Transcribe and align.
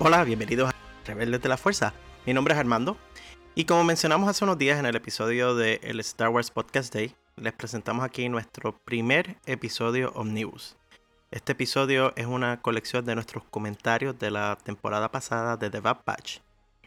Hola, 0.00 0.22
bienvenidos 0.22 0.70
a 0.70 0.74
Rebeldes 1.06 1.42
de 1.42 1.48
la 1.48 1.56
Fuerza. 1.56 1.92
Mi 2.24 2.32
nombre 2.32 2.54
es 2.54 2.60
Armando 2.60 2.96
y 3.56 3.64
como 3.64 3.82
mencionamos 3.82 4.28
hace 4.28 4.44
unos 4.44 4.56
días 4.56 4.78
en 4.78 4.86
el 4.86 4.94
episodio 4.94 5.56
de 5.56 5.80
el 5.82 5.98
Star 5.98 6.28
Wars 6.28 6.52
Podcast 6.52 6.94
Day, 6.94 7.16
les 7.34 7.52
presentamos 7.52 8.04
aquí 8.04 8.28
nuestro 8.28 8.78
primer 8.84 9.38
episodio 9.44 10.12
Omnibus. 10.14 10.76
Este 11.32 11.50
episodio 11.50 12.12
es 12.14 12.26
una 12.26 12.62
colección 12.62 13.04
de 13.06 13.16
nuestros 13.16 13.42
comentarios 13.50 14.16
de 14.20 14.30
la 14.30 14.56
temporada 14.62 15.10
pasada 15.10 15.56
de 15.56 15.68
The 15.68 15.80
Bad 15.80 16.02
Batch. 16.06 16.38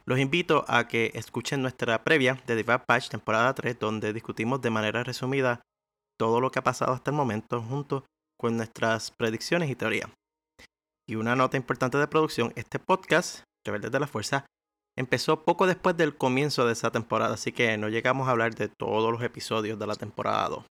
Los 0.05 0.18
invito 0.18 0.64
a 0.70 0.88
que 0.88 1.12
escuchen 1.14 1.62
nuestra 1.62 2.05
previa 2.05 2.41
de 2.48 2.55
The 2.55 2.64
Bad 2.64 2.84
Batch 2.88 3.10
temporada 3.10 3.54
3 3.54 3.78
donde 3.78 4.14
discutimos 4.14 4.62
de 4.62 4.70
manera 4.70 5.04
resumida 5.04 5.60
todo 6.18 6.40
lo 6.40 6.50
que 6.50 6.60
ha 6.60 6.64
pasado 6.64 6.94
hasta 6.94 7.12
el 7.12 7.18
momento 7.18 7.62
junto 7.62 8.05
con 8.38 8.55
nuestras 8.55 9.12
predicciones 9.12 9.70
y 9.70 9.76
teorías. 9.76 10.10
Y 11.08 11.16
una 11.16 11.36
nota 11.36 11.58
importante 11.58 11.98
de 11.98 12.08
producción, 12.08 12.54
este 12.55 12.80
podcast, 12.80 13.44
Rebeldes 13.66 13.91
de 13.91 14.00
la 14.00 14.08
Fuerza, 14.08 14.46
empezó 14.98 15.44
poco 15.44 15.68
después 15.68 15.98
del 15.98 16.16
comienzo 16.16 16.66
de 16.66 16.74
esa 16.74 16.91
temporada, 16.91 17.34
así 17.34 17.52
que 17.52 17.77
no 17.77 17.90
llegamos 17.90 18.27
a 18.27 18.32
hablar 18.32 18.55
de 18.55 18.70
todos 18.70 19.12
los 19.12 19.24
episodios 19.24 19.80
de 19.80 19.88
la 19.88 19.96
temporada 19.96 20.50
2. 20.50 20.66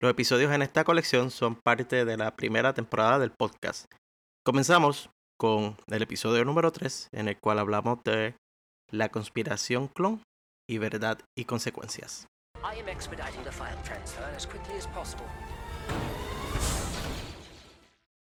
Los 0.00 0.10
episodios 0.10 0.52
en 0.52 0.62
esta 0.62 0.84
colección 0.84 1.30
son 1.30 1.56
parte 1.56 2.04
de 2.04 2.16
la 2.16 2.36
primera 2.36 2.72
temporada 2.72 3.18
del 3.18 3.32
podcast. 3.32 3.86
Comenzamos 4.44 5.10
con 5.38 5.76
el 5.88 6.02
episodio 6.02 6.44
número 6.44 6.70
3, 6.72 7.08
en 7.12 7.28
el 7.28 7.38
cual 7.38 7.58
hablamos 7.58 8.02
de 8.04 8.36
la 8.90 9.08
conspiración 9.08 9.88
clon 9.88 10.22
y 10.68 10.78
verdad 10.78 11.18
y 11.36 11.44
consecuencias. 11.44 12.26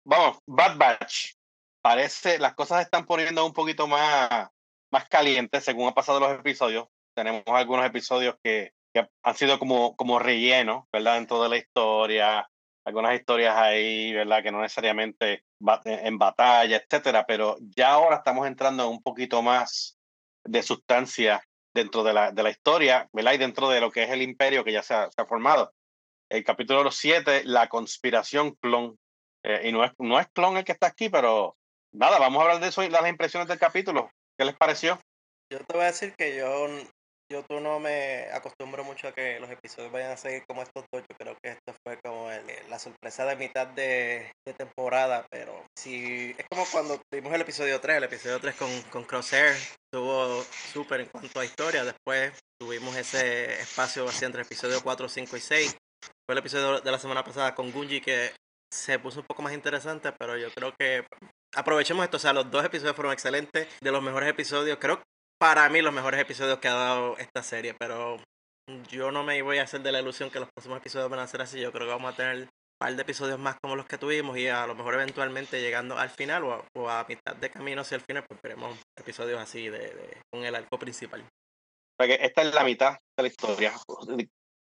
Vamos, 0.04 0.40
Bad 0.48 0.78
Batch. 0.78 1.36
Parece, 1.82 2.40
las 2.40 2.54
cosas 2.56 2.80
se 2.80 2.84
están 2.84 3.06
poniendo 3.06 3.46
un 3.46 3.54
poquito 3.54 3.88
más, 3.88 4.50
más 4.92 5.08
calientes 5.10 5.64
según 5.64 5.88
han 5.88 5.94
pasado 5.94 6.20
los 6.20 6.32
episodios. 6.32 6.88
Tenemos 7.16 7.44
algunos 7.48 7.86
episodios 7.86 8.36
que, 8.44 8.74
han 9.24 9.36
sido 9.36 9.58
como, 9.58 9.96
como 9.96 10.20
relleno, 10.20 10.88
¿verdad? 10.92 11.18
En 11.18 11.28
toda 11.28 11.48
la 11.48 11.58
historia. 11.58 12.50
Algunas 12.84 13.16
historias 13.16 13.56
ahí, 13.56 14.12
¿verdad? 14.14 14.44
Que 14.44 14.52
no 14.52 14.62
necesariamente 14.62 15.46
en 15.86 16.18
batalla, 16.18 16.78
etcétera. 16.78 17.26
Pero 17.26 17.58
ya 17.60 17.92
ahora 17.92 18.18
estamos 18.18 18.48
entrando 18.48 18.84
en 18.84 18.90
un 18.90 19.02
poquito 19.02 19.42
más 19.42 19.98
de 20.44 20.64
sustancia 20.64 21.44
dentro 21.74 22.04
de 22.04 22.14
la, 22.14 22.32
de 22.32 22.44
la 22.44 22.50
historia, 22.50 23.08
¿verdad? 23.14 23.34
Y 23.34 23.38
dentro 23.38 23.70
de 23.70 23.80
lo 23.80 23.92
que 23.92 24.04
es 24.04 24.10
el 24.10 24.22
imperio 24.22 24.64
que 24.64 24.74
ya 24.74 24.84
se 24.84 24.94
ha, 24.94 25.10
se 25.10 25.22
ha 25.22 25.26
formado. 25.26 25.74
El 26.30 26.44
capítulo 26.44 26.92
7, 26.92 27.44
la 27.46 27.68
conspiración 27.68 28.56
clon. 28.56 28.98
Eh, 29.44 29.70
y 29.70 29.72
no 29.72 29.84
es, 29.84 29.92
no 29.98 30.20
es 30.20 30.28
clon 30.34 30.58
el 30.58 30.64
que 30.64 30.72
está 30.72 30.88
aquí, 30.88 31.10
pero 31.10 31.56
nada, 31.94 32.20
vamos 32.20 32.40
a 32.40 32.44
hablar 32.44 32.62
de 32.62 32.68
eso 32.68 32.84
y 32.84 32.90
las 32.90 33.08
impresiones 33.08 33.48
del 33.48 33.60
capítulo. 33.60 34.12
¿Qué 34.38 34.46
les 34.46 34.56
pareció? 34.56 35.00
Yo 35.52 35.60
te 35.60 35.74
voy 35.74 35.84
a 35.84 35.88
decir 35.88 36.14
que 36.16 36.36
yo, 36.38 36.68
yo 37.30 37.44
tú 37.44 37.60
no 37.60 37.80
me 37.80 38.28
acostumbro 38.32 38.84
mucho 38.84 39.08
a 39.08 39.12
que 39.12 39.40
los 39.40 39.50
episodios 39.50 39.92
vayan 39.92 40.12
a 40.12 40.18
seguir 40.18 40.44
como 40.48 40.62
estos 40.62 40.86
dos. 40.92 41.04
Yo 41.10 41.18
creo 41.18 41.36
que 41.44 41.52
esto 41.52 41.74
fue 41.86 41.98
como 42.02 42.30
la 42.70 42.80
sorpresa 42.80 43.26
de 43.26 43.36
mitad 43.36 43.68
de, 43.68 44.32
de, 44.46 44.54
temporada, 44.54 45.26
pero 45.30 45.66
si 45.78 46.36
es 46.38 46.46
como 46.50 46.66
cuando 46.72 47.02
tuvimos 47.10 47.34
el 47.34 47.42
episodio 47.42 47.82
3, 47.82 47.98
el 47.98 48.04
episodio 48.06 48.40
3 48.40 48.56
con, 48.56 48.82
con 48.84 49.04
Crosshair, 49.04 49.56
estuvo 49.86 50.44
súper 50.44 51.02
en 51.02 51.08
cuanto 51.08 51.40
a 51.40 51.46
historia. 51.46 51.84
Después 51.84 52.32
tuvimos 52.60 52.96
ese 52.96 53.62
espacio 53.62 54.06
vacío 54.06 54.28
entre 54.28 54.44
episodio 54.44 54.82
4, 54.82 55.10
5 55.10 55.38
y 55.38 55.42
6. 55.42 55.78
Fue 56.26 56.34
el 56.34 56.38
episodio 56.38 56.80
de 56.80 56.92
la 56.92 57.00
semana 57.00 57.24
pasada 57.24 57.54
con 57.56 57.72
Gunji 57.72 58.02
que 58.02 58.32
se 58.72 59.00
puso 59.00 59.20
un 59.20 59.26
poco 59.26 59.42
más 59.42 59.54
interesante, 59.54 60.12
pero 60.18 60.38
yo 60.38 60.50
creo 60.52 60.74
que 60.80 61.06
aprovechemos 61.56 62.04
esto. 62.04 62.18
O 62.18 62.20
sea, 62.20 62.34
los 62.34 62.50
dos 62.50 62.64
episodios 62.66 62.96
fueron 62.96 63.14
excelentes, 63.14 63.68
de 63.82 63.92
los 63.92 64.02
mejores 64.02 64.30
episodios, 64.30 64.78
creo 64.80 65.02
para 65.42 65.68
mí 65.70 65.82
los 65.82 65.92
mejores 65.92 66.22
episodios 66.22 66.60
que 66.60 66.68
ha 66.68 66.76
dado 66.76 67.18
esta 67.18 67.42
serie, 67.42 67.74
pero 67.74 68.18
yo 68.90 69.12
no 69.12 69.24
me 69.24 69.42
voy 69.42 69.58
a 69.58 69.64
hacer 69.64 69.82
de 69.82 69.92
la 69.92 70.00
ilusión 70.00 70.30
que 70.30 70.40
los 70.40 70.50
próximos 70.54 70.78
episodios 70.78 71.10
van 71.10 71.20
a 71.20 71.28
ser 71.28 71.42
así. 71.42 71.60
Yo 71.60 71.72
creo 71.72 71.88
que 71.88 71.94
vamos 71.94 72.14
a 72.14 72.16
tener 72.16 72.44
un 72.44 72.50
par 72.80 72.96
de 72.96 73.02
episodios 73.02 73.40
más 73.40 73.58
como 73.60 73.76
los 73.76 73.88
que 73.88 73.98
tuvimos 73.98 74.38
y 74.38 74.48
a 74.48 74.68
lo 74.68 74.76
mejor 74.76 74.94
eventualmente 74.94 75.60
llegando 75.60 75.98
al 75.98 76.12
final 76.12 76.44
o 76.44 76.90
a, 76.90 77.06
mitad 77.06 77.36
de 77.36 77.50
camino 77.50 77.82
hacia 77.82 77.96
el 77.96 78.02
final, 78.02 78.24
pues 78.28 78.40
veremos 78.44 78.78
episodios 78.96 79.40
así 79.40 79.68
de, 79.68 80.22
con 80.32 80.46
el 80.46 80.54
arco 80.54 80.78
principal. 80.78 81.26
Porque 81.98 82.20
esta 82.22 82.44
es 82.44 82.54
la 82.54 82.64
mitad 82.64 83.00
de 83.18 83.24
la 83.24 83.28
historia. 83.28 83.74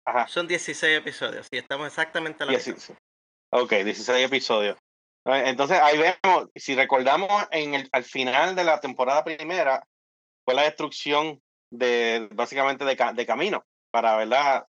Ajá. 0.07 0.29
Son 0.29 0.47
16 0.47 0.99
episodios, 0.99 1.49
y 1.51 1.57
estamos 1.57 1.87
exactamente 1.87 2.45
a 2.45 2.47
la 2.47 2.53
mitad. 2.53 2.77
Ok, 3.51 3.73
16 3.73 4.27
episodios. 4.27 4.77
Entonces 5.25 5.81
ahí 5.81 5.99
vemos, 5.99 6.49
si 6.55 6.75
recordamos 6.77 7.31
en 7.51 7.75
el, 7.75 7.89
al 7.91 8.05
final 8.05 8.55
de 8.55 8.65
la 8.65 8.81
temporada 8.81 9.25
primera, 9.25 9.85
fue 10.45 10.55
la 10.55 10.63
destrucción 10.63 11.43
de 11.71 12.29
básicamente 12.33 12.85
de, 12.85 12.97
de 13.15 13.27
camino 13.27 13.65
para 13.91 14.17
verdad 14.17 14.67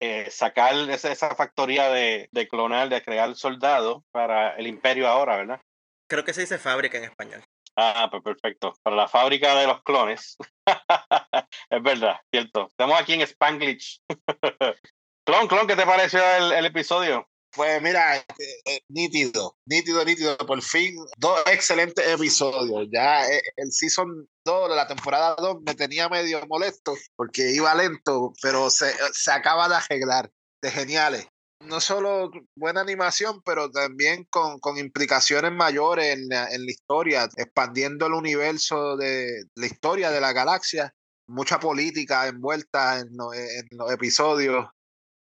eh, 0.00 0.30
sacar 0.30 0.74
esa, 0.90 1.10
esa 1.10 1.34
factoría 1.34 1.90
de, 1.90 2.28
de, 2.30 2.48
clonar, 2.48 2.88
de 2.88 3.02
crear 3.02 3.34
soldados 3.34 4.02
para 4.12 4.54
el 4.56 4.66
imperio 4.66 5.08
ahora, 5.08 5.36
¿verdad? 5.36 5.60
Creo 6.08 6.24
que 6.24 6.32
se 6.32 6.42
dice 6.42 6.58
fábrica 6.58 6.98
en 6.98 7.04
español. 7.04 7.42
Ah, 7.76 8.08
pues 8.10 8.22
perfecto. 8.22 8.74
Para 8.82 8.96
la 8.96 9.08
fábrica 9.08 9.54
de 9.56 9.66
los 9.66 9.82
clones. 9.82 10.36
es 11.70 11.82
verdad, 11.82 12.20
cierto. 12.30 12.66
Estamos 12.68 13.00
aquí 13.00 13.14
en 13.14 13.22
Spanglish. 13.22 14.00
clon, 15.24 15.48
clon, 15.48 15.66
¿qué 15.66 15.76
te 15.76 15.86
pareció 15.86 16.20
el, 16.36 16.52
el 16.52 16.66
episodio? 16.66 17.28
Pues 17.52 17.82
mira, 17.82 18.16
eh, 18.16 18.24
eh, 18.64 18.80
nítido, 18.88 19.56
nítido, 19.66 20.04
nítido. 20.04 20.36
Por 20.38 20.62
fin, 20.62 20.94
dos 21.18 21.40
excelentes 21.46 22.06
episodios. 22.06 22.88
Ya 22.92 23.26
eh, 23.28 23.42
el 23.56 23.72
season 23.72 24.28
2 24.44 24.70
de 24.70 24.76
la 24.76 24.86
temporada 24.86 25.34
2 25.36 25.62
me 25.66 25.74
tenía 25.74 26.08
medio 26.08 26.40
molesto 26.46 26.94
porque 27.16 27.50
iba 27.52 27.74
lento, 27.74 28.32
pero 28.40 28.70
se, 28.70 28.92
se 29.12 29.32
acaba 29.32 29.68
de 29.68 29.76
arreglar. 29.76 30.30
De 30.62 30.70
geniales. 30.70 31.26
No 31.60 31.80
solo 31.80 32.30
buena 32.54 32.82
animación, 32.82 33.40
pero 33.42 33.70
también 33.70 34.26
con, 34.28 34.60
con 34.60 34.76
implicaciones 34.76 35.50
mayores 35.52 36.14
en 36.14 36.28
la, 36.28 36.46
en 36.50 36.66
la 36.66 36.70
historia, 36.70 37.28
expandiendo 37.36 38.06
el 38.06 38.12
universo 38.12 38.98
de 38.98 39.44
la 39.54 39.66
historia 39.66 40.10
de 40.10 40.20
la 40.20 40.34
galaxia. 40.34 40.94
Mucha 41.26 41.58
política 41.58 42.28
envuelta 42.28 42.98
en, 42.98 43.08
en 43.08 43.78
los 43.78 43.90
episodios. 43.90 44.66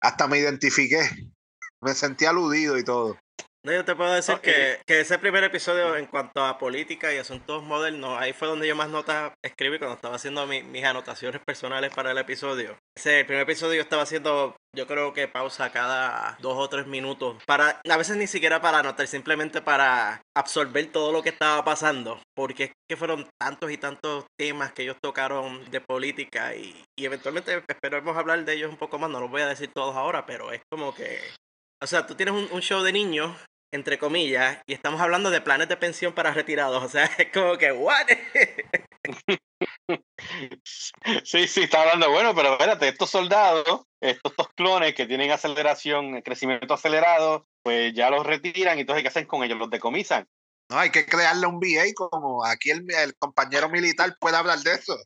Hasta 0.02 0.28
me 0.28 0.40
identifiqué 0.40 1.08
me 1.82 1.94
sentí 1.94 2.26
aludido 2.26 2.78
y 2.78 2.84
todo. 2.84 3.18
No, 3.68 3.74
yo 3.74 3.84
te 3.84 3.96
puedo 3.96 4.14
decir 4.14 4.40
que, 4.40 4.80
que, 4.86 5.02
ese 5.02 5.20
primer 5.20 5.44
episodio 5.44 5.98
en 5.98 6.06
cuanto 6.06 6.46
a 6.46 6.58
política 6.58 7.14
y 7.14 7.18
asuntos 7.18 7.64
modernos, 7.64 8.18
ahí 8.18 8.32
fue 8.32 8.48
donde 8.48 8.66
yo 8.66 8.78
más 8.78 8.88
notas 8.88 9.34
escribí 9.44 9.78
cuando 9.78 9.96
estaba 9.96 10.16
haciendo 10.16 10.48
mis 10.48 10.84
anotaciones 10.86 11.42
personales 11.46 11.94
para 11.94 12.12
el 12.12 12.18
episodio. 12.18 12.78
Ese 12.96 13.20
el 13.20 13.26
primer 13.26 13.44
episodio 13.44 13.76
yo 13.76 13.82
estaba 13.82 14.04
haciendo, 14.04 14.56
yo 14.74 14.88
creo 14.88 15.12
que 15.12 15.28
pausa 15.28 15.70
cada 15.74 16.38
dos 16.40 16.54
o 16.56 16.70
tres 16.70 16.88
minutos, 16.88 17.44
para 17.46 17.82
a 17.90 17.98
veces 17.98 18.16
ni 18.16 18.28
siquiera 18.28 18.62
para 18.62 18.80
anotar, 18.80 19.06
simplemente 19.06 19.62
para 19.62 20.22
absorber 20.34 20.90
todo 20.94 21.12
lo 21.12 21.22
que 21.22 21.30
estaba 21.30 21.66
pasando, 21.66 22.22
porque 22.38 22.64
es 22.66 22.72
que 22.90 22.96
fueron 22.96 23.28
tantos 23.38 23.70
y 23.70 23.78
tantos 23.78 24.28
temas 24.40 24.72
que 24.72 24.84
ellos 24.84 24.98
tocaron 25.02 25.70
de 25.72 25.82
política 25.82 26.56
y, 26.56 26.86
y 26.98 27.04
eventualmente 27.04 27.62
esperemos 27.68 28.16
hablar 28.16 28.46
de 28.46 28.53
ellos 28.53 28.72
un 28.72 28.78
poco 28.78 28.97
más, 28.97 29.09
no 29.09 29.20
los 29.20 29.30
voy 29.30 29.41
a 29.41 29.47
decir 29.47 29.72
todos 29.73 29.94
ahora, 29.97 30.26
pero 30.26 30.53
es 30.53 30.62
como 30.72 30.96
que 30.96 31.20
o 31.82 31.88
sea, 31.88 32.06
tú 32.08 32.16
tienes 32.16 32.52
un, 32.52 32.62
show 32.62 32.82
de 32.82 32.91
niños, 32.91 33.35
entre 33.72 33.97
comillas, 33.97 34.62
y 34.66 34.74
estamos 34.74 35.02
hablando 35.02 35.29
de 35.29 35.41
planes 35.41 35.70
de 35.70 35.78
pensión 35.78 36.14
para 36.14 36.34
retirados. 36.34 36.84
O 36.84 36.90
sea, 36.90 37.06
es 37.18 37.32
como 37.32 37.58
que, 37.58 37.72
¿what? 37.72 38.08
Sí, 41.24 41.47
sí, 41.47 41.64
está 41.64 41.82
hablando, 41.82 42.12
bueno, 42.12 42.35
pero 42.35 42.53
espérate, 42.53 42.90
estos 42.90 43.09
soldados, 43.09 43.85
estos, 44.02 44.50
clones 44.56 44.94
que 44.94 45.06
tienen 45.06 45.32
aceleración, 45.32 46.22
crecimiento 46.22 46.74
acelerado, 46.74 47.47
pues 47.64 47.94
ya 47.94 48.09
los 48.09 48.26
retiran 48.26 48.78
y 48.78 48.82
entonces 48.82 49.03
¿qué 49.03 49.09
hacen 49.09 49.26
con 49.26 49.44
ellos? 49.44 49.58
Los 49.58 49.70
decomisan. 49.70 50.28
No, 50.69 50.78
hay 50.78 50.90
que 50.90 51.05
crearle 51.05 51.47
un 51.47 51.59
VA 51.59 51.93
como 51.96 52.43
aquí 52.46 52.72
el, 52.72 52.85
el 52.91 53.16
compañero 53.16 53.69
militar 53.69 54.16
puede 54.19 54.37
hablar 54.37 54.59
de 54.59 54.73
eso. 54.73 54.97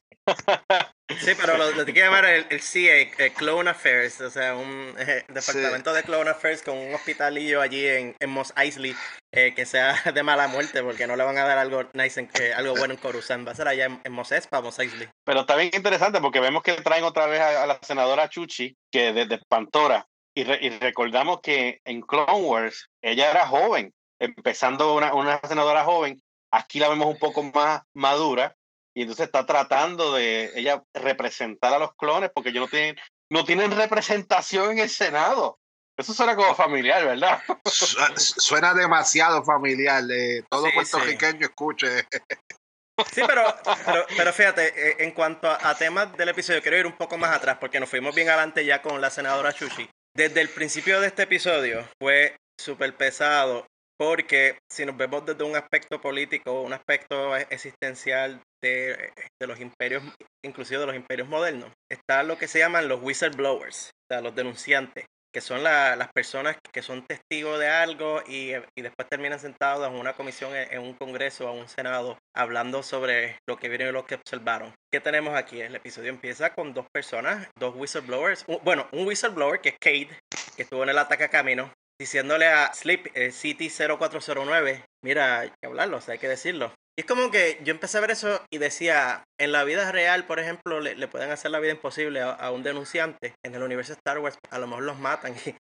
Sí, 1.20 1.32
pero 1.38 1.58
lo, 1.58 1.72
lo 1.72 1.86
que 1.86 1.94
llamar 1.94 2.26
el, 2.26 2.46
el 2.50 2.62
CA, 2.62 3.24
el 3.24 3.34
Clone 3.34 3.70
Affairs, 3.70 4.22
o 4.22 4.30
sea, 4.30 4.56
un 4.56 4.94
eh, 4.98 5.26
departamento 5.28 5.94
de 5.94 6.04
Clone 6.04 6.30
Affairs 6.30 6.62
con 6.62 6.78
un 6.78 6.94
hospitalillo 6.94 7.62
allí 7.62 7.86
en, 7.86 8.16
en 8.20 8.30
Mos 8.30 8.54
Eisley 8.56 8.96
eh, 9.34 9.54
que 9.54 9.66
sea 9.66 9.94
de 10.14 10.24
mala 10.24 10.48
muerte 10.48 10.82
porque 10.84 11.08
no 11.08 11.16
le 11.16 11.24
van 11.24 11.38
a 11.38 11.44
dar 11.44 11.58
algo 11.58 11.84
nice 11.94 12.20
en, 12.20 12.30
algo 12.56 12.76
bueno 12.76 12.94
en 12.94 13.00
Coruscant, 13.00 13.46
va 13.46 13.52
a 13.52 13.56
ser 13.56 13.68
allá 13.68 13.86
en, 13.86 14.02
en 14.04 14.12
Mos 14.12 14.32
Espa, 14.32 14.62
Mos 14.62 14.80
Eisley. 14.80 15.10
Pero 15.26 15.42
está 15.42 15.56
bien 15.56 15.72
interesante 15.74 16.22
porque 16.22 16.40
vemos 16.40 16.64
que 16.64 16.74
traen 16.74 17.04
otra 17.04 17.28
vez 17.28 17.42
a, 17.42 17.66
la 17.66 17.80
senadora 17.82 18.30
Chuchi, 18.30 18.76
que 18.90 19.14
desde 19.14 19.40
Pantora, 19.50 20.08
y, 20.34 20.50
y, 20.50 20.70
recordamos 20.80 21.42
que 21.42 21.82
en 21.84 22.02
Clone 22.02 22.46
Wars 22.46 22.90
ella 23.02 23.32
era 23.32 23.48
joven, 23.48 23.94
empezando 24.22 24.94
una, 24.94 25.14
una 25.14 25.40
senadora 25.48 25.84
joven, 25.84 26.22
aquí 26.54 26.80
la 26.80 26.90
vemos 26.90 27.08
un 27.08 27.18
poco 27.18 27.44
más 27.44 27.82
madura 27.94 28.56
y 28.96 29.02
entonces 29.02 29.26
está 29.26 29.46
tratando 29.46 30.14
de 30.14 30.52
ella 30.56 30.84
representar 30.94 31.74
a 31.74 31.80
los 31.80 31.96
clones 31.96 32.30
porque 32.34 32.50
ellos 32.50 32.62
no 32.62 32.68
tienen, 32.68 32.96
no 33.32 33.46
tienen 33.46 33.72
representación 33.72 34.72
en 34.72 34.80
el 34.80 34.90
Senado. 34.90 35.58
Eso 35.98 36.14
suena 36.14 36.36
como 36.36 36.56
familiar, 36.56 37.06
¿verdad? 37.06 37.42
Suena 38.16 38.74
demasiado 38.74 39.44
familiar. 39.44 40.04
Eh, 40.10 40.44
todo 40.50 40.68
puertorriqueño 40.74 41.48
escuche. 41.48 42.08
Sí, 43.12 43.22
pero, 43.26 43.44
pero, 43.86 44.06
pero 44.16 44.34
fíjate, 44.34 44.68
eh, 44.68 44.96
en 45.00 45.12
cuanto 45.12 45.50
a, 45.50 45.70
a 45.70 45.76
temas 45.76 46.16
del 46.18 46.30
episodio, 46.30 46.62
quiero 46.62 46.78
ir 46.78 46.86
un 46.86 46.98
poco 46.98 47.18
más 47.18 47.36
atrás 47.36 47.58
porque 47.60 47.80
nos 47.80 47.90
fuimos 47.90 48.14
bien 48.14 48.30
adelante 48.30 48.64
ya 48.64 48.82
con 48.82 49.02
la 49.02 49.10
senadora 49.10 49.54
Chuchi. 49.54 49.90
Desde 50.16 50.42
el 50.42 50.50
principio 50.50 51.00
de 51.00 51.08
este 51.08 51.24
episodio 51.24 51.88
fue 52.00 52.38
súper 52.60 52.96
pesado 52.96 53.66
porque 54.02 54.58
si 54.68 54.84
nos 54.84 54.98
vemos 54.98 55.24
desde 55.28 55.44
un 55.44 55.56
aspecto 55.56 56.02
político, 56.02 56.64
un 56.64 56.74
aspecto 56.74 57.38
e- 57.38 57.46
existencial 57.52 58.42
de, 58.60 59.14
de 59.40 59.48
los 59.48 59.60
imperios, 59.60 60.02
inclusive 60.44 60.80
de 60.80 60.88
los 60.88 60.96
imperios 60.96 61.28
modernos, 61.28 61.72
está 61.88 62.24
lo 62.24 62.36
que 62.40 62.48
se 62.48 62.58
llaman 62.58 62.88
los 62.88 63.00
whistleblowers, 63.04 63.92
o 63.92 64.06
sea, 64.12 64.22
los 64.22 64.34
denunciantes, 64.34 65.06
que 65.32 65.40
son 65.40 65.62
la- 65.62 65.96
las 65.96 66.12
personas 66.14 66.58
que 66.74 66.82
son 66.82 67.06
testigos 67.06 67.60
de 67.60 67.68
algo 67.68 68.24
y, 68.28 68.54
y 68.76 68.82
después 68.82 69.08
terminan 69.08 69.40
sentados 69.40 69.88
en 69.88 69.94
una 69.94 70.14
comisión, 70.14 70.56
en, 70.56 70.74
en 70.74 70.82
un 70.82 70.96
congreso 70.96 71.48
o 71.48 71.54
un 71.54 71.68
senado, 71.70 72.18
hablando 72.36 72.82
sobre 72.82 73.38
lo 73.48 73.58
que 73.58 73.70
vieron 73.70 73.90
y 73.90 73.92
lo 73.92 74.08
que 74.08 74.16
observaron. 74.16 74.74
¿Qué 74.92 75.00
tenemos 75.00 75.36
aquí? 75.36 75.62
El 75.62 75.76
episodio 75.76 76.10
empieza 76.10 76.56
con 76.56 76.74
dos 76.74 76.88
personas, 76.92 77.48
dos 77.60 77.76
whistleblowers. 77.76 78.46
Un- 78.48 78.62
bueno, 78.64 78.88
un 78.94 79.06
whistleblower 79.06 79.62
que 79.62 79.70
es 79.70 79.76
Cade, 79.80 80.10
que 80.56 80.64
estuvo 80.64 80.82
en 80.82 80.90
el 80.90 80.98
ataque 80.98 81.26
a 81.26 81.30
camino, 81.30 81.72
diciéndole 82.02 82.48
a 82.48 82.74
Sleep, 82.74 83.12
eh, 83.14 83.32
City 83.32 83.70
0409, 83.70 84.84
mira, 85.04 85.42
hay 85.42 85.50
que 85.50 85.68
hablarlo, 85.68 85.98
o 85.98 86.02
sea, 86.02 86.14
hay 86.14 86.18
que 86.18 86.28
decirlo. 86.28 86.74
Y 86.98 87.02
es 87.02 87.06
como 87.06 87.30
que 87.30 87.60
yo 87.64 87.72
empecé 87.72 88.00
a 88.00 88.02
ver 88.02 88.10
eso 88.10 88.42
y 88.50 88.58
decía, 88.58 89.24
en 89.40 89.52
la 89.52 89.64
vida 89.64 89.92
real, 89.92 90.26
por 90.26 90.40
ejemplo, 90.40 90.80
le, 90.80 90.96
le 90.96 91.08
pueden 91.08 91.30
hacer 91.30 91.52
la 91.52 91.60
vida 91.60 91.74
imposible 91.74 92.22
a, 92.22 92.50
un 92.50 92.64
denunciante. 92.64 93.36
En 93.46 93.54
el 93.54 93.62
universo 93.62 93.94
Star 93.94 94.18
Wars, 94.18 94.40
a 94.50 94.58
lo 94.58 94.66
mejor 94.66 94.84
los 94.84 94.98
matan. 94.98 95.36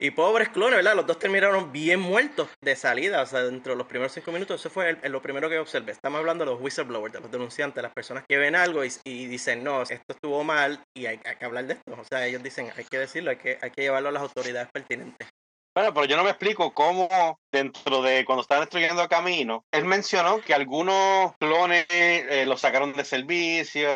Y, 0.00 0.06
y 0.06 0.10
pobres 0.10 0.48
clones, 0.48 0.76
¿verdad? 0.78 0.96
Los 0.96 1.06
dos 1.06 1.18
terminaron 1.18 1.70
bien 1.70 2.00
muertos 2.00 2.48
de 2.60 2.74
salida. 2.74 3.22
O 3.22 3.26
sea, 3.26 3.42
dentro 3.42 3.72
de 3.72 3.78
los 3.78 3.86
primeros 3.86 4.12
cinco 4.12 4.32
minutos, 4.32 4.60
eso 4.60 4.70
fue 4.70 4.98
lo 5.08 5.22
primero 5.22 5.48
que 5.48 5.58
observé. 5.58 5.92
Estamos 5.92 6.18
hablando 6.18 6.44
de 6.44 6.52
los 6.52 6.60
whistleblowers, 6.60 7.12
de 7.12 7.20
los 7.20 7.30
denunciantes, 7.30 7.82
las 7.82 7.92
personas 7.92 8.24
que 8.28 8.36
ven 8.36 8.56
algo 8.56 8.84
y, 8.84 8.90
y 9.04 9.26
dicen, 9.26 9.62
no, 9.62 9.82
esto 9.82 10.12
estuvo 10.12 10.42
mal 10.42 10.82
y 10.96 11.06
hay, 11.06 11.20
hay 11.24 11.36
que 11.36 11.44
hablar 11.44 11.66
de 11.66 11.74
esto. 11.74 11.92
O 11.96 12.04
sea, 12.04 12.26
ellos 12.26 12.42
dicen, 12.42 12.70
hay 12.76 12.84
que 12.84 12.98
decirlo, 12.98 13.30
hay 13.30 13.36
que, 13.36 13.58
hay 13.60 13.70
que 13.70 13.82
llevarlo 13.82 14.08
a 14.08 14.12
las 14.12 14.22
autoridades 14.22 14.68
pertinentes. 14.72 15.28
Bueno, 15.74 15.94
pero 15.94 16.04
yo 16.04 16.18
no 16.18 16.24
me 16.24 16.30
explico 16.30 16.74
cómo 16.74 17.38
dentro 17.50 18.02
de 18.02 18.26
cuando 18.26 18.42
estaban 18.42 18.64
destruyendo 18.64 19.08
Camino, 19.08 19.64
él 19.72 19.86
mencionó 19.86 20.42
que 20.42 20.52
algunos 20.52 21.34
clones 21.38 21.86
eh, 21.88 22.44
los 22.46 22.60
sacaron 22.60 22.92
de 22.92 23.04
servicio, 23.04 23.88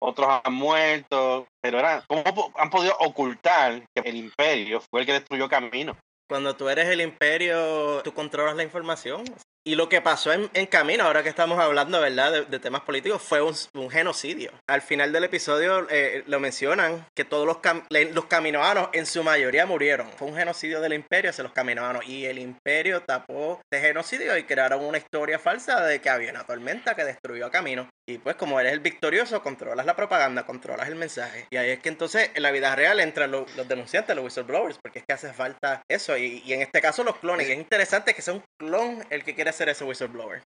otros 0.00 0.40
han 0.42 0.54
muerto, 0.54 1.46
pero 1.60 1.78
era, 1.78 2.04
¿cómo 2.08 2.52
han 2.56 2.70
podido 2.70 2.96
ocultar 2.98 3.86
que 3.94 4.02
el 4.08 4.16
imperio 4.16 4.80
fue 4.80 5.00
el 5.00 5.06
que 5.06 5.12
destruyó 5.12 5.48
Camino? 5.48 5.96
Cuando 6.28 6.56
tú 6.56 6.68
eres 6.68 6.88
el 6.88 7.00
imperio, 7.00 8.02
tú 8.02 8.12
controlas 8.12 8.56
la 8.56 8.64
información. 8.64 9.24
Y 9.66 9.76
lo 9.76 9.88
que 9.88 10.02
pasó 10.02 10.30
en, 10.30 10.50
en 10.52 10.66
Camino, 10.66 11.04
ahora 11.04 11.22
que 11.22 11.30
estamos 11.30 11.58
hablando, 11.58 11.98
¿verdad?, 11.98 12.30
de, 12.30 12.44
de 12.44 12.58
temas 12.58 12.82
políticos, 12.82 13.22
fue 13.22 13.40
un, 13.40 13.54
un 13.72 13.88
genocidio. 13.88 14.52
Al 14.68 14.82
final 14.82 15.10
del 15.10 15.24
episodio 15.24 15.86
eh, 15.88 16.22
lo 16.26 16.38
mencionan, 16.38 17.06
que 17.16 17.24
todos 17.24 17.46
los, 17.46 17.58
cam- 17.62 17.86
los 18.12 18.26
caminoanos 18.26 18.90
en 18.92 19.06
su 19.06 19.22
mayoría 19.24 19.64
murieron. 19.64 20.10
Fue 20.18 20.28
un 20.28 20.36
genocidio 20.36 20.82
del 20.82 20.92
imperio 20.92 21.30
hacia 21.30 21.44
los 21.44 21.52
caminoanos. 21.54 22.06
Y 22.06 22.26
el 22.26 22.38
imperio 22.38 23.00
tapó 23.04 23.62
de 23.72 23.80
genocidio 23.80 24.36
y 24.36 24.44
crearon 24.44 24.84
una 24.84 24.98
historia 24.98 25.38
falsa 25.38 25.80
de 25.82 25.98
que 26.02 26.10
había 26.10 26.30
una 26.30 26.44
tormenta 26.44 26.94
que 26.94 27.04
destruyó 27.04 27.46
a 27.46 27.50
Camino. 27.50 27.88
Y 28.06 28.18
pues 28.18 28.36
como 28.36 28.60
eres 28.60 28.74
el 28.74 28.80
victorioso, 28.80 29.42
controlas 29.42 29.86
la 29.86 29.96
propaganda, 29.96 30.44
controlas 30.44 30.88
el 30.88 30.96
mensaje. 30.96 31.46
Y 31.50 31.56
ahí 31.56 31.70
es 31.70 31.78
que 31.78 31.88
entonces 31.88 32.30
en 32.34 32.42
la 32.42 32.50
vida 32.50 32.76
real 32.76 33.00
entran 33.00 33.30
lo- 33.30 33.46
los 33.56 33.66
denunciantes, 33.66 34.14
los 34.14 34.26
whistleblowers, 34.26 34.76
porque 34.82 34.98
es 34.98 35.06
que 35.06 35.14
hace 35.14 35.32
falta 35.32 35.80
eso. 35.88 36.18
Y, 36.18 36.42
y 36.44 36.52
en 36.52 36.60
este 36.60 36.82
caso 36.82 37.02
los 37.02 37.16
clones. 37.16 37.48
Y 37.48 37.52
es 37.52 37.56
interesante 37.58 38.12
que 38.12 38.20
sea 38.20 38.34
un 38.34 38.42
clon 38.60 39.02
el 39.08 39.24
que 39.24 39.34
quiere 39.34 39.53
ser 39.54 39.68
ese 39.68 39.84
whistleblower. 39.84 40.42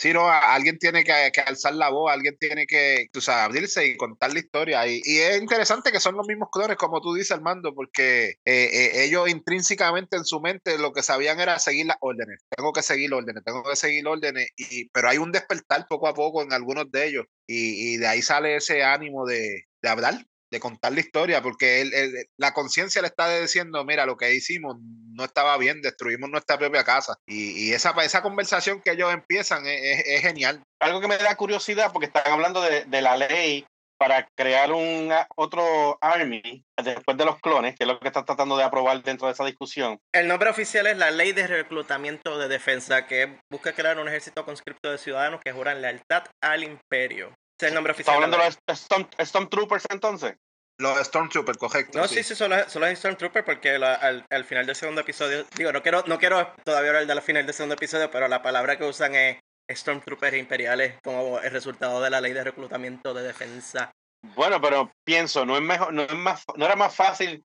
Si 0.00 0.14
no, 0.14 0.30
alguien 0.30 0.78
tiene 0.78 1.04
que, 1.04 1.30
que 1.30 1.42
alzar 1.42 1.74
la 1.74 1.90
voz, 1.90 2.10
alguien 2.10 2.34
tiene 2.38 2.66
que, 2.66 3.08
tú 3.12 3.20
sabes, 3.20 3.44
abrirse 3.44 3.86
y 3.86 3.98
contar 3.98 4.32
la 4.32 4.38
historia. 4.38 4.86
Y, 4.86 5.02
y 5.04 5.18
es 5.18 5.38
interesante 5.38 5.92
que 5.92 6.00
son 6.00 6.16
los 6.16 6.26
mismos 6.26 6.48
clones, 6.50 6.78
como 6.78 7.02
tú 7.02 7.12
dices, 7.12 7.32
Armando, 7.32 7.74
porque 7.74 8.28
eh, 8.28 8.34
eh, 8.46 9.04
ellos 9.04 9.28
intrínsecamente 9.28 10.16
en 10.16 10.24
su 10.24 10.40
mente 10.40 10.78
lo 10.78 10.94
que 10.94 11.02
sabían 11.02 11.38
era 11.38 11.58
seguir 11.58 11.84
las 11.84 11.98
órdenes. 12.00 12.40
Tengo 12.48 12.72
que 12.72 12.80
seguir 12.80 13.12
órdenes, 13.12 13.44
tengo 13.44 13.62
que 13.62 13.76
seguir 13.76 14.08
órdenes. 14.08 14.48
Y, 14.56 14.88
pero 14.88 15.10
hay 15.10 15.18
un 15.18 15.32
despertar 15.32 15.86
poco 15.86 16.08
a 16.08 16.14
poco 16.14 16.42
en 16.42 16.54
algunos 16.54 16.90
de 16.90 17.06
ellos. 17.06 17.26
Y, 17.46 17.92
y 17.92 17.96
de 17.98 18.06
ahí 18.06 18.22
sale 18.22 18.56
ese 18.56 18.82
ánimo 18.82 19.26
de, 19.26 19.64
de 19.82 19.88
hablar, 19.90 20.14
de 20.50 20.60
contar 20.60 20.92
la 20.92 21.00
historia, 21.00 21.42
porque 21.42 21.80
él- 21.80 21.94
él- 21.94 22.26
la 22.36 22.52
conciencia 22.52 23.00
le 23.02 23.08
está 23.08 23.38
diciendo, 23.40 23.84
mira, 23.84 24.04
lo 24.06 24.16
que 24.16 24.34
hicimos 24.34 24.76
no 24.80 25.24
estaba 25.24 25.56
bien, 25.58 25.80
destruimos 25.82 26.28
nuestra 26.30 26.58
propia 26.58 26.84
casa. 26.84 27.16
Y, 27.26 27.68
y 27.68 27.72
esa, 27.72 27.90
esa 28.02 28.22
conversación 28.22 28.80
que 28.82 28.92
ellos 28.92 29.12
empiezan 29.12 29.66
es, 29.66 29.80
es- 30.00 30.04
es 30.06 30.20
genial. 30.22 30.62
Algo 30.80 31.00
que 31.00 31.08
me 31.08 31.18
da 31.18 31.36
curiosidad 31.36 31.92
porque 31.92 32.06
están 32.06 32.26
hablando 32.26 32.60
de, 32.62 32.84
de 32.84 33.02
la 33.02 33.16
ley 33.16 33.64
para 33.98 34.26
crear 34.34 34.72
un 34.72 35.12
otro 35.36 35.98
army 36.00 36.64
después 36.82 37.18
de 37.18 37.24
los 37.26 37.38
clones, 37.38 37.76
que 37.76 37.84
es 37.84 37.86
lo 37.86 38.00
que 38.00 38.08
están 38.08 38.24
tratando 38.24 38.56
de 38.56 38.64
aprobar 38.64 39.02
dentro 39.02 39.26
de 39.26 39.34
esa 39.34 39.44
discusión. 39.44 39.98
El 40.14 40.26
nombre 40.26 40.48
oficial 40.48 40.86
es 40.86 40.96
la 40.96 41.10
Ley 41.10 41.32
de 41.32 41.46
Reclutamiento 41.46 42.38
de 42.38 42.48
Defensa, 42.48 43.06
que 43.06 43.38
busca 43.50 43.74
crear 43.74 43.98
un 43.98 44.08
ejército 44.08 44.46
conscripto 44.46 44.90
de 44.90 44.96
ciudadanos 44.96 45.42
que 45.44 45.52
juran 45.52 45.82
lealtad 45.82 46.24
al 46.42 46.64
imperio. 46.64 47.34
El 47.68 47.74
nombre 47.74 47.92
¿Está 47.92 48.12
oficial. 48.12 48.14
de 48.18 48.24
hablando 48.24 48.38
la 48.38 48.44
de 48.44 48.56
los 48.68 48.80
Storm, 48.80 49.06
Stormtroopers 49.20 49.84
entonces? 49.90 50.34
Los 50.78 50.98
Stormtroopers, 51.06 51.58
correcto. 51.58 51.98
No, 51.98 52.08
sí, 52.08 52.22
sí, 52.22 52.34
son 52.34 52.50
los, 52.50 52.72
son 52.72 52.80
los 52.82 52.98
Stormtroopers 52.98 53.44
porque 53.44 53.78
la- 53.78 53.94
al, 53.94 54.24
al 54.30 54.44
final 54.44 54.64
del 54.66 54.76
segundo 54.76 55.02
episodio, 55.02 55.44
digo, 55.56 55.72
no 55.72 55.82
quiero, 55.82 56.02
no 56.06 56.18
quiero 56.18 56.52
todavía 56.64 56.90
hablar 56.90 57.06
de 57.06 57.14
la 57.14 57.20
final 57.20 57.44
del 57.44 57.54
segundo 57.54 57.74
episodio, 57.74 58.10
pero 58.10 58.28
la 58.28 58.42
palabra 58.42 58.78
que 58.78 58.84
usan 58.84 59.14
es 59.14 59.38
Stormtroopers 59.70 60.36
imperiales 60.36 60.94
como 61.04 61.38
el 61.38 61.50
resultado 61.50 62.00
de 62.00 62.10
la 62.10 62.20
ley 62.20 62.32
de 62.32 62.44
reclutamiento 62.44 63.12
de 63.14 63.22
defensa. 63.24 63.90
Bueno, 64.34 64.60
pero 64.60 64.90
pienso, 65.04 65.44
no 65.46 65.56
es 65.56 65.62
mejor, 65.62 65.92
no 65.92 66.02
es 66.02 66.12
más, 66.14 66.44
no 66.56 66.64
era 66.66 66.76
más 66.76 66.94
fácil 66.94 67.44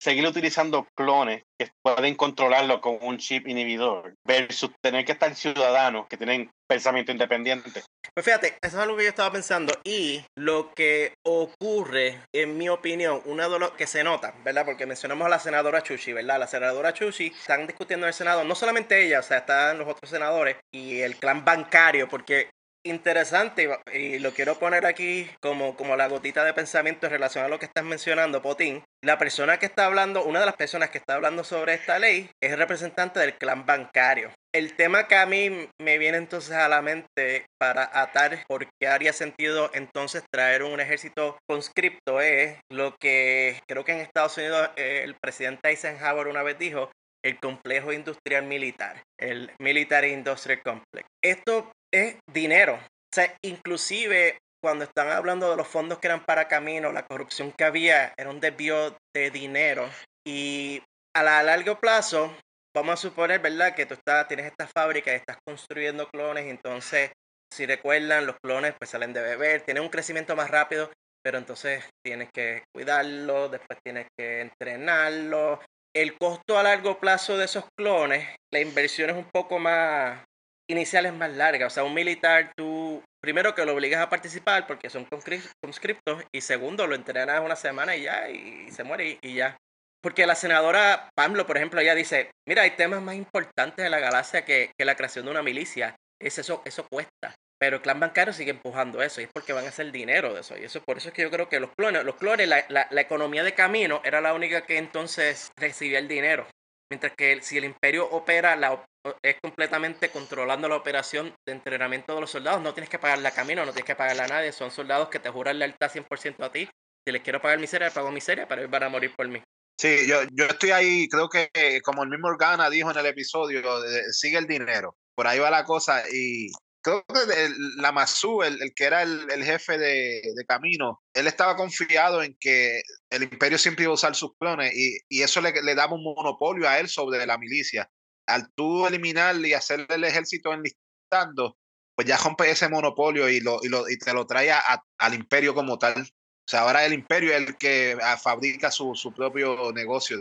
seguir 0.00 0.26
utilizando 0.26 0.86
clones 0.96 1.42
que 1.58 1.70
pueden 1.82 2.14
controlarlo 2.14 2.80
con 2.80 2.98
un 3.00 3.18
chip 3.18 3.48
inhibidor 3.48 4.14
versus 4.24 4.70
tener 4.80 5.04
que 5.04 5.12
estar 5.12 5.34
ciudadanos 5.34 6.06
que 6.06 6.16
tienen 6.16 6.50
pensamiento 6.68 7.10
independiente. 7.10 7.82
Pues 8.14 8.24
fíjate, 8.24 8.58
eso 8.60 8.76
es 8.76 8.82
algo 8.82 8.96
que 8.96 9.04
yo 9.04 9.08
estaba 9.08 9.32
pensando 9.32 9.72
y 9.84 10.22
lo 10.36 10.72
que 10.74 11.14
ocurre, 11.24 12.20
en 12.32 12.56
mi 12.58 12.68
opinión, 12.68 13.22
una 13.24 13.48
de 13.48 13.58
lo 13.58 13.74
que 13.74 13.86
se 13.86 14.04
nota, 14.04 14.34
¿verdad? 14.44 14.64
Porque 14.64 14.86
mencionamos 14.86 15.26
a 15.26 15.30
la 15.30 15.38
senadora 15.38 15.82
Chuchi, 15.82 16.12
¿verdad? 16.12 16.38
La 16.38 16.46
senadora 16.46 16.92
Chuchi, 16.92 17.28
están 17.28 17.66
discutiendo 17.66 18.06
en 18.06 18.08
el 18.08 18.14
Senado, 18.14 18.44
no 18.44 18.54
solamente 18.54 19.04
ella, 19.04 19.20
o 19.20 19.22
sea, 19.22 19.38
están 19.38 19.78
los 19.78 19.88
otros 19.88 20.10
senadores 20.10 20.56
y 20.72 21.00
el 21.00 21.16
clan 21.16 21.44
bancario, 21.44 22.08
porque 22.08 22.50
interesante 22.84 23.68
y 23.92 24.18
lo 24.18 24.32
quiero 24.32 24.58
poner 24.58 24.86
aquí 24.86 25.28
como, 25.40 25.76
como 25.76 25.96
la 25.96 26.08
gotita 26.08 26.44
de 26.44 26.54
pensamiento 26.54 27.06
en 27.06 27.12
relación 27.12 27.44
a 27.44 27.48
lo 27.48 27.58
que 27.58 27.66
estás 27.66 27.84
mencionando, 27.84 28.42
Potín. 28.42 28.82
La 29.02 29.18
persona 29.18 29.58
que 29.58 29.66
está 29.66 29.86
hablando, 29.86 30.24
una 30.24 30.40
de 30.40 30.46
las 30.46 30.56
personas 30.56 30.90
que 30.90 30.98
está 30.98 31.14
hablando 31.14 31.44
sobre 31.44 31.74
esta 31.74 31.98
ley 31.98 32.30
es 32.42 32.56
representante 32.56 33.20
del 33.20 33.36
clan 33.36 33.66
bancario. 33.66 34.30
El 34.54 34.74
tema 34.74 35.06
que 35.06 35.16
a 35.16 35.26
mí 35.26 35.68
me 35.80 35.98
viene 35.98 36.18
entonces 36.18 36.52
a 36.52 36.68
la 36.68 36.82
mente 36.82 37.46
para 37.60 37.90
atar 38.00 38.44
por 38.48 38.66
qué 38.80 38.88
haría 38.88 39.12
sentido 39.12 39.70
entonces 39.74 40.24
traer 40.32 40.62
un 40.62 40.80
ejército 40.80 41.36
conscripto 41.48 42.20
es 42.20 42.58
lo 42.70 42.96
que 42.98 43.60
creo 43.68 43.84
que 43.84 43.92
en 43.92 43.98
Estados 43.98 44.36
Unidos 44.38 44.70
eh, 44.76 45.02
el 45.04 45.16
presidente 45.20 45.68
Eisenhower 45.68 46.28
una 46.28 46.42
vez 46.42 46.58
dijo, 46.58 46.90
el 47.24 47.38
complejo 47.40 47.92
industrial 47.92 48.44
militar, 48.44 49.02
el 49.18 49.50
Military 49.60 50.12
Industrial 50.12 50.62
Complex. 50.62 51.08
Esto 51.22 51.70
es 51.92 52.16
dinero. 52.32 52.74
O 52.74 53.14
sea, 53.14 53.34
inclusive 53.42 54.38
cuando 54.62 54.84
están 54.84 55.08
hablando 55.08 55.50
de 55.50 55.56
los 55.56 55.68
fondos 55.68 55.98
que 55.98 56.08
eran 56.08 56.24
para 56.24 56.48
camino, 56.48 56.92
la 56.92 57.06
corrupción 57.06 57.52
que 57.52 57.64
había 57.64 58.12
era 58.16 58.30
un 58.30 58.40
desvío 58.40 58.96
de 59.14 59.30
dinero. 59.30 59.88
Y 60.26 60.82
a 61.16 61.22
la- 61.22 61.42
largo 61.42 61.78
plazo, 61.80 62.34
vamos 62.74 62.94
a 62.94 62.96
suponer, 62.96 63.40
¿verdad? 63.40 63.74
Que 63.74 63.86
tú 63.86 63.94
estás, 63.94 64.28
tienes 64.28 64.46
esta 64.46 64.66
fábrica 64.66 65.12
y 65.12 65.16
estás 65.16 65.38
construyendo 65.46 66.08
clones, 66.08 66.46
entonces, 66.46 67.12
si 67.52 67.66
recuerdan, 67.66 68.26
los 68.26 68.36
clones 68.42 68.74
pues 68.78 68.90
salen 68.90 69.12
de 69.12 69.22
beber, 69.22 69.62
tienen 69.62 69.82
un 69.82 69.88
crecimiento 69.88 70.36
más 70.36 70.50
rápido, 70.50 70.90
pero 71.22 71.38
entonces 71.38 71.84
tienes 72.04 72.28
que 72.32 72.64
cuidarlo, 72.74 73.48
después 73.48 73.78
tienes 73.82 74.06
que 74.16 74.42
entrenarlo. 74.42 75.60
El 75.94 76.16
costo 76.18 76.58
a 76.58 76.62
largo 76.62 77.00
plazo 77.00 77.36
de 77.36 77.46
esos 77.46 77.64
clones, 77.76 78.28
la 78.52 78.60
inversión 78.60 79.10
es 79.10 79.16
un 79.16 79.28
poco 79.32 79.58
más 79.58 80.22
inicial 80.68 81.06
es 81.06 81.12
más 81.12 81.30
larga. 81.30 81.66
O 81.66 81.70
sea, 81.70 81.84
un 81.84 81.94
militar, 81.94 82.52
tú 82.56 83.02
primero 83.20 83.54
que 83.54 83.64
lo 83.64 83.74
obligas 83.74 84.00
a 84.00 84.08
participar 84.08 84.66
porque 84.66 84.90
son 84.90 85.06
conscri- 85.08 85.50
conscriptos 85.62 86.24
y 86.32 86.40
segundo 86.40 86.86
lo 86.86 86.94
entrenas 86.94 87.40
una 87.40 87.56
semana 87.56 87.96
y 87.96 88.02
ya 88.02 88.30
y 88.30 88.70
se 88.70 88.84
muere 88.84 89.08
y, 89.08 89.18
y 89.22 89.34
ya. 89.34 89.56
Porque 90.00 90.26
la 90.26 90.36
senadora 90.36 91.08
Pamlo, 91.16 91.46
por 91.46 91.56
ejemplo, 91.56 91.80
ella 91.80 91.94
dice, 91.94 92.30
mira, 92.46 92.62
hay 92.62 92.70
temas 92.72 93.02
más 93.02 93.16
importantes 93.16 93.84
en 93.84 93.90
la 93.90 93.98
galaxia 93.98 94.44
que, 94.44 94.70
que 94.78 94.84
la 94.84 94.94
creación 94.94 95.24
de 95.24 95.32
una 95.32 95.42
milicia. 95.42 95.96
Es 96.20 96.38
eso, 96.38 96.62
eso 96.64 96.86
cuesta. 96.88 97.34
Pero 97.60 97.76
el 97.76 97.82
clan 97.82 97.98
bancario 97.98 98.32
sigue 98.32 98.52
empujando 98.52 99.02
eso 99.02 99.20
y 99.20 99.24
es 99.24 99.30
porque 99.34 99.52
van 99.52 99.64
a 99.64 99.70
hacer 99.70 99.90
dinero 99.90 100.32
de 100.32 100.42
eso. 100.42 100.56
Y 100.56 100.62
eso 100.64 100.80
por 100.86 100.98
eso 100.98 101.08
es 101.08 101.14
que 101.14 101.22
yo 101.22 101.30
creo 101.30 101.48
que 101.48 101.58
los 101.58 101.70
clones, 101.76 102.04
los 102.04 102.14
clones, 102.14 102.48
la, 102.48 102.64
la, 102.68 102.86
la 102.90 103.00
economía 103.00 103.42
de 103.42 103.54
camino 103.54 104.00
era 104.04 104.20
la 104.20 104.34
única 104.34 104.64
que 104.64 104.78
entonces 104.78 105.50
recibía 105.56 105.98
el 105.98 106.06
dinero. 106.06 106.46
Mientras 106.90 107.12
que 107.16 107.42
si 107.42 107.58
el 107.58 107.64
imperio 107.64 108.08
opera 108.08 108.54
la, 108.54 108.84
es 109.22 109.36
completamente 109.40 110.10
controlando 110.10 110.68
la 110.68 110.76
operación 110.76 111.34
de 111.46 111.52
entrenamiento 111.52 112.14
de 112.14 112.20
los 112.20 112.30
soldados. 112.30 112.62
No 112.62 112.74
tienes 112.74 112.90
que 112.90 112.98
pagarle 112.98 113.28
a 113.28 113.32
camino, 113.32 113.64
no 113.64 113.72
tienes 113.72 113.86
que 113.86 113.96
pagarle 113.96 114.22
a 114.22 114.28
nadie. 114.28 114.52
Son 114.52 114.70
soldados 114.70 115.08
que 115.08 115.18
te 115.18 115.30
juran 115.30 115.58
lealtad 115.58 115.90
100% 115.90 116.44
a 116.44 116.52
ti. 116.52 116.68
Si 117.06 117.12
les 117.12 117.22
quiero 117.22 117.40
pagar 117.40 117.58
miseria, 117.58 117.90
pago 117.90 118.10
miseria, 118.10 118.46
pero 118.46 118.62
ellos 118.62 118.70
van 118.70 118.82
a 118.84 118.88
morir 118.88 119.14
por 119.16 119.28
mí. 119.28 119.42
Sí, 119.80 120.08
yo, 120.08 120.22
yo 120.32 120.46
estoy 120.46 120.72
ahí, 120.72 121.08
creo 121.08 121.28
que 121.28 121.48
como 121.84 122.02
el 122.02 122.08
mismo 122.08 122.28
Organa 122.28 122.68
dijo 122.68 122.90
en 122.90 122.98
el 122.98 123.06
episodio, 123.06 123.62
sigue 124.10 124.38
el 124.38 124.46
dinero. 124.46 124.96
Por 125.14 125.26
ahí 125.26 125.38
va 125.38 125.50
la 125.50 125.64
cosa 125.64 126.02
y 126.12 126.50
creo 126.82 127.04
que 127.06 127.50
la 127.76 127.92
Mazú, 127.92 128.42
el, 128.42 128.60
el, 128.60 128.74
que 128.74 128.84
era 128.84 129.02
el, 129.02 129.44
jefe 129.44 129.78
de, 129.78 130.44
Camino, 130.46 131.00
él 131.14 131.26
estaba 131.26 131.56
confiado 131.56 132.22
en 132.22 132.36
que 132.40 132.82
el 133.10 133.22
imperio 133.24 133.58
siempre 133.58 133.84
iba 133.84 133.92
a 133.92 133.94
usar 133.94 134.14
sus 134.14 134.36
clones 134.38 134.74
y, 134.74 134.98
y 135.08 135.22
eso 135.22 135.40
le, 135.40 135.52
le, 135.62 135.74
daba 135.74 135.94
un 135.94 136.02
monopolio 136.02 136.68
a 136.68 136.78
él 136.78 136.88
sobre 136.88 137.24
la 137.26 137.38
milicia. 137.38 137.88
Al 138.28 138.52
tú 138.54 138.86
eliminarle 138.86 139.48
y 139.48 139.54
hacerle 139.54 139.86
el 139.90 140.04
ejército 140.04 140.52
enlistando, 140.52 141.56
pues 141.96 142.06
ya 142.06 142.16
rompe 142.16 142.50
ese 142.50 142.68
monopolio 142.68 143.28
y, 143.28 143.40
lo, 143.40 143.58
y, 143.62 143.68
lo, 143.68 143.88
y 143.88 143.98
te 143.98 144.12
lo 144.12 144.26
trae 144.26 144.52
al 144.52 145.14
imperio 145.14 145.54
como 145.54 145.78
tal. 145.78 146.02
O 146.02 146.50
sea, 146.50 146.60
ahora 146.60 146.84
el 146.84 146.92
imperio 146.92 147.32
es 147.32 147.48
el 147.48 147.56
que 147.56 147.98
ah, 148.00 148.16
fabrica 148.16 148.70
su, 148.70 148.94
su 148.94 149.12
propio 149.12 149.72
negocio. 149.72 150.18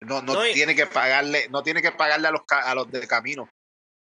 No, 0.00 0.20
no, 0.20 0.42
tiene 0.42 0.74
que 0.74 0.86
pagarle, 0.86 1.48
no 1.48 1.62
tiene 1.62 1.80
que 1.80 1.92
pagarle 1.92 2.28
a 2.28 2.30
los, 2.32 2.42
a 2.48 2.74
los 2.74 2.90
de 2.90 3.06
camino. 3.06 3.48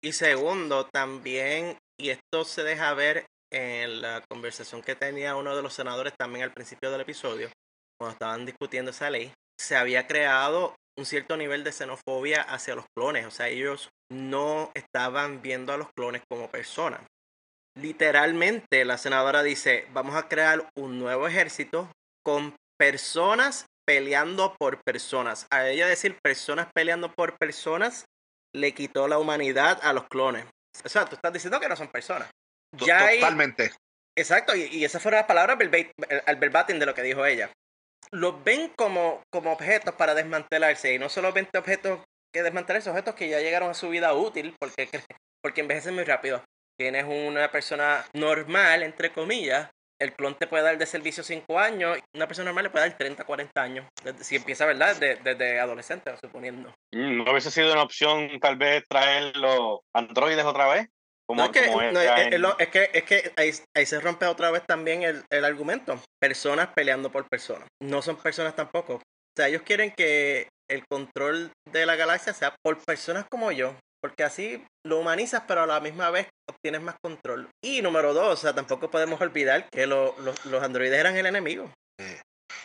Y 0.02 0.12
segundo, 0.12 0.86
también, 0.86 1.76
y 2.00 2.10
esto 2.10 2.44
se 2.44 2.62
deja 2.62 2.94
ver 2.94 3.26
en 3.52 4.00
la 4.00 4.24
conversación 4.28 4.82
que 4.82 4.96
tenía 4.96 5.36
uno 5.36 5.54
de 5.54 5.62
los 5.62 5.74
senadores 5.74 6.14
también 6.18 6.44
al 6.44 6.52
principio 6.52 6.90
del 6.90 7.02
episodio, 7.02 7.50
cuando 7.98 8.14
estaban 8.14 8.46
discutiendo 8.46 8.90
esa 8.90 9.10
ley, 9.10 9.32
se 9.60 9.76
había 9.76 10.06
creado 10.06 10.74
un 10.98 11.06
cierto 11.06 11.36
nivel 11.36 11.64
de 11.64 11.72
xenofobia 11.72 12.42
hacia 12.42 12.74
los 12.74 12.84
clones. 12.96 13.26
O 13.26 13.30
sea, 13.30 13.48
ellos 13.48 13.90
no 14.10 14.70
estaban 14.74 15.42
viendo 15.42 15.72
a 15.72 15.76
los 15.76 15.88
clones 15.92 16.22
como 16.28 16.50
personas 16.50 17.00
literalmente 17.74 18.84
la 18.84 18.98
senadora 18.98 19.42
dice, 19.42 19.86
vamos 19.92 20.16
a 20.16 20.28
crear 20.28 20.68
un 20.76 20.98
nuevo 20.98 21.26
ejército 21.26 21.90
con 22.24 22.54
personas 22.78 23.66
peleando 23.86 24.54
por 24.58 24.82
personas. 24.82 25.46
A 25.50 25.68
ella 25.68 25.86
decir 25.86 26.18
personas 26.22 26.68
peleando 26.74 27.12
por 27.12 27.36
personas 27.38 28.04
le 28.54 28.72
quitó 28.72 29.08
la 29.08 29.18
humanidad 29.18 29.80
a 29.82 29.92
los 29.92 30.04
clones. 30.08 30.46
O 30.84 30.88
sea, 30.88 31.06
tú 31.06 31.16
estás 31.16 31.32
diciendo 31.32 31.60
que 31.60 31.68
no 31.68 31.76
son 31.76 31.88
personas. 31.88 32.30
Ya 32.72 33.10
Totalmente. 33.14 33.72
exacto, 34.16 34.54
y, 34.56 34.62
y 34.64 34.84
esas 34.84 35.02
fueron 35.02 35.18
las 35.18 35.26
palabras 35.26 35.58
al 36.26 36.36
verbatim 36.36 36.78
de 36.78 36.86
lo 36.86 36.94
que 36.94 37.02
dijo 37.02 37.24
ella. 37.26 37.50
Los 38.12 38.44
ven 38.44 38.72
como, 38.76 39.22
como 39.30 39.52
objetos 39.52 39.94
para 39.94 40.14
desmantelarse 40.14 40.94
y 40.94 40.98
no 40.98 41.08
solo 41.08 41.32
ven 41.32 41.48
objetos 41.56 42.00
que 42.32 42.42
desmantelarse, 42.42 42.90
objetos 42.90 43.14
que 43.14 43.28
ya 43.28 43.40
llegaron 43.40 43.70
a 43.70 43.74
su 43.74 43.88
vida 43.88 44.14
útil 44.14 44.54
porque, 44.58 44.88
porque 45.42 45.60
envejecen 45.62 45.94
muy 45.94 46.04
rápido 46.04 46.42
tienes 46.76 47.04
una 47.04 47.50
persona 47.50 48.04
normal, 48.12 48.82
entre 48.82 49.12
comillas, 49.12 49.70
el 50.00 50.14
clon 50.14 50.34
te 50.34 50.48
puede 50.48 50.64
dar 50.64 50.78
de 50.78 50.86
servicio 50.86 51.22
5 51.22 51.58
años, 51.58 51.98
una 52.12 52.26
persona 52.26 52.46
normal 52.46 52.64
le 52.64 52.70
puede 52.70 52.88
dar 52.88 52.98
30, 52.98 53.24
40 53.24 53.62
años, 53.62 53.86
si 54.20 54.36
empieza, 54.36 54.66
¿verdad? 54.66 54.96
Desde, 54.96 55.60
adolescente, 55.60 56.12
suponiendo. 56.20 56.70
Mm, 56.92 57.18
¿No 57.18 57.30
hubiese 57.30 57.52
sido 57.52 57.72
una 57.72 57.84
opción 57.84 58.28
tal 58.40 58.56
vez 58.56 58.82
traer 58.88 59.36
los 59.36 59.80
androides 59.94 60.44
otra 60.44 60.66
vez? 60.66 60.88
Como, 61.26 61.44
es, 61.44 61.50
que, 61.50 61.60
es, 61.60 62.68
que, 62.68 62.90
es, 62.92 63.04
que, 63.04 63.32
ahí, 63.74 63.86
se 63.86 64.00
rompe 64.00 64.26
otra 64.26 64.50
vez 64.50 64.64
también 64.66 65.02
el, 65.02 65.24
el 65.30 65.44
argumento. 65.44 66.00
Personas 66.20 66.68
peleando 66.74 67.10
por 67.10 67.28
personas. 67.28 67.68
No 67.82 68.02
son 68.02 68.16
personas 68.16 68.54
tampoco. 68.54 68.94
O 68.94 69.00
sea, 69.36 69.48
ellos 69.48 69.62
quieren 69.62 69.92
que 69.96 70.48
el 70.70 70.84
control 70.90 71.52
de 71.70 71.86
la 71.86 71.96
galaxia 71.96 72.34
sea 72.34 72.54
por 72.62 72.82
personas 72.84 73.24
como 73.30 73.52
yo, 73.52 73.74
porque 74.02 74.24
así 74.24 74.64
lo 74.84 74.98
humanizas, 74.98 75.44
pero 75.46 75.62
a 75.62 75.66
la 75.66 75.80
misma 75.80 76.10
vez 76.10 76.28
obtienes 76.50 76.82
más 76.82 76.96
control. 77.02 77.48
Y 77.64 77.82
número 77.82 78.12
dos, 78.14 78.32
o 78.32 78.36
sea, 78.36 78.54
tampoco 78.54 78.90
podemos 78.90 79.20
olvidar 79.20 79.68
que 79.70 79.86
los 79.86 80.62
androides 80.62 80.98
eran 80.98 81.16
el 81.16 81.26
enemigo. 81.26 81.70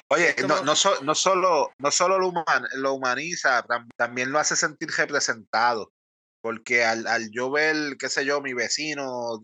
Oye, 0.10 0.36
no, 0.42 0.64
no, 0.64 0.76
no, 1.02 1.16
solo, 1.16 1.72
no 1.80 1.92
solo 1.92 2.18
lo, 2.18 2.32
lo 2.76 2.94
humaniza, 2.94 3.66
también 3.98 4.32
lo 4.32 4.40
hace 4.40 4.56
sentir 4.56 4.90
representado. 4.98 5.92
Porque 6.48 6.86
al, 6.86 7.06
al 7.08 7.30
yo 7.32 7.52
ver, 7.52 7.98
qué 8.00 8.08
sé 8.08 8.24
yo, 8.24 8.42
mi 8.42 8.54
vecino 8.54 9.42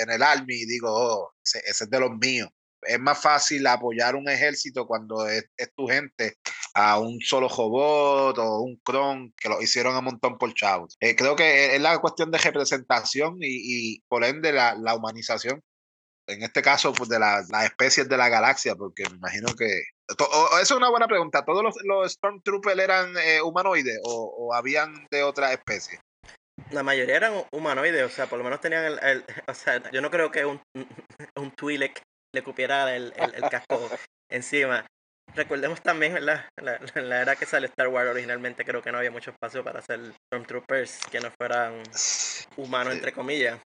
en 0.00 0.10
el 0.10 0.22
Army, 0.22 0.64
digo, 0.64 0.88
oh, 0.90 1.34
ese 1.42 1.60
es 1.66 1.90
de 1.90 1.98
los 2.00 2.12
míos 2.18 2.50
es 2.86 3.00
más 3.00 3.20
fácil 3.20 3.66
apoyar 3.66 4.16
un 4.16 4.28
ejército 4.28 4.86
cuando 4.86 5.26
es, 5.26 5.44
tu 5.74 5.86
gente 5.86 6.38
a 6.74 6.98
un 6.98 7.20
solo 7.20 7.48
robot 7.48 8.38
o 8.38 8.60
un 8.60 8.76
cron 8.84 9.32
que 9.36 9.48
lo 9.48 9.60
hicieron 9.60 9.96
a 9.96 10.00
montón 10.00 10.38
por 10.38 10.54
chavos. 10.54 10.96
Eh, 11.00 11.16
creo 11.16 11.36
que 11.36 11.74
es 11.74 11.80
la 11.80 11.98
cuestión 11.98 12.30
de 12.30 12.38
representación 12.38 13.38
y, 13.40 14.00
por 14.08 14.24
ende 14.24 14.52
la, 14.52 14.94
humanización. 14.94 15.62
En 16.28 16.42
este 16.42 16.60
caso, 16.60 16.92
pues 16.92 17.08
de 17.08 17.20
las 17.20 17.48
especies 17.64 18.08
de 18.08 18.16
la 18.16 18.28
galaxia, 18.28 18.74
porque 18.74 19.04
me 19.10 19.16
imagino 19.16 19.46
que. 19.56 19.82
esa 20.08 20.60
es 20.62 20.70
una 20.72 20.90
buena 20.90 21.06
pregunta. 21.06 21.44
¿Todos 21.44 21.62
los, 21.62 21.76
los 21.84 22.12
Stormtroopers 22.12 22.78
eran 22.78 23.16
eh, 23.16 23.40
humanoides 23.40 24.00
o, 24.02 24.52
habían 24.52 25.06
de 25.10 25.22
otra 25.22 25.52
especie? 25.52 26.00
La 26.70 26.82
mayoría 26.82 27.16
eran 27.16 27.44
humanoides, 27.52 28.02
o 28.02 28.08
sea, 28.08 28.26
por 28.26 28.38
lo 28.38 28.44
menos 28.44 28.60
tenían 28.60 28.84
el. 29.02 29.24
o 29.46 29.54
sea, 29.54 29.82
yo 29.90 30.00
no 30.00 30.10
creo 30.10 30.30
que 30.30 30.44
un, 30.44 30.60
un 31.36 31.50
Twi'lek 31.52 32.02
le 32.34 32.42
cupiera 32.42 32.94
el, 32.94 33.12
el, 33.16 33.48
casco 33.48 33.88
encima. 34.30 34.86
Recordemos 35.34 35.82
también, 35.82 36.14
¿verdad? 36.14 36.46
La, 36.62 36.78
la, 36.94 37.22
era 37.22 37.36
que 37.36 37.46
sale 37.46 37.66
Star 37.66 37.88
Wars 37.88 38.10
originalmente, 38.10 38.64
creo 38.64 38.82
que 38.82 38.92
no 38.92 38.98
había 38.98 39.10
mucho 39.10 39.30
espacio 39.30 39.64
para 39.64 39.80
hacer 39.80 40.00
Stormtroopers 40.26 41.00
que 41.10 41.20
no 41.20 41.30
fueran 41.30 41.82
humanos, 42.56 42.94
entre 42.94 43.12
comillas. 43.12 43.60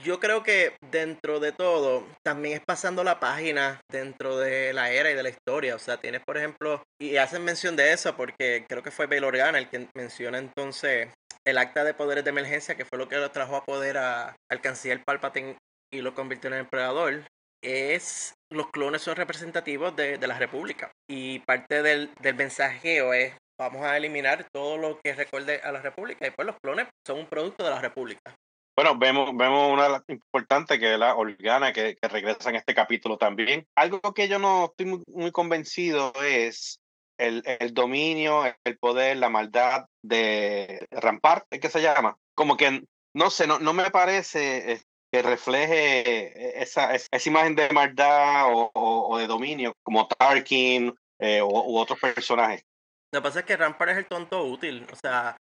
Yo 0.00 0.20
creo 0.20 0.44
que 0.44 0.76
dentro 0.92 1.40
de 1.40 1.50
todo, 1.50 2.06
también 2.24 2.58
es 2.58 2.62
pasando 2.64 3.02
la 3.02 3.18
página 3.18 3.80
dentro 3.90 4.38
de 4.38 4.72
la 4.72 4.92
era 4.92 5.10
y 5.10 5.14
de 5.14 5.24
la 5.24 5.28
historia. 5.28 5.74
O 5.74 5.78
sea, 5.80 5.96
tienes, 5.96 6.22
por 6.24 6.36
ejemplo, 6.38 6.84
y 7.00 7.16
hacen 7.16 7.42
mención 7.42 7.74
de 7.74 7.92
eso 7.92 8.16
porque 8.16 8.64
creo 8.68 8.84
que 8.84 8.92
fue 8.92 9.06
Bail 9.06 9.24
Organa 9.24 9.58
el 9.58 9.68
que 9.68 9.88
menciona 9.96 10.38
entonces 10.38 11.10
el 11.44 11.58
acta 11.58 11.84
de 11.84 11.94
poderes 11.94 12.24
de 12.24 12.30
emergencia, 12.30 12.76
que 12.76 12.84
fue 12.84 12.98
lo 12.98 13.08
que 13.08 13.16
lo 13.16 13.30
trajo 13.30 13.56
a 13.56 13.64
poder 13.64 13.96
al 13.96 14.60
canciller 14.60 15.02
Palpatine 15.04 15.56
y 15.90 16.00
lo 16.00 16.14
convirtió 16.14 16.48
en 16.48 16.56
emperador 16.60 17.24
es 17.62 18.34
los 18.50 18.70
clones 18.70 19.02
son 19.02 19.16
representativos 19.16 19.94
de, 19.94 20.18
la 20.18 20.38
República. 20.38 20.90
Y 21.08 21.38
parte 21.40 21.82
del, 21.82 22.10
del 22.20 22.34
mensajeo 22.34 23.12
es 23.12 23.34
vamos 23.58 23.82
a 23.82 23.96
eliminar 23.96 24.46
todo 24.52 24.76
lo 24.76 24.98
que 25.00 25.14
recuerde 25.14 25.60
a 25.62 25.72
la 25.72 25.80
República. 25.80 26.26
Y 26.26 26.30
pues 26.30 26.46
los 26.46 26.56
clones 26.60 26.88
son 27.06 27.20
un 27.20 27.26
producto 27.26 27.64
de 27.64 27.70
la 27.70 27.80
República. 27.80 28.34
Bueno, 28.74 28.98
vemos, 28.98 29.36
vemos 29.36 29.72
una 29.72 30.02
importante 30.08 30.78
que 30.78 30.94
es 30.94 30.98
la 30.98 31.14
Organa 31.14 31.72
que, 31.72 31.94
que, 32.00 32.08
regresa 32.08 32.48
en 32.50 32.56
este 32.56 32.74
capítulo 32.74 33.18
también. 33.18 33.66
Algo 33.76 34.00
que 34.14 34.28
yo 34.28 34.38
no 34.38 34.64
estoy 34.66 35.02
muy, 35.06 35.30
convencido 35.30 36.12
es 36.24 36.80
el, 37.18 37.42
el, 37.44 37.74
dominio, 37.74 38.44
el 38.64 38.78
poder, 38.78 39.16
la 39.16 39.28
maldad 39.28 39.86
de 40.02 40.86
Rampart, 40.90 41.46
¿qué 41.50 41.68
se 41.68 41.82
llama? 41.82 42.16
Como 42.34 42.56
que, 42.56 42.84
no 43.14 43.30
sé, 43.30 43.46
no, 43.46 43.58
no 43.58 43.72
me 43.72 43.90
parece 43.90 44.82
que 45.12 45.22
refleje 45.22 46.00
e, 46.00 46.62
esa, 46.62 46.94
esa 46.94 47.28
imagen 47.28 47.54
de 47.54 47.68
maldad 47.70 48.46
o, 48.50 49.18
de 49.18 49.26
dominio, 49.26 49.74
como 49.82 50.08
Tarkin 50.08 50.94
eh, 51.20 51.42
u, 51.42 51.76
otros 51.76 52.00
personajes. 52.00 52.64
Lo 53.12 53.20
que 53.20 53.28
pasa 53.28 53.40
es 53.40 53.44
que 53.44 53.56
Rampart 53.56 53.92
es 53.92 53.98
el 53.98 54.06
tonto 54.06 54.42
útil. 54.44 54.86
O 54.90 54.96
sea, 54.96 55.36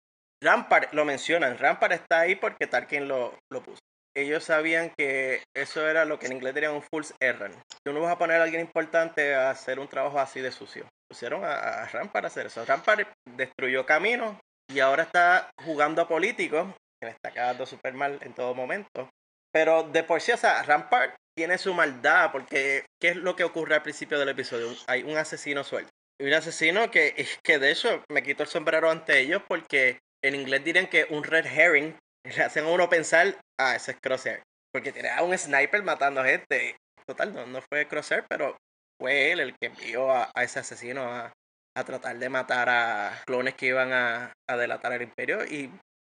Rampart 0.44 0.94
lo 0.94 1.06
mencionan. 1.06 1.58
Rampart 1.58 1.94
está 1.94 2.22
ahí 2.22 2.36
porque 2.36 2.66
Tarkin 2.66 3.08
lo, 3.08 3.38
lo 3.52 3.62
puso. 3.62 3.80
Ellos 4.16 4.44
sabían 4.44 4.92
que 4.98 5.44
eso 5.56 5.88
era 5.88 6.04
lo 6.04 6.18
que 6.18 6.26
en 6.26 6.34
inglés 6.34 6.56
dirían 6.56 6.74
un 6.74 6.82
false 6.82 7.14
errand. 7.20 7.56
Tú 7.86 7.94
no 7.94 8.02
vas 8.02 8.12
a 8.12 8.18
poner 8.18 8.42
a 8.42 8.44
alguien 8.44 8.62
importante 8.62 9.36
a 9.36 9.52
hacer 9.52 9.80
un 9.80 9.88
trabajo 9.88 10.20
así 10.20 10.42
de 10.42 10.52
sucio. 10.52 10.88
Pusieron 11.10 11.44
a, 11.44 11.84
a 11.84 11.88
Rampart 11.88 12.26
a 12.26 12.28
hacer 12.28 12.46
eso. 12.46 12.64
Rampart 12.66 13.10
destruyó 13.36 13.86
caminos 13.86 14.38
y 14.72 14.80
ahora 14.80 15.04
está 15.04 15.50
jugando 15.64 16.02
a 16.02 16.08
políticos, 16.08 16.68
que 17.02 17.08
le 17.08 17.12
está 17.12 17.32
quedando 17.32 17.66
súper 17.66 17.94
mal 17.94 18.20
en 18.22 18.34
todo 18.34 18.54
momento. 18.54 19.10
Pero 19.52 19.84
de 19.84 20.04
por 20.04 20.22
sí, 20.22 20.32
o 20.32 20.38
sea, 20.38 20.62
Rampart 20.64 21.16
tiene 21.36 21.58
su 21.58 21.74
maldad, 21.74 22.32
porque 22.32 22.86
¿qué 23.02 23.10
es 23.10 23.16
lo 23.16 23.36
que 23.36 23.44
ocurre 23.44 23.76
al 23.76 23.82
principio 23.82 24.20
del 24.20 24.30
episodio? 24.30 24.68
Hay 24.88 25.04
un 25.04 25.18
asesino 25.18 25.64
suelto. 25.64 25.90
Y 26.22 26.28
un 26.28 26.34
asesino 26.34 26.92
que, 26.92 27.26
que 27.44 27.60
de 27.60 27.72
hecho 27.72 28.04
me 28.10 28.24
quito 28.24 28.44
el 28.44 28.50
sombrero 28.50 28.92
ante 28.92 29.20
ellos 29.20 29.42
porque 29.48 30.00
en 30.24 30.36
inglés 30.36 30.64
dirían 30.64 30.88
que 30.88 31.08
un 31.10 31.24
red 31.24 31.46
herring 31.46 31.98
le 32.26 32.44
hacen 32.44 32.66
a 32.66 32.70
uno 32.70 32.90
pensar, 32.90 33.40
ah, 33.58 33.76
ese 33.76 33.92
es 33.92 33.98
Crosshair. 34.02 34.44
Porque 34.74 34.92
tiene 34.92 35.10
a 35.10 35.24
un 35.24 35.36
sniper 35.38 35.82
matando 35.82 36.24
gente. 36.24 36.76
Total, 37.08 37.34
no, 37.34 37.46
no 37.48 37.62
fue 37.62 37.88
Crosshair, 37.88 38.26
pero 38.30 38.58
fue 39.00 39.32
él 39.32 39.40
el 39.40 39.58
que 39.58 39.68
envió 39.68 40.12
a, 40.12 40.32
ese 40.36 40.60
asesino 40.60 41.04
a, 41.04 41.32
a, 41.76 41.84
tratar 41.84 42.18
de 42.20 42.30
matar 42.30 42.70
a 42.70 43.22
clones 43.26 43.56
que 43.56 43.68
iban 43.68 43.94
a, 43.94 44.34
a 44.48 44.58
delatar 44.58 44.92
al 44.92 45.02
imperio 45.02 45.46
y 45.46 45.72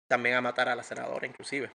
también 0.07 0.35
a 0.35 0.41
matar 0.41 0.69
a 0.69 0.75
la 0.75 0.83
senadora 0.83 1.25
inclusive. 1.25 1.71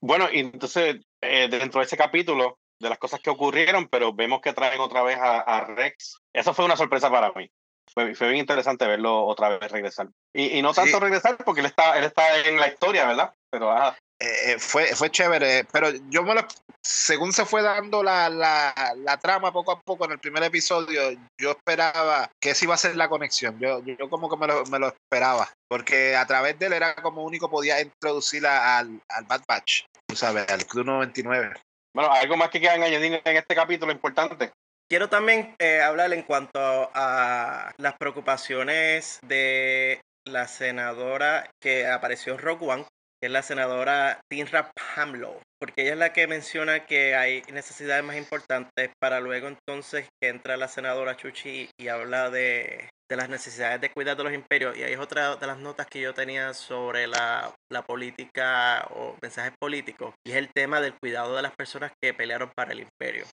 Bueno, 0.00 0.28
y 0.30 0.40
entonces, 0.40 1.00
eh, 1.22 1.48
dentro 1.48 1.80
de 1.80 1.86
ese 1.86 1.96
capítulo, 1.96 2.58
de 2.78 2.88
las 2.88 2.98
cosas 2.98 3.20
que 3.20 3.30
ocurrieron, 3.30 3.88
pero 3.88 4.12
vemos 4.12 4.40
que 4.40 4.52
traen 4.52 4.80
otra 4.80 5.02
vez 5.02 5.16
a, 5.18 5.64
Rex. 5.64 6.18
Eso 6.32 6.52
fue 6.52 6.64
una 6.64 6.76
sorpresa 6.76 7.10
para 7.10 7.32
mí. 7.32 7.50
fue, 7.92 8.14
fue 8.14 8.28
bien 8.28 8.40
interesante 8.40 8.86
verlo 8.86 9.24
otra 9.24 9.48
vez 9.48 9.70
regresar. 9.70 10.08
Y, 10.34 10.58
y 10.58 10.62
no 10.62 10.74
tanto 10.74 11.00
regresar 11.00 11.38
porque 11.44 11.60
él 11.60 11.66
está, 11.66 11.96
él 11.96 12.04
está 12.04 12.40
en 12.40 12.58
la 12.58 12.68
historia, 12.68 13.06
¿verdad? 13.06 13.32
Pero 13.50 13.70
ajá. 13.70 13.96
Eh, 14.20 14.52
eh, 14.52 14.58
fue, 14.58 14.86
fue 14.94 15.10
chévere, 15.10 15.66
pero 15.72 15.88
yo 16.08 16.22
me 16.22 16.34
lo, 16.34 16.46
según 16.80 17.32
se 17.32 17.44
fue 17.44 17.62
dando 17.62 18.02
la, 18.02 18.28
la, 18.28 18.94
la, 18.96 19.16
trama 19.18 19.52
poco 19.52 19.72
a 19.72 19.80
poco 19.80 20.04
en 20.04 20.12
el 20.12 20.20
primer 20.20 20.42
episodio, 20.44 21.02
yo 21.38 21.50
esperaba 21.50 22.30
que 22.40 22.50
esa 22.50 22.64
iba 22.64 22.74
a 22.74 22.78
ser 22.78 22.94
la 22.94 23.08
conexión. 23.08 23.58
Yo, 23.58 23.82
yo 23.84 24.08
como 24.08 24.30
que 24.30 24.36
me 24.36 24.46
lo, 24.46 24.64
me 24.66 24.78
lo 24.78 24.88
esperaba, 24.88 25.48
porque 25.68 26.14
a 26.14 26.26
través 26.26 26.58
de 26.58 26.66
él 26.66 26.74
era 26.74 26.94
como 26.96 27.24
único 27.24 27.50
podía 27.50 27.80
introducir 27.80 28.46
al, 28.46 29.00
al 29.08 29.24
Bad 29.24 29.42
Batch, 29.48 29.84
tú 30.06 30.14
sabes, 30.14 30.48
al 30.48 30.64
Club 30.64 30.86
99. 30.86 31.54
Bueno, 31.94 32.12
algo 32.12 32.36
más 32.36 32.50
que 32.50 32.60
quieran 32.60 32.82
añadir 32.82 33.20
en 33.24 33.36
este 33.36 33.54
capítulo 33.54 33.92
importante. 33.92 34.52
Quiero 34.88 35.08
también 35.08 35.56
eh, 35.58 35.80
hablar 35.80 36.12
en 36.12 36.22
cuanto 36.22 36.60
a 36.94 37.72
las 37.78 37.94
preocupaciones 37.96 39.18
de 39.26 40.00
la 40.24 40.46
senadora 40.46 41.50
que 41.60 41.86
apareció 41.86 42.34
en 42.34 42.38
Rogue 42.38 42.66
One, 42.66 42.86
es 43.26 43.30
la 43.30 43.42
senadora 43.42 44.20
Tinra 44.30 44.70
Pamlo, 44.72 45.40
porque 45.58 45.82
ella 45.82 45.92
es 45.92 45.98
la 45.98 46.12
que 46.12 46.26
menciona 46.26 46.84
que 46.86 47.14
hay 47.14 47.42
necesidades 47.52 48.04
más 48.04 48.16
importantes 48.16 48.90
para 49.00 49.20
luego 49.20 49.48
entonces 49.48 50.08
que 50.20 50.28
entra 50.28 50.56
la 50.56 50.68
senadora 50.68 51.16
Chuchi 51.16 51.70
y 51.80 51.88
habla 51.88 52.30
de, 52.30 52.90
de 53.08 53.16
las 53.16 53.28
necesidades 53.28 53.80
de 53.80 53.90
cuidar 53.90 54.16
de 54.16 54.24
los 54.24 54.32
imperios. 54.34 54.76
Y 54.76 54.82
ahí 54.82 54.92
es 54.92 54.98
otra 54.98 55.36
de 55.36 55.46
las 55.46 55.58
notas 55.58 55.86
que 55.86 56.00
yo 56.00 56.12
tenía 56.12 56.52
sobre 56.52 57.06
la, 57.06 57.54
la 57.72 57.82
política 57.82 58.86
o 58.90 59.16
mensajes 59.22 59.54
políticos, 59.58 60.14
y 60.26 60.32
es 60.32 60.36
el 60.36 60.50
tema 60.52 60.80
del 60.80 60.94
cuidado 60.98 61.34
de 61.34 61.42
las 61.42 61.54
personas 61.56 61.92
que 62.02 62.12
pelearon 62.12 62.50
para 62.54 62.72
el 62.72 62.80
imperio. 62.80 63.24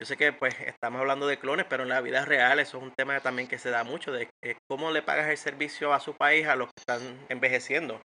Yo 0.00 0.06
sé 0.06 0.16
que 0.16 0.32
pues 0.32 0.58
estamos 0.60 1.00
hablando 1.00 1.26
de 1.26 1.38
clones, 1.38 1.66
pero 1.68 1.84
en 1.84 1.90
la 1.90 2.00
vida 2.00 2.24
real 2.24 2.58
eso 2.58 2.78
es 2.78 2.82
un 2.82 2.92
tema 2.96 3.20
también 3.20 3.46
que 3.46 3.58
se 3.58 3.70
da 3.70 3.84
mucho, 3.84 4.10
de 4.10 4.28
cómo 4.68 4.90
le 4.90 5.02
pagas 5.02 5.28
el 5.28 5.36
servicio 5.36 5.92
a 5.92 6.00
su 6.00 6.14
país 6.14 6.46
a 6.46 6.56
los 6.56 6.68
que 6.68 6.80
están 6.80 7.26
envejeciendo. 7.28 8.00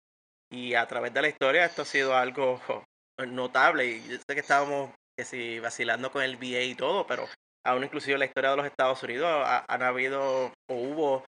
Y 0.51 0.75
a 0.75 0.87
través 0.87 1.13
de 1.13 1.23
la 1.23 1.29
historia 1.29 1.65
esto 1.65 1.83
ha 1.83 1.85
sido 1.85 2.17
algo 2.17 2.61
notable. 3.27 3.87
Y 3.87 4.09
yo 4.09 4.17
sé 4.17 4.35
que 4.35 4.41
estábamos 4.41 4.91
que 5.17 5.25
si, 5.25 5.59
vacilando 5.59 6.11
con 6.11 6.23
el 6.23 6.37
VA 6.37 6.63
y 6.63 6.75
todo, 6.75 7.07
pero 7.07 7.29
aún 7.67 7.85
inclusive 7.85 8.15
en 8.15 8.21
la 8.21 8.27
historia 8.27 8.51
de 8.51 8.57
los 8.57 8.67
Estados 8.67 9.03
Unidos 9.03 9.47
han 9.69 9.83
habido 9.83 10.53
o 10.71 10.75
hubo 10.75 11.25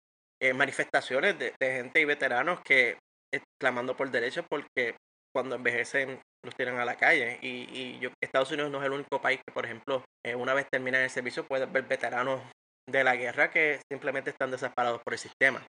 eh, 0.41 0.53
manifestaciones 0.53 1.37
de, 1.37 1.53
gente 1.59 2.01
y 2.01 2.05
veteranos 2.05 2.59
que 2.61 2.97
eh, 3.33 3.41
clamando 3.59 3.95
por 3.95 4.11
derechos 4.11 4.45
porque 4.49 4.95
cuando 5.33 5.55
envejecen 5.55 6.19
los 6.43 6.55
tiran 6.55 6.79
a 6.79 6.85
la 6.85 6.95
calle. 6.95 7.39
Y, 7.41 7.67
y 7.71 7.99
yo, 7.99 8.09
Estados 8.21 8.51
Unidos 8.51 8.71
no 8.71 8.79
es 8.79 8.85
el 8.85 8.93
único 8.93 9.21
país 9.21 9.39
que, 9.45 9.53
por 9.53 9.65
ejemplo, 9.65 10.03
eh, 10.25 10.35
una 10.35 10.53
vez 10.53 10.67
terminan 10.71 11.01
el 11.01 11.09
servicio, 11.09 11.45
puedes 11.45 11.71
ver 11.71 11.83
veteranos 11.83 12.41
de 12.87 13.03
la 13.03 13.15
guerra 13.15 13.49
que 13.49 13.79
simplemente 13.91 14.29
están 14.29 14.51
desamparados 14.51 15.01
por 15.03 15.13
el 15.13 15.19
sistema. 15.19 15.65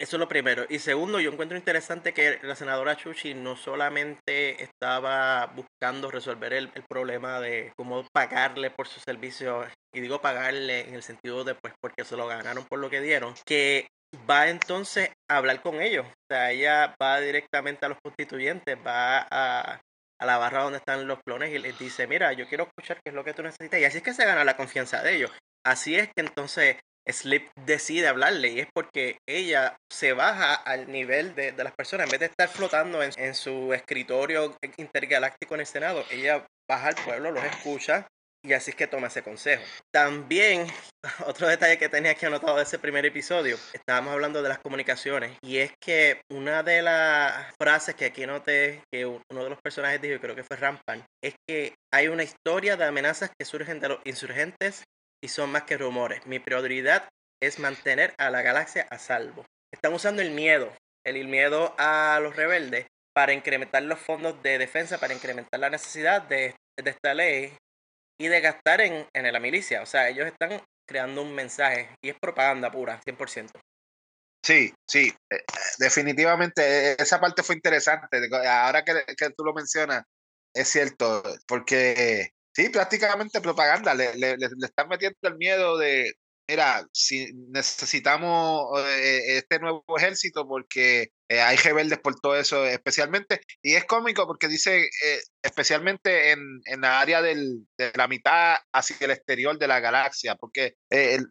Eso 0.00 0.16
es 0.16 0.20
lo 0.20 0.28
primero. 0.28 0.64
Y 0.70 0.78
segundo, 0.78 1.20
yo 1.20 1.30
encuentro 1.30 1.58
interesante 1.58 2.14
que 2.14 2.38
la 2.42 2.56
senadora 2.56 2.96
Chuchi 2.96 3.34
no 3.34 3.54
solamente 3.54 4.62
estaba 4.62 5.44
buscando 5.48 6.10
resolver 6.10 6.54
el, 6.54 6.70
problema 6.88 7.38
de 7.38 7.74
cómo 7.76 8.06
pagarle 8.10 8.70
por 8.70 8.88
su 8.88 8.98
servicio, 8.98 9.66
y 9.94 10.00
digo 10.00 10.22
pagarle 10.22 10.88
en 10.88 10.94
el 10.94 11.02
sentido 11.02 11.44
de 11.44 11.54
pues 11.54 11.74
porque 11.82 12.04
se 12.04 12.16
lo 12.16 12.26
ganaron 12.26 12.64
por 12.64 12.78
lo 12.78 12.88
que 12.88 13.02
dieron, 13.02 13.34
que 13.44 13.88
va 14.28 14.48
entonces 14.48 15.10
a 15.30 15.36
hablar 15.36 15.60
con 15.60 15.82
ellos. 15.82 16.06
O 16.06 16.32
sea, 16.32 16.50
ella 16.50 16.94
va 17.00 17.20
directamente 17.20 17.84
a 17.84 17.90
los 17.90 17.98
constituyentes, 18.02 18.78
va 18.78 19.28
a, 19.30 19.82
a 20.18 20.26
la 20.26 20.38
barra 20.38 20.62
donde 20.62 20.78
están 20.78 21.06
los 21.06 21.18
clones 21.26 21.52
y 21.52 21.58
les 21.58 21.78
dice, 21.78 22.06
mira, 22.06 22.32
yo 22.32 22.48
quiero 22.48 22.64
escuchar 22.64 23.00
qué 23.04 23.10
es 23.10 23.14
lo 23.14 23.22
que 23.22 23.34
tú 23.34 23.42
necesitas. 23.42 23.78
Y 23.78 23.84
así 23.84 23.98
es 23.98 24.02
que 24.02 24.14
se 24.14 24.24
gana 24.24 24.44
la 24.44 24.56
confianza 24.56 25.02
de 25.02 25.16
ellos. 25.16 25.30
Así 25.62 25.94
es 25.94 26.08
que 26.08 26.22
entonces 26.22 26.78
Slip 27.12 27.50
decide 27.66 28.08
hablarle 28.08 28.48
y 28.48 28.60
es 28.60 28.68
porque 28.74 29.18
ella 29.28 29.76
se 29.90 30.12
baja 30.12 30.54
al 30.54 30.90
nivel 30.90 31.34
de, 31.34 31.52
de 31.52 31.64
las 31.64 31.74
personas. 31.74 32.06
En 32.06 32.10
vez 32.10 32.20
de 32.20 32.26
estar 32.26 32.48
flotando 32.48 33.02
en, 33.02 33.10
en, 33.16 33.34
su 33.34 33.72
escritorio 33.72 34.56
intergaláctico 34.76 35.54
en 35.54 35.60
el 35.60 35.66
Senado, 35.66 36.04
ella 36.10 36.46
baja 36.68 36.88
al 36.88 36.94
pueblo, 36.94 37.30
los 37.30 37.44
escucha 37.44 38.06
y 38.42 38.54
así 38.54 38.70
es 38.70 38.76
que 38.76 38.86
toma 38.86 39.08
ese 39.08 39.22
consejo. 39.22 39.62
También, 39.92 40.66
otro 41.26 41.46
detalle 41.46 41.78
que 41.78 41.88
tenía 41.88 42.12
aquí 42.12 42.26
anotado 42.26 42.56
de 42.56 42.62
ese 42.62 42.78
primer 42.78 43.04
episodio, 43.04 43.58
estábamos 43.72 44.12
hablando 44.12 44.42
de 44.42 44.48
las 44.48 44.58
comunicaciones 44.58 45.36
y 45.42 45.58
es 45.58 45.72
que 45.80 46.22
una 46.30 46.62
de 46.62 46.82
las 46.82 47.54
frases 47.60 47.94
que 47.94 48.06
aquí 48.06 48.26
noté 48.26 48.82
que 48.92 49.06
uno 49.06 49.44
de 49.44 49.50
los 49.50 49.60
personajes 49.60 50.00
dijo, 50.00 50.20
creo 50.20 50.34
que 50.34 50.44
fue 50.44 50.56
Rampan, 50.56 51.04
es 51.22 51.34
que 51.46 51.74
hay 51.92 52.08
una 52.08 52.22
historia 52.22 52.76
de 52.76 52.84
amenazas 52.84 53.30
que 53.38 53.44
surgen 53.44 53.80
de 53.80 53.88
los 53.88 53.98
insurgentes 54.04 54.84
y 55.22 55.28
son 55.28 55.50
más 55.50 55.64
que 55.64 55.76
rumores. 55.76 56.26
Mi 56.26 56.38
prioridad 56.38 57.08
es 57.40 57.58
mantener 57.58 58.14
a 58.18 58.30
la 58.30 58.42
galaxia 58.42 58.86
a 58.90 58.98
salvo. 58.98 59.44
Están 59.72 59.94
usando 59.94 60.22
el 60.22 60.30
miedo, 60.30 60.72
el 61.04 61.28
miedo 61.28 61.74
a 61.78 62.18
los 62.20 62.36
rebeldes 62.36 62.86
para 63.14 63.32
incrementar 63.32 63.82
los 63.82 63.98
fondos 63.98 64.42
de 64.42 64.58
defensa, 64.58 64.98
para 64.98 65.14
incrementar 65.14 65.60
la 65.60 65.70
necesidad 65.70 66.22
de, 66.22 66.54
de 66.76 66.90
esta 66.90 67.14
ley 67.14 67.56
y 68.18 68.28
de 68.28 68.40
gastar 68.40 68.80
en, 68.80 69.06
en 69.12 69.32
la 69.32 69.40
milicia. 69.40 69.82
O 69.82 69.86
sea, 69.86 70.08
ellos 70.08 70.26
están 70.26 70.60
creando 70.86 71.22
un 71.22 71.34
mensaje 71.34 71.88
y 72.02 72.10
es 72.10 72.16
propaganda 72.20 72.70
pura, 72.70 73.00
100%. 73.00 73.50
Sí, 74.42 74.72
sí, 74.88 75.12
eh, 75.30 75.44
definitivamente 75.78 76.92
e, 76.92 76.96
esa 76.98 77.20
parte 77.20 77.42
fue 77.42 77.54
interesante. 77.56 78.18
Ahora 78.46 78.84
que, 78.84 79.04
que 79.16 79.30
tú 79.30 79.44
lo 79.44 79.52
mencionas, 79.52 80.04
es 80.54 80.68
cierto, 80.68 81.22
porque 81.46 82.30
sí, 82.52 82.68
prácticamente 82.68 83.40
propaganda, 83.40 83.94
le, 83.94 84.14
le, 84.16 84.36
le, 84.36 84.46
están 84.62 84.88
metiendo 84.88 85.18
el 85.22 85.36
miedo 85.36 85.78
de, 85.78 86.12
mira, 86.48 86.86
si 86.92 87.32
necesitamos 87.48 88.66
eh, 88.80 89.38
este 89.38 89.60
nuevo 89.60 89.84
ejército 89.96 90.48
porque 90.48 91.12
eh, 91.28 91.40
hay 91.40 91.56
rebeldes 91.56 92.00
por 92.00 92.18
todo 92.18 92.36
eso 92.36 92.64
especialmente, 92.66 93.40
y 93.62 93.74
es 93.74 93.84
cómico 93.84 94.26
porque 94.26 94.48
dice, 94.48 94.82
eh, 94.82 95.20
especialmente 95.42 96.32
en, 96.32 96.60
en 96.64 96.80
la 96.80 97.00
área 97.00 97.22
del, 97.22 97.66
de 97.78 97.92
la 97.94 98.08
mitad 98.08 98.56
hacia 98.72 98.96
el 99.00 99.12
exterior 99.12 99.58
de 99.58 99.68
la 99.68 99.80
galaxia, 99.80 100.34
porque 100.34 100.74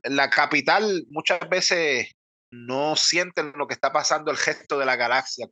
la 0.04 0.30
capital 0.30 1.06
muchas 1.10 1.40
veces 1.50 2.08
no 2.52 2.96
sienten 2.96 3.54
lo 3.56 3.68
que 3.68 3.74
está 3.74 3.92
pasando 3.92 4.32
el 4.32 4.38
gesto 4.38 4.80
de 4.80 4.86
la 4.86 4.96
galaxia. 4.96 5.48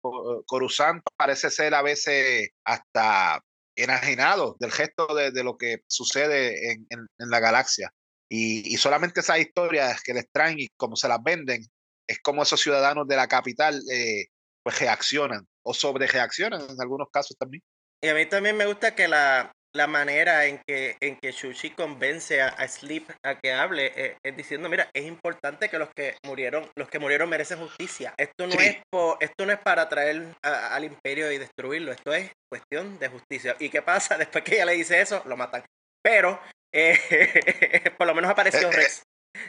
Coruscant 0.46 1.04
parece 1.16 1.52
ser 1.52 1.76
a 1.76 1.82
veces 1.82 2.50
hasta 2.64 3.44
enajenado 3.78 4.58
del 4.60 4.72
gesto 4.72 5.08
de, 5.16 5.32
de 5.32 5.44
lo 5.44 5.58
que 5.58 5.84
sucede 5.88 6.72
en, 6.72 6.88
en, 6.90 7.08
en 7.20 7.30
la 7.30 7.40
galaxia. 7.40 7.92
Y, 8.30 8.74
y, 8.74 8.78
solamente 8.78 9.22
esas 9.22 9.40
historias 9.40 10.02
que 10.04 10.14
les 10.14 10.30
traen 10.32 10.60
y 10.60 10.68
como 10.76 10.98
se 10.98 11.08
las 11.08 11.24
venden, 11.24 11.66
es 12.08 12.20
como 12.20 12.44
esos 12.44 12.60
ciudadanos 12.60 13.08
de 13.08 13.16
la 13.16 13.28
capital 13.28 13.82
eh, 13.90 14.26
pues 14.64 14.80
reaccionan 14.80 15.48
o 15.64 15.74
sobre 15.74 16.08
reaccionan 16.08 16.62
en 16.62 16.82
algunos 16.82 17.08
casos 17.12 17.38
también. 17.38 17.64
Y 18.02 18.10
a 18.10 18.14
mí 18.14 18.26
también 18.26 18.58
me 18.58 18.66
gusta 18.66 18.96
que 18.96 19.08
la, 19.08 19.52
la 19.76 19.88
manera 19.88 20.46
en 20.46 20.60
que, 20.68 20.98
en 21.00 21.18
que 21.18 21.32
Shushi 21.32 21.72
convence 21.72 22.42
a, 22.42 22.48
a 22.50 22.68
Sleep 22.68 23.10
a 23.24 23.40
que 23.40 23.54
hable 23.54 23.92
eh, 23.96 24.18
es 24.24 24.36
diciendo, 24.36 24.70
mira, 24.70 24.90
es 24.94 25.06
importante 25.06 25.70
que 25.70 25.78
los 25.78 25.90
que 25.96 26.16
murieron, 26.26 26.70
los 26.76 26.90
que 26.90 27.00
murieron 27.00 27.30
merecen 27.30 27.60
justicia. 27.60 28.14
Esto 28.18 28.48
no, 28.48 28.54
sí. 28.54 28.66
es, 28.66 28.78
por, 28.90 29.18
esto 29.20 29.46
no 29.46 29.54
es 29.54 29.60
para 29.60 29.88
traer 29.90 30.36
a, 30.44 30.76
al 30.76 30.84
imperio 30.84 31.32
y 31.32 31.38
destruirlo, 31.38 31.92
esto 31.92 32.14
es 32.14 32.32
cuestión 32.52 32.98
de 33.00 33.08
justicia. 33.10 33.56
¿Y 33.60 33.70
qué 33.70 33.82
pasa? 33.82 34.18
Después 34.18 34.44
que 34.44 34.56
ella 34.56 34.66
le 34.66 34.74
dice 34.74 35.00
eso, 35.02 35.22
lo 35.26 35.38
matan. 35.38 35.64
Pero 36.02 36.40
eh, 36.74 37.94
por 37.98 38.08
lo 38.08 38.16
menos 38.16 38.32
apareció 38.32 38.72
Rex. 38.72 39.04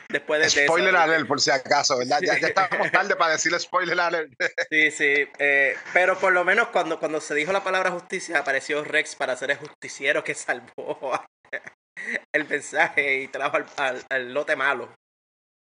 Después 0.09 0.41
de 0.41 0.65
spoiler 0.65 0.95
eso, 0.95 1.03
alert, 1.03 1.29
por 1.29 1.41
si 1.41 1.51
acaso, 1.51 1.99
¿verdad? 1.99 2.21
Ya, 2.23 2.39
ya 2.39 2.49
estábamos 2.49 2.91
tarde 2.91 3.17
para 3.17 3.33
decirle 3.33 3.59
spoiler 3.59 3.99
alert. 3.99 4.33
Sí, 4.71 4.91
sí. 4.91 5.29
Eh, 5.39 5.77
pero 5.93 6.19
por 6.19 6.33
lo 6.33 6.45
menos 6.45 6.69
cuando, 6.69 6.99
cuando 6.99 7.21
se 7.21 7.35
dijo 7.35 7.53
la 7.53 7.65
palabra 7.65 7.91
justicia, 7.91 8.39
apareció 8.39 8.85
Rex 8.85 9.17
para 9.17 9.37
ser 9.37 9.51
el 9.51 9.59
justiciero 9.59 10.25
que 10.25 10.35
salvó 10.35 11.13
el 12.33 12.49
mensaje 12.49 13.23
y 13.23 13.29
trajo 13.29 13.57
al, 13.57 13.67
al, 13.77 14.05
al 14.09 14.35
lote 14.35 14.57
malo. 14.57 14.95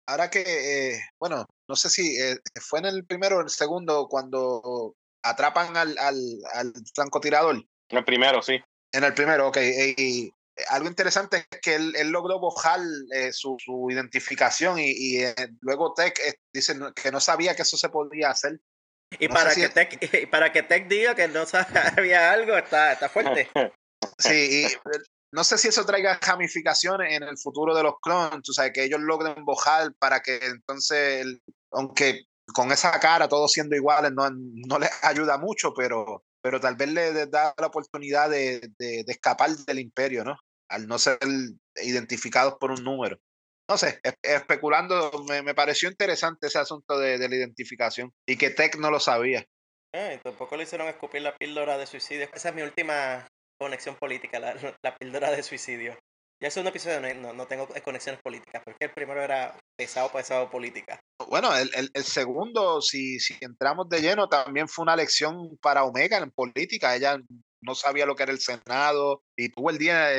Ahora 0.09 0.29
que, 0.29 0.41
eh, 0.41 1.01
bueno, 1.19 1.45
no 1.67 1.75
sé 1.75 1.89
si 1.89 2.17
eh, 2.19 2.37
fue 2.61 2.79
en 2.79 2.85
el 2.85 3.05
primero 3.05 3.37
o 3.37 3.39
en 3.41 3.47
el 3.47 3.51
segundo 3.51 4.07
cuando 4.07 4.95
atrapan 5.23 5.75
al, 5.75 5.97
al, 5.97 6.15
al 6.53 6.73
francotirador. 6.95 7.55
En 7.89 7.97
el 7.97 8.05
primero, 8.05 8.41
sí. 8.41 8.61
En 8.93 9.03
el 9.03 9.13
primero, 9.13 9.47
ok. 9.47 9.57
Y, 9.97 10.31
algo 10.69 10.87
interesante 10.87 11.45
es 11.49 11.59
que 11.61 11.75
él, 11.75 11.95
él 11.95 12.09
logró 12.09 12.39
bojar 12.39 12.79
eh, 13.13 13.31
su, 13.31 13.57
su, 13.59 13.89
identificación 13.89 14.79
y, 14.79 14.91
y 14.91 15.23
eh, 15.23 15.35
luego 15.61 15.93
Tech 15.93 16.17
eh, 16.19 16.35
dice 16.53 16.75
que 16.95 17.11
no 17.11 17.19
sabía 17.19 17.55
que 17.55 17.61
eso 17.61 17.77
se 17.77 17.89
podía 17.89 18.31
hacer. 18.31 18.59
Y, 19.19 19.27
no 19.27 19.35
para, 19.35 19.53
que 19.53 19.67
si 19.67 19.73
Tech, 19.73 19.99
y 20.23 20.25
para 20.25 20.51
que 20.51 20.63
Tech 20.63 20.87
diga 20.87 21.15
que 21.15 21.27
no 21.27 21.45
sabía 21.45 22.31
algo, 22.31 22.57
está, 22.57 22.93
está 22.93 23.09
fuerte. 23.09 23.49
Sí, 24.19 24.63
y 24.63 24.91
no 25.31 25.43
sé 25.43 25.57
si 25.57 25.67
eso 25.67 25.85
traiga 25.85 26.19
ramificaciones 26.21 27.13
en 27.13 27.23
el 27.23 27.37
futuro 27.37 27.75
de 27.75 27.83
los 27.83 27.95
clones, 27.99 28.47
o 28.47 28.53
sea, 28.53 28.71
que 28.71 28.83
ellos 28.83 28.99
logren 28.99 29.43
bojar 29.43 29.93
para 29.99 30.21
que 30.21 30.37
entonces, 30.37 31.25
aunque 31.71 32.25
con 32.53 32.71
esa 32.71 32.99
cara, 32.99 33.27
todos 33.27 33.51
siendo 33.51 33.75
iguales, 33.75 34.11
no, 34.13 34.29
no 34.31 34.79
les 34.79 34.91
ayuda 35.03 35.37
mucho, 35.37 35.73
pero, 35.75 36.23
pero 36.41 36.59
tal 36.59 36.75
vez 36.75 36.89
le 36.89 37.25
da 37.25 37.53
la 37.57 37.67
oportunidad 37.67 38.29
de, 38.29 38.71
de, 38.77 39.03
de 39.03 39.11
escapar 39.11 39.49
del 39.49 39.79
imperio, 39.79 40.23
¿no? 40.23 40.37
Al 40.69 40.87
no 40.87 40.99
ser 40.99 41.19
identificados 41.81 42.55
por 42.59 42.71
un 42.71 42.83
número. 42.83 43.19
no 43.69 43.77
sé, 43.77 43.99
especulando, 44.21 45.11
me, 45.27 45.41
me, 45.41 45.53
pareció 45.53 45.89
interesante 45.89 46.47
ese 46.47 46.59
asunto 46.59 46.97
de, 46.97 47.17
de, 47.17 47.29
la 47.29 47.35
identificación 47.35 48.13
y 48.25 48.37
que 48.37 48.49
Tech 48.49 48.77
no 48.77 48.91
lo 48.91 48.99
sabía. 48.99 49.45
Eh, 49.93 50.19
tampoco 50.23 50.55
le 50.57 50.63
hicieron 50.63 50.87
escupir 50.87 51.21
la 51.21 51.35
píldora 51.35 51.77
de 51.77 51.87
suicidio. 51.87 52.29
Esa 52.33 52.49
es 52.49 52.55
mi 52.55 52.61
última 52.61 53.27
conexión 53.59 53.95
política, 53.95 54.39
la, 54.39 54.53
la 54.83 54.95
píldora 54.95 55.31
de 55.31 55.43
suicidio. 55.43 55.97
Ya 56.39 56.49
es 56.49 56.57
un 56.57 56.67
episodio, 56.67 57.01
no, 57.15 57.33
no 57.33 57.47
tengo 57.47 57.67
conexiones 57.83 58.21
políticas, 58.21 58.61
porque 58.63 58.85
el 58.85 58.91
primero 58.91 59.23
era 59.23 59.57
pesado, 59.75 60.11
pesado 60.11 60.51
política. 60.51 60.99
Bueno, 61.27 61.55
el, 61.55 61.71
el, 61.73 61.89
el, 61.91 62.03
segundo, 62.03 62.79
si, 62.79 63.19
si 63.19 63.35
entramos 63.41 63.89
de 63.89 64.01
lleno, 64.01 64.29
también 64.29 64.67
fue 64.67 64.83
una 64.83 64.95
lección 64.95 65.57
para 65.59 65.83
Omega 65.83 66.19
en 66.19 66.29
política. 66.29 66.95
Ella 66.95 67.17
no 67.61 67.75
sabía 67.75 68.05
lo 68.05 68.15
que 68.15 68.23
era 68.23 68.31
el 68.31 68.39
Senado 68.39 69.21
y 69.35 69.49
tuvo 69.49 69.69
el 69.69 69.77
día, 69.77 70.09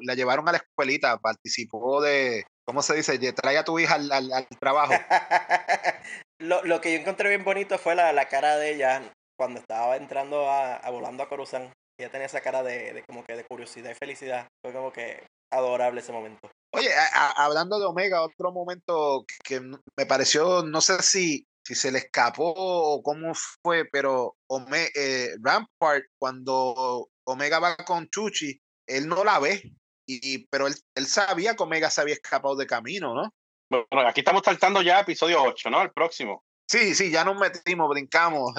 la 0.00 0.14
llevaron 0.14 0.48
a 0.48 0.52
la 0.52 0.58
escuelita, 0.58 1.18
participó 1.18 2.00
de, 2.02 2.44
¿cómo 2.64 2.82
se 2.82 2.96
dice? 2.96 3.18
Trae 3.32 3.58
a 3.58 3.64
tu 3.64 3.78
hija 3.78 3.94
al, 3.94 4.10
al, 4.12 4.32
al 4.32 4.46
trabajo. 4.60 4.92
lo, 6.38 6.62
lo, 6.64 6.80
que 6.80 6.92
yo 6.92 7.00
encontré 7.00 7.30
bien 7.30 7.44
bonito 7.44 7.78
fue 7.78 7.94
la, 7.94 8.12
la 8.12 8.28
cara 8.28 8.56
de 8.56 8.74
ella 8.74 9.12
cuando 9.38 9.60
estaba 9.60 9.96
entrando 9.96 10.50
a, 10.50 10.76
a 10.76 10.90
volando 10.90 11.22
a 11.22 11.28
Coruscant. 11.28 11.72
Ella 11.98 12.10
tenía 12.10 12.26
esa 12.26 12.40
cara 12.40 12.62
de, 12.62 12.92
de, 12.92 13.04
como 13.04 13.24
que 13.24 13.34
de 13.34 13.44
curiosidad 13.44 13.90
y 13.90 13.94
felicidad. 13.94 14.46
Fue 14.62 14.72
como 14.72 14.92
que 14.92 15.26
adorable 15.50 16.00
ese 16.00 16.12
momento. 16.12 16.48
Oye, 16.74 16.92
a, 16.94 17.06
a, 17.06 17.44
hablando 17.44 17.78
de 17.80 17.86
Omega, 17.86 18.22
otro 18.22 18.52
momento 18.52 19.24
que 19.42 19.60
me 19.60 20.06
pareció, 20.06 20.62
no 20.62 20.80
sé 20.80 21.02
si, 21.02 21.47
si 21.68 21.74
se 21.74 21.92
le 21.92 21.98
escapó 21.98 22.54
o 22.56 23.02
cómo 23.02 23.34
fue, 23.34 23.84
pero 23.84 24.38
Ome, 24.46 24.88
eh, 24.94 25.34
Rampart, 25.42 26.02
cuando 26.18 27.10
Omega 27.24 27.58
va 27.58 27.76
con 27.76 28.08
Chuchi, 28.08 28.58
él 28.86 29.06
no 29.06 29.22
la 29.22 29.38
ve, 29.38 29.70
y, 30.06 30.46
pero 30.46 30.66
él, 30.66 30.74
él 30.94 31.04
sabía 31.04 31.54
que 31.54 31.62
Omega 31.62 31.90
se 31.90 32.00
había 32.00 32.14
escapado 32.14 32.56
de 32.56 32.66
camino, 32.66 33.14
¿no? 33.14 33.34
Bueno, 33.68 34.08
aquí 34.08 34.20
estamos 34.20 34.40
saltando 34.42 34.80
ya 34.80 35.00
episodio 35.00 35.42
8, 35.42 35.68
¿no? 35.68 35.82
El 35.82 35.90
próximo. 35.90 36.42
Sí, 36.66 36.94
sí, 36.94 37.10
ya 37.10 37.22
nos 37.22 37.38
metimos, 37.38 37.90
brincamos. 37.90 38.54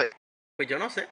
Pues 0.56 0.68
yo 0.68 0.78
no 0.78 0.88
sé. 0.88 1.08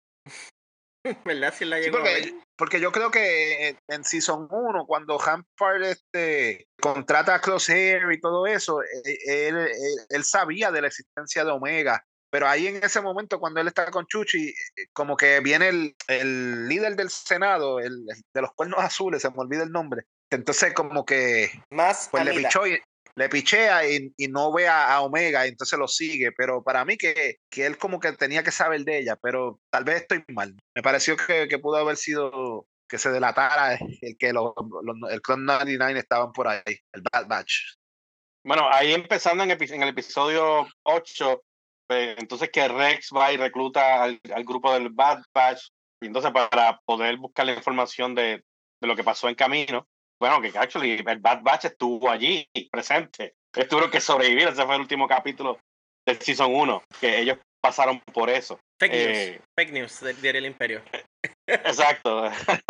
¿Verdad? 1.24 1.54
Si 1.56 1.64
la 1.64 1.80
llegó 1.80 1.98
sí, 2.04 2.38
porque, 2.56 2.80
yo 2.80 2.90
creo 2.90 3.10
que 3.10 3.76
en 3.86 4.04
Season 4.04 4.48
1, 4.50 4.86
cuando 4.86 5.20
Hampard 5.20 5.82
este, 5.84 6.66
contrata 6.80 7.36
a 7.36 7.40
Crosshair 7.40 8.02
y 8.12 8.20
todo 8.20 8.46
eso, 8.46 8.82
él, 8.82 9.56
él, 9.56 9.68
él, 10.08 10.24
sabía 10.24 10.72
de 10.72 10.80
la 10.80 10.88
existencia 10.88 11.44
de 11.44 11.52
Omega. 11.52 12.04
Pero 12.30 12.46
ahí 12.46 12.66
en 12.66 12.82
ese 12.84 13.00
momento, 13.00 13.40
cuando 13.40 13.60
él 13.60 13.68
está 13.68 13.90
con 13.90 14.06
Chuchi, 14.06 14.52
como 14.92 15.16
que 15.16 15.40
viene 15.40 15.68
el, 15.68 15.96
el 16.08 16.68
líder 16.68 16.94
del 16.96 17.10
Senado, 17.10 17.80
el, 17.80 18.04
de 18.06 18.42
los 18.42 18.52
cuernos 18.54 18.80
azules, 18.80 19.22
se 19.22 19.30
me 19.30 19.38
olvida 19.38 19.62
el 19.62 19.72
nombre. 19.72 20.02
Entonces, 20.30 20.74
como 20.74 21.06
que. 21.06 21.50
Más 21.70 22.08
pues 22.10 22.24
le 22.24 22.34
pichó 22.34 22.66
y, 22.66 22.78
le 23.18 23.28
pichea 23.28 23.88
y, 23.88 24.14
y, 24.16 24.28
no 24.28 24.52
ve 24.52 24.68
a, 24.68 24.94
a, 24.94 25.00
Omega 25.00 25.44
y 25.44 25.50
entonces 25.50 25.76
lo 25.76 25.88
sigue, 25.88 26.30
pero 26.30 26.62
para 26.62 26.84
mí 26.84 26.96
que, 26.96 27.38
que, 27.50 27.66
él 27.66 27.76
como 27.76 27.98
que 27.98 28.12
tenía 28.12 28.44
que 28.44 28.52
saber 28.52 28.84
de 28.84 28.98
ella, 28.98 29.16
pero 29.20 29.60
tal 29.70 29.82
vez 29.82 30.02
estoy 30.02 30.24
mal. 30.28 30.54
Me 30.74 30.82
pareció 30.82 31.16
que, 31.16 31.48
que 31.48 31.58
pudo 31.58 31.76
haber 31.76 31.96
sido 31.96 32.66
que 32.88 32.96
se 32.96 33.10
delatara 33.10 33.76
el 34.00 34.16
que 34.16 34.32
los, 34.32 34.52
el 35.10 35.20
Clone 35.20 35.44
99 35.44 35.98
estaban 35.98 36.32
por 36.32 36.46
ahí, 36.46 36.62
el 36.92 37.02
Bad 37.12 37.26
Batch. 37.26 37.74
Bueno, 38.44 38.68
ahí 38.70 38.94
empezando 38.94 39.42
en, 39.42 39.50
en 39.50 39.82
el 39.82 39.88
episodio 39.88 40.68
8, 40.84 41.42
pues, 41.88 42.16
entonces 42.18 42.50
que 42.50 42.68
Rex 42.68 43.10
va 43.14 43.32
y 43.32 43.36
recluta 43.36 44.04
al, 44.04 44.20
al, 44.32 44.44
grupo 44.44 44.72
del 44.72 44.90
Bad 44.90 45.22
Batch, 45.34 45.70
y 46.00 46.06
entonces 46.06 46.30
para 46.30 46.78
poder 46.86 47.16
buscar 47.16 47.46
la 47.46 47.54
información 47.54 48.14
de, 48.14 48.44
de 48.80 48.86
lo 48.86 48.94
que 48.94 49.04
pasó 49.04 49.28
en 49.28 49.34
camino, 49.34 49.88
bueno, 50.20 50.40
que 50.40 50.56
actually 50.56 51.02
el 51.04 51.18
Bad 51.18 51.42
Batch 51.42 51.66
estuvo 51.66 52.10
allí 52.10 52.48
presente. 52.70 53.34
Tuvieron 53.52 53.90
que 53.90 54.00
sobrevivir. 54.00 54.48
Ese 54.48 54.64
fue 54.64 54.74
el 54.74 54.80
último 54.80 55.06
capítulo 55.06 55.58
del 56.06 56.20
Season 56.20 56.54
1, 56.54 56.82
que 57.00 57.18
ellos 57.20 57.38
pasaron 57.60 58.00
por 58.12 58.30
eso. 58.30 58.58
Fake 58.80 58.92
news, 58.92 59.16
eh, 59.16 59.40
fake 59.58 59.72
news 59.72 60.00
del 60.00 60.20
diario 60.20 60.38
El 60.38 60.46
Imperio. 60.46 60.82
Exacto. 61.46 62.30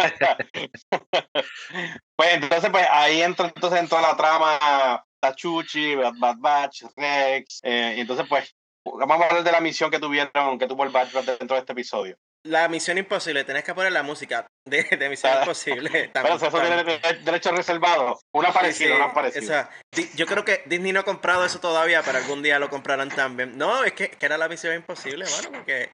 pues 2.16 2.34
entonces, 2.34 2.70
pues 2.70 2.86
ahí 2.90 3.22
entra 3.22 3.46
entonces 3.46 3.80
en 3.80 3.88
toda 3.88 4.02
la 4.02 4.16
trama 4.16 5.04
Tachuchi, 5.20 5.94
Bad, 5.94 6.14
Bad 6.18 6.36
Batch, 6.38 6.84
Rex, 6.96 7.60
eh, 7.62 7.94
y 7.96 8.00
entonces 8.00 8.26
pues 8.28 8.54
vamos 8.84 9.20
a 9.20 9.26
hablar 9.26 9.44
de 9.44 9.52
la 9.52 9.60
misión 9.60 9.90
que 9.90 9.98
tuvieron, 9.98 10.58
que 10.58 10.66
tuvo 10.66 10.84
el 10.84 10.90
Bad 10.90 11.12
Batch 11.12 11.26
dentro 11.38 11.56
de 11.56 11.60
este 11.60 11.72
episodio. 11.72 12.16
La 12.48 12.66
misión 12.68 12.96
imposible, 12.96 13.44
tenés 13.44 13.62
que 13.62 13.74
poner 13.74 13.92
la 13.92 14.02
música 14.02 14.46
de, 14.64 14.82
de 14.84 15.08
Misión 15.08 15.32
ah, 15.34 15.40
Imposible. 15.40 16.10
Pero 16.14 16.36
eso 16.36 16.50
tiene 16.50 17.00
derecho 17.22 17.52
reservado. 17.52 18.18
Una 18.32 18.52
parecida, 18.52 18.88
sí, 18.88 18.94
una 18.94 19.12
parecida. 19.12 19.70
Yo 20.14 20.26
creo 20.26 20.44
que 20.44 20.62
Disney 20.66 20.92
no 20.92 21.00
ha 21.00 21.04
comprado 21.04 21.44
eso 21.44 21.60
todavía, 21.60 22.02
pero 22.02 22.18
algún 22.18 22.42
día 22.42 22.58
lo 22.58 22.70
comprarán 22.70 23.08
también. 23.08 23.58
No, 23.58 23.84
es 23.84 23.92
que, 23.92 24.10
que 24.10 24.26
era 24.26 24.38
la 24.38 24.48
misión 24.48 24.74
imposible, 24.74 25.24
mano, 25.24 25.50
porque... 25.52 25.90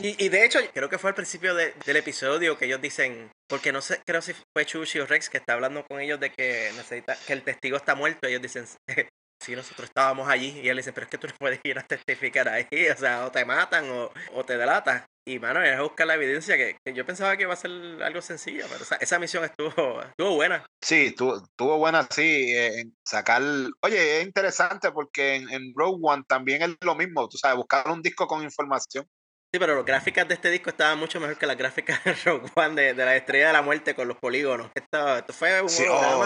Y, 0.00 0.24
y, 0.24 0.28
de 0.28 0.44
hecho, 0.44 0.58
creo 0.74 0.88
que 0.88 0.98
fue 0.98 1.10
al 1.10 1.14
principio 1.14 1.54
de, 1.54 1.74
del 1.84 1.96
episodio 1.96 2.58
que 2.58 2.66
ellos 2.66 2.80
dicen, 2.80 3.30
porque 3.48 3.72
no 3.72 3.80
sé, 3.80 4.00
creo 4.04 4.20
si 4.20 4.34
fue 4.54 4.66
Chuchi 4.66 4.98
o 4.98 5.06
Rex 5.06 5.30
que 5.30 5.38
está 5.38 5.54
hablando 5.54 5.84
con 5.86 6.00
ellos 6.00 6.20
de 6.20 6.30
que 6.30 6.72
necesita, 6.76 7.16
que 7.26 7.32
el 7.32 7.42
testigo 7.42 7.76
está 7.76 7.94
muerto. 7.94 8.26
Ellos 8.26 8.42
dicen, 8.42 8.66
si 9.42 9.54
nosotros 9.54 9.88
estábamos 9.88 10.28
allí 10.28 10.60
y 10.60 10.68
él 10.68 10.76
dice, 10.76 10.92
pero 10.92 11.04
es 11.04 11.10
que 11.10 11.18
tú 11.18 11.28
no 11.28 11.34
puedes 11.38 11.60
ir 11.64 11.78
a 11.78 11.82
testificar 11.82 12.48
ahí, 12.48 12.66
o 12.92 12.96
sea, 12.96 13.26
o 13.26 13.30
te 13.30 13.44
matan 13.44 13.90
o, 13.90 14.10
o 14.34 14.44
te 14.44 14.58
delatan. 14.58 15.04
Y 15.28 15.40
mano, 15.40 15.60
es 15.60 15.76
buscar 15.80 16.06
la 16.06 16.14
evidencia 16.14 16.56
que, 16.56 16.78
que, 16.84 16.94
yo 16.94 17.04
pensaba 17.04 17.36
que 17.36 17.42
iba 17.42 17.52
a 17.52 17.56
ser 17.56 17.72
algo 18.00 18.22
sencillo, 18.22 18.64
pero 18.70 18.84
esa, 18.84 18.94
esa 18.96 19.18
misión 19.18 19.44
estuvo, 19.44 20.00
estuvo 20.02 20.34
buena. 20.36 20.64
Sí, 20.80 21.06
estuvo, 21.06 21.38
estuvo 21.38 21.78
buena, 21.78 22.06
sí, 22.08 22.52
en 22.54 22.96
sacar... 23.04 23.42
Oye, 23.82 24.20
es 24.20 24.24
interesante 24.24 24.92
porque 24.92 25.34
en, 25.34 25.50
en, 25.50 25.72
Rogue 25.74 25.98
One 26.00 26.22
también 26.28 26.62
es 26.62 26.76
lo 26.80 26.94
mismo, 26.94 27.28
tú 27.28 27.38
sabes, 27.38 27.56
buscar 27.56 27.90
un 27.90 28.02
disco 28.02 28.28
con 28.28 28.44
información. 28.44 29.04
Sí, 29.52 29.58
pero 29.58 29.74
las 29.74 29.84
gráficas 29.84 30.28
de 30.28 30.34
este 30.34 30.50
disco 30.50 30.70
estaban 30.70 30.98
mucho 30.98 31.18
mejor 31.18 31.38
que 31.38 31.46
las 31.46 31.56
gráficas 31.56 32.04
de 32.04 32.14
Rogue 32.24 32.48
One 32.54 32.80
de, 32.80 32.94
de 32.94 33.04
la 33.04 33.16
Estrella 33.16 33.48
de 33.48 33.52
la 33.54 33.62
Muerte 33.62 33.96
con 33.96 34.06
los 34.06 34.18
polígonos. 34.18 34.70
Esto, 34.76 35.16
esto 35.16 35.32
fue 35.32 35.60
un 35.60 35.68
sí, 35.68 35.82
oh, 35.90 36.24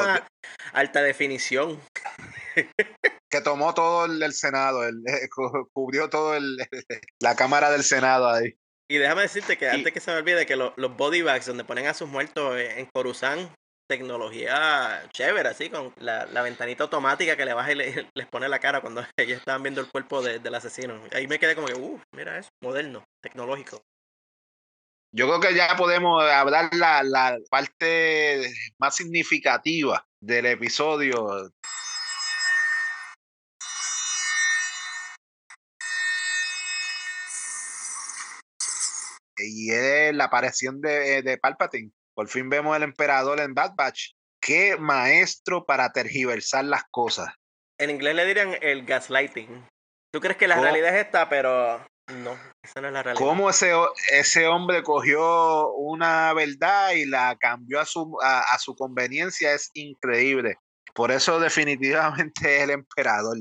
alta 0.74 1.00
definición. 1.00 1.80
que 3.30 3.40
tomó 3.40 3.72
todo 3.72 4.04
el, 4.04 4.22
el 4.22 4.34
Senado, 4.34 4.84
el, 4.84 4.96
eh, 5.06 5.28
cubrió 5.72 6.10
todo 6.10 6.34
el, 6.34 6.58
la 7.18 7.34
Cámara 7.34 7.70
del 7.70 7.82
Senado 7.82 8.28
ahí. 8.28 8.59
Y 8.90 8.98
déjame 8.98 9.22
decirte 9.22 9.56
que 9.56 9.68
antes 9.68 9.92
que 9.92 10.00
se 10.00 10.10
me 10.10 10.16
olvide 10.16 10.46
que 10.46 10.56
lo, 10.56 10.74
los 10.76 10.96
body 10.96 11.22
bags 11.22 11.46
donde 11.46 11.62
ponen 11.62 11.86
a 11.86 11.94
sus 11.94 12.08
muertos 12.08 12.58
en 12.58 12.86
Coruscant, 12.86 13.48
tecnología 13.88 15.08
chévere, 15.12 15.48
así, 15.48 15.70
con 15.70 15.94
la, 16.00 16.26
la, 16.26 16.42
ventanita 16.42 16.82
automática 16.82 17.36
que 17.36 17.44
le 17.44 17.54
baja 17.54 17.70
y 17.70 17.76
le, 17.76 18.08
les 18.16 18.26
pone 18.26 18.48
la 18.48 18.58
cara 18.58 18.80
cuando 18.80 19.04
ellos 19.16 19.38
estaban 19.38 19.62
viendo 19.62 19.80
el 19.80 19.86
cuerpo 19.86 20.22
de, 20.22 20.40
del 20.40 20.56
asesino. 20.56 21.00
Ahí 21.12 21.28
me 21.28 21.38
quedé 21.38 21.54
como 21.54 21.68
que, 21.68 21.74
uh, 21.74 22.00
mira 22.16 22.36
eso, 22.36 22.48
moderno, 22.60 23.04
tecnológico. 23.22 23.80
Yo 25.14 25.28
creo 25.28 25.40
que 25.40 25.54
ya 25.54 25.76
podemos 25.76 26.24
hablar 26.24 26.74
la, 26.74 27.04
la 27.04 27.38
parte 27.48 28.52
más 28.80 28.96
significativa 28.96 30.04
del 30.20 30.46
episodio. 30.46 31.52
Y 39.44 39.70
es 39.70 40.14
la 40.14 40.24
aparición 40.24 40.80
de, 40.80 41.22
de 41.22 41.38
Palpatine. 41.38 41.90
Por 42.14 42.28
fin 42.28 42.48
vemos 42.48 42.74
al 42.74 42.82
emperador 42.82 43.40
en 43.40 43.54
Bad 43.54 43.74
Batch. 43.76 44.12
Qué 44.40 44.76
maestro 44.76 45.64
para 45.66 45.92
tergiversar 45.92 46.64
las 46.64 46.84
cosas. 46.90 47.32
En 47.78 47.90
inglés 47.90 48.14
le 48.14 48.26
dirían 48.26 48.56
el 48.60 48.84
gaslighting. 48.84 49.66
¿Tú 50.12 50.20
crees 50.20 50.36
que 50.36 50.48
la 50.48 50.56
¿Cómo? 50.56 50.64
realidad 50.64 50.94
es 50.96 51.06
esta, 51.06 51.28
pero 51.28 51.78
no, 52.08 52.38
esa 52.62 52.80
no 52.80 52.88
es 52.88 52.92
la 52.92 53.02
realidad? 53.02 53.24
¿Cómo 53.24 53.48
ese, 53.48 53.72
ese 54.10 54.46
hombre 54.46 54.82
cogió 54.82 55.72
una 55.74 56.32
verdad 56.32 56.92
y 56.92 57.06
la 57.06 57.36
cambió 57.38 57.80
a 57.80 57.86
su, 57.86 58.18
a, 58.22 58.40
a 58.40 58.58
su 58.58 58.74
conveniencia? 58.74 59.54
Es 59.54 59.70
increíble. 59.74 60.56
Por 60.94 61.10
eso 61.12 61.38
definitivamente 61.38 62.56
es 62.56 62.62
el 62.64 62.70
emperador 62.70 63.36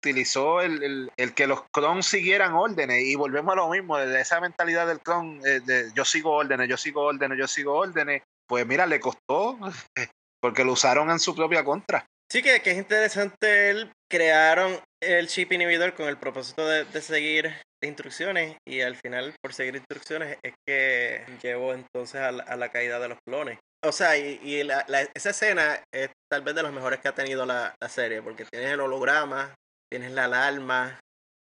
utilizó 0.00 0.62
el, 0.62 0.82
el, 0.82 1.12
el, 1.16 1.34
que 1.34 1.46
los 1.46 1.62
clones 1.72 2.06
siguieran 2.06 2.54
órdenes 2.54 3.04
y 3.04 3.14
volvemos 3.14 3.52
a 3.52 3.56
lo 3.56 3.68
mismo, 3.68 3.98
de 3.98 4.20
esa 4.20 4.40
mentalidad 4.40 4.86
del 4.86 5.00
clon, 5.00 5.40
eh, 5.44 5.60
de 5.60 5.90
yo 5.94 6.04
sigo 6.04 6.32
órdenes, 6.32 6.68
yo 6.68 6.76
sigo 6.76 7.02
órdenes, 7.02 7.38
yo 7.38 7.46
sigo 7.46 7.74
órdenes, 7.74 8.22
pues 8.46 8.66
mira, 8.66 8.86
le 8.86 8.98
costó 8.98 9.58
porque 10.40 10.64
lo 10.64 10.72
usaron 10.72 11.10
en 11.10 11.18
su 11.18 11.34
propia 11.34 11.64
contra. 11.64 12.06
Sí, 12.32 12.42
que, 12.42 12.62
que 12.62 12.70
es 12.70 12.78
interesante, 12.78 13.70
él 13.70 13.92
crearon 14.08 14.78
el 15.02 15.28
chip 15.28 15.52
inhibidor 15.52 15.94
con 15.94 16.08
el 16.08 16.16
propósito 16.16 16.66
de, 16.66 16.84
de 16.84 17.02
seguir 17.02 17.52
instrucciones 17.82 18.56
y 18.66 18.80
al 18.82 18.96
final 18.96 19.34
por 19.42 19.52
seguir 19.52 19.74
instrucciones 19.74 20.38
es 20.42 20.54
que 20.66 21.24
llevó 21.42 21.74
entonces 21.74 22.20
a 22.20 22.30
la, 22.30 22.42
a 22.44 22.56
la 22.56 22.70
caída 22.70 23.00
de 23.00 23.08
los 23.08 23.18
clones. 23.26 23.58
O 23.82 23.92
sea, 23.92 24.16
y, 24.16 24.38
y 24.42 24.62
la, 24.62 24.84
la, 24.88 25.02
esa 25.14 25.30
escena 25.30 25.82
es 25.92 26.10
tal 26.30 26.42
vez 26.42 26.54
de 26.54 26.62
los 26.62 26.72
mejores 26.72 27.00
que 27.00 27.08
ha 27.08 27.14
tenido 27.14 27.46
la, 27.46 27.74
la 27.80 27.88
serie, 27.88 28.22
porque 28.22 28.44
tienes 28.44 28.70
el 28.70 28.80
holograma, 28.80 29.54
tienes 29.90 30.12
la 30.12 30.24
alarma, 30.24 31.00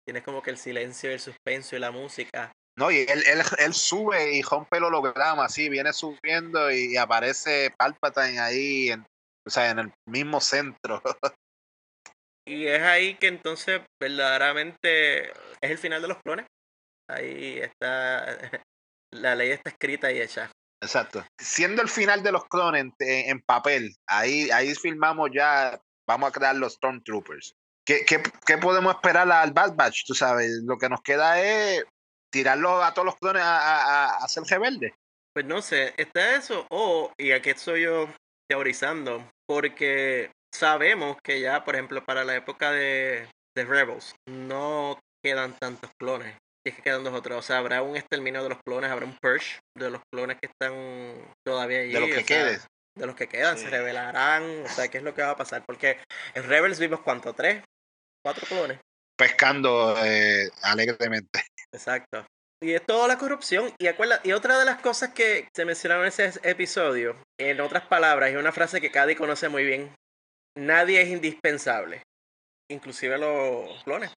tienes 0.07 0.23
como 0.23 0.43
que 0.43 0.51
el 0.51 0.59
silencio, 0.59 1.11
el 1.11 1.21
suspenso 1.21 1.77
y 1.77 1.79
la 1.79 1.91
música. 1.91 2.53
No, 2.79 2.91
y 2.91 2.99
él, 2.99 3.23
él, 3.27 3.41
él 3.59 3.75
sube 3.75 4.35
y 4.35 4.43
rompe 4.43 4.77
el 4.77 4.85
holograma, 4.85 5.47
así, 5.47 5.71
viene 5.71 5.93
subiendo 5.95 6.71
y 6.71 6.97
aparece 6.97 7.73
Palpatine 7.79 8.39
ahí, 8.39 8.91
en, 8.91 9.01
o 9.47 9.51
sea, 9.51 9.71
en 9.71 9.79
el 9.79 9.93
mismo 10.07 10.41
centro. 10.41 11.03
Y 12.49 12.69
es 12.69 12.81
ahí 12.81 13.17
que 13.17 13.27
entonces 13.27 13.81
verdaderamente 14.01 15.31
es 15.33 15.71
el 15.71 15.79
final 15.79 16.01
de 16.01 16.07
los 16.07 16.19
clones. 16.23 16.47
Ahí 17.11 17.59
está, 17.59 18.25
la 19.13 19.35
ley 19.35 19.51
está 19.51 19.71
escrita 19.71 20.13
y 20.13 20.21
hecha. 20.21 20.53
Exacto. 20.81 21.25
Siendo 21.41 21.83
el 21.83 21.89
final 21.89 22.23
de 22.23 22.31
los 22.31 22.45
clones 22.45 22.85
en, 22.85 22.95
en 23.01 23.41
papel, 23.41 23.97
ahí, 24.09 24.49
ahí 24.53 24.77
filmamos 24.77 25.31
ya, 25.35 25.81
vamos 26.09 26.29
a 26.29 26.33
crear 26.33 26.55
los 26.55 26.75
Stormtroopers. 26.75 27.53
¿Qué, 27.87 28.05
qué, 28.05 28.21
qué 28.45 28.59
podemos 28.59 28.95
esperar 28.95 29.31
al 29.31 29.53
Bad 29.53 29.75
Batch? 29.75 30.05
Tú 30.05 30.13
sabes, 30.13 30.51
lo 30.65 30.77
que 30.77 30.89
nos 30.89 31.01
queda 31.03 31.41
es 31.41 31.85
tirarlo 32.33 32.83
a 32.83 32.93
todos 32.93 33.07
los 33.07 33.17
clones 33.17 33.43
a, 33.43 33.59
a, 33.59 34.05
a 34.07 34.25
hacer 34.25 34.43
rebelde. 34.43 34.93
Pues 35.33 35.47
no 35.47 35.63
sé, 35.63 35.95
está 35.97 36.37
eso, 36.37 36.67
o, 36.71 37.13
y 37.17 37.33
aquí 37.33 37.51
estoy 37.51 37.83
yo 37.83 38.09
teorizando, 38.51 39.31
porque 39.47 40.33
sabemos 40.53 41.17
que 41.23 41.41
ya, 41.41 41.65
por 41.65 41.77
ejemplo, 41.77 42.05
para 42.05 42.25
la 42.25 42.35
época 42.35 42.73
de, 42.73 43.29
de 43.55 43.65
Rebels, 43.65 44.15
no 44.27 44.99
quedan 45.23 45.55
tantos 45.59 45.91
clones. 46.01 46.37
Y 46.65 46.71
es 46.71 46.77
que 46.77 46.83
quedan 46.83 47.05
dos 47.05 47.15
otros. 47.15 47.39
O 47.39 47.43
sea, 47.43 47.59
habrá 47.59 47.83
un 47.83 47.97
exterminio 47.97 48.43
de 48.43 48.49
los 48.49 48.59
clones, 48.67 48.91
habrá 48.91 49.07
un 49.07 49.17
purge 49.21 49.61
de 49.77 49.91
los 49.91 50.01
clones 50.13 50.39
que 50.41 50.49
están 50.49 51.33
todavía 51.47 51.81
allí. 51.81 51.93
De 51.93 52.01
los 52.01 52.09
que 52.09 52.25
sea, 52.25 52.25
quede. 52.25 52.61
De 52.97 53.07
los 53.07 53.15
que 53.15 53.29
quedan, 53.29 53.59
se 53.59 53.71
revelarán. 53.71 54.65
O 54.65 54.69
sea, 54.69 54.89
¿qué 54.89 54.99
es 54.99 55.05
lo 55.05 55.15
que 55.15 55.23
va 55.23 55.31
a 55.31 55.37
pasar? 55.37 55.63
Porque 55.65 55.99
en 56.35 56.43
Rebels 56.45 56.81
vimos 56.81 57.01
cuánto, 57.03 57.35
tres, 57.35 57.63
cuatro 58.27 58.45
clones. 58.49 58.81
Pescando 59.17 59.95
eh, 60.05 60.51
alegremente. 60.63 61.45
Exacto. 61.71 62.27
Y 62.61 62.73
es 62.73 62.85
toda 62.85 63.07
la 63.07 63.19
corrupción. 63.19 63.73
Y, 63.79 63.87
acuerda, 63.87 64.21
y 64.25 64.33
otra 64.33 64.59
de 64.59 64.65
las 64.65 64.81
cosas 64.81 65.15
que 65.15 65.49
se 65.55 65.65
mencionaron 65.65 66.03
en 66.03 66.09
ese 66.09 66.33
episodio, 66.43 67.17
en 67.39 67.61
otras 67.61 67.87
palabras, 67.87 68.33
y 68.33 68.37
una 68.37 68.51
frase 68.51 68.81
que 68.81 68.91
Cady 68.91 69.15
conoce 69.15 69.49
muy 69.49 69.65
bien, 69.65 69.95
nadie 70.57 71.03
es 71.03 71.09
indispensable, 71.09 72.03
inclusive 72.69 73.17
los 73.17 73.85
clones. 73.85 74.13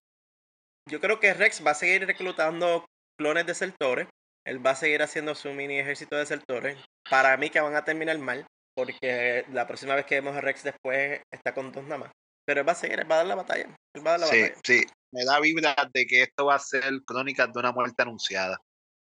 Yo 0.90 1.00
creo 1.00 1.20
que 1.20 1.32
Rex 1.32 1.64
va 1.64 1.70
a 1.70 1.74
seguir 1.74 2.04
reclutando 2.04 2.84
clones 3.16 3.46
desertores, 3.46 4.08
él 4.44 4.66
va 4.66 4.72
a 4.72 4.74
seguir 4.74 5.02
haciendo 5.02 5.36
su 5.36 5.52
mini 5.52 5.78
ejército 5.78 6.16
de 6.16 6.22
desertores. 6.22 6.78
Para 7.08 7.36
mí 7.36 7.48
que 7.48 7.60
van 7.60 7.76
a 7.76 7.84
terminar 7.84 8.18
mal, 8.18 8.44
porque 8.74 9.44
la 9.52 9.68
próxima 9.68 9.94
vez 9.94 10.04
que 10.06 10.16
vemos 10.16 10.34
a 10.34 10.40
Rex 10.40 10.64
después 10.64 11.20
está 11.30 11.54
con 11.54 11.70
dos 11.70 11.84
nada 11.84 11.98
más. 11.98 12.10
Pero 12.46 12.60
él 12.60 12.68
va 12.68 12.72
a 12.72 12.76
seguir, 12.76 13.00
él 13.00 13.10
va 13.10 13.16
a 13.16 13.18
dar 13.18 13.26
la 13.26 13.34
batalla. 13.36 13.66
Él 13.94 14.06
va 14.06 14.14
a 14.14 14.18
dar 14.18 14.20
la 14.20 14.26
Sí, 14.26 14.42
batalla. 14.42 14.60
sí. 14.64 14.86
Me 15.12 15.24
da 15.24 15.40
vibra 15.40 15.74
de 15.92 16.06
que 16.06 16.22
esto 16.22 16.46
va 16.46 16.54
a 16.54 16.58
ser 16.58 16.84
crónicas 17.04 17.52
de 17.52 17.58
una 17.58 17.72
muerte 17.72 18.02
anunciada. 18.02 18.60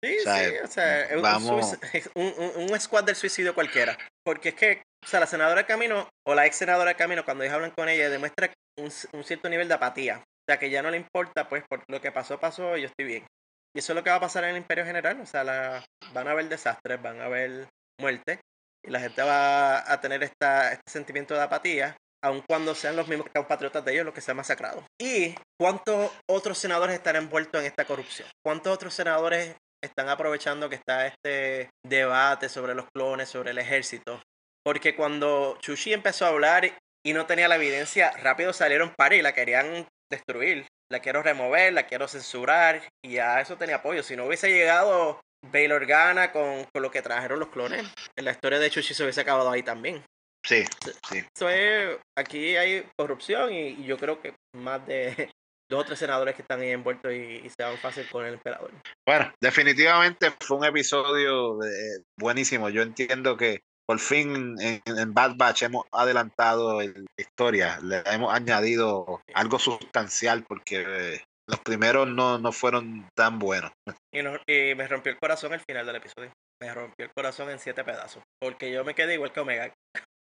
Sí, 0.05 0.17
O 0.21 0.23
sea, 0.23 0.49
sí, 0.49 0.55
o 0.63 0.67
sea, 0.69 1.01
es 1.07 1.17
un, 1.17 1.23
vamos- 1.23 1.79
un, 2.15 2.35
un- 2.37 2.71
un 2.71 2.81
squad 2.81 3.05
del 3.05 3.17
suicidio 3.17 3.55
cualquiera. 3.55 3.99
Porque 4.25 4.51
es 4.51 4.55
que, 4.55 4.83
o 5.05 5.09
sea, 5.09 5.19
la 5.21 5.27
senadora 5.27 5.67
Camino 5.67 6.09
o 6.27 6.35
la 6.35 6.47
ex 6.47 6.57
senadora 6.57 6.95
Camino, 6.95 7.25
cuando 7.25 7.43
ellos 7.43 7.55
hablan 7.55 7.73
con 7.73 7.89
ella, 7.89 8.09
demuestra 8.09 8.53
un, 8.79 8.91
cierto 9.25 9.49
nivel 9.49 9.67
de 9.67 9.75
apatía. 9.75 10.19
O 10.19 10.45
sea, 10.49 10.59
que 10.59 10.71
ya 10.71 10.83
no 10.83 10.91
le 10.91 10.97
importa, 10.99 11.49
pues, 11.49 11.65
por 11.69 11.83
lo 11.89 12.01
que 12.01 12.13
pasó, 12.13 12.39
pasó, 12.39 12.77
y 12.77 12.83
yo 12.83 12.87
estoy 12.87 13.07
bien. 13.07 13.27
Y 13.75 13.81
eso 13.81 13.93
es 13.93 13.97
lo 13.97 14.05
que 14.05 14.11
va 14.11 14.17
a 14.17 14.21
pasar 14.21 14.45
en 14.45 14.51
el 14.51 14.57
Imperio 14.59 14.85
General. 14.85 15.21
O 15.21 15.27
sea, 15.27 15.43
la, 15.43 15.85
van 16.13 16.29
a 16.29 16.31
haber 16.31 16.49
desastres, 16.49 17.03
van 17.03 17.21
a 17.21 17.25
haber 17.25 17.69
muerte, 18.01 18.41
y 18.87 18.91
la 18.91 19.01
gente 19.01 19.21
va 19.23 19.91
a 19.93 20.01
tener 20.01 20.23
esta, 20.23 20.73
este 20.73 20.91
sentimiento 20.91 21.35
de 21.35 21.43
apatía, 21.43 21.97
aun 22.25 22.43
cuando 22.49 22.75
sean 22.75 22.97
los 22.97 23.09
mismos 23.09 23.29
compatriotas 23.35 23.85
de 23.85 23.93
ellos 23.93 24.07
los 24.07 24.15
que 24.15 24.21
sean 24.21 24.37
masacrados. 24.37 24.85
¿Y 25.01 25.35
cuántos 25.59 26.11
otros 26.29 26.59
senadores 26.59 26.97
están 26.97 27.17
envueltos 27.17 27.61
en 27.61 27.67
esta 27.67 27.85
corrupción? 27.85 28.29
¿Cuántos 28.45 28.75
otros 28.75 28.95
senadores 28.95 29.57
están 29.83 30.09
aprovechando 30.09 30.69
que 30.69 30.77
está 30.77 31.07
este 31.07 31.71
debate 31.85 32.49
sobre 32.49 32.75
los 32.75 32.87
clones, 32.95 33.29
sobre 33.29 33.53
el 33.53 33.59
ejército? 33.59 34.21
Porque 34.65 34.97
cuando 34.97 35.57
Chuchi 35.61 35.93
empezó 35.93 36.27
a 36.27 36.31
hablar 36.31 36.71
y 37.05 37.13
no 37.13 37.27
tenía 37.27 37.49
la 37.49 37.57
evidencia, 37.57 38.11
rápido 38.19 38.53
salieron 38.53 38.93
para 38.97 39.17
y 39.17 39.23
la 39.23 39.33
querían 39.33 39.87
destruir. 40.11 40.67
La 40.91 41.01
quiero 41.01 41.23
remover, 41.23 41.73
la 41.73 41.87
quiero 41.87 42.09
censurar 42.09 42.83
y 43.05 43.13
ya 43.13 43.41
eso 43.41 43.57
tenía 43.57 43.77
apoyo. 43.77 44.03
Si 44.03 44.17
no 44.17 44.25
hubiese 44.25 44.51
llegado 44.51 45.21
Bail 45.53 45.73
Organa 45.73 46.33
con, 46.33 46.65
con 46.73 46.83
lo 46.83 46.91
que 46.91 47.03
trajeron 47.03 47.39
los 47.39 47.51
clones, 47.51 47.87
la 48.17 48.33
historia 48.33 48.59
de 48.59 48.71
Chuchi 48.71 48.95
se 48.95 49.03
hubiese 49.05 49.21
acabado 49.21 49.51
ahí 49.51 49.63
también. 49.63 50.03
Sí, 50.49 50.65
sí. 51.11 51.23
Eso 51.37 51.49
es, 51.51 51.99
aquí 52.17 52.57
hay 52.57 52.87
corrupción 52.99 53.53
y, 53.53 53.69
y 53.69 53.85
yo 53.85 53.99
creo 53.99 54.19
que 54.23 54.33
más 54.57 54.87
de 54.87 55.31
dos 55.71 55.83
o 55.83 55.85
tres 55.85 55.99
senadores 55.99 56.35
que 56.35 56.41
están 56.43 56.61
ahí 56.63 56.71
envueltos 56.71 57.13
y, 57.13 57.43
y 57.45 57.51
se 57.51 57.63
van 57.63 57.77
fácil 57.77 58.09
con 58.11 58.25
el 58.25 58.35
emperador. 58.35 58.71
Bueno, 59.07 59.31
definitivamente 59.43 60.33
fue 60.41 60.57
un 60.57 60.65
episodio 60.65 61.63
eh, 61.63 62.03
buenísimo. 62.19 62.71
Yo 62.71 62.81
entiendo 62.81 63.37
que 63.37 63.61
por 63.87 63.99
fin 63.99 64.57
en, 64.61 64.81
en 64.87 65.13
Bad 65.15 65.37
Batch 65.37 65.65
hemos 65.65 65.85
adelantado 65.93 66.81
el- 66.81 66.95
la 66.95 67.23
historia, 67.23 67.79
le 67.83 67.99
hemos 68.07 68.33
añadido 68.33 69.21
algo 69.35 69.59
sustancial 69.59 70.45
porque 70.49 70.85
eh, 70.87 71.23
los 71.47 71.61
primeros 71.61 72.09
no, 72.09 72.39
no 72.39 72.53
fueron 72.53 73.07
tan 73.15 73.39
buenos. 73.39 73.73
Y, 74.15 74.23
no- 74.23 74.39
y 74.47 74.75
me 74.75 74.89
rompió 74.89 75.13
el 75.13 75.19
corazón 75.19 75.53
el 75.53 75.61
final 75.61 75.85
del 75.85 75.97
episodio. 75.97 76.33
Me 76.63 76.73
rompió 76.75 77.05
el 77.07 77.13
corazón 77.15 77.51
en 77.51 77.59
siete 77.59 77.85
pedazos. 77.85 78.23
Porque 78.41 78.73
yo 78.73 78.83
me 78.85 78.95
quedé 78.95 79.15
igual 79.15 79.33
que 79.33 79.41
Omega. 79.41 79.73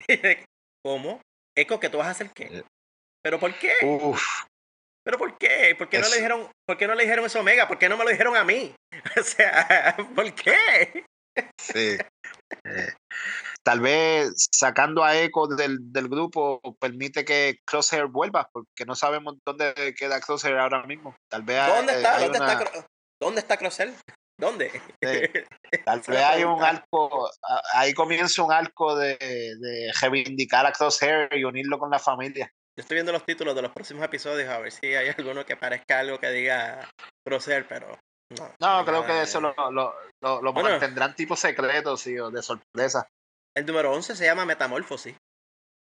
¿Cómo? 0.86 1.22
Eco, 1.58 1.80
¿que 1.80 1.90
tú 1.90 1.98
vas 1.98 2.08
a 2.08 2.12
hacer 2.12 2.32
qué? 2.32 2.46
Eh. 2.46 2.64
¿Pero 3.24 3.40
por 3.40 3.54
qué? 3.58 3.74
Uf, 3.84 4.22
¿Pero 5.06 5.18
por 5.18 5.38
qué? 5.38 5.76
¿Por 5.78 5.90
qué 5.90 6.00
no 6.00 6.06
Es- 6.06 6.12
le 6.12 6.16
dijeron, 6.18 6.50
por 6.68 6.78
qué 6.78 6.88
no 6.88 6.96
le 6.96 7.04
dijeron 7.04 7.26
eso 7.26 7.38
a 7.38 7.42
Omega? 7.42 7.68
¿Por 7.68 7.78
qué 7.78 7.90
no 7.90 7.98
me 7.98 8.04
lo 8.04 8.10
dijeron 8.10 8.36
a 8.36 8.44
mí? 8.44 8.74
O 9.20 9.24
sea, 9.24 9.96
¿por 10.16 10.34
qué? 10.34 11.06
sí. 11.60 11.98
Eh, 12.66 12.94
tal 13.64 13.80
vez 13.82 14.48
sacando 14.52 15.04
a 15.04 15.18
Echo 15.18 15.48
del, 15.48 15.92
del 15.92 16.08
grupo 16.08 16.62
permite 16.80 17.26
que 17.26 17.60
Crosshair 17.66 18.06
vuelva, 18.06 18.50
porque 18.54 18.86
no 18.86 18.96
sabemos 18.96 19.36
dónde 19.46 19.96
queda 19.98 20.22
Crosshair 20.22 20.58
ahora 20.58 20.84
mismo. 20.84 21.16
Tal 21.30 21.42
vez 21.44 21.60
hay- 21.60 21.72
¿Dónde 21.76 21.94
está? 21.94 22.16
hay 22.18 22.24
¿Dónde 22.24 22.38
está, 22.40 22.58
una- 22.62 22.88
¿Dónde 23.22 23.40
está 23.42 23.58
Crossell? 23.58 23.94
¿Dónde? 24.40 24.72
Sí. 24.72 24.80
Tal 25.86 26.02
vez 26.02 26.20
hay 26.20 26.44
un 26.44 26.64
arco, 26.64 27.30
ahí 27.74 27.94
comienza 27.94 28.44
un 28.44 28.52
arco 28.52 28.96
de, 28.96 29.18
de 29.18 29.92
reivindicar 30.02 30.66
a 30.66 30.72
Crosshair 30.72 31.30
y 31.34 31.44
unirlo 31.44 31.80
con 31.80 31.90
la 31.90 32.00
familia. 32.00 32.52
Yo 32.76 32.82
estoy 32.82 32.96
viendo 32.96 33.12
los 33.12 33.26
títulos 33.26 33.56
de 33.56 33.62
los 33.62 33.72
próximos 33.72 34.04
episodios 34.04 34.50
a 34.50 34.58
ver 34.58 34.72
si 34.72 34.96
hay 34.96 35.10
alguno 35.10 35.46
que 35.46 35.56
parezca 35.56 36.00
algo 36.00 36.20
que 36.20 36.32
diga 36.32 36.90
Crosshair, 37.26 37.68
pero 37.68 38.00
no. 38.32 38.52
No, 38.60 38.86
creo 38.86 39.02
nada 39.02 39.08
que 39.08 39.22
eso 39.22 39.40
lo, 39.40 39.54
lo, 39.72 39.94
lo, 40.22 40.42
lo 40.42 40.54
Bueno. 40.54 40.70
mantendrán 40.70 41.16
tipo 41.16 41.36
secreto, 41.36 41.96
sí, 41.98 42.18
o 42.18 42.32
de 42.32 42.42
sorpresa. 42.42 43.08
El 43.56 43.68
número 43.68 43.94
11 43.94 44.16
se 44.16 44.26
llama 44.26 44.46
Metamorfosis. 44.46 45.16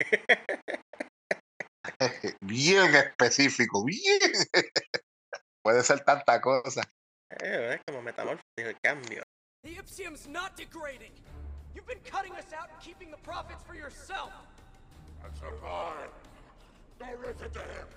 Bien 2.40 2.94
específico, 2.94 3.84
bien. 3.84 4.20
Puede 5.64 5.82
ser 5.82 6.04
tanta 6.04 6.40
cosa. 6.40 6.82
Eh, 7.30 7.74
es 7.74 7.80
como 7.86 8.02
Metamorfosis, 8.02 8.44
el 8.58 8.78
cambio. 8.80 9.22
The 9.62 9.70
Ipsium's 9.72 10.28
not 10.28 10.56
degrading. 10.56 11.12
You've 11.74 11.86
been 11.86 12.00
cutting 12.04 12.32
us 12.32 12.52
out 12.52 12.70
and 12.70 12.80
keeping 12.80 13.10
the 13.10 13.18
profits 13.22 13.62
for 13.64 13.74
yourself. 13.74 14.30
That's 15.22 15.40
a 15.42 15.50
lie. 15.64 16.08
Don't 16.98 17.20
listen 17.26 17.50
to 17.50 17.58
him. 17.60 17.88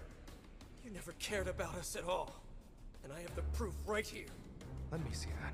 You 0.83 0.91
never 0.91 1.13
cared 1.19 1.47
about 1.47 1.75
us 1.75 1.95
at 1.95 2.03
all. 2.03 2.31
And 3.03 3.13
I 3.13 3.21
have 3.21 3.35
the 3.35 3.43
proof 3.57 3.73
right 3.87 4.05
here. 4.05 4.27
Let 4.91 5.01
me 5.01 5.13
see 5.13 5.29
that. 5.41 5.53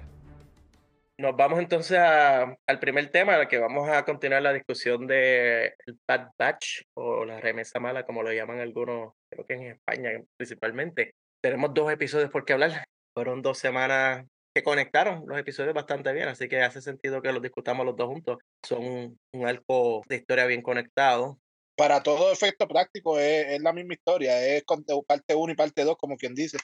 Nos 1.17 1.35
vamos 1.37 1.59
entonces 1.59 1.97
a- 1.97 2.55
al 2.67 2.79
primer 2.79 3.09
tema, 3.09 3.35
al 3.35 3.47
que 3.47 3.57
vamos 3.57 3.87
a 3.89 4.03
continuar 4.03 4.41
la 4.41 4.51
discusión 4.53 5.07
de 5.07 5.73
el 5.85 5.97
Bad 6.07 6.29
Batch 6.37 6.81
o 6.95 7.23
la 7.25 7.39
remesa 7.39 7.79
mala, 7.79 8.05
como 8.05 8.21
lo 8.23 8.33
llaman 8.33 8.59
algunos, 8.59 9.13
creo 9.29 9.45
que 9.45 9.53
en 9.53 9.63
España 9.67 10.09
principalmente. 10.37 11.13
Tenemos 11.41 11.73
dos 11.73 11.89
episodios 11.91 12.29
por 12.31 12.43
qué 12.43 12.53
hablar. 12.53 12.83
Fueron 13.15 13.41
dos 13.41 13.57
semanas 13.57 14.25
que 14.53 14.63
conectaron 14.63 15.23
los 15.27 15.37
episodios 15.39 15.73
bastante 15.73 16.11
bien, 16.13 16.27
así 16.27 16.47
que 16.47 16.61
hace 16.61 16.81
sentido 16.81 17.21
que 17.21 17.31
los 17.31 17.41
discutamos 17.41 17.85
los 17.85 17.95
dos 17.95 18.07
juntos. 18.07 18.37
Son 18.63 18.83
un, 18.85 19.17
un 19.33 19.47
arco 19.47 20.01
de 20.07 20.17
historia 20.17 20.45
bien 20.45 20.61
conectado. 20.61 21.39
Para 21.77 22.03
todo 22.03 22.31
efecto 22.31 22.67
práctico 22.67 23.19
es, 23.19 23.47
es 23.47 23.61
la 23.61 23.73
misma 23.73 23.93
historia, 23.93 24.45
es 24.45 24.63
con- 24.63 24.85
parte 25.07 25.35
1 25.35 25.51
y 25.53 25.55
parte 25.55 25.83
2, 25.83 25.97
como 25.97 26.15
quien 26.17 26.33
dice. 26.33 26.57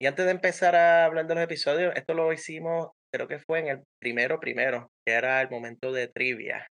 Y 0.00 0.06
antes 0.06 0.24
de 0.24 0.32
empezar 0.32 0.74
a 0.76 1.04
hablar 1.04 1.26
de 1.26 1.34
los 1.34 1.44
episodios, 1.44 1.92
esto 1.94 2.14
lo 2.14 2.32
hicimos, 2.32 2.88
creo 3.12 3.28
que 3.28 3.38
fue 3.38 3.58
en 3.60 3.68
el 3.68 3.82
primero 4.00 4.40
primero, 4.40 4.88
que 5.04 5.14
era 5.14 5.40
el 5.42 5.50
momento 5.50 5.92
de 5.92 6.08
trivia, 6.08 6.66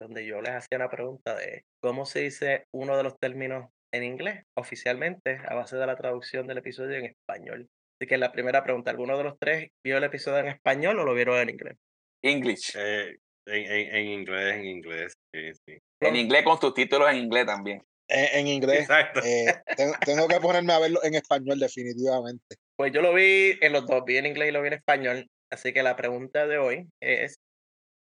donde 0.00 0.26
yo 0.26 0.40
les 0.40 0.52
hacía 0.52 0.76
una 0.78 0.90
pregunta 0.90 1.34
de 1.36 1.64
cómo 1.82 2.06
se 2.06 2.20
dice 2.20 2.64
uno 2.74 2.96
de 2.96 3.04
los 3.04 3.18
términos 3.18 3.68
en 3.94 4.04
inglés 4.04 4.42
oficialmente 4.56 5.38
a 5.46 5.54
base 5.54 5.76
de 5.76 5.86
la 5.86 5.96
traducción 5.96 6.46
del 6.46 6.58
episodio 6.58 6.96
en 6.96 7.06
español. 7.06 7.68
Así 8.02 8.08
que 8.08 8.18
la 8.18 8.32
primera 8.32 8.64
pregunta, 8.64 8.90
¿alguno 8.90 9.16
de 9.16 9.22
los 9.22 9.38
tres 9.38 9.70
vio 9.84 9.96
el 9.96 10.02
episodio 10.02 10.40
en 10.40 10.48
español 10.48 10.98
o 10.98 11.04
lo 11.04 11.14
vieron 11.14 11.38
en 11.38 11.50
inglés? 11.50 11.76
English. 12.20 12.72
Eh, 12.74 13.16
en, 13.46 13.64
en, 13.64 13.94
en 13.94 14.06
inglés, 14.08 14.56
en 14.56 14.64
inglés. 14.64 15.14
Sí, 15.32 15.52
sí. 15.64 15.78
En 16.00 16.16
inglés 16.16 16.42
con 16.42 16.60
subtítulos 16.60 17.08
en 17.10 17.18
inglés 17.18 17.46
también. 17.46 17.80
En, 18.08 18.40
en 18.40 18.46
inglés. 18.48 18.80
Exacto. 18.80 19.20
eh, 19.24 19.54
tengo, 19.76 19.94
tengo 20.04 20.26
que 20.26 20.40
ponerme 20.40 20.72
a 20.72 20.80
verlo 20.80 20.98
en 21.04 21.14
español, 21.14 21.60
definitivamente. 21.60 22.56
Pues 22.76 22.90
yo 22.90 23.02
lo 23.02 23.14
vi 23.14 23.56
en 23.60 23.72
los 23.72 23.86
dos, 23.86 24.02
vi 24.04 24.16
en 24.16 24.26
inglés 24.26 24.48
y 24.48 24.52
lo 24.52 24.62
vi 24.62 24.66
en 24.66 24.74
español. 24.74 25.28
Así 25.52 25.72
que 25.72 25.84
la 25.84 25.94
pregunta 25.94 26.48
de 26.48 26.58
hoy 26.58 26.88
es, 27.00 27.36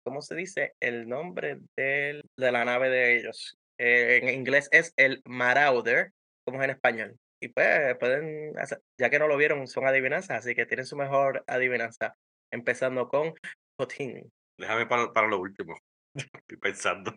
¿cómo 0.06 0.22
se 0.22 0.36
dice 0.36 0.74
el 0.80 1.08
nombre 1.08 1.58
del, 1.76 2.22
de 2.38 2.52
la 2.52 2.64
nave 2.64 2.88
de 2.88 3.16
ellos? 3.16 3.56
Eh, 3.80 4.20
en 4.22 4.28
inglés 4.28 4.68
es 4.70 4.92
el 4.96 5.22
Marauder 5.24 6.12
como 6.44 6.62
es 6.62 6.66
en 6.66 6.70
español. 6.70 7.16
Y 7.40 7.48
pues 7.48 7.96
pueden, 7.98 8.58
hacer- 8.58 8.82
ya 8.98 9.10
que 9.10 9.18
no 9.18 9.28
lo 9.28 9.36
vieron, 9.36 9.66
son 9.68 9.86
adivinanzas, 9.86 10.38
así 10.38 10.54
que 10.54 10.66
tienen 10.66 10.86
su 10.86 10.96
mejor 10.96 11.44
adivinanza. 11.46 12.16
Empezando 12.52 13.08
con 13.08 13.34
Potín. 13.76 14.32
Déjame 14.58 14.86
para, 14.86 15.12
para 15.12 15.28
lo 15.28 15.38
último. 15.38 15.76
Estoy 16.16 16.56
pensando. 16.58 17.14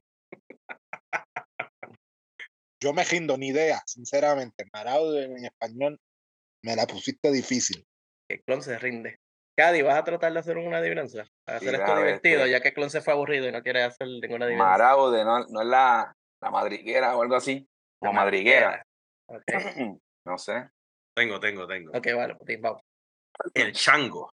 Yo 2.84 2.94
me 2.94 3.04
rindo, 3.04 3.38
ni 3.38 3.50
idea, 3.50 3.82
sinceramente. 3.86 4.66
Marauder 4.74 5.30
en 5.32 5.46
español 5.46 6.00
me 6.64 6.76
la 6.76 6.86
pusiste 6.88 7.32
difícil. 7.32 7.86
Que 8.30 8.42
Clon 8.42 8.62
se 8.62 8.78
rinde. 8.80 9.20
Cady, 9.58 9.82
¿vas 9.82 9.98
a 9.98 10.04
tratar 10.04 10.34
de 10.34 10.40
hacer 10.40 10.58
una 10.58 10.78
adivinanza? 10.78 11.22
A 11.48 11.56
hacer 11.58 11.70
Sí, 11.70 11.76
esto 11.76 11.86
claro, 11.86 12.00
divertido, 12.02 12.40
este- 12.42 12.52
ya 12.52 12.62
que 12.62 12.74
Clon 12.74 12.90
se 12.90 13.02
fue 13.02 13.14
aburrido 13.14 13.48
y 13.48 13.52
no 13.52 13.62
quiere 13.62 13.84
hacer 13.84 14.08
ninguna 14.08 14.46
adivinanza. 14.46 14.72
Maraude, 14.72 15.24
¿no, 15.26 15.46
no 15.48 15.62
es 15.62 15.68
la, 15.68 16.16
la 16.42 16.52
madriguera 16.52 17.16
o 17.16 17.22
algo 17.22 17.36
así? 17.36 17.68
La 18.02 18.10
O 18.10 18.14
madriguera. 18.14 18.84
Ok, 19.28 19.44
No 20.26 20.38
sé. 20.38 20.70
Tengo, 21.16 21.40
tengo, 21.40 21.68
tengo. 21.68 21.92
ok, 21.98 22.08
vale, 22.16 22.36
Potín, 22.36 22.62
vamos. 22.62 22.82
El 23.54 23.72
chango. 23.74 24.32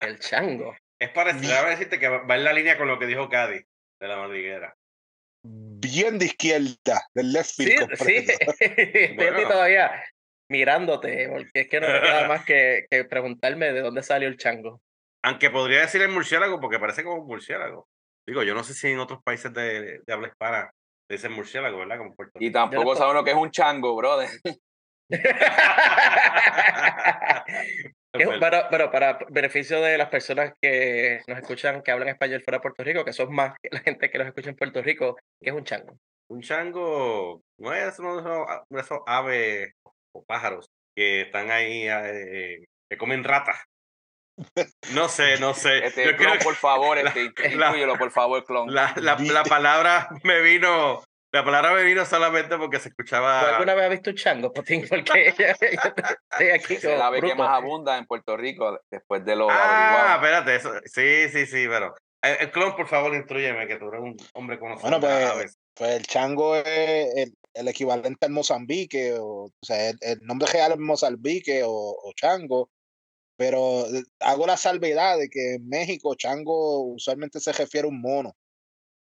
El 0.00 0.18
chango. 0.18 0.76
Es 1.00 1.10
parecido. 1.10 1.48
Déjame 1.48 1.70
decirte 1.70 1.98
que 1.98 2.08
va 2.08 2.34
en 2.36 2.44
la 2.44 2.52
línea 2.52 2.76
con 2.76 2.88
lo 2.88 2.98
que 2.98 3.06
dijo 3.06 3.28
Cady 3.28 3.60
de 4.00 4.08
la 4.08 4.16
madriguera. 4.16 4.74
Bien 5.46 6.18
de 6.18 6.26
izquierda, 6.26 7.02
del 7.14 7.32
left 7.32 7.50
Sí, 7.50 7.64
field. 7.66 7.96
sí, 7.96 8.14
estoy 8.60 8.66
aquí 9.06 9.14
Bueno. 9.16 9.48
todavía 9.48 10.04
mirándote, 10.50 11.28
porque 11.28 11.50
es 11.54 11.68
que 11.68 11.80
no 11.80 11.88
me 11.88 12.00
queda 12.00 12.28
más 12.28 12.44
que, 12.46 12.86
que 12.90 13.04
preguntarme 13.04 13.72
de 13.72 13.80
dónde 13.80 14.02
salió 14.02 14.28
el 14.28 14.36
chango. 14.38 14.80
Aunque 15.22 15.50
podría 15.50 15.80
decir 15.80 16.02
el 16.02 16.10
murciélago 16.10 16.60
porque 16.60 16.78
parece 16.78 17.02
como 17.02 17.16
un 17.22 17.26
murciélago. 17.26 17.88
Digo, 18.26 18.42
yo 18.42 18.54
no 18.54 18.64
sé 18.64 18.74
si 18.74 18.88
en 18.88 18.98
otros 18.98 19.22
países 19.22 19.52
de, 19.52 20.00
de 20.06 20.12
habla 20.12 20.28
hispana 20.28 20.70
le 21.08 21.16
dicen 21.16 21.32
murciélago, 21.32 21.78
¿verdad? 21.78 21.98
Como 21.98 22.14
Y 22.40 22.50
tampoco 22.50 22.84
po- 22.84 22.96
saben 22.96 23.14
lo 23.14 23.24
que 23.24 23.30
es 23.30 23.36
un 23.36 23.50
chango, 23.50 23.94
brother. 23.96 24.28
Es 28.16 28.28
Pero, 28.38 28.62
pero 28.70 28.92
para 28.92 29.18
beneficio 29.28 29.80
de 29.80 29.98
las 29.98 30.08
personas 30.08 30.52
que 30.62 31.20
nos 31.26 31.36
escuchan 31.38 31.82
que 31.82 31.90
hablan 31.90 32.10
español 32.10 32.42
fuera 32.44 32.58
de 32.58 32.62
Puerto 32.62 32.84
Rico, 32.84 33.04
que 33.04 33.12
son 33.12 33.34
más 33.34 33.54
que 33.60 33.70
la 33.72 33.80
gente 33.80 34.08
que 34.08 34.18
nos 34.18 34.28
escucha 34.28 34.50
en 34.50 34.56
Puerto 34.56 34.80
Rico, 34.82 35.16
que 35.42 35.50
es 35.50 35.56
un 35.56 35.64
chango. 35.64 35.98
Un 36.30 36.40
chango 36.40 37.42
no 37.58 37.74
es 37.74 37.98
uno 37.98 38.14
de 38.14 38.20
esos, 38.22 38.48
a- 38.48 38.64
de 38.68 38.80
esos 38.80 38.98
aves 39.06 39.72
o 40.14 40.22
pájaros 40.24 40.68
que 40.96 41.22
están 41.22 41.50
ahí, 41.50 41.88
eh, 41.88 42.64
que 42.88 42.96
comen 42.96 43.24
ratas. 43.24 43.56
No 44.94 45.08
sé, 45.08 45.38
no 45.38 45.54
sé. 45.54 45.86
Este, 45.86 46.04
Yo 46.04 46.16
creo 46.16 46.28
clon, 46.30 46.38
que 46.38 46.44
por 46.44 46.54
favor, 46.56 46.96
la- 47.02 47.10
este, 47.10 47.32
la- 47.56 47.66
inclúyelo, 47.68 47.96
por 47.98 48.10
favor, 48.10 48.44
clon. 48.44 48.72
la, 48.72 48.92
la, 48.96 49.16
la 49.18 49.44
palabra 49.44 50.08
me 50.24 50.40
vino, 50.40 51.02
la 51.32 51.44
palabra 51.44 51.72
me 51.72 51.82
vino 51.84 52.04
solamente 52.04 52.56
porque 52.56 52.78
se 52.78 52.88
¿Tú 52.90 52.94
escuchaba. 52.98 53.48
alguna 53.50 53.74
vez 53.74 53.84
has 53.84 53.90
visto 53.90 54.10
un 54.10 54.16
chango, 54.16 54.52
Potín? 54.52 54.86
Porque 54.88 55.34
yo 55.38 55.44
estoy 55.46 56.48
aquí 56.50 56.76
como 56.78 57.02
ave 57.02 57.20
que 57.20 57.34
más 57.34 57.50
abunda 57.50 57.96
en 57.98 58.06
Puerto 58.06 58.36
Rico 58.36 58.78
después 58.90 59.24
de 59.24 59.36
los 59.36 59.48
Ah, 59.50 60.14
espérate, 60.16 60.56
eso, 60.56 60.72
sí, 60.84 61.28
sí, 61.30 61.46
sí, 61.46 61.66
pero. 61.68 61.94
El, 62.22 62.36
el 62.40 62.50
clon, 62.50 62.74
por 62.74 62.88
favor, 62.88 63.14
instruyeme, 63.14 63.66
que 63.66 63.76
tú 63.76 63.88
eres 63.88 64.00
un 64.00 64.16
hombre 64.32 64.58
conocido. 64.58 64.88
Bueno, 64.98 65.00
pues, 65.34 65.58
pues 65.74 65.90
el 65.90 66.06
chango 66.06 66.56
es 66.56 66.64
el, 67.16 67.34
el 67.52 67.68
equivalente 67.68 68.24
al 68.26 68.32
Mozambique, 68.32 69.12
o, 69.20 69.44
o 69.44 69.50
sea, 69.60 69.90
el, 69.90 69.98
el 70.00 70.18
nombre 70.22 70.48
real 70.50 70.72
es 70.72 70.78
Mozambique 70.78 71.62
o, 71.64 71.70
o 71.70 72.12
chango, 72.16 72.70
pero 73.36 73.86
eh, 73.86 74.04
hago 74.20 74.46
la 74.46 74.56
salvedad 74.56 75.18
de 75.18 75.28
que 75.28 75.54
en 75.54 75.68
México 75.68 76.14
chango 76.14 76.82
usualmente 76.82 77.40
se 77.40 77.52
refiere 77.52 77.86
a 77.86 77.90
un 77.90 78.00
mono. 78.00 78.36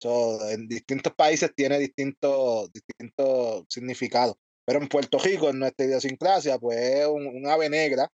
So, 0.00 0.48
en 0.50 0.68
distintos 0.68 1.12
países 1.14 1.52
tiene 1.54 1.78
distintos 1.78 2.70
distintos 2.72 3.64
significados. 3.68 4.36
Pero 4.64 4.80
en 4.80 4.88
Puerto 4.88 5.18
Rico, 5.18 5.48
en 5.48 5.58
nuestra 5.58 5.86
idiosincrasia, 5.86 6.58
pues 6.58 6.78
es 6.78 7.06
un, 7.06 7.26
un 7.26 7.46
ave 7.46 7.68
negra 7.70 8.08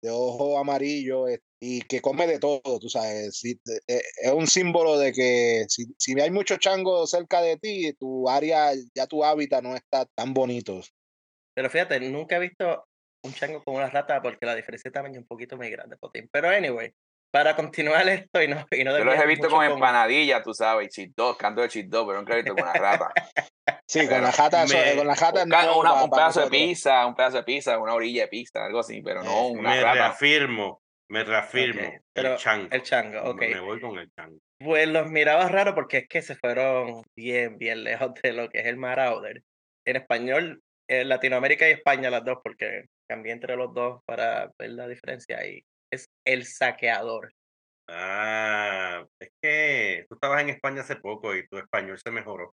de 0.00 0.10
ojo 0.10 0.58
amarillo 0.58 1.28
eh, 1.28 1.40
y 1.60 1.82
que 1.82 2.00
come 2.00 2.26
de 2.26 2.38
todo, 2.38 2.60
tú 2.80 2.88
sabes. 2.88 3.44
Eh, 3.44 3.58
eh, 3.86 4.02
es 4.22 4.32
un 4.32 4.46
símbolo 4.46 4.98
de 4.98 5.12
que 5.12 5.64
si, 5.68 5.86
si 5.98 6.18
hay 6.20 6.30
muchos 6.30 6.58
changos 6.58 7.10
cerca 7.10 7.40
de 7.42 7.56
ti, 7.56 7.92
tu 7.94 8.28
área, 8.28 8.72
ya 8.94 9.06
tu 9.06 9.24
hábitat 9.24 9.62
no 9.62 9.74
está 9.74 10.06
tan 10.14 10.34
bonito. 10.34 10.80
Pero 11.54 11.70
fíjate, 11.70 11.98
nunca 12.00 12.36
he 12.36 12.40
visto 12.40 12.87
un 13.24 13.32
chango 13.34 13.62
con 13.62 13.74
una 13.76 13.88
rata 13.90 14.20
porque 14.22 14.46
la 14.46 14.54
diferencia 14.54 14.88
de 14.90 14.92
tamaño 14.94 15.14
es 15.14 15.18
un 15.22 15.26
poquito 15.26 15.56
muy 15.56 15.70
grande, 15.70 15.96
Potín. 15.96 16.28
Pero 16.32 16.48
anyway, 16.48 16.92
para 17.30 17.54
continuar 17.56 18.08
esto 18.30 18.42
y 18.42 18.48
no, 18.48 18.64
y 18.70 18.84
no 18.84 18.96
Yo 18.98 19.04
los 19.04 19.14
he 19.18 19.26
visto 19.26 19.48
con 19.48 19.64
empanadillas, 19.64 20.42
tú 20.42 20.54
sabes, 20.54 20.96
y 20.98 21.08
dog, 21.08 21.36
canto 21.36 21.60
de 21.62 21.82
dog, 21.84 22.06
pero 22.06 22.18
nunca 22.18 22.34
he 22.34 22.36
visto 22.36 22.54
con 22.54 22.62
una 22.64 22.74
rata. 22.74 23.12
Sí, 23.86 24.06
con 24.06 24.22
la 24.22 24.32
jata, 24.32 24.64
eso- 24.64 24.76
me- 24.76 24.96
con 24.96 25.06
la 25.06 25.16
jata 25.16 25.42
Un, 25.42 25.48
no 25.48 25.78
una- 25.80 26.02
un 26.04 26.10
pedazo 26.10 26.40
de 26.42 26.50
pizza, 26.50 27.06
un 27.06 27.14
pedazo 27.14 27.38
de 27.38 27.42
pizza, 27.44 27.78
una 27.78 27.94
orilla 27.94 28.22
de 28.22 28.28
pizza, 28.28 28.64
algo 28.64 28.80
así, 28.80 29.02
pero 29.02 29.22
no 29.22 29.30
Eh, 29.30 29.50
una 29.52 29.70
me 29.70 29.80
rata. 29.82 29.94
reafirmo, 29.94 30.80
me 31.10 31.24
reafirmo. 31.24 31.88
Ok, 31.88 31.94
pero 32.12 32.32
el 32.32 32.36
chango. 32.38 32.68
El 32.70 32.82
chango, 32.82 33.22
ok. 33.30 33.40
Me 33.40 33.60
voy 33.60 33.80
con 33.80 33.98
el 33.98 34.10
chango. 34.12 34.38
Pues 34.60 34.88
los 34.88 35.08
miraba 35.10 35.48
raro 35.48 35.74
porque 35.74 35.98
es 35.98 36.08
que 36.08 36.20
se 36.22 36.34
fueron 36.34 37.02
bien, 37.16 37.58
bien 37.58 37.84
lejos 37.84 38.12
de 38.22 38.32
lo 38.32 38.48
que 38.48 38.60
es 38.60 38.66
el 38.66 38.76
Marauder. 38.76 39.42
En 39.86 39.96
español, 39.96 40.62
en 40.88 41.08
Latinoamérica 41.08 41.68
y 41.68 41.72
España 41.72 42.10
las 42.10 42.24
dos, 42.24 42.38
porque 42.42 42.86
cambié 43.08 43.32
entre 43.32 43.56
los 43.56 43.72
dos 43.74 44.02
para 44.06 44.52
ver 44.58 44.70
la 44.70 44.86
diferencia 44.86 45.44
y 45.46 45.64
es 45.92 46.08
el 46.26 46.44
saqueador. 46.44 47.32
Ah, 47.88 49.04
es 49.18 49.30
que 49.42 50.06
tú 50.08 50.14
estabas 50.14 50.42
en 50.42 50.50
España 50.50 50.82
hace 50.82 50.96
poco 50.96 51.34
y 51.34 51.46
tu 51.48 51.56
español 51.56 51.98
se 51.98 52.10
mejoró. 52.10 52.54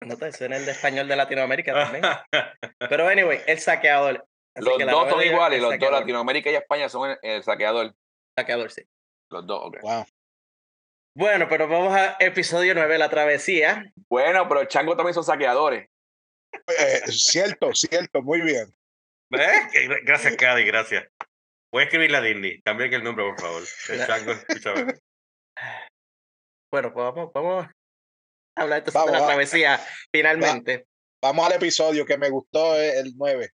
No 0.00 0.16
te 0.16 0.30
suena 0.32 0.58
el 0.58 0.66
de 0.66 0.72
español 0.72 1.08
de 1.08 1.16
Latinoamérica 1.16 1.72
también. 1.72 2.04
Pero 2.90 3.08
anyway, 3.08 3.40
el 3.46 3.58
saqueador. 3.58 4.26
Así 4.54 4.68
Los 4.68 4.78
dos 4.78 5.10
son 5.10 5.22
iguales, 5.22 5.62
los 5.62 5.78
dos. 5.78 5.90
Latinoamérica 5.90 6.50
y 6.50 6.56
España 6.56 6.88
son 6.88 7.10
el, 7.10 7.18
el 7.22 7.42
saqueador. 7.42 7.94
Saqueador, 8.36 8.70
sí. 8.70 8.82
Los 9.30 9.46
dos, 9.46 9.60
ok. 9.64 9.78
Wow. 9.82 10.04
Bueno, 11.16 11.48
pero 11.48 11.66
vamos 11.66 11.94
a 11.94 12.16
episodio 12.20 12.74
9, 12.74 12.98
la 12.98 13.08
travesía. 13.08 13.92
Bueno, 14.08 14.46
pero 14.48 14.60
el 14.60 14.68
chango 14.68 14.96
también 14.96 15.14
son 15.14 15.24
saqueadores. 15.24 15.88
Eh, 16.52 17.00
cierto, 17.08 17.74
cierto, 17.74 18.22
muy 18.22 18.40
bien. 18.40 18.72
Que- 19.30 20.00
Gracias, 20.04 20.36
Cady, 20.36 20.64
gracias. 20.64 21.06
Voy 21.72 21.82
a 21.82 21.84
escribirle 21.84 22.16
a 22.16 22.20
Disney. 22.22 22.60
También 22.62 22.92
el 22.94 23.04
nombre, 23.04 23.24
por 23.26 23.40
favor. 23.40 23.62
El 23.90 24.06
chango, 24.06 24.32
escúchame. 24.32 24.94
Bueno, 26.72 26.92
pues 26.92 27.04
vamos, 27.04 27.30
vamos 27.34 27.66
a 27.66 28.62
hablar 28.62 28.78
entonces 28.78 28.94
Vamos, 28.94 29.12
de 29.12 29.18
la 29.18 29.20
va- 29.22 29.26
travesía, 29.28 29.80
finalmente. 30.14 30.86
Vamos 31.22 31.46
al 31.46 31.52
episodio 31.56 32.04
que 32.06 32.18
me 32.18 32.30
gustó, 32.30 32.78
eh, 32.78 32.98
el 33.00 33.12
9. 33.16 33.50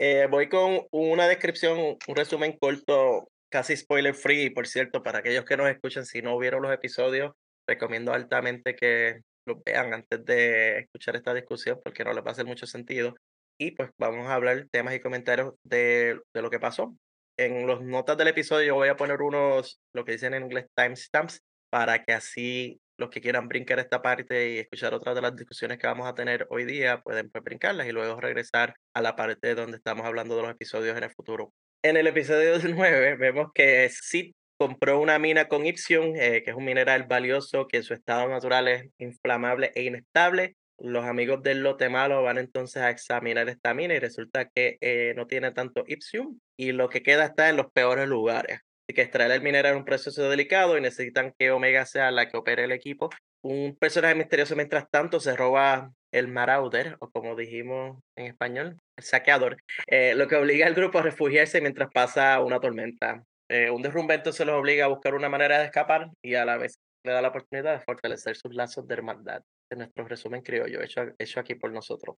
Eh, 0.00 0.26
voy 0.30 0.48
con 0.48 0.80
una 0.90 1.28
descripción, 1.28 1.78
un 2.06 2.16
resumen 2.16 2.56
corto, 2.58 3.28
casi 3.52 3.76
spoiler 3.76 4.14
free, 4.14 4.50
por 4.50 4.66
cierto, 4.66 5.02
para 5.02 5.18
aquellos 5.20 5.44
que 5.44 5.56
nos 5.56 5.68
escuchan, 5.70 6.04
si 6.04 6.22
no 6.22 6.36
vieron 6.38 6.62
los 6.62 6.72
episodios, 6.72 7.32
recomiendo 7.68 8.12
altamente 8.12 8.74
que 8.74 9.20
los 9.46 9.62
vean 9.64 9.94
antes 9.94 10.24
de 10.24 10.78
escuchar 10.80 11.16
esta 11.16 11.32
discusión, 11.34 11.80
porque 11.84 12.02
no 12.02 12.12
les 12.12 12.24
va 12.24 12.30
a 12.30 12.32
hacer 12.32 12.46
mucho 12.46 12.66
sentido. 12.66 13.14
Y 13.58 13.72
pues 13.72 13.90
vamos 13.98 14.26
a 14.26 14.34
hablar 14.34 14.66
temas 14.70 14.94
y 14.94 15.00
comentarios 15.00 15.54
de, 15.62 16.20
de 16.32 16.42
lo 16.42 16.50
que 16.50 16.60
pasó. 16.60 16.96
En 17.36 17.66
las 17.66 17.80
notas 17.80 18.16
del 18.16 18.28
episodio 18.28 18.66
yo 18.68 18.74
voy 18.74 18.88
a 18.88 18.96
poner 18.96 19.22
unos, 19.22 19.80
lo 19.92 20.04
que 20.04 20.12
dicen 20.12 20.34
en 20.34 20.44
inglés, 20.44 20.66
timestamps, 20.74 21.40
para 21.70 22.04
que 22.04 22.12
así 22.12 22.80
los 22.96 23.10
que 23.10 23.20
quieran 23.20 23.48
brincar 23.48 23.78
esta 23.78 24.02
parte 24.02 24.50
y 24.50 24.58
escuchar 24.58 24.94
otras 24.94 25.14
de 25.14 25.22
las 25.22 25.34
discusiones 25.34 25.78
que 25.78 25.86
vamos 25.86 26.06
a 26.06 26.14
tener 26.14 26.46
hoy 26.50 26.64
día 26.64 27.00
pueden 27.00 27.30
pues, 27.30 27.42
brincarlas 27.42 27.88
y 27.88 27.92
luego 27.92 28.20
regresar 28.20 28.76
a 28.94 29.02
la 29.02 29.16
parte 29.16 29.54
donde 29.54 29.78
estamos 29.78 30.06
hablando 30.06 30.36
de 30.36 30.42
los 30.42 30.50
episodios 30.52 30.96
en 30.96 31.04
el 31.04 31.10
futuro. 31.10 31.52
En 31.82 31.96
el 31.96 32.06
episodio 32.06 32.56
9 32.62 33.16
vemos 33.16 33.48
que 33.52 33.88
Sid 33.90 34.32
compró 34.56 35.00
una 35.00 35.18
mina 35.18 35.48
con 35.48 35.66
Ipsium, 35.66 36.14
eh, 36.16 36.42
que 36.44 36.50
es 36.50 36.56
un 36.56 36.64
mineral 36.64 37.04
valioso 37.04 37.66
que 37.66 37.78
en 37.78 37.82
su 37.82 37.94
estado 37.94 38.28
natural 38.28 38.68
es 38.68 38.86
inflamable 38.98 39.72
e 39.74 39.82
inestable. 39.82 40.56
Los 40.78 41.04
amigos 41.04 41.42
del 41.42 41.62
lote 41.62 41.88
malo 41.88 42.22
van 42.22 42.38
entonces 42.38 42.82
a 42.82 42.90
examinar 42.90 43.48
esta 43.48 43.74
mina 43.74 43.94
y 43.94 43.98
resulta 44.00 44.48
que 44.48 44.76
eh, 44.80 45.14
no 45.16 45.26
tiene 45.26 45.52
tanto 45.52 45.84
Ipsium 45.86 46.38
y 46.56 46.72
lo 46.72 46.88
que 46.88 47.02
queda 47.02 47.24
está 47.24 47.48
en 47.48 47.56
los 47.56 47.70
peores 47.72 48.08
lugares. 48.08 48.60
Así 48.86 48.94
que 48.94 49.02
extraer 49.02 49.30
el 49.30 49.42
mineral 49.42 49.72
es 49.72 49.78
un 49.78 49.84
proceso 49.84 50.28
delicado 50.28 50.76
y 50.76 50.80
necesitan 50.80 51.32
que 51.38 51.50
Omega 51.50 51.86
sea 51.86 52.10
la 52.10 52.28
que 52.28 52.36
opere 52.36 52.64
el 52.64 52.72
equipo. 52.72 53.08
Un 53.42 53.76
personaje 53.78 54.14
misterioso, 54.14 54.56
mientras 54.56 54.90
tanto, 54.90 55.20
se 55.20 55.36
roba 55.36 55.92
el 56.12 56.28
Marauder, 56.28 56.96
o 57.00 57.10
como 57.10 57.34
dijimos 57.34 57.98
en 58.16 58.26
español, 58.26 58.78
el 58.96 59.04
saqueador, 59.04 59.56
eh, 59.86 60.14
lo 60.14 60.28
que 60.28 60.36
obliga 60.36 60.66
al 60.66 60.74
grupo 60.74 60.98
a 60.98 61.02
refugiarse 61.02 61.60
mientras 61.60 61.90
pasa 61.90 62.40
una 62.40 62.60
tormenta. 62.60 63.24
Eh, 63.48 63.70
un 63.70 63.82
derrumbe 63.82 64.14
entonces 64.14 64.46
los 64.46 64.56
obliga 64.56 64.86
a 64.86 64.88
buscar 64.88 65.14
una 65.14 65.28
manera 65.28 65.58
de 65.58 65.66
escapar 65.66 66.10
y 66.22 66.34
a 66.34 66.44
la 66.44 66.56
vez 66.56 66.78
le 67.04 67.12
da 67.12 67.20
la 67.20 67.28
oportunidad 67.28 67.78
de 67.78 67.84
fortalecer 67.84 68.36
sus 68.36 68.54
lazos 68.54 68.86
de 68.86 68.94
hermandad. 68.94 69.42
En 69.70 69.78
nuestro 69.78 70.06
resumen 70.06 70.42
criollo, 70.42 70.82
hecho, 70.82 71.02
hecho 71.18 71.40
aquí 71.40 71.54
por 71.54 71.72
nosotros. 71.72 72.16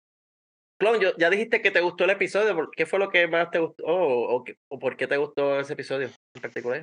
Clon, 0.79 1.01
yo- 1.01 1.17
ya 1.17 1.31
dijiste 1.31 1.63
que 1.63 1.71
te 1.71 1.81
gustó 1.81 2.05
el 2.05 2.11
episodio. 2.11 2.55
¿por 2.55 2.71
¿Qué 2.71 2.85
fue 2.87 2.99
lo 2.99 3.09
que 3.09 3.27
más 3.29 3.51
te 3.51 3.59
gustó? 3.59 3.85
o, 3.87 4.45
qué- 4.45 4.57
o 4.69 4.79
por 4.79 4.97
qué 4.97 5.07
te 5.07 5.17
gustó 5.17 5.59
ese 5.61 5.73
episodio 5.73 6.11
en 6.35 6.43
particular? 6.43 6.83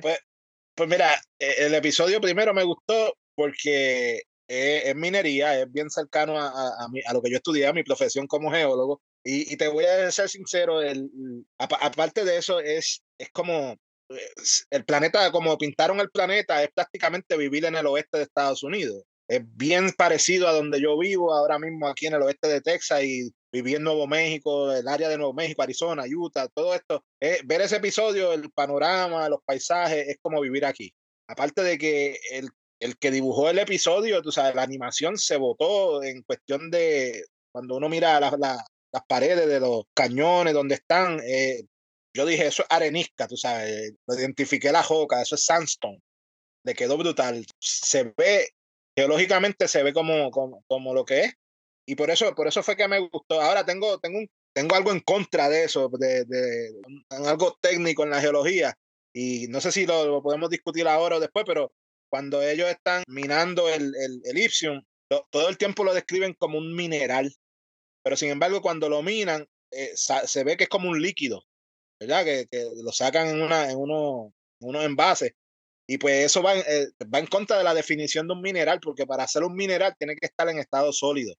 Pues 0.76 0.88
mira, 0.88 1.14
eh, 1.38 1.54
el 1.58 1.74
episodio 1.74 2.20
primero 2.20 2.52
me 2.52 2.64
gustó 2.64 3.14
porque 3.36 4.22
es, 4.48 4.84
es 4.86 4.96
minería, 4.96 5.60
es 5.60 5.70
bien 5.70 5.88
cercano 5.90 6.38
a, 6.40 6.48
a, 6.48 6.84
a 6.84 6.88
mi- 6.88 7.02
a 7.06 7.12
lo 7.12 7.22
que 7.22 7.30
yo 7.30 7.36
estudié, 7.36 7.66
a 7.66 7.72
mi 7.72 7.84
profesión 7.84 8.26
como 8.26 8.50
geólogo. 8.50 9.00
Y, 9.22 9.52
y 9.52 9.56
te 9.56 9.68
voy 9.68 9.84
a 9.84 10.10
ser 10.10 10.28
sincero, 10.28 10.82
el, 10.82 11.08
apa- 11.58 11.78
aparte 11.80 12.24
de 12.24 12.36
eso, 12.38 12.58
es, 12.58 13.02
es 13.18 13.30
como 13.30 13.76
el 14.70 14.84
planeta, 14.84 15.30
como 15.30 15.56
pintaron 15.56 16.00
el 16.00 16.10
planeta, 16.10 16.62
es 16.62 16.70
prácticamente 16.74 17.36
vivir 17.36 17.64
en 17.64 17.76
el 17.76 17.86
oeste 17.86 18.18
de 18.18 18.24
Estados 18.24 18.62
Unidos. 18.64 19.04
Es 19.28 19.40
bien 19.56 19.90
parecido 19.92 20.48
a 20.48 20.52
donde 20.52 20.80
yo 20.80 20.98
vivo 20.98 21.32
ahora 21.32 21.58
mismo 21.58 21.88
aquí 21.88 22.06
en 22.06 22.14
el 22.14 22.22
oeste 22.22 22.46
de 22.48 22.60
Texas 22.60 23.02
y 23.04 23.30
viví 23.50 23.74
en 23.74 23.82
Nuevo 23.82 24.06
México, 24.06 24.70
el 24.72 24.86
área 24.86 25.08
de 25.08 25.16
Nuevo 25.16 25.32
México, 25.32 25.62
Arizona, 25.62 26.04
Utah, 26.06 26.48
todo 26.48 26.74
esto. 26.74 27.02
eh, 27.20 27.40
ver 27.44 27.62
ese 27.62 27.76
episodio, 27.76 28.32
el 28.32 28.50
panorama, 28.52 29.28
los 29.28 29.40
paisajes, 29.44 30.08
es 30.08 30.16
como 30.20 30.40
vivir 30.40 30.64
aquí. 30.66 30.92
Aparte 31.28 31.62
de 31.62 31.78
que 31.78 32.18
el, 32.32 32.50
el 32.80 32.98
que 32.98 33.10
dibujó 33.10 33.48
el 33.48 33.58
episodio, 33.58 34.20
tú 34.20 34.30
sabes, 34.30 34.54
la 34.54 34.62
animación 34.62 35.16
se 35.16 35.36
votó 35.38 36.02
en 36.02 36.22
cuestión 36.22 36.70
de 36.70 37.24
cuando 37.52 37.76
uno 37.76 37.88
mira 37.88 38.20
la- 38.20 38.36
la- 38.38 38.64
las 38.92 39.02
paredes 39.08 39.48
de 39.48 39.58
los 39.60 39.84
cañones 39.94 40.52
donde 40.54 40.74
están. 40.76 41.18
eh, 41.24 41.62
yo 42.16 42.26
dije, 42.26 42.46
eso 42.46 42.62
es 42.62 42.68
arenisca, 42.70 43.26
tú 43.26 43.36
sabes, 43.36 43.92
lo 44.06 44.14
identifiqué 44.18 44.70
la 44.70 44.82
joca, 44.84 45.20
eso 45.22 45.34
es 45.34 45.44
sandstone. 45.46 46.00
Le 46.64 46.74
quedó 46.74 46.96
brutal. 46.98 47.44
Se 47.58 48.12
ve, 48.16 48.50
geológicamente 48.96 49.68
se 49.68 49.82
ve 49.82 49.92
como, 49.92 50.30
como, 50.30 50.62
como 50.66 50.94
lo 50.94 51.04
que 51.04 51.20
es. 51.22 51.34
Y 51.86 51.96
por 51.96 52.10
eso, 52.10 52.34
por 52.34 52.46
eso 52.48 52.62
fue 52.62 52.76
que 52.76 52.88
me 52.88 52.98
gustó. 53.00 53.40
Ahora 53.40 53.64
tengo, 53.64 53.98
tengo, 54.00 54.18
un, 54.18 54.28
tengo 54.54 54.74
algo 54.74 54.90
en 54.92 55.00
contra 55.00 55.48
de 55.48 55.64
eso, 55.64 55.88
de, 55.98 56.24
de, 56.24 56.70
un- 56.86 57.04
algo 57.26 57.58
técnico 57.60 58.04
en 58.04 58.10
la 58.10 58.20
geología. 58.20 58.74
Y 59.12 59.46
no 59.48 59.60
sé 59.60 59.70
si 59.72 59.86
lo, 59.86 60.06
lo 60.06 60.22
podemos 60.22 60.50
discutir 60.50 60.88
ahora 60.88 61.16
o 61.16 61.20
después, 61.20 61.44
pero 61.46 61.72
cuando 62.10 62.42
ellos 62.42 62.68
están 62.70 63.02
minando 63.08 63.68
el, 63.68 63.94
el, 63.96 64.20
el 64.24 64.38
Ipsium, 64.38 64.82
lo- 65.10 65.26
todo 65.30 65.48
el 65.48 65.58
tiempo 65.58 65.84
lo 65.84 65.94
describen 65.94 66.34
como 66.34 66.58
un 66.58 66.74
mineral. 66.74 67.32
Pero 68.02 68.16
sin 68.16 68.30
embargo, 68.30 68.62
cuando 68.62 68.88
lo 68.88 69.02
minan, 69.02 69.46
eh, 69.70 69.92
se 69.96 70.44
ve 70.44 70.56
que 70.56 70.64
es 70.64 70.70
como 70.70 70.88
un 70.90 71.00
líquido, 71.00 71.44
¿verdad? 72.00 72.24
Que, 72.24 72.46
que 72.50 72.66
lo 72.82 72.92
sacan 72.92 73.28
en, 73.28 73.42
una, 73.42 73.70
en, 73.70 73.78
uno, 73.78 74.34
unos 74.60 74.84
envases. 74.84 75.32
Y 75.86 75.98
pues 75.98 76.24
eso 76.24 76.42
va, 76.42 76.56
eh, 76.58 76.88
va 77.12 77.18
en 77.18 77.26
contra 77.26 77.58
de 77.58 77.64
la 77.64 77.74
definición 77.74 78.26
de 78.26 78.34
un 78.34 78.40
mineral, 78.40 78.80
porque 78.80 79.06
para 79.06 79.24
hacer 79.24 79.42
un 79.42 79.54
mineral 79.54 79.94
tiene 79.98 80.16
que 80.16 80.26
estar 80.26 80.48
en 80.48 80.58
estado 80.58 80.92
sólido, 80.92 81.34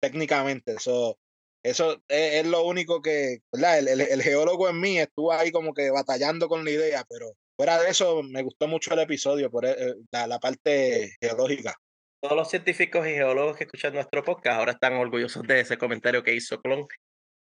técnicamente. 0.00 0.74
Eso, 0.74 1.18
eso 1.62 2.02
es, 2.08 2.34
es 2.36 2.46
lo 2.46 2.64
único 2.64 3.02
que, 3.02 3.38
¿verdad? 3.52 3.78
El, 3.78 3.88
el- 3.88 4.00
el 4.00 4.22
geólogo 4.22 4.68
en 4.68 4.80
mí 4.80 4.98
estuvo 4.98 5.32
ahí 5.32 5.50
como 5.52 5.74
que 5.74 5.90
batallando 5.90 6.48
con 6.48 6.64
la 6.64 6.70
idea, 6.70 7.04
pero 7.08 7.32
fuera 7.56 7.80
de 7.82 7.90
eso 7.90 8.22
me 8.22 8.42
gustó 8.42 8.66
mucho 8.68 8.94
el 8.94 9.00
episodio, 9.00 9.50
por 9.50 9.66
eh, 9.66 9.94
la, 10.10 10.26
la 10.26 10.38
parte 10.38 11.14
geológica. 11.20 11.74
Todos 12.22 12.36
los 12.36 12.50
científicos 12.50 13.06
y 13.06 13.10
geólogos 13.10 13.56
que 13.56 13.64
escuchan 13.64 13.92
nuestro 13.94 14.24
podcast 14.24 14.58
ahora 14.58 14.72
están 14.72 14.94
orgullosos 14.94 15.42
de 15.46 15.60
ese 15.60 15.76
comentario 15.76 16.22
que 16.22 16.34
hizo 16.34 16.60
Clon. 16.60 16.86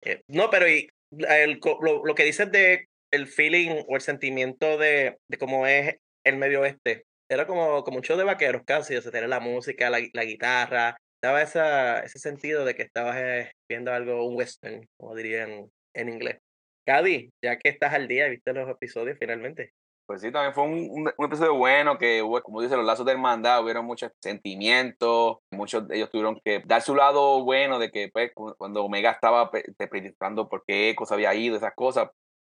Eh, 0.05 0.23
no, 0.29 0.51
pero 0.51 0.69
y 0.69 0.89
el 1.11 1.59
lo, 1.81 2.05
lo 2.05 2.15
que 2.15 2.25
dices 2.25 2.53
de 2.53 2.87
el 3.11 3.27
feeling 3.27 3.83
o 3.89 3.97
el 3.97 4.03
sentimiento 4.03 4.77
de, 4.77 5.17
de 5.27 5.39
cómo 5.39 5.67
es 5.67 5.97
el 6.25 6.37
medio 6.37 6.61
oeste, 6.63 7.05
era 7.31 7.47
como, 7.47 7.85
como 7.85 7.99
un 7.99 8.03
show 8.03 8.17
de 8.17 8.25
vaqueros 8.25 8.63
casi, 8.65 8.97
o 8.97 9.03
sea, 9.03 9.13
tener 9.13 9.29
la 9.29 9.41
música, 9.41 9.91
la, 9.91 9.99
la 10.13 10.25
guitarra, 10.25 10.97
daba 11.23 11.43
esa, 11.43 12.01
ese 12.01 12.19
sentido 12.19 12.65
de 12.65 12.75
que 12.75 12.83
estabas 12.83 13.17
eh, 13.19 13.53
viendo 13.69 13.93
algo, 13.93 14.25
un 14.27 14.37
western, 14.37 14.87
como 14.99 15.15
dirían 15.15 15.71
en 15.95 16.09
inglés. 16.09 16.39
Cady, 16.87 17.31
ya 17.45 17.59
que 17.59 17.69
estás 17.69 17.93
al 17.93 18.09
día 18.09 18.29
viste 18.29 18.53
los 18.53 18.69
episodios 18.69 19.19
finalmente. 19.21 19.73
Pues 20.07 20.23
sí, 20.23 20.33
también 20.33 20.55
fue 20.55 20.65
un, 20.65 20.89
un- 20.91 21.13
un 21.15 21.27
episodio 21.27 21.55
bueno 21.55 21.99
que 21.99 22.23
como 22.43 22.63
dice, 22.63 22.77
los 22.77 22.87
lazos 22.87 23.05
de 23.05 23.13
hermandad, 23.13 23.63
hubieron 23.63 23.85
muchos 23.85 24.11
sentimientos, 24.23 25.37
muchos 25.51 25.87
de 25.87 25.97
ellos 25.97 26.09
tuvieron 26.11 26.41
que 26.43 26.63
dar 26.65 26.81
su 26.81 26.95
lado 26.95 27.45
bueno 27.45 27.79
de 27.79 27.91
que 27.91 28.09
pues, 28.11 28.33
cu- 28.33 28.55
cuando 28.57 28.83
Omega 28.85 29.11
estaba 29.11 29.51
predicando 29.51 30.49
por 30.49 30.65
qué 30.67 30.89
Echo 30.91 31.05
se 31.05 31.13
había 31.13 31.35
ido, 31.35 31.57
esas 31.57 31.75
cosas. 31.75 32.09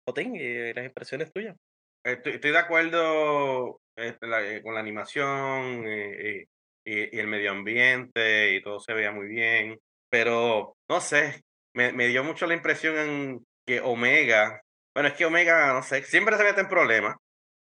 Jotín, 0.06 0.36
y 0.36 0.74
las 0.74 0.86
impresiones 0.86 1.32
tuyas. 1.32 1.56
Estoy, 2.06 2.34
estoy 2.36 2.52
de 2.52 2.58
acuerdo 2.60 3.82
este, 3.96 4.28
la- 4.28 4.44
eh, 4.46 4.62
con 4.64 4.74
la 4.76 4.80
animación 4.82 5.86
eh, 5.88 6.46
y, 6.86 6.92
y- 6.94 7.16
y 7.18 7.20
el 7.20 7.28
medio 7.28 7.52
ambiente 7.52 8.54
y 8.56 8.62
todo 8.62 8.80
se 8.80 8.94
veía 8.94 9.12
muy 9.12 9.28
bien, 9.28 9.80
pero 10.10 10.78
no 10.90 11.02
sé, 11.02 11.44
me, 11.74 11.92
me 11.94 12.08
dio 12.08 12.24
mucho 12.24 12.46
la 12.48 12.54
impresión 12.54 12.96
en 12.98 13.48
que 13.66 13.82
Omega, 13.82 14.62
bueno, 14.94 15.10
es 15.10 15.16
que 15.16 15.26
Omega, 15.26 15.74
no 15.74 15.82
sé, 15.84 16.04
siempre 16.04 16.38
se 16.38 16.44
mete 16.44 16.62
en 16.62 16.68
problemas, 16.70 17.16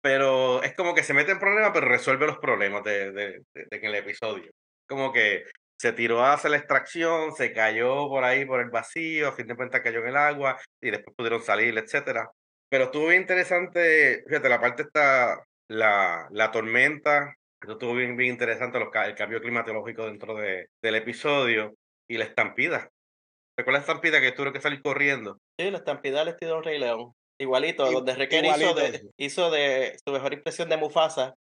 pero 0.01 0.61
es 0.63 0.75
como 0.75 0.93
que 0.95 1.03
se 1.03 1.13
mete 1.15 1.31
en 1.31 1.39
problemas, 1.39 1.71
pero 1.73 1.87
resuelve 1.87 2.27
los 2.27 2.37
problemas 2.39 2.83
de, 2.83 3.11
de, 3.13 3.27
de- 3.53 3.65
de 3.69 3.77
en 3.77 3.85
el 3.85 3.95
episodio. 3.95 4.51
Como 4.87 5.13
que 5.13 5.45
se 5.77 5.93
tiró 5.93 6.23
a 6.23 6.33
hacer 6.33 6.51
la 6.51 6.57
extracción, 6.57 7.33
se 7.35 7.53
cayó 7.53 8.07
por 8.09 8.23
ahí 8.23 8.45
por 8.45 8.61
el 8.61 8.69
vacío, 8.69 9.29
a 9.29 9.31
fin 9.33 9.47
de 9.47 9.55
cuentas 9.55 9.81
cayó 9.83 9.99
en 10.01 10.09
el 10.09 10.17
agua 10.17 10.59
y 10.81 10.91
después 10.91 11.15
pudieron 11.15 11.41
salir, 11.43 11.77
etcétera. 11.77 12.29
Pero 12.69 12.85
estuvo 12.85 13.07
bien 13.07 13.21
interesante, 13.21 14.23
fíjate, 14.27 14.49
la 14.49 14.59
parte 14.61 14.83
está 14.83 15.43
la, 15.69 16.27
la 16.31 16.51
tormenta, 16.51 17.33
eso 17.61 17.73
estuvo 17.73 17.93
bien, 17.93 18.15
bien 18.17 18.31
interesante, 18.31 18.79
los, 18.79 18.89
el 18.93 19.15
cambio 19.15 19.41
climatológico 19.41 20.05
dentro 20.05 20.35
de, 20.35 20.67
del 20.81 20.95
episodio 20.95 21.75
y 22.09 22.17
la 22.17 22.25
estampida. 22.25 22.89
¿Recuerdas 23.57 23.87
la 23.87 23.93
estampida 23.93 24.21
que 24.21 24.31
tuve 24.33 24.53
que 24.53 24.61
salir 24.61 24.81
corriendo? 24.81 25.39
Sí, 25.59 25.71
la 25.71 25.79
estampida 25.79 26.21
al 26.21 26.27
estilo 26.27 26.61
Rey 26.61 26.77
León. 26.77 27.13
Igualito, 27.39 27.89
I- 27.89 27.93
donde 27.93 28.15
Requer 28.15 28.45
hizo 28.45 28.57
igualito. 28.57 28.79
de, 28.81 29.09
hizo 29.17 29.51
de 29.51 29.97
su 30.05 30.13
mejor 30.13 30.33
impresión 30.33 30.69
de 30.69 30.77
Mufasa. 30.77 31.33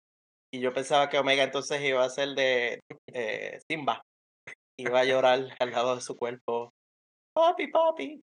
Y 0.53 0.59
yo 0.61 0.73
pensaba 0.73 1.09
que 1.09 1.17
Omega 1.17 1.43
entonces 1.43 1.81
iba 1.81 2.03
a 2.03 2.09
ser 2.09 2.29
de 2.29 2.79
eh, 3.07 3.59
Simba. 3.69 4.01
Iba 4.77 5.01
a 5.01 5.05
llorar 5.05 5.39
al 5.59 5.71
lado 5.71 5.95
de 5.95 6.01
su 6.01 6.15
cuerpo. 6.15 6.73
Papi, 7.33 7.67
papi. 7.67 8.21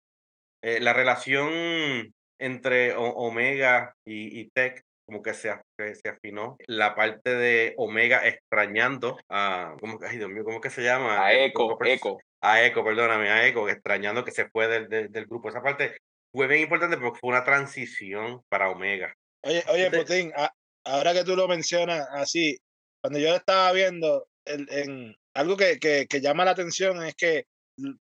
Eh, 0.63 0.81
la 0.81 0.93
relación 0.93 2.13
entre 2.39 2.95
O- 2.95 3.11
Omega 3.11 3.95
y, 4.07 4.41
y 4.41 4.51
Tech 4.51 4.83
como 5.07 5.23
que 5.23 5.33
se, 5.33 5.55
que 5.79 5.95
se 5.95 6.09
afinó. 6.11 6.57
La 6.67 6.95
parte 6.95 7.35
de 7.35 7.75
Omega 7.79 8.27
extrañando 8.27 9.19
a, 9.31 9.75
¿cómo, 9.81 9.99
que- 9.99 10.07
ay 10.07 10.19
Dios 10.19 10.29
mío, 10.31 10.45
¿cómo 10.45 10.61
que 10.61 10.69
se 10.71 10.83
llama? 10.83 11.25
A 11.25 11.33
El 11.33 11.51
Echo, 11.51 11.79
Echo. 11.85 12.19
A 12.43 12.63
Echo, 12.63 12.85
perdóname, 12.85 13.31
a 13.31 13.47
Echo, 13.47 13.69
extrañando 13.69 14.25
que 14.25 14.31
se 14.33 14.49
fue 14.51 14.69
del, 14.69 14.89
del, 14.89 15.11
del 15.11 15.27
grupo. 15.27 15.49
Esa 15.49 15.63
parte 15.63 15.97
fue 16.31 16.47
bien 16.47 16.61
importante 16.63 16.99
porque 16.99 17.19
fue 17.21 17.31
una 17.31 17.43
transición 17.45 18.43
para 18.51 18.71
Omega. 18.71 19.15
Oye, 19.45 19.65
oye, 19.71 19.91
Putin, 19.91 20.33
a- 20.37 20.53
ahora 20.85 21.15
que 21.15 21.25
tú 21.25 21.35
lo 21.37 21.49
mencionas 21.49 22.07
así, 22.13 22.59
cuando 23.01 23.19
yo 23.19 23.35
estaba 23.35 23.73
viendo, 23.73 24.29
el, 24.45 24.67
en, 24.71 25.17
algo 25.35 25.57
que, 25.57 25.79
que, 25.79 26.07
que 26.07 26.21
llama 26.21 26.45
la 26.45 26.51
atención 26.51 27.03
es 27.03 27.15
que 27.15 27.47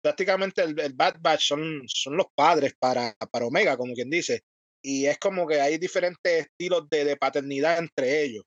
prácticamente 0.02 0.62
el, 0.64 0.80
el 0.80 0.94
Bad 0.94 1.16
Batch 1.22 1.48
son, 1.50 1.82
son 1.88 2.18
los 2.18 2.28
padres 2.36 2.74
para, 2.80 3.16
para 3.32 3.46
Omega, 3.46 3.78
como 3.78 3.94
quien 3.94 4.10
dice, 4.10 4.42
y 4.84 5.06
es 5.06 5.18
como 5.20 5.48
que 5.48 5.62
hay 5.62 5.78
diferentes 5.78 6.48
estilos 6.48 6.90
de, 6.90 7.06
de 7.06 7.18
paternidad 7.18 7.80
entre 7.80 8.24
ellos. 8.24 8.44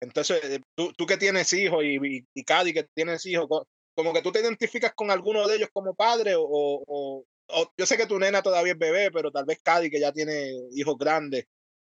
Entonces, 0.00 0.40
eh, 0.44 0.60
tú, 0.76 0.92
tú 0.96 1.06
que 1.06 1.16
tienes 1.16 1.52
hijos 1.52 1.82
y, 1.84 1.96
y, 1.96 2.26
y 2.34 2.44
Cady 2.44 2.72
que 2.74 2.84
tienes 2.94 3.24
hijos, 3.26 3.46
co- 3.48 3.66
como 3.94 4.12
que 4.12 4.22
tú 4.22 4.30
te 4.32 4.40
identificas 4.40 4.92
con 4.94 5.10
alguno 5.10 5.46
de 5.48 5.56
ellos 5.56 5.68
como 5.72 5.94
padre 5.94 6.34
o, 6.36 6.42
o- 6.44 7.24
o- 7.48 7.72
yo 7.78 7.86
sé 7.86 7.96
que 7.96 8.06
tu 8.06 8.18
nena 8.18 8.42
todavía 8.42 8.72
es 8.72 8.78
bebé, 8.78 9.10
pero 9.10 9.30
tal 9.30 9.44
vez 9.46 9.60
Cady 9.62 9.90
que 9.90 10.00
ya 10.00 10.12
tiene 10.12 10.50
hijos 10.72 10.96
grandes. 10.98 11.46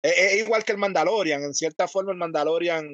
Es, 0.10 0.36
igual 0.38 0.64
que 0.64 0.72
el 0.72 0.78
Mandalorian, 0.78 1.44
en 1.44 1.54
cierta 1.54 1.88
forma 1.88 2.12
el 2.12 2.18
Mandalorian 2.18 2.88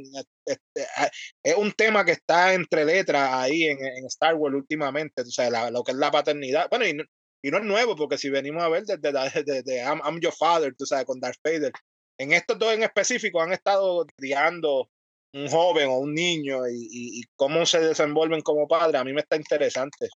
este, 0.45 0.87
ah, 0.97 1.09
es 1.43 1.55
un 1.55 1.71
tema 1.73 2.03
que 2.05 2.13
está 2.13 2.53
entre 2.53 2.85
letras 2.85 3.29
ahí 3.33 3.65
en, 3.65 3.77
en 3.85 4.05
Star 4.07 4.35
Wars 4.35 4.55
últimamente, 4.55 5.21
o 5.21 5.25
sea, 5.25 5.49
la- 5.49 5.69
lo 5.71 5.83
que 5.83 5.91
es 5.91 5.97
la 5.97 6.11
paternidad. 6.11 6.69
Bueno, 6.69 6.85
y 6.87 6.97
y 7.45 7.51
no 7.51 7.57
es 7.57 7.63
nuevo, 7.65 7.95
porque 7.97 8.17
si 8.17 8.29
venimos 8.29 8.63
a 8.63 8.69
ver 8.69 8.83
desde, 8.83 9.11
desde 9.43 9.81
I'm, 9.83 9.99
I'm 10.05 10.19
Your 10.21 10.31
Father, 10.33 10.73
tú 10.77 10.85
sabes, 10.85 11.03
con 11.05 11.19
Darth 11.19 11.39
Vader, 11.43 11.73
en 12.17 12.31
estos 12.31 12.57
dos 12.57 12.73
en 12.73 12.83
específico 12.83 13.41
han 13.41 13.51
estado 13.51 14.05
criando 14.17 14.89
un 15.33 15.49
joven 15.49 15.89
o 15.89 15.97
un 15.97 16.13
niño 16.13 16.65
y, 16.69 16.75
y- 16.89 17.19
y 17.19 17.23
cómo 17.35 17.65
se 17.65 17.81
desenvuelven 17.81 18.39
como 18.41 18.65
padres, 18.65 19.01
a 19.01 19.03
mí 19.03 19.11
me 19.11 19.19
está 19.19 19.35
interesante. 19.35 20.07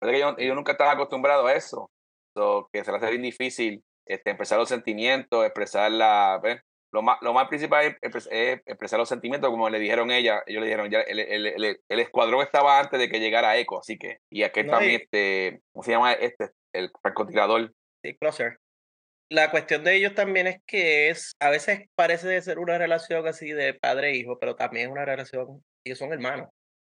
Yo, 0.00 0.36
yo 0.38 0.54
nunca 0.54 0.72
estaba 0.72 0.92
acostumbrado 0.92 1.46
a 1.48 1.54
eso. 1.54 1.90
So, 2.36 2.68
que 2.72 2.84
se 2.84 2.90
le 2.92 2.98
hace 2.98 3.10
bien 3.10 3.22
difícil 3.22 3.82
este, 4.06 4.30
expresar 4.30 4.58
los 4.58 4.68
sentimientos, 4.68 5.44
expresar 5.44 5.90
la... 5.90 6.40
¿ves? 6.42 6.60
Lo 6.92 7.02
más, 7.02 7.18
lo 7.20 7.34
más 7.34 7.48
principal 7.48 7.84
es, 7.84 7.94
expres- 8.00 8.28
es 8.30 8.60
expresar 8.64 8.98
los 8.98 9.08
sentimientos, 9.08 9.50
como 9.50 9.68
le 9.68 9.78
dijeron 9.78 10.10
ella. 10.10 10.42
Ellos 10.46 10.60
le 10.60 10.66
dijeron, 10.66 10.90
ya 10.90 11.00
el, 11.00 11.18
el, 11.18 11.46
el, 11.46 11.80
el 11.88 12.00
escuadrón 12.00 12.42
estaba 12.42 12.78
antes 12.80 12.98
de 12.98 13.08
que 13.08 13.20
llegara 13.20 13.56
Echo, 13.56 13.80
así 13.80 13.98
que... 13.98 14.18
Y 14.30 14.44
aquel 14.44 14.66
No, 14.66 14.72
también, 14.72 14.92
y- 14.92 14.96
este... 14.96 15.60
¿Cómo 15.72 15.82
se 15.82 15.90
llama 15.90 16.12
este? 16.12 16.50
El 16.72 16.90
francotirador. 17.02 17.74
Sí, 18.02 18.16
closer. 18.16 18.58
La 19.28 19.50
cuestión 19.50 19.82
de 19.82 19.96
ellos 19.96 20.14
también 20.14 20.46
es 20.46 20.60
que 20.66 21.08
es, 21.08 21.32
a 21.40 21.50
veces 21.50 21.88
parece 21.96 22.28
de 22.28 22.40
ser 22.40 22.60
una 22.60 22.78
relación 22.78 23.26
así 23.26 23.50
de 23.50 23.74
padre 23.74 24.10
e 24.10 24.16
hijo, 24.18 24.38
pero 24.38 24.54
también 24.54 24.86
es 24.86 24.92
una 24.92 25.04
relación, 25.04 25.64
ellos 25.84 25.98
son 25.98 26.12
hermanos, 26.12 26.48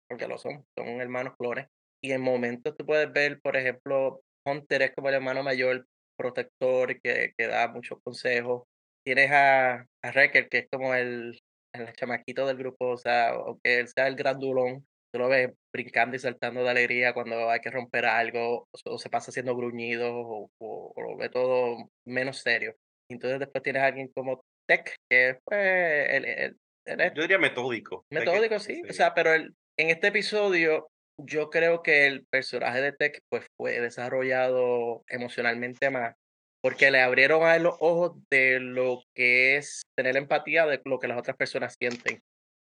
porque 0.08 0.30
lo 0.30 0.38
son, 0.38 0.66
son 0.78 0.88
hermanos 1.02 1.34
clones. 1.38 1.68
Y 2.02 2.14
en 2.14 2.22
momentos 2.22 2.78
tú 2.78 2.86
puedes 2.86 3.12
ver, 3.12 3.42
por 3.42 3.58
ejemplo, 3.58 4.22
Hunter 4.46 4.82
es 4.82 4.96
como 4.96 5.10
el 5.10 5.16
hermano 5.16 5.44
mayor, 5.44 5.86
protector, 6.22 7.00
que, 7.02 7.34
que 7.38 7.48
da 7.48 7.68
muchos 7.68 8.00
consejos. 8.04 8.64
Tienes 9.04 9.32
a, 9.32 9.82
a 10.04 10.12
Wrecker, 10.12 10.48
que 10.48 10.60
es 10.60 10.68
como 10.72 10.94
el, 10.94 11.40
el 11.74 11.94
chamaquito 11.94 12.46
del 12.46 12.58
grupo, 12.58 12.90
o 12.90 12.98
sea, 12.98 13.30
aunque 13.30 13.80
él 13.80 13.88
sea 13.88 14.08
el 14.08 14.16
grandulón, 14.16 14.86
tú 15.12 15.20
lo 15.20 15.30
ves 15.30 15.52
brincando 15.74 16.16
y 16.16 16.20
saltando 16.20 16.64
de 16.64 16.70
alegría 16.70 17.14
cuando 17.14 17.50
hay 17.50 17.60
que 17.60 17.72
romper 17.72 18.06
algo, 18.06 18.68
o, 18.86 18.98
se 18.98 19.10
pasa 19.10 19.32
haciendo 19.32 19.56
gruñidos, 19.56 20.12
o, 20.14 20.50
o, 20.60 20.94
lo 21.02 21.18
ve 21.18 21.30
todo 21.30 21.90
menos 22.06 22.40
serio. 22.40 22.76
Entonces 23.10 23.40
después 23.40 23.64
tienes 23.64 23.82
a 23.82 23.88
alguien 23.88 24.10
como 24.14 24.42
Tech, 24.68 24.96
que 25.10 25.40
fue 25.44 26.16
el, 26.16 26.26
el, 26.26 27.14
Yo 27.14 27.22
diría 27.24 27.40
metódico. 27.40 28.06
Metódico, 28.12 28.60
sí. 28.60 28.82
O 28.90 28.94
sea, 28.94 29.14
pero 29.14 29.34
el, 29.34 29.54
en 29.78 29.90
este 29.90 30.08
episodio 30.08 30.88
yo 31.26 31.50
creo 31.50 31.82
que 31.84 32.08
el 32.08 32.26
personaje 32.26 32.82
de 32.82 32.92
Tech 32.92 33.20
pues, 33.30 33.46
fue 33.58 33.80
desarrollado 33.80 35.04
emocionalmente 35.08 35.90
más, 35.90 36.16
porque 36.62 36.92
le 36.92 37.02
abrieron 37.02 37.44
a 37.44 37.56
él 37.56 37.64
los 37.64 37.76
ojos 37.80 38.18
de 38.30 38.60
lo 38.60 39.04
que 39.16 39.58
es 39.58 39.84
tener 39.98 40.18
empatía 40.18 40.66
de 40.66 40.82
lo 40.86 41.00
que 41.00 41.08
las 41.08 41.18
otras 41.18 41.38
personas 41.38 41.76
sienten. 41.80 42.22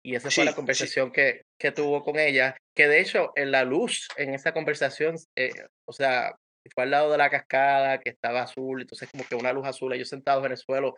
Y 0.06 0.16
esa 0.16 0.30
fue 0.30 0.44
la 0.44 0.56
conversación 0.56 1.12
que, 1.12 1.44
que 1.58 1.72
tuvo 1.72 2.04
con 2.04 2.20
ella, 2.20 2.58
que 2.76 2.88
de 2.88 3.00
hecho 3.00 3.32
en 3.36 3.52
la 3.52 3.64
luz, 3.64 4.08
en 4.18 4.34
esa 4.34 4.52
conversación, 4.52 5.16
eh, 5.38 5.52
o 5.88 5.94
sea, 5.94 6.36
fue 6.74 6.84
al 6.84 6.92
lado 6.92 7.12
de 7.12 7.18
la 7.18 7.30
cascada 7.30 8.00
que 8.00 8.10
estaba 8.10 8.42
azul, 8.42 8.82
entonces 8.82 9.10
como 9.10 9.26
que 9.26 9.36
una 9.36 9.54
luz 9.54 9.66
azul, 9.66 9.94
ellos 9.94 10.10
sentados 10.10 10.46
en 10.46 10.52
el 10.52 10.58
suelo. 10.58 10.98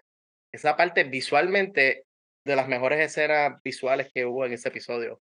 Esa 0.52 0.76
parte 0.76 1.04
visualmente 1.04 2.06
de 2.46 2.56
las 2.56 2.68
mejores 2.68 3.00
escenas 3.00 3.62
visuales 3.64 4.10
que 4.14 4.26
hubo 4.26 4.46
en 4.46 4.54
ese 4.54 4.70
episodio 4.70 5.20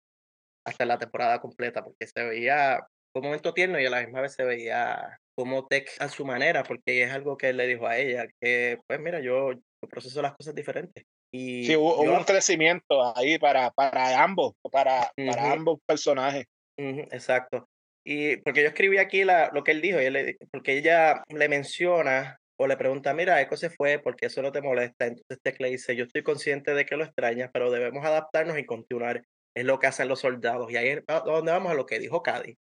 hasta 0.69 0.85
la 0.85 0.97
temporada 0.97 1.39
completa, 1.39 1.83
porque 1.83 2.07
se 2.07 2.23
veía 2.23 2.79
un 3.15 3.23
momento 3.23 3.53
tierno 3.53 3.79
y 3.79 3.85
a 3.85 3.89
la 3.89 4.01
misma 4.01 4.21
vez 4.21 4.33
se 4.33 4.43
veía 4.43 5.19
como 5.35 5.67
Tech 5.67 5.89
a 5.99 6.09
su 6.09 6.25
manera, 6.25 6.63
porque 6.63 7.03
es 7.03 7.11
algo 7.11 7.37
que 7.37 7.49
él 7.49 7.57
le 7.57 7.67
dijo 7.67 7.87
a 7.87 7.97
ella, 7.97 8.27
que 8.41 8.77
pues 8.87 8.99
mira, 8.99 9.19
yo, 9.19 9.51
proceso 9.89 10.21
las 10.21 10.35
cosas 10.35 10.53
diferentes. 10.53 11.05
Y 11.33 11.65
sí, 11.65 11.75
hubo, 11.75 12.01
un 12.01 12.23
crecimiento 12.23 13.15
ahí 13.15 13.37
para, 13.37 13.71
para 13.71 14.21
ambos, 14.23 14.53
para, 14.71 15.11
para 15.15 15.51
ambos 15.51 15.79
personajes. 15.85 16.45
exacto. 16.77 17.67
Y 18.05 18.37
porque 18.37 18.63
yo 18.63 18.69
escribí 18.69 18.97
aquí 18.97 19.23
la, 19.23 19.51
lo 19.53 19.63
que 19.63 19.71
él 19.71 19.81
dijo, 19.81 20.01
y 20.01 20.05
él, 20.05 20.37
porque 20.51 20.77
ella 20.77 21.23
le 21.29 21.49
menciona 21.49 22.39
o 22.59 22.67
le 22.67 22.75
pregunta, 22.75 23.13
mira, 23.13 23.41
Echo 23.41 23.55
se 23.55 23.69
fue 23.69 23.99
porque 23.99 24.25
eso 24.25 24.41
no 24.41 24.51
te 24.51 24.61
molesta. 24.61 25.05
Entonces 25.05 25.39
Tech 25.41 25.59
le 25.59 25.69
dice, 25.69 25.95
yo 25.95 26.05
estoy 26.05 26.23
consciente 26.23 26.73
de 26.73 26.85
que 26.85 26.97
lo 26.97 27.05
extrañas, 27.05 27.49
pero 27.53 27.71
debemos 27.71 28.03
adaptarnos 28.03 28.57
y 28.57 28.65
continuar 28.65 29.23
es 29.55 29.65
lo 29.65 29.79
que 29.79 29.87
hacen 29.87 30.07
los 30.07 30.19
soldados. 30.21 30.71
Y 30.71 30.77
ahí 30.77 30.89
es 30.89 31.03
donde 31.25 31.51
vamos 31.51 31.71
a 31.71 31.75
lo 31.75 31.85
que 31.85 31.99
dijo 31.99 32.23
Cádiz. 32.23 32.57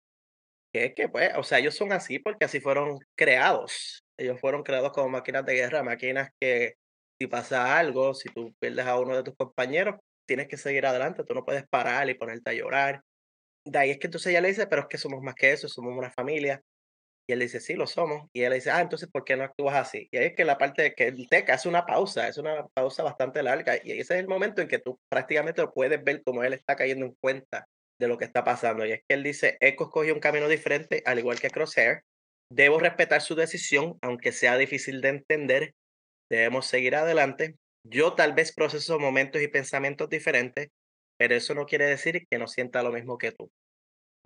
Que 0.72 0.86
es 0.86 0.94
que, 0.94 1.08
pues, 1.08 1.32
o 1.36 1.42
sea, 1.42 1.58
ellos 1.58 1.74
son 1.76 1.92
así 1.92 2.18
porque 2.18 2.44
así 2.44 2.60
fueron 2.60 2.98
creados. 3.16 4.04
Ellos 4.18 4.40
fueron 4.40 4.62
creados 4.62 4.92
como 4.92 5.08
máquinas 5.08 5.44
de 5.46 5.54
guerra, 5.54 5.82
máquinas 5.82 6.30
que 6.40 6.74
si 7.20 7.26
pasa 7.26 7.78
algo, 7.78 8.14
si 8.14 8.28
tú 8.30 8.54
pierdes 8.60 8.86
a 8.86 8.98
uno 8.98 9.16
de 9.16 9.22
tus 9.24 9.34
compañeros, 9.36 9.96
tienes 10.26 10.48
que 10.48 10.56
seguir 10.56 10.86
adelante. 10.86 11.24
Tú 11.24 11.34
no 11.34 11.44
puedes 11.44 11.66
parar 11.68 12.08
y 12.10 12.14
ponerte 12.14 12.50
a 12.50 12.54
llorar. 12.54 13.02
De 13.64 13.78
ahí 13.78 13.90
es 13.90 13.98
que 13.98 14.08
entonces 14.08 14.30
ella 14.30 14.40
le 14.40 14.48
dice, 14.48 14.66
pero 14.66 14.82
es 14.82 14.88
que 14.88 14.98
somos 14.98 15.22
más 15.22 15.34
que 15.34 15.52
eso, 15.52 15.68
somos 15.68 15.96
una 15.96 16.10
familia. 16.12 16.62
Y 17.28 17.34
él 17.34 17.40
dice, 17.40 17.60
sí, 17.60 17.74
lo 17.74 17.86
somos. 17.86 18.26
Y 18.32 18.42
él 18.42 18.54
dice, 18.54 18.70
ah, 18.70 18.80
entonces, 18.80 19.10
¿por 19.12 19.22
qué 19.22 19.36
no 19.36 19.44
actúas 19.44 19.76
así? 19.76 20.08
Y 20.10 20.16
ahí 20.16 20.26
es 20.28 20.34
que 20.34 20.46
la 20.46 20.56
parte 20.56 20.94
que 20.94 21.08
el 21.08 21.28
TEC 21.28 21.50
hace 21.50 21.68
una 21.68 21.84
pausa, 21.84 22.26
es 22.26 22.38
una 22.38 22.66
pausa 22.68 23.02
bastante 23.02 23.42
larga. 23.42 23.76
Y 23.84 23.92
ese 23.92 24.14
es 24.14 24.20
el 24.20 24.28
momento 24.28 24.62
en 24.62 24.68
que 24.68 24.78
tú 24.78 24.98
prácticamente 25.10 25.60
lo 25.60 25.70
puedes 25.70 26.02
ver 26.02 26.22
como 26.22 26.42
él 26.42 26.54
está 26.54 26.74
cayendo 26.74 27.04
en 27.04 27.14
cuenta 27.20 27.66
de 28.00 28.08
lo 28.08 28.16
que 28.16 28.24
está 28.24 28.44
pasando. 28.44 28.86
Y 28.86 28.92
es 28.92 29.00
que 29.06 29.14
él 29.14 29.22
dice, 29.22 29.58
Echo 29.60 29.84
escogió 29.84 30.14
un 30.14 30.20
camino 30.20 30.48
diferente, 30.48 31.02
al 31.04 31.18
igual 31.18 31.38
que 31.38 31.50
Crosshair. 31.50 32.00
Debo 32.50 32.78
respetar 32.78 33.20
su 33.20 33.34
decisión, 33.34 33.98
aunque 34.00 34.32
sea 34.32 34.56
difícil 34.56 35.02
de 35.02 35.10
entender. 35.10 35.74
Debemos 36.30 36.66
seguir 36.66 36.96
adelante. 36.96 37.56
Yo 37.84 38.14
tal 38.14 38.32
vez 38.32 38.54
proceso 38.54 38.98
momentos 38.98 39.42
y 39.42 39.48
pensamientos 39.48 40.08
diferentes, 40.08 40.70
pero 41.18 41.34
eso 41.34 41.54
no 41.54 41.66
quiere 41.66 41.84
decir 41.84 42.26
que 42.30 42.38
no 42.38 42.46
sienta 42.48 42.82
lo 42.82 42.90
mismo 42.90 43.18
que 43.18 43.32
tú 43.32 43.50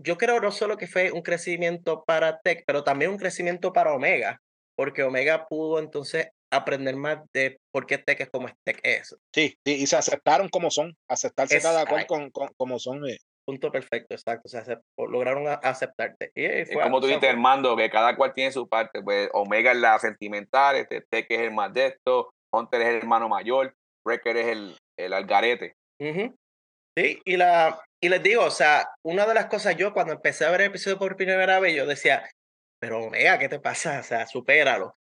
yo 0.02 0.18
creo 0.18 0.40
no 0.40 0.50
solo 0.50 0.76
que 0.76 0.86
fue 0.86 1.12
un 1.12 1.22
crecimiento 1.22 2.04
para 2.06 2.40
Tech, 2.40 2.64
pero 2.66 2.84
también 2.84 3.10
un 3.10 3.18
crecimiento 3.18 3.72
para 3.72 3.94
Omega, 3.94 4.40
porque 4.76 5.02
Omega 5.02 5.46
pudo 5.48 5.78
entonces 5.78 6.28
aprender 6.50 6.96
más 6.96 7.18
de 7.32 7.58
por 7.72 7.86
qué 7.86 7.98
Tech 7.98 8.20
es 8.20 8.30
como 8.30 8.48
Tech 8.64 8.78
es. 8.82 9.16
Sí, 9.34 9.56
y 9.64 9.86
se 9.86 9.96
aceptaron 9.96 10.48
como 10.48 10.70
son, 10.70 10.94
aceptarse 11.08 11.60
cada 11.60 11.86
cual 11.86 12.06
con, 12.06 12.30
como 12.30 12.78
son. 12.78 13.08
Eh. 13.08 13.18
Punto 13.44 13.72
perfecto, 13.72 14.14
exacto. 14.14 14.42
O 14.44 14.48
sea, 14.48 14.62
lograron 14.96 15.48
aceptarte. 15.62 16.30
Y 16.34 16.64
fue, 16.66 16.82
como 16.82 17.00
tú 17.00 17.06
dijiste, 17.06 17.28
Armando, 17.28 17.76
que 17.76 17.90
cada 17.90 18.14
cual 18.14 18.34
tiene 18.34 18.52
su 18.52 18.68
parte. 18.68 19.02
Pues 19.02 19.28
Omega 19.32 19.72
es 19.72 19.78
la 19.78 19.98
sentimental, 19.98 20.76
este 20.76 21.00
Tech 21.10 21.26
es 21.28 21.40
el 21.40 21.52
más 21.52 21.72
de 21.72 21.86
esto, 21.86 22.30
Hunter 22.52 22.82
es 22.82 22.88
el 22.88 22.96
hermano 22.96 23.28
mayor, 23.28 23.74
Wrecker 24.06 24.36
es 24.36 24.46
el, 24.46 24.76
el 24.96 25.12
algarete. 25.12 25.74
Sí, 25.98 27.20
y 27.24 27.36
la, 27.36 27.80
y 28.02 28.08
les 28.08 28.20
digo, 28.20 28.44
o 28.44 28.50
sea, 28.50 28.88
una 29.04 29.26
de 29.26 29.34
las 29.34 29.46
cosas 29.46 29.76
yo 29.76 29.92
cuando 29.94 30.12
empecé 30.12 30.44
a 30.44 30.50
ver 30.50 30.62
el 30.62 30.66
episodio 30.68 30.98
por 30.98 31.16
primera 31.16 31.60
vez, 31.60 31.76
yo 31.76 31.86
decía, 31.86 32.28
pero 32.80 32.98
Omega, 33.04 33.38
¿qué 33.38 33.48
te 33.48 33.60
pasa? 33.60 34.00
O 34.00 34.02
sea, 34.02 34.26
supéralo. 34.26 34.96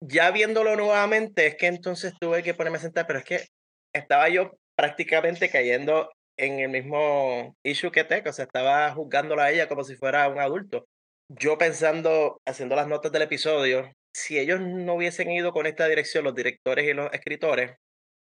Ya 0.00 0.32
viéndolo 0.32 0.74
nuevamente, 0.74 1.46
es 1.46 1.56
que 1.56 1.68
entonces 1.68 2.12
tuve 2.20 2.42
que 2.42 2.52
ponerme 2.52 2.78
a 2.78 2.80
sentar, 2.80 3.06
pero 3.06 3.20
es 3.20 3.24
que 3.24 3.46
estaba 3.94 4.28
yo 4.28 4.50
prácticamente 4.76 5.48
cayendo 5.48 6.10
en 6.36 6.58
el 6.58 6.70
mismo 6.70 7.54
issue 7.62 7.92
que 7.92 8.02
Teco, 8.02 8.30
o 8.30 8.32
sea, 8.32 8.46
estaba 8.46 8.92
juzgándola 8.92 9.44
a 9.44 9.50
ella 9.52 9.68
como 9.68 9.84
si 9.84 9.94
fuera 9.94 10.28
un 10.28 10.40
adulto. 10.40 10.88
Yo 11.28 11.56
pensando, 11.56 12.40
haciendo 12.44 12.74
las 12.74 12.88
notas 12.88 13.12
del 13.12 13.22
episodio, 13.22 13.92
si 14.12 14.40
ellos 14.40 14.60
no 14.60 14.94
hubiesen 14.94 15.30
ido 15.30 15.52
con 15.52 15.66
esta 15.66 15.86
dirección, 15.86 16.24
los 16.24 16.34
directores 16.34 16.84
y 16.88 16.94
los 16.94 17.12
escritores, 17.12 17.76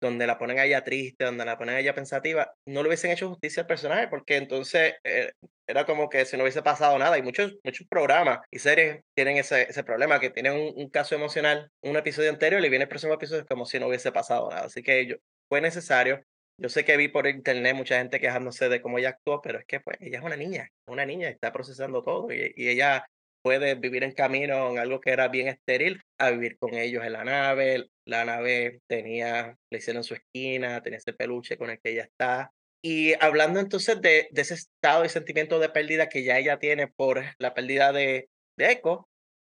donde 0.03 0.27
la 0.27 0.37
ponen 0.37 0.59
a 0.59 0.65
ella 0.65 0.83
triste, 0.83 1.25
donde 1.25 1.45
la 1.45 1.57
ponen 1.57 1.77
a 1.77 1.81
ella 1.81 1.95
pensativa, 1.95 2.53
no 2.67 2.83
le 2.83 2.89
hubiesen 2.89 3.13
hecho 3.13 3.29
justicia 3.29 3.63
al 3.63 3.69
personaje, 3.69 4.09
porque 4.09 4.37
entonces 4.37 4.95
eh, 5.05 5.31
era 5.67 5.87
como 5.87 6.09
que 6.09 6.25
si 6.27 6.37
no 6.37 6.43
hubiese 6.43 6.61
pasado 6.63 6.99
nada. 6.99 7.17
Y 7.19 7.23
muchos, 7.23 7.55
muchos 7.63 7.87
programas 7.87 8.41
y 8.51 8.59
series 8.59 9.01
tienen 9.15 9.37
ese, 9.37 9.63
ese 9.63 9.85
problema, 9.85 10.19
que 10.19 10.31
tienen 10.31 10.73
un, 10.77 10.91
caso 10.91 11.15
emocional, 11.15 11.71
un 11.83 11.97
episodio 11.97 12.31
entero, 12.31 12.59
y 12.59 12.69
viene 12.69 12.85
el 12.85 12.89
próximo 12.89 13.15
episodio 13.15 13.47
como 13.47 13.65
si 13.65 13.79
no 13.79 13.87
hubiese 13.87 14.11
pasado 14.11 14.51
nada. 14.51 14.65
Así 14.65 14.83
que 14.83 15.07
yo, 15.07 15.17
fue 15.49 15.61
necesario. 15.61 16.21
Yo 16.59 16.69
sé 16.69 16.85
que 16.85 16.97
vi 16.97 17.09
por 17.09 17.27
internet 17.29 17.75
mucha 17.77 17.99
gente 17.99 18.21
quejándose 18.21 18.69
de 18.69 18.83
cómo 18.83 18.99
ella 18.99 19.11
actuó, 19.11 19.41
pero 19.41 19.59
es 19.61 19.65
que 19.67 19.81
pues 19.81 19.97
ella 20.01 20.19
es 20.19 20.25
una 20.25 20.37
niña, 20.37 20.69
una 20.87 21.07
niña, 21.07 21.29
está 21.29 21.53
procesando 21.53 22.03
todo 22.03 22.33
y, 22.33 22.53
y 22.57 22.69
ella 22.69 23.07
puede 23.43 23.75
vivir 23.75 24.05
en 24.05 24.13
camino 24.13 24.71
en 24.71 24.79
algo 24.79 25.01
que 25.01 25.11
era 25.11 25.29
bien 25.29 25.49
estéril 25.49 26.03
a 26.19 26.31
vivir 26.31 26.59
con 26.59 26.75
ellos 26.75 27.05
en 27.05 27.13
la 27.13 27.25
nave. 27.25 27.89
La 28.05 28.25
nave 28.25 28.81
tenía, 28.89 29.57
le 29.71 29.79
hicieron 29.79 30.05
su 30.05 30.15
esquina, 30.15 30.83
tenía 30.83 30.99
ese 30.99 31.13
peluche 31.13 31.57
con 31.57 31.71
el 31.71 31.81
que 31.81 31.91
ella 31.91 32.05
está. 32.05 32.53
Y 32.83 33.15
hablando 33.23 33.61
entonces 33.61 34.01
de, 34.01 34.29
de 34.33 34.43
ese 34.43 34.55
estado 34.55 35.05
y 35.05 35.09
sentimiento 35.09 35.61
de 35.61 35.69
pérdida 35.69 36.09
que 36.09 36.25
ya 36.25 36.39
ella 36.39 36.59
tiene 36.59 36.89
por 36.89 37.23
la 37.39 37.55
pérdida 37.55 37.93
de, 37.93 38.29
de 38.57 38.73
Echo, 38.73 39.09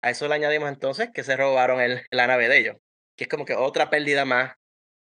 a 0.04 0.12
eso 0.12 0.28
le 0.28 0.36
añadimos 0.36 0.70
entonces 0.70 1.10
que 1.12 1.24
se 1.24 1.36
robaron 1.36 1.82
el, 1.82 2.02
la 2.12 2.28
nave 2.28 2.48
de 2.48 2.60
ellos, 2.60 2.76
que 3.18 3.24
es 3.24 3.28
como 3.28 3.46
que 3.46 3.56
otra 3.56 3.90
pérdida 3.90 4.26
más 4.26 4.54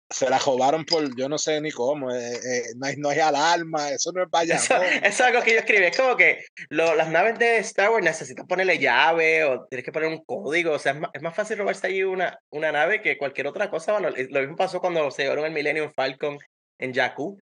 se 0.10 0.30
la 0.30 0.38
robaron 0.38 0.86
por 0.86 1.16
yo 1.16 1.28
no 1.28 1.38
sé 1.38 1.60
ni 1.62 1.72
cómo, 1.72 2.12
eh, 2.12 2.34
eh, 2.34 2.64
no, 2.76 2.88
es, 2.88 2.98
no 2.98 3.12
es 3.12 3.20
alarma, 3.20 3.90
eso 3.90 4.12
no 4.12 4.24
es 4.24 4.30
vaya. 4.30 4.56
Eso, 4.56 4.76
es 4.82 5.22
algo 5.22 5.42
que 5.42 5.54
yo 5.54 5.60
escribí, 5.60 5.86
es 5.86 5.98
como 5.98 6.16
que 6.16 6.46
lo, 6.70 6.96
las 6.96 7.10
naves 7.10 7.40
de 7.40 7.58
Star 7.58 7.90
Wars 7.90 8.04
necesitan 8.04 8.48
ponerle 8.48 8.78
llave 8.78 9.44
o 9.44 9.66
tienes 9.66 9.84
que 9.84 9.92
poner 9.92 10.10
un 10.10 10.24
código, 10.24 10.74
o 10.74 10.80
sea, 10.80 10.94
es 10.94 11.00
más, 11.00 11.10
es 11.14 11.22
más 11.22 11.36
fácil 11.36 11.58
robarse 11.58 11.88
ahí 11.88 12.04
una, 12.04 12.38
una 12.50 12.72
nave 12.72 13.02
que 13.02 13.18
cualquier 13.18 13.48
otra 13.48 13.70
cosa. 13.70 13.94
Bueno, 13.94 14.10
lo 14.10 14.40
mismo 14.40 14.56
pasó 14.56 14.80
cuando 14.80 15.10
se 15.12 15.24
llevaron 15.24 15.46
el 15.46 15.52
Millennium 15.52 15.92
Falcon 15.96 16.38
en 16.80 16.94
Jakku, 16.94 17.40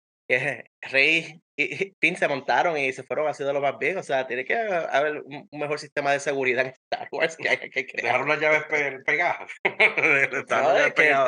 Rey 0.81 1.41
y 1.57 1.93
Finn 1.99 2.15
se 2.15 2.27
montaron 2.27 2.77
y 2.77 2.91
se 2.93 3.03
fueron 3.03 3.27
haciendo 3.27 3.53
lo 3.53 3.61
más 3.61 3.77
bien. 3.77 3.97
O 3.97 4.03
sea, 4.03 4.27
tiene 4.27 4.45
que 4.45 4.55
haber 4.55 5.21
un 5.21 5.47
mejor 5.51 5.79
sistema 5.79 6.11
de 6.11 6.19
seguridad 6.19 6.65
en 6.65 6.71
Star 6.71 7.07
Wars 7.11 7.37
que 7.37 7.49
hay 7.49 7.57
que 7.57 7.85
crear. 7.85 8.03
Dejaron 8.03 8.29
las 8.29 8.39
llaves 8.39 8.63
pegadas. 9.05 9.51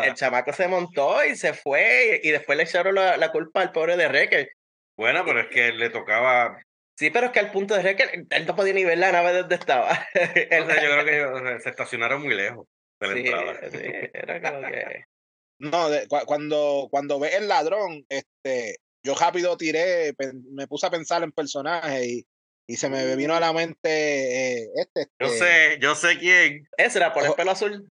el, 0.06 0.14
chamaco 0.16 0.54
se 0.54 0.68
montó 0.68 1.24
y 1.26 1.36
se 1.36 1.54
fue 1.54 2.20
y, 2.24 2.32
después 2.32 2.58
le 2.58 2.64
echaron 2.64 2.95
la, 2.95 3.32
culpa 3.32 3.62
al 3.62 3.72
pobre 3.72 3.97
de 3.97 4.08
Recker. 4.08 4.49
Bueno, 4.97 5.24
pero 5.26 5.41
es 5.41 5.47
que 5.47 5.72
le 5.72 5.89
tocaba 5.89 6.58
Sí, 6.95 7.10
pero 7.10 7.28
es 7.28 7.32
que 7.32 7.39
al 7.39 7.51
punto 7.51 7.76
de 7.76 7.82
Recker, 7.82 8.26
él 8.30 8.45
no 8.45 8.56
podía 8.56 8.74
ni 8.74 8.84
ver 8.84 8.99
la 8.99 9.12
nave 9.12 9.34
donde 9.34 9.56
estaba. 9.56 9.89
o 10.14 10.66
sea, 10.66 10.84
yo 10.84 11.04
creo 11.04 11.43
que 11.43 11.60
se 11.60 11.70
estacionaron 11.70 12.22
muy 12.22 12.36
lejos 12.36 12.68
de 12.99 13.08
la 13.08 13.14
entrada. 13.14 13.70
Sí, 13.72 13.80
era 14.14 14.41
como 14.41 14.68
que... 14.68 15.06
No, 15.60 15.88
cuando, 16.26 16.88
cuando 16.91 17.20
ve 17.20 17.38
el 17.38 17.47
ladrón, 17.47 18.06
este, 18.10 18.80
yo 19.04 19.16
rápido 19.16 19.58
tiré, 19.58 20.14
me 20.51 20.68
puse 20.68 20.86
a 20.86 20.91
pensar 20.91 21.24
en 21.24 21.32
personajes 21.32 22.06
y, 22.06 22.28
y 22.68 22.78
se 22.78 22.89
me 22.89 23.16
vino 23.16 23.36
a 23.36 23.39
la 23.39 23.51
mente 23.51 24.64
eh, 24.64 24.70
este, 24.76 25.08
Yo 25.20 25.28
este 25.28 25.38
sé, 25.38 25.78
yo 25.82 25.95
sé 25.95 26.18
quién. 26.18 26.68
Ese 26.78 26.99
era 26.99 27.14
por 27.14 27.26
el 27.26 27.34
pelo 27.34 27.51
azul. 27.51 27.89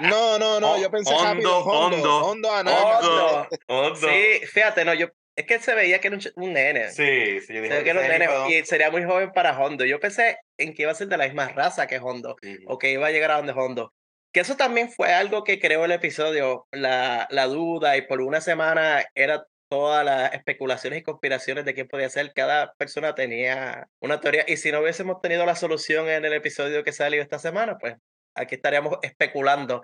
No, 0.00 0.38
no, 0.38 0.60
no, 0.60 0.80
yo 0.80 0.90
pensé 0.90 1.12
hondo, 1.12 1.24
rápido 1.24 1.58
Hondo, 1.58 2.24
Hondo, 2.24 2.48
Hondo, 2.50 3.48
Hondo, 3.66 3.96
Sí, 3.96 4.46
fíjate, 4.46 4.84
no, 4.84 4.94
yo 4.94 5.08
es 5.34 5.46
que 5.46 5.58
se 5.58 5.74
veía 5.74 5.98
que 5.98 6.08
era 6.08 6.18
un, 6.36 6.52
nene. 6.52 6.90
Sí, 6.90 7.40
sí, 7.40 7.54
yo 7.54 7.62
dije 7.62 7.82
que 7.82 7.90
era 7.90 8.00
un 8.00 8.06
nene 8.06 8.28
y 8.50 8.64
sería 8.64 8.90
muy 8.90 9.02
joven 9.02 9.32
para 9.32 9.58
Hondo. 9.58 9.84
Yo 9.84 9.98
pensé 9.98 10.38
en 10.58 10.74
que 10.74 10.82
iba 10.82 10.92
a 10.92 10.94
ser 10.94 11.08
de 11.08 11.16
la 11.16 11.24
misma 11.24 11.48
raza 11.48 11.86
que 11.86 11.98
Hondo 11.98 12.36
o 12.66 12.78
que 12.78 12.92
iba 12.92 13.06
a 13.06 13.10
llegar 13.10 13.30
a 13.32 13.36
donde 13.38 13.52
Hondo. 13.52 13.92
Que 14.30 14.40
eso 14.40 14.56
también 14.56 14.90
fue 14.90 15.12
algo 15.12 15.44
que 15.44 15.58
creó 15.58 15.84
el 15.84 15.92
episodio, 15.92 16.66
la, 16.70 17.26
la 17.30 17.46
duda 17.46 17.96
y 17.96 18.02
por 18.02 18.20
una 18.20 18.40
semana 18.40 19.04
era 19.14 19.46
todas 19.72 20.04
las 20.04 20.34
especulaciones 20.34 20.98
y 20.98 21.02
conspiraciones 21.02 21.64
de 21.64 21.72
quién 21.72 21.88
podía 21.88 22.10
ser, 22.10 22.34
cada 22.34 22.74
persona 22.74 23.14
tenía 23.14 23.88
una 24.02 24.20
teoría. 24.20 24.44
Y 24.46 24.58
si 24.58 24.70
no 24.70 24.80
hubiésemos 24.80 25.22
tenido 25.22 25.46
la 25.46 25.56
solución 25.56 26.10
en 26.10 26.26
el 26.26 26.34
episodio 26.34 26.84
que 26.84 26.92
salió 26.92 27.22
esta 27.22 27.38
semana, 27.38 27.78
pues 27.78 27.96
aquí 28.34 28.56
estaríamos 28.56 28.98
especulando. 29.00 29.80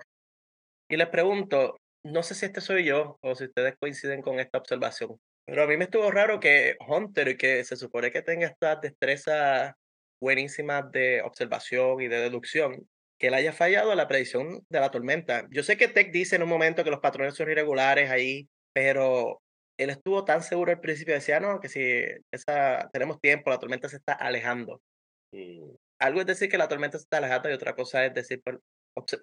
Y 0.87 0.95
les 0.95 1.07
pregunto, 1.07 1.77
no 2.03 2.21
sé 2.21 2.35
si 2.35 2.45
este 2.45 2.61
soy 2.61 2.85
yo 2.85 3.17
o 3.23 3.33
si 3.33 3.45
ustedes 3.45 3.73
coinciden 3.79 4.21
con 4.21 4.39
esta 4.39 4.59
observación, 4.59 5.17
pero 5.43 5.63
a 5.63 5.65
mí 5.65 5.75
me 5.75 5.85
estuvo 5.85 6.11
raro 6.11 6.39
que 6.39 6.77
Hunter, 6.87 7.35
que 7.35 7.63
se 7.63 7.75
supone 7.75 8.11
que 8.11 8.21
tenga 8.21 8.45
estas 8.45 8.81
destrezas 8.81 9.73
buenísimas 10.21 10.91
de 10.91 11.23
observación 11.23 11.99
y 11.99 12.07
de 12.09 12.19
deducción, 12.19 12.87
que 13.17 13.29
él 13.29 13.33
haya 13.33 13.53
fallado 13.53 13.95
la 13.95 14.07
predicción 14.07 14.63
de 14.69 14.79
la 14.81 14.91
tormenta. 14.91 15.47
Yo 15.49 15.63
sé 15.63 15.77
que 15.77 15.87
Tech 15.87 16.11
dice 16.11 16.35
en 16.35 16.43
un 16.43 16.49
momento 16.49 16.83
que 16.83 16.91
los 16.91 16.99
patrones 16.99 17.33
son 17.33 17.49
irregulares 17.49 18.11
ahí, 18.11 18.47
pero 18.71 19.41
él 19.79 19.89
estuvo 19.89 20.25
tan 20.25 20.43
seguro 20.43 20.71
al 20.71 20.81
principio, 20.81 21.13
decía, 21.13 21.39
no, 21.39 21.59
que 21.59 21.69
si 21.69 21.81
esa, 22.31 22.89
tenemos 22.91 23.19
tiempo, 23.21 23.49
la 23.49 23.59
tormenta 23.59 23.87
se 23.87 23.95
está 23.97 24.13
alejando. 24.13 24.81
Algo 25.99 26.19
es 26.21 26.25
decir 26.25 26.49
que 26.49 26.57
la 26.57 26.67
tormenta 26.67 26.97
se 26.97 27.03
está 27.03 27.17
alejando 27.17 27.49
y 27.49 27.53
otra 27.53 27.75
cosa 27.75 28.05
es 28.05 28.13
decir, 28.13 28.41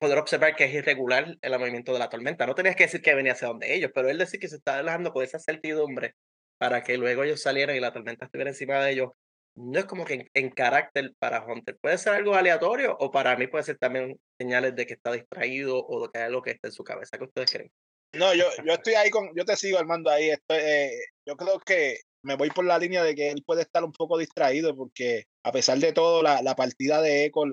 poder 0.01 0.19
observar 0.19 0.57
que 0.57 0.65
es 0.65 0.73
irregular 0.75 1.37
el 1.41 1.59
movimiento 1.59 1.93
de 1.93 1.99
la 1.99 2.09
tormenta. 2.09 2.47
No 2.47 2.55
tenías 2.55 2.77
que 2.77 2.85
decir 2.85 3.03
que 3.03 3.15
venía 3.15 3.33
hacia 3.33 3.49
donde 3.49 3.75
ellos, 3.75 3.91
pero 3.95 4.09
él 4.09 4.19
decir 4.19 4.41
que 4.41 4.49
se 4.49 4.57
está 4.57 4.79
alejando 4.79 5.13
con 5.13 5.25
esa 5.25 5.39
certidumbre 5.39 6.15
para 6.59 6.83
que 6.83 6.97
luego 6.97 7.23
ellos 7.25 7.43
salieran 7.43 7.77
y 7.77 7.81
la 7.81 7.93
tormenta 7.93 8.25
estuviera 8.25 8.51
encima 8.51 8.83
de 8.83 8.93
ellos, 8.93 9.11
no 9.57 9.79
es 9.79 9.87
como 9.87 10.05
que 10.05 10.29
en, 10.35 10.51
carácter 10.51 11.15
para 11.19 11.45
Hunter. 11.45 11.77
Puede 11.81 11.99
ser 11.99 12.15
algo 12.15 12.35
aleatorio 12.35 12.97
o 12.99 13.11
para 13.11 13.37
mí 13.37 13.47
puede 13.47 13.65
ser 13.65 13.79
también 13.79 14.19
señales 14.39 14.75
de 14.77 14.87
que 14.87 14.95
está 14.95 15.13
distraído 15.13 15.85
o 15.87 16.07
de 16.07 16.13
que 16.13 16.19
hay 16.19 16.25
algo 16.27 16.43
que 16.43 16.51
está 16.53 16.69
en 16.69 16.73
su 16.73 16.85
cabeza. 16.85 17.19
¿Qué 17.19 17.25
ustedes 17.25 17.51
creen? 17.51 17.71
No, 18.17 18.35
yo, 18.35 18.45
yo 18.65 18.73
estoy 18.73 18.95
ahí 18.95 19.11
con, 19.11 19.31
yo 19.37 19.45
te 19.45 19.57
sigo 19.57 19.79
Armando 19.79 20.11
ahí. 20.11 20.31
Eh, 20.49 20.91
yo 21.27 21.37
creo 21.37 21.61
que 21.61 22.01
me 22.23 22.37
voy 22.37 22.51
por 22.51 22.65
la 22.65 22.79
línea 22.79 23.03
de 23.05 23.15
que 23.15 23.31
él 23.31 23.43
puede 23.45 23.63
estar 23.63 23.85
un 23.85 23.93
poco 23.93 24.19
distraído 24.19 24.75
porque 24.77 25.25
a 25.45 25.53
pesar 25.53 25.79
de 25.79 25.93
todo 25.93 26.23
la, 26.23 26.43
la 26.43 26.57
partida 26.57 27.01
de 27.03 27.27
Eco, 27.27 27.45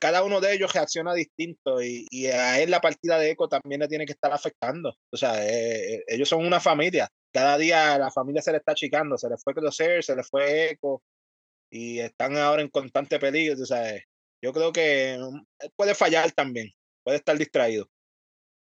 cada 0.00 0.22
uno 0.24 0.40
de 0.40 0.54
ellos 0.54 0.72
reacciona 0.72 1.14
distinto 1.14 1.82
y, 1.82 2.06
y, 2.10 2.26
a 2.26 2.60
él 2.60 2.70
la 2.70 2.80
partida 2.80 3.18
de 3.18 3.30
Eco 3.30 3.48
también 3.48 3.80
le 3.80 3.88
tiene 3.88 4.06
que 4.06 4.12
estar 4.12 4.32
afectando. 4.32 4.94
O 5.10 5.16
sea, 5.16 5.46
eh, 5.46 5.94
eh, 5.96 6.04
ellos 6.08 6.28
son 6.28 6.44
una 6.46 6.60
familia. 6.60 7.08
Cada 7.32 7.58
día 7.58 7.98
la 7.98 8.10
familia 8.10 8.42
se 8.42 8.52
le 8.52 8.58
está 8.58 8.72
achicando, 8.72 9.18
se 9.18 9.28
le 9.28 9.36
fue 9.38 9.54
Crosser, 9.54 10.02
se 10.04 10.16
le 10.16 10.22
fue 10.22 10.70
Eco 10.72 11.02
y 11.70 12.00
están 12.00 12.36
ahora 12.36 12.62
en 12.62 12.68
constante 12.68 13.18
peligro. 13.18 13.60
O 13.62 13.66
sea, 13.66 14.00
yo 14.42 14.52
creo 14.52 14.72
que 14.72 15.18
mm, 15.20 15.68
puede 15.76 15.94
fallar 15.94 16.32
también, 16.32 16.72
puede 17.04 17.18
estar 17.18 17.36
distraído 17.38 17.88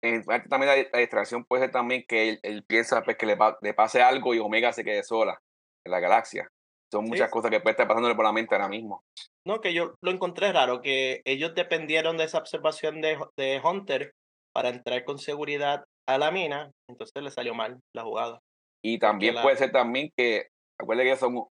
en 0.08 0.24
parte 0.24 0.50
también 0.50 0.88
la, 0.92 1.00
distracción 1.00 1.46
puede 1.46 1.64
ser 1.64 1.72
también 1.72 2.06
que 2.08 2.40
él, 2.42 2.64
piensa 2.64 3.04
pues, 3.04 3.18
que 3.18 3.26
le, 3.26 3.38
le, 3.62 3.74
pase 3.74 4.02
algo 4.02 4.34
y 4.34 4.40
Omega 4.40 4.74
se 4.74 4.84
quede 4.84 5.04
sola 5.04 5.42
en 5.86 5.92
la 5.92 6.00
galaxia. 6.00 6.50
Son 6.92 7.06
muchas 7.06 7.30
cosas 7.30 7.52
que 7.52 7.60
puede 7.60 7.72
estar 7.72 7.88
pasándole 7.88 8.16
por 8.16 8.24
la 8.24 8.32
mente 8.32 8.56
ahora 8.56 8.70
mismo. 8.70 9.04
No, 9.46 9.60
que 9.60 9.74
yo 9.74 9.96
lo 10.02 10.12
encontré 10.12 10.54
raro, 10.54 10.82
que 10.82 11.22
ellos 11.26 11.54
dependieron 11.54 12.18
de 12.18 12.24
esa 12.24 12.38
observación 12.38 13.02
de, 13.02 13.18
de 13.36 13.62
Hunter 13.62 14.14
para 14.54 14.70
entrar 14.70 15.04
con 15.04 15.20
seguridad 15.20 15.84
a 16.08 16.18
la 16.18 16.32
mina, 16.32 16.72
entonces 16.90 17.22
le 17.22 17.30
salió 17.30 17.54
mal 17.54 17.80
la 17.94 18.04
jugada. 18.04 18.40
Y 18.82 19.00
también 19.00 19.36
puede 19.42 19.58
ser 19.58 19.72
también 19.72 20.12
que, 20.16 20.48
acuérdense 20.80 21.12
que 21.12 21.18
son, 21.18 21.48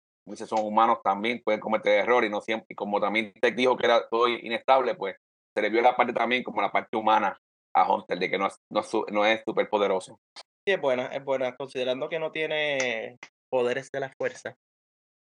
son 0.46 0.64
humanos 0.64 0.98
también, 1.04 1.42
pueden 1.44 1.60
cometer 1.60 2.00
errores 2.00 2.28
y 2.28 2.32
no 2.32 2.40
siempre, 2.40 2.66
y 2.70 2.74
como 2.74 3.00
también 3.00 3.32
te 3.40 3.50
dijo 3.52 3.76
que 3.76 3.86
era 3.86 4.08
todo 4.08 4.28
inestable, 4.28 4.94
pues 4.94 5.16
se 5.54 5.62
le 5.62 5.68
vio 5.68 5.82
la 5.82 5.96
parte 5.96 6.12
también 6.12 6.42
como 6.42 6.62
la 6.62 6.72
parte 6.72 6.96
humana 6.96 7.38
a 7.76 7.92
Hunter, 7.92 8.18
de 8.18 8.30
que 8.30 8.38
no 8.38 8.46
es, 8.46 8.56
no, 8.70 8.82
no 9.12 9.26
es 9.26 9.42
súper 9.46 9.68
poderoso. 9.68 10.18
Sí, 10.66 10.72
es 10.72 10.80
buena, 10.80 11.06
es 11.06 11.22
buena, 11.22 11.54
considerando 11.56 12.08
que 12.08 12.18
no 12.18 12.32
tiene 12.32 13.18
poderes 13.50 13.90
de 13.92 14.00
la 14.00 14.12
fuerza. 14.18 14.56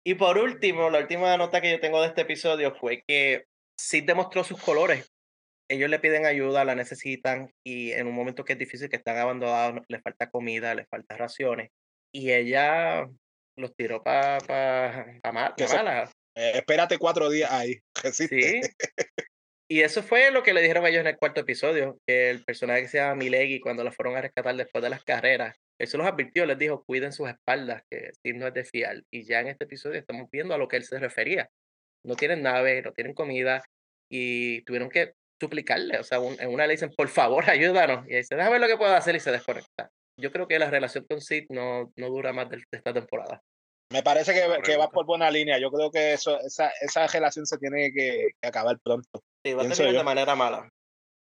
Y 0.07 0.15
por 0.15 0.37
último, 0.37 0.91
la 0.91 0.99
última 0.99 1.37
nota 1.37 1.61
que 1.61 1.71
yo 1.71 1.81
tengo 1.81 2.01
de 2.03 2.09
este 2.09 2.21
episodio 2.21 2.75
fue 2.75 3.03
que 3.09 3.47
Sid 3.81 4.05
demostró 4.05 4.45
sus 4.45 4.63
colores. 4.63 5.11
Ellos 5.71 5.89
le 5.89 5.99
piden 5.99 6.27
ayuda, 6.27 6.65
la 6.65 6.75
necesitan 6.75 7.51
y 7.67 7.93
en 7.93 8.07
un 8.07 8.15
momento 8.15 8.45
que 8.45 8.53
es 8.53 8.59
difícil, 8.59 8.91
que 8.91 8.97
están 8.97 9.17
abandonados, 9.17 9.83
les 9.89 10.03
falta 10.03 10.29
comida, 10.29 10.75
les 10.75 10.87
falta 10.89 11.17
raciones. 11.17 11.71
Y 12.13 12.33
ella 12.33 13.09
los 13.57 13.75
tiró 13.75 14.03
para 14.03 14.39
pa, 14.41 15.07
pa, 15.23 15.33
mala. 15.33 15.55
Eh, 16.37 16.53
espérate 16.57 16.99
cuatro 16.99 17.31
días 17.31 17.51
ahí. 17.51 17.79
Sí. 18.13 18.61
Y 19.69 19.81
eso 19.81 20.03
fue 20.03 20.31
lo 20.31 20.43
que 20.43 20.53
le 20.53 20.61
dijeron 20.61 20.85
a 20.85 20.89
ellos 20.91 21.01
en 21.01 21.07
el 21.07 21.17
cuarto 21.17 21.41
episodio, 21.41 21.99
que 22.07 22.31
el 22.31 22.45
personaje 22.45 22.83
que 22.83 22.89
se 22.89 22.99
llama 22.99 23.15
Milegi, 23.15 23.61
cuando 23.61 23.83
la 23.83 23.93
fueron 23.93 24.17
a 24.17 24.21
rescatar 24.21 24.55
después 24.57 24.85
de 24.85 24.91
las 24.91 25.03
carreras, 25.05 25.57
eso 25.79 25.97
los 25.97 26.07
advirtió, 26.07 26.45
les 26.45 26.59
dijo, 26.59 26.85
cuiden 26.85 27.13
sus 27.13 27.29
espaldas, 27.31 27.83
que 27.91 28.11
si 28.23 28.35
no 28.35 28.47
es 28.47 28.55
de 28.55 28.65
fiar. 28.65 29.03
Y 29.11 29.25
ya 29.25 29.41
en 29.41 29.49
este 29.49 29.65
episodio 29.65 29.99
estamos 29.99 30.29
viendo 30.31 30.55
a 30.55 30.59
lo 30.59 30.69
que 30.69 30.77
él 30.77 30.85
se 30.85 30.99
refería. 30.99 31.49
No 32.05 32.15
tienen 32.15 32.43
nave, 32.43 32.83
no 32.83 32.93
tienen 32.93 33.15
comida, 33.15 33.63
y 34.11 34.63
tuvieron 34.63 34.91
que 34.91 35.15
suplicarle, 35.41 35.99
o 35.99 36.05
sea, 36.05 36.19
en 36.19 36.49
una 36.49 36.67
le 36.67 36.75
dicen, 36.75 36.93
por 36.97 37.09
favor, 37.09 37.45
ayúdanos. 37.51 38.07
Y 38.07 38.17
dice, 38.17 38.37
déjame 38.37 38.53
ver 38.53 38.61
lo 38.61 38.69
que 38.69 38.77
puedo 38.77 38.95
hacer 38.95 39.17
y 39.17 39.21
se 39.21 39.33
desconecta. 39.33 39.91
Yo 40.21 40.31
creo 40.31 40.47
que 40.47 40.59
la 40.59 40.71
relación 40.71 41.05
con 41.09 41.21
Sid 41.21 41.47
no, 41.49 41.93
no 41.97 42.09
dura 42.09 42.33
más 42.33 42.49
de, 42.49 42.63
esta 42.71 42.93
temporada. 42.93 43.43
Me 43.91 44.03
parece 44.03 44.33
que, 44.33 44.63
que, 44.63 44.77
va 44.77 44.89
por 44.89 45.07
buena 45.07 45.31
línea. 45.31 45.59
Yo 45.59 45.71
creo 45.71 45.91
que 45.91 46.13
eso, 46.13 46.39
esa, 46.41 46.71
esa 46.81 47.07
relación 47.07 47.47
se 47.47 47.59
tiene 47.59 47.93
que 47.93 48.29
acabar 48.43 48.79
pronto. 48.79 49.23
Sí, 49.45 49.53
va 49.53 49.63
a 49.63 49.69
terminar 49.69 49.95
de 49.95 50.05
manera 50.05 50.35
mala. 50.35 50.71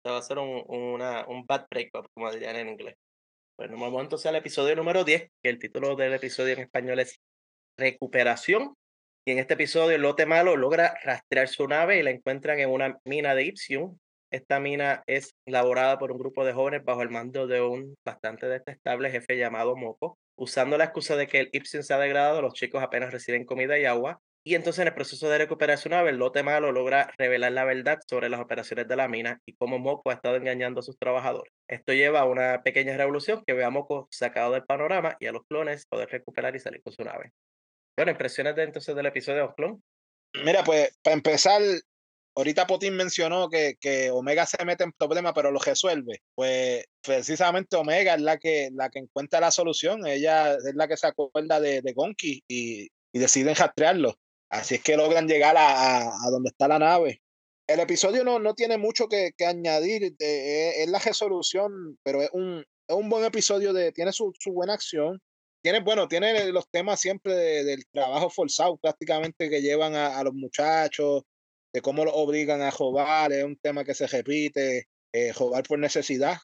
va 0.06 0.18
a 0.18 0.22
ser 0.22 0.38
un, 0.38 0.62
una, 0.68 1.26
un 1.26 1.46
bad 1.46 1.66
breakup, 1.70 2.06
como 2.12 2.30
dirían 2.30 2.56
en 2.56 2.68
inglés. 2.68 2.96
Bueno, 3.58 3.78
vamos 3.78 4.02
entonces 4.02 4.26
al 4.26 4.36
episodio 4.36 4.76
número 4.76 5.04
10, 5.04 5.30
que 5.42 5.48
el 5.48 5.58
título 5.58 5.96
del 5.96 6.12
episodio 6.12 6.52
en 6.52 6.60
español 6.60 7.00
es 7.00 7.18
Recuperación. 7.78 8.74
Y 9.24 9.32
en 9.32 9.38
este 9.38 9.54
episodio, 9.54 9.96
el 9.96 10.02
lote 10.02 10.26
malo 10.26 10.56
logra 10.56 10.98
rastrear 11.02 11.48
su 11.48 11.66
nave 11.66 11.98
y 11.98 12.02
la 12.02 12.10
encuentran 12.10 12.58
en 12.58 12.68
una 12.68 12.98
mina 13.04 13.34
de 13.34 13.44
Ipsium. 13.44 13.96
Esta 14.30 14.60
mina 14.60 15.02
es 15.06 15.34
elaborada 15.46 15.98
por 15.98 16.12
un 16.12 16.18
grupo 16.18 16.44
de 16.44 16.52
jóvenes 16.52 16.84
bajo 16.84 17.00
el 17.02 17.08
mando 17.08 17.46
de 17.46 17.62
un 17.62 17.96
bastante 18.04 18.46
detestable 18.46 19.10
jefe 19.10 19.38
llamado 19.38 19.76
Moco. 19.76 20.18
Usando 20.36 20.76
la 20.76 20.84
excusa 20.84 21.16
de 21.16 21.26
que 21.26 21.40
el 21.40 21.50
Ipsium 21.52 21.82
se 21.82 21.94
ha 21.94 21.98
degradado, 21.98 22.42
los 22.42 22.52
chicos 22.52 22.82
apenas 22.82 23.12
reciben 23.12 23.46
comida 23.46 23.78
y 23.78 23.86
agua 23.86 24.20
y 24.42 24.54
entonces 24.54 24.80
en 24.80 24.88
el 24.88 24.94
proceso 24.94 25.28
de 25.28 25.36
recuperar 25.36 25.76
su 25.76 25.90
nave, 25.90 26.10
el 26.10 26.16
lote 26.16 26.42
malo 26.42 26.72
logra 26.72 27.12
revelar 27.18 27.52
la 27.52 27.64
verdad 27.64 27.98
sobre 28.08 28.30
las 28.30 28.40
operaciones 28.40 28.88
de 28.88 28.96
la 28.96 29.06
mina 29.06 29.40
y 29.44 29.54
cómo 29.54 29.78
Moco 29.78 30.10
ha 30.10 30.14
estado 30.14 30.36
engañando 30.36 30.80
a 30.80 30.82
sus 30.82 30.98
trabajadores. 30.98 31.52
Esto 31.68 31.92
lleva 31.92 32.20
a 32.20 32.24
una 32.24 32.62
pequeña 32.62 32.96
revolución 32.96 33.42
que 33.46 33.52
ve 33.52 33.64
a 33.64 33.70
Moco 33.70 34.08
sacado 34.10 34.52
del 34.52 34.64
panorama 34.64 35.16
y 35.20 35.26
a 35.26 35.32
los 35.32 35.42
clones 35.46 35.86
poder 35.86 36.08
recuperar 36.08 36.56
y 36.56 36.60
salir 36.60 36.82
con 36.82 36.92
su 36.92 37.04
nave. 37.04 37.32
Bueno, 37.96 38.12
impresiones 38.12 38.56
de 38.56 38.62
entonces 38.62 38.96
del 38.96 39.06
episodio 39.06 39.48
de 39.48 39.54
clon. 39.54 39.82
Mira, 40.42 40.64
pues 40.64 40.96
para 41.02 41.14
empezar, 41.14 41.60
ahorita 42.34 42.66
Potín 42.66 42.96
mencionó 42.96 43.50
que, 43.50 43.74
que, 43.78 44.10
Omega 44.10 44.46
se 44.46 44.64
mete 44.64 44.84
en 44.84 44.92
problemas, 44.92 45.32
pero 45.34 45.50
lo 45.50 45.58
resuelve. 45.58 46.22
Pues 46.34 46.86
precisamente 47.02 47.76
Omega 47.76 48.14
es 48.14 48.22
la 48.22 48.38
que, 48.38 48.70
la 48.72 48.88
que 48.88 49.00
encuentra 49.00 49.40
la 49.40 49.50
solución. 49.50 50.06
Ella 50.06 50.54
es 50.54 50.74
la 50.74 50.88
que 50.88 50.96
se 50.96 51.08
acuerda 51.08 51.60
de, 51.60 51.82
de 51.82 51.92
Gonki 51.92 52.42
y, 52.48 52.88
y 53.12 53.18
deciden 53.18 53.54
rastrearlo. 53.54 54.16
Así 54.50 54.74
es 54.74 54.82
que 54.82 54.96
logran 54.96 55.28
llegar 55.28 55.56
a, 55.56 56.08
a, 56.08 56.30
donde 56.30 56.48
está 56.50 56.66
la 56.66 56.78
nave. 56.78 57.22
El 57.68 57.78
episodio 57.78 58.24
no, 58.24 58.40
no 58.40 58.54
tiene 58.54 58.78
mucho 58.78 59.08
que, 59.08 59.30
que 59.36 59.46
añadir, 59.46 60.14
es, 60.18 60.88
la 60.88 60.98
resolución, 60.98 61.96
pero 62.02 62.20
es 62.20 62.30
un, 62.32 62.64
es 62.88 62.96
un 62.96 63.08
buen 63.08 63.24
episodio, 63.24 63.72
de, 63.72 63.92
tiene 63.92 64.12
su, 64.12 64.32
su 64.38 64.52
buena 64.52 64.74
acción. 64.74 65.20
Tiene, 65.62 65.80
bueno, 65.80 66.08
tiene 66.08 66.50
los 66.52 66.68
temas 66.70 67.00
siempre 67.00 67.32
del 67.64 67.84
trabajo 67.92 68.28
forzado 68.30 68.76
prácticamente 68.78 69.48
que 69.48 69.62
llevan 69.62 69.94
a, 69.94 70.18
a, 70.18 70.24
los 70.24 70.34
muchachos, 70.34 71.22
de 71.72 71.80
cómo 71.80 72.04
los 72.04 72.14
obligan 72.16 72.60
a 72.60 72.70
robar, 72.70 73.32
es 73.32 73.44
un 73.44 73.56
tema 73.56 73.84
que 73.84 73.94
se 73.94 74.08
repite, 74.08 74.88
eh, 75.12 75.32
robar 75.32 75.62
por 75.62 75.78
necesidad, 75.78 76.38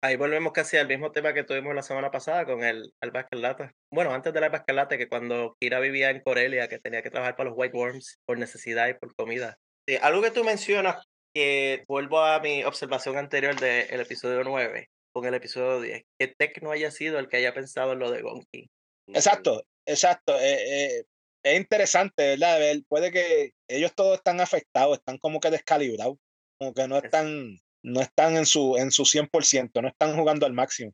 Ahí 0.00 0.14
volvemos 0.14 0.52
casi 0.52 0.76
al 0.76 0.86
mismo 0.86 1.10
tema 1.10 1.34
que 1.34 1.42
tuvimos 1.42 1.74
la 1.74 1.82
semana 1.82 2.12
pasada 2.12 2.44
con 2.44 2.62
el 2.62 2.94
Alba 3.00 3.20
Escarlata. 3.20 3.72
Bueno, 3.90 4.12
antes 4.14 4.32
del 4.32 4.44
Alba 4.44 4.58
Escarlata, 4.58 4.96
que 4.96 5.08
cuando 5.08 5.56
Kira 5.58 5.80
vivía 5.80 6.10
en 6.10 6.20
Corelia, 6.20 6.68
que 6.68 6.78
tenía 6.78 7.02
que 7.02 7.10
trabajar 7.10 7.34
para 7.34 7.50
los 7.50 7.58
White 7.58 7.76
Worms 7.76 8.18
por 8.24 8.38
necesidad 8.38 8.88
y 8.88 8.94
por 8.94 9.14
comida. 9.16 9.58
algo 10.00 10.22
que 10.22 10.30
tú 10.30 10.44
mencionas, 10.44 11.04
que 11.34 11.84
vuelvo 11.88 12.20
a 12.20 12.38
mi 12.38 12.62
observación 12.62 13.16
anterior 13.16 13.58
del 13.58 14.00
episodio 14.00 14.44
9 14.44 14.88
con 15.12 15.26
el 15.26 15.34
episodio 15.34 15.80
10, 15.80 16.04
que 16.16 16.28
Tech 16.28 16.62
no 16.62 16.70
haya 16.70 16.92
sido 16.92 17.18
el 17.18 17.28
que 17.28 17.38
haya 17.38 17.52
pensado 17.52 17.92
en 17.92 17.98
lo 17.98 18.12
de 18.12 18.22
Gonki. 18.22 18.70
Exacto, 19.08 19.64
exacto. 19.84 20.38
Eh, 20.38 20.98
eh, 20.98 21.04
es 21.42 21.56
interesante, 21.56 22.36
¿verdad? 22.36 22.60
Puede 22.88 23.10
que 23.10 23.50
ellos 23.68 23.92
todos 23.96 24.18
están 24.18 24.40
afectados, 24.40 24.98
están 24.98 25.18
como 25.18 25.40
que 25.40 25.50
descalibrados, 25.50 26.18
como 26.58 26.72
que 26.72 26.86
no 26.86 26.98
están 26.98 27.58
no 27.82 28.00
están 28.00 28.36
en 28.36 28.46
su, 28.46 28.76
en 28.76 28.90
su 28.90 29.04
100%, 29.04 29.80
no 29.80 29.88
están 29.88 30.16
jugando 30.16 30.46
al 30.46 30.52
máximo. 30.52 30.92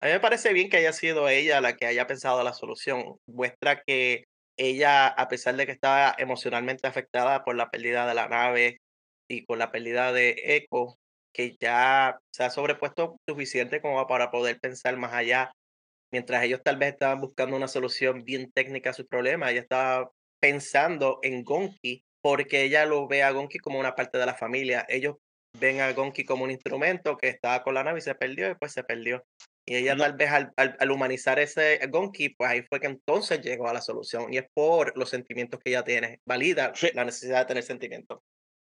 A 0.00 0.06
mí 0.06 0.12
me 0.12 0.20
parece 0.20 0.52
bien 0.52 0.68
que 0.68 0.76
haya 0.76 0.92
sido 0.92 1.28
ella 1.28 1.60
la 1.60 1.76
que 1.76 1.86
haya 1.86 2.06
pensado 2.06 2.42
la 2.42 2.52
solución. 2.52 3.16
Muestra 3.26 3.82
que 3.82 4.24
ella, 4.58 5.06
a 5.08 5.28
pesar 5.28 5.56
de 5.56 5.66
que 5.66 5.72
estaba 5.72 6.14
emocionalmente 6.18 6.86
afectada 6.86 7.44
por 7.44 7.56
la 7.56 7.70
pérdida 7.70 8.06
de 8.06 8.14
la 8.14 8.28
nave 8.28 8.78
y 9.28 9.44
con 9.44 9.58
la 9.58 9.70
pérdida 9.70 10.12
de 10.12 10.34
Echo, 10.44 10.96
que 11.32 11.56
ya 11.60 12.18
se 12.30 12.44
ha 12.44 12.50
sobrepuesto 12.50 13.18
suficiente 13.28 13.80
como 13.80 14.06
para 14.06 14.30
poder 14.30 14.58
pensar 14.60 14.96
más 14.96 15.12
allá, 15.12 15.52
mientras 16.12 16.42
ellos 16.44 16.60
tal 16.62 16.76
vez 16.76 16.92
estaban 16.92 17.20
buscando 17.20 17.56
una 17.56 17.68
solución 17.68 18.24
bien 18.24 18.50
técnica 18.52 18.90
a 18.90 18.94
sus 18.94 19.06
problemas, 19.06 19.50
ella 19.50 19.60
estaba 19.60 20.10
pensando 20.40 21.18
en 21.22 21.42
Gonki 21.42 22.04
porque 22.22 22.64
ella 22.64 22.86
lo 22.86 23.06
ve 23.06 23.22
a 23.22 23.30
Gonki 23.30 23.58
como 23.58 23.78
una 23.78 23.94
parte 23.94 24.18
de 24.18 24.26
la 24.26 24.34
familia. 24.34 24.84
Ellos 24.88 25.16
ven 25.58 25.80
a 25.80 25.92
Gonki 25.92 26.24
como 26.24 26.44
un 26.44 26.50
instrumento 26.50 27.16
que 27.16 27.28
estaba 27.28 27.62
con 27.62 27.74
la 27.74 27.84
nave 27.84 27.98
y 27.98 28.02
se 28.02 28.14
perdió 28.14 28.50
y 28.50 28.54
pues 28.54 28.72
se 28.72 28.84
perdió. 28.84 29.24
Y 29.68 29.76
ella 29.76 29.94
No. 29.96 30.04
tal 30.04 30.12
vez 30.14 30.30
al, 30.30 30.52
al- 30.56 30.76
al 30.78 30.90
humanizar 30.90 31.38
ese 31.40 31.80
Gonki, 31.88 32.28
pues 32.30 32.50
ahí 32.50 32.62
fue 32.62 32.78
que 32.80 32.86
entonces 32.86 33.40
llegó 33.40 33.68
a 33.68 33.72
la 33.74 33.80
solución. 33.80 34.32
Y 34.32 34.38
es 34.38 34.46
por 34.54 34.96
los 34.96 35.10
sentimientos 35.10 35.58
que 35.60 35.70
ella 35.70 35.82
tiene. 35.82 36.20
Valida 36.24 36.72
la 36.94 37.04
necesidad 37.04 37.40
de 37.40 37.46
tener 37.46 37.62
sentimientos. 37.64 38.20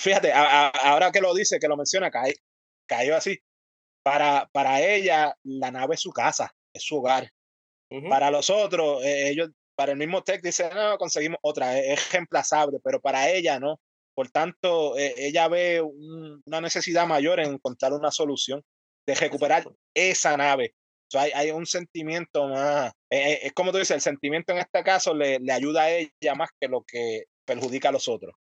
Fíjate, 0.01 0.33
a- 0.33 0.67
a- 0.67 0.69
ahora 0.91 1.11
que 1.11 1.21
lo 1.21 1.33
dice, 1.35 1.59
que 1.59 1.69
lo 1.69 1.77
menciona, 1.77 2.11
cae- 2.11 2.35
cayó 2.87 3.17
así. 3.17 3.39
Para, 4.05 4.49
para 4.53 4.81
ella, 4.83 5.35
la 5.45 5.71
nave 5.71 5.95
es 5.95 6.01
su 6.01 6.11
casa, 6.11 6.53
es 6.75 6.83
su 6.83 6.97
hogar. 6.99 7.31
Ujú. 7.91 8.09
Para 8.09 8.31
los 8.31 8.51
otros, 8.51 9.03
eh, 9.05 9.31
ellos, 9.31 9.51
para 9.77 9.93
el 9.93 9.99
mismo 9.99 10.23
tech, 10.23 10.43
dice, 10.43 10.69
no, 10.75 10.99
conseguimos 10.99 11.39
otra, 11.43 11.79
es, 11.79 11.99
es 12.01 12.13
reemplazable, 12.13 12.79
pero 12.83 13.01
para 13.01 13.31
ella 13.31 13.61
no. 13.61 13.81
Por 14.15 14.31
tanto, 14.31 14.97
eh, 14.99 15.15
ella 15.17 15.49
ve 15.49 15.81
un- 15.81 16.43
una 16.45 16.61
necesidad 16.61 17.07
mayor 17.07 17.41
en 17.41 17.55
encontrar 17.55 17.93
una 17.93 18.11
solución 18.11 18.63
de 19.07 19.15
recuperar 19.15 19.65
esa 19.95 20.37
nave. 20.37 20.75
O 20.77 21.11
sea, 21.13 21.23
hay, 21.23 21.31
hay 21.35 21.51
un 21.51 21.67
sentimiento 21.67 22.47
más, 22.49 22.93
eh, 23.11 23.33
eh, 23.33 23.39
es 23.43 23.53
como 23.53 23.71
tú 23.73 23.79
dices, 23.79 23.93
el 23.97 24.01
sentimiento 24.01 24.53
en 24.53 24.59
este 24.59 24.83
caso 24.83 25.15
le, 25.15 25.39
le 25.41 25.53
ayuda 25.53 25.83
a 25.83 25.91
ella 25.91 26.35
más 26.37 26.51
que 26.61 26.69
lo 26.69 26.83
que 26.87 27.25
perjudica 27.47 27.89
a 27.89 27.93
los 27.93 28.09
otros. 28.09 28.35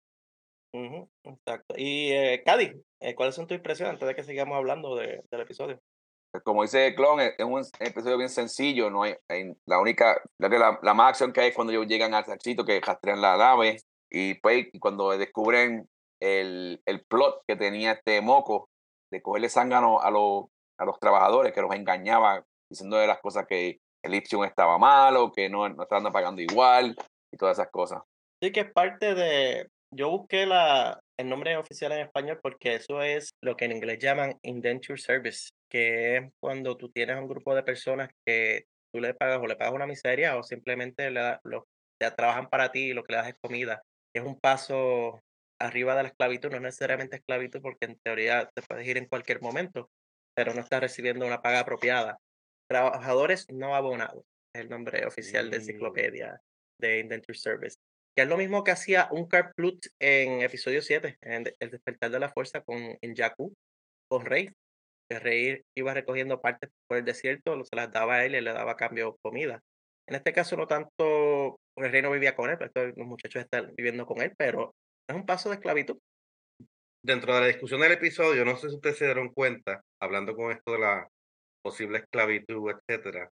Ujú, 0.74 1.08
Exacto. 1.24 1.74
Y 1.76 2.12
eh, 2.12 2.42
Cady, 2.44 2.72
eh, 3.00 3.14
¿cuáles 3.14 3.34
son 3.34 3.46
tus 3.46 3.56
impresiones 3.56 3.92
antes 3.94 4.08
de 4.08 4.14
que 4.14 4.24
sigamos 4.24 4.56
hablando 4.56 4.96
de- 4.96 5.22
del 5.30 5.40
episodio? 5.42 5.78
Pues 6.32 6.42
Como 6.44 6.62
dice 6.62 6.94
Clon, 6.94 7.20
es 7.20 7.34
es 7.36 7.44
un 7.44 7.62
episodio 7.80 8.16
bien 8.16 8.30
sencillo. 8.30 8.88
No 8.88 9.02
hay, 9.02 9.14
hay- 9.28 9.52
la 9.66 9.78
única, 9.80 10.18
la, 10.38 10.48
la, 10.48 10.78
la 10.82 10.94
más 10.94 11.10
acción 11.10 11.30
que 11.32 11.42
hay 11.42 11.48
es 11.50 11.54
cuando 11.54 11.74
ellos 11.74 11.86
llegan 11.86 12.14
al 12.14 12.24
sitio 12.40 12.64
que 12.64 12.80
rastrean 12.80 13.20
la 13.20 13.36
nave 13.36 13.76
y 14.12 14.34
pues 14.34 14.66
cuando 14.78 15.16
descubren 15.16 15.88
el, 16.20 16.80
el 16.86 17.04
plot 17.06 17.42
que 17.46 17.56
tenía 17.56 17.92
este 17.92 18.20
moco 18.20 18.68
de 19.10 19.22
cogerle 19.22 19.48
zángano 19.48 20.00
a 20.00 20.10
los, 20.10 20.44
a 20.78 20.84
los 20.84 21.00
trabajadores 21.00 21.52
que 21.52 21.62
los 21.62 21.74
engañaba 21.74 22.44
diciendo 22.68 22.96
de 22.98 23.06
las 23.06 23.20
cosas 23.20 23.46
que 23.46 23.80
el 24.02 24.14
Ipsium 24.14 24.44
estaba 24.44 24.78
malo, 24.78 25.32
que 25.32 25.48
no, 25.48 25.68
no 25.68 25.82
estaban 25.82 26.12
pagando 26.12 26.42
igual 26.42 26.96
y 27.32 27.36
todas 27.36 27.58
esas 27.58 27.70
cosas. 27.70 28.02
Sí, 28.42 28.52
que 28.52 28.60
es 28.60 28.72
parte 28.72 29.14
de. 29.14 29.68
Yo 29.94 30.10
busqué 30.10 30.46
la, 30.46 31.00
el 31.18 31.28
nombre 31.28 31.56
oficial 31.56 31.92
en 31.92 32.00
español 32.00 32.40
porque 32.42 32.74
eso 32.74 33.02
es 33.02 33.30
lo 33.42 33.56
que 33.56 33.66
en 33.66 33.72
inglés 33.72 33.98
llaman 33.98 34.38
indenture 34.42 34.98
service, 34.98 35.50
que 35.70 36.16
es 36.16 36.32
cuando 36.40 36.76
tú 36.76 36.90
tienes 36.90 37.16
un 37.16 37.28
grupo 37.28 37.54
de 37.54 37.62
personas 37.62 38.10
que 38.26 38.64
tú 38.92 39.00
le 39.00 39.14
pagas 39.14 39.38
o 39.38 39.46
le 39.46 39.56
pagas 39.56 39.74
una 39.74 39.86
miseria 39.86 40.36
o 40.36 40.42
simplemente 40.42 41.10
le 41.10 41.38
lo, 41.44 41.66
trabajan 42.16 42.48
para 42.48 42.72
ti 42.72 42.90
y 42.90 42.92
lo 42.94 43.04
que 43.04 43.12
le 43.12 43.18
das 43.18 43.28
es 43.28 43.36
comida. 43.40 43.82
Es 44.14 44.22
un 44.22 44.38
paso 44.38 45.22
arriba 45.60 45.94
de 45.94 46.02
la 46.02 46.08
esclavitud, 46.08 46.50
no 46.50 46.56
es 46.56 46.62
necesariamente 46.62 47.16
esclavitud 47.16 47.60
porque 47.62 47.86
en 47.86 47.98
teoría 48.00 48.50
te 48.54 48.62
puedes 48.62 48.86
ir 48.86 48.98
en 48.98 49.06
cualquier 49.06 49.40
momento, 49.40 49.90
pero 50.34 50.54
no 50.54 50.60
estás 50.60 50.80
recibiendo 50.80 51.26
una 51.26 51.40
paga 51.40 51.60
apropiada. 51.60 52.18
Trabajadores 52.68 53.46
no 53.50 53.74
abonados 53.74 54.24
es 54.54 54.62
el 54.62 54.68
nombre 54.68 55.06
oficial 55.06 55.50
de 55.50 55.58
Mm. 55.58 55.60
enciclopedia 55.60 56.40
de 56.80 56.98
Indenture 57.00 57.38
Service. 57.38 57.76
Que 58.14 58.22
es 58.24 58.28
lo 58.28 58.36
mismo 58.36 58.62
que 58.64 58.72
hacía 58.72 59.08
un 59.10 59.28
Plut 59.56 59.86
en 59.98 60.42
episodio 60.42 60.82
7, 60.82 61.16
en 61.22 61.44
El 61.60 61.70
despertar 61.70 62.10
de 62.10 62.20
la 62.20 62.28
fuerza 62.28 62.60
con 62.60 62.98
en 63.00 63.14
con 64.08 64.26
Rey. 64.26 64.50
Rey 65.08 65.62
iba 65.74 65.94
recogiendo 65.94 66.40
partes 66.40 66.70
por 66.86 66.98
el 66.98 67.04
desierto, 67.04 67.62
se 67.64 67.76
las 67.76 67.90
daba 67.90 68.16
a 68.16 68.24
él 68.24 68.34
y 68.34 68.40
le 68.40 68.52
daba 68.52 68.72
a 68.72 68.76
cambio 68.76 69.16
comida. 69.22 69.62
En 70.06 70.16
este 70.16 70.32
caso 70.32 70.56
no 70.56 70.66
tanto, 70.66 71.60
porque 71.74 71.86
el 71.86 71.92
rey 71.92 72.02
no 72.02 72.10
vivía 72.10 72.34
con 72.34 72.50
él, 72.50 72.56
pero 72.58 72.66
estos- 72.68 72.96
los 72.98 73.06
muchachos 73.06 73.42
están 73.42 73.74
viviendo 73.76 74.06
con 74.06 74.20
él, 74.22 74.32
pero 74.36 74.74
es 75.08 75.16
un 75.16 75.26
paso 75.26 75.48
de 75.48 75.56
esclavitud. 75.56 75.98
Dentro 77.04 77.34
de 77.34 77.40
la 77.40 77.46
discusión 77.48 77.80
del 77.80 77.92
episodio, 77.92 78.44
no 78.44 78.56
sé 78.56 78.68
si 78.68 78.76
ustedes 78.76 78.98
se 78.98 79.06
dieron 79.06 79.32
cuenta, 79.32 79.82
hablando 80.00 80.36
con 80.36 80.52
esto 80.52 80.72
de 80.72 80.78
la 80.78 81.08
posible 81.64 81.98
esclavitud, 81.98 82.70
etcétera, 82.70 83.28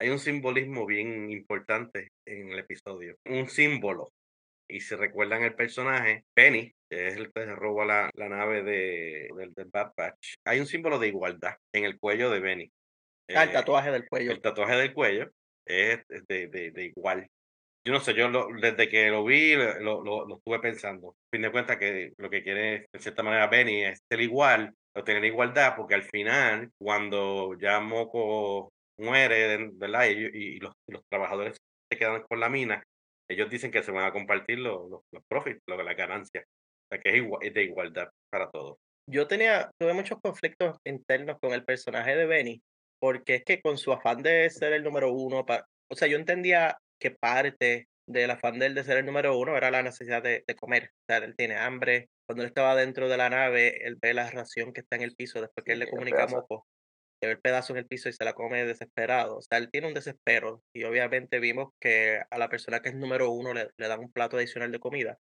hay 0.00 0.10
un 0.10 0.18
simbolismo 0.18 0.86
bien 0.86 1.30
importante 1.30 2.10
en 2.26 2.52
el 2.52 2.58
episodio. 2.58 3.16
Un 3.26 3.48
símbolo. 3.48 4.12
Y 4.70 4.80
si 4.80 4.94
recuerdan 4.94 5.42
el 5.42 5.54
personaje, 5.54 6.24
Penny, 6.34 6.70
que 6.90 7.08
es 7.08 7.16
el 7.16 7.32
que 7.32 7.44
se 7.44 7.54
roba 7.54 7.86
la, 7.86 8.10
la 8.14 8.28
nave 8.28 8.62
de, 8.62 9.30
del, 9.34 9.54
del 9.54 9.70
Bad 9.72 9.92
Batch, 9.96 10.34
hay 10.46 10.60
un 10.60 10.66
símbolo 10.66 10.98
de 10.98 11.08
igualdad 11.08 11.54
en 11.74 11.84
el 11.84 11.98
cuello 11.98 12.30
de 12.30 12.40
Benny. 12.40 12.70
Ah, 13.34 13.44
el 13.44 13.50
Eh, 13.50 13.52
tatuaje 13.54 13.90
del 13.90 14.06
cuello. 14.06 14.30
el 14.32 14.42
tatuaje 14.42 14.76
del 14.76 14.92
cuello 14.92 15.30
es 15.66 16.00
de, 16.08 16.48
de- 16.48 16.70
de 16.70 16.84
igual. 16.84 17.26
Yo 17.88 17.94
no 17.94 18.00
sé, 18.00 18.12
yo 18.12 18.28
desde 18.60 18.86
que 18.90 19.08
lo 19.08 19.24
vi 19.24 19.54
lo, 19.54 20.02
lo- 20.04 20.26
lo- 20.26 20.36
estuve 20.36 20.58
pensando. 20.60 21.08
A 21.12 21.14
fin 21.32 21.40
de 21.40 21.50
cuentas 21.50 21.78
que 21.78 22.12
lo 22.18 22.28
que 22.28 22.42
quiere, 22.42 22.84
en 22.92 23.00
cierta 23.00 23.22
manera, 23.22 23.46
Benny 23.46 23.82
es 23.82 24.00
ser 24.06 24.20
igual, 24.20 24.74
o 24.94 25.02
tener 25.04 25.24
igualdad, 25.24 25.72
porque 25.74 25.94
al 25.94 26.02
final, 26.02 26.70
cuando 26.78 27.58
ya 27.58 27.80
Moco 27.80 28.74
muere, 28.98 29.70
¿verdad? 29.72 30.04
Y, 30.10 30.56
y 30.56 30.58
los, 30.60 30.74
los 30.86 31.02
trabajadores 31.08 31.56
se 31.90 31.98
quedan 31.98 32.24
con 32.28 32.40
la 32.40 32.50
mina, 32.50 32.82
ellos 33.26 33.48
dicen 33.48 33.70
que 33.70 33.82
se 33.82 33.90
van 33.90 34.04
a 34.04 34.12
compartir 34.12 34.58
los, 34.58 34.90
los, 34.90 35.22
profits, 35.26 35.62
lo- 35.66 35.82
la 35.82 35.94
ganancia. 35.94 36.42
O 36.42 36.88
sea, 36.94 37.00
que 37.00 37.08
es, 37.08 37.14
igua- 37.22 37.38
es 37.40 37.54
de 37.54 37.62
igualdad 37.62 38.08
para 38.30 38.50
todos. 38.50 38.76
Yo 39.10 39.26
tenía, 39.26 39.70
tuve 39.80 39.94
muchos 39.94 40.18
conflictos 40.20 40.76
internos 40.84 41.38
con 41.40 41.54
el 41.54 41.64
personaje 41.64 42.14
de 42.16 42.26
Benny, 42.26 42.60
porque 43.00 43.36
es 43.36 43.44
que 43.44 43.62
con 43.62 43.78
su 43.78 43.94
afán 43.94 44.22
de 44.22 44.50
ser 44.50 44.74
el 44.74 44.84
número 44.84 45.10
uno, 45.10 45.46
pa- 45.46 45.64
o 45.90 45.94
sea, 45.94 46.06
yo 46.06 46.18
entendía 46.18 46.76
que 46.98 47.10
parte 47.10 47.88
del 48.06 48.30
afán 48.30 48.58
de 48.58 48.66
él 48.66 48.74
de 48.74 48.84
ser 48.84 48.98
el 48.98 49.06
número 49.06 49.36
uno 49.38 49.56
era 49.56 49.70
la 49.70 49.82
necesidad 49.82 50.22
de, 50.22 50.44
de 50.46 50.54
comer. 50.56 50.90
O 50.92 51.04
sea, 51.06 51.18
él 51.18 51.36
tiene 51.36 51.56
hambre. 51.56 52.08
Cuando 52.26 52.42
él 52.42 52.48
estaba 52.48 52.74
dentro 52.74 53.08
de 53.08 53.16
la 53.16 53.30
nave, 53.30 53.86
él 53.86 53.96
ve 54.00 54.14
la 54.14 54.30
ración 54.30 54.72
que 54.72 54.80
está 54.80 54.96
en 54.96 55.02
el 55.02 55.14
piso 55.14 55.40
después 55.40 55.64
que 55.64 55.72
él 55.72 55.78
le 55.80 55.90
comunica 55.90 56.24
a. 56.24 56.26
Moco, 56.26 56.66
que 57.20 57.26
ve 57.26 57.32
el 57.34 57.40
pedazo 57.40 57.72
en 57.72 57.78
el 57.78 57.86
piso 57.86 58.08
y 58.08 58.12
se 58.12 58.24
la 58.24 58.32
come 58.32 58.64
desesperado. 58.64 59.38
O 59.38 59.42
sea, 59.42 59.58
él 59.58 59.70
tiene 59.70 59.88
un 59.88 59.94
desespero 59.94 60.62
y 60.72 60.84
obviamente 60.84 61.38
vimos 61.38 61.72
que 61.80 62.22
a 62.30 62.38
la 62.38 62.48
persona 62.48 62.80
que 62.80 62.90
es 62.90 62.94
número 62.94 63.30
uno 63.30 63.52
le, 63.54 63.68
le 63.76 63.88
dan 63.88 64.00
un 64.00 64.12
plato 64.12 64.36
adicional 64.36 64.72
de 64.72 64.78
comida, 64.78 65.18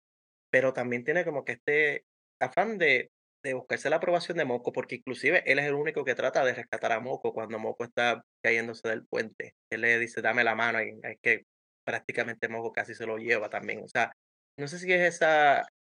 pero 0.50 0.72
también 0.72 1.04
tiene 1.04 1.24
como 1.24 1.44
que 1.44 1.52
este 1.52 2.04
afán 2.40 2.78
de, 2.78 3.10
de 3.42 3.54
buscarse 3.54 3.90
la 3.90 3.96
aprobación 3.96 4.38
de 4.38 4.44
Moco, 4.44 4.72
porque 4.72 4.96
inclusive 4.96 5.42
él 5.46 5.58
es 5.58 5.66
el 5.66 5.74
único 5.74 6.04
que 6.04 6.14
trata 6.14 6.44
de 6.44 6.54
rescatar 6.54 6.92
a 6.92 7.00
Moco 7.00 7.32
cuando 7.32 7.58
Moco 7.58 7.84
está 7.84 8.22
cayéndose 8.42 8.88
del 8.88 9.06
puente. 9.06 9.54
Él 9.70 9.82
le 9.82 9.98
dice, 9.98 10.20
dame 10.22 10.44
la 10.44 10.54
mano, 10.54 10.82
y 10.82 10.98
es 11.02 11.18
que 11.22 11.44
prácticamente 11.86 12.48
Moco 12.48 12.72
casi 12.72 12.94
se 12.94 13.06
lo 13.06 13.16
lleva 13.18 13.48
también. 13.48 13.82
O 13.84 13.88
sea, 13.88 14.12
no 14.58 14.68
sé 14.68 14.78
si 14.78 14.90
es 14.92 15.14
ese 15.14 15.26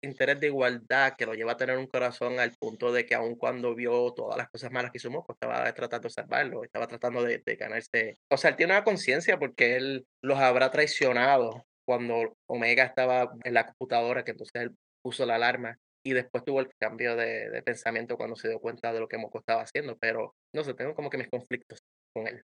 interés 0.02 0.40
de 0.40 0.48
igualdad 0.48 1.14
que 1.18 1.26
lo 1.26 1.34
lleva 1.34 1.54
a 1.54 1.58
tener 1.58 1.78
un 1.78 1.88
corazón 1.88 2.40
al 2.40 2.54
punto 2.58 2.92
de 2.94 3.06
que 3.06 3.16
aun 3.16 3.36
cuando 3.36 3.76
vio 3.76 4.14
todas 4.14 4.38
las 4.38 4.50
cosas 4.50 4.72
malas 4.72 4.92
que 4.92 4.98
hizo 4.98 5.12
Moco, 5.12 5.34
estaba 5.34 5.72
tratando 5.74 6.08
de 6.08 6.14
salvarlo, 6.14 6.64
estaba 6.64 6.88
tratando 6.88 7.22
de, 7.24 7.42
de 7.46 7.56
ganarse. 7.56 8.18
O 8.30 8.38
sea, 8.38 8.52
él 8.52 8.56
tiene 8.56 8.74
una 8.74 8.84
conciencia 8.84 9.38
porque 9.38 9.76
él 9.76 10.06
los 10.24 10.40
habrá 10.40 10.72
traicionado 10.72 11.66
cuando 11.86 12.38
Omega 12.48 12.86
estaba 12.86 13.34
en 13.44 13.54
la 13.54 13.66
computadora, 13.68 14.24
que 14.24 14.32
entonces 14.32 14.62
él 14.62 14.76
puso 15.04 15.26
la 15.26 15.36
alarma 15.36 15.78
y 16.04 16.14
después 16.14 16.44
tuvo 16.46 16.62
el 16.62 16.70
cambio 16.80 17.16
de, 17.16 17.50
de 17.50 17.62
pensamiento 17.64 18.18
cuando 18.18 18.36
se 18.36 18.48
dio 18.48 18.60
cuenta 18.60 18.94
de 18.94 19.02
lo 19.02 19.08
que 19.08 19.18
Moco 19.18 19.40
estaba 19.40 19.64
haciendo, 19.64 19.98
pero 19.98 20.34
no 20.56 20.64
sé, 20.64 20.74
tengo 20.74 20.96
como 20.96 21.10
que 21.10 21.18
mis 21.18 21.30
conflictos 21.30 21.80
con 22.16 22.28
él. 22.28 22.42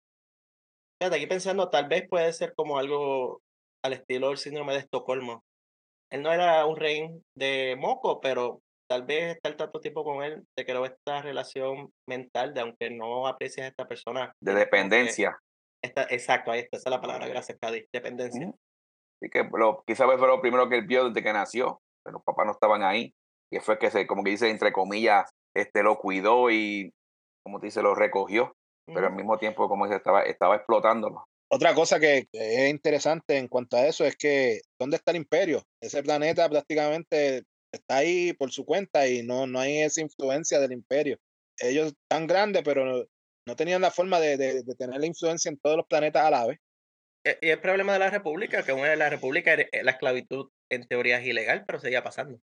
Fíjate, 1.00 1.16
aquí 1.16 1.26
pensando, 1.26 1.68
tal 1.68 1.88
vez 1.88 2.09
puede 2.09 2.32
ser 2.32 2.55
como 2.55 2.78
algo 2.78 3.42
al 3.85 3.93
estilo 3.93 4.28
del 4.28 4.39
síndrome 4.39 4.72
de 4.72 4.80
Estocolmo. 4.80 5.45
Él 6.11 6.22
no 6.22 6.32
era 6.32 6.64
un 6.66 6.76
rey 6.76 7.09
de 7.37 7.76
Moco, 7.78 8.20
pero 8.20 8.61
tal 8.89 9.05
vez 9.05 9.37
estar 9.37 9.57
tanto 9.57 9.80
tiempo 9.80 10.05
con 10.05 10.22
él 10.22 10.43
te 10.57 10.64
creó 10.64 10.85
esta 10.85 11.22
relación 11.22 11.91
mental 12.09 12.55
de 12.55 12.61
aunque 12.61 12.91
no 12.91 13.26
aprecias 13.26 13.64
a 13.64 13.68
esta 13.68 13.87
persona. 13.87 14.32
De 14.41 14.55
dependencia. 14.55 15.39
esta- 15.82 16.07
exacto, 16.11 16.51
ahí 16.51 16.61
está, 16.61 16.78
esa 16.78 16.89
es 16.89 16.95
la 16.95 17.01
palabra, 17.01 17.28
gracias, 17.28 17.59
Cady, 17.61 17.87
dependencia. 17.93 18.47
Así 18.49 19.30
que 19.30 19.49
lo, 19.53 19.82
quizás 19.87 20.07
fue 20.18 20.28
lo 20.28 20.41
primero 20.41 20.68
que 20.68 20.76
él 20.78 20.87
vio 20.87 21.09
desde 21.09 21.22
que 21.22 21.32
nació, 21.32 21.80
que 22.05 22.12
los 22.12 22.22
papás 22.22 22.47
no 22.47 22.53
estaban 22.53 22.82
ahí, 22.82 23.14
que 23.51 23.61
fue 23.61 23.78
que 23.78 23.91
se, 23.91 24.07
como 24.07 24.24
que 24.24 24.30
dice, 24.30 24.49
entre 24.49 24.72
comillas, 24.72 25.30
este 25.55 25.82
lo 25.82 25.99
cuidó 25.99 26.51
y, 26.51 26.91
como 27.45 27.61
te 27.61 27.66
dice, 27.66 27.82
lo 27.82 27.95
recogió, 27.95 28.55
pero 28.87 29.07
al 29.09 29.14
mismo 29.14 29.39
tiempo, 29.39 29.68
como 29.68 29.85
dice, 29.85 29.97
estaba, 29.97 30.22
estaba 30.22 30.57
explotándolo. 30.57 31.24
Otra 31.49 31.74
cosa 31.74 32.01
que 32.01 32.26
es 32.32 32.70
interesante 32.70 33.36
en 33.36 33.49
cuanto 33.49 33.76
a 33.76 33.86
eso 33.86 34.05
es 34.05 34.16
que 34.16 34.61
¿dónde 34.78 34.97
está 34.97 35.12
el 35.12 35.18
imperio? 35.18 35.62
Ese 35.80 36.03
planeta 36.03 36.49
prácticamente 36.49 37.45
está 37.72 37.99
ahí 37.99 38.32
por 38.32 38.51
su 38.51 38.64
cuenta 38.64 39.07
y 39.07 39.22
no, 39.22 39.47
no 39.47 39.61
hay 39.61 39.82
esa 39.82 40.01
influencia 40.01 40.59
del 40.59 40.72
imperio. 40.72 41.18
Ellos 41.59 41.95
tan 42.09 42.26
grandes, 42.26 42.62
pero 42.64 43.07
no, 43.47 43.57
tenían 43.57 43.82
la 43.82 43.90
forma 43.90 44.18
de, 44.20 44.36
de- 44.36 44.62
tener 44.76 45.01
la 45.01 45.07
influencia 45.07 45.49
en 45.49 45.59
todos 45.59 45.76
los 45.76 45.86
planetas 45.86 46.24
a 46.24 46.30
la 46.30 46.47
vez. 46.47 46.59
E- 47.24 47.38
Y 47.42 47.49
el 47.51 47.61
problema 47.61 47.92
de 47.92 47.99
la 48.01 48.11
República, 48.11 48.64
que 48.64 48.72
de 48.72 48.97
la 48.97 49.11
República 49.11 49.53
era- 49.53 49.68
la 49.82 49.92
esclavitud 49.92 50.51
en 50.70 50.86
teoría 50.86 51.18
es 51.18 51.26
ilegal, 51.26 51.64
pero 51.66 51.78
seguía 51.78 52.03
pasando. 52.03 52.40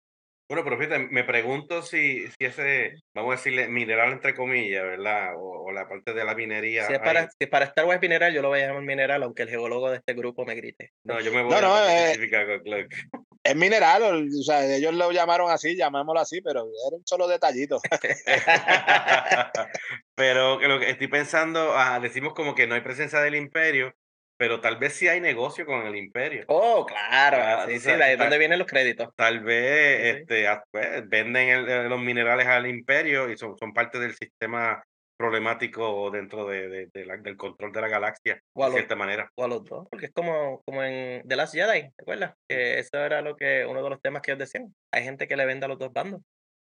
Bueno, 0.47 0.63
pero 0.63 0.77
fíjate, 0.77 0.99
me 1.09 1.23
pregunto 1.23 1.81
si, 1.81 2.27
si 2.27 2.45
ese, 2.45 2.93
vamos 3.15 3.33
a 3.33 3.37
decirle, 3.37 3.67
mineral 3.67 4.11
entre 4.11 4.35
comillas, 4.35 4.83
¿verdad? 4.83 5.33
O, 5.35 5.63
o 5.65 5.71
la 5.71 5.87
parte 5.87 6.13
de 6.13 6.23
la 6.23 6.35
minería. 6.35 6.85
Si 6.85 6.93
es, 6.93 6.99
para, 6.99 7.23
si 7.23 7.35
es 7.39 7.49
para 7.49 7.65
Star 7.65 7.85
Wars 7.85 7.99
mineral, 7.99 8.31
yo 8.31 8.43
lo 8.43 8.49
voy 8.49 8.59
a 8.59 8.67
llamar 8.67 8.83
mineral, 8.83 9.23
aunque 9.23 9.43
el 9.43 9.49
geólogo 9.49 9.89
de 9.89 9.97
este 9.97 10.13
grupo 10.13 10.45
me 10.45 10.53
grite. 10.53 10.91
No, 11.03 11.19
yo 11.19 11.31
me 11.31 11.41
voy 11.41 11.49
No, 11.49 11.57
a 11.57 11.61
no, 11.61 11.69
parte 11.69 12.23
eh, 12.23 12.29
Clark. 12.29 12.89
Es 13.43 13.55
mineral, 13.55 14.01
o 14.27 14.43
sea, 14.43 14.65
ellos 14.65 14.91
lo 14.95 15.11
llamaron 15.11 15.51
así, 15.51 15.75
llamémoslo 15.75 16.19
así, 16.19 16.41
pero 16.41 16.61
era 16.61 16.95
un 16.95 17.05
solo 17.05 17.27
detallito. 17.27 17.79
Pero 20.15 20.57
que 20.57 20.67
lo 20.67 20.79
que 20.79 20.89
estoy 20.89 21.07
pensando, 21.09 21.73
ah, 21.75 21.99
decimos 21.99 22.33
como 22.33 22.55
que 22.55 22.65
no 22.65 22.73
hay 22.73 22.81
presencia 22.81 23.19
del 23.19 23.35
imperio, 23.35 23.93
pero 24.37 24.59
tal 24.61 24.77
vez 24.77 24.93
sí 24.93 25.07
hay 25.07 25.21
negocio 25.21 25.65
con 25.65 25.85
el 25.85 25.95
imperio. 25.95 26.45
oh, 26.47 26.85
claro. 26.85 27.37
Ah, 27.39 27.65
sí, 27.67 27.79
sí, 27.79 27.91
de 27.91 28.03
ahí 28.03 28.17
donde 28.17 28.37
vienen 28.37 28.59
los 28.59 28.67
créditos. 28.67 29.09
Tal 29.15 29.39
vez 29.41 29.97
Sí, 29.97 30.11
sí. 30.13 30.17
este, 30.21 30.47
ah, 30.47 30.63
pues, 30.71 31.07
venden 31.09 31.49
el- 31.49 31.69
eh, 31.69 31.83
los 31.89 31.99
minerales 31.99 32.47
al 32.47 32.67
imperio 32.67 33.29
y 33.29 33.37
son, 33.37 33.57
son 33.57 33.73
parte 33.73 33.99
del 33.99 34.13
sistema 34.15 34.83
problemático 35.17 36.11
dentro 36.11 36.45
de, 36.45 36.67
de- 36.67 36.89
de 36.93 37.05
la- 37.05 37.17
del 37.17 37.37
control 37.37 37.71
de 37.71 37.81
la 37.81 37.87
galaxia, 37.87 38.39
O 38.53 38.63
de 38.63 38.67
los- 38.67 38.75
cierta 38.75 38.95
manera. 38.95 39.29
O 39.35 39.45
a 39.45 39.47
los 39.47 39.63
dos, 39.63 39.87
porque 39.89 40.07
es 40.07 40.11
como, 40.13 40.61
como 40.65 40.83
en 40.83 41.25
The 41.27 41.35
Last 41.37 41.53
Jedi, 41.55 41.81
¿te 41.95 42.01
acuerdas? 42.01 42.33
Que 42.49 42.79
eso 42.79 42.97
era 42.97 43.21
lo 43.21 43.35
que, 43.37 43.65
uno 43.65 43.81
de 43.83 43.89
los 43.89 44.01
temas 44.01 44.21
que 44.21 44.31
ellos 44.31 44.39
decían. 44.39 44.73
Hay 44.93 45.03
gente 45.03 45.27
que 45.27 45.37
le 45.37 45.45
vende 45.45 45.65
a 45.65 45.69
los 45.69 45.79
dos 45.79 45.93
bandos. 45.93 46.21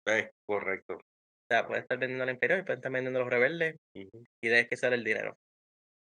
Es 0.06 0.30
correcto. 0.46 0.94
O 0.94 1.48
sea, 1.50 1.66
puede 1.66 1.80
estar 1.80 1.98
vendiendo 1.98 2.24
al 2.24 2.30
imperio 2.30 2.58
y 2.58 2.62
puede 2.62 2.76
estar 2.76 2.90
vendiendo 2.92 3.18
a 3.20 3.22
los 3.24 3.30
rebeldes 3.30 3.76
y 3.94 4.08
de 4.48 4.54
ahí 4.54 4.62
es 4.62 4.68
que 4.68 4.76
sale 4.76 4.96
el 4.96 5.04
dinero. 5.04 5.36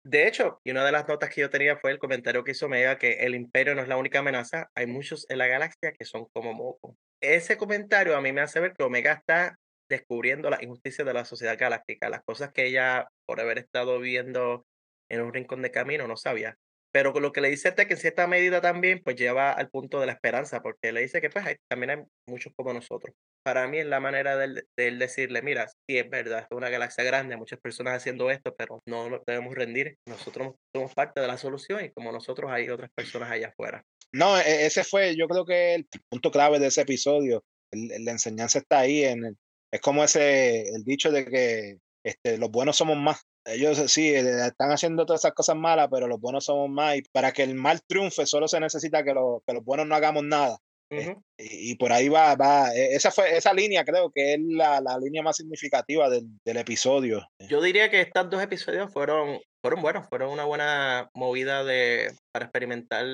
De 0.03 0.27
hecho, 0.27 0.61
y 0.65 0.71
una 0.71 0.85
de 0.85 0.93
las 0.93 1.07
notas 1.07 1.29
que 1.29 1.43
yo 1.43 1.51
tenía 1.51 1.77
fue 1.77 1.91
el 1.91 1.99
comentario 1.99 2.43
que 2.43 2.53
hizo 2.53 2.67
Omega 2.67 2.97
que 2.97 3.19
el 3.21 3.35
imperio 3.35 3.75
no 3.75 3.83
es 3.83 3.89
la 3.89 3.99
única 3.99 4.21
amenaza, 4.21 4.71
hay 4.75 4.87
muchos 4.87 5.29
en 5.29 5.39
la 5.39 5.47
galaxia 5.47 5.93
que 5.93 6.07
son 6.07 6.27
como 6.33 6.55
moco. 6.55 6.97
Ese 7.21 7.59
comentario 7.59 8.17
a 8.17 8.23
mí 8.23 8.33
me 8.33 8.41
hace 8.41 8.61
ver 8.61 8.73
que 8.73 8.83
Omega 8.83 9.13
está 9.13 9.59
descubriendo 9.91 10.49
las 10.49 10.63
injusticias 10.63 11.07
de 11.07 11.13
la 11.13 11.27
sociedad 11.27 11.59
galáctica, 11.59 12.09
las 12.09 12.23
cosas 12.23 12.51
que 12.53 12.67
ella, 12.67 13.09
por 13.27 13.41
haber 13.41 13.59
estado 13.59 13.99
viendo 13.99 14.65
en 15.11 15.21
un 15.21 15.35
rincón 15.35 15.61
de 15.61 15.71
camino, 15.71 16.07
no 16.07 16.17
sabía. 16.17 16.57
Pero 16.93 17.13
lo 17.21 17.33
que 17.33 17.41
le 17.41 17.49
dice 17.51 17.69
este, 17.69 17.87
que 17.87 17.95
en 17.95 18.01
cierta 18.01 18.27
medida 18.27 18.61
también, 18.61 19.01
pues 19.05 19.17
lleva 19.17 19.53
al 19.53 19.71
punto 19.71 20.01
de 20.01 20.07
la 20.07 20.13
esperanza, 20.13 20.61
porque 20.61 20.93
le 20.93 21.03
dice 21.03 21.21
que 21.21 21.31
pues 21.31 21.47
hay- 21.47 21.57
también 21.69 21.91
hay 21.91 21.97
muchos 22.27 22.53
como 22.57 22.73
nosotros. 22.73 23.15
Para 23.45 23.69
mí 23.69 23.79
es 23.79 23.87
la 23.87 24.01
manera 24.01 24.37
de 24.37 24.63
de 24.77 24.89
él 24.89 24.99
decirle, 24.99 25.41
mira, 25.43 25.69
sí 25.69 25.99
es 25.99 26.11
verdad, 26.11 26.41
es 26.51 26.57
una 26.57 26.69
galaxia 26.69 27.05
grande, 27.05 27.37
muchas 27.37 27.61
personas 27.61 27.95
haciendo 27.95 28.31
esto, 28.31 28.55
pero 28.57 28.83
no 28.87 29.09
nos 29.09 29.21
debemos 29.25 29.55
rendir. 29.55 29.97
Nosotros 30.07 30.55
somos 30.75 30.95
parte 30.95 31.21
de 31.21 31.27
la 31.27 31.39
solución 31.39 31.85
y 31.85 31.91
como 31.93 32.11
nosotros 32.13 32.51
hay 32.51 32.69
otras 32.69 32.91
personas 32.95 33.31
allá 33.31 33.49
afuera. 33.49 33.85
No, 34.13 34.37
e- 34.39 34.67
ese 34.67 34.83
fue, 34.85 35.15
yo 35.17 35.29
creo 35.29 35.45
que 35.47 35.75
el 35.77 35.87
punto 36.09 36.31
clave 36.31 36.59
de 36.59 36.67
ese 36.67 36.81
episodio. 36.83 37.45
La 37.73 38.11
enseñanza 38.11 38.59
está 38.59 38.81
ahí. 38.81 39.05
En 39.05 39.25
el- 39.25 39.37
es 39.73 39.81
como 39.81 40.03
ese, 40.03 40.63
el 40.63 40.83
dicho 40.85 41.13
de 41.13 41.25
que 41.25 41.79
este, 42.05 42.37
los 42.39 42.51
buenos 42.51 42.77
somos 42.77 42.97
más. 42.97 43.23
Ellos 43.53 43.79
sí, 43.91 44.09
eh, 44.11 44.47
están 44.47 44.71
haciendo 44.71 45.05
todas 45.07 45.21
esas 45.23 45.33
cosas 45.35 45.57
malas, 45.57 45.89
pero 45.91 46.07
los 46.07 46.21
buenos 46.21 46.45
somos 46.45 46.69
más. 46.71 46.97
Y 46.97 47.03
para 47.13 47.33
que 47.33 47.43
el 47.43 47.55
mal 47.55 47.81
triunfe, 47.87 48.27
solo 48.27 48.49
se 48.49 48.61
necesita 48.61 49.03
que, 49.05 49.13
lo- 49.15 49.43
que 49.47 49.55
los 49.55 49.65
buenos 49.65 49.87
no 49.87 49.95
hagamos 49.95 50.25
nada. 50.25 50.59
Ujú. 50.93 51.23
Y, 51.39 51.71
y 51.71 51.75
por 51.77 51.93
ahí 51.93 52.09
va, 52.09 52.35
va. 52.35 52.75
e- 52.75 52.95
Esa 52.97 53.11
fue, 53.13 53.37
esa 53.37 53.53
línea 53.55 53.85
creo 53.85 54.11
que 54.11 54.35
es 54.35 54.41
la, 54.43 54.81
la 54.81 54.99
línea 54.99 55.23
más 55.23 55.37
significativa 55.37 56.11
del, 56.11 56.25
del 56.45 56.57
episodio. 56.57 57.29
Yo 57.49 57.63
diría 57.63 57.91
que 57.91 58.01
estos 58.01 58.29
dos 58.29 58.43
episodios 58.43 58.93
fueron, 58.93 59.41
fueron 59.63 59.83
buenos, 59.83 60.09
fueron 60.09 60.31
una 60.31 60.45
buena 60.45 61.09
movida 61.15 61.63
de, 61.63 62.13
para 62.33 62.47
experimentar 62.47 63.07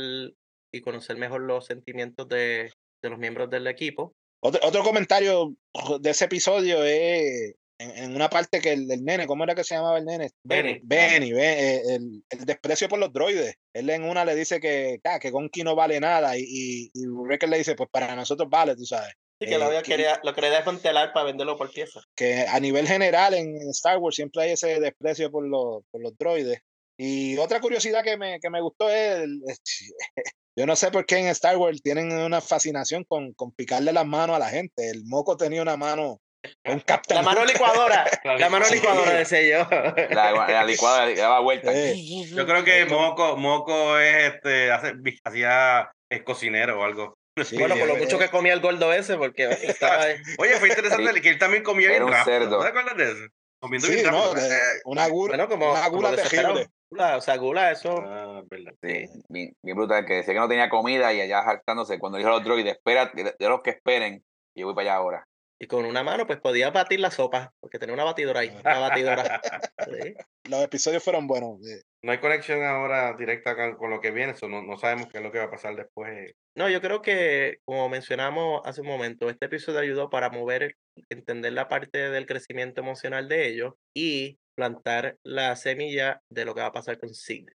y 0.73 0.81
conocer 0.81 1.17
mejor 1.19 1.43
los 1.43 1.67
sentimientos 1.67 2.27
de, 2.29 2.73
de 3.03 3.11
los 3.11 3.19
miembros 3.19 3.51
del 3.51 3.67
equipo. 3.67 4.15
Otro, 4.43 4.61
otro 4.67 4.83
comentario 4.83 5.55
de 6.01 6.11
ese 6.11 6.27
episodio 6.27 6.83
es 6.83 7.55
en, 7.79 7.91
en 8.05 8.15
una 8.17 8.29
parte 8.31 8.61
que 8.61 8.73
el, 8.73 8.91
el 8.91 9.05
nene, 9.05 9.27
¿cómo 9.27 9.45
era 9.45 9.55
que 9.55 9.65
se 9.65 9.75
llamaba 9.75 9.99
el 9.99 10.05
nene? 10.05 10.31
Benny. 10.45 10.81
Benny, 10.83 11.33
ve, 11.33 11.77
eh, 11.77 11.83
el, 11.97 12.25
el 12.31 12.45
desprecio 12.47 12.89
por 12.89 12.99
los 12.99 13.13
droides. 13.13 13.55
Él 13.75 13.91
en 13.91 14.05
una 14.05 14.25
le 14.25 14.35
dice 14.35 14.61
que, 14.61 15.01
ah, 15.05 15.19
que 15.19 15.31
Gonki 15.31 15.63
no 15.63 15.75
vale 15.75 16.01
nada 16.01 16.37
y, 16.39 16.43
y, 16.47 16.91
y 16.95 17.07
Wrecker 17.07 17.49
le 17.49 17.59
dice, 17.59 17.75
pues 17.75 17.89
para 17.91 18.15
nosotros 18.17 18.49
vale, 18.51 18.75
tú 18.77 18.85
sabes. 18.85 19.13
Sí, 19.41 19.49
que 19.49 19.59
lo, 19.59 19.71
Eh, 19.71 19.77
que- 19.83 19.91
quería, 19.91 20.19
lo 20.25 20.35
quería 20.35 20.51
desmantelar 20.51 21.13
para 21.13 21.27
venderlo 21.27 21.59
por 21.59 21.71
pieza. 21.71 22.01
Que 22.15 22.47
a 22.49 22.59
nivel 22.59 22.87
general 22.89 23.35
en 23.35 23.57
Star 23.71 23.99
Wars 23.99 24.17
siempre 24.17 24.43
hay 24.45 24.53
ese 24.53 24.81
desprecio 24.81 25.31
por 25.31 25.47
los, 25.47 25.83
por 25.91 26.01
los 26.03 26.17
droides. 26.17 26.61
Y 26.99 27.37
otra 27.37 27.61
curiosidad 27.61 28.03
que 28.03 28.17
me, 28.17 28.41
que 28.41 28.49
me 28.49 28.63
gustó 28.63 28.89
es, 28.89 29.19
el- 29.25 29.43
yo 30.59 30.65
no 30.65 30.75
sé 30.75 30.91
por 30.91 31.05
qué 31.05 31.19
en 31.19 31.27
Star 31.27 31.59
Wars 31.59 31.83
tienen 31.83 32.11
una 32.13 32.41
fascinación 32.41 33.05
con, 33.05 33.35
con 33.35 33.53
picarle 33.53 33.93
las 33.93 34.07
manos 34.07 34.37
a 34.37 34.39
la 34.39 34.49
gente. 34.49 34.89
El 34.89 35.05
moco 35.05 35.37
tenía 35.37 35.61
una 35.61 35.77
mano, 35.77 36.19
un 36.65 36.81
Captain 36.81 37.17
La 37.17 37.23
mano 37.23 37.45
licuadora, 37.45 38.05
La 38.25 38.39
la 38.39 38.49
mano 38.51 38.65
Sí. 38.65 38.75
licuadora, 38.75 39.13
decía 39.13 39.43
yo. 39.43 39.69
La, 40.11 40.33
la 40.33 40.65
licuada 40.65 41.13
daba 41.15 41.41
vuelta. 41.41 41.73
Yo 41.73 42.47
creo 42.47 42.65
que 42.65 42.85
Moco, 42.87 43.37
Moco 43.37 43.99
es 43.99 44.35
este, 44.35 44.71
hace, 44.73 44.95
hacía 45.25 45.91
es 46.11 46.23
cocinero 46.23 46.81
o 46.81 46.85
algo. 46.85 47.15
sí, 47.45 47.59
bueno, 47.59 47.77
por 47.77 47.89
lo 47.89 47.97
mucho 47.97 48.19
que 48.19 48.29
comía 48.29 48.53
el 48.55 48.61
gordo 48.61 48.93
ese, 48.93 49.17
porque 49.17 49.47
oye, 49.49 49.71
estaba 49.71 50.03
ahí. 50.03 50.17
Oye, 50.39 50.57
fue 50.57 50.69
interesante 50.69 51.21
que 51.21 51.29
él 51.31 51.39
también 51.39 51.63
comía 51.63 51.87
Era 51.89 51.97
bien 51.97 52.05
un 52.05 52.13
rápido. 52.13 52.39
cerdo. 52.41 52.57
¿No 52.59 52.63
te 52.63 52.69
acuerdas 52.69 52.97
de 52.97 53.05
eso? 53.05 53.27
Comiendo 53.61 53.87
Sí, 53.89 53.95
bien 53.95 54.07
no, 54.07 54.29
rápido. 54.35 54.49
de- 54.49 54.59
una 54.85 55.07
gula, 55.09 55.31
Bueno, 55.37 55.49
como, 55.49 55.71
una 55.73 55.85
como 55.85 55.97
gula 55.97 56.11
desesperado. 56.13 56.55
terrible. 56.55 56.73
Gula, 56.89 57.17
o 57.17 57.21
sea, 57.21 57.37
gula, 57.37 57.71
eso. 57.73 58.01
Ah, 58.07 58.43
verdad. 58.49 58.73
Sí, 58.81 59.07
bien, 59.29 59.53
bien 59.61 59.77
brutal, 59.77 60.07
que 60.07 60.15
decía 60.15 60.35
que 60.35 60.39
no 60.41 60.49
tenía 60.49 60.69
comida 60.69 61.13
y 61.13 61.21
allá 61.21 61.43
jactándose 61.43 61.99
cuando 61.99 62.17
dijo 62.19 62.31
a 62.31 62.35
los 62.35 62.45
droides, 62.45 62.75
espera, 62.75 63.11
de 63.13 63.35
de 63.37 63.49
los 63.49 63.61
que 63.63 63.71
esperen, 63.71 64.23
y 64.55 64.61
yo 64.61 64.67
voy 64.67 64.75
para 64.77 64.91
allá 64.93 64.97
ahora. 64.99 65.25
Y 65.59 65.67
con 65.67 65.87
una 65.87 66.03
mano, 66.03 66.27
pues 66.27 66.39
podía 66.39 66.71
batir 66.71 67.01
la 67.01 67.11
sopa, 67.11 67.55
porque 67.61 67.79
tenía 67.79 67.95
una 67.95 68.05
batidora 68.05 68.41
ahí, 68.41 68.51
una 68.51 68.79
batidora. 68.79 69.41
Sí. 69.87 70.15
Los 70.51 70.65
episodios 70.65 71.03
fueron 71.03 71.27
buenos. 71.27 71.65
eh, 71.67 71.83
No 72.03 72.11
hay 72.13 72.19
conexión 72.19 72.63
ahora 72.65 73.15
directa 73.17 73.55
con, 73.55 73.77
con 73.77 73.91
lo 73.91 74.01
que 74.01 74.11
viene, 74.11 74.35
so 74.35 74.49
no, 74.49 74.63
no 74.63 74.77
sabemos 74.77 75.09
qué 75.11 75.19
es 75.19 75.25
lo 75.25 75.31
que 75.31 75.39
va 75.39 75.45
a 75.45 75.51
pasar 75.51 75.77
después. 75.77 76.33
No, 76.57 76.69
yo 76.69 76.81
creo 76.81 77.03
que, 77.03 77.59
como 77.65 77.89
mencionamos 77.89 78.63
hace 78.65 78.81
un 78.81 78.89
momento, 78.89 79.31
este 79.31 79.47
episodio 79.47 79.79
ayudó 79.81 80.11
para 80.11 80.29
mover, 80.31 80.75
entender 81.09 81.53
la 81.53 81.69
parte 81.69 82.11
del 82.11 82.27
crecimiento 82.27 82.81
emocional 82.81 83.29
de 83.29 83.47
ellos 83.49 83.75
y 83.95 84.39
plantar 84.57 85.17
la 85.23 85.55
semilla 85.57 86.21
de 86.31 86.45
lo 86.45 86.55
que 86.55 86.63
va 86.63 86.67
a 86.69 86.73
pasar 86.73 86.99
con 86.99 87.15
Sid. 87.15 87.49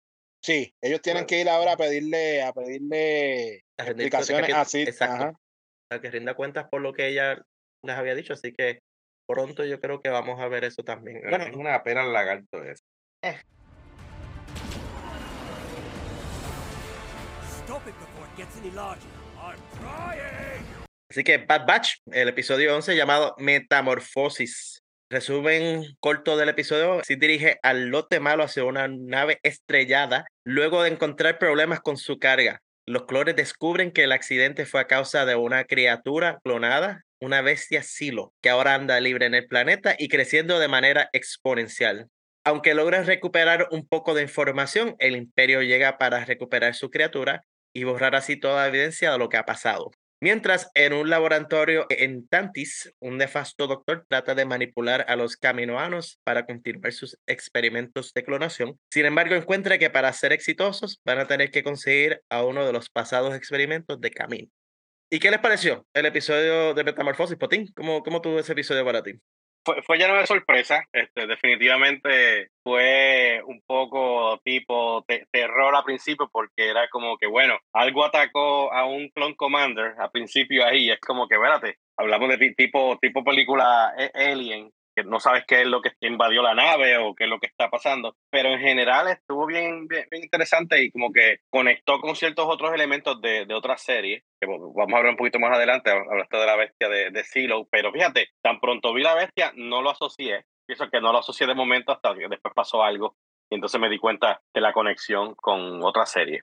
Sí, 0.44 0.74
ellos 0.82 1.01
tienen 1.03 1.22
Bueno. 1.22 1.26
que 1.28 1.40
ir 1.40 1.49
ahora 1.49 1.72
a 1.72 1.76
pedirle, 1.76 2.42
a 2.42 2.53
pedirle 2.53 3.64
A 3.78 3.84
explicaciones 3.84 4.55
así. 4.55 4.82
Exacto. 4.82 5.14
ajá. 5.14 5.32
Para 5.88 6.01
que 6.03 6.11
rinda 6.11 6.34
cuentas 6.34 6.66
por 6.70 6.80
lo 6.82 6.92
que 6.92 7.09
ella 7.09 7.42
les 7.83 7.97
había 7.97 8.14
dicho. 8.14 8.33
Así 8.33 8.53
que 8.53 8.81
pronto 9.26 9.64
yo 9.64 9.81
creo 9.81 10.01
que 10.01 10.09
vamos 10.09 10.41
a 10.41 10.49
ver 10.49 10.64
eso 10.64 10.83
también. 10.83 11.22
Bueno, 11.29 11.45
es 11.45 11.57
una 11.57 11.83
pena 11.83 12.05
el 12.05 12.12
lagarto 12.12 12.62
eso. 12.62 12.83
Stop 17.64 17.87
it 17.87 17.95
before 17.99 18.26
it 18.26 18.37
gets 18.37 18.57
any 18.57 18.70
larger. 18.70 19.09
I'm 19.39 19.59
trying! 19.79 20.89
así 21.11 21.24
que 21.24 21.39
Bad 21.39 21.66
Batch, 21.66 21.97
el 22.12 22.29
episodio 22.29 22.74
11 22.74 22.97
llamado 22.97 23.35
Metamorfosis. 23.39 24.83
Resumen 25.11 25.97
corto 26.01 26.37
del 26.37 26.51
episodio, 26.51 27.03
Sid 27.03 27.18
dirige 27.18 27.59
al 27.62 27.87
lote 27.87 28.20
malo 28.20 28.45
hacia 28.45 28.64
una 28.64 28.89
nave 28.89 29.41
estrellada 29.43 30.26
luego 30.45 30.83
de 30.83 30.91
encontrar 30.91 31.39
problemas 31.39 31.81
con 31.81 31.97
su 31.97 32.18
carga. 32.18 32.61
Los 32.89 33.05
clones 33.05 33.36
descubren 33.36 33.93
que 33.93 34.05
el 34.05 34.12
accidente 34.12 34.64
fue 34.64 34.80
a 34.80 34.86
causa 34.86 35.26
de 35.26 35.36
una 35.36 35.64
criatura 35.64 36.39
clonada, 36.43 37.05
una 37.20 37.43
bestia 37.43 37.82
silo, 37.82 38.32
que 38.41 38.49
ahora 38.49 38.72
anda 38.72 38.99
libre 38.99 39.26
en 39.26 39.34
el 39.34 39.47
planeta 39.47 39.95
y 39.99 40.09
creciendo 40.09 40.59
de 40.59 40.68
manera 40.68 41.11
exponencial. 41.12 42.09
Aunque 42.45 42.72
logran 42.72 43.05
recuperar 43.05 43.68
un 43.72 43.86
poco 43.86 44.14
de 44.14 44.22
información, 44.22 44.97
el 45.01 45.16
imperio 45.16 45.61
llega 45.61 45.99
para 45.99 46.24
recuperar 46.24 46.74
su 46.74 46.89
criatura 46.89 47.45
y 47.74 47.84
borrar 47.84 48.14
así 48.14 48.41
toda 48.41 48.66
evidencia 48.66 49.12
de 49.12 49.18
lo 49.18 49.28
que 49.28 49.36
ha 49.36 49.45
pasado. 49.45 49.91
Mientras 50.21 50.69
en 50.75 50.95
un 50.95 51.11
laboratorio 51.11 51.87
en 51.91 52.27
Tantis, 52.27 52.93
un 52.99 53.19
nefasto 53.19 53.69
doctor 53.69 54.05
trata 54.09 54.35
de 54.35 54.45
manipular 54.45 55.05
a 55.09 55.14
los 55.14 55.37
caminoanos 55.37 56.19
para 56.25 56.45
continuar 56.45 56.93
sus 56.93 57.16
experimentos 57.29 58.12
de 58.12 58.25
clonación. 58.25 58.81
Sin 58.91 59.07
embargo, 59.07 59.37
encuentra 59.37 59.79
que 59.79 59.91
para 59.91 60.12
ser 60.12 60.33
exitosos 60.33 61.01
van 61.05 61.21
a 61.21 61.29
tener 61.29 61.53
que 61.53 61.62
conseguir 61.62 62.21
a 62.31 62.43
uno 62.43 62.66
de 62.66 62.73
los 62.73 62.91
pasados 62.91 63.33
experimentos 63.37 64.01
de 64.01 64.11
Camino. 64.11 64.49
¿Y 65.09 65.21
qué 65.21 65.31
les 65.31 65.41
pareció 65.41 65.87
el 65.95 66.07
episodio 66.07 66.75
de 66.75 66.83
Metamorfosis, 66.83 67.39
Potín? 67.39 67.73
¿Cómo, 67.77 68.03
cómo 68.03 68.21
tuvo 68.21 68.41
ese 68.41 68.53
episodio 68.53 68.85
para 68.85 69.05
ti? 69.05 69.12
Fue, 69.65 69.83
fue 69.83 69.99
lleno 69.99 70.15
de 70.17 70.27
sorpresa. 70.27 70.85
Este, 70.93 71.27
definitivamente 71.27 72.49
fue 72.63 73.43
un 73.47 73.61
poco 73.67 74.39
tipo 74.45 75.05
te- 75.07 75.27
terror 75.31 75.75
al 75.75 75.85
principio 75.85 76.29
porque 76.33 76.69
era 76.71 76.89
como 76.89 77.19
que, 77.19 77.27
bueno, 77.27 77.59
algo 77.75 78.05
atacó 78.05 78.73
a 78.73 78.87
un 78.87 79.09
clone 79.11 79.37
commander 79.37 79.95
al 79.99 80.11
principio 80.11 80.65
ahí. 80.65 80.91
Es 80.91 81.01
como 81.01 81.29
que, 81.29 81.35
espérate, 81.35 81.77
hablamos 81.99 82.29
de 82.31 82.39
ti- 82.39 82.55
tipo, 82.55 82.99
tipo 83.01 83.23
película 83.25 83.93
eh, 83.99 84.11
Alien, 84.15 84.71
no 85.05 85.20
sabes 85.20 85.44
qué 85.46 85.62
es 85.62 85.66
lo 85.66 85.82
que 85.82 85.92
invadió 86.01 86.42
la 86.42 86.55
nave 86.55 86.96
o 86.99 87.14
qué 87.14 87.24
es 87.24 87.30
lo 87.30 87.38
que 87.38 87.46
está 87.46 87.70
pasando. 87.70 88.16
Pero 88.30 88.51
en 88.51 88.61
general 88.61 89.09
estuvo 89.09 89.46
bien, 89.46 89.86
bien, 89.88 90.07
bien 90.11 90.24
interesante 90.24 90.82
y 90.82 90.90
como 90.90 91.12
que 91.12 91.40
conectó 91.51 92.01
con 92.01 92.16
ciertos 92.16 92.46
otros 92.49 92.72
elementos 92.72 93.20
de, 93.20 93.46
de 93.46 93.55
otras 93.55 93.82
series, 93.82 94.22
que 94.40 94.46
vamos 94.46 94.94
a 94.94 94.96
hablar 94.96 95.12
un 95.12 95.16
poquito 95.16 95.38
más 95.38 95.57
adelante, 95.57 95.90
hablaste 95.90 96.36
de 96.36 96.46
la 96.46 96.57
bestia 96.57 96.88
de, 96.88 97.11
de 97.11 97.24
Silo, 97.24 97.66
pero 97.70 97.92
fíjate, 97.92 98.30
tan 98.42 98.61
pronto 98.61 98.92
vi 98.92 99.03
la 99.03 99.14
bestia, 99.14 99.53
no 99.57 99.82
lo 99.82 99.90
asocié, 99.90 100.44
pienso 100.66 100.88
que 100.90 101.01
no 101.01 101.12
lo 101.12 101.18
asocié 101.18 101.46
de 101.46 101.55
momento 101.55 101.92
hasta 101.92 102.14
que 102.14 102.28
después 102.28 102.55
pasó 102.55 102.82
algo 102.82 103.16
y 103.51 103.55
entonces 103.55 103.80
me 103.80 103.88
di 103.88 103.99
cuenta 103.99 104.42
de 104.55 104.61
la 104.61 104.72
conexión 104.72 105.34
con 105.34 105.82
otra 105.82 106.07
serie. 106.07 106.42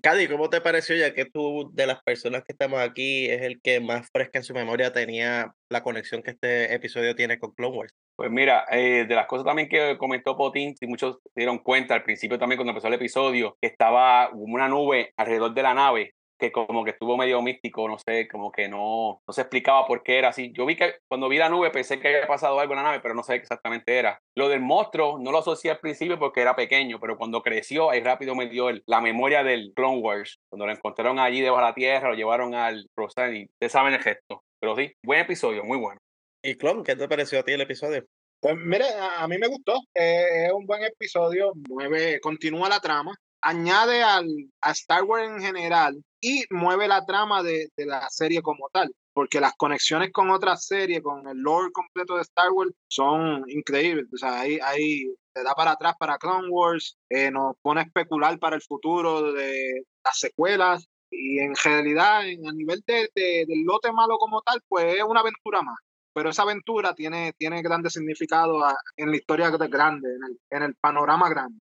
Cady, 0.00 0.28
¿cómo 0.28 0.48
te 0.48 0.62
pareció 0.62 0.96
ya 0.96 1.12
que 1.12 1.26
tú 1.26 1.70
de 1.74 1.86
las 1.86 2.02
personas 2.02 2.42
que 2.42 2.52
estamos 2.52 2.80
aquí 2.80 3.28
es 3.28 3.42
el 3.42 3.60
que 3.60 3.80
más 3.80 4.08
fresca 4.10 4.38
en 4.38 4.44
su 4.44 4.54
memoria 4.54 4.94
tenía 4.94 5.54
la 5.68 5.82
conexión 5.82 6.22
que 6.22 6.30
este 6.30 6.72
episodio 6.72 7.14
tiene 7.14 7.38
con 7.38 7.52
Clone 7.52 7.76
Wars? 7.76 7.94
Pues 8.16 8.30
mira, 8.30 8.64
eh, 8.70 9.04
de 9.06 9.14
las 9.14 9.26
cosas 9.26 9.44
también 9.44 9.68
que 9.68 9.98
comentó 9.98 10.38
Potín, 10.38 10.74
si 10.74 10.86
muchos 10.86 11.18
se 11.22 11.30
dieron 11.36 11.58
cuenta 11.58 11.94
al 11.94 12.02
principio 12.02 12.38
también 12.38 12.56
cuando 12.56 12.70
empezó 12.70 12.88
el 12.88 12.94
episodio, 12.94 13.58
que 13.60 13.66
estaba 13.66 14.30
una 14.32 14.68
nube 14.68 15.12
alrededor 15.18 15.52
de 15.52 15.62
la 15.62 15.74
nave 15.74 16.13
que 16.38 16.52
como 16.52 16.84
que 16.84 16.90
estuvo 16.90 17.16
medio 17.16 17.40
místico, 17.42 17.88
no 17.88 17.96
sé, 17.98 18.28
como 18.28 18.50
que 18.50 18.68
no, 18.68 19.22
no 19.26 19.32
se 19.32 19.42
explicaba 19.42 19.86
por 19.86 20.02
qué 20.02 20.18
era 20.18 20.28
así. 20.28 20.52
Yo 20.52 20.66
vi 20.66 20.76
que 20.76 20.96
cuando 21.08 21.28
vi 21.28 21.38
la 21.38 21.48
nube 21.48 21.70
pensé 21.70 22.00
que 22.00 22.08
había 22.08 22.26
pasado 22.26 22.58
algo 22.60 22.72
en 22.72 22.78
la 22.78 22.82
nave, 22.84 23.00
pero 23.00 23.14
no 23.14 23.22
sé 23.22 23.34
qué 23.34 23.42
exactamente 23.42 23.96
era. 23.98 24.20
Lo 24.36 24.48
del 24.48 24.60
monstruo 24.60 25.18
no 25.18 25.30
lo 25.30 25.38
asocié 25.38 25.70
al 25.70 25.80
principio 25.80 26.18
porque 26.18 26.40
era 26.40 26.56
pequeño, 26.56 26.98
pero 27.00 27.16
cuando 27.16 27.42
creció, 27.42 27.90
ahí 27.90 28.00
rápido 28.00 28.34
me 28.34 28.48
dio 28.48 28.68
la 28.86 29.00
memoria 29.00 29.42
del 29.44 29.72
Clone 29.74 29.98
Wars. 29.98 30.38
Cuando 30.50 30.66
lo 30.66 30.72
encontraron 30.72 31.18
allí 31.18 31.40
debajo 31.40 31.60
de 31.60 31.68
la 31.68 31.74
tierra, 31.74 32.08
lo 32.08 32.16
llevaron 32.16 32.54
al 32.54 32.88
Rosan 32.96 33.36
y 33.36 33.44
ustedes 33.44 33.72
saben 33.72 33.94
el 33.94 34.02
gesto. 34.02 34.42
Pero 34.60 34.76
sí, 34.76 34.92
buen 35.04 35.20
episodio, 35.20 35.64
muy 35.64 35.78
bueno. 35.78 36.00
¿Y 36.42 36.56
Clone, 36.56 36.82
qué 36.84 36.96
te 36.96 37.08
pareció 37.08 37.40
a 37.40 37.42
ti 37.42 37.52
el 37.52 37.60
episodio? 37.60 38.04
Pues 38.40 38.56
mire, 38.56 38.84
a, 38.84 39.22
a 39.22 39.28
mí 39.28 39.38
me 39.38 39.46
gustó. 39.46 39.74
Eh, 39.94 40.46
es 40.46 40.52
un 40.52 40.66
buen 40.66 40.82
episodio, 40.82 41.52
mueve, 41.68 42.20
continúa 42.20 42.68
la 42.68 42.80
trama, 42.80 43.14
añade 43.40 44.02
al, 44.02 44.26
a 44.60 44.72
Star 44.72 45.04
Wars 45.04 45.28
en 45.28 45.40
general 45.40 46.02
y 46.24 46.44
mueve 46.48 46.88
la 46.88 47.04
trama 47.04 47.42
de, 47.42 47.68
de, 47.76 47.84
la 47.84 48.08
serie 48.08 48.40
como 48.40 48.70
tal, 48.72 48.90
porque 49.12 49.40
las 49.40 49.52
conexiones 49.56 50.10
con 50.10 50.30
otras 50.30 50.64
series, 50.66 51.02
con 51.02 51.28
el 51.28 51.36
lore 51.36 51.70
completo 51.70 52.16
de 52.16 52.22
Star 52.22 52.50
Wars, 52.50 52.72
son 52.88 53.44
increíbles. 53.48 54.06
O 54.12 54.16
sea, 54.16 54.40
ahí, 54.40 54.58
ahí 54.62 55.04
te 55.34 55.42
da 55.42 55.54
para 55.54 55.72
atrás 55.72 55.94
para 55.98 56.16
Clone 56.16 56.48
Wars, 56.48 56.96
eh, 57.10 57.30
nos 57.30 57.56
pone 57.60 57.80
a 57.80 57.84
especular 57.84 58.38
para 58.38 58.56
el 58.56 58.62
futuro 58.62 59.32
de 59.32 59.82
las 60.02 60.18
secuelas. 60.18 60.88
Y 61.10 61.40
en 61.40 61.54
realidad, 61.62 62.26
en, 62.26 62.48
a 62.48 62.52
nivel 62.52 62.82
de, 62.86 63.10
de, 63.14 63.44
del 63.46 63.62
lote 63.64 63.92
malo 63.92 64.16
como 64.16 64.40
tal, 64.40 64.60
pues 64.66 64.96
es 64.96 65.04
una 65.04 65.20
aventura 65.20 65.60
más 65.60 65.76
pero 66.14 66.30
esa 66.30 66.42
aventura 66.42 66.94
tiene, 66.94 67.32
tiene 67.36 67.60
grandes 67.60 67.94
significados 67.94 68.62
en 68.96 69.10
la 69.10 69.16
historia 69.16 69.50
grande, 69.50 70.08
en 70.08 70.24
el, 70.24 70.38
en 70.50 70.62
el 70.62 70.74
panorama 70.76 71.28
grande. 71.28 71.58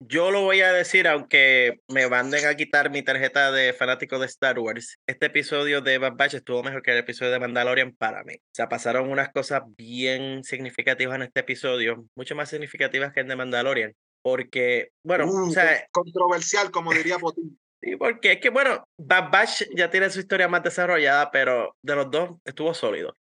Yo 0.00 0.30
lo 0.30 0.42
voy 0.42 0.60
a 0.60 0.72
decir, 0.72 1.08
aunque 1.08 1.80
me 1.88 2.08
manden 2.08 2.46
a 2.46 2.54
quitar 2.54 2.88
mi 2.88 3.02
tarjeta 3.02 3.50
de 3.50 3.72
fanático 3.72 4.20
de 4.20 4.26
Star 4.26 4.56
Wars, 4.60 4.96
este 5.08 5.26
episodio 5.26 5.80
de 5.80 5.98
Bad 5.98 6.14
Batch 6.14 6.34
estuvo 6.34 6.62
mejor 6.62 6.82
que 6.82 6.92
el 6.92 6.98
episodio 6.98 7.32
de 7.32 7.40
Mandalorian 7.40 7.96
para 7.96 8.22
mí. 8.22 8.34
O 8.34 8.54
sea, 8.54 8.68
pasaron 8.68 9.10
unas 9.10 9.30
cosas 9.32 9.62
bien 9.76 10.44
significativas 10.44 11.16
en 11.16 11.22
este 11.22 11.40
episodio, 11.40 12.06
mucho 12.14 12.36
más 12.36 12.48
significativas 12.48 13.12
que 13.12 13.20
el 13.20 13.28
de 13.28 13.34
Mandalorian. 13.34 13.96
Porque, 14.22 14.90
bueno, 15.02 15.26
uh, 15.26 15.48
o 15.48 15.50
sea, 15.50 15.88
controversial, 15.90 16.70
como 16.70 16.92
diría 16.92 17.18
Potín. 17.18 17.58
Sí, 17.80 17.94
porque 17.94 18.32
es 18.32 18.40
que, 18.40 18.50
bueno, 18.50 18.88
Bad 18.98 19.30
Batch 19.30 19.62
ya 19.72 19.88
tiene 19.88 20.10
su 20.10 20.18
historia 20.18 20.48
más 20.48 20.64
desarrollada, 20.64 21.30
pero 21.30 21.76
de 21.80 21.94
los 21.94 22.10
dos 22.10 22.30
estuvo 22.44 22.74
sólido. 22.74 23.16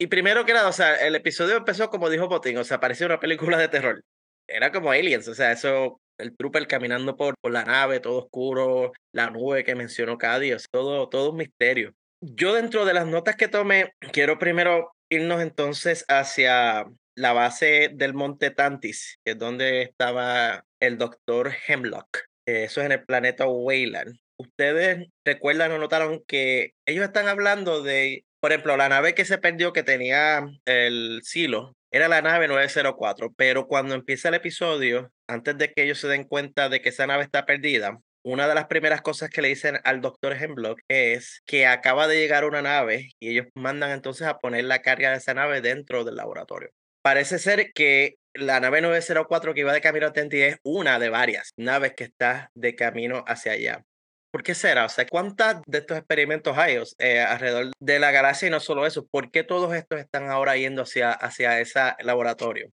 Y 0.00 0.08
primero 0.08 0.44
que 0.44 0.52
nada, 0.52 0.68
o 0.68 0.72
sea, 0.72 0.96
el 0.96 1.14
episodio 1.14 1.56
empezó 1.56 1.90
como 1.90 2.10
dijo 2.10 2.28
Potín, 2.28 2.56
o 2.58 2.64
sea, 2.64 2.80
parecía 2.80 3.06
una 3.06 3.20
película 3.20 3.56
de 3.56 3.68
terror. 3.68 4.02
Era 4.48 4.72
como 4.72 4.90
Aliens, 4.90 5.28
o 5.28 5.34
sea, 5.36 5.52
eso 5.52 6.00
el 6.20 6.36
trooper 6.36 6.66
caminando 6.66 7.16
por, 7.16 7.34
por, 7.40 7.52
la 7.52 7.64
nave, 7.64 8.00
todo 8.00 8.18
oscuro, 8.18 8.92
la 9.12 9.30
nube 9.30 9.64
que 9.64 9.74
mencionó 9.74 10.18
Cady, 10.18 10.52
todo, 10.70 11.08
todo 11.08 11.30
un 11.30 11.38
misterio. 11.38 11.92
Yo 12.20 12.54
dentro 12.54 12.84
de 12.84 12.94
las 12.94 13.06
notas 13.06 13.36
que 13.36 13.48
tomé, 13.48 13.92
quiero 14.12 14.38
primero 14.38 14.92
irnos 15.08 15.40
entonces 15.42 16.04
hacia 16.08 16.86
la 17.16 17.32
base 17.32 17.90
del 17.92 18.14
monte 18.14 18.50
Tantis, 18.50 19.18
que 19.24 19.32
es 19.32 19.38
donde 19.38 19.82
estaba 19.82 20.64
el 20.80 20.98
doctor 20.98 21.52
Hemlock. 21.66 22.18
Eso 22.46 22.80
es 22.80 22.86
en 22.86 22.92
el 22.92 23.04
planeta 23.04 23.46
Weyland. 23.46 24.16
Ustedes 24.38 25.06
recuerdan 25.24 25.72
o 25.72 25.78
notaron 25.78 26.22
que 26.26 26.72
ellos 26.86 27.04
están 27.04 27.28
hablando 27.28 27.82
de, 27.82 28.24
por 28.40 28.52
ejemplo, 28.52 28.76
la 28.76 28.88
nave 28.88 29.14
que 29.14 29.26
se 29.26 29.38
perdió 29.38 29.72
que 29.72 29.82
tenía 29.82 30.48
el 30.64 31.20
silo, 31.22 31.74
era 31.90 32.08
la 32.08 32.22
nave 32.22 32.48
904, 32.48 33.32
pero 33.36 33.66
cuando 33.66 33.94
empieza 33.94 34.28
el 34.28 34.34
episodio, 34.34 35.12
antes 35.26 35.58
de 35.58 35.72
que 35.72 35.82
ellos 35.82 35.98
se 35.98 36.08
den 36.08 36.24
cuenta 36.24 36.68
de 36.68 36.80
que 36.80 36.90
esa 36.90 37.06
nave 37.06 37.24
está 37.24 37.46
perdida, 37.46 37.98
una 38.22 38.46
de 38.46 38.54
las 38.54 38.66
primeras 38.66 39.00
cosas 39.00 39.30
que 39.30 39.40
le 39.40 39.48
dicen 39.48 39.78
al 39.84 40.00
doctor 40.00 40.34
Hemlock 40.34 40.80
es 40.88 41.42
que 41.46 41.66
acaba 41.66 42.06
de 42.06 42.16
llegar 42.16 42.44
una 42.44 42.62
nave 42.62 43.08
y 43.18 43.30
ellos 43.30 43.46
mandan 43.54 43.92
entonces 43.92 44.26
a 44.26 44.38
poner 44.38 44.64
la 44.64 44.82
carga 44.82 45.10
de 45.10 45.16
esa 45.16 45.34
nave 45.34 45.62
dentro 45.62 46.04
del 46.04 46.16
laboratorio. 46.16 46.70
Parece 47.02 47.38
ser 47.38 47.72
que 47.72 48.16
la 48.34 48.60
nave 48.60 48.82
904 48.82 49.54
que 49.54 49.60
iba 49.60 49.72
de 49.72 49.80
camino 49.80 50.06
a 50.06 50.12
Tenti 50.12 50.42
es 50.42 50.58
una 50.62 50.98
de 50.98 51.08
varias 51.08 51.52
naves 51.56 51.94
que 51.94 52.04
está 52.04 52.50
de 52.54 52.74
camino 52.74 53.24
hacia 53.26 53.52
allá. 53.52 53.84
¿Por 54.30 54.42
qué 54.42 54.54
será? 54.54 54.84
O 54.84 54.88
sea, 54.88 55.06
¿cuántas 55.06 55.60
de 55.66 55.78
estos 55.78 55.98
experimentos 55.98 56.56
hay 56.56 56.76
eh, 56.98 57.20
alrededor 57.20 57.72
de 57.80 57.98
la 57.98 58.12
galaxia 58.12 58.48
y 58.48 58.50
no 58.50 58.60
solo 58.60 58.86
eso? 58.86 59.06
¿Por 59.10 59.30
qué 59.30 59.42
todos 59.42 59.74
estos 59.74 59.98
están 59.98 60.30
ahora 60.30 60.56
yendo 60.56 60.82
hacia, 60.82 61.10
hacia 61.10 61.58
ese 61.60 61.80
laboratorio? 62.00 62.70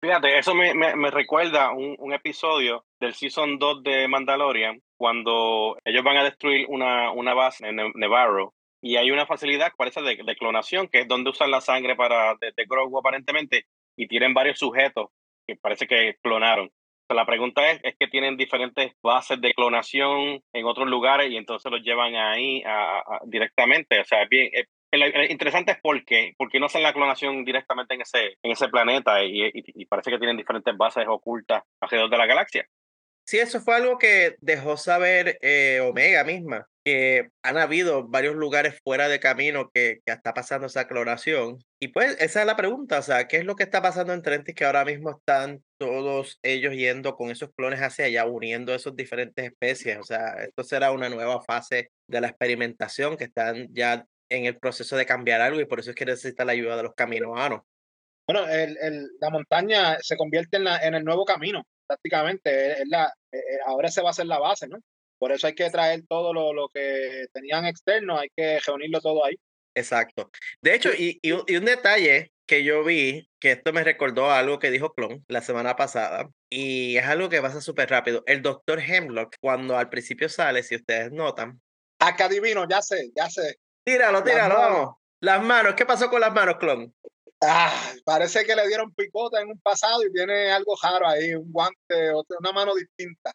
Fíjate, 0.00 0.36
eso 0.36 0.54
me, 0.54 0.74
me, 0.74 0.96
me 0.96 1.10
recuerda 1.12 1.70
un, 1.70 1.94
un, 1.98 2.12
episodio 2.12 2.84
del 2.98 3.14
Season 3.14 3.56
2 3.58 3.84
de 3.84 4.08
Mandalorian, 4.08 4.80
cuando 4.96 5.78
ellos 5.84 6.02
van 6.02 6.16
a 6.16 6.24
destruir 6.24 6.66
una, 6.68 7.12
una 7.12 7.34
base 7.34 7.68
en 7.68 7.76
Nevarro 7.94 8.52
y 8.82 8.96
hay 8.96 9.10
una 9.10 9.26
facilidad, 9.26 9.72
parece, 9.76 10.02
de, 10.02 10.16
de, 10.24 10.36
clonación, 10.36 10.88
que 10.88 11.00
es 11.00 11.08
donde 11.08 11.30
usan 11.30 11.50
la 11.50 11.60
sangre 11.60 11.94
para, 11.94 12.34
de, 12.40 12.52
de 12.56 12.64
Grogu 12.68 12.98
aparentemente, 12.98 13.66
y 13.96 14.08
tienen 14.08 14.34
varios 14.34 14.58
sujetos 14.58 15.08
que 15.46 15.56
parece 15.56 15.86
que 15.86 16.16
clonaron. 16.22 16.70
La 17.08 17.24
pregunta 17.24 17.70
es, 17.70 17.80
es 17.84 17.94
que 17.98 18.08
tienen 18.08 18.36
diferentes 18.36 18.92
bases 19.02 19.40
de 19.40 19.54
clonación 19.54 20.42
en 20.52 20.66
otros 20.66 20.88
lugares 20.88 21.30
y 21.30 21.36
entonces 21.36 21.70
los 21.70 21.82
llevan 21.82 22.16
ahí 22.16 22.62
a, 22.66 23.20
directamente. 23.26 24.00
O 24.00 24.04
sea, 24.04 24.26
bien, 24.28 24.50
es, 24.52 24.66
el 24.90 25.30
interesante 25.30 25.72
es 25.72 25.80
por 25.80 26.04
qué, 26.04 26.34
por 26.36 26.50
qué 26.50 26.58
no 26.58 26.66
hacen 26.66 26.82
la 26.82 26.92
clonación 26.92 27.44
directamente 27.44 27.94
en 27.94 28.00
ese, 28.00 28.38
en 28.42 28.50
ese 28.50 28.68
planeta 28.68 29.22
y, 29.22 29.42
y, 29.42 29.52
y, 29.54 29.86
parece 29.86 30.10
que 30.10 30.18
tienen 30.18 30.36
diferentes 30.36 30.76
bases 30.76 31.04
ocultas 31.06 31.62
alrededor 31.80 32.10
de 32.10 32.18
la 32.18 32.26
galaxia. 32.26 32.66
Sí, 33.28 33.38
eso 33.40 33.60
fue 33.60 33.74
algo 33.74 33.98
que 33.98 34.36
dejó 34.40 34.76
saber 34.76 35.36
eh, 35.42 35.80
Omega 35.80 36.22
misma, 36.22 36.68
que 36.84 37.28
han 37.42 37.58
habido 37.58 38.06
varios 38.06 38.36
lugares 38.36 38.78
fuera 38.84 39.08
de 39.08 39.18
camino 39.18 39.68
que, 39.74 39.98
que 40.06 40.12
está 40.12 40.32
pasando 40.32 40.68
esa 40.68 40.86
clonación. 40.86 41.58
Y 41.80 41.88
pues 41.88 42.16
esa 42.20 42.40
es 42.42 42.46
la 42.46 42.54
pregunta, 42.54 43.00
o 43.00 43.02
sea, 43.02 43.26
¿qué 43.26 43.38
es 43.38 43.44
lo 43.44 43.56
que 43.56 43.64
está 43.64 43.82
pasando 43.82 44.12
en 44.12 44.22
Trentis 44.22 44.54
que 44.54 44.64
ahora 44.64 44.84
mismo 44.84 45.10
están 45.10 45.60
todos 45.76 46.38
ellos 46.44 46.72
yendo 46.74 47.16
con 47.16 47.30
esos 47.30 47.50
clones 47.56 47.80
hacia 47.80 48.04
allá, 48.04 48.26
uniendo 48.26 48.72
esas 48.72 48.94
diferentes 48.94 49.44
especies? 49.44 49.98
O 49.98 50.04
sea, 50.04 50.34
esto 50.44 50.62
será 50.62 50.92
una 50.92 51.08
nueva 51.08 51.42
fase 51.42 51.90
de 52.06 52.20
la 52.20 52.28
experimentación 52.28 53.16
que 53.16 53.24
están 53.24 53.66
ya 53.72 54.06
en 54.28 54.44
el 54.44 54.56
proceso 54.56 54.96
de 54.96 55.04
cambiar 55.04 55.40
algo 55.40 55.60
y 55.60 55.66
por 55.66 55.80
eso 55.80 55.90
es 55.90 55.96
que 55.96 56.06
necesita 56.06 56.44
la 56.44 56.52
ayuda 56.52 56.76
de 56.76 56.84
los 56.84 56.94
caminoanos. 56.94 57.62
Bueno, 58.28 58.48
el, 58.48 58.76
el, 58.80 59.08
la 59.20 59.30
montaña 59.30 59.96
se 60.00 60.16
convierte 60.16 60.58
en, 60.58 60.64
la, 60.64 60.78
en 60.78 60.94
el 60.94 61.04
nuevo 61.04 61.24
camino, 61.24 61.64
prácticamente. 61.86 62.82
Es 62.82 62.88
la, 62.88 63.12
ahora 63.66 63.88
se 63.90 64.02
va 64.02 64.08
a 64.08 64.10
hacer 64.10 64.26
la 64.26 64.38
base, 64.38 64.68
¿no? 64.68 64.78
Por 65.18 65.32
eso 65.32 65.46
hay 65.46 65.54
que 65.54 65.70
traer 65.70 66.04
todo 66.08 66.32
lo, 66.34 66.52
lo 66.52 66.68
que 66.68 67.26
tenían 67.32 67.64
externo, 67.64 68.18
hay 68.18 68.28
que 68.36 68.58
reunirlo 68.66 69.00
todo 69.00 69.24
ahí. 69.24 69.36
Exacto. 69.74 70.30
De 70.60 70.74
hecho, 70.74 70.90
y, 70.92 71.18
y, 71.22 71.32
y, 71.46 71.56
un 71.56 71.64
detalle 71.64 72.32
que 72.46 72.64
yo 72.64 72.84
vi, 72.84 73.28
que 73.40 73.52
esto 73.52 73.72
me 73.72 73.84
recordó 73.84 74.30
algo 74.30 74.58
que 74.58 74.70
dijo 74.70 74.94
Clon 74.94 75.24
la 75.28 75.42
semana 75.42 75.76
pasada, 75.76 76.30
y 76.50 76.96
es 76.96 77.04
algo 77.04 77.28
que 77.28 77.42
pasa 77.42 77.60
súper 77.60 77.90
rápido. 77.90 78.22
El 78.26 78.42
doctor 78.42 78.80
Hemlock, 78.80 79.36
cuando 79.40 79.76
al 79.76 79.90
principio 79.90 80.28
sale, 80.28 80.62
si 80.62 80.76
ustedes 80.76 81.12
notan. 81.12 81.60
Acá 81.98 82.26
adivino, 82.26 82.66
ya 82.68 82.80
sé, 82.82 83.10
ya 83.14 83.28
sé. 83.28 83.58
Tíralo, 83.84 84.22
tíralo, 84.22 84.54
las 84.54 84.68
vamos. 84.68 84.94
Las 85.20 85.42
manos, 85.42 85.74
¿qué 85.74 85.86
pasó 85.86 86.08
con 86.08 86.20
las 86.20 86.32
manos, 86.32 86.56
Clon? 86.58 86.94
Ah, 87.48 87.92
parece 88.04 88.44
que 88.44 88.56
le 88.56 88.66
dieron 88.66 88.92
picota 88.92 89.40
en 89.40 89.48
un 89.48 89.60
pasado 89.60 90.02
y 90.04 90.12
tiene 90.12 90.50
algo 90.50 90.74
raro 90.82 91.06
ahí, 91.06 91.34
un 91.34 91.52
guante, 91.52 92.12
una 92.40 92.52
mano 92.52 92.74
distinta. 92.74 93.32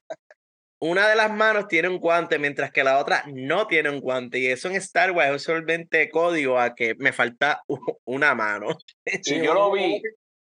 Una 0.83 1.07
de 1.07 1.15
las 1.15 1.31
manos 1.31 1.67
tiene 1.67 1.89
un 1.89 1.99
guante, 1.99 2.39
mientras 2.39 2.71
que 2.71 2.83
la 2.83 2.97
otra 2.97 3.23
no 3.27 3.67
tiene 3.67 3.91
un 3.91 3.99
guante. 3.99 4.39
Y 4.39 4.47
eso 4.47 4.67
en 4.67 4.75
Star 4.77 5.11
Wars 5.11 5.35
es 5.35 5.43
solamente 5.43 6.09
código 6.09 6.57
a 6.57 6.73
que 6.73 6.95
me 6.95 7.13
falta 7.13 7.61
una 8.03 8.33
mano. 8.33 8.69
Sí, 9.21 9.39
yo 9.43 9.53
lo 9.53 9.71
vi. 9.71 10.01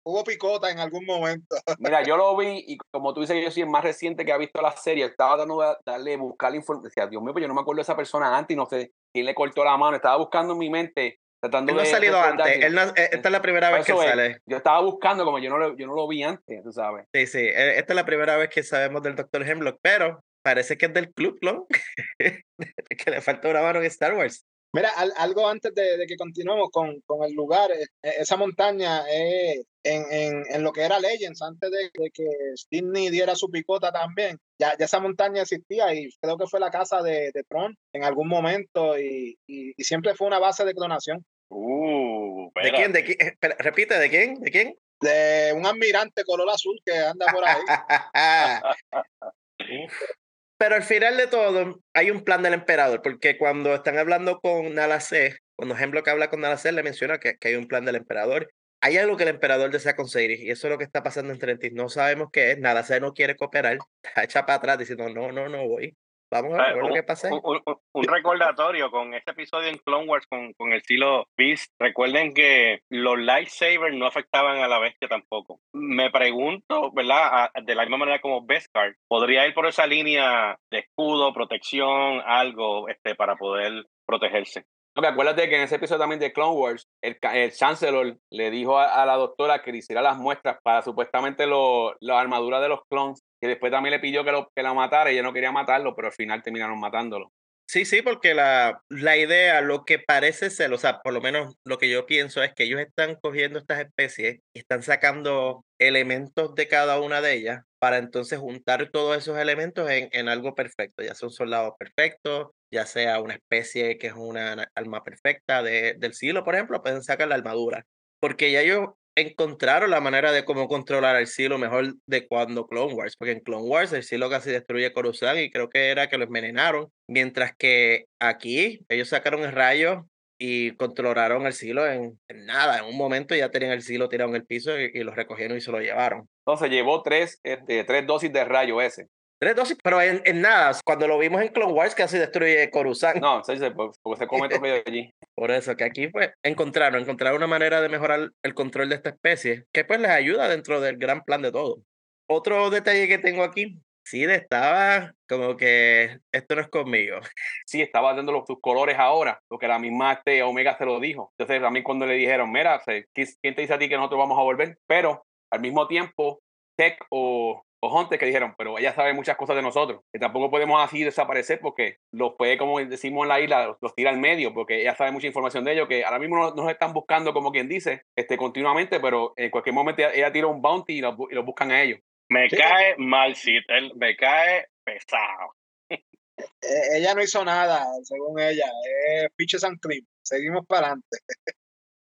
Hubo 0.04 0.24
picota 0.26 0.70
en 0.70 0.80
algún 0.80 1.06
momento. 1.06 1.56
Mira, 1.80 2.04
yo 2.04 2.18
lo 2.18 2.36
vi 2.36 2.64
y 2.68 2.78
como 2.92 3.14
tú 3.14 3.22
dices, 3.22 3.42
yo 3.42 3.50
soy 3.52 3.64
el 3.64 3.70
más 3.70 3.86
reciente 3.86 4.26
que 4.26 4.34
ha 4.34 4.38
visto 4.38 4.62
la 4.62 4.76
serie. 4.76 5.06
Estaba 5.06 5.38
dando 5.38 5.62
de 5.62 5.76
darle, 5.86 6.18
buscar 6.18 6.52
la 6.52 6.58
información. 6.58 6.90
Decía, 6.90 7.08
Dios 7.08 7.24
mío, 7.24 7.32
pues 7.32 7.42
yo 7.42 7.48
no 7.48 7.54
me 7.54 7.62
acuerdo 7.62 7.78
de 7.78 7.84
esa 7.84 7.96
persona 7.96 8.38
antes 8.38 8.54
y 8.54 8.58
no 8.58 8.66
sé 8.66 8.92
quién 9.14 9.26
le 9.26 9.34
cortó 9.34 9.64
la 9.64 9.78
mano. 9.78 9.96
Estaba 9.96 10.18
buscando 10.18 10.54
en 10.54 10.60
mi 10.60 10.70
mente 10.70 11.20
tratando 11.40 11.72
Él 11.72 11.76
no 11.78 11.82
ha 11.82 11.86
salido 11.86 12.20
antes. 12.22 12.64
Él 12.64 12.74
no- 12.74 12.82
eh, 12.84 13.10
esta 13.12 13.30
es 13.30 13.32
la 13.32 13.42
primera 13.42 13.70
vez 13.72 13.86
que 13.86 13.92
es, 13.92 13.98
sale. 14.00 14.42
Yo 14.46 14.58
estaba 14.58 14.82
buscando, 14.82 15.26
como 15.26 15.40
yo 15.40 15.50
no 15.50 15.58
lo, 15.58 15.78
yo 15.78 15.88
no 15.88 15.96
lo 15.96 16.08
vi 16.08 16.24
antes, 16.24 16.64
tú 16.64 16.72
sabes. 16.72 17.06
Sí, 17.14 17.28
sí. 17.28 17.40
eh, 17.40 17.78
Esta 17.78 17.94
es 17.94 17.96
la 17.96 18.06
primera 18.06 18.38
vez 18.38 18.50
que 18.50 18.64
sabemos 18.64 19.02
del 19.04 19.16
Dr. 19.16 19.48
Hemlock, 19.48 19.80
pero 19.82 20.24
parece 20.42 20.78
que 20.78 20.86
es 20.88 20.94
del 20.94 21.12
club, 21.14 21.38
¿no? 21.42 21.68
que 22.20 23.12
le 23.12 23.22
falta 23.22 23.50
una 23.50 23.62
mano 23.62 23.80
en 23.80 23.86
Star 23.86 24.14
Wars. 24.14 24.46
Mira, 24.74 24.90
al- 24.96 25.14
algo 25.18 25.48
antes 25.48 25.74
de, 25.74 25.98
de 25.98 26.06
que 26.06 26.18
continuemos 26.18 26.70
con, 26.72 27.00
con 27.02 27.24
el 27.24 27.34
lugar, 27.34 27.72
eh, 27.72 27.88
eh, 28.04 28.14
esa 28.20 28.36
montaña 28.38 29.06
eh, 29.10 29.64
en, 29.84 30.04
en, 30.12 30.44
en 30.50 30.64
lo 30.64 30.72
que 30.72 30.82
era 30.82 31.00
Legends, 31.00 31.42
antes 31.42 31.72
de, 31.72 31.90
de 31.94 32.12
que 32.12 32.26
Disney 32.70 33.10
diera 33.10 33.36
su 33.36 33.50
picota 33.50 33.92
también, 33.92 34.38
ya, 34.60 34.78
ya 34.78 34.86
esa 34.86 35.00
montaña 35.00 35.42
existía 35.42 35.94
y 35.94 36.10
creo 36.22 36.38
que 36.38 36.48
fue 36.48 36.60
la 36.60 36.70
casa 36.70 37.02
de, 37.02 37.32
de 37.34 37.44
Tron 37.50 37.76
en 37.94 38.04
algún 38.04 38.28
momento 38.28 39.00
y, 39.00 39.38
y, 39.48 39.74
y 39.76 39.84
siempre 39.84 40.16
fue 40.16 40.28
una 40.28 40.40
base 40.40 40.66
de 40.66 40.74
clonación 40.74 41.26
Uh, 41.50 42.52
¿De 42.62 42.72
quién? 42.72 42.92
¿De 42.92 43.06
quién? 43.06 43.18
Espera, 43.22 43.56
repite, 43.60 43.98
¿de 43.98 44.10
quién? 44.10 44.34
¿De 44.42 44.52
quién? 44.52 44.76
de 45.00 45.54
un 45.56 45.66
almirante 45.66 46.24
color 46.26 46.50
azul 46.50 46.78
que 46.84 46.92
anda 46.98 47.26
por 47.32 47.44
ahí. 47.48 47.62
Pero 50.58 50.76
al 50.76 50.84
final 50.84 51.18
de 51.18 51.28
todo, 51.28 51.82
hay 51.94 52.10
un 52.10 52.24
plan 52.24 52.42
del 52.42 52.54
emperador, 52.54 53.02
porque 53.04 53.38
cuando 53.38 53.76
están 53.76 53.98
hablando 53.98 54.40
con 54.40 54.74
Nala 54.74 55.00
C, 55.00 55.38
cuando 55.56 55.78
Hemlock 55.78 56.08
habla 56.08 56.30
con 56.30 56.42
Nala 56.42 56.58
C, 56.58 56.72
le 56.72 56.84
menciona 56.84 57.20
que, 57.20 57.38
que 57.38 57.50
hay 57.50 57.56
un 57.56 57.68
plan 57.68 57.86
del 57.86 57.96
emperador. 57.96 58.52
Hay 58.82 58.98
algo 58.98 59.18
que 59.18 59.24
el 59.24 59.30
emperador 59.30 59.72
desea 59.72 59.96
conseguir, 59.96 60.32
y 60.32 60.50
eso 60.52 60.68
es 60.68 60.72
lo 60.72 60.78
que 60.78 60.84
está 60.84 61.04
pasando 61.04 61.32
en 61.34 61.40
Trentis. 61.40 61.74
No 61.74 61.90
sabemos 61.90 62.30
qué 62.32 62.52
es. 62.52 62.60
Nala 62.60 62.84
C 62.84 63.00
no 63.00 63.14
quiere 63.14 63.36
cooperar, 63.36 63.78
está 64.04 64.24
hecha 64.24 64.46
para 64.46 64.58
atrás 64.58 64.80
diciendo, 64.80 65.10
no, 65.10 65.32
no, 65.32 65.48
no 65.50 65.68
voy. 65.68 65.96
Vamos 66.30 66.60
a 66.60 66.64
Ah, 66.64 66.74
ver 66.74 66.78
lo 66.84 66.88
un- 66.88 66.94
que 66.94 67.04
pasa. 67.04 67.30
ahí". 67.30 67.40
Un, 67.42 67.62
un- 67.66 67.78
un 67.94 68.04
recordatorio 68.04 68.92
con 68.92 69.14
este 69.14 69.32
episodio 69.32 69.70
en 69.70 69.78
Clone 69.78 70.08
Wars 70.08 70.26
con, 70.28 70.52
con 70.54 70.72
el 70.74 70.80
estilo 70.80 71.26
Beast. 71.38 71.72
Recuerden 71.80 72.34
que 72.34 72.80
los 72.90 73.18
lightsabers 73.18 73.96
no 73.96 74.06
afectaban 74.08 74.58
a 74.60 74.68
la 74.68 74.80
bestia 74.80 75.08
tampoco. 75.08 75.60
Me 75.74 76.10
pregunto, 76.12 76.92
¿verdad? 76.94 77.50
A- 77.56 77.62
de 77.62 77.76
la 77.76 77.84
misma 77.84 77.98
manera 77.98 78.20
como 78.20 78.46
Beskar, 78.46 78.96
¿podría 79.08 79.48
ir 79.48 79.54
por 79.54 79.66
esa 79.68 79.88
línea 79.88 80.58
de 80.72 80.80
escudo, 80.80 81.34
protección, 81.34 82.22
algo 82.26 82.90
este, 82.90 83.16
para 83.16 83.36
poder 83.38 83.86
protegerse? 84.06 84.66
No, 84.96 85.02
que 85.04 85.10
acuérdate 85.10 85.48
que 85.48 85.56
en 85.58 85.62
ese 85.62 85.76
episodio 85.76 86.00
también 86.00 86.20
de 86.20 86.34
Clone 86.34 86.56
Wars, 86.60 86.88
el, 87.04 87.20
el 87.22 87.52
Chancellor 87.52 88.18
le 88.32 88.50
dijo 88.50 88.80
a, 88.80 89.02
a 89.02 89.06
la 89.06 89.16
doctora 89.16 89.62
que 89.62 89.72
le 89.72 89.78
hiciera 89.78 90.02
las 90.02 90.18
muestras 90.18 90.58
para 90.64 90.82
supuestamente 90.82 91.46
lo- 91.46 91.96
la 92.00 92.20
armadura 92.20 92.60
de 92.60 92.70
los 92.70 92.80
clones, 92.90 93.22
que 93.42 93.48
después 93.48 93.72
también 93.72 93.92
le 93.94 94.00
pidió 94.00 94.24
que, 94.24 94.32
lo, 94.32 94.50
que 94.56 94.64
la 94.64 94.74
matara, 94.74 95.10
ella 95.12 95.24
no 95.24 95.34
quería 95.34 95.52
matarlo, 95.52 95.96
pero 95.96 96.08
al 96.08 96.14
final 96.14 96.42
terminaron 96.44 96.80
matándolo. 96.80 97.32
Sí, 97.70 97.84
sí, 97.84 98.02
porque 98.02 98.34
la, 98.34 98.82
la 98.88 99.18
idea, 99.18 99.60
lo 99.60 99.84
que 99.84 100.00
parece 100.00 100.50
ser, 100.50 100.72
o 100.72 100.78
sea, 100.78 101.02
por 101.02 101.12
lo 101.14 101.20
menos 101.20 101.56
lo 101.66 101.78
que 101.78 101.90
yo 101.90 102.06
pienso 102.06 102.42
es 102.42 102.54
que 102.54 102.64
ellos 102.64 102.80
están 102.80 103.16
cogiendo 103.22 103.60
estas 103.60 103.82
especies 103.82 104.40
y 104.54 104.60
están 104.60 104.84
sacando 104.84 105.66
elementos 105.78 106.56
de 106.56 106.70
cada 106.70 107.02
una 107.02 107.20
de 107.20 107.34
ellas 107.34 107.64
para 107.78 107.98
entonces 107.98 108.40
juntar 108.40 108.90
todos 108.90 109.18
esos 109.18 109.38
elementos 109.38 109.90
en, 109.90 110.08
en 110.14 110.30
algo 110.30 110.56
perfecto, 110.56 111.04
ya 111.04 111.14
sea 111.14 111.28
un 111.28 111.34
soldado 111.34 111.76
perfecto, 111.78 112.56
ya 112.72 112.86
sea 112.86 113.20
una 113.20 113.34
especie 113.34 113.98
que 113.98 114.08
es 114.08 114.14
una 114.14 114.56
na- 114.56 114.72
alma 114.74 115.04
perfecta 115.04 115.62
de- 115.62 115.96
del 115.98 116.14
siglo, 116.14 116.46
por 116.46 116.56
ejemplo, 116.56 116.82
pueden 116.82 117.04
sacar 117.04 117.28
la 117.28 117.36
armadura. 117.36 117.86
Porque 118.22 118.50
ya 118.52 118.62
ellos 118.62 118.90
encontraron 119.18 119.90
la 119.90 120.00
manera 120.00 120.32
de 120.32 120.46
cómo 120.46 120.68
controlar 120.68 121.16
al 121.16 121.26
Silo 121.26 121.58
mejor 121.58 121.96
de 122.06 122.28
cuando 122.28 122.68
Clone 122.68 122.94
Wars, 122.94 123.16
porque 123.18 123.32
en 123.32 123.40
Clone 123.40 123.68
Wars 123.68 123.92
el 123.94 124.04
Silo 124.04 124.30
casi 124.30 124.52
destruye 124.52 124.94
Coruscant 124.94 125.40
y 125.40 125.50
creo 125.50 125.70
que 125.70 125.90
era 125.90 126.08
que 126.08 126.20
lo 126.20 126.26
envenenaron, 126.26 126.92
mientras 127.08 127.56
que 127.58 128.06
aquí 128.20 128.86
ellos 128.90 129.10
sacaron 129.10 129.44
el 129.44 129.52
rayo 129.52 130.06
y 130.38 130.76
controlaron 130.76 131.48
el 131.48 131.54
Silo 131.54 131.88
en, 131.88 132.20
nada, 132.30 132.78
en 132.78 132.86
un 132.86 132.96
momento 132.96 133.34
ya 133.34 133.50
tenían 133.50 133.72
el 133.72 133.82
Silo 133.82 134.08
tirado 134.08 134.30
en 134.30 134.36
el 134.36 134.46
piso 134.46 134.80
y, 134.80 134.92
y 134.94 135.04
lo 135.04 135.16
recogieron 135.16 135.58
y 135.58 135.62
se 135.62 135.72
lo 135.72 135.80
llevaron. 135.80 136.30
Entonces 136.46 136.70
llevó 136.70 137.02
tres, 137.02 137.40
este, 137.42 137.84
tres 137.86 138.06
dosis 138.06 138.32
de 138.32 138.46
rayo 138.46 138.80
ese. 138.82 139.08
Tres 139.40 139.56
dosis, 139.56 139.78
pero 139.84 140.02
en, 140.02 140.22
en 140.26 140.42
nada, 140.42 140.72
cuando 140.84 141.08
lo 141.08 141.18
vimos 141.20 141.42
en 141.42 141.50
Clone 141.50 141.72
Wars 141.74 141.94
casi 141.94 142.18
destruye 142.18 142.70
Coruscant. 142.72 143.22
No, 143.22 143.44
se 143.44 143.54
dice, 143.54 143.70
pues, 143.72 143.98
porque 144.02 144.20
se 144.22 144.28
come 144.28 144.50
todo 144.50 144.60
allí. 144.86 145.12
Por 145.36 145.52
eso 145.52 145.76
que 145.76 145.84
aquí 145.84 146.08
pues 146.08 146.32
encontraron, 146.44 147.02
encontraron 147.02 147.38
una 147.38 147.48
manera 147.48 147.80
de 147.82 147.90
mejorar 147.90 148.32
el 148.44 148.54
control 148.56 148.90
de 148.90 148.96
esta 148.96 149.10
especie 149.10 149.66
que 149.72 149.86
pues 149.86 150.00
les 150.00 150.10
ayuda 150.10 150.48
dentro 150.50 150.82
del 150.82 150.98
gran 150.98 151.24
plan 151.24 151.42
de 151.44 151.52
todo. 151.52 151.84
Otro 152.30 152.70
detalle 152.72 153.08
que 153.08 153.20
tengo 153.20 153.44
aquí, 153.44 153.78
Sid 154.04 154.30
estaba 154.30 155.14
como 155.30 155.56
que 155.56 156.18
esto 156.32 156.56
no 156.56 156.62
es 156.62 156.70
conmigo. 156.70 157.20
Sí, 157.68 157.82
estaba 157.82 158.14
dando 158.16 158.32
los, 158.32 158.46
sus 158.48 158.60
colores 158.62 158.98
ahora, 158.98 159.40
porque 159.48 159.68
la 159.68 159.78
misma 159.78 160.14
este 160.14 160.42
Omega 160.42 160.78
se 160.78 160.86
lo 160.86 161.00
dijo. 161.00 161.32
Entonces 161.38 161.62
también 161.62 161.84
cuando 161.84 162.06
le 162.06 162.14
dijeron, 162.16 162.52
mira, 162.52 162.80
se- 162.84 163.06
¿qui- 163.14 163.36
¿quién 163.42 163.54
te 163.54 163.62
dice 163.62 163.74
a 163.74 163.78
ti 163.78 163.88
que 163.90 163.98
nosotros 163.98 164.20
vamos 164.20 164.40
a 164.40 164.44
volver? 164.44 164.78
Pero 164.88 165.26
al 165.52 165.60
mismo 165.60 165.88
tiempo, 165.88 166.40
Tech 166.78 166.98
o, 167.10 167.62
o 167.80 167.96
Hunter 167.96 168.18
que 168.18 168.26
dijeron, 168.26 168.56
pero 168.58 168.78
ella 168.78 168.94
sabe 168.94 169.14
muchas 169.14 169.38
cosas 169.38 169.56
de 169.56 169.62
nosotros, 169.62 170.02
que 170.12 170.20
tampoco 170.20 170.50
podemos 170.50 170.84
así 170.84 171.04
desaparecer 171.04 171.60
porque 171.60 171.98
los 172.12 172.34
puede, 172.38 172.58
como 172.58 172.80
decimos 172.80 173.24
en 173.24 173.30
la 173.30 173.40
isla, 173.40 173.68
los, 173.68 173.78
los 173.82 173.94
tira 173.96 174.10
al 174.10 174.18
medio, 174.18 174.54
porque 174.54 174.82
ella 174.82 174.96
sabe 174.96 175.12
mucha 175.12 175.28
información 175.28 175.64
de 175.64 175.74
ellos, 175.74 175.88
que 175.88 176.04
ahora 176.04 176.20
mismo 176.20 176.38
nos, 176.38 176.56
nos 176.56 176.70
están 176.70 176.94
buscando, 176.94 177.34
como 177.34 177.52
quien 177.52 177.68
dice, 177.70 178.04
este, 178.16 178.38
continuamente, 178.38 179.00
pero 179.00 179.34
en 179.36 179.52
cualquier 179.52 179.74
momento 179.76 180.02
ella, 180.02 180.14
ella 180.14 180.32
tira 180.32 180.48
un 180.48 180.62
bounty 180.62 180.98
y 180.98 181.02
los, 181.02 181.16
y 181.30 181.36
los 181.36 181.46
buscan 181.46 181.72
a 181.72 181.82
ellos. 181.82 182.00
Me 182.30 182.50
Sí. 182.50 182.58
cae 182.58 182.96
mal. 182.98 183.36
Él 183.68 183.94
me 183.96 184.16
cae 184.18 184.68
pesado. 184.84 185.54
Eh, 185.90 186.98
ella 186.98 187.16
no 187.16 187.24
hizo 187.24 187.44
nada, 187.44 187.84
según 188.04 188.40
ella. 188.40 188.66
Es 189.08 189.28
Pitches 189.36 189.64
and 189.64 189.80
Cream. 189.80 190.06
Seguimos 190.24 190.66
para 190.68 190.88
adelante. 190.88 191.18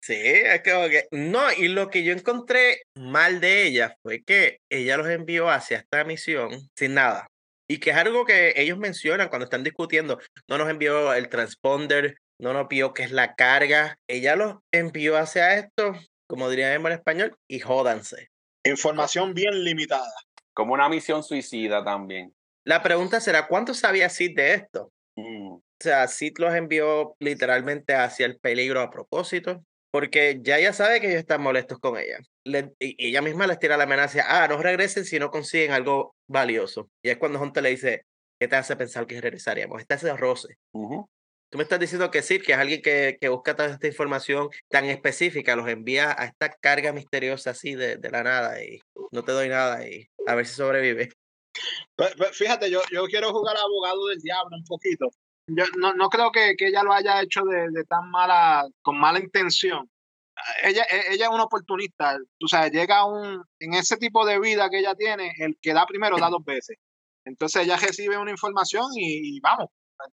Sí, 0.07 0.15
es 0.15 0.63
como 0.63 0.87
que 0.87 1.09
no, 1.11 1.51
y 1.51 1.67
lo 1.67 1.89
que 1.89 2.01
yo 2.01 2.13
encontré 2.13 2.83
mal 2.95 3.41
de 3.41 3.63
ella 3.67 3.97
fue 4.01 4.23
que 4.23 4.61
ella 4.69 4.95
los 4.95 5.09
envió 5.09 5.49
hacia 5.49 5.79
esta 5.79 6.05
misión 6.05 6.69
sin 6.77 6.93
nada. 6.93 7.27
Y 7.69 7.79
que 7.79 7.89
es 7.89 7.97
algo 7.97 8.23
que 8.23 8.53
ellos 8.55 8.77
mencionan 8.77 9.27
cuando 9.27 9.43
están 9.43 9.65
discutiendo. 9.65 10.17
No 10.47 10.57
nos 10.57 10.69
envió 10.69 11.13
el 11.13 11.27
transponder, 11.27 12.19
no 12.39 12.53
nos 12.53 12.61
envió 12.61 12.93
qué 12.93 13.03
es 13.03 13.11
la 13.11 13.35
carga. 13.35 13.97
Ella 14.07 14.37
los 14.37 14.59
envió 14.71 15.17
hacia 15.17 15.55
esto, 15.55 15.93
como 16.25 16.49
diríamos 16.49 16.89
en 16.89 16.97
español, 16.97 17.35
y 17.45 17.59
jódanse. 17.59 18.29
Información 18.63 19.33
bien 19.33 19.61
limitada. 19.65 20.13
Como 20.53 20.73
una 20.73 20.87
misión 20.87 21.21
suicida 21.21 21.83
también. 21.83 22.33
La 22.63 22.81
pregunta 22.81 23.19
será, 23.19 23.49
¿cuánto 23.49 23.73
sabía 23.73 24.07
Sid 24.07 24.37
de 24.37 24.53
esto? 24.53 24.89
Mm. 25.17 25.55
O 25.55 25.61
sea, 25.81 26.07
Sid 26.07 26.37
los 26.37 26.55
envió 26.55 27.17
literalmente 27.19 27.93
hacia 27.93 28.25
el 28.25 28.39
peligro 28.39 28.79
a 28.79 28.89
propósito, 28.89 29.65
porque 29.97 30.37
ya 30.43 30.59
ella 30.59 30.73
sabe 30.73 31.01
que 31.01 31.07
ellos 31.07 31.21
están 31.21 31.41
molestos 31.41 31.79
con 31.79 31.97
ella. 31.97 32.19
Le- 32.43 32.71
y 32.77 33.07
ella 33.07 33.23
misma 33.23 33.47
les 33.47 33.57
tira 33.57 33.77
la 33.77 33.85
amenaza, 33.85 34.23
ah, 34.27 34.47
no 34.47 34.61
regresen 34.61 35.05
si 35.05 35.17
no 35.17 35.31
consiguen 35.31 35.71
algo 35.71 36.15
valioso. 36.27 36.91
Y 37.01 37.09
es 37.09 37.17
cuando 37.17 37.41
Hunter 37.41 37.63
le 37.63 37.69
dice, 37.71 38.05
¿qué 38.39 38.47
te 38.47 38.55
hace 38.57 38.75
pensar 38.75 39.07
que 39.07 39.19
regresaríamos? 39.19 39.81
Este 39.81 39.95
hace 39.95 40.15
roce. 40.15 40.57
Ujú. 40.73 41.09
Tú 41.49 41.57
me 41.57 41.63
estás 41.63 41.79
diciendo 41.79 42.11
que 42.11 42.21
Sid, 42.21 42.43
que 42.43 42.51
es 42.51 42.59
alguien 42.59 42.83
que, 42.83 43.17
que 43.19 43.27
busca 43.29 43.55
toda 43.55 43.69
esta 43.69 43.87
información 43.87 44.49
tan 44.69 44.85
específica, 44.85 45.55
los 45.55 45.67
envía 45.67 46.11
a 46.15 46.25
esta 46.25 46.51
carga 46.51 46.93
misteriosa 46.93 47.49
así 47.49 47.73
de, 47.73 47.97
de 47.97 48.11
la 48.11 48.21
nada 48.21 48.63
y 48.63 48.79
no 49.11 49.23
te 49.23 49.31
doy 49.31 49.49
nada 49.49 49.87
y 49.89 50.05
a 50.27 50.35
ver 50.35 50.45
si 50.45 50.53
sobrevive. 50.53 51.09
Pues, 51.95 52.13
pues, 52.15 52.37
fíjate, 52.37 52.69
yo, 52.69 52.81
yo 52.91 53.05
quiero 53.05 53.31
jugar 53.31 53.57
abogado 53.57 54.05
del 54.09 54.19
diablo 54.19 54.57
un 54.57 54.63
poquito. 54.63 55.07
Yo 55.47 55.63
no, 55.77 55.93
no 55.93 56.09
creo 56.09 56.31
que, 56.31 56.55
que 56.57 56.67
ella 56.67 56.83
lo 56.83 56.93
haya 56.93 57.21
hecho 57.21 57.41
de, 57.43 57.69
de 57.71 57.83
tan 57.85 58.09
mala, 58.09 58.67
con 58.81 58.99
mala 58.99 59.19
intención. 59.19 59.89
Ella, 60.63 60.83
e- 60.83 61.13
ella 61.13 61.25
es 61.27 61.31
una 61.31 61.45
oportunista. 61.45 62.17
Tú 62.37 62.47
sabes, 62.47 62.71
llega 62.71 63.05
un, 63.05 63.43
en 63.59 63.73
ese 63.73 63.97
tipo 63.97 64.25
de 64.25 64.39
vida 64.39 64.69
que 64.69 64.79
ella 64.79 64.93
tiene, 64.95 65.33
el 65.37 65.57
que 65.61 65.73
da 65.73 65.85
primero 65.85 66.17
da 66.17 66.29
dos 66.29 66.43
veces. 66.43 66.77
Entonces 67.25 67.63
ella 67.63 67.77
recibe 67.77 68.17
una 68.17 68.31
información 68.31 68.85
y, 68.95 69.37
y 69.37 69.39
vamos, 69.39 69.67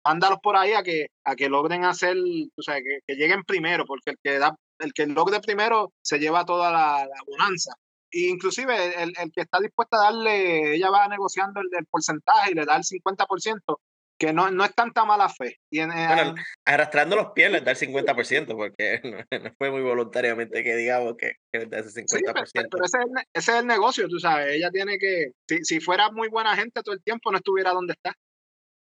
mándalos 0.04 0.38
por 0.42 0.56
ahí 0.56 0.72
a 0.72 0.82
que, 0.82 1.08
a 1.24 1.36
que 1.36 1.48
logren 1.48 1.84
hacer, 1.84 2.16
tú 2.54 2.62
sabes, 2.62 2.82
que, 3.06 3.14
lleguen 3.14 3.44
primero, 3.44 3.84
porque 3.86 4.10
el 4.10 4.18
que 4.22 4.38
da, 4.38 4.54
el 4.78 4.92
que 4.92 5.06
logre 5.06 5.40
primero 5.40 5.92
se 6.02 6.18
lleva 6.18 6.44
toda 6.44 6.70
la, 6.70 7.06
la 7.06 7.22
bonanza. 7.26 7.74
Y 8.10 8.28
inclusive 8.28 9.02
el, 9.02 9.12
el 9.18 9.30
que 9.32 9.42
está 9.42 9.60
dispuesto 9.60 9.96
a 9.96 10.04
darle, 10.04 10.74
ella 10.74 10.90
va 10.90 11.08
negociando 11.08 11.60
el, 11.60 11.68
el 11.78 11.86
porcentaje 11.86 12.52
y 12.52 12.54
le 12.54 12.64
da 12.64 12.76
el 12.76 12.82
50%, 12.82 13.80
que 14.18 14.32
no, 14.32 14.50
no 14.50 14.64
es 14.64 14.74
tanta 14.74 15.04
mala 15.04 15.28
fe. 15.28 15.58
Y 15.70 15.78
en- 15.80 15.90
Bueno, 15.90 16.22
en- 16.22 16.34
arrastrando 16.66 17.16
los 17.16 17.28
pies 17.32 17.50
les 17.52 17.64
da 17.64 17.70
el 17.72 17.76
50%, 18.46 18.56
porque 18.56 19.00
no, 19.30 19.38
no 19.38 19.54
fue 19.56 19.70
muy 19.70 19.80
voluntariamente 19.82 20.62
que 20.64 20.76
digamos 20.76 21.14
que, 21.16 21.34
que 21.52 21.60
les 21.60 21.70
da 21.70 21.78
ese 21.78 21.90
50%. 22.02 22.46
Sí, 22.46 22.52
pero, 22.54 22.68
pero 22.70 22.84
ese, 22.84 22.98
es 22.98 23.04
el, 23.04 23.10
ese 23.32 23.52
es 23.52 23.58
el 23.58 23.66
negocio, 23.66 24.08
tú 24.08 24.18
sabes. 24.18 24.54
Ella 24.56 24.70
tiene 24.70 24.98
que, 24.98 25.32
si, 25.48 25.64
si 25.64 25.80
fuera 25.80 26.10
muy 26.10 26.28
buena 26.28 26.56
gente 26.56 26.82
todo 26.82 26.94
el 26.94 27.02
tiempo, 27.02 27.30
no 27.30 27.38
estuviera 27.38 27.70
donde 27.72 27.92
está. 27.92 28.14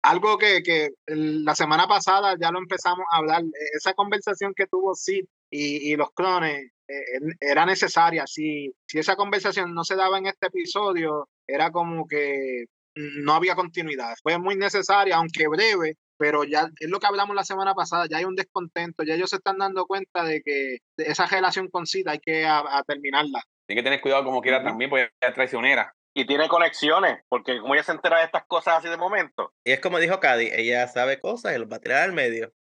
Algo 0.03 0.37
que, 0.37 0.61
que 0.61 0.91
la 1.07 1.55
semana 1.55 1.87
pasada 1.87 2.35
ya 2.39 2.51
lo 2.51 2.59
empezamos 2.59 3.05
a 3.11 3.17
hablar, 3.17 3.41
eh, 3.41 3.69
esa 3.75 3.93
conversación 3.93 4.53
que 4.55 4.67
tuvo 4.67 4.93
Sid 4.93 5.25
y, 5.49 5.91
y 5.91 5.95
los 5.95 6.11
clones 6.11 6.71
eh, 6.87 7.03
en- 7.15 7.35
era 7.39 7.65
necesaria. 7.65 8.27
Si, 8.27 8.71
si 8.87 8.99
esa 8.99 9.15
conversación 9.15 9.73
no 9.73 9.83
se 9.83 9.95
daba 9.95 10.19
en 10.19 10.27
este 10.27 10.45
episodio, 10.47 11.27
era 11.47 11.71
como 11.71 12.07
que 12.07 12.65
no 12.95 13.33
había 13.33 13.55
continuidad. 13.55 14.15
Fue 14.23 14.37
muy 14.37 14.55
necesaria, 14.55 15.17
aunque 15.17 15.47
breve, 15.47 15.97
pero 16.17 16.43
ya 16.43 16.69
es 16.79 16.89
lo 16.89 16.99
que 16.99 17.07
hablamos 17.07 17.35
la 17.35 17.43
semana 17.43 17.73
pasada, 17.73 18.07
ya 18.09 18.17
hay 18.17 18.25
un 18.25 18.35
descontento, 18.35 19.03
ya 19.03 19.15
ellos 19.15 19.29
se 19.29 19.37
están 19.37 19.57
dando 19.57 19.85
cuenta 19.85 20.23
de 20.23 20.41
que 20.41 20.77
esa 20.97 21.25
relación 21.25 21.69
con 21.69 21.85
Sid 21.85 22.07
hay 22.07 22.19
que 22.19 22.45
a, 22.45 22.59
a 22.59 22.83
terminarla. 22.83 23.43
Tiene 23.67 23.81
que 23.81 23.83
tener 23.83 24.01
cuidado 24.01 24.23
como 24.23 24.41
quiera 24.41 24.63
también, 24.63 24.89
porque 24.89 25.09
es 25.19 25.33
traicionera. 25.33 25.93
Y 26.17 26.25
tiene 26.25 26.47
conexiones, 26.47 27.19
porque 27.27 27.59
como 27.59 27.73
ella 27.73 27.83
se 27.83 27.91
entera 27.91 28.19
de 28.19 28.25
estas 28.25 28.45
cosas 28.45 28.75
así 28.77 28.87
de 28.87 28.95
momento. 28.95 29.51
Y 29.65 29.71
es 29.71 29.81
como 29.81 29.99
dijo 29.99 30.19
Cady, 30.19 30.49
ella 30.53 30.87
sabe 30.87 31.19
cosas 31.19 31.53
y 31.53 31.59
los 31.59 31.69
va 31.69 31.77
a 31.77 31.81
tirar 31.81 32.03
al 32.03 32.13
medio. 32.13 32.53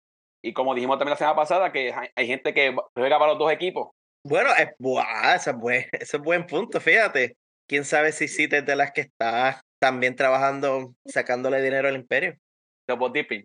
Y 0.42 0.52
como 0.52 0.74
dijimos 0.74 0.98
también 0.98 1.12
la 1.12 1.16
semana 1.16 1.36
pasada, 1.36 1.70
que 1.70 1.92
hay, 1.92 2.08
hay 2.16 2.26
gente 2.26 2.52
que 2.52 2.74
juega 2.94 3.18
para 3.18 3.32
los 3.32 3.38
dos 3.38 3.52
equipos. 3.52 3.90
Bueno, 4.26 4.50
es, 4.58 4.70
buah, 4.78 5.36
ese, 5.36 5.50
es 5.50 5.56
buen, 5.56 5.86
ese 5.92 6.16
es 6.16 6.22
buen 6.22 6.46
punto, 6.46 6.80
fíjate. 6.80 7.36
¿Quién 7.68 7.84
sabe 7.84 8.12
si 8.12 8.26
Sid 8.26 8.52
es 8.52 8.66
de 8.66 8.76
las 8.76 8.92
que 8.92 9.02
está 9.02 9.60
también 9.84 10.16
trabajando, 10.16 10.94
sacándole 11.04 11.60
dinero 11.60 11.88
al 11.88 11.96
imperio? 11.96 12.38
Double 12.88 13.10
dipping. 13.12 13.44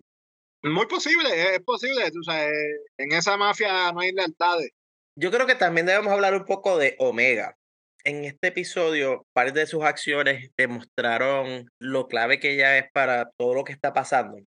Muy 0.64 0.86
posible, 0.86 1.30
es, 1.53 1.60
posible, 1.60 2.10
tú 2.11 2.24
sabes, 2.24 2.53
en 2.98 3.11
esa 3.11 3.36
mafia 3.36 3.91
no 3.91 3.99
hay 3.99 4.14
lealtades. 4.14 4.72
Yo 5.18 5.32
creo 5.32 5.45
que 5.45 5.56
también 5.56 5.86
debemos 5.86 6.14
hablar 6.14 6.34
un 6.34 6.45
poco 6.45 6.78
de 6.78 6.95
Omega. 6.99 7.57
En 8.06 8.24
este 8.24 8.48
episodio, 8.48 9.26
parte 9.34 9.52
de 9.52 9.68
sus 9.68 9.84
acciones 9.84 10.49
demostraron 10.57 11.70
lo 11.78 12.07
clave 12.07 12.40
que 12.40 12.53
ella 12.53 12.78
es 12.78 12.90
para 12.94 13.30
todo 13.38 13.53
lo 13.53 13.66
que 13.66 13.74
está 13.74 13.91
pasando. 13.91 14.38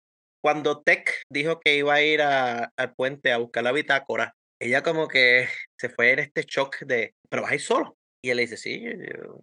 Cuando 0.43 0.81
Tech 0.81 1.11
dijo 1.31 1.61
que 1.61 1.77
iba 1.77 1.93
a 1.93 2.01
ir 2.01 2.23
a- 2.23 2.73
al 2.75 2.95
puente 2.95 3.33
a 3.33 3.37
buscar 3.37 3.65
la 3.65 3.73
bitácora, 3.73 4.35
ella 4.59 4.83
como 4.83 5.09
que 5.09 5.47
se 5.79 5.91
fue 5.91 6.13
en 6.13 6.21
este 6.21 6.45
shock 6.45 6.79
de, 6.87 7.13
pero 7.29 7.43
vas 7.43 7.53
a 7.53 7.57
ir 7.57 7.61
solo. 7.61 7.99
Y 8.23 8.31
él 8.31 8.39
le 8.39 8.45
dice, 8.45 8.57
sí, 8.57 8.83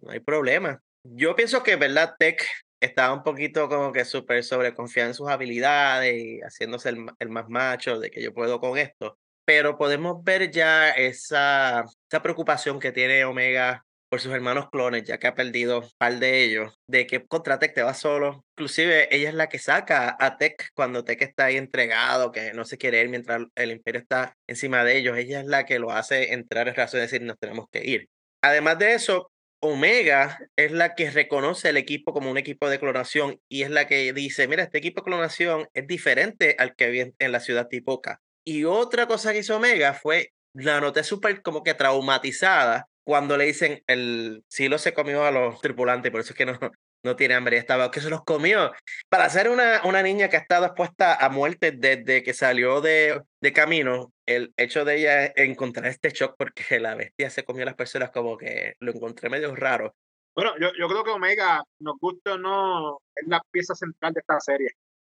no 0.02 0.10
hay 0.10 0.18
problema. 0.18 0.82
Yo 1.02 1.34
pienso 1.36 1.62
que, 1.62 1.76
¿verdad? 1.76 2.14
Tech 2.18 2.46
estaba 2.80 3.14
un 3.14 3.22
poquito 3.22 3.68
como 3.68 3.92
que 3.92 4.04
súper 4.04 4.44
sobreconfiada 4.44 5.08
en 5.08 5.14
sus 5.14 5.28
habilidades 5.28 6.14
y 6.14 6.40
haciéndose 6.40 6.90
el, 6.90 7.06
el 7.18 7.28
más 7.28 7.48
macho 7.48 7.98
de 7.98 8.10
que 8.10 8.22
yo 8.22 8.32
puedo 8.32 8.60
con 8.60 8.78
esto 8.78 9.18
pero 9.50 9.76
podemos 9.76 10.22
ver 10.22 10.52
ya 10.52 10.90
esa, 10.90 11.84
esa 12.08 12.22
preocupación 12.22 12.78
que 12.78 12.92
tiene 12.92 13.24
Omega 13.24 13.84
por 14.08 14.20
sus 14.20 14.32
hermanos 14.32 14.70
clones, 14.70 15.02
ya 15.02 15.18
que 15.18 15.26
ha 15.26 15.34
perdido 15.34 15.80
un 15.80 15.90
par 15.98 16.20
de 16.20 16.44
ellos, 16.44 16.78
de 16.86 17.04
que 17.04 17.26
contra 17.26 17.58
Tech 17.58 17.74
te 17.74 17.82
va 17.82 17.92
solo. 17.94 18.44
Inclusive 18.56 19.12
ella 19.12 19.28
es 19.28 19.34
la 19.34 19.48
que 19.48 19.58
saca 19.58 20.16
a 20.20 20.36
Tech 20.36 20.68
cuando 20.72 21.02
Tech 21.02 21.20
está 21.22 21.46
ahí 21.46 21.56
entregado, 21.56 22.30
que 22.30 22.52
no 22.52 22.64
se 22.64 22.78
quiere 22.78 23.00
ir 23.02 23.08
mientras 23.08 23.42
el 23.56 23.72
imperio 23.72 24.00
está 24.00 24.36
encima 24.46 24.84
de 24.84 24.98
ellos. 24.98 25.18
Ella 25.18 25.40
es 25.40 25.46
la 25.46 25.66
que 25.66 25.80
lo 25.80 25.90
hace 25.90 26.32
entrar 26.32 26.68
en 26.68 26.76
razón 26.76 26.98
y 26.98 27.02
decir 27.02 27.22
nos 27.22 27.36
tenemos 27.36 27.66
que 27.72 27.84
ir. 27.84 28.08
Además 28.42 28.78
de 28.78 28.94
eso, 28.94 29.32
Omega 29.60 30.38
es 30.56 30.72
la 30.72 30.94
que 30.94 31.10
reconoce 31.10 31.68
el 31.68 31.76
equipo 31.76 32.12
como 32.12 32.30
un 32.30 32.38
equipo 32.38 32.68
de 32.70 32.78
clonación 32.78 33.40
y 33.48 33.62
es 33.62 33.70
la 33.70 33.86
que 33.86 34.12
dice, 34.12 34.48
mira, 34.48 34.62
este 34.62 34.78
equipo 34.78 35.00
de 35.00 35.04
clonación 35.04 35.68
es 35.74 35.86
diferente 35.86 36.56
al 36.58 36.74
que 36.74 36.88
vi 36.90 37.00
en- 37.18 37.32
la 37.32 37.40
ciudad 37.40 37.68
Tipoca. 37.68 38.20
Y 38.44 38.64
otra 38.64 39.06
cosa 39.06 39.32
que 39.32 39.40
hizo 39.40 39.56
Omega 39.56 39.92
fue, 39.94 40.32
la 40.54 40.80
noté 40.80 41.04
súper 41.04 41.42
como 41.42 41.62
que 41.62 41.74
traumatizada 41.74 42.88
cuando 43.04 43.36
le 43.36 43.44
dicen, 43.44 43.82
el 43.86 44.44
silo 44.48 44.78
se 44.78 44.94
comió 44.94 45.24
a 45.24 45.30
los 45.30 45.60
tripulantes, 45.60 46.10
por 46.10 46.20
eso 46.20 46.32
es 46.32 46.36
que 46.36 46.46
no, 46.46 46.58
no 47.04 47.16
tiene 47.16 47.34
hambre, 47.34 47.56
estaba, 47.56 47.90
que 47.90 48.00
se 48.00 48.10
los 48.10 48.24
comió. 48.24 48.72
Para 49.08 49.28
ser 49.28 49.48
una, 49.48 49.82
una 49.84 50.02
niña 50.02 50.28
que 50.28 50.36
ha 50.36 50.40
estado 50.40 50.66
expuesta 50.66 51.14
a 51.14 51.28
muerte 51.28 51.72
desde 51.72 52.22
que 52.22 52.34
salió 52.34 52.80
de, 52.80 53.22
de 53.40 53.52
camino, 53.52 54.12
el 54.26 54.52
hecho 54.56 54.84
de 54.84 54.96
ella 54.96 55.32
encontrar 55.36 55.86
este 55.86 56.10
shock 56.10 56.34
porque 56.38 56.80
la 56.80 56.94
bestia 56.94 57.30
se 57.30 57.44
comió 57.44 57.62
a 57.62 57.66
las 57.66 57.74
personas 57.74 58.10
como 58.10 58.36
que 58.36 58.74
lo 58.80 58.92
encontré 58.92 59.28
medio 59.28 59.54
raro. 59.54 59.94
Bueno, 60.34 60.52
yo, 60.60 60.68
yo 60.78 60.88
creo 60.88 61.04
que 61.04 61.10
Omega, 61.10 61.62
nos 61.80 61.98
guste 61.98 62.30
o 62.30 62.38
no, 62.38 62.98
es 63.14 63.26
la 63.26 63.42
pieza 63.50 63.74
central 63.74 64.12
de 64.12 64.20
esta 64.20 64.38
serie. 64.40 64.70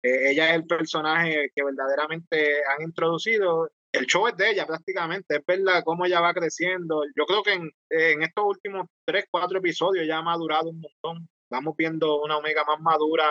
Eh, 0.02 0.30
ella 0.30 0.50
es 0.50 0.56
el 0.56 0.66
personaje 0.66 1.50
que 1.54 1.62
verdaderamente 1.62 2.62
han 2.66 2.82
introducido. 2.82 3.70
El 3.92 4.06
show 4.06 4.26
es 4.26 4.36
de 4.36 4.50
ella 4.50 4.66
prácticamente, 4.66 5.36
es 5.36 5.46
verla 5.46 5.82
cómo 5.82 6.06
ella 6.06 6.20
va 6.20 6.32
creciendo. 6.32 7.04
Yo 7.14 7.26
creo 7.26 7.42
que 7.42 7.52
en, 7.52 7.70
en 7.90 8.22
estos 8.22 8.44
últimos 8.44 8.86
tres, 9.04 9.26
cuatro 9.30 9.58
episodios 9.58 10.06
ya 10.06 10.18
ha 10.18 10.22
madurado 10.22 10.70
un 10.70 10.80
montón. 10.80 11.28
Vamos 11.52 11.76
viendo 11.76 12.22
una 12.22 12.38
Omega 12.38 12.64
más 12.64 12.80
madura 12.80 13.26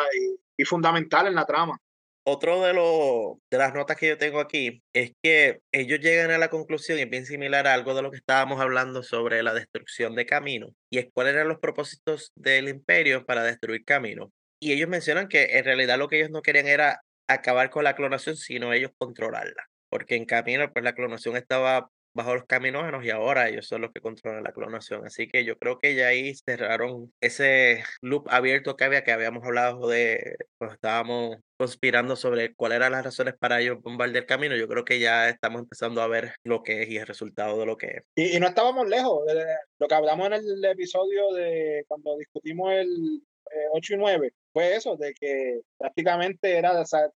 y, 0.56 0.64
fundamental 0.64 1.26
en 1.26 1.34
la 1.34 1.46
trama. 1.48 1.82
Otro 2.24 2.62
de, 2.62 2.72
los 2.72 3.40
de 3.50 3.58
las 3.58 3.74
notas 3.74 3.98
que 3.98 4.10
yo 4.10 4.18
tengo 4.20 4.40
aquí 4.40 4.84
es 4.94 5.14
que 5.24 5.62
ellos 5.72 6.00
llegan 6.02 6.30
a 6.30 6.38
la 6.38 6.52
conclusión, 6.52 7.00
y 7.00 7.02
es 7.02 7.10
bien 7.10 7.26
similar 7.26 7.66
a 7.66 7.74
algo 7.74 7.96
de 7.96 8.04
lo 8.04 8.12
que 8.12 8.18
estábamos 8.18 8.62
hablando 8.62 9.02
sobre 9.02 9.42
la 9.42 9.56
destrucción 9.56 10.14
de 10.14 10.28
Camino, 10.28 10.68
y 10.92 11.00
es 11.00 11.08
cuáles 11.12 11.34
eran 11.34 11.48
los 11.48 11.58
propósitos 11.58 12.32
del 12.36 12.70
imperio 12.70 13.26
para 13.26 13.44
destruir 13.44 13.84
Camino. 13.86 14.32
Y 14.60 14.72
ellos 14.72 14.88
mencionan 14.88 15.28
que 15.28 15.58
en 15.58 15.66
realidad 15.66 15.98
lo 15.98 16.08
que 16.08 16.18
ellos 16.18 16.30
no 16.30 16.44
querían 16.44 16.68
era 16.68 17.02
acabar 17.28 17.72
con 17.72 17.84
la 17.84 17.96
clonación, 17.96 18.36
sino 18.38 18.72
ellos 18.72 18.92
controlarla. 19.00 19.66
Porque 19.90 20.16
en 20.16 20.26
Camino, 20.26 20.72
pues 20.72 20.86
la 20.86 20.94
clonación 20.94 21.38
estaba 21.38 21.90
bajo 22.14 22.36
los 22.36 22.46
caminógenos 22.46 23.04
y 23.06 23.10
ahora 23.10 23.50
ellos 23.50 23.68
son 23.68 23.82
los 23.82 23.92
que 23.92 24.02
controlan 24.02 24.44
la 24.44 24.54
clonación. 24.54 25.06
Así 25.06 25.28
que 25.28 25.46
yo 25.46 25.58
creo 25.58 25.80
que 25.80 25.96
ya 25.96 26.08
ahí 26.08 26.34
cerraron 26.36 27.14
ese 27.22 27.84
loop 28.02 28.28
abierto 28.30 28.76
que 28.76 28.84
había, 28.84 29.04
que 29.04 29.12
habíamos 29.12 29.44
hablado 29.44 29.88
de 29.88 30.36
cuando 30.58 30.76
estábamos 30.76 31.38
conspirando 31.58 32.16
sobre 32.16 32.56
cuáles 32.56 32.78
eran 32.78 32.94
las 32.94 33.06
razones 33.06 33.36
para 33.40 33.62
ellos 33.62 33.82
bombardear 33.82 34.26
camino. 34.26 34.56
Yo 34.56 34.68
creo 34.68 34.84
que 34.84 35.00
ya 35.00 35.30
estamos 35.30 35.62
empezando 35.62 36.02
a 36.02 36.08
ver 36.08 36.34
lo 36.44 36.64
que 36.64 36.84
es 36.84 36.90
y 36.90 36.98
el 36.98 37.08
resultado 37.08 37.60
de 37.60 37.66
lo 37.66 37.78
que 37.78 37.88
es. 37.88 38.04
Y, 38.16 38.40
no 38.40 38.48
estábamos 38.48 38.88
lejos. 38.88 39.26
de 39.26 39.46
lo 39.80 39.88
que 39.88 39.96
hablamos 39.96 40.28
en 40.28 40.34
el 40.34 40.66
episodio 40.66 41.32
de 41.34 41.86
cuando 41.88 42.18
discutimos 42.18 42.72
el 42.74 43.22
eh, 43.52 43.68
8 43.74 43.94
y 43.94 43.98
9 43.98 44.34
fue 44.54 44.76
eso, 44.76 44.98
de 44.98 45.14
que 45.14 45.62
prácticamente 45.78 46.58
era, 46.58 46.80
o 46.80 46.86
sea, 46.86 47.10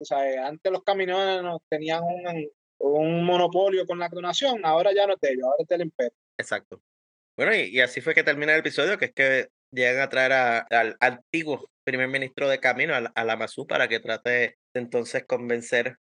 antes 0.46 0.72
los 0.72 0.84
camioneros 0.84 1.60
tenían 1.70 2.04
un, 2.04 2.50
un 2.80 3.24
monopolio 3.26 3.86
con 3.86 4.00
la 4.00 4.10
clonación, 4.10 4.66
ahora 4.66 4.92
ya 4.94 5.08
no 5.08 5.14
es 5.14 5.20
de 5.22 5.30
ellos, 5.32 5.44
ahora 5.46 5.58
es 5.60 5.68
del 5.68 5.82
imperio. 5.82 6.14
Exacto. 6.38 6.82
Bueno, 7.38 7.54
y, 7.56 7.62
y 7.76 7.82
así 7.82 8.02
fue 8.02 8.14
que 8.14 8.24
termina 8.24 8.54
el 8.54 8.60
episodio, 8.60 8.98
que 8.98 9.06
es 9.06 9.14
que 9.14 9.48
llegan 9.72 10.02
a 10.02 10.10
traer 10.10 10.32
a- 10.34 10.60
al 10.70 10.96
antiguo 11.00 11.70
primer 11.84 12.08
ministro 12.08 12.48
de 12.50 12.60
Camino, 12.60 12.96
al, 12.96 13.12
al 13.14 13.30
Amazú, 13.30 13.68
para 13.68 13.88
que 13.88 14.00
trate 14.00 14.30
de 14.30 14.58
entonces 14.74 15.26
convencer 15.26 15.98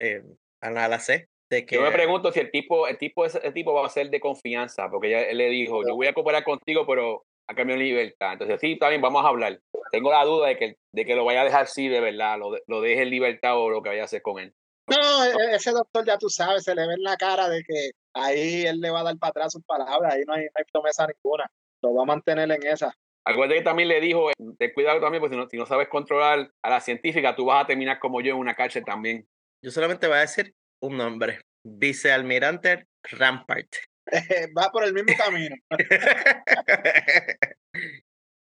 eh, 0.00 0.22
a 0.60 0.70
la 0.70 0.98
C 0.98 1.28
de 1.50 1.66
que... 1.66 1.76
Yo 1.76 1.82
me 1.82 1.90
pregunto 1.92 2.32
si 2.32 2.40
el 2.40 2.50
tipo, 2.50 2.88
el 2.88 2.98
tipo, 2.98 3.24
ese- 3.24 3.40
el 3.46 3.52
tipo 3.52 3.72
va 3.74 3.86
a 3.86 3.90
ser 3.90 4.10
de 4.10 4.20
confianza, 4.20 4.88
porque 4.90 5.10
ya 5.10 5.20
él 5.22 5.38
le 5.38 5.48
dijo, 5.48 5.86
yo 5.86 5.94
voy 5.94 6.06
a 6.06 6.14
cooperar 6.14 6.44
contigo, 6.44 6.86
pero 6.86 7.24
a 7.48 7.54
cambio 7.54 7.76
de 7.76 7.82
libertad. 7.82 8.32
Entonces, 8.34 8.60
sí, 8.60 8.78
bien, 8.80 9.00
vamos 9.00 9.24
a 9.24 9.28
hablar. 9.28 9.60
Tengo 9.90 10.10
la 10.10 10.24
duda 10.24 10.48
de 10.48 10.56
que, 10.56 10.76
de 10.92 11.04
que 11.04 11.14
lo 11.14 11.24
vaya 11.24 11.42
a 11.42 11.44
dejar 11.44 11.66
sí 11.66 11.88
de 11.88 12.00
verdad, 12.00 12.38
lo, 12.38 12.52
de- 12.52 12.62
lo 12.66 12.80
deje 12.80 13.02
en 13.02 13.10
libertad 13.10 13.58
o 13.58 13.68
lo 13.70 13.82
que 13.82 13.90
vaya 13.90 14.02
a 14.02 14.04
hacer 14.06 14.22
con 14.22 14.38
él. 14.40 14.54
No, 14.86 15.24
e- 15.24 15.54
ese 15.54 15.70
doctor 15.70 16.04
ya 16.04 16.18
tú 16.18 16.28
sabes, 16.28 16.64
se 16.64 16.74
le 16.74 16.86
ve 16.86 16.94
en 16.94 17.02
la 17.02 17.16
cara 17.16 17.48
de 17.48 17.62
que 17.62 17.90
ahí 18.14 18.66
él 18.66 18.80
le 18.80 18.90
va 18.90 19.00
a 19.00 19.04
dar 19.04 19.18
para 19.18 19.30
atrás 19.30 19.52
sus 19.52 19.64
palabras, 19.64 20.14
ahí 20.14 20.22
no 20.26 20.34
hay, 20.34 20.44
no 20.44 20.50
hay 20.54 20.64
promesa 20.72 21.06
ninguna, 21.06 21.50
lo 21.82 21.94
va 21.94 22.02
a 22.02 22.06
mantener 22.06 22.50
en 22.50 22.66
esa. 22.66 22.94
Acuérdate 23.24 23.60
que 23.60 23.64
también 23.64 23.88
le 23.88 24.00
dijo, 24.00 24.30
eh, 24.30 24.34
ten 24.58 24.72
cuidado 24.74 25.00
también, 25.00 25.20
porque 25.20 25.36
si 25.36 25.40
no, 25.40 25.48
si 25.48 25.56
no 25.56 25.66
sabes 25.66 25.88
controlar 25.88 26.50
a 26.62 26.70
la 26.70 26.80
científica, 26.80 27.36
tú 27.36 27.44
vas 27.44 27.64
a 27.64 27.66
terminar 27.68 28.00
como 28.00 28.20
yo 28.20 28.32
en 28.34 28.38
una 28.38 28.54
cárcel 28.54 28.84
también. 28.84 29.26
Yo 29.64 29.70
solamente 29.70 30.08
voy 30.08 30.16
a 30.16 30.22
decir 30.22 30.54
un 30.82 30.96
nombre. 30.96 31.40
Vicealmirante 31.64 32.88
Rampart. 33.04 33.68
va 34.58 34.70
por 34.72 34.82
el 34.84 34.92
mismo 34.92 35.14
camino. 35.16 35.54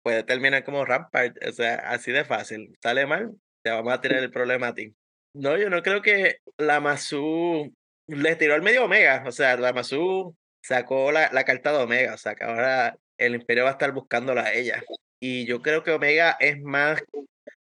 Puede 0.05 0.23
terminar 0.25 0.63
como 0.63 0.85
Rampart, 0.85 1.37
o 1.43 1.53
sea, 1.53 1.77
así 1.91 2.13
de 2.13 2.27
fácil. 2.27 2.77
Sale 2.83 3.07
mal, 3.07 3.33
te 3.65 3.71
vamos 3.71 3.93
a 3.95 4.01
tirar 4.03 4.23
el 4.23 4.31
problema 4.31 4.69
a 4.69 4.75
ti. 4.75 4.95
No, 5.37 5.59
yo 5.59 5.69
no 5.69 5.83
creo 5.83 6.01
que 6.01 6.39
la 6.57 6.81
Masu 6.81 7.71
le 8.07 8.37
tiró 8.37 8.55
al 8.55 8.63
medio 8.63 8.87
Omega. 8.87 9.23
O 9.27 9.33
sea, 9.33 9.57
la 9.59 9.75
Masu 9.75 10.35
sacó 10.63 11.13
la, 11.13 11.31
la 11.31 11.45
carta 11.45 11.73
de 11.73 11.79
Omega. 11.85 12.15
O 12.15 12.19
sea, 12.19 12.35
que 12.35 12.45
ahora 12.45 12.97
el 13.19 13.35
Imperio 13.35 13.65
va 13.65 13.71
a 13.71 13.73
estar 13.73 13.93
buscándola 13.93 14.45
a 14.45 14.55
ella. 14.55 14.83
Y 15.21 15.45
yo 15.45 15.61
creo 15.61 15.83
que 15.83 15.91
Omega 15.91 16.37
es 16.41 16.61
más. 16.63 17.03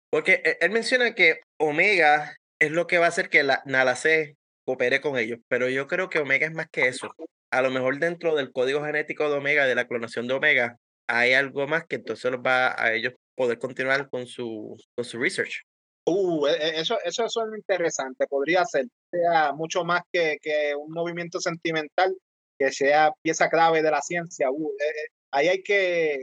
Porque 0.09 0.41
él, 0.43 0.57
él 0.59 0.71
menciona 0.71 1.15
que 1.15 1.39
Omega 1.57 2.35
es 2.59 2.71
lo 2.71 2.87
que 2.87 2.97
va 2.97 3.05
a 3.05 3.09
hacer 3.09 3.29
que 3.29 3.41
la 3.43 3.61
Nala 3.65 3.95
C 3.95 4.35
coopere 4.65 4.99
con 4.99 5.17
ellos. 5.17 5.39
Pero 5.47 5.69
yo 5.69 5.87
creo 5.87 6.09
que 6.09 6.19
Omega 6.19 6.47
es 6.47 6.53
más 6.53 6.67
que 6.69 6.89
eso. 6.89 7.15
A 7.51 7.61
lo 7.61 7.71
mejor 7.71 7.99
dentro 7.99 8.35
del 8.35 8.51
código 8.51 8.83
genético 8.83 9.29
de 9.29 9.37
Omega, 9.37 9.65
de 9.65 9.75
la 9.75 9.87
clonación 9.87 10.27
de 10.27 10.33
Omega, 10.33 10.77
hay 11.07 11.33
algo 11.33 11.67
más 11.67 11.85
que 11.85 11.95
entonces 11.95 12.29
los 12.31 12.41
va 12.41 12.75
a 12.81 12.93
ellos 12.93 13.13
poder 13.35 13.59
continuar 13.59 14.09
con 14.09 14.27
su, 14.27 14.75
con 14.93 15.05
su 15.05 15.17
research. 15.19 15.63
Uh, 16.05 16.47
e- 16.47 16.51
e- 16.51 16.79
eso, 16.81 16.97
eso 17.03 17.25
es 17.25 17.35
interesante, 17.55 18.25
podría 18.27 18.65
ser, 18.65 18.85
sea 19.11 19.53
mucho 19.53 19.83
más 19.83 20.01
que, 20.11 20.37
que 20.41 20.75
un 20.75 20.91
movimiento 20.91 21.39
sentimental, 21.39 22.15
que 22.57 22.71
sea 22.71 23.11
pieza 23.21 23.49
clave 23.49 23.81
de 23.81 23.91
la 23.91 24.01
ciencia. 24.01 24.49
Uh, 24.51 24.71
eh, 24.71 25.07
ahí 25.31 25.47
hay 25.47 25.63
que, 25.63 26.19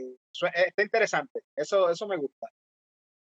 está 0.53 0.83
interesante, 0.83 1.41
eso, 1.55 1.89
eso 1.89 2.07
me 2.07 2.17
gusta. 2.17 2.47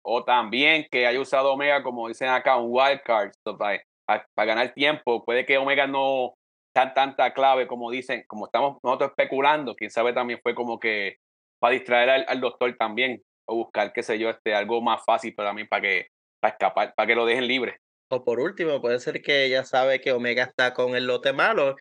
O 0.07 0.23
también 0.23 0.87
que 0.91 1.07
haya 1.07 1.19
usado 1.19 1.53
Omega, 1.53 1.83
como 1.83 2.09
dicen 2.09 2.29
acá, 2.29 2.59
un 2.59 2.69
wildcard 2.71 3.33
so, 3.43 3.57
para, 3.57 3.83
para, 4.07 4.47
ganar 4.47 4.75
tiempo. 4.75 5.25
Puede 5.25 5.47
que 5.47 5.57
Omega 5.57 5.87
no 5.87 6.35
sea 6.75 6.93
tanta 6.93 7.33
clave 7.33 7.67
como 7.67 7.91
dicen, 7.91 8.23
como 8.27 8.45
estamos 8.47 8.79
nosotros 8.83 9.11
especulando. 9.11 9.75
Quién 9.75 9.91
sabe, 9.91 10.13
también 10.13 10.41
fue 10.43 10.55
como 10.55 10.79
que 10.79 11.17
para 11.59 11.73
distraer 11.73 12.11
al, 12.11 12.25
al 12.29 12.41
doctor 12.41 12.77
también, 12.77 13.23
o 13.47 13.57
buscar, 13.57 13.95
qué 13.95 14.03
sé 14.03 14.19
yo, 14.19 14.29
este, 14.29 14.55
algo 14.55 14.83
más 14.83 15.03
fácil 15.07 15.35
para 15.35 15.55
mí, 15.55 15.65
para 15.65 15.81
que, 15.81 16.09
para 16.45 16.53
escapar, 16.53 16.95
para 16.95 17.07
que 17.07 17.15
lo 17.15 17.25
dejen 17.25 17.49
libre. 17.49 17.81
O 18.11 18.23
por 18.23 18.39
último, 18.39 18.83
puede 18.83 19.01
ser 19.01 19.23
que 19.23 19.47
ella 19.47 19.65
sabe 19.65 20.03
que 20.03 20.13
Omega 20.13 20.45
está 20.45 20.75
con 20.75 20.95
el 20.95 21.07
lote 21.07 21.33
malo 21.33 21.77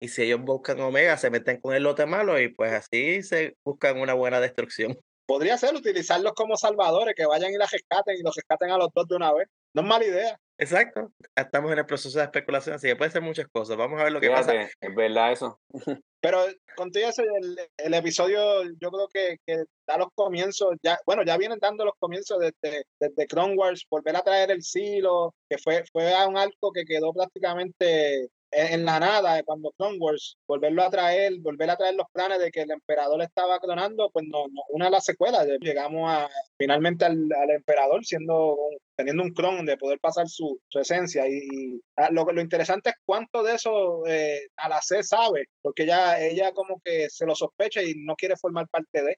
y 0.00 0.08
si 0.08 0.24
ellos 0.24 0.40
buscan 0.42 0.78
Omega 0.80 1.16
se 1.16 1.30
meten 1.30 1.62
con 1.62 1.74
el 1.74 1.84
lote 1.84 2.04
malo 2.04 2.38
y 2.38 2.48
pues 2.48 2.72
así 2.72 3.22
se 3.22 3.56
buscan 3.64 3.98
una 3.98 4.12
buena 4.12 4.38
destrucción. 4.38 4.98
Podría 5.24 5.56
ser 5.56 5.74
utilizarlos 5.74 6.34
como 6.34 6.58
salvadores, 6.58 7.14
que 7.16 7.24
vayan 7.24 7.52
y 7.52 7.56
la 7.56 7.66
rescaten 7.66 8.16
y 8.18 8.22
los 8.22 8.36
rescaten 8.36 8.70
a 8.70 8.76
los 8.76 8.90
dos 8.94 9.08
de 9.08 9.16
una 9.16 9.32
vez. 9.32 9.48
No 9.72 9.80
es 9.80 9.88
mala 9.88 10.04
idea. 10.04 10.38
Exacto. 10.62 11.12
Estamos 11.34 11.72
en 11.72 11.78
el 11.78 11.86
proceso 11.86 12.16
de 12.16 12.24
especulación, 12.24 12.76
así 12.76 12.86
que 12.86 12.94
puede 12.94 13.10
ser 13.10 13.20
muchas 13.20 13.48
cosas. 13.48 13.76
Vamos 13.76 14.00
a 14.00 14.04
ver 14.04 14.12
lo 14.12 14.20
que 14.20 14.30
pasa. 14.30 14.52
Fíjate, 14.52 14.72
es 14.80 14.94
verdad 14.94 15.32
eso. 15.32 15.60
Pero 16.20 16.38
contigo 16.76 17.08
eso, 17.08 17.22
el, 17.22 17.58
el 17.78 17.94
episodio 17.94 18.62
yo 18.80 18.90
creo 18.92 19.08
que, 19.12 19.36
que 19.44 19.64
da 19.88 19.98
los 19.98 20.06
comienzos, 20.14 20.76
ya, 20.80 20.96
bueno, 21.04 21.24
ya 21.24 21.36
vienen 21.36 21.58
dando 21.60 21.84
los 21.84 21.94
comienzos 21.98 22.38
desde, 22.38 22.84
desde 23.00 23.26
Clone 23.26 23.56
Wars, 23.56 23.84
volver 23.90 24.14
a 24.14 24.22
traer 24.22 24.52
el 24.52 24.62
silo, 24.62 25.34
que 25.50 25.58
fue, 25.58 25.82
fue 25.92 26.14
a 26.14 26.28
un 26.28 26.36
arco 26.36 26.70
que 26.72 26.84
quedó 26.84 27.12
prácticamente 27.12 28.28
en, 28.52 28.84
la 28.84 29.00
nada 29.00 29.38
eh, 29.38 29.44
cuando 29.44 29.72
Clone 29.72 29.98
Wars, 29.98 30.36
volverlo 30.46 30.82
a 30.82 30.90
traer, 30.90 31.32
volver 31.40 31.70
a 31.70 31.76
traer 31.76 31.94
los 31.94 32.06
planes 32.12 32.38
de 32.38 32.50
que 32.50 32.62
el 32.62 32.70
emperador 32.70 33.20
estaba 33.22 33.58
clonando, 33.60 34.10
pues 34.12 34.26
no, 34.28 34.46
no 34.48 34.62
una 34.70 34.84
de 34.86 34.90
las 34.92 35.04
secuelas, 35.04 35.46
llegamos 35.60 36.10
a 36.10 36.28
finalmente 36.58 37.04
al, 37.04 37.28
al 37.40 37.50
emperador 37.50 38.04
siendo 38.04 38.54
un- 38.56 38.78
teniendo 38.94 39.22
un 39.22 39.32
clon 39.32 39.64
de 39.66 39.76
poder 39.76 39.98
pasar 39.98 40.28
su, 40.28 40.60
su 40.68 40.78
esencia 40.78 41.26
y, 41.26 41.38
y, 41.50 41.80
ah, 41.96 42.10
lo, 42.12 42.24
lo 42.24 42.40
interesante 42.40 42.90
es 42.90 42.96
cuánto 43.04 43.42
de 43.42 43.54
eso 43.54 44.06
eh, 44.06 44.48
a 44.56 44.68
la 44.68 44.80
C 44.82 45.02
sabe, 45.02 45.46
porque 45.62 45.84
ella, 45.84 46.20
ella 46.20 46.52
como 46.52 46.80
que 46.84 47.08
se 47.10 47.26
lo 47.26 47.34
sospecha 47.34 47.82
y 47.82 47.94
no 47.96 48.14
quiere 48.16 48.36
formar 48.36 48.68
parte 48.68 49.02
de. 49.02 49.16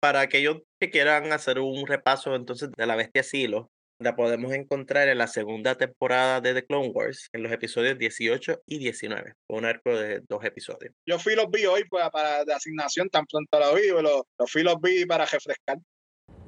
Para 0.00 0.20
aquellos 0.22 0.62
que 0.80 0.90
quieran 0.90 1.30
hacer 1.32 1.58
un 1.58 1.86
repaso 1.86 2.34
entonces 2.34 2.70
de 2.74 2.86
la 2.86 2.96
bestia 2.96 3.22
Silo, 3.22 3.68
la 4.00 4.16
podemos 4.16 4.52
encontrar 4.52 5.08
en 5.08 5.18
la 5.18 5.26
segunda 5.26 5.76
temporada 5.76 6.40
de 6.40 6.54
The 6.54 6.64
Clone 6.64 6.88
Wars, 6.88 7.28
en 7.34 7.42
los 7.42 7.52
episodios 7.52 7.98
18 7.98 8.62
y 8.66 8.78
19, 8.78 9.34
un 9.48 9.66
arco 9.66 9.94
de 9.94 10.20
dos 10.26 10.42
episodios. 10.42 10.94
Yo 11.06 11.18
fui 11.18 11.36
los 11.36 11.50
vi 11.50 11.66
hoy 11.66 11.84
pues, 11.84 12.08
para 12.10 12.44
de 12.44 12.54
asignación, 12.54 13.10
tan 13.10 13.26
pronto 13.26 13.60
lo 13.60 13.74
vi, 13.74 13.88
los, 13.88 14.22
los 14.38 14.50
fui 14.50 14.62
los 14.62 14.80
vi 14.80 15.04
para 15.04 15.26
refrescar. 15.26 15.78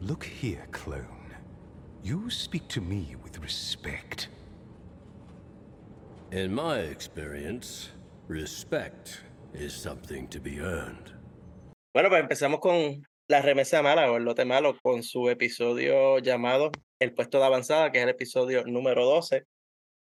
Look 0.00 0.24
here, 0.24 0.66
clone. 0.70 1.36
You 2.02 2.30
speak 2.30 2.66
to 2.68 2.80
me 2.80 3.16
with 3.22 3.38
respect. 3.40 4.28
In 6.32 6.54
my 6.54 6.78
experience, 6.78 7.90
respect 8.28 9.22
is 9.52 9.74
something 9.74 10.26
to 10.28 10.40
be 10.40 10.58
earned. 10.58 11.12
Bueno, 11.94 12.08
pues 12.08 12.22
empezamos 12.22 12.60
con 12.60 13.02
la 13.28 13.42
remesa 13.42 13.82
mala 13.82 14.10
o 14.10 14.16
el 14.16 14.24
lote 14.24 14.46
malo 14.46 14.78
con 14.82 15.02
su 15.02 15.28
episodio 15.28 16.18
llamado 16.18 16.72
El 17.02 17.14
puesto 17.14 17.40
de 17.40 17.46
avanzada, 17.46 17.90
que 17.90 17.98
es 17.98 18.04
el 18.04 18.10
episodio 18.10 18.62
número 18.64 19.04
12. 19.04 19.42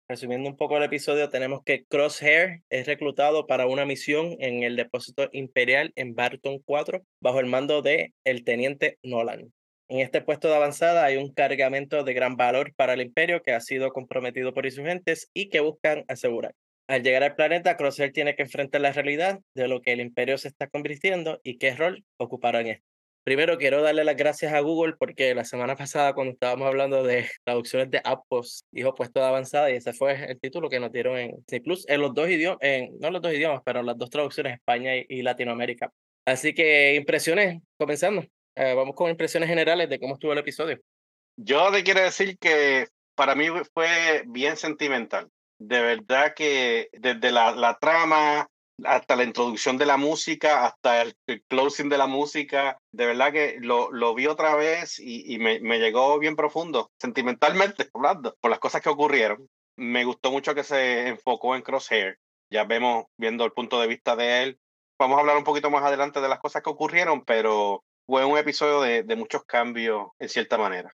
Resumiendo 0.08 0.48
un 0.48 0.56
poco 0.56 0.78
el 0.78 0.84
episodio, 0.84 1.30
tenemos 1.30 1.64
que 1.64 1.84
Crosshair 1.86 2.62
es 2.70 2.86
reclutado 2.86 3.48
para 3.48 3.66
una 3.66 3.88
misión 3.88 4.36
en 4.38 4.62
el 4.62 4.76
depósito 4.76 5.28
imperial 5.32 5.94
en 5.96 6.14
Barton 6.14 6.60
4 6.64 7.02
bajo 7.20 7.40
el 7.40 7.48
mando 7.48 7.82
de 7.82 8.14
el 8.24 8.44
teniente 8.44 9.00
Nolan. 9.02 9.52
En 9.88 10.00
este 10.00 10.22
puesto 10.22 10.48
de 10.48 10.58
avanzada 10.58 11.04
hay 11.04 11.18
un 11.18 11.34
cargamento 11.34 12.04
de 12.04 12.14
gran 12.14 12.38
valor 12.38 12.72
para 12.76 12.94
el 12.94 13.02
imperio 13.02 13.42
que 13.42 13.54
ha 13.54 13.62
sido 13.62 13.92
comprometido 13.94 14.54
por 14.54 14.68
insurgentes 14.68 15.32
y 15.34 15.50
que 15.50 15.60
buscan 15.60 16.06
asegurar. 16.08 16.54
Al 16.88 17.02
llegar 17.02 17.24
al 17.24 17.34
planeta, 17.34 17.78
Crosshair 17.78 18.12
tiene 18.12 18.36
que 18.36 18.44
enfrentar 18.44 18.82
la 18.82 18.92
realidad 18.92 19.40
de 19.56 19.68
lo 19.68 19.82
que 19.82 19.94
el 19.94 20.02
imperio 20.02 20.38
se 20.38 20.50
está 20.50 20.68
convirtiendo 20.68 21.42
y 21.44 21.58
qué 21.58 21.76
rol 21.76 22.06
ocupará 22.18 22.62
en 22.62 22.68
esto. 22.68 22.91
Primero 23.24 23.58
quiero 23.58 23.84
darle 23.84 24.04
las 24.04 24.16
gracias 24.16 24.52
a 24.52 24.60
Google 24.62 24.96
porque 24.98 25.36
la 25.36 25.46
semana 25.46 25.76
pasada 25.76 26.14
cuando 26.14 26.34
estábamos 26.34 26.68
hablando 26.68 27.04
de 27.04 27.30
traducciones 27.44 27.92
de 27.92 28.02
Appos 28.04 28.66
dijo 28.72 28.96
puesto 28.96 29.20
de 29.20 29.28
avanzada 29.28 29.70
y 29.70 29.76
ese 29.76 29.94
fue 29.94 30.32
el 30.32 30.40
título 30.40 30.70
que 30.70 30.80
nos 30.80 30.92
dieron 30.92 31.18
en 31.18 31.44
C 31.48 31.62
en 31.88 32.02
los 32.02 32.14
dos 32.16 32.30
idiomas, 32.30 32.58
en, 32.62 32.98
no 33.00 33.12
los 33.12 33.22
dos 33.22 33.34
idiomas, 33.34 33.62
pero 33.64 33.84
las 33.84 33.98
dos 33.98 34.10
traducciones 34.10 34.56
España 34.56 34.96
y, 34.96 35.06
y 35.08 35.22
Latinoamérica. 35.22 35.92
Así 36.26 36.54
que 36.54 36.96
impresiones, 36.96 37.62
comenzando. 37.78 38.24
Eh, 38.56 38.74
vamos 38.74 38.96
con 38.96 39.10
impresiones 39.10 39.48
generales 39.48 39.90
de 39.90 40.00
cómo 40.00 40.16
estuvo 40.16 40.34
el 40.34 40.40
episodio. 40.40 40.80
Yo 41.38 41.72
te 41.72 41.84
quiero 41.84 42.02
decir 42.02 42.38
que 42.38 42.88
para 43.16 43.36
mí 43.36 43.48
fue 43.74 44.24
bien 44.28 44.58
sentimental. 44.58 45.30
De 45.60 45.80
verdad 45.82 46.34
que 46.36 46.90
desde 46.92 47.32
la, 47.32 47.52
la 47.52 47.78
trama 47.78 48.50
hasta 48.84 49.16
la 49.16 49.24
introducción 49.24 49.78
de 49.78 49.86
la 49.86 49.98
música, 49.98 50.66
hasta 50.66 51.02
el, 51.02 51.16
el 51.28 51.44
closing 51.44 51.90
de 51.90 51.98
la 51.98 52.08
música, 52.08 52.80
de 52.92 53.06
verdad 53.06 53.32
que 53.32 53.58
lo, 53.60 53.92
lo 53.92 54.14
vi 54.14 54.28
otra 54.28 54.56
vez 54.56 55.00
y, 55.00 55.34
y 55.34 55.40
me, 55.40 55.60
me 55.60 55.80
llegó 55.80 56.18
bien 56.20 56.36
profundo, 56.36 56.92
sentimentalmente 57.00 57.90
hablando, 57.94 58.36
por 58.42 58.52
las 58.52 58.60
cosas 58.60 58.82
que 58.82 58.90
ocurrieron. 58.90 59.48
Me 59.78 60.04
gustó 60.04 60.32
mucho 60.32 60.54
que 60.54 60.64
se 60.64 61.08
enfocó 61.08 61.56
en 61.56 61.62
Crosshair. 61.62 62.18
Ya 62.52 62.66
vemos, 62.66 63.06
viendo 63.18 63.46
el 63.46 63.54
punto 63.54 63.80
de 63.80 63.88
vista 63.88 64.16
de 64.16 64.44
él. 64.44 64.60
Vamos 65.00 65.18
a 65.18 65.22
hablar 65.22 65.38
un 65.38 65.44
poquito 65.44 65.72
más 65.72 65.84
adelante 65.84 66.22
de 66.22 66.30
las 66.30 66.40
cosas 66.40 66.62
que 66.62 66.70
ocurrieron, 66.70 67.24
pero 67.24 67.84
fue 68.06 68.26
un 68.26 68.38
episodio 68.38 68.82
de, 68.82 69.04
de 69.04 69.16
muchos 69.16 69.46
cambios 69.46 70.10
en 70.20 70.30
cierta 70.30 70.58
manera. 70.58 70.94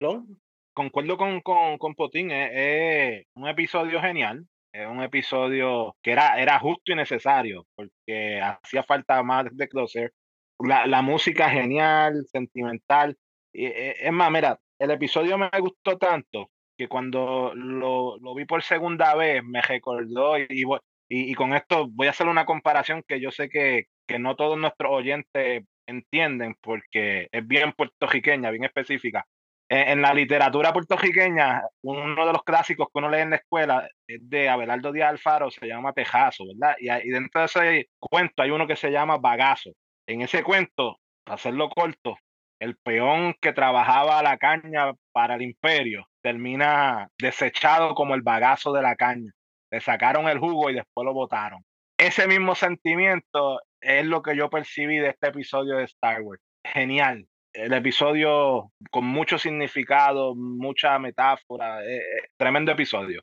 ¿Lon? 0.00 0.38
concuerdo 0.76 1.16
con, 1.16 1.40
con, 1.40 1.78
con 1.78 1.94
Potín, 1.94 2.30
es, 2.30 2.50
es 2.52 3.26
un 3.34 3.48
episodio 3.48 3.98
genial, 4.02 4.46
es 4.82 4.86
un 4.88 5.02
episodio 5.02 5.96
que 6.02 6.12
era, 6.12 6.40
era 6.40 6.58
justo 6.58 6.92
y 6.92 6.94
necesario, 6.96 7.66
porque 7.74 8.40
hacía 8.40 8.82
falta 8.82 9.22
más 9.22 9.46
de 9.56 9.68
Crosser. 9.68 10.12
La, 10.58 10.86
la 10.86 11.02
música 11.02 11.50
genial, 11.50 12.24
sentimental. 12.32 13.16
Y, 13.52 13.66
eh, 13.66 13.96
es 14.06 14.12
más, 14.12 14.30
mira, 14.30 14.58
el 14.78 14.90
episodio 14.90 15.38
me 15.38 15.50
gustó 15.60 15.98
tanto 15.98 16.50
que 16.78 16.88
cuando 16.88 17.52
lo, 17.54 18.18
lo 18.18 18.34
vi 18.34 18.44
por 18.44 18.62
segunda 18.62 19.14
vez 19.14 19.42
me 19.44 19.62
recordó 19.62 20.38
y, 20.38 20.46
y- 20.50 21.30
y 21.30 21.34
con 21.34 21.54
esto 21.54 21.88
voy 21.90 22.06
a 22.08 22.10
hacer 22.10 22.26
una 22.28 22.44
comparación 22.46 23.02
que 23.06 23.20
yo 23.20 23.30
sé 23.30 23.48
que, 23.48 23.84
que 24.06 24.18
no 24.18 24.36
todos 24.36 24.58
nuestros 24.58 24.90
oyentes 24.92 25.64
entienden 25.86 26.54
porque 26.60 27.28
es 27.32 27.46
bien 27.46 27.72
puertorriqueña, 27.72 28.50
bien 28.50 28.64
específica 28.64 29.24
en, 29.68 29.88
en 29.88 30.02
la 30.02 30.14
literatura 30.14 30.72
puertorriqueña, 30.72 31.62
uno 31.82 32.26
de 32.26 32.32
los 32.32 32.42
clásicos 32.44 32.88
que 32.88 32.98
uno 32.98 33.10
lee 33.10 33.20
en 33.20 33.30
la 33.30 33.36
escuela 33.36 33.88
es 34.06 34.20
de 34.28 34.48
Abelardo 34.48 34.92
Díaz 34.92 35.10
Alfaro, 35.10 35.50
se 35.50 35.66
llama 35.66 35.92
Tejazo, 35.92 36.44
¿verdad? 36.46 36.76
Y, 36.78 36.90
y 36.90 37.10
dentro 37.10 37.40
de 37.40 37.46
ese 37.46 37.88
cuento 37.98 38.42
hay 38.42 38.50
uno 38.50 38.66
que 38.66 38.76
se 38.76 38.90
llama 38.90 39.18
Bagazo. 39.18 39.70
En 40.08 40.22
ese 40.22 40.42
cuento, 40.42 40.98
para 41.24 41.34
hacerlo 41.34 41.68
corto, 41.68 42.16
el 42.60 42.76
peón 42.76 43.34
que 43.40 43.52
trabajaba 43.52 44.22
la 44.22 44.38
caña 44.38 44.92
para 45.12 45.34
el 45.34 45.42
imperio 45.42 46.06
termina 46.22 47.08
desechado 47.18 47.94
como 47.94 48.14
el 48.14 48.22
bagazo 48.22 48.72
de 48.72 48.82
la 48.82 48.96
caña. 48.96 49.32
Le 49.70 49.80
sacaron 49.80 50.28
el 50.28 50.38
jugo 50.38 50.70
y 50.70 50.74
después 50.74 51.04
lo 51.04 51.12
botaron. 51.12 51.64
Ese 51.98 52.26
mismo 52.26 52.54
sentimiento 52.54 53.60
es 53.80 54.04
lo 54.06 54.22
que 54.22 54.36
yo 54.36 54.48
percibí 54.48 54.98
de 54.98 55.10
este 55.10 55.28
episodio 55.28 55.76
de 55.76 55.84
Star 55.84 56.22
Wars. 56.22 56.42
Genial, 56.64 57.26
el 57.56 57.72
episodio 57.72 58.70
con 58.90 59.04
mucho 59.06 59.38
significado, 59.38 60.34
mucha 60.34 60.98
metáfora, 60.98 61.84
eh, 61.84 61.96
eh, 61.98 62.02
tremendo 62.36 62.72
episodio. 62.72 63.22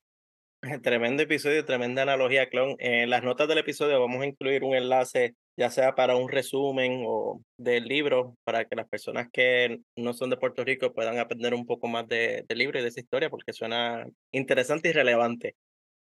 Tremendo 0.81 1.23
episodio, 1.23 1.65
tremenda 1.65 2.03
analogía, 2.03 2.47
Clon. 2.47 2.76
En 2.80 3.10
las 3.10 3.22
notas 3.22 3.49
del 3.49 3.57
episodio 3.57 3.99
vamos 3.99 4.22
a 4.22 4.26
incluir 4.26 4.64
un 4.64 4.76
enlace, 4.76 5.35
ya 5.60 5.69
sea 5.69 5.93
para 5.93 6.15
un 6.15 6.30
resumen 6.30 7.03
o 7.05 7.41
del 7.57 7.84
libro, 7.84 8.35
para 8.45 8.64
que 8.64 8.76
las 8.77 8.88
personas 8.88 9.27
que 9.31 9.80
no 9.97 10.14
son 10.14 10.30
de 10.30 10.38
Puerto 10.38 10.64
Rico 10.64 10.93
puedan 10.93 11.19
aprender 11.19 11.53
un 11.53 11.65
poco 11.65 11.88
más 11.89 12.07
de- 12.07 12.45
del 12.47 12.57
libro 12.57 12.80
y 12.80 12.81
de 12.81 12.88
esa 12.88 13.01
historia, 13.01 13.30
porque 13.30 13.51
suena 13.51 14.05
interesante 14.31 14.88
y 14.88 14.93
relevante. 14.93 15.55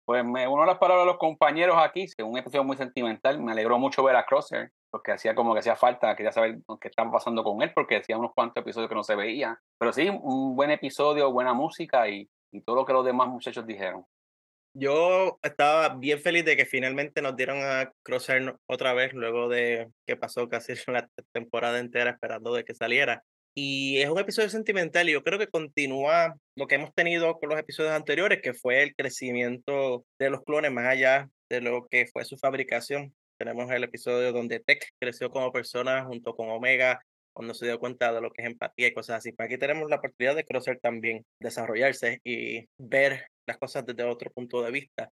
Pues 0.03 0.25
me 0.25 0.45
uno 0.47 0.65
las 0.65 0.77
palabras 0.77 1.05
de 1.05 1.11
los 1.13 1.19
compañeros 1.19 1.77
aquí, 1.79 2.01
es 2.03 2.15
un 2.21 2.37
episodio 2.37 2.65
muy 2.65 2.75
sentimental. 2.75 3.41
Me 3.41 3.53
alegró 3.53 3.79
mucho 3.79 4.03
ver 4.03 4.17
a 4.17 4.25
Crosshair, 4.25 4.71
porque 4.89 5.11
hacía 5.11 5.35
como 5.35 5.53
que 5.53 5.59
hacía 5.59 5.75
falta, 5.75 6.15
quería 6.15 6.31
saber 6.31 6.59
qué 6.81 6.87
estaba 6.87 7.11
pasando 7.11 7.43
con 7.43 7.61
él, 7.61 7.71
porque 7.73 7.97
hacía 7.97 8.17
unos 8.17 8.33
cuantos 8.33 8.61
episodios 8.61 8.89
que 8.89 8.95
no 8.95 9.03
se 9.03 9.15
veía. 9.15 9.59
Pero 9.77 9.93
sí, 9.93 10.09
un 10.09 10.55
buen 10.55 10.71
episodio, 10.71 11.31
buena 11.31 11.53
música 11.53 12.07
y, 12.09 12.29
y 12.51 12.61
todo 12.61 12.75
lo 12.77 12.85
que 12.85 12.93
los 12.93 13.05
demás 13.05 13.27
muchachos 13.27 13.65
dijeron. 13.65 14.05
Yo 14.73 15.39
estaba 15.41 15.89
bien 15.89 16.19
feliz 16.19 16.45
de 16.45 16.55
que 16.55 16.65
finalmente 16.65 17.21
nos 17.21 17.35
dieron 17.35 17.57
a 17.61 17.91
Crosshair 18.03 18.55
otra 18.67 18.93
vez, 18.93 19.13
luego 19.13 19.49
de 19.49 19.89
que 20.05 20.15
pasó 20.15 20.47
casi 20.47 20.73
la 20.87 21.09
temporada 21.31 21.79
entera 21.79 22.11
esperando 22.11 22.53
de 22.53 22.63
que 22.63 22.75
saliera. 22.75 23.23
Y 23.55 24.01
es 24.01 24.09
un 24.09 24.19
episodio 24.19 24.49
sentimental 24.49 25.09
y 25.09 25.13
yo 25.13 25.23
creo 25.23 25.39
que 25.39 25.47
continúa 25.47 26.35
lo 26.55 26.67
que 26.67 26.75
hemos 26.75 26.93
tenido 26.93 27.39
con 27.39 27.49
los 27.49 27.59
episodios 27.59 27.93
anteriores, 27.93 28.41
que 28.41 28.53
fue 28.53 28.83
el 28.83 28.95
crecimiento 28.95 30.05
de 30.19 30.29
los 30.29 30.43
clones 30.43 30.71
más 30.71 30.85
allá 30.85 31.29
de 31.49 31.61
lo 31.61 31.87
que 31.87 32.07
fue 32.07 32.23
su 32.25 32.37
fabricación. 32.37 33.13
Tenemos 33.39 33.71
el 33.71 33.85
episodio 33.85 34.33
donde 34.33 34.59
Tech 34.59 34.85
creció 34.99 35.31
como 35.31 35.53
persona 35.53 36.03
junto 36.03 36.35
con 36.35 36.49
Omega, 36.49 37.01
cuando 37.31 37.53
se 37.53 37.65
dio 37.65 37.79
cuenta 37.79 38.11
de 38.11 38.19
lo 38.19 38.31
que 38.31 38.41
es 38.41 38.49
empatía 38.49 38.87
y 38.87 38.93
cosas 38.93 39.19
así. 39.19 39.31
Pues 39.31 39.45
aquí 39.45 39.57
tenemos 39.57 39.89
la 39.89 39.95
oportunidad 39.95 40.35
de 40.35 40.43
Crosshair 40.43 40.77
también 40.81 41.25
desarrollarse 41.39 42.19
y 42.25 42.67
ver 42.77 43.27
las 43.47 43.57
cosas 43.57 43.85
desde 43.85 44.03
otro 44.03 44.29
punto 44.31 44.61
de 44.61 44.71
vista. 44.71 45.09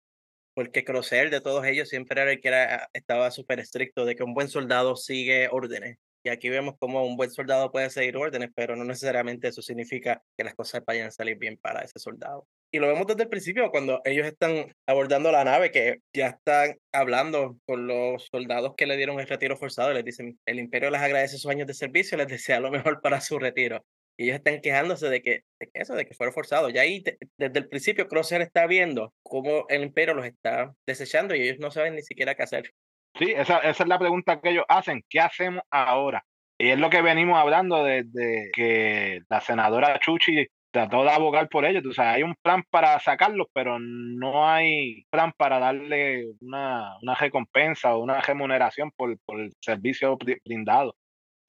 Porque 0.54 0.84
Crosshair 0.84 1.30
de 1.30 1.40
todos 1.40 1.64
ellos 1.66 1.88
siempre 1.88 2.22
era 2.22 2.30
el 2.30 2.40
que 2.40 2.46
era, 2.46 2.88
estaba 2.92 3.32
súper 3.32 3.58
estricto 3.58 4.04
de 4.04 4.14
que 4.14 4.22
un 4.22 4.34
buen 4.34 4.48
soldado 4.48 4.94
sigue 4.94 5.48
órdenes. 5.50 5.98
Y 6.22 6.28
aquí 6.28 6.48
vemos 6.48 6.76
cómo 6.78 7.04
un 7.04 7.16
buen 7.16 7.32
soldado 7.32 7.72
puede 7.72 7.90
seguir 7.90 8.16
órdenes, 8.16 8.50
pero 8.54 8.76
no 8.76 8.84
necesariamente 8.84 9.48
eso 9.48 9.62
significa 9.62 10.22
que 10.36 10.44
las 10.44 10.54
cosas 10.54 10.84
vayan 10.86 11.08
a 11.08 11.10
salir 11.10 11.38
bien 11.38 11.58
para 11.58 11.80
ese 11.80 11.98
soldado. 11.98 12.46
Y 12.74 12.78
lo 12.78 12.88
vemos 12.88 13.06
desde 13.06 13.24
el 13.24 13.28
principio, 13.28 13.70
cuando 13.70 14.00
ellos 14.02 14.26
están 14.26 14.74
abordando 14.86 15.30
la 15.30 15.44
nave, 15.44 15.70
que 15.70 15.98
ya 16.14 16.28
están 16.28 16.74
hablando 16.90 17.58
con 17.66 17.86
los 17.86 18.26
soldados 18.32 18.72
que 18.78 18.86
le 18.86 18.96
dieron 18.96 19.20
el 19.20 19.28
retiro 19.28 19.58
forzado. 19.58 19.92
Les 19.92 20.06
dicen, 20.06 20.38
el 20.46 20.58
imperio 20.58 20.90
les 20.90 21.02
agradece 21.02 21.36
sus 21.36 21.50
años 21.50 21.66
de 21.66 21.74
servicio, 21.74 22.16
les 22.16 22.28
desea 22.28 22.60
lo 22.60 22.70
mejor 22.70 23.02
para 23.02 23.20
su 23.20 23.38
retiro. 23.38 23.84
Y 24.18 24.24
ellos 24.24 24.36
están 24.36 24.62
quejándose 24.62 25.10
de 25.10 25.20
que, 25.20 25.42
de 25.60 25.66
que 25.66 25.82
eso, 25.82 25.94
de 25.94 26.06
que 26.06 26.14
fueron 26.14 26.32
forzados. 26.32 26.72
Ya 26.72 26.80
ahí, 26.80 27.04
desde 27.36 27.58
el 27.58 27.68
principio, 27.68 28.08
Crosshair 28.08 28.40
está 28.40 28.66
viendo 28.66 29.12
cómo 29.22 29.66
el 29.68 29.82
imperio 29.82 30.14
los 30.14 30.24
está 30.24 30.72
desechando 30.86 31.34
y 31.34 31.42
ellos 31.42 31.58
no 31.58 31.70
saben 31.70 31.94
ni 31.94 32.02
siquiera 32.02 32.34
qué 32.34 32.42
hacer. 32.42 32.70
Sí, 33.18 33.32
esa, 33.36 33.58
esa 33.58 33.82
es 33.82 33.88
la 33.88 33.98
pregunta 33.98 34.40
que 34.40 34.48
ellos 34.48 34.64
hacen. 34.68 35.04
¿Qué 35.10 35.20
hacemos 35.20 35.62
ahora? 35.70 36.24
Y 36.58 36.70
es 36.70 36.78
lo 36.78 36.88
que 36.88 37.02
venimos 37.02 37.38
hablando 37.38 37.84
desde 37.84 38.50
que 38.54 39.20
la 39.28 39.42
senadora 39.42 39.98
Chuchi 39.98 40.46
trató 40.72 41.04
de 41.04 41.10
abogar 41.10 41.48
por 41.48 41.64
ellos. 41.64 41.84
O 41.86 41.92
sea, 41.92 42.12
hay 42.12 42.22
un 42.22 42.34
plan 42.42 42.64
para 42.70 42.98
sacarlos, 42.98 43.46
pero 43.52 43.78
no 43.78 44.48
hay 44.48 45.04
plan 45.10 45.32
para 45.36 45.58
darle 45.58 46.32
una, 46.40 46.96
una 47.02 47.14
recompensa 47.14 47.94
o 47.94 48.02
una 48.02 48.20
remuneración 48.20 48.90
por, 48.96 49.16
por 49.24 49.40
el 49.40 49.52
servicio 49.60 50.18
brindado. 50.44 50.96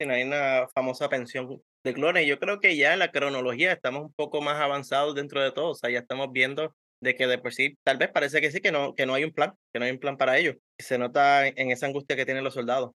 Sí, 0.00 0.08
hay 0.08 0.22
una 0.22 0.68
famosa 0.74 1.08
pensión 1.08 1.60
de 1.84 1.94
clones. 1.94 2.26
Yo 2.26 2.38
creo 2.38 2.60
que 2.60 2.76
ya 2.76 2.92
en 2.92 2.98
la 2.98 3.10
cronología 3.10 3.72
estamos 3.72 4.02
un 4.02 4.12
poco 4.12 4.40
más 4.40 4.60
avanzados 4.60 5.14
dentro 5.14 5.42
de 5.42 5.52
todo. 5.52 5.70
O 5.70 5.74
sea, 5.74 5.90
ya 5.90 6.00
estamos 6.00 6.30
viendo 6.30 6.74
de 7.02 7.16
que 7.16 7.26
de 7.26 7.38
por 7.38 7.52
sí, 7.52 7.76
tal 7.84 7.98
vez 7.98 8.10
parece 8.10 8.40
que 8.40 8.50
sí, 8.50 8.60
que 8.60 8.72
no, 8.72 8.94
que 8.94 9.06
no 9.06 9.14
hay 9.14 9.24
un 9.24 9.32
plan, 9.32 9.54
que 9.72 9.78
no 9.78 9.86
hay 9.86 9.92
un 9.92 9.98
plan 9.98 10.16
para 10.16 10.38
ellos. 10.38 10.56
Se 10.78 10.98
nota 10.98 11.46
en 11.46 11.70
esa 11.70 11.86
angustia 11.86 12.16
que 12.16 12.24
tienen 12.24 12.44
los 12.44 12.54
soldados. 12.54 12.92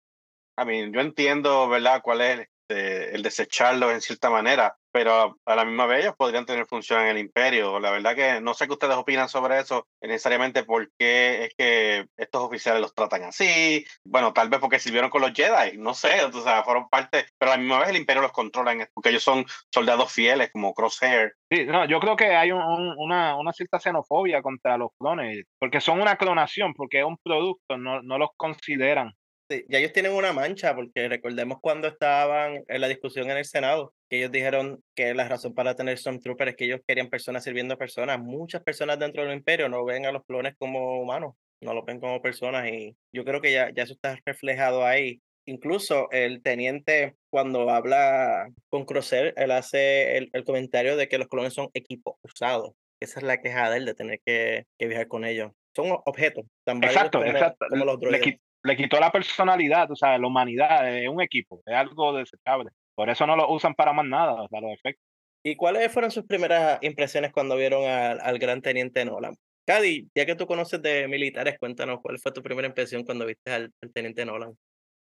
A 0.58 0.66
mí, 0.66 0.92
yo 0.92 1.02
entiendo, 1.02 1.70
¿verdad?, 1.70 2.02
cuál 2.02 2.22
es 2.22 2.48
este, 2.70 3.16
el 3.16 3.24
desecharlo 3.24 3.92
en 3.92 4.02
cierta 4.02 4.30
manera, 4.30 4.76
pero 4.98 5.38
a 5.46 5.56
la 5.56 5.64
misma 5.64 5.86
vez 5.86 6.00
ellos 6.00 6.16
podrían 6.18 6.48
tener 6.48 6.66
función 6.66 7.04
en 7.04 7.10
el 7.10 7.20
imperio. 7.20 7.80
La 7.80 7.92
verdad 7.92 8.16
que 8.16 8.42
no 8.42 8.56
sé 8.56 8.66
qué 8.66 8.74
ustedes 8.74 8.96
opinan 8.96 9.30
sobre 9.30 9.60
eso, 9.60 9.86
necesariamente 10.02 10.64
por 10.64 10.90
qué 10.98 11.44
es 11.44 11.54
que 11.56 12.08
estos 12.18 12.42
oficiales 12.42 12.82
los 12.82 12.96
tratan 12.96 13.26
así. 13.26 13.86
Bueno, 14.04 14.34
tal 14.34 14.50
vez 14.50 14.60
porque 14.60 14.80
sirvieron 14.80 15.12
con 15.12 15.22
los 15.22 15.34
Jedi, 15.34 15.78
no 15.78 15.94
sé, 15.94 16.26
o 16.26 16.32
sea, 16.32 16.64
fueron 16.64 16.90
parte, 16.90 17.28
pero 17.38 17.52
a 17.52 17.56
la 17.56 17.62
misma 17.62 17.82
vez 17.82 17.90
el 17.90 17.98
imperio 17.98 18.24
los 18.24 18.32
controla, 18.32 18.76
porque 18.92 19.10
ellos 19.10 19.22
son 19.22 19.46
soldados 19.72 20.12
fieles 20.12 20.50
como 20.52 20.74
Crosshair. 20.74 21.34
Sí, 21.52 21.66
no, 21.66 21.86
yo 21.86 22.00
creo 22.00 22.16
que 22.16 22.36
hay 22.36 22.52
un, 22.52 22.96
una, 22.98 23.38
una, 23.38 23.54
cierta 23.54 23.80
xenofobia 23.80 24.42
contra 24.42 24.80
los 24.80 24.90
clones, 24.98 25.46
porque 25.60 25.80
son 25.80 26.02
una 26.02 26.16
clonación, 26.16 26.74
porque 26.74 27.02
es 27.02 27.06
un 27.06 27.18
producto, 27.24 27.78
no, 27.78 28.02
no 28.02 28.18
los 28.18 28.32
consideran 28.36 29.14
ya 29.50 29.80
ellos 29.80 29.94
tienen 29.94 30.14
una 30.14 30.34
mancha, 30.34 30.76
porque 30.76 31.08
recordemos 31.08 31.60
cuando 31.62 31.88
estaban 31.88 32.64
en 32.68 32.82
la 32.82 32.88
discusión 32.88 33.30
en 33.30 33.38
el 33.38 33.46
Senado, 33.46 33.94
que 34.10 34.18
ellos 34.18 34.32
dijeron 34.32 34.84
que 34.96 35.14
la 35.14 35.28
razón 35.28 35.54
para 35.54 35.76
tener 35.76 35.98
Stormtrooper 35.98 36.50
es 36.50 36.56
que 36.56 36.66
ellos 36.66 36.82
querían 36.88 37.10
personas 37.10 37.44
sirviendo 37.44 37.74
a 37.74 37.78
personas. 37.78 38.20
Muchas 38.20 38.64
personas 38.64 39.00
dentro 39.00 39.24
del 39.24 39.34
imperio 39.34 39.70
no 39.70 39.86
ven 39.86 40.06
a 40.06 40.12
los 40.12 40.26
clones 40.26 40.56
como 40.58 41.02
humanos, 41.02 41.36
no 41.62 41.74
los 41.74 41.86
ven 41.86 42.00
como 42.00 42.22
personas 42.22 42.68
y 42.72 42.96
yo 43.12 43.24
creo 43.24 43.42
que 43.42 43.52
ya, 43.52 43.72
ya 43.74 43.84
eso 43.84 43.94
está 43.94 44.18
reflejado 44.26 44.86
ahí. 44.86 45.22
Incluso 45.46 46.10
el 46.12 46.42
teniente, 46.42 47.16
cuando 47.30 47.70
habla 47.70 48.50
con 48.70 48.86
Crosser, 48.86 49.34
él 49.38 49.52
hace 49.52 50.18
el, 50.18 50.30
el 50.34 50.44
comentario 50.44 50.98
de 50.98 51.08
que 51.08 51.18
los 51.18 51.30
clones 51.30 51.54
son 51.54 51.70
equipos 51.74 52.16
usados. 52.22 52.74
Esa 53.00 53.20
es 53.20 53.26
la 53.26 53.40
queja 53.40 53.70
de 53.70 53.78
él, 53.78 53.86
de 53.86 53.94
tener 53.94 54.20
que, 54.26 54.66
que 54.78 54.88
viajar 54.88 55.08
con 55.08 55.24
ellos. 55.24 55.52
Son 55.74 55.92
objetos 56.06 56.46
tan 56.66 56.84
exacto, 56.84 57.20
como, 57.20 57.32
exacto. 57.32 57.66
como 57.70 57.86
los 57.86 58.00
droides 58.00 58.26
le 58.26 58.42
quitó 58.76 59.00
la 59.00 59.12
personalidad, 59.12 59.90
o 59.92 59.96
sea, 59.96 60.18
la 60.18 60.28
humanidad, 60.28 60.98
es 60.98 61.08
un 61.08 61.22
equipo, 61.22 61.62
es 61.66 61.76
algo 61.76 62.14
desechable. 62.14 62.72
Por 62.96 63.10
eso 63.10 63.28
no 63.28 63.36
lo 63.36 63.50
usan 63.52 63.76
para 63.76 63.94
más 63.94 64.06
nada, 64.06 64.34
o 64.42 64.48
sea, 64.48 64.60
los 64.60 64.72
efectos. 64.72 65.04
¿Y 65.44 65.56
cuáles 65.56 65.92
fueron 65.94 66.12
sus 66.12 66.26
primeras 66.26 66.80
impresiones 66.82 67.32
cuando 67.32 67.56
vieron 67.56 67.86
al, 67.86 68.20
al 68.20 68.40
gran 68.40 68.62
teniente 68.62 69.06
Nolan? 69.06 69.36
Cady, 69.66 70.10
ya 70.16 70.26
que 70.26 70.36
tú 70.36 70.48
conoces 70.48 70.82
de 70.82 71.08
militares, 71.08 71.58
cuéntanos 71.60 72.00
cuál 72.02 72.20
fue 72.20 72.32
tu 72.32 72.42
primera 72.42 72.68
impresión 72.68 73.04
cuando 73.04 73.26
viste 73.26 73.52
al, 73.52 73.72
al, 73.82 73.94
teniente 73.94 74.26
Nolan. 74.26 74.58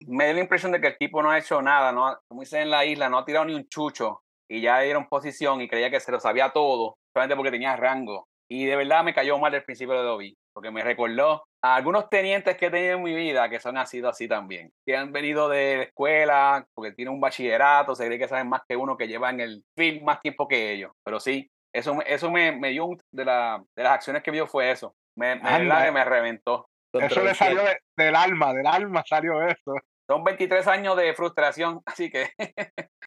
Me 0.08 0.26
dio 0.26 0.34
la 0.34 0.40
impresión 0.42 0.72
de 0.72 0.82
que 0.82 0.88
el 0.88 0.98
tipo 0.98 1.22
no 1.22 1.32
ha 1.32 1.38
hecho 1.38 1.62
nada, 1.62 1.92
no, 1.92 2.18
como 2.28 2.42
dice 2.42 2.62
en 2.62 2.72
la 2.72 2.86
isla, 2.86 3.10
no 3.10 3.20
ha 3.20 3.26
tirado 3.26 3.46
ni 3.46 3.54
un 3.54 3.68
chucho 3.70 4.22
y 4.50 4.62
ya 4.62 4.80
dieron 4.80 5.08
posición 5.08 5.62
y 5.62 5.68
creía 5.68 5.90
que 5.90 6.00
se 6.00 6.12
lo 6.12 6.20
sabía 6.20 6.52
todo, 6.52 6.98
solamente 7.14 7.36
porque 7.36 7.52
tenía 7.52 7.76
rango. 7.76 8.28
Y 8.50 8.66
de 8.66 8.76
verdad 8.76 9.04
me 9.04 9.14
cayó 9.14 9.38
mal 9.38 9.54
el 9.54 9.64
principio 9.64 9.96
de 9.96 10.04
Dobby, 10.04 10.38
porque 10.54 10.72
me 10.72 10.84
recordó 10.84 11.44
a 11.64 11.76
algunos 11.76 12.10
tenientes 12.10 12.58
que 12.58 12.66
he 12.66 12.72
tenido 12.72 12.98
en 12.98 13.04
mi 13.04 13.16
vida 13.16 13.48
que 13.50 13.60
son 13.60 13.76
nacidos 13.76 14.12
así 14.12 14.28
también, 14.28 14.72
que 14.86 14.98
han 14.98 15.14
venido 15.14 15.48
de 15.48 15.78
la 15.78 15.84
escuela, 15.84 16.68
porque 16.76 16.92
tienen 16.92 17.14
un 17.14 17.22
bachillerato, 17.22 17.96
se 17.96 18.06
cree 18.06 18.20
que 18.20 18.28
saben 18.28 18.50
más 18.50 18.64
que 18.68 18.76
uno 18.76 18.98
que 18.98 19.08
lleva 19.08 19.30
en 19.30 19.40
el 19.40 19.64
film 19.78 20.04
más 20.04 20.22
tiempo 20.22 20.48
que 20.48 20.74
ellos. 20.74 20.92
Pero 21.06 21.22
sí, 21.22 21.50
eso, 21.74 21.98
eso 22.06 22.30
me, 22.30 22.52
me 22.52 22.72
dio 22.72 22.90
de, 23.12 23.26
la, 23.26 23.64
de 23.78 23.84
las 23.84 23.94
acciones 23.94 24.24
que 24.24 24.32
vio 24.32 24.46
fue 24.46 24.72
eso. 24.72 24.94
Me, 25.18 25.36
me, 25.38 25.92
me 25.92 26.04
reventó. 26.04 26.68
Eso 26.94 27.24
le 27.24 27.34
salió 27.34 27.64
de, 27.64 27.78
del 27.98 28.16
alma, 28.16 28.54
del 28.54 28.68
alma 28.68 29.04
salió 29.08 29.42
eso. 29.42 29.74
Son 30.06 30.22
23 30.24 30.68
años 30.68 30.98
de 30.98 31.14
frustración, 31.14 31.82
así 31.86 32.12
que 32.12 32.30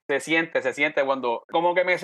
se 0.09 0.21
siente, 0.21 0.63
se 0.63 0.73
siente 0.73 1.05
cuando 1.05 1.45
como 1.53 1.75
que 1.75 1.85
me 1.85 1.97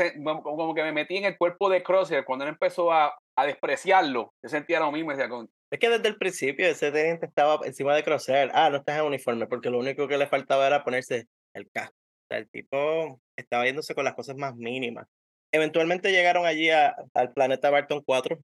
como 0.42 0.74
que 0.74 0.82
me 0.82 0.92
metí 0.92 1.16
en 1.16 1.24
el 1.24 1.38
cuerpo 1.38 1.70
de 1.70 1.82
Crosshair 1.82 2.24
cuando 2.24 2.44
él 2.44 2.50
empezó 2.50 2.92
a, 2.92 3.16
a 3.36 3.46
despreciarlo. 3.46 4.34
Yo 4.42 4.50
sentía 4.50 4.80
lo 4.80 4.92
mismo, 4.92 5.12
decía, 5.12 5.30
es 5.72 5.78
que 5.78 5.88
desde 5.88 6.08
el 6.08 6.18
principio 6.18 6.66
ese 6.66 6.92
teniente 6.92 7.24
estaba 7.24 7.58
encima 7.64 7.94
de 7.94 8.04
Crosshair. 8.04 8.50
Ah, 8.52 8.68
no 8.68 8.76
estás 8.76 8.98
en 8.98 9.06
uniforme, 9.06 9.46
porque 9.46 9.70
lo 9.70 9.78
único 9.78 10.06
que 10.06 10.18
le 10.18 10.26
faltaba 10.26 10.66
era 10.66 10.84
ponerse 10.84 11.28
el 11.56 11.70
casco. 11.70 11.94
O 11.96 12.26
sea, 12.28 12.38
el 12.38 12.50
tipo 12.50 13.18
estaba 13.38 13.64
yéndose 13.64 13.94
con 13.94 14.04
las 14.04 14.14
cosas 14.14 14.36
más 14.36 14.54
mínimas. 14.54 15.06
Eventualmente 15.50 16.12
llegaron 16.12 16.44
allí 16.44 16.68
a, 16.68 16.94
al 17.14 17.32
planeta 17.32 17.70
Barton 17.70 18.02
4 18.04 18.38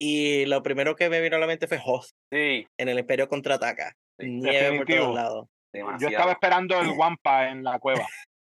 y 0.00 0.44
lo 0.46 0.60
primero 0.64 0.96
que 0.96 1.08
me 1.08 1.20
vino 1.20 1.36
a 1.36 1.38
la 1.38 1.46
mente 1.46 1.68
fue 1.68 1.80
Hoth. 1.84 2.06
Sí. 2.32 2.66
En 2.76 2.88
el 2.88 2.98
Imperio 2.98 3.28
contraataca. 3.28 3.94
Sí, 4.18 4.28
Nieve 4.28 4.78
por 4.78 4.86
todos 4.86 5.14
lados. 5.14 5.48
Demasiado. 5.72 6.00
Yo 6.00 6.08
estaba 6.08 6.32
esperando 6.32 6.80
el 6.80 6.90
Wampa 6.90 7.48
en 7.48 7.62
la 7.62 7.78
cueva. 7.78 8.06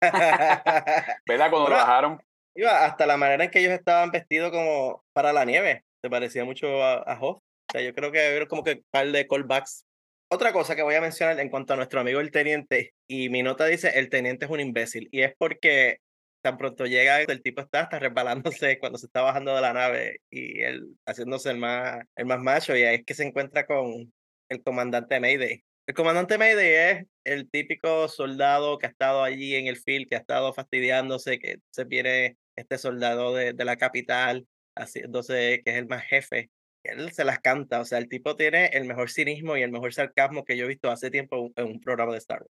¿Verdad? 1.25 1.49
Cuando 1.49 1.69
lo 1.69 1.75
bajaron. 1.75 2.21
Iba 2.57 2.85
hasta 2.85 3.05
la 3.05 3.15
manera 3.15 3.45
en 3.45 3.51
que 3.51 3.59
ellos 3.59 3.71
estaban 3.71 4.11
vestidos 4.11 4.51
como 4.51 5.01
para 5.13 5.31
la 5.31 5.45
nieve. 5.45 5.85
Se 6.03 6.09
parecía 6.09 6.43
mucho 6.43 6.83
a, 6.83 6.95
a 6.95 7.17
Hoth. 7.21 7.39
O 7.69 7.71
sea, 7.71 7.81
yo 7.81 7.93
creo 7.93 8.11
que 8.11 8.19
hay 8.19 8.45
como 8.47 8.63
que 8.63 8.73
un 8.73 8.85
par 8.89 9.11
de 9.11 9.27
callbacks. 9.27 9.85
Otra 10.29 10.53
cosa 10.53 10.75
que 10.75 10.83
voy 10.83 10.95
a 10.95 11.01
mencionar 11.01 11.39
en 11.39 11.49
cuanto 11.49 11.73
a 11.73 11.75
nuestro 11.75 11.99
amigo 12.01 12.19
el 12.19 12.31
teniente, 12.31 12.93
y 13.07 13.29
mi 13.29 13.43
nota 13.43 13.65
dice, 13.65 13.91
el 13.95 14.09
teniente 14.09 14.45
es 14.45 14.51
un 14.51 14.59
imbécil, 14.59 15.07
y 15.11 15.21
es 15.21 15.33
porque 15.37 15.99
tan 16.41 16.57
pronto 16.57 16.85
llega, 16.85 17.21
el 17.21 17.41
tipo 17.41 17.61
está 17.61 17.81
hasta 17.81 17.99
resbalándose 17.99 18.79
cuando 18.79 18.97
se 18.97 19.07
está 19.07 19.21
bajando 19.21 19.55
de 19.55 19.61
la 19.61 19.73
nave 19.73 20.21
y 20.29 20.61
él 20.61 20.95
haciéndose 21.05 21.51
el 21.51 21.57
más, 21.57 22.05
el 22.15 22.25
más 22.25 22.39
macho, 22.39 22.75
y 22.75 22.83
ahí 22.83 22.95
es 22.95 23.05
que 23.05 23.13
se 23.13 23.23
encuentra 23.23 23.65
con 23.65 24.13
el 24.49 24.63
comandante 24.63 25.19
Mayday. 25.19 25.63
El 25.87 25.95
comandante 25.95 26.37
Mayday 26.37 26.73
es 26.73 27.05
el 27.23 27.49
típico 27.49 28.07
soldado 28.07 28.77
que 28.77 28.87
ha 28.87 28.89
estado 28.89 29.23
allí 29.23 29.55
en 29.55 29.67
el 29.67 29.77
field, 29.77 30.07
que 30.09 30.15
ha 30.15 30.19
estado 30.19 30.53
fastidiándose, 30.53 31.39
que 31.39 31.57
se 31.69 31.85
viene 31.85 32.37
este 32.55 32.77
soldado 32.77 33.33
de, 33.33 33.53
de 33.53 33.65
la 33.65 33.77
capital, 33.77 34.47
haciéndose 34.75 35.61
que 35.63 35.71
es 35.71 35.77
el 35.77 35.87
más 35.87 36.03
jefe 36.03 36.49
él 36.89 37.11
se 37.11 37.23
las 37.23 37.39
canta, 37.39 37.79
o 37.79 37.85
sea, 37.85 37.97
el 37.97 38.09
tipo 38.09 38.35
tiene 38.35 38.67
el 38.67 38.85
mejor 38.85 39.09
cinismo 39.09 39.57
y 39.57 39.63
el 39.63 39.71
mejor 39.71 39.93
sarcasmo 39.93 40.45
que 40.45 40.57
yo 40.57 40.65
he 40.65 40.67
visto 40.67 40.89
hace 40.89 41.11
tiempo 41.11 41.51
en 41.55 41.65
un 41.65 41.79
programa 41.79 42.11
de 42.11 42.19
Star 42.19 42.39
Wars. 42.39 42.51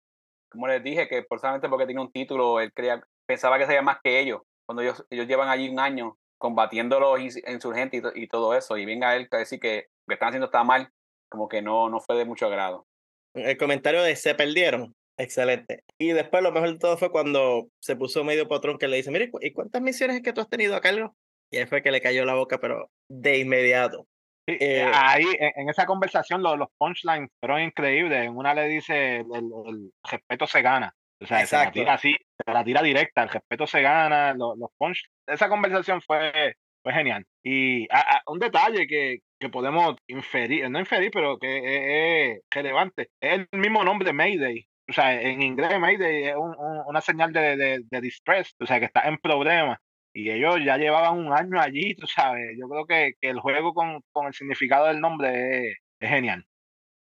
Como 0.50 0.68
les 0.68 0.84
dije, 0.84 1.08
que 1.08 1.26
solamente 1.40 1.70
porque 1.70 1.86
tiene 1.86 2.02
un 2.02 2.12
título, 2.12 2.60
él 2.60 2.74
creía, 2.74 3.02
pensaba 3.26 3.58
que 3.58 3.66
sabía 3.66 3.82
más 3.82 3.98
que 4.04 4.20
ellos, 4.20 4.42
cuando 4.66 4.82
ellos, 4.82 5.06
ellos 5.10 5.28
llevan 5.28 5.50
allí 5.50 5.70
un 5.70 5.80
año 5.80 6.18
combatiendo 6.38 7.00
los 7.00 7.20
insurgentes 7.20 8.04
y, 8.16 8.24
y 8.24 8.28
todo 8.28 8.56
eso, 8.56 8.78
y 8.78 8.86
venga 8.86 9.16
él 9.16 9.28
a 9.32 9.38
decir 9.38 9.60
que 9.60 9.88
lo 10.06 10.12
que 10.12 10.14
están 10.16 10.30
haciendo 10.30 10.48
está 10.48 10.64
mal, 10.64 10.90
como 11.30 11.48
que 11.48 11.62
no, 11.62 11.90
no 11.90 12.00
fue 12.00 12.18
de 12.18 12.26
mucho 12.26 12.48
agrado. 12.48 12.86
El 13.34 13.58
comentario 13.58 14.04
de 14.04 14.16
se 14.16 14.36
perdieron, 14.36 14.94
excelente. 15.18 15.84
Y 15.98 16.12
después 16.12 16.44
lo 16.44 16.52
mejor 16.52 16.74
de 16.74 16.80
todo 16.80 16.98
fue 16.98 17.12
cuando 17.12 17.70
se 17.80 17.96
puso 17.96 18.24
medio 18.24 18.48
patrón 18.48 18.78
que 18.78 18.88
le 18.88 18.98
dice, 18.98 19.12
mire, 19.12 19.32
¿y 19.40 19.54
cuántas 19.54 19.82
misiones 19.82 20.18
es 20.18 20.24
que 20.24 20.34
tú 20.34 20.42
has 20.42 20.50
tenido 20.50 20.76
a 20.76 20.82
cargo? 20.82 21.16
Y 21.50 21.58
ahí 21.58 21.66
fue 21.66 21.82
que 21.82 21.92
le 21.92 22.02
cayó 22.02 22.26
la 22.26 22.34
boca, 22.34 22.60
pero 22.60 22.90
de 23.10 23.40
inmediato. 23.40 24.08
Eh, 24.48 24.90
ahí, 24.94 25.26
en, 25.40 25.70
esa 25.70 25.86
conversación, 25.86 26.42
los, 26.42 26.58
los 26.58 26.70
punchlines 26.78 27.30
fueron 27.40 27.62
increíbles. 27.62 28.26
En 28.26 28.36
una 28.36 28.54
le 28.54 28.68
dice, 28.68 29.18
el, 29.18 29.52
el, 29.68 29.92
respeto 30.10 30.48
se 30.48 30.62
gana. 30.62 30.94
O 31.22 31.26
sea, 31.26 31.46
se 31.46 31.56
la 31.56 31.72
tira 31.72 31.94
así, 31.94 32.16
se 32.44 32.52
la 32.52 32.64
tira 32.64 32.82
directa, 32.82 33.22
el 33.22 33.30
respeto 33.30 33.68
se 33.68 33.82
gana, 33.82 34.34
los, 34.34 34.58
los 34.58 34.72
punch. 34.78 35.04
Esa 35.28 35.50
conversación 35.50 36.02
fue, 36.02 36.56
fue 36.82 36.94
genial. 36.94 37.26
Y 37.44 37.88
a, 37.92 38.18
a, 38.18 38.22
un 38.26 38.40
detalle 38.40 38.88
que, 38.88 39.20
que 39.40 39.50
podemos 39.50 39.96
inferir, 40.08 40.70
no 40.70 40.80
inferir, 40.80 41.12
pero 41.12 41.38
que 41.38 41.58
es, 41.58 42.38
es, 42.38 42.44
relevante, 42.50 43.10
es 43.22 43.46
el 43.52 43.60
mismo 43.60 43.84
nombre 43.84 44.14
Mayday. 44.14 44.66
O 44.90 44.94
sea, 44.94 45.22
en 45.22 45.44
inglés 45.44 45.80
Mayday 45.80 46.24
es 46.26 46.36
un, 46.36 46.56
un, 46.58 46.82
una 46.88 47.02
señal 47.02 47.32
de, 47.32 47.56
de, 47.56 47.82
de, 47.84 48.02
distress, 48.02 48.56
o 48.60 48.66
sea, 48.66 48.80
que 48.80 48.86
está 48.86 49.08
en 49.08 49.18
problemas 49.18 49.78
y 50.14 50.30
ellos 50.32 50.58
ya 50.66 50.78
llevaban 50.78 51.20
un 51.20 51.34
año 51.34 51.60
allí, 51.60 51.96
tú 51.96 52.08
sabes. 52.08 52.58
Yo 52.58 52.68
creo 52.68 52.86
que, 52.86 53.14
que 53.20 53.30
el 53.30 53.40
juego 53.40 53.74
con, 53.74 54.02
con, 54.12 54.28
el 54.28 54.34
significado 54.34 54.88
del 54.88 55.00
nombre 55.00 55.70
es, 55.72 55.78
es, 56.00 56.10
genial. 56.10 56.46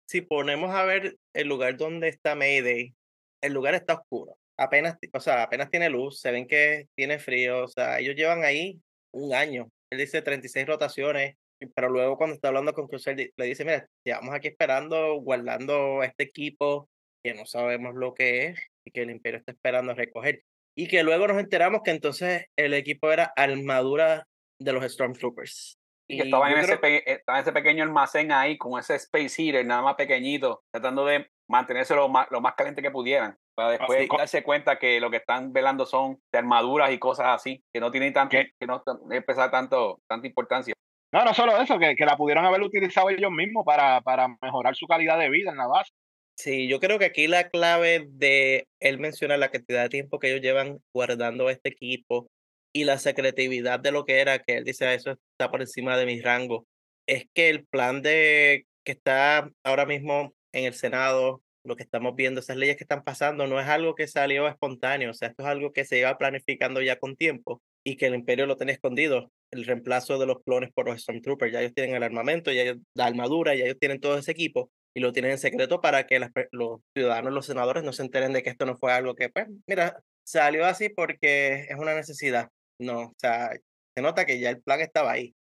Si 0.07 0.21
ponemos 0.21 0.71
a 0.75 0.85
ver 0.85 1.17
el 1.33 1.47
lugar 1.47 1.77
donde 1.77 2.09
está 2.09 2.35
Mayday, 2.35 2.93
el 3.41 3.53
lugar 3.53 3.75
está 3.75 3.95
oscuro. 3.95 4.37
apenas, 4.57 4.97
o 5.13 5.19
sea, 5.19 5.43
apenas 5.43 5.69
tiene 5.71 5.89
luz, 5.89 6.19
se 6.19 6.31
ven 6.31 6.47
que 6.47 6.87
tiene 6.95 7.19
frío, 7.19 7.65
o 7.65 7.67
sea, 7.67 7.99
ellos 7.99 8.15
llevan 8.15 8.43
ahí 8.43 8.81
un 9.11 9.33
año. 9.33 9.69
Él 9.91 9.99
dice 9.99 10.21
36 10.21 10.67
rotaciones, 10.67 11.35
pero 11.75 11.89
luego 11.89 12.17
cuando 12.17 12.35
está 12.35 12.49
hablando 12.49 12.73
con 12.73 12.87
Cruiser 12.87 13.31
le 13.35 13.45
dice, 13.45 13.65
mira, 13.65 13.87
llevamos 14.03 14.33
aquí 14.35 14.47
esperando, 14.49 15.15
guardando 15.21 16.03
este 16.03 16.23
equipo 16.23 16.89
que 17.23 17.33
no 17.33 17.45
sabemos 17.45 17.95
lo 17.95 18.13
que 18.13 18.47
es 18.47 18.59
y 18.85 18.91
que 18.91 19.01
el 19.01 19.11
imperio 19.11 19.39
está 19.39 19.51
esperando 19.51 19.93
recoger. 19.93 20.43
Y 20.75 20.87
que 20.87 21.03
luego 21.03 21.27
nos 21.27 21.37
enteramos 21.37 21.81
que 21.83 21.91
entonces 21.91 22.45
el 22.55 22.73
equipo 22.73 23.11
era 23.11 23.33
armadura 23.35 24.25
de 24.59 24.73
los 24.73 24.83
Stormtroopers. 24.91 25.77
Y 26.07 26.17
que 26.17 26.23
estaban 26.23 26.51
en, 26.53 26.57
ese 26.59 26.79
estaba 27.05 27.37
en 27.37 27.43
ese 27.43 27.51
pequeño 27.51 27.83
almacén 27.83 28.31
ahí 28.31 28.57
con 28.57 28.79
ese 28.79 28.95
space 28.95 29.29
heater 29.29 29.65
nada 29.65 29.83
más 29.83 29.95
pequeñito, 29.95 30.63
tratando 30.71 31.05
de 31.05 31.29
mantenerse 31.47 31.95
lo 31.95 32.09
más, 32.09 32.27
lo 32.31 32.41
más 32.41 32.55
caliente 32.55 32.81
que 32.81 32.89
pudieran, 32.89 33.37
para 33.55 33.71
después 33.71 34.07
darse 34.17 34.43
cuenta 34.43 34.79
que 34.79 34.99
lo 34.99 35.11
que 35.11 35.17
están 35.17 35.53
velando 35.53 35.85
son 35.85 36.19
de 36.31 36.39
armaduras 36.39 36.91
y 36.91 36.97
cosas 36.97 37.27
así, 37.27 37.63
que 37.71 37.79
no 37.79 37.91
tienen 37.91 38.13
tanto, 38.13 38.37
que 38.37 38.67
no 38.67 38.83
empezar 39.11 39.51
tanto, 39.51 40.01
tanta 40.07 40.25
importancia. 40.25 40.73
No, 41.11 41.25
no 41.25 41.33
solo 41.33 41.59
eso, 41.59 41.77
que, 41.77 41.95
que 41.95 42.05
la 42.05 42.17
pudieron 42.17 42.45
haber 42.45 42.61
utilizado 42.61 43.09
ellos 43.09 43.31
mismos 43.31 43.65
para, 43.65 44.01
para 44.01 44.27
mejorar 44.41 44.75
su 44.75 44.85
calidad 44.87 45.17
de 45.19 45.29
vida 45.29 45.51
en 45.51 45.57
la 45.57 45.67
base. 45.67 45.91
Sí, 46.39 46.69
yo 46.69 46.79
creo 46.79 46.97
que 46.99 47.05
aquí 47.05 47.27
la 47.27 47.49
clave 47.49 48.07
de 48.11 48.69
él 48.79 48.97
mencionar 48.97 49.39
la 49.39 49.51
cantidad 49.51 49.83
de 49.83 49.89
tiempo 49.89 50.19
que 50.19 50.29
ellos 50.29 50.41
llevan 50.41 50.79
guardando 50.93 51.49
este 51.49 51.67
equipo 51.67 52.31
y 52.71 52.85
la 52.85 52.97
secretividad 52.97 53.81
de 53.81 53.91
lo 53.91 54.05
que 54.05 54.21
era, 54.21 54.39
que 54.39 54.55
él 54.55 54.63
dice, 54.63 54.85
ah, 54.85 54.93
eso 54.93 55.11
está 55.33 55.51
por 55.51 55.59
encima 55.59 55.97
de 55.97 56.05
mi 56.05 56.21
rango, 56.21 56.65
es 57.07 57.25
que 57.33 57.49
el 57.49 57.65
plan 57.65 58.01
de 58.01 58.65
que 58.85 58.93
está 58.93 59.51
ahora 59.65 59.85
mismo 59.85 60.33
en 60.53 60.63
el 60.63 60.73
Senado, 60.75 61.41
lo 61.65 61.75
que 61.75 61.83
estamos 61.83 62.15
viendo, 62.15 62.39
esas 62.39 62.55
leyes 62.55 62.77
que 62.77 62.85
están 62.85 63.03
pasando, 63.03 63.45
no 63.45 63.59
es 63.59 63.67
algo 63.67 63.93
que 63.95 64.07
salió 64.07 64.47
espontáneo, 64.47 65.11
o 65.11 65.13
sea, 65.13 65.27
esto 65.29 65.43
es 65.43 65.49
algo 65.49 65.73
que 65.73 65.83
se 65.83 65.99
iba 65.99 66.17
planificando 66.17 66.81
ya 66.81 66.97
con 66.99 67.17
tiempo 67.17 67.61
y 67.83 67.97
que 67.97 68.05
el 68.05 68.15
imperio 68.15 68.45
lo 68.45 68.55
tenía 68.55 68.75
escondido, 68.75 69.29
el 69.51 69.65
reemplazo 69.65 70.17
de 70.17 70.27
los 70.27 70.41
clones 70.45 70.71
por 70.73 70.85
los 70.87 71.01
Stormtroopers, 71.01 71.51
ya 71.51 71.59
ellos 71.59 71.73
tienen 71.73 71.97
el 71.97 72.03
armamento, 72.03 72.49
ya 72.53 72.61
ellos, 72.61 72.77
la 72.93 73.07
armadura, 73.07 73.55
ya 73.55 73.65
ellos 73.65 73.77
tienen 73.77 73.99
todo 73.99 74.17
ese 74.17 74.31
equipo 74.31 74.71
y 74.93 74.99
lo 75.01 75.11
tienen 75.11 75.31
en 75.31 75.37
secreto 75.37 75.81
para 75.81 76.07
que 76.07 76.19
los 76.51 76.81
ciudadanos, 76.93 77.33
los 77.33 77.45
senadores 77.45 77.83
no 77.83 77.93
se 77.93 78.03
enteren 78.03 78.33
de 78.33 78.43
que 78.43 78.49
esto 78.49 78.65
no 78.65 78.77
fue 78.77 78.91
algo 78.91 79.15
que, 79.15 79.29
pues, 79.29 79.47
mira, 79.67 80.01
salió 80.23 80.65
así 80.65 80.89
porque 80.89 81.65
es 81.69 81.77
una 81.77 81.93
necesidad. 81.95 82.49
No, 82.79 83.01
o 83.01 83.13
sea, 83.17 83.51
se 83.95 84.01
nota 84.01 84.25
que 84.25 84.39
ya 84.39 84.49
el 84.49 84.61
plan 84.61 84.81
estaba 84.81 85.11
ahí. 85.11 85.35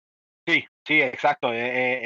Sí, 0.46 0.64
sí, 0.86 1.00
exacto. 1.00 1.52
Eh, 1.52 1.58
eh, 1.58 2.00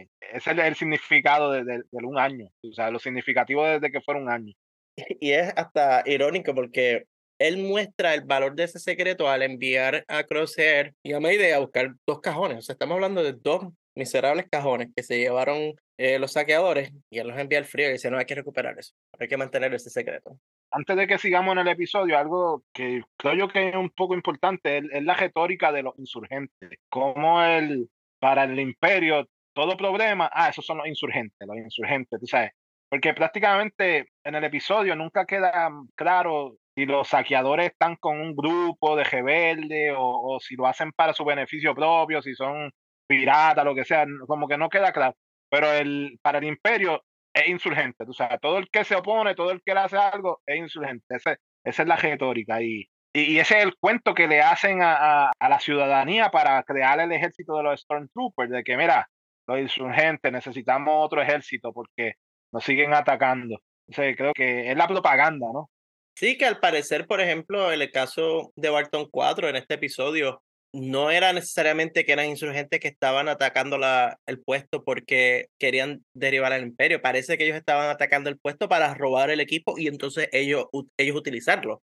eh, 0.00 0.08
ese 0.32 0.50
es 0.50 0.58
el, 0.58 0.74
significado 0.74 1.52
de, 1.52 1.64
de, 1.64 1.82
un 1.92 2.18
año. 2.18 2.48
O 2.62 2.72
sea, 2.72 2.90
lo 2.90 2.98
significativo 2.98 3.64
desde 3.64 3.92
que 3.92 4.00
fuera 4.00 4.20
un 4.20 4.28
año. 4.28 4.52
Y 5.20 5.32
es 5.32 5.52
hasta 5.56 6.02
irónico 6.06 6.54
porque 6.54 7.04
él 7.38 7.58
muestra 7.58 8.14
el 8.14 8.22
valor 8.22 8.54
de 8.54 8.64
ese 8.64 8.78
secreto 8.78 9.28
al 9.28 9.42
enviar 9.42 10.04
a 10.08 10.24
Crosshair 10.24 10.94
y 11.02 11.12
a 11.12 11.20
Mayday 11.20 11.52
a 11.52 11.58
buscar 11.58 11.94
dos 12.06 12.20
cajones. 12.20 12.58
O 12.58 12.62
sea, 12.62 12.72
estamos 12.72 12.94
hablando 12.94 13.22
de 13.22 13.34
dos 13.34 13.66
miserables 13.94 14.46
cajones 14.50 14.88
que 14.94 15.02
se 15.02 15.18
llevaron 15.18 15.74
los 15.98 16.32
saqueadores 16.32 16.92
y 17.10 17.18
él 17.18 17.28
los 17.28 17.38
envía 17.38 17.58
al 17.58 17.64
frío 17.64 17.88
y 17.88 17.92
dice, 17.92 18.10
no, 18.10 18.18
hay 18.18 18.26
que 18.26 18.34
recuperar 18.34 18.78
eso. 18.78 18.94
Hay 19.18 19.28
que 19.28 19.36
mantener 19.36 19.72
ese 19.74 19.90
secreto 19.90 20.38
antes 20.76 20.96
de 20.96 21.06
que 21.06 21.18
sigamos 21.18 21.52
en 21.52 21.58
el 21.60 21.68
episodio, 21.68 22.18
algo 22.18 22.62
que 22.72 23.02
creo 23.16 23.34
yo 23.34 23.48
que 23.48 23.70
es 23.70 23.74
un 23.76 23.90
poco 23.90 24.14
importante 24.14 24.78
es, 24.78 25.02
la 25.04 25.14
retórica 25.14 25.72
de 25.72 25.82
los 25.82 25.98
insurgentes. 25.98 26.70
Como 26.90 27.42
el, 27.42 27.88
para 28.18 28.44
el 28.44 28.58
imperio, 28.60 29.26
todo 29.54 29.76
problema, 29.76 30.30
ah, 30.32 30.50
esos 30.50 30.66
son 30.66 30.78
los 30.78 30.86
insurgentes, 30.86 31.48
los 31.48 31.56
insurgentes, 31.56 32.20
tú 32.20 32.26
sabes. 32.26 32.52
Porque 32.90 33.14
prácticamente 33.14 34.10
en 34.22 34.34
el 34.34 34.44
episodio 34.44 34.94
nunca 34.94 35.24
queda 35.24 35.70
claro 35.94 36.56
si 36.74 36.84
los 36.84 37.08
saqueadores 37.08 37.70
están 37.70 37.96
con 37.96 38.20
un 38.20 38.36
grupo 38.36 38.96
de 38.96 39.04
rebeldes 39.04 39.94
o, 39.96 40.34
o 40.34 40.40
si 40.40 40.56
lo 40.56 40.66
hacen 40.66 40.92
para 40.92 41.14
su 41.14 41.24
beneficio 41.24 41.74
propio, 41.74 42.20
si 42.20 42.34
son 42.34 42.70
piratas, 43.08 43.64
lo 43.64 43.74
que 43.74 43.84
sea, 43.84 44.06
como 44.26 44.46
que 44.46 44.58
no 44.58 44.68
queda 44.68 44.92
claro. 44.92 45.16
Pero 45.50 45.72
el, 45.72 46.18
para 46.22 46.38
el 46.38 46.44
imperio 46.44 47.02
es 47.34 47.48
insurgente. 47.48 48.04
O 48.08 48.12
sea, 48.12 48.38
todo 48.38 48.58
el 48.58 48.68
que 48.70 48.84
se 48.84 48.96
opone, 48.96 49.34
todo 49.34 49.50
el 49.50 49.62
que 49.62 49.74
le 49.74 49.80
hace 49.80 49.96
algo, 49.96 50.40
es 50.46 50.58
insurgente. 50.58 51.16
esa 51.16 51.38
es 51.64 51.88
la 51.88 51.96
retórica. 51.96 52.62
Y, 52.62 52.88
y, 53.14 53.38
ese 53.38 53.58
es 53.58 53.64
el 53.64 53.76
cuento 53.78 54.14
que 54.14 54.28
le 54.28 54.42
hacen 54.42 54.82
a, 54.82 55.30
a, 55.30 55.48
la 55.48 55.60
ciudadanía 55.60 56.30
para 56.30 56.62
crear 56.64 57.00
el 57.00 57.12
ejército 57.12 57.56
de 57.56 57.62
los 57.62 57.80
Stormtroopers, 57.80 58.50
de 58.50 58.64
que, 58.64 58.76
mira, 58.76 59.08
los 59.46 59.58
insurgentes, 59.58 60.32
necesitamos 60.32 60.94
otro 60.96 61.22
ejército 61.22 61.72
porque 61.72 62.14
nos 62.52 62.64
siguen 62.64 62.94
atacando. 62.94 63.56
O 63.88 63.92
sea, 63.92 64.14
creo 64.14 64.32
que 64.34 64.70
es 64.70 64.76
la 64.76 64.88
propaganda, 64.88 65.46
¿no? 65.52 65.70
Sí, 66.18 66.38
que 66.38 66.46
al 66.46 66.58
parecer, 66.60 67.06
por 67.06 67.20
ejemplo, 67.20 67.72
en 67.72 67.82
el 67.82 67.90
caso 67.92 68.52
de 68.56 68.70
Barton 68.70 69.08
4, 69.10 69.48
en 69.48 69.56
este 69.56 69.74
episodio, 69.74 70.42
no 70.76 71.10
era 71.10 71.32
necesariamente 71.32 72.04
que 72.04 72.12
eran 72.12 72.26
insurgentes 72.26 72.80
que 72.80 72.88
estaban 72.88 73.28
atacando 73.28 73.78
la, 73.78 74.18
el 74.26 74.40
puesto 74.40 74.84
porque 74.84 75.46
querían 75.58 76.04
derivar 76.14 76.52
al 76.52 76.62
imperio. 76.62 77.00
Parece 77.00 77.38
que 77.38 77.44
ellos 77.44 77.56
estaban 77.56 77.88
atacando 77.88 78.28
el 78.28 78.38
puesto 78.38 78.68
para 78.68 78.92
robar 78.94 79.30
el 79.30 79.40
equipo 79.40 79.78
y 79.78 79.88
entonces 79.88 80.28
ellos, 80.32 80.66
ellos 80.98 81.16
utilizarlo. 81.16 81.82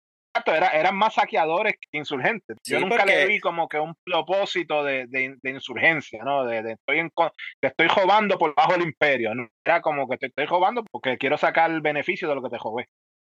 Era, 0.45 0.69
eran 0.69 0.95
más 0.97 1.15
saqueadores 1.15 1.75
que 1.81 1.99
insurgentes. 1.99 2.59
Yo 2.65 2.79
nunca 2.79 3.07
le 3.07 3.27
vi 3.27 3.41
como 3.41 3.69
que 3.69 3.81
un 3.81 3.95
propósito 4.05 4.85
de, 4.85 5.07
de, 5.09 5.51
insurgencia, 5.51 6.23
¿no? 6.23 6.45
De, 6.45 6.63
de 6.63 6.73
estoy 6.73 6.99
en, 6.99 7.11
te 7.59 7.69
estoy 7.69 7.89
robando 7.89 8.39
por 8.39 8.55
bajo 8.55 8.75
el 8.75 8.83
imperio. 8.83 9.35
¿no? 9.35 9.49
Era 9.65 9.81
como 9.81 10.07
que 10.07 10.19
te 10.19 10.27
estoy 10.27 10.45
robando 10.45 10.85
porque 10.85 11.17
quiero 11.17 11.39
sacar 11.39 11.71
el 11.71 11.81
beneficio 11.81 12.29
de 12.29 12.35
lo 12.35 12.43
que 12.43 12.51
te 12.51 12.59
robé. 12.59 12.87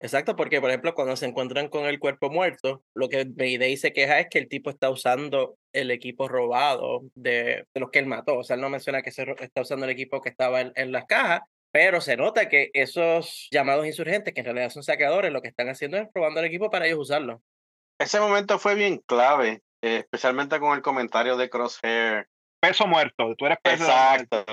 Exacto, 0.00 0.36
porque 0.36 0.60
por 0.60 0.70
ejemplo, 0.70 0.94
cuando 0.94 1.16
se 1.16 1.26
encuentran 1.26 1.68
con 1.68 1.86
el 1.86 1.98
cuerpo 1.98 2.30
muerto, 2.30 2.84
lo 2.94 3.08
que 3.08 3.24
Mayday 3.24 3.76
se 3.76 3.92
queja 3.92 4.20
es 4.20 4.28
que 4.30 4.38
el 4.38 4.48
tipo 4.48 4.70
está 4.70 4.90
usando 4.90 5.56
el 5.72 5.90
equipo 5.90 6.28
robado 6.28 7.00
de, 7.14 7.66
de 7.74 7.80
los 7.80 7.90
que 7.90 7.98
él 7.98 8.06
mató. 8.06 8.38
O 8.38 8.44
sea, 8.44 8.54
él 8.54 8.62
no 8.62 8.70
menciona 8.70 9.02
que 9.02 9.10
se 9.10 9.26
está 9.40 9.62
usando 9.62 9.86
el 9.86 9.90
equipo 9.90 10.20
que 10.20 10.28
estaba 10.28 10.60
en, 10.60 10.92
las 10.92 11.04
cajas, 11.06 11.40
pero 11.72 12.00
se 12.00 12.16
nota 12.16 12.48
que 12.48 12.70
esos 12.74 13.48
llamados 13.50 13.86
insurgentes, 13.86 14.32
que 14.32 14.40
en 14.40 14.46
realidad 14.46 14.70
son 14.70 14.84
saqueadores, 14.84 15.32
lo 15.32 15.42
que 15.42 15.48
están 15.48 15.68
haciendo 15.68 15.96
es 15.96 16.08
probando 16.12 16.40
el 16.40 16.46
equipo 16.46 16.70
para 16.70 16.86
ellos 16.86 17.00
usarlo. 17.00 17.42
Ese 17.98 18.20
momento 18.20 18.60
fue 18.60 18.76
bien 18.76 18.98
clave, 19.04 19.62
eh, 19.82 19.98
especialmente 19.98 20.60
con 20.60 20.76
el 20.76 20.82
comentario 20.82 21.36
de 21.36 21.50
Crosshair. 21.50 22.28
Peso 22.60 22.86
muerto, 22.86 23.34
tú 23.36 23.46
eres 23.46 23.58
peso 23.62 23.84
Exacto. 23.84 24.44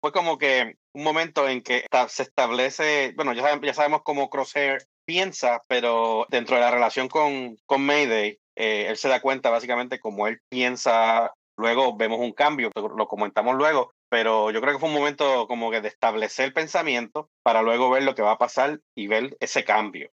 Fue 0.00 0.12
como 0.12 0.38
que 0.38 0.76
un 0.94 1.02
momento 1.02 1.48
en 1.48 1.62
que 1.62 1.84
se 2.08 2.22
establece, 2.22 3.12
bueno, 3.16 3.32
ya, 3.32 3.42
sabemos, 3.42 3.66
ya 3.66 3.74
sabemos 3.74 4.02
cómo 4.04 4.30
Crosshair 4.30 4.86
piensa, 5.04 5.62
pero 5.68 6.26
dentro 6.30 6.56
de 6.56 6.62
la 6.62 6.70
relación 6.70 7.08
con, 7.08 7.56
con 7.66 7.84
Mayday, 7.84 8.38
eh, 8.56 8.86
él 8.88 8.96
se 8.96 9.08
da 9.08 9.20
cuenta 9.20 9.50
básicamente 9.50 9.98
cómo 9.98 10.28
él 10.28 10.40
piensa, 10.48 11.34
luego 11.58 11.96
vemos 11.96 12.20
un 12.20 12.32
cambio, 12.32 12.70
lo 12.74 13.08
comentamos 13.08 13.56
luego, 13.56 13.92
pero 14.08 14.52
yo 14.52 14.60
creo 14.60 14.74
que 14.74 14.78
fue 14.78 14.88
un 14.88 14.94
momento 14.94 15.48
como 15.48 15.70
que 15.70 15.80
de 15.80 15.88
establecer 15.88 16.46
el 16.46 16.52
pensamiento 16.52 17.28
para 17.42 17.62
luego 17.62 17.90
ver 17.90 18.04
lo 18.04 18.14
que 18.14 18.22
va 18.22 18.32
a 18.32 18.38
pasar 18.38 18.80
y 18.96 19.08
ver 19.08 19.36
ese 19.40 19.64
cambio. 19.64 20.10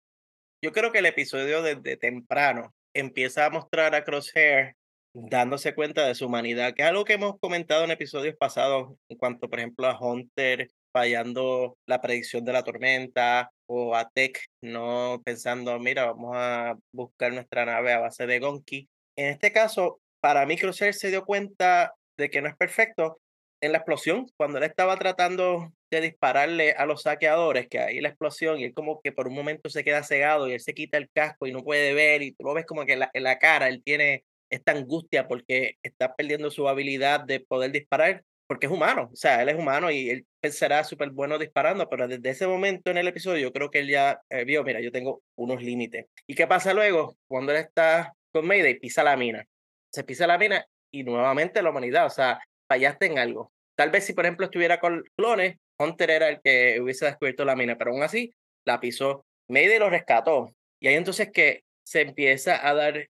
Yo 0.62 0.72
creo 0.72 0.90
que 0.90 0.98
el 0.98 1.06
episodio 1.06 1.62
desde 1.62 1.96
temprano 1.96 2.72
empieza 2.94 3.46
a 3.46 3.50
mostrar 3.50 3.94
a 3.94 4.04
Crosshair 4.04 4.74
dándose 5.14 5.74
cuenta 5.74 6.06
de 6.06 6.14
su 6.14 6.26
humanidad, 6.26 6.74
que 6.74 6.82
es 6.82 6.88
algo 6.88 7.04
que 7.04 7.14
hemos 7.14 7.38
comentado 7.38 7.84
en 7.84 7.92
episodios 7.92 8.34
pasados 8.36 8.96
en 9.08 9.16
cuanto, 9.16 9.48
por 9.48 9.60
ejemplo, 9.60 9.86
a 9.86 9.98
Hunter 9.98 10.68
fallando 10.92 11.76
la 11.86 12.00
predicción 12.00 12.44
de 12.44 12.52
la 12.52 12.64
tormenta 12.64 13.50
o 13.66 13.94
a 13.96 14.08
Tech 14.10 14.44
no 14.60 15.22
pensando, 15.24 15.78
mira, 15.78 16.06
vamos 16.06 16.32
a 16.36 16.76
buscar 16.92 17.32
nuestra 17.32 17.64
nave 17.64 17.92
a 17.92 18.00
base 18.00 18.26
de 18.26 18.40
Gonki. 18.40 18.88
En 19.16 19.26
este 19.28 19.52
caso, 19.52 20.00
para 20.20 20.46
mí 20.46 20.56
se 20.56 21.10
dio 21.10 21.24
cuenta 21.24 21.94
de 22.16 22.30
que 22.30 22.42
no 22.42 22.48
es 22.48 22.56
perfecto 22.56 23.20
en 23.60 23.72
la 23.72 23.78
explosión, 23.78 24.26
cuando 24.36 24.58
él 24.58 24.64
estaba 24.64 24.96
tratando 24.96 25.72
de 25.90 26.00
dispararle 26.00 26.72
a 26.72 26.86
los 26.86 27.02
saqueadores, 27.02 27.68
que 27.68 27.78
ahí 27.78 28.00
la 28.00 28.10
explosión 28.10 28.58
y 28.58 28.64
él 28.64 28.74
como 28.74 29.00
que 29.00 29.12
por 29.12 29.26
un 29.26 29.34
momento 29.34 29.70
se 29.70 29.84
queda 29.84 30.02
cegado 30.02 30.48
y 30.48 30.52
él 30.52 30.60
se 30.60 30.74
quita 30.74 30.98
el 30.98 31.08
casco 31.10 31.46
y 31.46 31.52
no 31.52 31.62
puede 31.62 31.94
ver 31.94 32.22
y 32.22 32.32
tú 32.32 32.44
lo 32.44 32.52
ves 32.52 32.66
como 32.66 32.84
que 32.84 32.92
en 32.92 33.22
la 33.22 33.38
cara 33.38 33.68
él 33.68 33.82
tiene 33.82 34.24
esta 34.54 34.72
angustia 34.72 35.28
porque 35.28 35.76
está 35.82 36.14
perdiendo 36.14 36.50
su 36.50 36.68
habilidad 36.68 37.20
de 37.20 37.40
poder 37.40 37.72
disparar, 37.72 38.24
porque 38.46 38.66
es 38.66 38.72
humano, 38.72 39.10
o 39.12 39.16
sea, 39.16 39.42
él 39.42 39.48
es 39.48 39.58
humano 39.58 39.90
y 39.90 40.10
él 40.10 40.26
será 40.52 40.84
súper 40.84 41.10
bueno 41.10 41.38
disparando, 41.38 41.88
pero 41.88 42.06
desde 42.06 42.30
ese 42.30 42.46
momento 42.46 42.90
en 42.90 42.98
el 42.98 43.08
episodio 43.08 43.48
yo 43.48 43.52
creo 43.52 43.70
que 43.70 43.80
él 43.80 43.88
ya 43.88 44.20
eh, 44.28 44.44
vio, 44.44 44.62
mira, 44.64 44.80
yo 44.80 44.92
tengo 44.92 45.22
unos 45.36 45.62
límites. 45.62 46.06
¿Y 46.26 46.34
qué 46.34 46.46
pasa 46.46 46.74
luego? 46.74 47.16
Cuando 47.26 47.52
él 47.52 47.58
está 47.58 48.14
con 48.32 48.46
Mayday, 48.46 48.78
pisa 48.78 49.02
la 49.02 49.16
mina. 49.16 49.44
Se 49.90 50.04
pisa 50.04 50.26
la 50.26 50.38
mina 50.38 50.66
y 50.92 51.04
nuevamente 51.04 51.62
la 51.62 51.70
humanidad, 51.70 52.06
o 52.06 52.10
sea, 52.10 52.40
fallaste 52.68 53.06
en 53.06 53.18
algo. 53.18 53.52
Tal 53.76 53.90
vez 53.90 54.04
si, 54.04 54.12
por 54.12 54.24
ejemplo, 54.24 54.46
estuviera 54.46 54.78
con 54.78 55.02
clones, 55.16 55.56
Hunter 55.78 56.10
era 56.10 56.28
el 56.28 56.40
que 56.42 56.80
hubiese 56.80 57.06
descubierto 57.06 57.44
la 57.44 57.56
mina, 57.56 57.76
pero 57.76 57.90
aún 57.90 58.02
así 58.02 58.32
la 58.64 58.78
pisó. 58.78 59.24
Mayday 59.48 59.78
lo 59.78 59.90
rescató. 59.90 60.54
Y 60.80 60.88
ahí 60.88 60.94
entonces 60.94 61.30
que 61.32 61.64
se 61.84 62.02
empieza 62.02 62.66
a 62.66 62.74
dar 62.74 63.08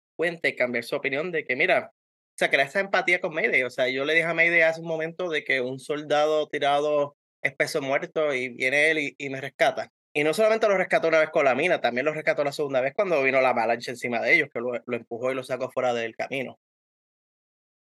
cambiar 0.58 0.84
su 0.84 0.96
opinión 0.96 1.32
de 1.32 1.46
que, 1.46 1.56
mira, 1.56 1.92
o 1.94 2.38
sea, 2.38 2.50
crea 2.50 2.66
esa 2.66 2.80
empatía 2.80 3.22
con 3.22 3.34
Mayday. 3.34 3.64
O 3.64 3.70
sea, 3.70 3.90
yo 3.90 4.06
le 4.06 4.14
dije 4.14 4.26
a 4.26 4.34
Mayday 4.34 4.62
hace 4.62 4.82
un 4.82 4.88
momento 4.88 5.30
de 5.30 5.44
que 5.44 5.62
un 5.62 5.80
soldado 5.80 6.48
tirado 6.48 7.16
es 7.42 7.56
peso 7.56 7.82
muerto 7.82 8.34
y 8.34 8.50
viene 8.50 8.92
él 8.92 9.16
y, 9.18 9.30
me 9.30 9.42
rescata. 9.42 9.92
Y 10.14 10.24
no 10.24 10.34
solamente 10.34 10.68
lo 10.68 10.78
rescató 10.78 11.08
una 11.08 11.20
vez 11.20 11.30
con 11.30 11.46
la 11.46 11.56
mina, 11.56 11.82
también 11.82 12.06
lo 12.06 12.14
rescató 12.14 12.44
la 12.44 12.52
segunda 12.52 12.82
vez 12.82 12.94
cuando 12.94 13.22
vino 13.24 13.42
la 13.42 13.50
avalancha 13.50 13.92
encima 13.92 14.20
de 14.20 14.36
ellos, 14.36 14.50
que 14.54 14.60
lo, 14.60 14.76
empujó 14.94 15.32
y 15.32 15.36
lo 15.36 15.44
sacó 15.44 15.72
fuera 15.72 15.94
del 15.94 16.16
camino. 16.16 16.60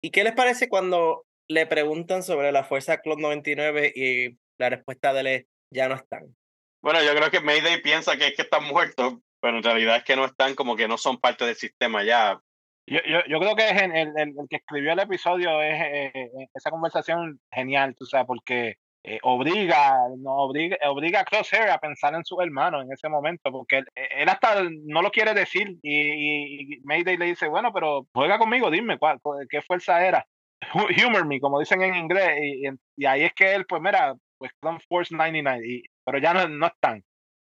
¿Y 0.03 0.11
qué 0.11 0.25
les 0.25 0.35
parece 0.35 0.69
cuando 0.69 1.25
le 1.49 1.67
preguntan 1.67 2.23
sobre 2.23 2.53
la 2.53 2.65
fuerza 2.65 2.99
Club 2.99 3.19
99 3.21 3.93
y 3.95 4.39
la 4.59 4.71
respuesta 4.71 5.13
de 5.13 5.21
él 5.21 5.27
es, 5.27 5.47
ya 5.71 5.89
no 5.89 5.95
están? 5.95 6.37
Bueno, 6.83 7.03
yo 7.03 7.15
creo 7.15 7.31
que 7.31 7.41
Mayday 7.41 7.83
piensa 7.83 8.17
que 8.17 8.29
es 8.29 8.37
que 8.37 8.43
están 8.43 8.65
muertos, 8.65 9.15
pero 9.41 9.59
en 9.59 9.63
realidad 9.63 9.97
es 9.97 10.05
que 10.05 10.17
no 10.17 10.25
están 10.25 10.55
como 10.55 10.77
que 10.77 10.89
no 10.89 10.99
son 10.99 11.19
parte 11.19 11.45
del 11.45 11.55
sistema 11.55 12.05
ya. 12.05 12.41
Yo, 12.87 13.01
yo, 13.07 13.21
yo 13.29 13.39
creo 13.39 13.55
que 13.55 13.69
es 13.69 13.83
el, 13.83 13.95
el, 13.95 14.13
el, 14.17 14.35
que 14.49 14.57
escribió 14.57 14.93
el 14.93 14.99
episodio 14.99 15.61
es 15.61 15.81
eh, 15.81 16.13
eh, 16.15 16.49
esa 16.55 16.71
conversación 16.71 17.39
genial, 17.53 17.95
tú 17.99 18.07
sabes, 18.07 18.27
porque 18.27 18.77
eh, 19.05 19.19
obliga, 19.23 19.95
no, 20.19 20.37
obliga, 20.37 20.77
obliga 20.91 21.21
a 21.21 21.25
Crosshair 21.25 21.69
a 21.71 21.79
pensar 21.79 22.15
en 22.15 22.25
sus 22.25 22.41
hermanos 22.41 22.85
en 22.85 22.93
ese 22.93 23.09
momento, 23.09 23.53
porque 23.53 23.79
él, 23.79 23.87
él 23.95 24.29
hasta 24.29 24.63
no 24.87 25.03
lo 25.03 25.11
quiere 25.11 25.35
decir 25.35 25.79
y, 25.83 26.75
y, 26.75 26.81
Mayday 26.85 27.17
le 27.17 27.27
dice, 27.27 27.49
bueno, 27.49 27.73
pero 27.73 28.07
juega 28.13 28.39
conmigo, 28.39 28.71
dime 28.71 28.99
cuál, 28.99 29.21
qué 29.51 29.63
fuerza 29.63 30.05
era. 30.07 30.27
Humor 31.07 31.27
me, 31.27 31.41
como 31.41 31.61
dicen 31.61 31.83
en 31.83 31.95
inglés, 31.95 32.39
y, 32.43 32.69
y, 32.97 33.07
ahí 33.07 33.23
es 33.23 33.33
que 33.35 33.55
él, 33.55 33.67
pues 33.67 33.81
mira, 33.81 34.15
pues 34.39 34.51
Clone 34.61 34.81
Force 34.89 35.15
99, 35.15 35.63
y, 35.67 35.83
pero 36.05 36.19
ya 36.19 36.35
no, 36.35 36.49
no 36.49 36.67
están. 36.67 37.05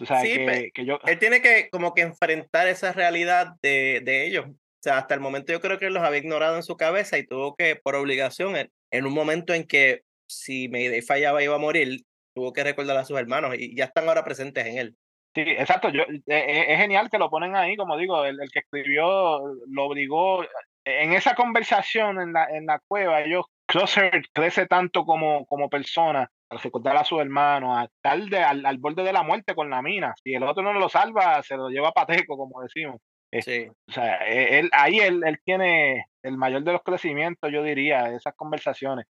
Sí, 0.01 0.35
que, 0.35 0.70
que 0.72 0.85
yo... 0.85 0.98
él 1.06 1.18
tiene 1.18 1.43
que 1.43 1.68
como 1.70 1.94
que 1.94 2.02
enfrentar 2.02 2.68
esa 2.68 2.93
realidad 2.93 3.55
de, 3.62 4.01
de 4.05 4.27
ellos. 4.27 4.47
O 4.48 4.82
sea, 4.82 4.98
hasta 4.98 5.14
el 5.14 5.20
momento 5.20 5.52
yo 5.52 5.60
creo 5.60 5.78
que 5.78 5.86
él 5.86 5.94
los 5.94 6.02
había 6.02 6.20
ignorado 6.20 6.56
en 6.56 6.62
su 6.62 6.77
cabeza 6.77 7.18
y 7.18 7.27
tuvo 7.27 7.55
que, 7.55 7.77
por 7.77 7.94
obligación, 7.94 8.56
en, 8.56 8.70
en 8.90 9.06
un 9.06 9.12
momento 9.12 9.52
en 9.52 9.66
que 9.66 10.02
si 10.27 10.68
Mayday 10.68 11.02
fallaba 11.02 11.43
iba 11.43 11.55
a 11.55 11.59
morir, 11.59 12.01
tuvo 12.35 12.52
que 12.52 12.64
recordar 12.64 12.97
a 12.97 13.05
sus 13.05 13.18
hermanos 13.18 13.56
y 13.59 13.77
ya 13.77 13.85
están 13.85 14.09
ahora 14.09 14.24
presentes 14.24 14.64
en 14.64 14.78
él. 14.78 14.97
Sí, 15.35 15.43
exacto. 15.43 15.90
Yo, 15.90 16.02
es, 16.09 16.22
es 16.27 16.78
genial 16.78 17.10
que 17.10 17.18
lo 17.18 17.31
ponen 17.31 17.55
ahí, 17.55 17.77
como 17.77 17.97
digo, 17.97 18.24
el, 18.24 18.40
el, 18.40 18.51
que 18.51 18.60
escribió 18.60 19.40
lo 19.68 19.85
obligó. 19.85 20.44
En 20.85 21.12
esa 21.12 21.35
conversación 21.35 22.20
en 22.20 22.32
la, 22.32 22.47
en 22.47 22.66
la 22.66 22.81
cueva, 22.89 23.20
ellos, 23.20 23.44
Crosser 23.66 24.22
crece 24.32 24.66
tanto 24.66 25.05
como, 25.05 25.44
como 25.47 25.68
persona, 25.68 26.31
al 26.51 26.59
recordar 26.59 26.97
a 26.97 27.05
sus 27.05 27.20
hermanos, 27.20 27.78
a 27.78 27.85
estar 27.85 28.20
de, 28.28 28.39
al, 28.39 28.66
al, 28.66 28.78
borde 28.78 29.02
de 29.05 29.12
la 29.12 29.22
muerte 29.22 29.55
con 29.55 29.70
la 29.70 29.82
mina. 29.82 30.14
Si 30.22 30.35
el 30.35 30.43
otro 30.43 30.62
no 30.62 30.72
lo 30.72 30.89
salva, 30.89 31.43
se 31.43 31.56
lo 31.56 31.68
lleva 31.68 31.89
a 31.89 31.93
pateco, 31.93 32.36
como 32.36 32.62
decimos. 32.62 33.01
Sí. 33.40 33.68
O 33.89 33.93
sea, 33.93 34.16
él, 34.27 34.68
ahí 34.72 34.98
él, 34.98 35.22
él 35.24 35.39
tiene 35.44 36.06
el 36.22 36.36
mayor 36.36 36.64
de 36.64 36.72
los 36.72 36.82
crecimientos, 36.82 37.51
yo 37.52 37.62
diría, 37.62 38.12
esas 38.12 38.35
conversaciones. 38.35 39.06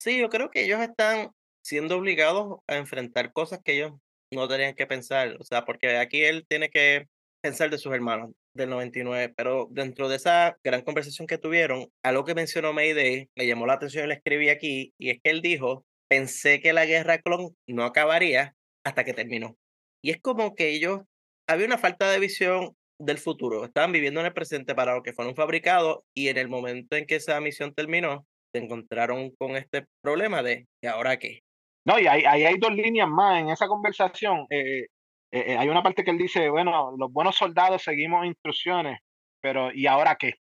Sí, 0.00 0.18
yo 0.18 0.30
creo 0.30 0.50
que 0.50 0.64
ellos 0.64 0.80
están 0.80 1.30
siendo 1.62 1.98
obligados 1.98 2.60
a 2.66 2.76
enfrentar 2.76 3.32
cosas 3.32 3.60
que 3.62 3.74
ellos 3.74 3.92
no 4.32 4.48
tenían 4.48 4.74
que 4.74 4.86
pensar. 4.86 5.36
O 5.38 5.44
sea, 5.44 5.64
porque 5.64 5.98
aquí 5.98 6.24
él 6.24 6.46
tiene 6.48 6.70
que 6.70 7.06
pensar 7.42 7.70
de 7.70 7.78
sus 7.78 7.92
hermanos 7.92 8.30
del 8.54 8.70
99, 8.70 9.32
pero 9.36 9.68
dentro 9.70 10.08
de 10.08 10.16
esa 10.16 10.56
gran 10.64 10.82
conversación 10.82 11.26
que 11.26 11.38
tuvieron, 11.38 11.88
algo 12.02 12.24
que 12.24 12.34
mencionó 12.34 12.72
Mayday 12.72 13.28
me 13.36 13.46
llamó 13.46 13.66
la 13.66 13.74
atención 13.74 14.04
y 14.04 14.08
le 14.08 14.14
escribí 14.14 14.48
aquí, 14.48 14.92
y 14.98 15.10
es 15.10 15.20
que 15.22 15.30
él 15.30 15.42
dijo, 15.42 15.84
pensé 16.08 16.60
que 16.60 16.72
la 16.72 16.86
guerra 16.86 17.18
clon 17.18 17.56
no 17.66 17.84
acabaría 17.84 18.54
hasta 18.84 19.04
que 19.04 19.14
terminó. 19.14 19.56
Y 20.02 20.10
es 20.10 20.20
como 20.20 20.54
que 20.54 20.70
ellos, 20.70 21.02
había 21.48 21.66
una 21.66 21.78
falta 21.78 22.10
de 22.10 22.18
visión 22.18 22.76
del 22.98 23.18
futuro, 23.18 23.64
estaban 23.64 23.92
viviendo 23.92 24.20
en 24.20 24.26
el 24.26 24.32
presente 24.32 24.74
para 24.74 24.94
lo 24.94 25.02
que 25.02 25.12
fueron 25.12 25.36
fabricados 25.36 26.00
y 26.14 26.28
en 26.28 26.38
el 26.38 26.48
momento 26.48 26.96
en 26.96 27.06
que 27.06 27.16
esa 27.16 27.40
misión 27.40 27.74
terminó, 27.74 28.26
se 28.52 28.62
encontraron 28.62 29.30
con 29.38 29.56
este 29.56 29.86
problema 30.02 30.42
de 30.42 30.66
¿y 30.82 30.86
ahora 30.86 31.18
qué? 31.18 31.40
No, 31.84 31.98
y 31.98 32.06
ahí, 32.06 32.24
ahí 32.24 32.44
hay 32.44 32.58
dos 32.58 32.74
líneas 32.74 33.08
más 33.08 33.40
en 33.40 33.50
esa 33.50 33.66
conversación. 33.66 34.46
Eh, 34.50 34.86
eh, 35.30 35.56
hay 35.58 35.68
una 35.68 35.82
parte 35.82 36.04
que 36.04 36.10
él 36.10 36.18
dice, 36.18 36.48
bueno, 36.50 36.94
los 36.98 37.12
buenos 37.12 37.36
soldados 37.36 37.82
seguimos 37.82 38.26
instrucciones, 38.26 38.98
pero 39.40 39.72
¿y 39.72 39.86
ahora 39.86 40.16
qué? 40.16 40.34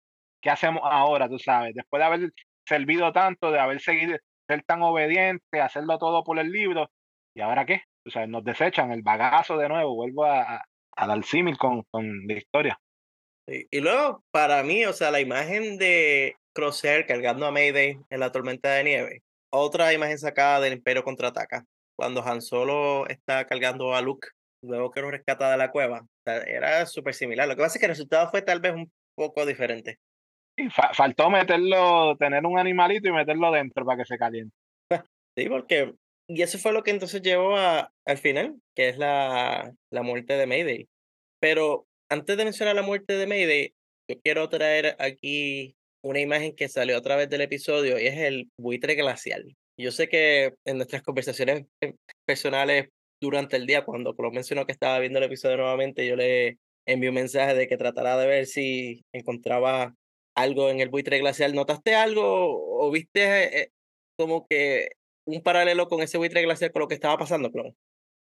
¿Qué 0.42 0.50
hacemos 0.50 0.82
ahora, 0.86 1.28
tú 1.30 1.40
sabes? 1.40 1.74
Después 1.76 2.00
de 2.00 2.06
haber 2.06 2.34
servido 2.68 3.12
tanto, 3.12 3.52
de 3.52 3.60
haber 3.60 3.82
seguido, 3.82 4.18
ser 4.48 4.64
tan 4.64 4.82
obediente, 4.82 5.62
hacerlo 5.62 5.98
todo 5.98 6.24
por 6.24 6.40
el 6.40 6.52
libro, 6.52 6.90
¿y 7.36 7.42
ahora 7.42 7.66
qué? 7.66 7.82
O 8.06 8.10
sea, 8.10 8.28
nos 8.28 8.44
desechan 8.44 8.92
el 8.92 9.02
bagazo 9.02 9.58
de 9.58 9.70
nuevo, 9.70 9.96
vuelvo 9.96 10.26
a, 10.26 10.42
a, 10.42 10.66
a 10.96 11.08
dar 11.08 11.24
símil 11.24 11.58
con, 11.58 11.84
con 11.92 12.28
la 12.28 12.34
historia. 12.34 12.80
Sí. 13.48 13.68
Y 13.72 13.80
luego, 13.80 14.24
para 14.32 14.64
mí, 14.64 14.86
o 14.86 14.94
sea, 14.94 15.12
la 15.12 15.20
imagen 15.20 15.78
de 15.78 16.36
Crosshair 16.54 17.06
cargando 17.06 17.46
a 17.46 17.52
Mayday 17.52 17.98
en 18.10 18.20
la 18.20 18.32
tormenta 18.32 18.74
de 18.74 18.84
nieve. 18.84 19.22
Otra 19.52 19.94
imagen 19.94 20.18
sacada 20.18 20.60
del 20.60 20.74
Imperio 20.74 21.04
contraataca, 21.04 21.64
cuando 21.96 22.24
Han 22.24 22.42
Solo 22.42 23.08
está 23.08 23.46
cargando 23.46 23.96
a 23.96 24.02
Luke, 24.02 24.28
luego 24.62 24.92
que 24.92 25.02
lo 25.02 25.12
rescata 25.12 25.52
de 25.52 25.58
la 25.58 25.72
cueva. 25.72 26.06
Era 26.26 26.86
súper 26.88 27.14
similar. 27.14 27.48
Lo 27.48 27.56
que 27.56 27.62
pasa 27.62 27.78
es 27.78 27.80
que 27.80 27.86
el 27.86 27.92
resultado 27.92 28.30
fue 28.30 28.42
tal 28.42 28.60
vez 28.60 28.74
un 28.74 28.92
poco 29.16 29.46
diferente. 29.46 29.98
Faltó 30.94 31.30
meterlo, 31.30 32.16
tener 32.18 32.46
un 32.46 32.58
animalito 32.58 33.10
y 33.10 33.12
meterlo 33.12 33.52
dentro 33.52 33.86
para 33.86 33.98
que 33.98 34.06
se 34.06 34.18
caliente. 34.18 34.56
Sí, 35.38 35.50
porque. 35.50 35.94
Y 36.28 36.42
eso 36.42 36.58
fue 36.58 36.72
lo 36.72 36.82
que 36.82 36.92
entonces 36.92 37.22
llevó 37.22 37.56
a, 37.56 37.92
al 38.06 38.18
final, 38.18 38.56
que 38.76 38.90
es 38.90 38.98
la, 38.98 39.72
la 39.92 40.02
muerte 40.02 40.34
de 40.34 40.48
Mayday. 40.48 40.88
Pero 41.40 41.86
antes 42.10 42.36
de 42.36 42.44
mencionar 42.46 42.76
la 42.76 42.82
muerte 42.82 43.14
de 43.14 43.28
Mayday, 43.28 43.74
yo 44.10 44.20
quiero 44.24 44.50
traer 44.50 44.96
aquí 44.98 45.76
una 46.04 46.20
imagen 46.20 46.56
que 46.56 46.70
salió 46.70 46.98
a 46.98 47.02
través 47.02 47.30
del 47.30 47.42
episodio 47.42 48.00
y 48.00 48.08
es 48.08 48.18
el 48.18 48.50
buitre 48.58 48.96
glacial. 48.96 49.56
Yo 49.80 49.92
sé 49.92 50.08
que 50.08 50.54
en 50.66 50.78
nuestras 50.78 51.04
conversaciones 51.04 51.66
personales 52.26 52.90
durante 53.22 53.58
el 53.58 53.66
día, 53.66 53.84
cuando 53.84 54.16
lo 54.18 54.32
mencionó 54.32 54.66
que 54.66 54.72
estaba 54.72 55.00
viendo 55.00 55.20
el 55.20 55.26
episodio 55.26 55.58
nuevamente, 55.58 56.08
yo 56.08 56.16
le 56.16 56.58
envié 56.88 57.10
un 57.10 57.16
mensaje 57.16 57.56
de 57.56 57.68
que 57.68 57.78
tratará 57.78 58.18
de 58.18 58.28
ver 58.28 58.46
si 58.46 59.04
encontraba 59.14 59.96
algo 60.36 60.70
en 60.70 60.80
el 60.80 60.90
buitre 60.90 61.20
glacial. 61.20 61.54
¿Notaste 61.54 61.96
algo 61.96 62.24
o 62.80 62.92
viste 62.92 63.62
eh, 63.62 63.72
como 64.18 64.46
que 64.48 64.90
un 65.26 65.42
paralelo 65.42 65.88
con 65.88 66.02
ese 66.02 66.18
buitre 66.18 66.44
glacial 66.44 66.72
con 66.72 66.82
lo 66.82 66.88
que 66.88 66.96
estaba 66.96 67.18
pasando, 67.18 67.52
Clon? 67.52 67.76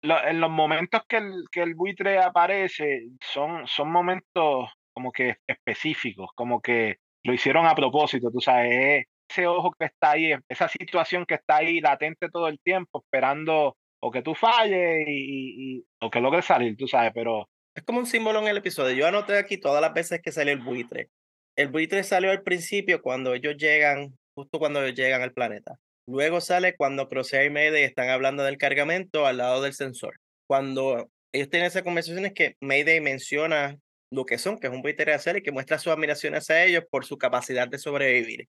Lo, 0.04 0.24
en 0.24 0.40
los 0.40 0.50
momentos 0.50 1.02
que 1.08 1.18
el, 1.18 1.46
que 1.52 1.62
el 1.62 1.76
buitre 1.76 2.20
aparece, 2.20 3.08
son, 3.22 3.68
son 3.68 3.92
momentos 3.92 4.70
como 4.94 5.12
que 5.12 5.38
específicos, 5.48 6.30
como 6.36 6.62
que 6.62 6.98
lo 7.24 7.34
hicieron 7.34 7.66
a 7.66 7.76
propósito, 7.76 8.32
tú 8.32 8.42
sabes, 8.42 9.06
ese 9.30 9.48
ojo 9.48 9.72
que 9.78 9.86
está 9.86 10.12
ahí, 10.12 10.34
esa 10.50 10.68
situación 10.68 11.26
que 11.26 11.36
está 11.36 11.58
ahí 11.58 11.80
latente 11.80 12.30
todo 12.30 12.48
el 12.48 12.60
tiempo, 12.60 13.04
esperando 13.04 13.78
o 14.04 14.12
que 14.12 14.24
tú 14.24 14.34
falles 14.34 15.08
y, 15.08 15.78
y, 15.78 15.86
o 16.02 16.10
que 16.10 16.20
logres 16.20 16.46
salir, 16.46 16.76
tú 16.76 16.88
sabes, 16.88 17.12
pero... 17.14 17.48
Es 17.74 17.84
como 17.84 18.00
un 18.00 18.06
símbolo 18.06 18.40
en 18.40 18.48
el 18.48 18.58
episodio. 18.58 18.96
Yo 18.96 19.08
anoté 19.08 19.38
aquí 19.38 19.58
todas 19.58 19.82
las 19.82 19.94
veces 19.94 20.20
que 20.22 20.32
salió 20.32 20.52
el 20.52 20.60
buitre. 20.60 21.10
El 21.56 21.68
buitre 21.68 22.04
salió 22.04 22.32
al 22.32 22.44
principio 22.44 23.02
cuando 23.02 23.34
ellos 23.34 23.56
llegan, 23.58 24.18
justo 24.34 24.60
cuando 24.60 24.84
ellos 24.84 24.96
llegan 24.96 25.22
al 25.22 25.34
planeta. 25.34 25.78
Luego 26.08 26.42
sale 26.42 26.76
cuando 26.76 27.08
Crosshair 27.08 27.48
y 27.48 27.50
Mayday 27.50 27.84
están 27.84 28.10
hablando 28.10 28.44
del 28.44 28.58
cargamento 28.58 29.26
al 29.26 29.38
lado 29.38 29.62
del 29.62 29.74
sensor. 29.74 30.20
Cuando 30.48 31.10
ellos 31.32 31.50
tienen 31.50 31.68
esas 31.68 31.84
conversaciones 31.84 32.34
que 32.34 32.56
Mayday 32.62 33.02
menciona 33.02 33.78
lo 34.12 34.26
que 34.26 34.38
son, 34.38 34.60
que 34.60 34.68
es 34.68 34.74
un 34.74 34.82
buitre 34.82 35.14
hacer 35.14 35.38
y 35.38 35.42
que 35.42 35.52
muestra 35.52 35.80
su 35.80 35.92
admiración 35.92 36.36
hacia 36.36 36.64
ellos 36.64 36.84
por 36.90 37.06
su 37.06 37.18
capacidad 37.18 37.68
de 37.68 37.78
sobrevivir. 37.78 38.48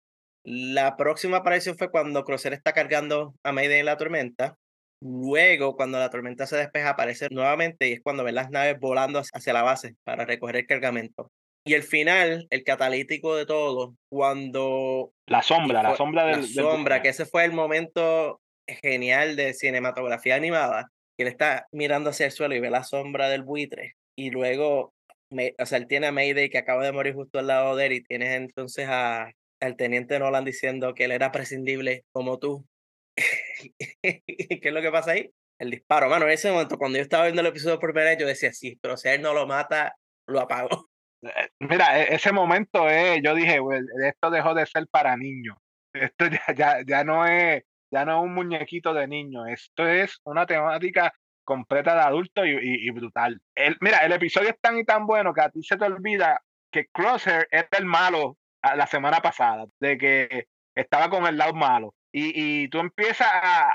La 0.43 0.97
próxima 0.97 1.37
aparición 1.37 1.77
fue 1.77 1.89
cuando 1.89 2.23
Crosshair 2.23 2.53
está 2.53 2.73
cargando 2.73 3.35
a 3.43 3.51
Mayday 3.51 3.79
en 3.79 3.85
la 3.85 3.97
tormenta. 3.97 4.57
Luego, 5.01 5.75
cuando 5.75 5.99
la 5.99 6.09
tormenta 6.09 6.47
se 6.47 6.57
despeja, 6.57 6.89
aparece 6.91 7.27
nuevamente 7.31 7.89
y 7.89 7.93
es 7.93 8.01
cuando 8.01 8.23
ven 8.23 8.35
las 8.35 8.49
naves 8.51 8.79
volando 8.79 9.19
hacia 9.19 9.53
la 9.53 9.63
base 9.63 9.95
para 10.03 10.25
recoger 10.25 10.57
el 10.57 10.67
cargamento. 10.67 11.31
Y 11.67 11.73
el 11.73 11.81
final, 11.81 12.45
el 12.51 12.63
catalítico 12.63 13.35
de 13.35 13.47
todo, 13.47 13.95
cuando... 14.07 15.11
La 15.25 15.41
sombra, 15.41 15.81
fue, 15.81 15.89
la 15.89 15.95
sombra 15.95 16.25
del... 16.27 16.41
La 16.41 16.47
sombra, 16.47 16.95
del... 16.95 17.03
que 17.03 17.09
ese 17.09 17.25
fue 17.25 17.43
el 17.43 17.53
momento 17.53 18.39
genial 18.67 19.35
de 19.35 19.53
cinematografía 19.55 20.35
animada, 20.35 20.91
que 21.17 21.23
él 21.23 21.29
está 21.29 21.67
mirando 21.71 22.11
hacia 22.11 22.27
el 22.27 22.31
suelo 22.31 22.53
y 22.53 22.59
ve 22.59 22.69
la 22.69 22.83
sombra 22.83 23.29
del 23.29 23.41
buitre. 23.41 23.95
Y 24.15 24.29
luego, 24.29 24.93
me, 25.31 25.55
o 25.57 25.65
sea, 25.65 25.79
él 25.79 25.87
tiene 25.87 26.05
a 26.07 26.11
Mayday 26.11 26.51
que 26.51 26.59
acaba 26.59 26.85
de 26.85 26.91
morir 26.91 27.15
justo 27.15 27.39
al 27.39 27.47
lado 27.47 27.75
de 27.75 27.87
él 27.87 27.93
y 27.93 28.03
tienes 28.03 28.29
entonces 28.35 28.87
a, 28.87 29.31
al 29.59 29.75
teniente 29.75 30.19
Nolan 30.19 30.45
diciendo 30.45 30.93
que 30.93 31.05
él 31.05 31.11
era 31.11 31.31
prescindible 31.31 32.05
como 32.11 32.37
tú. 32.37 32.63
¿Qué 34.03 34.21
es 34.61 34.73
lo 34.73 34.81
que 34.83 34.91
pasa 34.91 35.11
ahí? 35.11 35.31
El 35.57 35.71
disparo, 35.71 36.09
mano, 36.09 36.25
en 36.25 36.31
ese 36.31 36.51
momento, 36.51 36.77
cuando 36.77 36.97
yo 36.97 37.01
estaba 37.01 37.23
viendo 37.23 37.41
el 37.41 37.47
episodio 37.47 37.79
por 37.79 37.91
primera 37.91 38.11
vez, 38.11 38.19
yo 38.19 38.27
decía, 38.27 38.53
sí, 38.53 38.77
pero 38.81 38.97
si 38.97 39.07
él 39.07 39.21
no 39.21 39.33
lo 39.33 39.47
mata, 39.47 39.95
lo 40.27 40.41
apago. 40.41 40.89
Mira, 41.59 41.99
ese 42.03 42.31
momento 42.31 42.87
es, 42.89 43.21
yo 43.23 43.33
dije, 43.35 43.59
esto 44.05 44.29
dejó 44.29 44.53
de 44.53 44.65
ser 44.65 44.87
para 44.89 45.15
niños. 45.17 45.57
Esto 45.93 46.27
ya, 46.27 46.53
ya, 46.53 46.77
ya 46.85 47.03
no 47.05 47.25
es, 47.25 47.63
ya 47.89 48.03
no 48.03 48.21
un 48.21 48.33
muñequito 48.33 48.93
de 48.93 49.07
niño. 49.07 49.45
Esto 49.47 49.87
es 49.87 50.19
una 50.25 50.45
temática 50.45 51.13
completa 51.45 51.95
de 51.95 52.01
adulto 52.01 52.45
y, 52.45 52.51
y, 52.51 52.87
y 52.87 52.89
brutal. 52.91 53.39
El, 53.55 53.77
mira, 53.79 53.99
el 53.99 54.11
episodio 54.11 54.49
es 54.49 54.59
tan 54.59 54.77
y 54.77 54.83
tan 54.83 55.05
bueno 55.07 55.33
que 55.33 55.41
a 55.41 55.49
ti 55.49 55.63
se 55.63 55.77
te 55.77 55.85
olvida 55.85 56.41
que 56.69 56.87
Crosshair 56.91 57.47
era 57.49 57.69
el 57.77 57.85
malo 57.85 58.37
la 58.61 58.87
semana 58.87 59.21
pasada, 59.21 59.65
de 59.79 59.97
que 59.97 60.47
estaba 60.75 61.09
con 61.09 61.25
el 61.25 61.37
lado 61.37 61.53
malo. 61.53 61.93
Y, 62.11 62.63
y 62.63 62.67
tú 62.69 62.79
empiezas 62.79 63.29
a, 63.31 63.71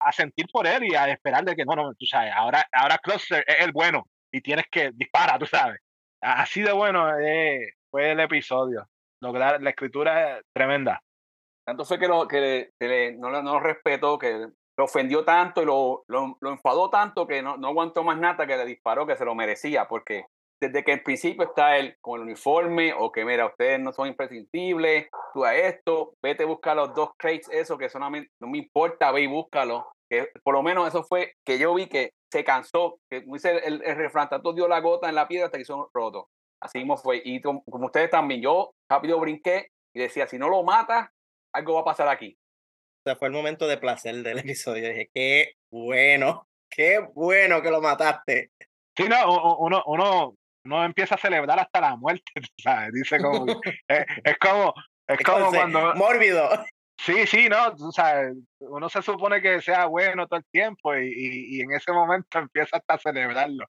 a 0.00 0.12
sentir 0.12 0.46
por 0.52 0.66
él 0.66 0.84
y 0.84 0.94
a 0.94 1.08
esperar 1.08 1.44
de 1.44 1.54
que 1.54 1.64
no, 1.64 1.74
no, 1.74 1.94
tú 1.94 2.06
sabes, 2.06 2.32
ahora, 2.34 2.66
ahora 2.72 3.00
es 3.06 3.30
el 3.60 3.72
bueno 3.72 4.08
y 4.30 4.40
tienes 4.40 4.66
que 4.70 4.90
disparar, 4.92 5.38
tú 5.38 5.46
sabes. 5.46 5.80
Así 6.22 6.62
de 6.62 6.72
bueno 6.72 7.18
eh, 7.18 7.74
fue 7.90 8.12
el 8.12 8.20
episodio. 8.20 8.86
Lograr, 9.20 9.62
la 9.62 9.70
escritura 9.70 10.38
es 10.38 10.44
tremenda. 10.52 11.00
Tanto 11.66 11.84
fue 11.84 11.98
que, 11.98 12.08
lo, 12.08 12.26
que, 12.26 12.70
le- 12.80 13.16
no, 13.16 13.30
lo- 13.30 13.60
respetó, 13.60 14.18
que 14.18 14.48
lo 14.76 14.84
ofendió 14.84 15.24
tanto 15.24 15.62
y 15.62 15.66
lo, 15.66 16.04
enfadó 16.42 16.90
tanto 16.90 17.26
que 17.26 17.42
no, 17.42 17.56
no 17.56 17.68
aguantó 17.68 18.02
más 18.02 18.18
nada, 18.18 18.46
que 18.46 18.56
le 18.56 18.64
disparó, 18.64 19.06
que 19.06 19.16
se 19.16 19.24
lo 19.24 19.34
merecía, 19.34 19.86
porque 19.86 20.24
desde 20.60 20.84
que 20.84 20.92
el 20.92 21.02
principio 21.02 21.44
está 21.44 21.76
él 21.76 21.96
con 22.00 22.20
el 22.20 22.26
uniforme, 22.26 22.92
o 22.96 23.10
que 23.12 23.24
mira, 23.24 23.46
ustedes 23.46 23.80
no 23.80 23.92
son 23.92 24.08
imprescindibles, 24.08 25.08
tú 25.34 25.44
a 25.44 25.54
esto, 25.56 26.14
vete 26.22 26.44
a 26.44 26.46
buscar 26.46 26.76
los 26.76 26.94
dos 26.94 27.10
crates, 27.16 27.48
eso 27.50 27.78
que 27.78 27.88
solamente 27.88 28.30
no 28.40 28.48
me 28.48 28.58
importa, 28.58 29.10
ve 29.12 29.22
y 29.22 29.26
búscalo. 29.26 29.86
Que 30.12 30.28
por 30.44 30.52
lo 30.52 30.62
menos 30.62 30.86
eso 30.86 31.02
fue 31.04 31.36
que 31.42 31.58
yo 31.58 31.72
vi 31.72 31.86
que 31.86 32.12
se 32.30 32.44
cansó, 32.44 32.98
que 33.10 33.22
como 33.22 33.36
dice 33.36 33.56
el, 33.64 33.82
el 33.82 33.96
refrán, 33.96 34.28
tanto 34.28 34.52
dio 34.52 34.68
la 34.68 34.80
gota 34.80 35.08
en 35.08 35.14
la 35.14 35.26
piedra 35.26 35.46
hasta 35.46 35.56
que 35.56 35.62
hizo 35.62 35.88
roto. 35.94 36.28
Así 36.62 36.76
mismo 36.80 36.98
fue. 36.98 37.22
Y 37.24 37.40
como, 37.40 37.64
como 37.64 37.86
ustedes 37.86 38.10
también, 38.10 38.42
yo 38.42 38.74
rápido 38.90 39.18
brinqué 39.18 39.68
y 39.94 40.00
decía, 40.00 40.26
si 40.26 40.36
no 40.36 40.50
lo 40.50 40.62
mata, 40.64 41.10
algo 41.54 41.76
va 41.76 41.80
a 41.80 41.84
pasar 41.84 42.08
aquí. 42.08 42.36
O 42.36 43.08
sea, 43.08 43.16
fue 43.16 43.28
el 43.28 43.34
momento 43.34 43.66
de 43.66 43.78
placer 43.78 44.16
del 44.16 44.38
episodio. 44.40 44.86
Dije, 44.90 45.08
qué 45.14 45.54
bueno, 45.72 46.46
qué 46.70 46.98
bueno 47.14 47.62
que 47.62 47.70
lo 47.70 47.80
mataste. 47.80 48.50
Sí, 48.94 49.08
no, 49.08 49.56
uno, 49.60 49.82
uno, 49.86 50.34
uno 50.66 50.84
empieza 50.84 51.14
a 51.14 51.18
celebrar 51.18 51.58
hasta 51.58 51.80
la 51.80 51.96
muerte, 51.96 52.32
¿sabes? 52.62 52.92
Dice 52.92 53.18
como, 53.18 53.46
que- 53.62 53.70
es, 53.88 54.04
es 54.24 54.36
como, 54.38 54.74
es 55.08 55.24
como 55.24 55.38
Entonces, 55.38 55.58
cuando, 55.58 55.94
Mórbido. 55.94 56.50
Sí, 57.04 57.26
sí, 57.26 57.48
no, 57.48 57.74
tú 57.76 57.90
sabes, 57.92 58.34
uno 58.60 58.88
se 58.88 59.02
supone 59.02 59.40
que 59.42 59.60
sea 59.60 59.86
bueno 59.86 60.26
todo 60.26 60.38
el 60.38 60.46
tiempo 60.46 60.94
y, 60.96 61.06
y, 61.08 61.56
y 61.58 61.60
en 61.60 61.72
ese 61.72 61.92
momento 61.92 62.38
empieza 62.38 62.76
hasta 62.78 62.94
a 62.94 62.98
celebrarlo. 62.98 63.66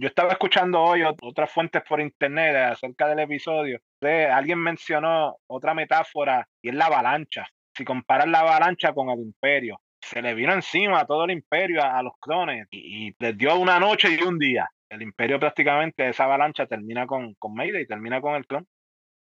Yo 0.00 0.06
estaba 0.08 0.30
escuchando 0.32 0.80
hoy 0.80 1.00
ot- 1.00 1.18
otras 1.22 1.50
fuentes 1.50 1.82
por 1.88 2.00
internet 2.00 2.54
acerca 2.56 3.08
del 3.08 3.18
episodio. 3.20 3.80
de- 4.00 4.26
alguien 4.26 4.58
mencionó 4.60 5.38
otra 5.48 5.74
metáfora 5.74 6.48
y 6.62 6.68
es 6.68 6.74
la 6.74 6.86
avalancha. 6.86 7.48
Si 7.76 7.84
comparas 7.84 8.28
la 8.28 8.40
avalancha 8.40 8.92
con 8.92 9.10
el 9.10 9.20
imperio, 9.20 9.80
se 10.00 10.22
le 10.22 10.34
vino 10.34 10.52
encima 10.52 11.04
todo 11.04 11.24
el 11.24 11.32
imperio, 11.32 11.82
a, 11.82 11.98
a 11.98 12.02
los 12.02 12.12
clones, 12.20 12.66
y, 12.70 13.08
y 13.08 13.14
les 13.18 13.36
dio 13.36 13.56
una 13.58 13.78
noche 13.80 14.08
y 14.10 14.22
un 14.22 14.38
día. 14.38 14.68
El 14.88 15.02
imperio 15.02 15.38
prácticamente, 15.40 16.08
esa 16.08 16.24
avalancha 16.24 16.66
termina 16.66 17.06
con, 17.06 17.34
con 17.34 17.54
Mayday, 17.54 17.86
termina 17.86 18.20
con 18.20 18.34
el 18.36 18.46
clon. 18.46 18.66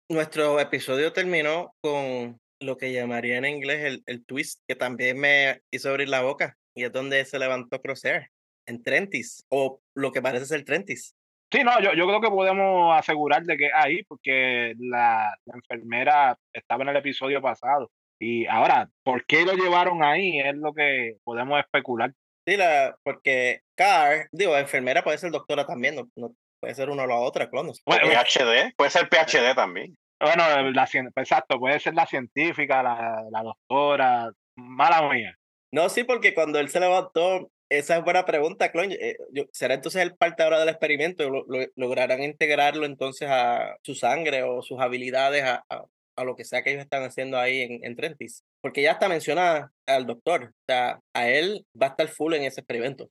Nuestro 0.08 0.58
episodio 0.60 1.12
terminó 1.12 1.74
con 1.80 2.38
lo 2.62 2.76
que 2.76 2.92
llamaría 2.92 3.38
en 3.38 3.44
inglés 3.44 3.84
el, 3.84 4.02
el 4.06 4.24
twist, 4.24 4.60
que 4.66 4.74
también 4.74 5.18
me 5.18 5.60
hizo 5.70 5.90
abrir 5.90 6.08
la 6.08 6.22
boca. 6.22 6.56
Y 6.74 6.84
es 6.84 6.92
donde 6.92 7.24
se 7.24 7.38
levantó 7.38 7.80
Crosshair, 7.80 8.28
en 8.66 8.82
Trentis, 8.82 9.44
o 9.50 9.80
lo 9.94 10.12
que 10.12 10.22
parece 10.22 10.46
ser 10.46 10.64
Trentis. 10.64 11.14
Sí, 11.52 11.62
no, 11.64 11.78
yo, 11.80 11.92
yo 11.92 12.06
creo 12.06 12.20
que 12.22 12.30
podemos 12.30 12.96
asegurar 12.96 13.42
de 13.42 13.58
que 13.58 13.70
ahí, 13.74 14.02
porque 14.04 14.74
la, 14.78 15.36
la 15.44 15.54
enfermera 15.54 16.38
estaba 16.52 16.82
en 16.82 16.90
el 16.90 16.96
episodio 16.96 17.42
pasado. 17.42 17.90
Y 18.18 18.46
ahora, 18.46 18.88
¿por 19.02 19.26
qué 19.26 19.44
lo 19.44 19.52
llevaron 19.52 20.02
ahí? 20.02 20.40
Es 20.40 20.54
lo 20.54 20.72
que 20.72 21.16
podemos 21.24 21.60
especular. 21.60 22.12
Sí, 22.46 22.56
la, 22.56 22.96
porque 23.02 23.60
Car, 23.76 24.28
digo, 24.32 24.56
enfermera 24.56 25.04
puede 25.04 25.18
ser 25.18 25.30
doctora 25.30 25.66
también, 25.66 25.96
no, 25.96 26.08
no 26.16 26.34
puede 26.60 26.74
ser 26.74 26.88
uno 26.88 27.02
o 27.02 27.06
la 27.06 27.16
otra, 27.16 27.50
clones. 27.50 27.82
O 27.84 27.92
PhD, 27.92 28.72
puede 28.76 28.90
ser 28.90 29.08
PhD 29.08 29.54
también. 29.54 29.96
Bueno, 30.22 30.70
la, 30.72 30.88
exacto, 31.16 31.58
puede 31.58 31.78
ser 31.80 31.94
la 31.94 32.06
científica, 32.06 32.82
la, 32.82 33.24
la 33.30 33.42
doctora, 33.42 34.30
mala 34.56 35.12
mía. 35.12 35.36
No, 35.72 35.88
sí, 35.88 36.04
porque 36.04 36.32
cuando 36.34 36.58
él 36.60 36.68
se 36.68 36.80
levantó, 36.80 37.50
esa 37.68 37.96
es 37.96 38.04
buena 38.04 38.24
pregunta, 38.24 38.70
Clon. 38.70 38.92
eh, 38.92 39.16
yo- 39.32 39.44
¿Será 39.52 39.74
entonces 39.74 40.02
el 40.02 40.14
parte 40.14 40.42
ahora 40.42 40.60
del 40.60 40.68
experimento? 40.68 41.28
Lo- 41.28 41.44
lo- 41.48 41.66
¿Lograrán 41.74 42.22
integrarlo 42.22 42.84
entonces 42.86 43.28
a 43.30 43.76
su 43.82 43.94
sangre 43.94 44.42
o 44.42 44.62
sus 44.62 44.78
habilidades 44.80 45.42
a, 45.44 45.64
a- 45.70 45.84
a 46.16 46.24
lo 46.24 46.36
que 46.36 46.44
sea 46.44 46.62
que 46.62 46.70
ellos 46.70 46.82
están 46.82 47.02
haciendo 47.04 47.38
ahí 47.38 47.62
en, 47.62 47.84
en 47.84 47.96
Trentis? 47.96 48.44
Porque 48.60 48.82
ya 48.82 48.92
está 48.92 49.08
mencionada 49.08 49.72
al 49.86 50.06
doctor. 50.06 50.50
O 50.52 50.64
sea, 50.68 51.00
a 51.14 51.28
él 51.28 51.64
va 51.80 51.86
a 51.86 51.90
estar 51.90 52.06
full 52.08 52.34
en 52.34 52.44
ese 52.44 52.60
experimento. 52.60 53.08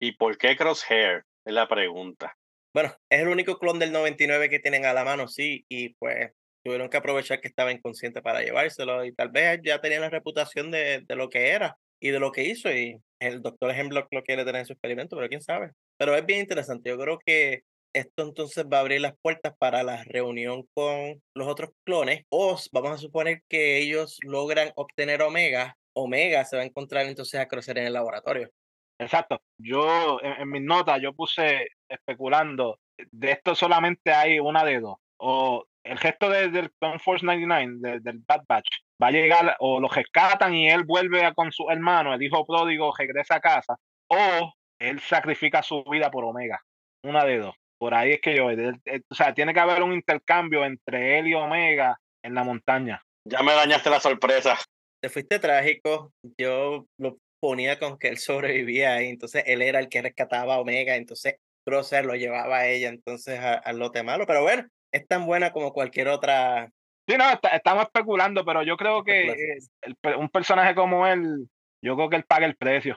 ¿Y 0.00 0.12
por 0.12 0.36
qué 0.36 0.54
Crosshair? 0.56 1.24
Es 1.46 1.54
la 1.54 1.66
pregunta. 1.66 2.36
Bueno, 2.74 2.94
es 3.08 3.20
el 3.20 3.28
único 3.28 3.58
clon 3.58 3.78
del 3.78 3.92
99 3.92 4.50
que 4.50 4.58
tienen 4.58 4.84
a 4.84 4.92
la 4.92 5.04
mano, 5.04 5.28
sí, 5.28 5.64
y 5.68 5.90
pues 5.94 6.32
tuvieron 6.64 6.88
que 6.88 6.96
aprovechar 6.96 7.40
que 7.40 7.48
estaba 7.48 7.72
inconsciente 7.72 8.22
para 8.22 8.42
llevárselo 8.42 9.04
y 9.04 9.12
tal 9.12 9.28
vez 9.28 9.60
ya 9.62 9.80
tenía 9.80 10.00
la 10.00 10.10
reputación 10.10 10.70
de, 10.70 11.02
de 11.06 11.16
lo 11.16 11.28
que 11.28 11.50
era 11.50 11.76
y 12.00 12.10
de 12.10 12.18
lo 12.18 12.32
que 12.32 12.44
hizo 12.44 12.72
y 12.72 12.98
el 13.20 13.42
doctor 13.42 13.70
Hemlock 13.70 14.08
lo 14.12 14.22
quiere 14.22 14.44
tener 14.44 14.60
en 14.60 14.66
su 14.66 14.72
experimento, 14.72 15.16
pero 15.16 15.28
quién 15.28 15.42
sabe. 15.42 15.72
Pero 15.96 16.16
es 16.16 16.26
bien 16.26 16.40
interesante, 16.40 16.90
yo 16.90 16.98
creo 16.98 17.18
que 17.24 17.62
esto 17.94 18.24
entonces 18.24 18.64
va 18.64 18.78
a 18.78 18.80
abrir 18.80 19.00
las 19.00 19.14
puertas 19.22 19.54
para 19.56 19.84
la 19.84 20.02
reunión 20.04 20.66
con 20.74 21.22
los 21.34 21.46
otros 21.46 21.70
clones 21.84 22.24
o 22.28 22.58
vamos 22.72 22.90
a 22.92 22.98
suponer 22.98 23.42
que 23.48 23.78
ellos 23.78 24.18
logran 24.22 24.72
obtener 24.74 25.22
Omega, 25.22 25.76
Omega 25.94 26.44
se 26.44 26.56
va 26.56 26.62
a 26.62 26.66
encontrar 26.66 27.06
entonces 27.06 27.40
a 27.40 27.46
crecer 27.46 27.78
en 27.78 27.86
el 27.86 27.92
laboratorio. 27.92 28.50
Exacto. 28.98 29.40
Yo, 29.58 30.20
en, 30.22 30.42
en 30.42 30.50
mis 30.50 30.62
notas, 30.62 31.00
yo 31.00 31.12
puse 31.12 31.68
especulando, 31.88 32.78
de 33.10 33.32
esto 33.32 33.54
solamente 33.54 34.12
hay 34.12 34.38
una 34.38 34.64
de 34.64 34.80
dos. 34.80 34.96
O 35.16 35.64
el 35.84 35.98
gesto 35.98 36.30
de- 36.30 36.48
del 36.50 36.70
Clone 36.80 36.98
Force 36.98 37.24
99, 37.24 37.76
de- 37.78 38.00
del 38.00 38.18
Bad 38.26 38.42
Batch, 38.48 38.68
va 39.02 39.08
a 39.08 39.12
llegar, 39.12 39.56
o 39.60 39.80
lo 39.80 39.88
rescatan 39.88 40.54
y 40.54 40.68
él 40.68 40.84
vuelve 40.84 41.24
a 41.24 41.34
con 41.34 41.52
su 41.52 41.68
hermano, 41.70 42.14
el 42.14 42.22
hijo 42.22 42.44
pródigo 42.46 42.92
regresa 42.96 43.36
a 43.36 43.40
casa, 43.40 43.76
o 44.08 44.52
él 44.80 45.00
sacrifica 45.00 45.62
su 45.62 45.84
vida 45.84 46.10
por 46.10 46.24
Omega. 46.24 46.60
Una 47.04 47.24
de 47.24 47.38
dos. 47.38 47.54
Por 47.78 47.94
ahí 47.94 48.12
es 48.12 48.20
que 48.20 48.34
yo, 48.36 48.50
él- 48.50 48.80
él- 48.84 49.04
o 49.10 49.14
sea, 49.14 49.34
tiene 49.34 49.52
que 49.52 49.60
haber 49.60 49.82
un 49.82 49.92
intercambio 49.92 50.64
entre 50.64 51.18
él 51.18 51.28
y 51.28 51.34
Omega 51.34 51.98
en 52.24 52.34
la 52.34 52.44
montaña. 52.44 53.02
Ya 53.28 53.42
me 53.42 53.52
dañaste 53.52 53.90
la 53.90 54.00
sorpresa. 54.00 54.56
te 55.02 55.10
fuiste 55.10 55.38
trágico. 55.38 56.12
Yo 56.38 56.86
lo 56.98 57.18
ponía 57.38 57.78
con 57.78 57.98
que 57.98 58.08
él 58.08 58.16
sobrevivía 58.16 59.02
y 59.02 59.08
entonces 59.10 59.44
él 59.46 59.60
era 59.60 59.78
el 59.78 59.90
que 59.90 60.00
rescataba 60.00 60.54
a 60.54 60.60
Omega, 60.60 60.96
entonces 60.96 61.36
Crosser 61.66 62.06
lo 62.06 62.14
llevaba 62.14 62.60
a 62.60 62.68
ella 62.68 62.88
entonces 62.88 63.38
a- 63.38 63.52
al 63.58 63.78
lote 63.78 64.02
malo. 64.02 64.24
Pero 64.26 64.40
bueno, 64.42 64.66
es 64.94 65.06
tan 65.08 65.26
buena 65.26 65.52
como 65.52 65.72
cualquier 65.72 66.08
otra. 66.08 66.70
Sí, 67.06 67.16
no, 67.18 67.28
está- 67.28 67.48
estamos 67.48 67.84
especulando, 67.84 68.44
pero 68.44 68.62
yo 68.62 68.76
creo 68.76 69.02
que 69.04 69.28
eh, 69.32 69.58
el 69.82 70.16
un 70.16 70.28
personaje 70.28 70.74
como 70.74 71.06
él, 71.06 71.48
yo 71.82 71.96
creo 71.96 72.08
que 72.08 72.16
él 72.16 72.24
paga 72.24 72.46
el 72.46 72.56
precio. 72.56 72.96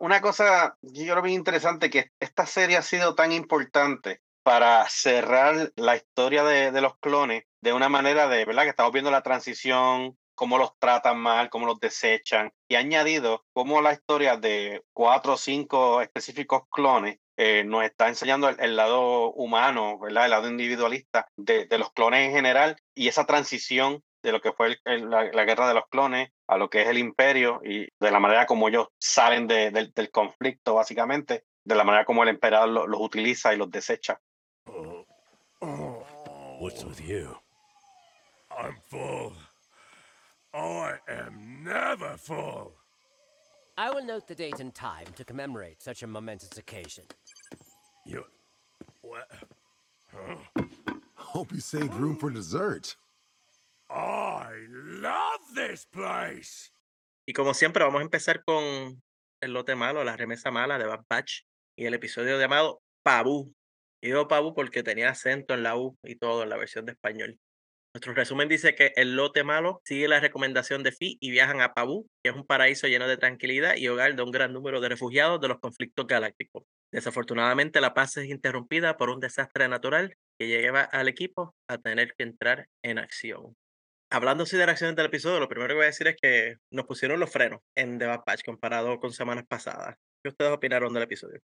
Una 0.00 0.20
cosa 0.20 0.76
que 0.82 1.04
yo 1.04 1.12
creo 1.14 1.22
bien 1.22 1.34
interesante, 1.36 1.90
que 1.90 2.10
esta 2.20 2.46
serie 2.46 2.76
ha 2.76 2.82
sido 2.82 3.14
tan 3.14 3.32
importante 3.32 4.20
para 4.44 4.88
cerrar 4.88 5.72
la 5.76 5.96
historia 5.96 6.44
de, 6.44 6.70
de 6.70 6.80
los 6.80 6.96
clones 6.98 7.44
de 7.60 7.72
una 7.72 7.88
manera 7.88 8.28
de, 8.28 8.44
¿verdad? 8.44 8.62
Que 8.62 8.70
estamos 8.70 8.92
viendo 8.92 9.10
la 9.10 9.22
transición, 9.22 10.16
cómo 10.34 10.56
los 10.56 10.78
tratan 10.78 11.18
mal, 11.18 11.50
cómo 11.50 11.66
los 11.66 11.80
desechan, 11.80 12.52
y 12.68 12.76
ha 12.76 12.78
añadido 12.78 13.44
cómo 13.52 13.82
la 13.82 13.92
historia 13.92 14.36
de 14.36 14.82
cuatro 14.92 15.32
o 15.32 15.36
cinco 15.36 16.00
específicos 16.00 16.62
clones 16.70 17.18
eh, 17.40 17.62
nos 17.64 17.84
está 17.84 18.08
enseñando 18.08 18.48
el, 18.48 18.58
el 18.58 18.74
lado 18.76 19.30
humano, 19.32 19.96
¿verdad? 19.98 20.24
El 20.24 20.30
lado 20.32 20.48
individualista 20.48 21.28
de, 21.36 21.66
de 21.66 21.78
los 21.78 21.92
clones 21.92 22.26
en 22.26 22.32
general 22.32 22.76
y 22.96 23.06
esa 23.08 23.26
transición 23.26 24.02
de 24.24 24.32
lo 24.32 24.40
que 24.40 24.52
fue 24.52 24.66
el- 24.66 24.80
el- 24.84 25.08
la, 25.10 25.22
la 25.32 25.44
guerra 25.44 25.68
de 25.68 25.74
los 25.74 25.86
clones 25.88 26.30
a 26.48 26.56
lo 26.58 26.68
que 26.68 26.82
es 26.82 26.88
el 26.88 26.98
imperio 26.98 27.60
y 27.64 27.86
de 28.00 28.10
la 28.10 28.18
manera 28.18 28.44
como 28.46 28.68
ellos 28.68 28.88
salen 28.98 29.46
de- 29.46 29.70
del- 29.70 29.92
del 29.94 30.10
conflicto, 30.10 30.74
básicamente, 30.74 31.44
de 31.64 31.74
la 31.76 31.84
manera 31.84 32.04
como 32.04 32.24
el 32.24 32.28
emperador 32.30 32.68
lo- 32.70 32.86
los 32.88 33.00
utiliza 33.00 33.54
y 33.54 33.56
los 33.56 33.70
desecha. 33.70 34.20
What's 36.60 36.84
with 36.84 37.00
you? 37.00 37.36
I'm 38.50 38.76
full. 38.90 39.32
I 40.52 40.94
am 41.08 41.62
never 41.62 42.16
full. 42.18 42.72
I 43.76 43.90
will 43.90 44.04
note 44.04 44.26
the 44.26 44.34
date 44.34 44.58
and 44.60 44.74
time 44.74 45.06
to 45.14 45.24
commemorate 45.24 45.80
such 45.80 46.02
a 46.02 46.06
momentous 46.08 46.58
occasion. 46.58 47.04
You. 48.08 48.24
What? 49.02 49.28
Hope 51.14 51.52
you 51.52 51.60
saved 51.60 51.92
room 51.94 52.16
for 52.16 52.30
dessert. 52.30 52.96
I 53.90 54.48
love 54.70 55.40
this 55.54 55.84
place. 55.84 56.72
Y 57.26 57.34
como 57.34 57.52
siempre, 57.52 57.84
vamos 57.84 58.00
a 58.00 58.04
empezar 58.04 58.42
con 58.44 59.02
el 59.42 59.52
lote 59.52 59.74
malo, 59.74 60.04
la 60.04 60.16
remesa 60.16 60.50
mala 60.50 60.78
de 60.78 60.86
Bad 60.86 61.04
Batch 61.06 61.42
y 61.76 61.84
el 61.84 61.92
episodio 61.92 62.40
llamado 62.40 62.80
Pabú. 63.02 63.54
Y 64.00 64.06
digo 64.06 64.26
Pabú 64.26 64.54
porque 64.54 64.82
tenía 64.82 65.10
acento 65.10 65.52
en 65.52 65.62
la 65.62 65.76
U 65.76 65.98
y 66.02 66.16
todo 66.16 66.44
en 66.44 66.48
la 66.48 66.56
versión 66.56 66.86
de 66.86 66.92
español. 66.92 67.38
Nuestro 67.98 68.14
resumen 68.14 68.48
dice 68.48 68.76
que 68.76 68.92
el 68.94 69.16
lote 69.16 69.42
malo 69.42 69.80
sigue 69.84 70.06
la 70.06 70.20
recomendación 70.20 70.84
de 70.84 70.92
Fi 70.92 71.18
y 71.20 71.32
viajan 71.32 71.60
a 71.60 71.74
Pabú, 71.74 72.06
que 72.22 72.30
es 72.30 72.36
un 72.36 72.46
paraíso 72.46 72.86
lleno 72.86 73.08
de 73.08 73.16
tranquilidad 73.16 73.74
y 73.74 73.88
hogar 73.88 74.14
de 74.14 74.22
un 74.22 74.30
gran 74.30 74.52
número 74.52 74.80
de 74.80 74.88
refugiados 74.88 75.40
de 75.40 75.48
los 75.48 75.58
conflictos 75.58 76.06
galácticos. 76.06 76.62
Desafortunadamente, 76.92 77.80
la 77.80 77.94
paz 77.94 78.16
es 78.18 78.26
interrumpida 78.26 78.96
por 78.96 79.10
un 79.10 79.18
desastre 79.18 79.66
natural 79.66 80.14
que 80.38 80.46
lleva 80.46 80.82
al 80.82 81.08
equipo 81.08 81.56
a 81.68 81.78
tener 81.78 82.14
que 82.16 82.22
entrar 82.22 82.68
en 82.84 83.00
acción. 83.00 83.56
Hablando 84.12 84.44
así 84.44 84.56
de 84.56 84.66
reacciones 84.66 84.94
del 84.94 85.06
episodio, 85.06 85.40
lo 85.40 85.48
primero 85.48 85.70
que 85.70 85.78
voy 85.78 85.82
a 85.82 85.86
decir 85.86 86.06
es 86.06 86.16
que 86.22 86.54
nos 86.72 86.86
pusieron 86.86 87.18
los 87.18 87.32
frenos 87.32 87.58
en 87.76 87.98
The 87.98 88.06
Bad 88.06 88.22
Batch 88.24 88.44
comparado 88.44 89.00
con 89.00 89.10
semanas 89.10 89.44
pasadas. 89.48 89.96
¿Qué 90.22 90.28
ustedes 90.28 90.52
opinaron 90.52 90.94
del 90.94 91.02
episodio? 91.02 91.40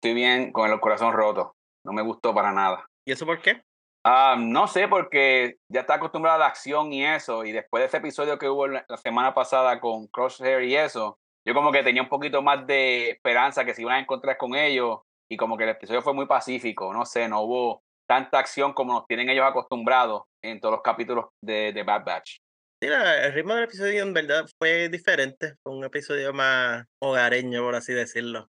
Estoy 0.00 0.14
bien 0.14 0.52
con 0.52 0.70
el 0.70 0.80
corazón 0.80 1.12
roto. 1.12 1.54
No 1.84 1.92
me 1.92 2.00
gustó 2.00 2.34
para 2.34 2.50
nada. 2.50 2.86
¿Y 3.06 3.12
eso 3.12 3.26
por 3.26 3.42
qué? 3.42 3.60
Ah, 4.10 4.36
no 4.38 4.66
sé, 4.68 4.88
porque 4.88 5.56
ya 5.68 5.80
está 5.80 5.94
acostumbrada 5.94 6.36
a 6.36 6.38
la 6.40 6.46
acción 6.46 6.90
y 6.94 7.04
eso. 7.04 7.44
Y 7.44 7.52
después 7.52 7.82
de 7.82 7.88
ese 7.88 7.98
episodio 7.98 8.38
que 8.38 8.48
hubo 8.48 8.66
la 8.66 8.86
semana 9.02 9.34
pasada 9.34 9.80
con 9.80 10.06
Crosshair 10.06 10.62
y 10.62 10.76
eso, 10.76 11.18
yo 11.46 11.52
como 11.52 11.70
que 11.70 11.82
tenía 11.82 12.00
un 12.00 12.08
poquito 12.08 12.40
más 12.40 12.66
de 12.66 13.10
esperanza 13.10 13.66
que 13.66 13.74
se 13.74 13.82
iban 13.82 13.96
a 13.96 14.00
encontrar 14.00 14.38
con 14.38 14.54
ellos. 14.54 15.00
Y 15.30 15.36
como 15.36 15.58
que 15.58 15.64
el 15.64 15.70
episodio 15.70 16.00
fue 16.00 16.14
muy 16.14 16.24
pacífico. 16.24 16.90
No 16.94 17.04
sé, 17.04 17.28
no 17.28 17.42
hubo 17.42 17.82
tanta 18.08 18.38
acción 18.38 18.72
como 18.72 18.94
nos 18.94 19.06
tienen 19.06 19.28
ellos 19.28 19.44
acostumbrados 19.44 20.22
en 20.42 20.58
todos 20.58 20.72
los 20.72 20.82
capítulos 20.82 21.26
de, 21.44 21.74
de 21.74 21.82
Bad 21.82 22.04
Batch. 22.06 22.38
Sí, 22.80 22.88
la- 22.88 23.26
el 23.26 23.34
ritmo 23.34 23.56
del 23.56 23.64
episodio 23.64 24.02
en 24.02 24.14
verdad 24.14 24.46
fue 24.58 24.88
diferente. 24.88 25.56
Fue 25.62 25.74
un 25.76 25.84
episodio 25.84 26.32
más 26.32 26.86
hogareño, 27.02 27.62
por 27.62 27.74
así 27.74 27.92
decirlo. 27.92 28.48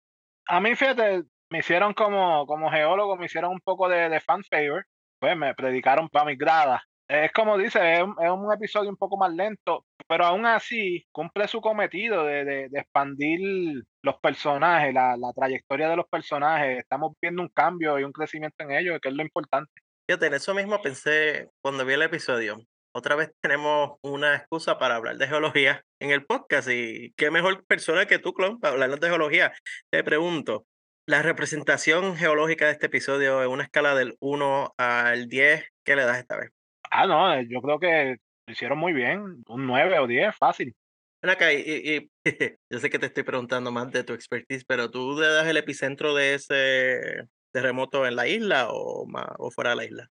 A 0.47 0.61
mí, 0.61 0.75
fíjate, 0.75 1.23
me 1.49 1.59
hicieron 1.59 1.93
como, 1.93 2.45
como 2.45 2.71
geólogo, 2.71 3.17
me 3.17 3.25
hicieron 3.25 3.51
un 3.51 3.59
poco 3.59 3.89
de, 3.89 4.07
de 4.07 4.21
fan 4.21 4.45
favor. 4.45 4.85
Pues 5.22 5.38
me 5.38 5.53
predicaron 5.53 6.10
para 6.10 6.26
mis 6.26 6.38
gradas. 6.38 6.81
Es 7.07 7.31
como 7.34 7.57
dice, 7.57 7.93
es 7.93 8.02
un, 8.02 8.15
es 8.19 8.31
un 8.31 8.52
episodio 8.52 8.89
un 8.89 8.98
poco 8.98 9.18
más 9.18 9.31
lento, 9.31 9.85
pero 10.07 10.26
aún 10.26 10.45
así 10.45 11.06
cumple 11.11 11.48
su 11.48 11.61
cometido 11.61 12.26
de, 12.26 12.43
de- 12.43 12.69
expandir 12.80 13.84
los 14.02 14.15
personajes, 14.19 14.93
la, 14.93 15.15
la 15.18 15.31
trayectoria 15.34 15.89
de 15.89 15.98
los 15.98 16.07
personajes. 16.10 16.80
Estamos 16.80 17.14
viendo 17.22 17.43
un 17.43 17.49
cambio 17.49 17.99
y 17.99 18.03
un 18.03 18.11
crecimiento 18.14 18.64
en 18.64 18.72
ellos, 18.72 18.98
que 18.99 19.10
es 19.10 19.15
lo 19.15 19.22
importante. 19.22 19.72
Fíjate, 20.10 20.26
en 20.27 20.34
eso 20.34 20.56
mismo 20.56 20.81
pensé 20.81 21.49
cuando 21.61 21.85
vi 21.85 21.93
el 21.93 22.02
episodio. 22.02 22.57
Otra 22.95 23.15
vez 23.15 23.31
tenemos 23.41 23.98
una 24.03 24.35
excusa 24.35 24.80
para 24.80 24.95
hablar 24.95 25.18
de 25.18 25.27
geología 25.27 25.84
en 26.02 26.11
el 26.11 26.26
podcast 26.26 26.68
y 26.72 27.14
qué 27.15 27.30
mejor 27.30 27.64
persona 27.65 28.06
que 28.06 28.19
tú, 28.19 28.34
Clon, 28.34 28.60
para 28.60 28.73
hablarnos 28.73 28.99
de 28.99 29.10
geología. 29.10 29.53
Te 29.91 30.03
pregunto, 30.03 30.65
la 31.05 31.21
representación 31.21 32.15
geológica 32.15 32.65
de 32.67 32.71
este 32.73 32.85
episodio 32.87 33.43
en 33.43 33.49
una 33.49 33.63
escala 33.63 33.95
del 33.95 34.15
1 34.19 34.73
al 34.77 35.27
10, 35.27 35.65
¿qué 35.83 35.95
le 35.95 36.03
das 36.05 36.19
esta 36.19 36.37
vez? 36.37 36.51
Ah, 36.89 37.07
no, 37.07 37.33
eh, 37.33 37.47
yo 37.49 37.61
creo 37.61 37.79
que 37.79 38.17
lo 38.47 38.53
hicieron 38.53 38.77
muy 38.77 38.93
bien, 38.93 39.43
un 39.47 39.67
9 39.67 39.99
o 39.99 40.07
10, 40.07 40.35
fácil. 40.35 40.75
Ven 41.21 41.31
acá, 41.31 41.53
y, 41.53 41.59
y- 41.65 42.11
yo 42.69 42.79
sé 42.79 42.89
que 42.89 42.99
te 42.99 43.05
estoy 43.07 43.23
preguntando 43.23 43.71
más 43.71 43.91
de 43.91 44.03
tu 44.03 44.13
expertise, 44.13 44.65
pero 44.65 44.89
¿tú 44.89 45.19
le 45.19 45.27
das 45.27 45.47
el 45.47 45.57
epicentro 45.57 46.13
de 46.15 46.35
ese 46.35 47.27
terremoto 47.51 48.05
en 48.07 48.15
la 48.15 48.27
isla 48.27 48.67
o, 48.69 49.05
ma- 49.05 49.35
o 49.37 49.51
fuera 49.51 49.71
de 49.71 49.75
la 49.75 49.85
isla? 49.85 50.07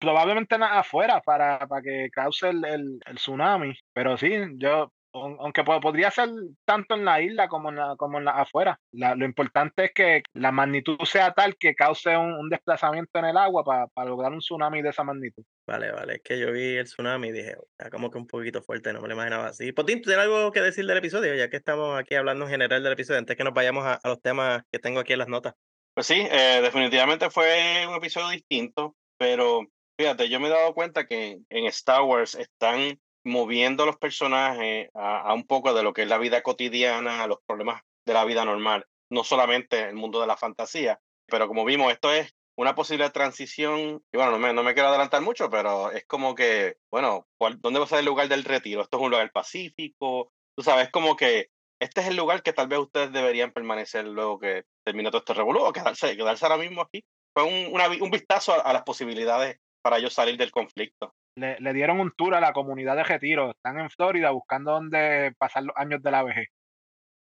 probablemente 0.00 0.54
afuera 0.60 1.20
para, 1.20 1.66
para 1.66 1.82
que 1.82 2.08
cause 2.12 2.48
el, 2.48 2.64
el- 2.64 3.00
el 3.04 3.16
tsunami. 3.16 3.74
Pero 3.92 4.16
sí, 4.16 4.30
yo, 4.56 4.92
aunque 5.12 5.64
po- 5.64 5.80
podría 5.80 6.10
ser 6.10 6.28
tanto 6.64 6.94
en 6.94 7.04
la 7.04 7.20
isla 7.20 7.48
como 7.48 7.70
en 7.70 7.76
la, 7.76 7.96
como 7.96 8.18
en 8.18 8.24
la 8.24 8.32
afuera. 8.32 8.78
La- 8.92 9.14
lo 9.14 9.24
importante 9.24 9.86
es 9.86 9.92
que 9.92 10.22
la 10.34 10.52
magnitud 10.52 10.98
sea 11.04 11.32
tal 11.32 11.56
que 11.56 11.74
cause 11.74 12.16
un, 12.16 12.32
un 12.34 12.48
desplazamiento 12.48 13.18
en 13.18 13.24
el 13.26 13.36
agua 13.36 13.64
para, 13.64 13.86
para 13.88 14.08
lograr 14.10 14.32
un 14.32 14.40
tsunami 14.40 14.82
de 14.82 14.90
esa 14.90 15.04
magnitud. 15.04 15.42
Vale, 15.66 15.90
vale, 15.92 16.14
es 16.14 16.22
que 16.22 16.38
yo 16.38 16.52
vi 16.52 16.76
el 16.76 16.84
tsunami 16.84 17.28
y 17.28 17.32
dije, 17.32 17.56
está 17.72 17.90
como 17.90 18.10
que 18.10 18.18
un 18.18 18.26
poquito 18.26 18.62
fuerte, 18.62 18.92
no 18.92 19.00
me 19.00 19.08
lo 19.08 19.14
imaginaba 19.14 19.48
así. 19.48 19.72
Potín, 19.72 20.00
¿tú 20.00 20.08
tienes 20.10 20.24
algo 20.24 20.50
que 20.52 20.60
decir 20.60 20.86
del 20.86 20.98
episodio? 20.98 21.34
Ya 21.34 21.50
que 21.50 21.56
estamos 21.56 21.98
aquí 21.98 22.14
hablando 22.14 22.44
en 22.44 22.50
general 22.50 22.82
del 22.82 22.92
episodio, 22.92 23.18
antes 23.18 23.36
que 23.36 23.44
nos 23.44 23.54
vayamos 23.54 23.84
a, 23.84 23.94
a 23.94 24.08
los 24.08 24.20
temas 24.22 24.62
que 24.72 24.78
tengo 24.78 25.00
aquí 25.00 25.12
en 25.12 25.18
las 25.20 25.28
notas. 25.28 25.54
Pues 25.94 26.06
sí, 26.06 26.26
eh, 26.30 26.60
definitivamente 26.62 27.28
fue 27.28 27.84
un 27.88 27.96
episodio 27.96 28.28
distinto, 28.28 28.94
pero 29.18 29.66
fíjate, 29.98 30.28
yo 30.28 30.38
me 30.38 30.46
he 30.46 30.50
dado 30.50 30.72
cuenta 30.72 31.06
que 31.06 31.38
en 31.48 31.66
Star 31.66 32.02
Wars 32.02 32.36
están 32.36 33.00
moviendo 33.28 33.86
los 33.86 33.96
personajes 33.98 34.90
a, 34.94 35.20
a 35.22 35.34
un 35.34 35.46
poco 35.46 35.74
de 35.74 35.82
lo 35.82 35.92
que 35.92 36.02
es 36.02 36.08
la 36.08 36.18
vida 36.18 36.42
cotidiana, 36.42 37.22
a 37.22 37.26
los 37.26 37.38
problemas 37.46 37.82
de 38.06 38.14
la 38.14 38.24
vida 38.24 38.44
normal, 38.44 38.86
no 39.10 39.24
solamente 39.24 39.88
el 39.88 39.94
mundo 39.94 40.20
de 40.20 40.26
la 40.26 40.36
fantasía, 40.36 41.00
pero 41.26 41.46
como 41.48 41.64
vimos, 41.64 41.92
esto 41.92 42.12
es 42.12 42.34
una 42.56 42.74
posible 42.74 43.08
transición, 43.10 44.02
y 44.12 44.16
bueno, 44.16 44.32
no 44.32 44.38
me, 44.38 44.52
no 44.52 44.62
me 44.64 44.74
quiero 44.74 44.88
adelantar 44.88 45.22
mucho, 45.22 45.48
pero 45.48 45.92
es 45.92 46.04
como 46.06 46.34
que, 46.34 46.78
bueno, 46.90 47.28
¿cuál- 47.38 47.60
¿dónde 47.60 47.78
va 47.78 47.84
a 47.84 47.88
ser 47.88 48.00
el 48.00 48.06
lugar 48.06 48.28
del 48.28 48.44
retiro? 48.44 48.82
Esto 48.82 48.96
es 48.96 49.02
un 49.04 49.10
lugar 49.10 49.30
pacífico, 49.30 50.32
tú 50.56 50.62
sabes, 50.64 50.90
como 50.90 51.14
que 51.16 51.50
este 51.80 52.00
es 52.00 52.08
el 52.08 52.16
lugar 52.16 52.42
que 52.42 52.52
tal 52.52 52.66
vez 52.66 52.80
ustedes 52.80 53.12
deberían 53.12 53.52
permanecer 53.52 54.04
luego 54.06 54.40
que 54.40 54.64
termine 54.84 55.10
todo 55.10 55.18
este 55.20 55.34
revolú 55.34 55.60
o 55.60 55.72
quedarse, 55.72 56.16
quedarse 56.16 56.44
ahora 56.44 56.56
mismo 56.58 56.82
aquí. 56.82 57.04
Fue 57.32 57.44
un, 57.44 57.72
una 57.72 57.86
un 57.88 58.10
vistazo 58.10 58.52
a, 58.54 58.56
a 58.62 58.72
las 58.72 58.82
posibilidades 58.82 59.58
para 59.80 59.98
ellos 59.98 60.12
salir 60.12 60.36
del 60.36 60.50
conflicto. 60.50 61.14
Le, 61.38 61.58
le 61.60 61.72
dieron 61.72 62.00
un 62.00 62.12
tour 62.16 62.34
a 62.34 62.40
la 62.40 62.52
comunidad 62.52 62.96
de 62.96 63.04
retiro. 63.04 63.50
Están 63.50 63.78
en 63.78 63.90
Florida 63.90 64.30
buscando 64.30 64.72
dónde 64.72 65.32
pasar 65.38 65.64
los 65.64 65.76
años 65.76 66.02
de 66.02 66.10
la 66.10 66.22
vejez. 66.22 66.48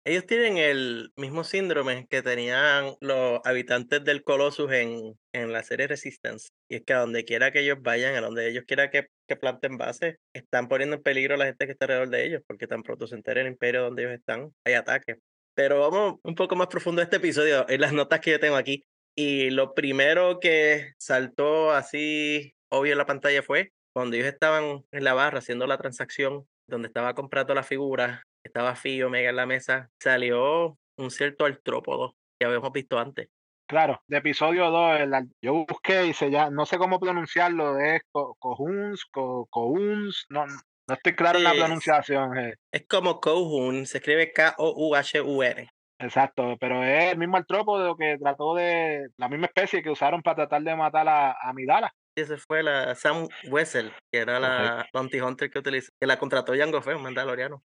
Ellos 0.06 0.26
tienen 0.26 0.58
el 0.58 1.12
mismo 1.16 1.44
síndrome 1.44 2.06
que 2.10 2.20
tenían 2.20 2.94
los 3.00 3.40
habitantes 3.44 4.04
del 4.04 4.22
Colossus 4.22 4.70
en, 4.70 5.14
en 5.32 5.50
la 5.50 5.62
serie 5.62 5.86
Resistance. 5.86 6.48
Y 6.68 6.76
es 6.76 6.82
que 6.84 6.92
a 6.92 6.98
donde 6.98 7.24
quiera 7.24 7.52
que 7.52 7.60
ellos 7.60 7.78
vayan, 7.80 8.14
a 8.14 8.20
donde 8.20 8.50
ellos 8.50 8.64
quieran 8.66 8.90
que, 8.90 9.06
que 9.26 9.36
planten 9.36 9.78
bases, 9.78 10.16
están 10.34 10.68
poniendo 10.68 10.96
en 10.96 11.02
peligro 11.02 11.36
a 11.36 11.38
la 11.38 11.46
gente 11.46 11.64
que 11.64 11.72
está 11.72 11.86
alrededor 11.86 12.10
de 12.10 12.26
ellos, 12.26 12.42
porque 12.46 12.66
tan 12.66 12.82
pronto 12.82 13.06
se 13.06 13.14
enteren 13.14 13.46
el 13.46 13.52
imperio 13.52 13.82
donde 13.82 14.02
ellos 14.02 14.14
están, 14.14 14.52
hay 14.66 14.74
ataques. 14.74 15.16
Pero 15.54 15.80
vamos 15.80 16.20
un 16.22 16.34
poco 16.34 16.54
más 16.54 16.66
profundo 16.66 17.00
a 17.00 17.04
este 17.04 17.16
episodio, 17.16 17.64
en 17.70 17.80
las 17.80 17.94
notas 17.94 18.20
que 18.20 18.32
yo 18.32 18.40
tengo 18.40 18.56
aquí. 18.56 18.84
Y 19.16 19.48
lo 19.50 19.72
primero 19.72 20.38
que 20.38 20.92
saltó 20.98 21.70
así 21.70 22.52
obvio 22.68 22.92
en 22.92 22.98
la 22.98 23.06
pantalla 23.06 23.42
fue 23.42 23.70
cuando 23.94 24.16
ellos 24.16 24.28
estaban 24.28 24.84
en 24.92 25.04
la 25.04 25.14
barra 25.14 25.38
haciendo 25.38 25.66
la 25.66 25.78
transacción, 25.78 26.46
donde 26.68 26.88
estaba 26.88 27.14
comprando 27.14 27.54
la 27.54 27.62
figura, 27.62 28.24
estaba 28.44 28.74
Fío 28.76 29.06
Omega 29.06 29.30
en 29.30 29.36
la 29.36 29.46
mesa, 29.46 29.90
salió 30.02 30.76
un 30.98 31.10
cierto 31.10 31.44
artrópodo 31.44 32.14
que 32.38 32.46
habíamos 32.46 32.72
visto 32.72 32.98
antes. 32.98 33.28
Claro, 33.66 34.02
de 34.08 34.18
episodio 34.18 34.70
2, 34.70 35.00
el 35.00 35.14
al- 35.14 35.30
yo 35.42 35.64
busqué 35.66 36.06
y 36.06 36.12
se 36.12 36.30
ya, 36.30 36.50
no 36.50 36.66
sé 36.66 36.76
cómo 36.76 37.00
pronunciarlo, 37.00 37.78
es 37.78 38.02
Co- 38.12 38.36
Cohuns, 38.38 39.04
Co- 39.06 39.46
Cohuns, 39.50 40.26
no, 40.28 40.44
no 40.46 40.94
estoy 40.94 41.14
claro 41.14 41.38
en 41.38 41.44
la 41.44 41.54
pronunciación. 41.54 42.36
eh. 42.36 42.54
Es 42.72 42.86
como 42.86 43.20
Kohun, 43.20 43.86
se 43.86 43.98
escribe 43.98 44.32
K-O-U-H-U-N. 44.32 45.70
Exacto, 45.98 46.56
pero 46.60 46.84
es 46.84 47.12
el 47.12 47.18
mismo 47.18 47.36
artrópodo 47.36 47.96
que 47.96 48.18
trató 48.18 48.54
de, 48.54 49.08
la 49.16 49.28
misma 49.28 49.46
especie 49.46 49.82
que 49.82 49.90
usaron 49.90 50.20
para 50.22 50.36
tratar 50.36 50.62
de 50.62 50.76
matar 50.76 51.08
a, 51.08 51.30
a 51.30 51.48
Amidala. 51.50 51.94
Y 52.16 52.20
ese 52.20 52.36
fue 52.36 52.62
la 52.62 52.94
Sam 52.94 53.28
Wessel, 53.50 53.92
que 54.12 54.20
era 54.20 54.38
la 54.38 54.86
Bounty 54.92 55.20
Hunter 55.20 55.50
que 55.50 55.58
utilizó, 55.58 55.90
que 56.00 56.06
la 56.06 56.18
contrató 56.18 56.52
Jango 56.56 56.80
Fett, 56.80 56.98
mandaloriano. 56.98 57.62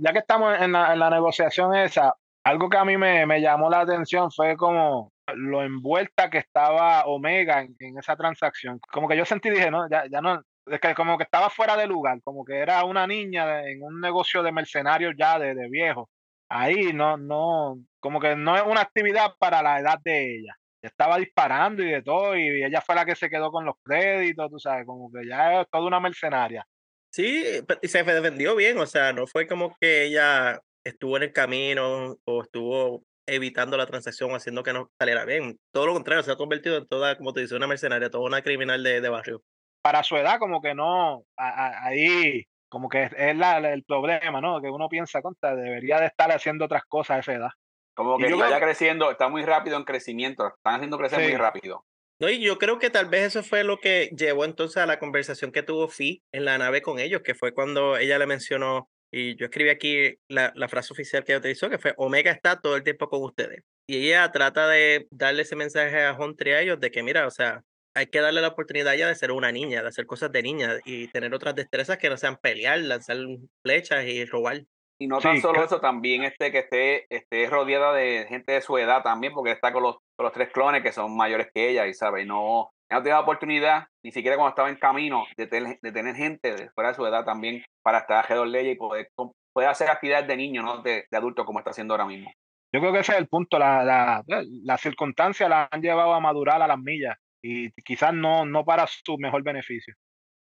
Ya 0.00 0.12
que 0.12 0.20
estamos 0.20 0.56
en 0.60 0.72
la, 0.72 0.92
en 0.92 1.00
la 1.00 1.10
negociación 1.10 1.74
esa, 1.74 2.14
algo 2.44 2.68
que 2.68 2.76
a 2.76 2.84
mí 2.84 2.96
me, 2.96 3.26
me 3.26 3.40
llamó 3.40 3.68
la 3.68 3.80
atención 3.80 4.30
fue 4.30 4.56
como 4.56 5.10
lo 5.34 5.62
envuelta 5.62 6.30
que 6.30 6.38
estaba 6.38 7.04
Omega 7.06 7.60
en, 7.62 7.74
en 7.80 7.98
esa 7.98 8.14
transacción. 8.16 8.78
Como 8.92 9.08
que 9.08 9.16
yo 9.16 9.24
sentí, 9.24 9.50
dije, 9.50 9.70
no, 9.70 9.88
ya, 9.90 10.04
ya 10.10 10.20
no, 10.20 10.42
es 10.66 10.80
que 10.80 10.94
como 10.94 11.18
que 11.18 11.24
estaba 11.24 11.50
fuera 11.50 11.76
de 11.76 11.86
lugar, 11.88 12.20
como 12.22 12.44
que 12.44 12.58
era 12.58 12.84
una 12.84 13.06
niña 13.06 13.46
de- 13.46 13.72
en 13.72 13.82
un 13.82 14.00
negocio 14.00 14.42
de 14.44 14.52
mercenarios 14.52 15.14
ya 15.18 15.38
de, 15.40 15.54
de 15.56 15.68
viejo. 15.68 16.08
Ahí 16.48 16.92
no, 16.94 17.16
no, 17.16 17.76
como 18.00 18.20
que 18.20 18.36
no 18.36 18.56
es 18.56 18.62
una 18.62 18.80
actividad 18.82 19.34
para 19.38 19.60
la 19.62 19.80
edad 19.80 19.98
de 20.04 20.36
ella. 20.36 20.56
Estaba 20.82 21.18
disparando 21.18 21.82
y 21.82 21.90
de 21.90 22.02
todo, 22.02 22.36
y 22.36 22.62
ella 22.64 22.80
fue 22.80 22.94
la 22.94 23.04
que 23.04 23.16
se 23.16 23.28
quedó 23.28 23.50
con 23.50 23.64
los 23.64 23.74
créditos, 23.82 24.50
tú 24.50 24.58
sabes, 24.58 24.86
como 24.86 25.10
que 25.10 25.26
ya 25.28 25.60
es 25.62 25.66
toda 25.70 25.86
una 25.86 26.00
mercenaria. 26.00 26.64
Sí, 27.12 27.42
y 27.82 27.88
se 27.88 28.02
defendió 28.04 28.54
bien, 28.54 28.78
o 28.78 28.86
sea, 28.86 29.12
no 29.12 29.26
fue 29.26 29.46
como 29.46 29.74
que 29.80 30.04
ella 30.04 30.60
estuvo 30.84 31.16
en 31.16 31.24
el 31.24 31.32
camino 31.32 32.16
o 32.24 32.42
estuvo 32.42 33.02
evitando 33.26 33.76
la 33.76 33.86
transacción, 33.86 34.30
haciendo 34.34 34.62
que 34.62 34.72
no 34.72 34.88
saliera 34.98 35.24
bien. 35.24 35.58
Todo 35.72 35.86
lo 35.86 35.94
contrario, 35.94 36.22
se 36.22 36.32
ha 36.32 36.36
convertido 36.36 36.76
en 36.78 36.86
toda, 36.86 37.16
como 37.16 37.32
te 37.32 37.40
dice, 37.40 37.56
una 37.56 37.66
mercenaria, 37.66 38.08
toda 38.10 38.24
una 38.24 38.42
criminal 38.42 38.82
de, 38.82 39.00
de 39.00 39.08
barrio. 39.08 39.42
para 39.82 40.02
su 40.02 40.16
edad, 40.16 40.38
como 40.38 40.60
que 40.60 40.74
no, 40.74 41.24
a- 41.36 41.48
a- 41.66 41.86
ahí, 41.86 42.44
como 42.68 42.88
que 42.88 43.04
es, 43.16 43.36
la- 43.36 43.58
el 43.72 43.84
problema, 43.84 44.40
¿no? 44.40 44.60
Que 44.60 44.68
uno 44.68 44.88
piensa, 44.88 45.22
contra, 45.22 45.54
debería 45.56 45.98
de 46.00 46.06
estar 46.06 46.30
haciendo 46.30 46.66
otras 46.66 46.82
cosas 46.86 47.16
a 47.16 47.20
esa 47.20 47.32
edad. 47.34 47.50
Como 47.98 48.16
que 48.16 48.26
está 48.26 48.46
creo- 48.46 48.60
creciendo, 48.60 49.10
está 49.10 49.28
muy 49.28 49.42
rápido 49.42 49.76
en 49.76 49.84
crecimiento, 49.84 50.46
están 50.46 50.76
haciendo 50.76 50.96
crecer 50.98 51.18
muy 51.20 51.32
Sí. 51.32 51.36
rápido. 51.36 51.84
No, 52.20 52.30
y 52.30 52.40
yo 52.40 52.58
creo 52.58 52.78
que 52.78 52.90
tal 52.90 53.06
vez 53.06 53.22
eso 53.26 53.42
fue 53.42 53.64
lo 53.64 53.78
que 53.78 54.10
llevó 54.16 54.44
entonces 54.44 54.76
a 54.78 54.86
la 54.86 54.98
conversación 54.98 55.52
que 55.52 55.62
tuvo 55.62 55.88
Fi 55.88 56.22
en 56.32 56.44
la 56.44 56.56
nave 56.58 56.80
con 56.80 56.98
ellos, 56.98 57.22
que 57.22 57.34
fue 57.34 57.52
cuando 57.52 57.96
ella 57.96 58.18
le 58.18 58.26
mencionó, 58.26 58.88
y 59.12 59.36
yo 59.36 59.46
escribí 59.46 59.70
aquí 59.70 60.16
la, 60.28 60.52
la 60.54 60.68
frase 60.68 60.92
oficial 60.92 61.24
que 61.24 61.32
ella 61.32 61.38
utilizó, 61.40 61.68
que 61.70 61.78
fue 61.78 61.94
Omega 61.96 62.30
está 62.30 62.60
todo 62.60 62.76
el 62.76 62.82
tiempo 62.84 63.08
con 63.08 63.22
ustedes. 63.22 63.62
Y 63.88 64.06
ella 64.08 64.30
trata 64.32 64.68
de 64.68 65.06
darle 65.10 65.42
ese 65.42 65.56
mensaje 65.56 66.04
a 66.04 66.12
Hunter 66.12 66.48
y 66.48 66.50
a 66.52 66.60
ellos 66.60 66.78
de 66.80 66.90
que, 66.90 67.02
mira, 67.02 67.26
o 67.26 67.30
sea, 67.30 67.62
hay 67.96 68.06
que 68.06 68.20
darle 68.20 68.40
la 68.42 68.48
oportunidad 68.48 68.94
ya 68.94 69.08
de 69.08 69.14
ser 69.14 69.32
una 69.32 69.50
niña, 69.50 69.82
de 69.82 69.88
hacer 69.88 70.06
cosas 70.06 70.30
de 70.30 70.42
niña 70.42 70.76
y 70.84 71.08
tener 71.08 71.32
otras 71.34 71.54
destrezas 71.54 71.98
que 71.98 72.10
no 72.10 72.16
sean 72.16 72.36
pelear, 72.36 72.78
lanzar 72.80 73.16
flechas 73.64 74.04
y 74.04 74.24
robar. 74.24 74.62
Y 75.00 75.06
no 75.06 75.20
tan 75.20 75.36
Sí, 75.36 75.42
solo 75.42 75.62
eso, 75.62 75.80
también 75.80 76.24
este, 76.24 76.50
que 76.50 76.58
esté, 76.58 77.06
esté 77.08 77.48
rodeada 77.48 77.92
de 77.92 78.26
gente 78.28 78.52
de 78.52 78.60
su 78.60 78.76
edad 78.78 79.02
también, 79.02 79.32
porque 79.32 79.52
está 79.52 79.72
con 79.72 79.82
los, 79.82 79.96
con 80.16 80.24
los 80.24 80.32
tres 80.32 80.50
clones 80.52 80.82
que 80.82 80.92
son 80.92 81.16
mayores 81.16 81.48
que 81.54 81.70
ella, 81.70 81.86
y 81.86 81.94
sabe, 81.94 82.22
y 82.22 82.26
no, 82.26 82.70
no 82.90 83.02
tenía 83.02 83.14
la 83.14 83.20
oportunidad, 83.20 83.86
ni 84.04 84.10
siquiera 84.10 84.36
cuando 84.36 84.50
estaba 84.50 84.70
en 84.70 84.76
camino, 84.76 85.24
de 85.36 85.46
tener, 85.46 85.78
de 85.80 85.92
tener 85.92 86.16
gente 86.16 86.54
de 86.54 86.70
fuera 86.70 86.90
de 86.90 86.96
su 86.96 87.06
edad 87.06 87.24
también 87.24 87.64
para 87.82 87.98
estar 87.98 88.18
alrededor 88.18 88.50
de 88.50 88.60
ella 88.60 88.70
y 88.72 88.76
poder, 88.76 89.08
poder 89.52 89.68
hacer 89.68 89.88
actividades 89.88 90.26
de 90.26 90.36
niño, 90.36 90.62
no 90.62 90.82
de, 90.82 91.06
de 91.08 91.16
adulto 91.16 91.44
como 91.44 91.60
está 91.60 91.70
haciendo 91.70 91.94
ahora 91.94 92.06
mismo. 92.06 92.32
Yo 92.74 92.80
creo 92.80 92.92
que 92.92 92.98
ese 92.98 93.12
es 93.12 93.18
el 93.18 93.28
punto. 93.28 93.58
La, 93.58 93.82
la, 93.82 94.22
las 94.26 94.80
circunstancias 94.80 95.48
la 95.48 95.68
han 95.70 95.80
llevado 95.80 96.12
a 96.12 96.20
madurar 96.20 96.60
a 96.60 96.66
las 96.66 96.78
millas 96.78 97.16
y 97.42 97.70
quizás 97.82 98.12
no, 98.12 98.44
no 98.44 98.64
para 98.64 98.86
su 98.86 99.16
mejor 99.16 99.42
beneficio. 99.42 99.94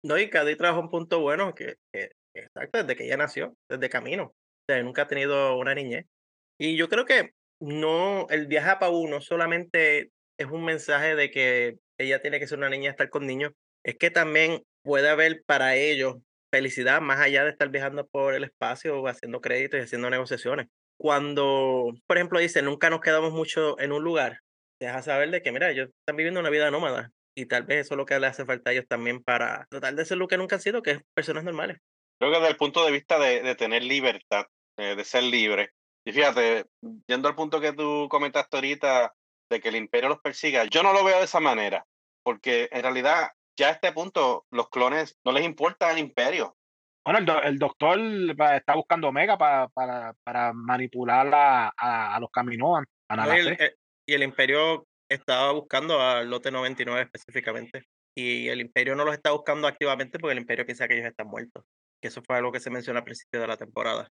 No, 0.04 0.18
y 0.18 0.28
Cady 0.28 0.56
trajo 0.56 0.80
un 0.80 0.90
punto 0.90 1.20
bueno 1.20 1.54
que, 1.54 1.76
que, 1.92 2.10
exacto, 2.34 2.78
desde 2.78 2.96
que 2.96 3.04
ella 3.04 3.16
nació, 3.16 3.54
desde 3.70 3.88
camino. 3.88 4.32
Nunca 4.82 5.02
ha 5.02 5.08
tenido 5.08 5.56
una 5.56 5.74
niñez. 5.74 6.06
Y 6.58 6.76
yo 6.76 6.88
creo 6.88 7.04
que 7.04 7.30
no, 7.60 8.26
el 8.30 8.46
viaje 8.46 8.70
a 8.70 8.78
Pau 8.78 9.06
no 9.08 9.20
solamente 9.20 10.10
es 10.38 10.46
un 10.46 10.64
mensaje 10.64 11.14
de 11.14 11.30
que 11.30 11.78
ella 11.98 12.20
tiene 12.22 12.38
que 12.40 12.46
ser 12.46 12.58
una 12.58 12.70
niña 12.70 12.90
estar 12.90 13.10
con 13.10 13.26
niños, 13.26 13.52
es 13.84 13.96
que 13.96 14.10
también 14.10 14.62
puede 14.82 15.08
haber 15.08 15.42
para 15.44 15.76
ellos 15.76 16.16
felicidad 16.52 17.00
más 17.00 17.20
allá 17.20 17.44
de 17.44 17.50
estar 17.50 17.68
viajando 17.68 18.06
por 18.06 18.34
el 18.34 18.44
espacio 18.44 19.06
haciendo 19.06 19.40
créditos 19.40 19.78
y 19.78 19.82
haciendo 19.82 20.10
negociaciones. 20.10 20.66
Cuando, 20.98 21.92
por 22.06 22.16
ejemplo, 22.16 22.40
dice, 22.40 22.62
nunca 22.62 22.90
nos 22.90 23.00
quedamos 23.00 23.32
mucho 23.32 23.78
en 23.78 23.92
un 23.92 24.02
lugar, 24.02 24.40
te 24.78 24.86
deja 24.86 25.02
saber 25.02 25.30
de 25.30 25.42
que, 25.42 25.52
mira, 25.52 25.70
ellos 25.70 25.88
están 26.00 26.16
viviendo 26.16 26.40
una 26.40 26.50
vida 26.50 26.70
nómada 26.70 27.10
y 27.36 27.46
tal 27.46 27.64
vez 27.64 27.86
eso 27.86 27.94
es 27.94 27.98
lo 27.98 28.06
que 28.06 28.18
le 28.18 28.26
hace 28.26 28.44
falta 28.44 28.70
a 28.70 28.72
ellos 28.72 28.86
también 28.88 29.22
para 29.22 29.66
tratar 29.70 29.94
de 29.94 30.04
ser 30.04 30.18
lo 30.18 30.28
que 30.28 30.36
nunca 30.36 30.56
han 30.56 30.62
sido, 30.62 30.82
que 30.82 30.90
es 30.92 31.00
personas 31.14 31.44
normales. 31.44 31.78
Creo 32.18 32.32
que 32.32 32.38
desde 32.38 32.50
el 32.50 32.56
punto 32.56 32.84
de 32.84 32.92
vista 32.92 33.18
de 33.18 33.54
tener 33.54 33.82
libertad, 33.82 34.44
eh, 34.80 34.94
de 34.96 35.04
ser 35.04 35.22
libre, 35.24 35.70
y 36.06 36.12
fíjate, 36.12 36.64
yendo 37.06 37.28
al 37.28 37.34
punto 37.34 37.60
que 37.60 37.72
tú 37.72 38.08
comentaste 38.10 38.56
ahorita 38.56 39.12
de 39.50 39.60
que 39.60 39.68
el 39.68 39.76
imperio 39.76 40.08
los 40.08 40.20
persiga, 40.20 40.64
yo 40.64 40.82
no 40.82 40.92
lo 40.92 41.04
veo 41.04 41.18
de 41.18 41.24
esa 41.24 41.40
manera, 41.40 41.84
porque 42.24 42.68
en 42.72 42.82
realidad 42.82 43.30
ya 43.58 43.68
a 43.68 43.72
este 43.72 43.92
punto 43.92 44.46
los 44.50 44.70
clones 44.70 45.18
no 45.24 45.32
les 45.32 45.44
importa 45.44 45.90
el 45.90 45.98
imperio. 45.98 46.56
Bueno, 47.04 47.18
el, 47.18 47.26
do- 47.26 47.42
el 47.42 47.58
doctor 47.58 47.98
está 48.54 48.74
buscando 48.74 49.08
Omega 49.08 49.36
para, 49.36 49.68
para, 49.68 50.14
para 50.22 50.52
manipular 50.52 51.26
a, 51.34 51.72
a, 51.76 52.14
a 52.16 52.20
los 52.20 52.30
Kaminoan. 52.30 52.84
a 53.08 53.16
No, 53.16 53.34
y, 53.34 53.38
el, 53.40 53.48
eh, 53.58 53.74
y 54.06 54.14
el 54.14 54.22
imperio 54.22 54.86
estaba 55.08 55.52
buscando 55.52 56.00
al 56.00 56.28
lote 56.30 56.50
99 56.50 57.02
específicamente. 57.02 57.84
Y 58.14 58.48
el 58.48 58.60
imperio 58.60 58.94
no 58.96 59.04
los 59.04 59.14
está 59.14 59.30
buscando 59.30 59.66
activamente 59.66 60.18
porque 60.18 60.32
el 60.32 60.38
imperio 60.40 60.66
piensa 60.66 60.86
que 60.88 60.94
ellos 60.94 61.06
están 61.08 61.26
muertos. 61.26 61.64
Que 62.00 62.08
eso 62.08 62.22
fue 62.22 62.36
algo 62.36 62.52
que 62.52 62.60
se 62.60 62.70
mencionó 62.70 62.98
al 62.98 63.04
principio 63.04 63.40
de 63.40 63.46
la 63.46 63.56
temporada. 63.56 64.08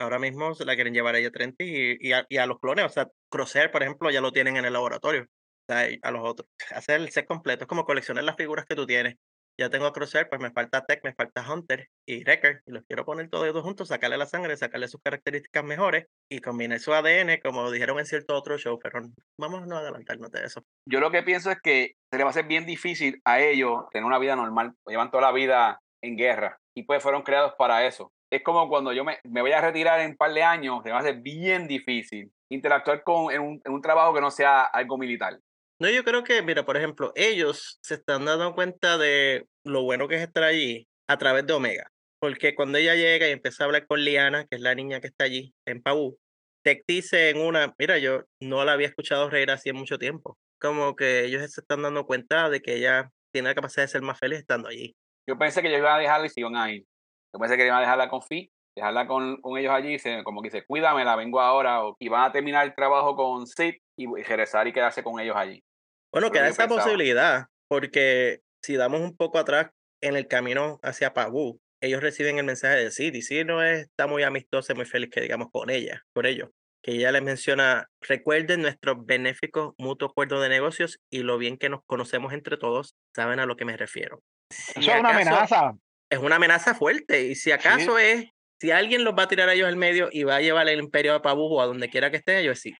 Ahora 0.00 0.18
mismo 0.18 0.54
se 0.54 0.64
la 0.64 0.74
quieren 0.74 0.94
llevar 0.94 1.14
a 1.14 1.18
ella 1.18 1.30
30 1.30 1.62
y, 1.62 1.98
y, 2.00 2.12
a, 2.12 2.24
y 2.28 2.38
a 2.38 2.46
los 2.46 2.58
clones. 2.58 2.86
O 2.86 2.88
sea, 2.88 3.08
Crosshair, 3.30 3.70
por 3.70 3.82
ejemplo, 3.82 4.10
ya 4.10 4.22
lo 4.22 4.32
tienen 4.32 4.56
en 4.56 4.64
el 4.64 4.72
laboratorio. 4.72 5.24
O 5.24 5.72
sea, 5.72 5.86
a 6.02 6.10
los 6.10 6.22
otros. 6.26 6.48
Hacer 6.74 7.00
el 7.00 7.10
set 7.10 7.26
completo 7.26 7.64
es 7.64 7.68
como 7.68 7.84
coleccionar 7.84 8.24
las 8.24 8.36
figuras 8.36 8.64
que 8.64 8.74
tú 8.74 8.86
tienes. 8.86 9.16
Ya 9.58 9.68
tengo 9.68 9.84
a 9.84 9.92
Crosshair, 9.92 10.26
pues 10.30 10.40
me 10.40 10.50
falta 10.52 10.86
Tech, 10.86 11.00
me 11.04 11.12
falta 11.12 11.44
Hunter 11.46 11.86
y 12.06 12.24
Wrecker. 12.24 12.62
Y 12.66 12.72
los 12.72 12.82
quiero 12.84 13.04
poner 13.04 13.28
todos 13.28 13.46
ellos 13.46 13.62
juntos, 13.62 13.88
sacarle 13.88 14.16
la 14.16 14.24
sangre, 14.24 14.56
sacarle 14.56 14.88
sus 14.88 15.02
características 15.02 15.62
mejores 15.62 16.06
y 16.30 16.40
combinar 16.40 16.80
su 16.80 16.94
ADN, 16.94 17.40
como 17.44 17.70
dijeron 17.70 17.98
en 17.98 18.06
cierto 18.06 18.34
otro 18.34 18.56
show. 18.56 18.78
Pero 18.82 19.02
vamos 19.38 19.62
a 19.62 19.66
no 19.66 19.76
adelantarnos 19.76 20.30
de 20.30 20.44
eso. 20.44 20.62
Yo 20.88 20.98
lo 21.00 21.10
que 21.10 21.22
pienso 21.22 21.50
es 21.50 21.60
que 21.60 21.92
se 22.10 22.16
le 22.16 22.24
va 22.24 22.30
a 22.30 22.32
hacer 22.32 22.46
bien 22.46 22.64
difícil 22.64 23.20
a 23.26 23.40
ellos 23.40 23.82
tener 23.92 24.06
una 24.06 24.18
vida 24.18 24.34
normal. 24.34 24.72
Llevan 24.86 25.10
toda 25.10 25.24
la 25.24 25.32
vida 25.32 25.78
en 26.02 26.16
guerra 26.16 26.58
y 26.74 26.84
pues 26.84 27.02
fueron 27.02 27.20
creados 27.20 27.52
para 27.58 27.86
eso. 27.86 28.10
Es 28.30 28.42
como 28.42 28.68
cuando 28.68 28.92
yo 28.92 29.04
me, 29.04 29.18
me 29.24 29.42
voy 29.42 29.52
a 29.52 29.60
retirar 29.60 30.00
en 30.00 30.10
un 30.10 30.16
par 30.16 30.32
de 30.32 30.42
años, 30.42 30.82
se 30.84 30.90
va 30.90 30.98
a 30.98 31.00
hacer 31.00 31.16
bien 31.16 31.66
difícil 31.66 32.30
interactuar 32.48 33.02
con, 33.02 33.32
en, 33.32 33.40
un, 33.40 33.62
en 33.64 33.72
un 33.72 33.82
trabajo 33.82 34.14
que 34.14 34.20
no 34.20 34.30
sea 34.30 34.62
algo 34.62 34.98
militar. 34.98 35.38
No, 35.80 35.88
yo 35.88 36.04
creo 36.04 36.22
que, 36.24 36.42
mira, 36.42 36.64
por 36.64 36.76
ejemplo, 36.76 37.12
ellos 37.14 37.78
se 37.82 37.94
están 37.94 38.26
dando 38.26 38.54
cuenta 38.54 38.98
de 38.98 39.46
lo 39.64 39.82
bueno 39.82 40.08
que 40.08 40.16
es 40.16 40.22
estar 40.22 40.42
allí 40.42 40.86
a 41.08 41.16
través 41.16 41.46
de 41.46 41.54
Omega. 41.54 41.90
Porque 42.20 42.54
cuando 42.54 42.76
ella 42.76 42.94
llega 42.94 43.26
y 43.28 43.32
empieza 43.32 43.64
a 43.64 43.66
hablar 43.66 43.86
con 43.86 44.04
Liana, 44.04 44.44
que 44.44 44.56
es 44.56 44.60
la 44.60 44.74
niña 44.74 45.00
que 45.00 45.06
está 45.06 45.24
allí 45.24 45.54
en 45.66 45.82
Pau, 45.82 46.18
Tech 46.62 46.84
dice 46.86 47.30
en 47.30 47.40
una, 47.40 47.74
mira, 47.78 47.96
yo 47.96 48.24
no 48.40 48.62
la 48.66 48.72
había 48.72 48.88
escuchado 48.88 49.30
reír 49.30 49.50
así 49.50 49.70
en 49.70 49.76
mucho 49.76 49.98
tiempo. 49.98 50.36
Como 50.60 50.94
que 50.94 51.24
ellos 51.24 51.50
se 51.50 51.62
están 51.62 51.80
dando 51.80 52.04
cuenta 52.04 52.50
de 52.50 52.60
que 52.60 52.76
ella 52.76 53.10
tiene 53.32 53.48
la 53.48 53.54
capacidad 53.54 53.84
de 53.84 53.88
ser 53.88 54.02
más 54.02 54.18
feliz 54.18 54.40
estando 54.40 54.68
allí. 54.68 54.94
Yo 55.26 55.38
pensé 55.38 55.62
que 55.62 55.68
ellos 55.68 55.78
iban 55.78 55.96
a 55.96 55.98
dejarla 55.98 56.26
y 56.26 56.28
se 56.28 56.40
iban 56.40 56.56
a 56.56 56.70
ir. 56.70 56.84
Yo 57.32 57.38
pensé 57.38 57.56
que 57.56 57.64
iban 57.66 57.78
a 57.78 57.80
dejarla 57.80 58.08
con 58.08 58.22
Fi, 58.22 58.50
dejarla 58.76 59.06
con, 59.06 59.40
con 59.40 59.56
ellos 59.58 59.72
allí, 59.72 59.98
se- 59.98 60.22
como 60.24 60.42
que 60.42 60.48
dice, 60.48 60.64
cuídamela, 60.66 61.16
vengo 61.16 61.40
ahora, 61.40 61.84
o, 61.84 61.96
y 61.98 62.08
van 62.08 62.24
a 62.24 62.32
terminar 62.32 62.66
el 62.66 62.74
trabajo 62.74 63.14
con 63.16 63.46
Sid 63.46 63.74
y, 63.96 64.04
y 64.04 64.22
regresar 64.22 64.66
y 64.66 64.72
quedarse 64.72 65.02
con 65.02 65.20
ellos 65.20 65.36
allí. 65.36 65.62
Bueno, 66.12 66.30
queda 66.30 66.48
esa 66.48 66.64
pensaba. 66.64 66.82
posibilidad, 66.84 67.46
porque 67.68 68.40
si 68.62 68.76
damos 68.76 69.00
un 69.00 69.16
poco 69.16 69.38
atrás 69.38 69.70
en 70.00 70.16
el 70.16 70.26
camino 70.26 70.80
hacia 70.82 71.12
Pabú, 71.14 71.60
ellos 71.80 72.02
reciben 72.02 72.38
el 72.38 72.44
mensaje 72.44 72.76
de 72.78 72.90
Sid, 72.90 73.14
y 73.14 73.22
Sid 73.22 73.44
no 73.46 73.62
es- 73.62 73.82
está 73.86 74.06
muy 74.06 74.22
amistosa, 74.22 74.74
muy 74.74 74.84
feliz 74.86 75.10
que 75.10 75.20
digamos 75.20 75.48
con 75.52 75.70
ella, 75.70 76.02
por 76.12 76.26
ello, 76.26 76.50
que 76.82 76.92
ella 76.92 77.12
les 77.12 77.22
menciona, 77.22 77.86
recuerden 78.00 78.62
nuestro 78.62 78.96
benéfico 79.02 79.74
mutuo 79.78 80.08
acuerdo 80.08 80.40
de 80.40 80.48
negocios 80.48 80.98
y 81.10 81.22
lo 81.22 81.38
bien 81.38 81.58
que 81.58 81.68
nos 81.68 81.80
conocemos 81.86 82.32
entre 82.32 82.56
todos, 82.56 82.96
saben 83.14 83.38
a 83.38 83.46
lo 83.46 83.56
que 83.56 83.64
me 83.64 83.76
refiero. 83.76 84.20
Eso 84.50 84.90
es 84.92 85.00
una 85.00 85.10
amenaza. 85.10 85.74
Es 86.10 86.18
una 86.18 86.36
amenaza 86.36 86.74
fuerte, 86.74 87.22
y 87.22 87.34
si 87.36 87.52
acaso 87.52 87.96
es, 87.98 88.26
si 88.60 88.72
alguien 88.72 89.04
los 89.04 89.14
va 89.14 89.22
a 89.22 89.28
tirar 89.28 89.48
a 89.48 89.54
ellos 89.54 89.68
al 89.68 89.76
medio 89.76 90.08
y 90.10 90.24
va 90.24 90.36
a 90.36 90.40
llevar 90.40 90.68
el 90.68 90.80
imperio 90.80 91.14
a 91.14 91.22
Pabú 91.22 91.54
o 91.54 91.60
a 91.62 91.66
donde 91.66 91.88
quiera 91.88 92.10
que 92.10 92.16
estén, 92.18 92.38
ellos 92.38 92.58
sí. 92.58 92.74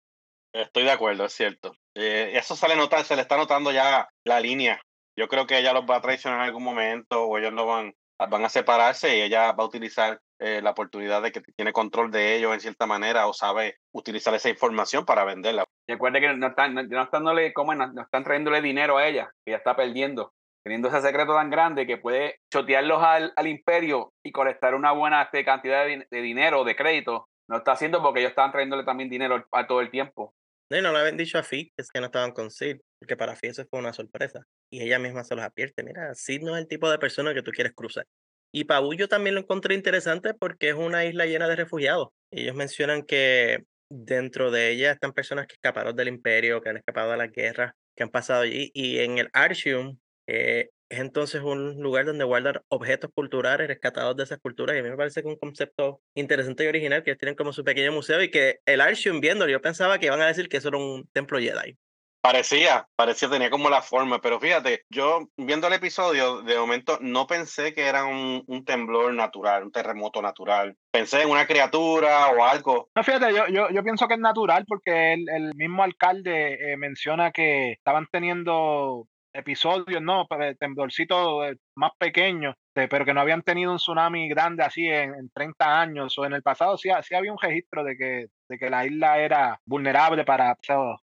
Estoy 0.52 0.82
de 0.82 0.90
acuerdo, 0.90 1.24
es 1.26 1.32
cierto. 1.32 1.76
Eh, 1.94 2.32
eso 2.34 2.56
sale 2.56 2.74
notar, 2.74 3.04
se 3.04 3.14
le 3.14 3.22
está 3.22 3.36
notando 3.36 3.70
ya 3.70 4.08
la 4.24 4.40
línea. 4.40 4.80
Yo 5.16 5.28
creo 5.28 5.46
que 5.46 5.58
ella 5.58 5.72
los 5.72 5.84
va 5.88 5.96
a 5.96 6.00
traicionar 6.00 6.40
en 6.40 6.46
algún 6.46 6.64
momento 6.64 7.24
o 7.24 7.38
ellos 7.38 7.52
no 7.52 7.66
van, 7.66 7.94
van 8.18 8.44
a 8.44 8.48
separarse 8.48 9.16
y 9.16 9.20
ella 9.20 9.52
va 9.52 9.62
a 9.62 9.66
utilizar 9.66 10.20
eh, 10.40 10.60
la 10.62 10.70
oportunidad 10.70 11.22
de 11.22 11.30
que 11.30 11.40
tiene 11.56 11.72
control 11.72 12.10
de 12.10 12.34
ellos 12.36 12.52
en 12.52 12.60
cierta 12.60 12.86
manera 12.86 13.28
o 13.28 13.32
sabe 13.32 13.76
utilizar 13.92 14.34
esa 14.34 14.48
información 14.48 15.04
para 15.04 15.24
venderla. 15.24 15.66
Recuerde 15.86 16.20
que 16.20 16.32
no 16.34 16.48
están, 16.48 16.74
no, 16.74 16.82
no 16.82 17.02
están, 17.02 17.22
dándole- 17.24 17.52
¿cómo 17.52 17.72
es? 17.72 17.78
no, 17.78 17.92
no 17.92 18.02
están 18.02 18.24
trayéndole 18.24 18.60
dinero 18.60 18.98
a 18.98 19.06
ella, 19.06 19.30
que 19.44 19.52
ella 19.52 19.58
está 19.58 19.76
perdiendo. 19.76 20.32
Teniendo 20.64 20.88
ese 20.88 21.00
secreto 21.00 21.34
tan 21.34 21.50
grande 21.50 21.86
que 21.86 21.96
puede 21.96 22.36
chotearlos 22.52 23.02
al, 23.02 23.32
al 23.36 23.46
imperio 23.46 24.12
y 24.24 24.32
colectar 24.32 24.74
una 24.74 24.92
buena 24.92 25.22
este, 25.22 25.44
cantidad 25.44 25.86
de, 25.86 26.06
de 26.10 26.22
dinero, 26.22 26.64
de 26.64 26.76
crédito, 26.76 27.28
no 27.48 27.56
está 27.56 27.72
haciendo 27.72 28.02
porque 28.02 28.20
ellos 28.20 28.30
estaban 28.30 28.52
trayéndole 28.52 28.84
también 28.84 29.10
dinero 29.10 29.44
a 29.52 29.66
todo 29.66 29.80
el 29.80 29.90
tiempo. 29.90 30.34
No, 30.70 30.80
no 30.82 30.92
le 30.92 30.98
habían 31.00 31.16
dicho 31.16 31.36
a 31.36 31.42
Fi 31.42 31.64
que 31.64 31.82
es 31.82 31.90
que 31.90 31.98
no 31.98 32.06
estaban 32.06 32.30
con 32.30 32.50
Sid, 32.50 32.76
porque 33.00 33.16
para 33.16 33.34
Fi 33.34 33.48
eso 33.48 33.64
fue 33.68 33.80
una 33.80 33.92
sorpresa. 33.92 34.44
Y 34.70 34.82
ella 34.82 35.00
misma 35.00 35.24
se 35.24 35.34
los 35.34 35.44
advierte, 35.44 35.82
mira, 35.82 36.14
Sid 36.14 36.42
no 36.42 36.54
es 36.54 36.62
el 36.62 36.68
tipo 36.68 36.88
de 36.88 36.98
persona 36.98 37.34
que 37.34 37.42
tú 37.42 37.50
quieres 37.50 37.72
cruzar. 37.74 38.06
Y 38.52 38.64
Pabu 38.64 38.94
yo 38.94 39.08
también 39.08 39.34
lo 39.34 39.40
encontré 39.40 39.74
interesante 39.74 40.34
porque 40.34 40.68
es 40.68 40.74
una 40.74 41.04
isla 41.04 41.26
llena 41.26 41.48
de 41.48 41.56
refugiados. 41.56 42.08
Ellos 42.32 42.54
mencionan 42.54 43.02
que 43.02 43.64
dentro 43.90 44.50
de 44.52 44.70
ella 44.70 44.92
están 44.92 45.12
personas 45.12 45.46
que 45.46 45.54
escaparon 45.54 45.94
del 45.96 46.08
imperio, 46.08 46.60
que 46.60 46.68
han 46.68 46.76
escapado 46.76 47.10
de 47.10 47.16
las 47.16 47.32
guerras, 47.32 47.72
que 47.96 48.04
han 48.04 48.10
pasado 48.10 48.42
allí. 48.42 48.70
Y 48.74 48.98
en 48.98 49.18
el 49.18 49.28
Artium 49.32 49.98
eh, 50.30 50.70
es 50.88 50.98
entonces 50.98 51.42
un 51.42 51.80
lugar 51.80 52.04
donde 52.04 52.24
guardan 52.24 52.60
objetos 52.68 53.10
culturales 53.14 53.68
rescatados 53.68 54.16
de 54.16 54.24
esas 54.24 54.38
culturas. 54.38 54.76
Y 54.76 54.80
a 54.80 54.82
mí 54.82 54.90
me 54.90 54.96
parece 54.96 55.22
que 55.22 55.28
es 55.28 55.34
un 55.34 55.38
concepto 55.38 56.00
interesante 56.14 56.64
y 56.64 56.68
original 56.68 57.02
que 57.02 57.10
ellos 57.10 57.18
tienen 57.18 57.36
como 57.36 57.52
su 57.52 57.64
pequeño 57.64 57.92
museo 57.92 58.22
y 58.22 58.30
que 58.30 58.58
el 58.66 58.80
Artium 58.80 59.20
viéndolo, 59.20 59.50
yo 59.50 59.60
pensaba 59.60 59.98
que 59.98 60.06
iban 60.06 60.20
a 60.20 60.26
decir 60.26 60.48
que 60.48 60.58
eso 60.58 60.68
era 60.68 60.78
un 60.78 61.08
templo 61.12 61.38
Jedi. 61.38 61.76
Parecía, 62.22 62.86
parecía, 62.96 63.30
tenía 63.30 63.48
como 63.48 63.70
la 63.70 63.80
forma, 63.80 64.20
pero 64.20 64.38
fíjate, 64.38 64.82
yo 64.90 65.30
viendo 65.38 65.68
el 65.68 65.72
episodio, 65.72 66.42
de 66.42 66.58
momento 66.58 66.98
no 67.00 67.26
pensé 67.26 67.72
que 67.72 67.86
era 67.86 68.04
un, 68.04 68.44
un 68.46 68.64
temblor 68.66 69.14
natural, 69.14 69.64
un 69.64 69.72
terremoto 69.72 70.20
natural. 70.20 70.76
Pensé 70.92 71.22
en 71.22 71.30
una 71.30 71.46
criatura 71.46 72.28
o 72.28 72.44
algo. 72.44 72.90
No, 72.94 73.02
fíjate, 73.02 73.32
yo, 73.32 73.46
yo, 73.48 73.70
yo 73.70 73.82
pienso 73.82 74.06
que 74.06 74.14
es 74.14 74.20
natural 74.20 74.66
porque 74.68 75.14
el, 75.14 75.30
el 75.30 75.54
mismo 75.54 75.82
alcalde 75.82 76.72
eh, 76.72 76.76
menciona 76.76 77.30
que 77.30 77.72
estaban 77.72 78.06
teniendo 78.12 79.06
episodios, 79.32 80.02
¿no? 80.02 80.26
Temblorcitos 80.58 81.46
eh, 81.46 81.56
más 81.74 81.92
pequeños, 81.98 82.54
eh, 82.74 82.88
pero 82.88 83.04
que 83.04 83.14
no 83.14 83.20
habían 83.20 83.42
tenido 83.42 83.72
un 83.72 83.78
tsunami 83.78 84.28
grande 84.28 84.62
así 84.62 84.86
en, 84.86 85.14
en 85.14 85.30
30 85.30 85.80
años 85.80 86.18
o 86.18 86.24
en 86.24 86.32
el 86.32 86.42
pasado 86.42 86.76
sí, 86.76 86.90
sí 87.02 87.14
había 87.14 87.32
un 87.32 87.38
registro 87.38 87.84
de 87.84 87.96
que, 87.96 88.26
de 88.48 88.58
que 88.58 88.70
la 88.70 88.86
isla 88.86 89.18
era 89.18 89.60
vulnerable 89.64 90.24
para 90.24 90.56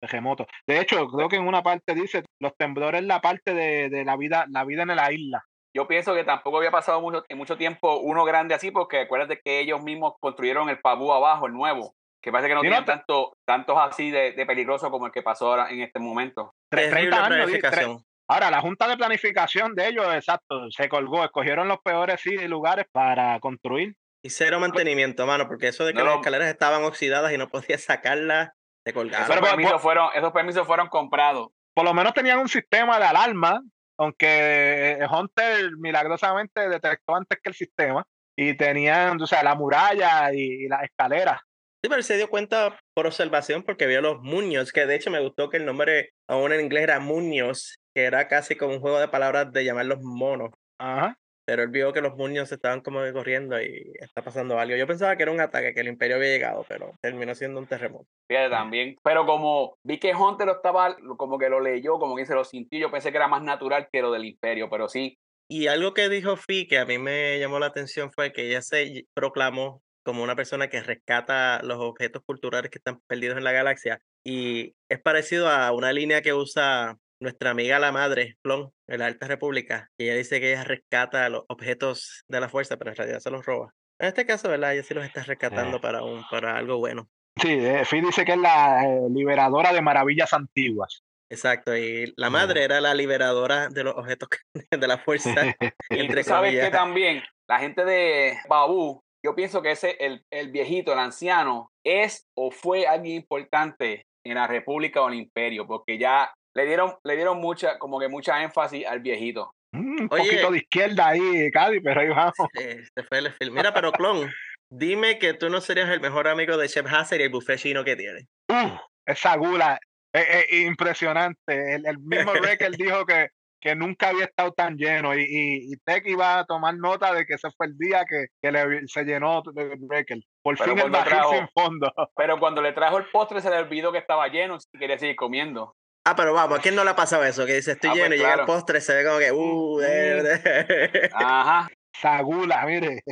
terremotos. 0.01 0.47
De 0.67 0.81
hecho, 0.81 1.07
creo 1.09 1.29
que 1.29 1.37
en 1.37 1.47
una 1.47 1.63
parte 1.63 1.95
dice, 1.95 2.25
los 2.41 2.57
temblores 2.57 3.03
la 3.05 3.21
parte 3.21 3.55
de, 3.55 3.89
de 3.89 4.05
la 4.05 4.17
vida, 4.17 4.47
la 4.51 4.65
vida 4.65 4.83
en 4.83 4.97
la 4.97 5.13
isla. 5.13 5.45
Yo 5.75 5.87
pienso 5.87 6.15
que 6.15 6.25
tampoco 6.25 6.57
había 6.57 6.71
pasado 6.71 7.03
mucho, 7.03 7.23
mucho 7.35 7.59
tiempo 7.59 7.99
uno 7.99 8.25
grande 8.25 8.55
así, 8.55 8.71
porque 8.71 9.01
acuérdate 9.01 9.41
que 9.45 9.61
ellos 9.61 9.83
mismos 9.83 10.15
construyeron 10.21 10.71
el 10.71 10.81
Pabú 10.81 11.13
abajo, 11.13 11.47
el 11.47 11.53
nuevo, 11.53 11.95
que 12.27 12.33
parece 12.33 12.49
que 12.49 12.55
no 12.57 12.61
tiene 12.61 12.83
tanto, 12.83 13.37
tantos 13.47 13.79
así 13.79 14.11
de, 14.11 14.33
de 14.33 14.47
peligroso 14.47 14.91
como 14.91 15.07
el 15.07 15.13
que 15.13 15.23
pasó 15.23 15.47
ahora 15.47 15.71
en 15.71 15.81
este 15.83 16.01
momento. 16.01 16.55
Tre- 16.69 16.91
Terrible 16.91 17.11
30 17.11 17.25
años, 17.25 17.37
planificación. 17.37 18.03
Ahora, 18.29 18.51
la 18.51 18.61
junta 18.61 18.89
de 18.89 18.97
planificación 18.97 19.77
de 19.77 19.87
ellos, 19.87 20.13
exacto, 20.13 20.69
se 20.73 20.89
colgó, 20.89 21.23
escogieron 21.25 21.69
los 21.69 21.79
peores 21.85 22.21
sí, 22.21 22.37
lugares 22.49 22.87
para 22.91 23.39
construir. 23.39 23.95
Y 24.25 24.31
cero 24.31 24.59
mantenimiento, 24.59 25.25
mano, 25.25 25.47
porque 25.47 25.69
eso 25.69 25.85
de 25.85 25.93
que 25.93 26.01
No 26.01 26.07
las 26.07 26.17
escaleras 26.17 26.49
estaban 26.49 26.83
oxidadas 26.83 27.33
y 27.33 27.39
no 27.39 27.47
podías 27.49 27.85
sacarlas, 27.85 28.51
te 28.85 28.93
colgaban. 28.93 29.31
Esos, 29.31 29.41
permisos 29.49 29.73
pues- 29.75 29.83
fueron, 29.83 30.09
esos 30.17 30.33
permisos 30.33 30.67
fueron 30.67 30.89
comprados. 30.89 31.51
por 31.77 31.85
lo 31.85 31.95
menos 31.95 32.13
tenían 32.13 32.41
un 32.41 32.49
sistema 32.49 32.99
de 32.99 33.05
alarma, 33.05 33.61
aunque 34.01 34.99
Hunter 35.09 35.71
milagrosamente 35.79 36.69
detectó 36.69 37.15
antes 37.15 37.39
que 37.41 37.51
el 37.51 37.55
sistema, 37.55 38.03
y 38.37 38.55
tenían, 38.57 39.23
o 39.23 39.27
sea, 39.29 39.45
la 39.45 39.55
muralla 39.55 40.33
y, 40.35 40.65
y 40.65 40.69
las 40.69 40.83
escaleras. 40.83 41.41
Sí, 41.83 41.89
pero 41.89 41.97
él 41.97 42.05
se 42.05 42.17
dio 42.17 42.29
cuenta 42.29 42.79
por 42.95 43.07
observación 43.07 43.63
porque 43.63 43.87
vio 43.87 44.01
los 44.01 44.21
muños, 44.21 44.73
que 44.73 44.87
de 44.87 44.97
hecho 44.97 45.11
me 45.11 45.21
gustó 45.21 45.51
que 45.51 45.59
el 45.59 45.67
nombre 45.67 46.11
aún 46.29 46.53
en 46.53 46.61
inglés 46.61 46.85
era 46.85 47.01
muños, 47.01 47.77
que 47.95 48.05
era 48.05 48.29
casi 48.29 48.57
como 48.57 48.75
un 48.75 48.81
juego 48.81 48.99
de 48.99 49.09
palabras 49.09 49.53
de 49.53 49.65
llamarlos 49.65 50.01
monos. 50.03 50.51
Ajá. 50.79 51.17
Pero 51.47 51.63
él 51.63 51.69
vio 51.69 51.93
que 51.93 52.01
los 52.01 52.17
muños 52.17 52.51
estaban 52.51 52.81
como 52.81 53.01
corriendo 53.13 53.61
y 53.63 53.93
está 54.01 54.23
pasando 54.23 54.59
algo. 54.59 54.75
Yo 54.75 54.87
pensaba 54.87 55.17
que 55.17 55.23
era 55.23 55.31
un 55.31 55.41
ataque, 55.41 55.73
que 55.73 55.81
el 55.81 55.87
imperio 55.87 56.17
había 56.17 56.31
llegado, 56.31 56.67
pero 56.69 56.93
terminó 57.01 57.37
siendo 57.37 57.61
un 57.61 57.69
terremoto. 57.69 58.07
Fíjate, 58.29 58.51
también. 58.51 58.97
Pero 59.05 59.25
como 59.27 59.77
vi 59.85 59.99
que 59.99 60.13
Hunter 60.13 60.49
lo 60.49 60.57
estaba, 60.57 60.97
como 61.17 61.39
que 61.39 61.49
lo 61.49 61.61
leyó, 61.61 62.01
como 62.01 62.17
que 62.17 62.27
se 62.27 62.35
lo 62.35 62.43
sintió, 62.43 62.81
yo 62.81 62.91
pensé 62.91 63.13
que 63.13 63.19
era 63.19 63.29
más 63.29 63.45
natural 63.45 63.89
que 63.93 64.03
lo 64.03 64.11
del 64.11 64.25
imperio, 64.25 64.69
pero 64.69 64.89
sí. 64.89 65.17
Y 65.49 65.69
algo 65.69 65.95
que 65.95 66.09
dijo 66.09 66.37
Fi 66.37 66.67
que 66.67 66.79
a 66.79 66.85
mí 66.85 66.99
me 66.99 67.39
llamó 67.39 67.61
la 67.61 67.67
atención 67.67 68.11
fue 68.11 68.33
que 68.33 68.49
ella 68.49 68.63
se 68.63 69.07
proclamó 69.15 69.81
como 70.07 70.23
una 70.23 70.37
persona 70.37 70.69
que 70.69 70.81
rescata 70.81 71.61
los 71.65 71.79
objetos 71.81 72.23
culturales 72.25 72.71
que 72.71 72.79
están 72.79 73.01
perdidos 73.09 73.37
en 73.37 73.45
la 73.45 73.51
galaxia. 73.51 74.01
Y 74.25 74.77
es 74.89 75.01
parecido 75.01 75.51
a 75.51 75.73
una 75.73 75.93
línea 75.93 76.23
que 76.23 76.33
usa 76.33 76.97
nuestra 77.21 77.51
amiga 77.51 77.81
la 77.81 77.91
madre, 77.91 78.37
Plon, 78.41 78.71
en 78.87 79.01
la 79.01 79.07
Alta 79.07 79.27
República, 79.27 79.91
que 79.99 80.05
ella 80.05 80.15
dice 80.15 80.39
que 80.39 80.53
ella 80.53 80.63
rescata 80.63 81.29
los 81.29 81.43
objetos 81.49 82.25
de 82.29 82.41
la 82.41 82.49
fuerza, 82.49 82.77
pero 82.77 82.93
en 82.93 82.97
realidad 82.97 83.19
se 83.19 83.33
los 83.33 83.45
roba. 83.45 83.75
En 83.99 84.07
este 84.07 84.25
caso, 84.25 84.49
¿verdad? 84.49 84.75
Ella 84.75 84.85
sí 84.85 84.95
los 84.95 85.05
está 85.05 85.25
rescatando 85.25 85.81
para, 85.81 86.05
un, 86.05 86.23
para 86.31 86.57
algo 86.57 86.79
bueno. 86.79 87.09
Sí, 87.43 87.51
eh, 87.51 87.85
Fi 87.85 88.01
dice 88.01 88.25
que 88.25 88.33
es 88.33 88.39
la 88.39 88.85
eh, 88.85 89.09
liberadora 89.11 89.73
de 89.73 89.83
maravillas 89.83 90.33
antiguas. 90.33 91.03
Exacto, 91.29 91.77
y 91.77 92.15
la 92.17 92.31
madre 92.31 92.63
era 92.63 92.81
la 92.81 92.95
liberadora 92.95 93.69
de 93.69 93.83
los 93.83 93.97
objetos 93.97 94.29
de 94.71 94.87
la 94.87 94.99
fuerza. 94.99 95.35
Y 95.91 95.99
entre 95.99 96.23
tú 96.23 96.29
sabes 96.29 96.55
que 96.61 96.71
también 96.71 97.25
la 97.49 97.59
gente 97.59 97.85
de 97.85 98.39
Babu, 98.49 99.03
yo 99.25 99.35
pienso 99.35 99.63
que 99.63 99.73
ese, 99.73 99.97
el, 100.01 100.25
el 100.31 100.51
viejito, 100.51 100.93
el 100.93 100.99
anciano, 100.99 101.71
es 101.85 102.27
o 102.37 102.51
fue 102.51 102.87
alguien 102.87 103.17
importante 103.17 104.05
en 104.25 104.35
la 104.35 104.47
República 104.47 105.03
o 105.03 105.09
el 105.09 105.15
Imperio, 105.15 105.67
porque 105.67 105.99
ya 105.99 106.33
le 106.55 106.67
dieron, 106.67 106.95
le 107.05 107.17
dieron 107.17 107.39
mucha, 107.39 107.79
como 107.79 108.01
que 108.01 108.09
mucha 108.09 108.43
énfasis 108.43 108.87
al 108.87 109.01
viejito. 109.01 109.53
Mm, 109.73 110.03
un 110.03 110.09
Oye. 110.11 110.25
poquito 110.25 110.51
de 110.51 110.59
izquierda 110.59 111.09
ahí, 111.09 111.51
Cádiz, 111.51 111.81
pero 111.85 112.01
ahí 112.01 112.09
vamos. 112.09 112.35
Eh, 112.59 112.83
se 112.95 113.03
fue 113.05 113.19
el 113.19 113.33
film. 113.33 113.55
Mira, 113.55 113.75
pero 113.75 113.93
Clon, 113.93 114.31
dime 114.71 115.19
que 115.19 115.35
tú 115.35 115.51
no 115.51 115.61
serías 115.61 115.91
el 115.91 116.01
mejor 116.01 116.29
amigo 116.29 116.57
de 116.57 116.69
Chef 116.69 116.87
Hazard 116.87 117.21
y 117.21 117.25
el 117.25 117.31
buffet 117.31 117.59
chino 117.59 117.85
que 117.85 117.97
tiene. 117.97 118.27
Uf, 118.49 118.81
esa 119.07 119.37
gula 119.37 119.79
es, 120.13 120.47
es 120.51 120.67
impresionante. 120.67 121.75
El, 121.75 121.87
el 121.87 121.99
mismo 121.99 122.33
Recker 122.59 122.73
dijo 122.77 123.05
que, 123.05 123.29
que 123.67 123.75
nunca 123.77 124.11
había 124.11 124.25
estado 124.27 124.53
tan 124.53 124.77
lleno 124.77 125.15
y, 125.15 125.23
y, 125.23 125.73
y 125.73 125.77
Tech 125.85 126.07
iba 126.07 126.39
a 126.39 126.47
tomar 126.47 126.77
nota 126.77 127.13
de 127.13 127.27
que 127.27 127.35
ese 127.35 127.49
fue 127.57 127.67
el 127.67 127.77
día 127.77 128.05
que, 128.09 128.27
que 128.41 128.53
le, 128.53 128.87
se 128.87 129.05
llenó 129.05 129.43
Recker. 129.91 130.19
Por 130.43 130.57
Pero 130.57 130.71
fin 130.77 130.85
el 130.85 130.91
barril 130.91 131.13
trajo- 131.19 131.33
sin 131.37 131.49
fondo. 131.55 131.93
Pero 132.17 132.39
cuando 132.39 132.63
le 132.63 132.73
trajo 132.73 132.99
el 132.99 133.07
postre 133.11 133.41
se 133.41 133.51
le 133.51 133.59
olvidó 133.59 133.91
que 133.93 133.99
estaba 133.99 134.29
lleno 134.29 134.57
y 134.73 134.79
quería 134.79 134.99
seguir 134.99 135.17
comiendo. 135.17 135.75
Ah, 136.09 136.15
pero 136.15 136.33
vamos, 136.33 136.61
¿a 136.61 136.63
quién 136.63 136.77
no 136.77 136.85
le 136.85 136.91
ha 136.91 136.95
pasado 136.97 137.25
eso? 137.25 137.45
Que 137.47 137.55
dice, 137.55 137.73
estoy 137.73 137.91
Ah, 137.91 137.93
pues 137.95 138.03
lleno 138.05 138.15
y 138.15 138.19
llega 138.19 138.29
el 138.31 138.35
claro. 138.37 138.47
postre, 138.47 138.81
se 138.81 138.95
ve 138.95 139.05
como 139.05 139.19
que, 139.19 139.33
uh, 139.33 139.79
de- 139.79 140.23
de- 140.23 141.11
Ajá. 141.15 141.69
Esa 141.93 142.23
gula, 142.23 142.65
mire. 142.65 143.03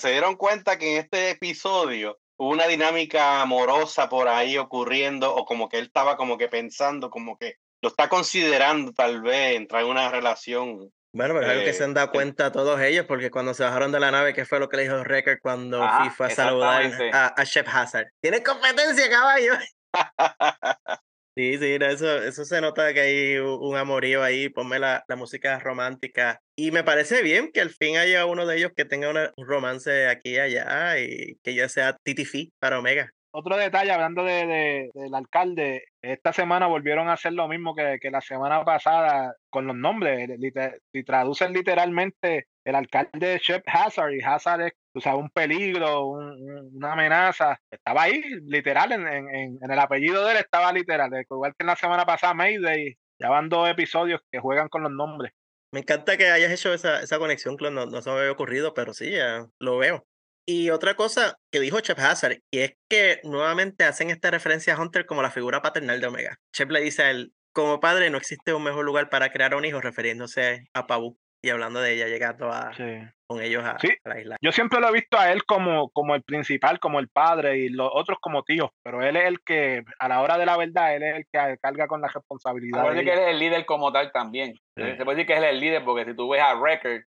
se 0.00 0.10
dieron 0.10 0.34
cuenta 0.34 0.76
que 0.76 0.96
en 0.96 1.02
este 1.04 1.30
episodio 1.30 2.18
hubo 2.36 2.50
una 2.50 2.66
dinámica 2.66 3.40
amorosa 3.42 4.08
por 4.08 4.26
ahí 4.26 4.58
ocurriendo 4.58 5.32
o 5.32 5.44
como 5.44 5.68
que 5.68 5.78
él 5.78 5.84
estaba 5.84 6.16
como 6.16 6.36
que 6.36 6.48
pensando, 6.48 7.10
como 7.10 7.36
que 7.38 7.54
lo 7.82 7.88
está 7.88 8.08
considerando 8.08 8.92
tal 8.92 9.20
vez 9.22 9.56
entrar 9.56 9.82
en 9.82 9.88
una 9.88 10.08
relación. 10.10 10.90
Bueno, 11.14 11.34
pero 11.34 11.40
es 11.42 11.50
algo 11.50 11.64
que 11.64 11.70
Eh, 11.70 11.74
se 11.74 11.84
han 11.84 11.92
dado 11.92 12.06
el- 12.06 12.12
cuenta 12.12 12.52
todos 12.52 12.80
ellos, 12.80 13.04
porque 13.06 13.30
cuando 13.30 13.52
se 13.52 13.64
bajaron 13.64 13.92
de 13.92 14.00
la 14.00 14.10
nave, 14.10 14.32
¿qué 14.32 14.46
fue 14.46 14.58
lo 14.60 14.68
que 14.68 14.78
le 14.78 14.84
dijo 14.84 15.04
Record 15.04 15.40
cuando 15.42 15.82
Ajá, 15.82 16.04
Fi 16.04 16.10
fue 16.10 16.26
a 16.26 16.30
saludar 16.30 16.90
a, 17.12 17.34
a 17.36 17.44
Chef 17.44 17.66
Hazard? 17.68 18.06
¡Tiene 18.22 18.42
competencia, 18.42 19.10
caballo! 19.10 19.52
Sí, 21.34 21.56
sí, 21.56 21.78
eso, 21.80 22.22
eso 22.22 22.44
se 22.44 22.60
nota 22.60 22.92
que 22.92 23.00
hay 23.00 23.38
un 23.38 23.74
amorío 23.74 24.22
ahí, 24.22 24.50
ponme 24.50 24.78
la, 24.78 25.02
la 25.08 25.16
música 25.16 25.58
romántica. 25.60 26.38
Y 26.54 26.72
me 26.72 26.84
parece 26.84 27.22
bien 27.22 27.50
que 27.50 27.62
al 27.62 27.70
fin 27.70 27.96
haya 27.96 28.26
uno 28.26 28.44
de 28.44 28.58
ellos 28.58 28.72
que 28.76 28.84
tenga 28.84 29.08
una- 29.08 29.32
un 29.38 29.46
romance 29.46 30.08
aquí 30.08 30.32
y 30.34 30.38
allá 30.38 30.98
y 30.98 31.36
que 31.42 31.54
ya 31.54 31.70
sea 31.70 31.96
Titi 32.04 32.26
Fi 32.26 32.52
para 32.58 32.78
Omega. 32.78 33.10
Otro 33.34 33.56
detalle, 33.56 33.90
hablando 33.92 34.24
de, 34.24 34.46
de- 34.46 34.90
del 34.94 35.14
alcalde, 35.14 35.84
esta 36.02 36.32
semana 36.34 36.66
volvieron 36.66 37.08
a 37.08 37.14
hacer 37.14 37.32
lo 37.32 37.48
mismo 37.48 37.74
que, 37.74 37.98
que 38.00 38.10
la 38.10 38.20
semana 38.20 38.62
pasada 38.64 39.34
con 39.50 39.66
los 39.66 39.74
nombres. 39.76 40.28
lite- 40.38 40.80
Si 40.92 41.02
traducen 41.02 41.52
literalmente, 41.52 42.46
el 42.64 42.74
alcalde 42.74 43.34
es 43.36 43.42
Chef 43.42 43.62
Hazard 43.66 44.12
y 44.12 44.20
Hazard 44.22 44.60
es 44.62 44.72
o 44.94 45.00
sea, 45.00 45.16
un 45.16 45.30
peligro, 45.30 46.04
un- 46.08 46.32
un- 46.32 46.70
una 46.76 46.92
amenaza. 46.92 47.58
Estaba 47.70 48.02
ahí, 48.02 48.22
literal, 48.46 48.92
en, 48.92 49.08
en- 49.08 49.34
en- 49.34 49.58
el 49.70 49.78
apellido 49.78 50.22
de 50.26 50.32
él 50.32 50.36
estaba 50.38 50.70
literal. 50.70 51.10
Igual 51.30 51.52
que 51.56 51.62
en 51.62 51.68
la 51.68 51.76
semana 51.76 52.04
pasada, 52.04 52.34
Mayday, 52.34 52.94
ya 53.18 53.30
van 53.30 53.48
dos 53.48 53.66
episodios 53.70 54.20
que 54.30 54.38
juegan 54.40 54.68
con 54.68 54.82
los 54.82 54.92
nombres. 54.92 55.32
Me 55.72 55.80
encanta 55.80 56.18
que 56.18 56.28
hayas 56.30 56.52
hecho 56.52 56.74
esa, 56.74 57.00
esa 57.00 57.18
conexión, 57.18 57.56
Clon, 57.56 57.74
no, 57.74 57.86
no 57.86 58.02
se 58.02 58.10
me 58.10 58.18
había 58.18 58.32
ocurrido, 58.32 58.74
pero 58.74 58.92
sí, 58.92 59.12
ya 59.12 59.46
lo 59.58 59.78
veo. 59.78 60.04
Y 60.46 60.70
otra 60.70 60.94
cosa 60.94 61.36
que 61.52 61.60
dijo 61.60 61.80
Chef 61.80 61.98
Hazard, 61.98 62.38
y 62.52 62.60
es 62.60 62.74
que 62.90 63.20
nuevamente 63.22 63.84
hacen 63.84 64.10
esta 64.10 64.30
referencia 64.30 64.74
a 64.74 64.80
Hunter 64.80 65.06
como 65.06 65.22
la 65.22 65.30
figura 65.30 65.62
paternal 65.62 66.00
de 66.00 66.06
Omega. 66.08 66.36
Chef 66.54 66.68
le 66.70 66.80
dice 66.80 67.02
a 67.04 67.10
él, 67.10 67.32
como 67.54 67.80
padre 67.80 68.10
no 68.10 68.18
existe 68.18 68.52
un 68.52 68.64
mejor 68.64 68.84
lugar 68.84 69.08
para 69.08 69.30
crear 69.30 69.54
un 69.54 69.64
hijo, 69.64 69.80
refiriéndose 69.80 70.66
a 70.74 70.86
Pabu 70.86 71.16
y 71.44 71.50
hablando 71.50 71.80
de 71.80 71.92
ella 71.94 72.06
llegando 72.06 72.50
a, 72.52 72.72
Sí. 72.74 72.84
con 73.28 73.42
ellos 73.42 73.64
a, 73.64 73.76
Sí. 73.78 73.88
a 74.04 74.08
la 74.08 74.20
isla. 74.20 74.36
Yo 74.40 74.52
siempre 74.52 74.80
lo 74.80 74.88
he 74.88 74.92
visto 74.92 75.18
a 75.18 75.32
él 75.32 75.44
como, 75.44 75.90
como 75.90 76.14
el 76.14 76.22
principal, 76.22 76.78
como 76.80 76.98
el 77.00 77.08
padre 77.08 77.58
y 77.58 77.68
los 77.68 77.90
otros 77.92 78.18
como 78.20 78.42
tíos, 78.44 78.70
pero 78.84 79.02
él 79.02 79.16
es 79.16 79.24
el 79.26 79.40
que, 79.44 79.82
a 79.98 80.08
la 80.08 80.22
hora 80.22 80.38
de 80.38 80.46
la 80.46 80.56
verdad, 80.56 80.94
él 80.94 81.02
es 81.02 81.16
el 81.16 81.24
que 81.32 81.56
carga 81.60 81.86
con 81.88 82.00
la 82.00 82.08
responsabilidad. 82.08 82.80
Acuérdate 82.80 83.04
que 83.04 83.12
él 83.12 83.18
es 83.18 83.28
el 83.28 83.38
líder 83.38 83.66
como 83.66 83.92
tal 83.92 84.10
también. 84.12 84.54
Sí. 84.76 84.96
Se 84.96 85.04
puede 85.04 85.16
decir 85.16 85.26
que 85.26 85.36
él 85.36 85.44
es 85.44 85.50
el 85.50 85.60
líder 85.60 85.84
porque 85.84 86.04
si 86.04 86.14
tú 86.16 86.28
ves 86.30 86.42
a 86.42 86.54
Record, 86.54 87.02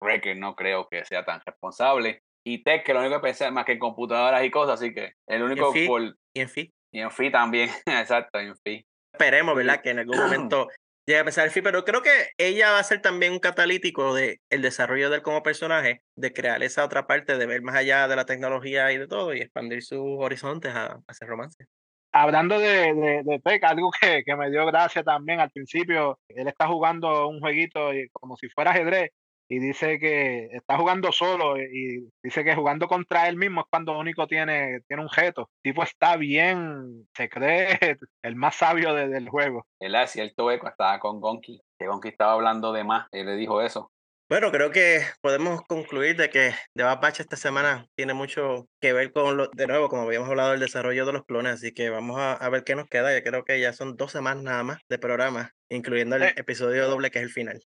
Record 0.00 0.36
no 0.38 0.54
creo 0.54 0.88
que 0.90 1.04
sea 1.04 1.24
tan 1.24 1.40
responsable. 1.46 2.20
Y 2.44 2.62
Tech, 2.62 2.84
que 2.84 2.94
lo 2.94 3.00
único 3.00 3.16
que 3.16 3.22
pensé 3.28 3.50
más 3.50 3.64
que 3.64 3.72
en 3.72 3.78
computadoras 3.78 4.42
y 4.44 4.50
cosas, 4.50 4.80
así 4.80 4.94
que 4.94 5.12
el 5.26 5.42
único 5.42 5.72
Fi. 5.72 5.86
por... 5.86 6.02
Y 6.34 6.40
en 6.40 6.48
fin, 6.48 6.72
Y 6.92 7.00
en 7.00 7.10
Fi 7.10 7.30
también, 7.30 7.68
exacto, 7.86 8.38
en 8.38 8.54
Fi. 8.64 8.84
esperemos, 9.12 9.54
¿verdad? 9.56 9.82
Que 9.82 9.90
en 9.90 9.98
algún 9.98 10.16
momento 10.18 10.68
llegue 11.06 11.20
a 11.20 11.24
pensar 11.24 11.44
el 11.46 11.50
fin, 11.50 11.62
pero 11.62 11.84
creo 11.84 12.02
que 12.02 12.10
ella 12.38 12.70
va 12.72 12.78
a 12.78 12.84
ser 12.84 13.00
también 13.00 13.32
un 13.32 13.38
catalítico 13.38 14.14
de 14.14 14.40
el 14.50 14.62
desarrollo 14.62 15.08
de 15.10 15.16
él 15.16 15.22
como 15.22 15.42
personaje, 15.42 16.02
de 16.16 16.32
crear 16.32 16.62
esa 16.62 16.84
otra 16.84 17.06
parte, 17.06 17.36
de 17.38 17.46
ver 17.46 17.62
más 17.62 17.76
allá 17.76 18.06
de 18.08 18.16
la 18.16 18.26
tecnología 18.26 18.92
y 18.92 18.98
de 18.98 19.08
todo, 19.08 19.34
y 19.34 19.40
expandir 19.40 19.82
sus 19.82 20.00
horizontes 20.18 20.74
a, 20.74 20.92
a 20.94 21.02
ese 21.10 21.24
romance. 21.26 21.64
Hablando 22.12 22.58
de, 22.58 22.94
de, 22.94 23.22
de 23.24 23.40
Tech, 23.44 23.62
algo 23.64 23.90
que, 24.00 24.22
que 24.24 24.34
me 24.36 24.50
dio 24.50 24.64
gracia 24.66 25.02
también 25.02 25.40
al 25.40 25.50
principio, 25.50 26.18
él 26.28 26.48
está 26.48 26.66
jugando 26.66 27.28
un 27.28 27.40
jueguito 27.40 27.92
y- 27.92 28.08
como 28.10 28.36
si 28.36 28.48
fuera 28.48 28.70
ajedrez 28.70 29.10
y 29.48 29.58
dice 29.60 29.98
que 29.98 30.48
está 30.52 30.76
jugando 30.76 31.10
solo 31.12 31.56
y 31.58 32.08
dice 32.22 32.44
que 32.44 32.54
jugando 32.54 32.86
contra 32.86 33.28
él 33.28 33.36
mismo 33.36 33.62
es 33.62 33.66
cuando 33.70 33.98
único 33.98 34.26
tiene, 34.26 34.80
tiene 34.86 35.02
un 35.02 35.08
reto. 35.10 35.48
El 35.62 35.70
tipo 35.72 35.82
está 35.82 36.16
bien, 36.16 37.08
se 37.16 37.28
cree 37.28 37.78
el 38.22 38.36
más 38.36 38.56
sabio 38.56 38.94
de- 38.94 39.08
del 39.08 39.28
juego. 39.28 39.66
Él 39.80 39.94
es 39.94 40.10
cierto 40.10 40.50
eco, 40.50 40.68
estaba 40.68 40.98
con 41.00 41.20
Gonki. 41.20 41.60
Que 41.78 41.86
Gonki 41.86 42.08
estaba 42.08 42.32
hablando 42.32 42.72
de 42.72 42.84
más. 42.84 43.06
Él 43.12 43.26
le 43.26 43.36
dijo 43.36 43.62
eso. 43.62 43.90
Bueno, 44.30 44.50
creo 44.52 44.70
que 44.70 45.00
podemos 45.22 45.62
concluir 45.62 46.14
de 46.18 46.28
que 46.28 46.52
The 46.74 46.82
Bad 46.82 47.00
Batch 47.00 47.20
esta 47.20 47.36
semana 47.36 47.86
tiene 47.96 48.12
mucho 48.12 48.66
que 48.78 48.92
ver 48.92 49.10
con, 49.10 49.38
lo, 49.38 49.48
de 49.54 49.66
nuevo, 49.66 49.88
como 49.88 50.02
habíamos 50.02 50.28
hablado, 50.28 50.52
el 50.52 50.60
desarrollo 50.60 51.06
de 51.06 51.14
los 51.14 51.24
clones, 51.24 51.54
así 51.54 51.72
que 51.72 51.88
vamos 51.88 52.18
a, 52.20 52.34
a 52.34 52.48
ver 52.50 52.62
qué 52.62 52.74
nos 52.76 52.88
queda. 52.90 53.16
Yo 53.16 53.24
creo 53.24 53.44
que 53.44 53.58
ya 53.58 53.72
son 53.72 53.96
dos 53.96 54.12
semanas 54.12 54.42
nada 54.42 54.62
más 54.64 54.78
de 54.90 54.98
programa, 54.98 55.52
incluyendo 55.70 56.16
el 56.16 56.24
Eh. 56.24 56.34
episodio 56.36 56.88
doble 56.90 57.10
que 57.10 57.20
es 57.20 57.24
el 57.24 57.30
final. 57.30 57.62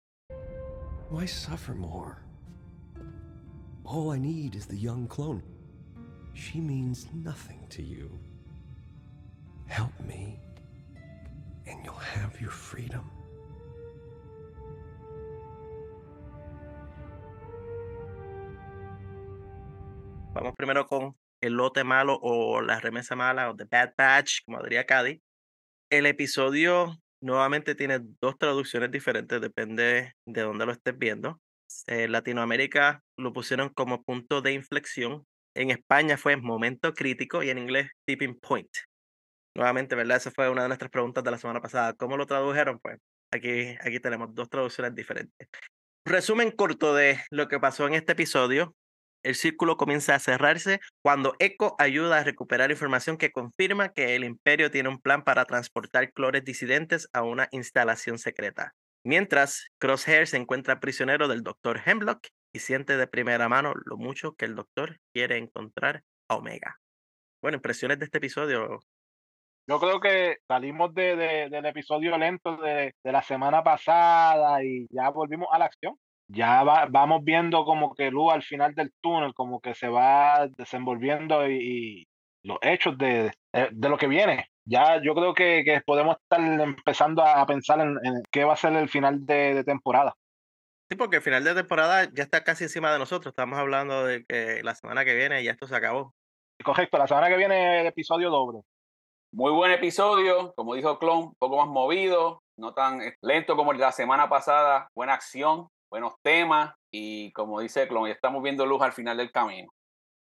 Why 1.10 1.26
suffer 1.26 1.74
more? 1.74 2.22
All 3.86 4.12
I 4.12 4.18
need 4.20 4.56
is 4.56 4.66
the 4.66 4.76
young 4.76 5.08
clone. 5.08 5.42
She 6.34 6.60
means 6.60 7.08
nothing 7.14 7.66
to 7.70 7.82
you. 7.82 8.20
Help 9.68 9.98
me, 10.02 10.38
and 11.66 11.80
you'll 11.86 11.94
have 11.96 12.42
your 12.42 12.52
freedom. 12.52 13.10
Vamos 20.34 20.54
primero 20.58 20.86
con 20.86 21.16
el 21.42 21.54
lote 21.54 21.84
malo 21.86 22.20
o 22.22 22.62
la 22.62 22.80
remesa 22.80 23.16
mala 23.16 23.50
o 23.50 23.56
The 23.56 23.66
Bad 23.66 23.94
Batch, 23.98 24.44
como 24.46 24.62
diría 24.62 24.86
Cady. 24.86 25.22
El 25.90 26.06
episodio 26.06 27.02
nuevamente 27.22 27.76
tiene 27.76 28.00
dos 28.22 28.38
traducciones 28.38 28.92
diferentes, 28.92 29.42
depende 29.42 30.14
de 30.26 30.42
dónde 30.42 30.66
lo 30.66 30.72
estés 30.72 30.98
viendo. 30.98 31.40
En 31.88 32.12
Latinoamérica 32.12 33.04
lo 33.18 33.34
pusieron 33.34 33.70
como 33.70 34.04
punto 34.04 34.42
de 34.42 34.54
inflexión. 34.54 35.26
En 35.56 35.72
España 35.72 36.18
fue 36.18 36.38
momento 36.38 36.94
crítico 36.94 37.44
y 37.44 37.50
en 37.50 37.58
inglés 37.58 37.90
tipping 38.06 38.40
point. 38.40 38.70
Nuevamente, 39.56 39.96
¿verdad? 39.96 40.18
Esa 40.18 40.32
fue 40.32 40.50
una 40.50 40.62
de 40.62 40.68
nuestras 40.70 40.92
preguntas 40.92 41.24
de 41.24 41.32
la 41.32 41.38
semana 41.38 41.62
pasada. 41.62 41.94
¿Cómo 41.94 42.16
lo 42.16 42.28
tradujeron? 42.28 42.80
Pues 42.80 43.00
aquí, 43.32 43.76
aquí 43.82 44.00
tenemos 44.00 44.34
dos 44.34 44.50
traducciones 44.50 44.94
diferentes. 44.94 45.48
Resumen 46.06 46.52
corto 46.52 46.94
de 46.94 47.20
lo 47.32 47.48
que 47.48 47.60
pasó 47.60 47.88
en 47.88 47.96
este 47.96 48.14
episodio. 48.14 48.76
El 49.28 49.36
círculo 49.36 49.76
comienza 49.76 50.16
a 50.16 50.20
cerrarse 50.20 50.80
cuando 51.04 51.36
Echo 51.40 51.76
ayuda 51.80 52.20
a 52.20 52.24
recuperar 52.24 52.72
información 52.72 53.18
que 53.18 53.34
confirma 53.34 53.90
que 53.92 54.16
el 54.16 54.24
Imperio 54.24 54.72
tiene 54.72 54.88
un 54.88 55.02
plan 55.02 55.26
para 55.26 55.44
transportar 55.44 56.14
clones 56.14 56.46
disidentes 56.46 57.10
a 57.12 57.24
una 57.24 57.50
instalación 57.52 58.20
secreta. 58.20 58.72
Mientras, 59.04 59.68
Crosshair 59.82 60.28
se 60.28 60.38
encuentra 60.38 60.80
prisionero 60.80 61.28
del 61.28 61.44
Dr. 61.44 61.82
Hemlock 61.86 62.28
y 62.56 62.60
siente 62.60 62.96
de 62.96 63.06
primera 63.06 63.50
mano 63.50 63.74
lo 63.84 63.98
mucho 63.98 64.32
que 64.36 64.46
el 64.46 64.56
Doctor 64.56 64.96
quiere 65.14 65.36
encontrar 65.36 66.04
a 66.30 66.38
Omega. 66.38 66.78
Bueno, 67.42 67.58
impresiones 67.58 68.00
de 68.00 68.06
este 68.06 68.20
episodio. 68.20 68.80
Yo 69.70 69.80
creo 69.82 70.00
que 70.00 70.38
salimos 70.48 70.94
de, 70.94 71.18
de- 71.18 71.50
del 71.50 71.66
episodio 71.66 72.18
lento 72.18 72.56
de, 72.56 72.94
de 73.04 73.12
la 73.12 73.22
semana 73.22 73.62
pasada 73.62 74.64
y 74.64 74.88
ya 74.90 75.10
volvimos 75.10 75.50
a 75.52 75.60
la 75.60 75.66
acción. 75.66 75.96
Ya 76.30 76.64
va- 76.64 76.88
vamos 76.90 77.24
viendo 77.24 77.64
como 77.66 77.94
que 77.96 78.12
luz 78.12 78.34
al 78.34 78.44
final 78.44 78.76
del 78.76 78.92
túnel, 79.02 79.34
como 79.34 79.60
que 79.62 79.74
se 79.74 79.88
va 79.88 80.48
desenvolviendo 80.58 81.48
y, 81.50 81.56
y 82.02 82.08
los 82.44 82.58
hechos 82.62 82.98
de, 82.98 83.32
de, 83.54 83.70
de 83.72 83.90
lo 83.90 83.98
que 83.98 84.08
viene. 84.08 84.50
Ya 84.66 85.02
yo 85.02 85.16
creo 85.16 85.34
que, 85.34 85.64
que 85.64 85.82
podemos 85.86 86.18
estar 86.18 86.42
empezando 86.42 87.24
a 87.24 87.46
pensar 87.46 87.80
en, 87.80 87.98
en 88.04 88.22
qué 88.32 88.44
va 88.44 88.54
a 88.54 88.58
ser 88.58 88.74
el 88.74 88.90
final 88.90 89.26
de, 89.26 89.54
de 89.54 89.64
temporada. 89.64 90.14
Sí, 90.90 90.98
porque 90.98 91.18
el 91.18 91.22
final 91.22 91.44
de 91.44 91.54
temporada 91.54 92.10
ya 92.14 92.24
está 92.24 92.44
casi 92.44 92.66
encima 92.66 92.92
de 92.92 93.00
nosotros. 93.00 93.32
Estamos 93.32 93.58
hablando 93.60 94.06
de 94.06 94.26
que 94.26 94.62
la 94.64 94.76
semana 94.76 95.06
que 95.06 95.16
viene 95.16 95.44
ya 95.44 95.52
esto 95.52 95.68
se 95.68 95.76
acabó. 95.76 96.14
Correcto, 96.64 96.98
la 96.98 97.08
semana 97.08 97.30
que 97.30 97.38
viene 97.38 97.82
el 97.82 97.88
episodio 97.88 98.30
doble. 98.30 98.62
Muy 99.34 99.52
buen 99.52 99.72
episodio, 99.72 100.54
como 100.56 100.76
dijo 100.76 100.98
Clon, 101.00 101.18
un 101.20 101.36
poco 101.36 101.58
más 101.58 101.68
movido, 101.68 102.42
no 102.58 102.74
tan 102.74 103.02
eh, 103.02 103.16
lento 103.22 103.56
como 103.56 103.72
el 103.74 103.78
de 103.78 103.84
la 103.84 103.92
semana 103.92 104.30
pasada. 104.30 104.90
Buena 104.96 105.14
acción, 105.14 105.68
buenos 105.90 106.14
temas 106.22 106.74
y 106.92 107.32
como 107.32 107.60
dice 107.60 107.88
Clon, 107.88 108.08
estamos 108.08 108.42
viendo 108.44 108.66
luz 108.66 108.82
al 108.82 108.94
final 108.94 109.18
del 109.18 109.32
camino. 109.32 109.70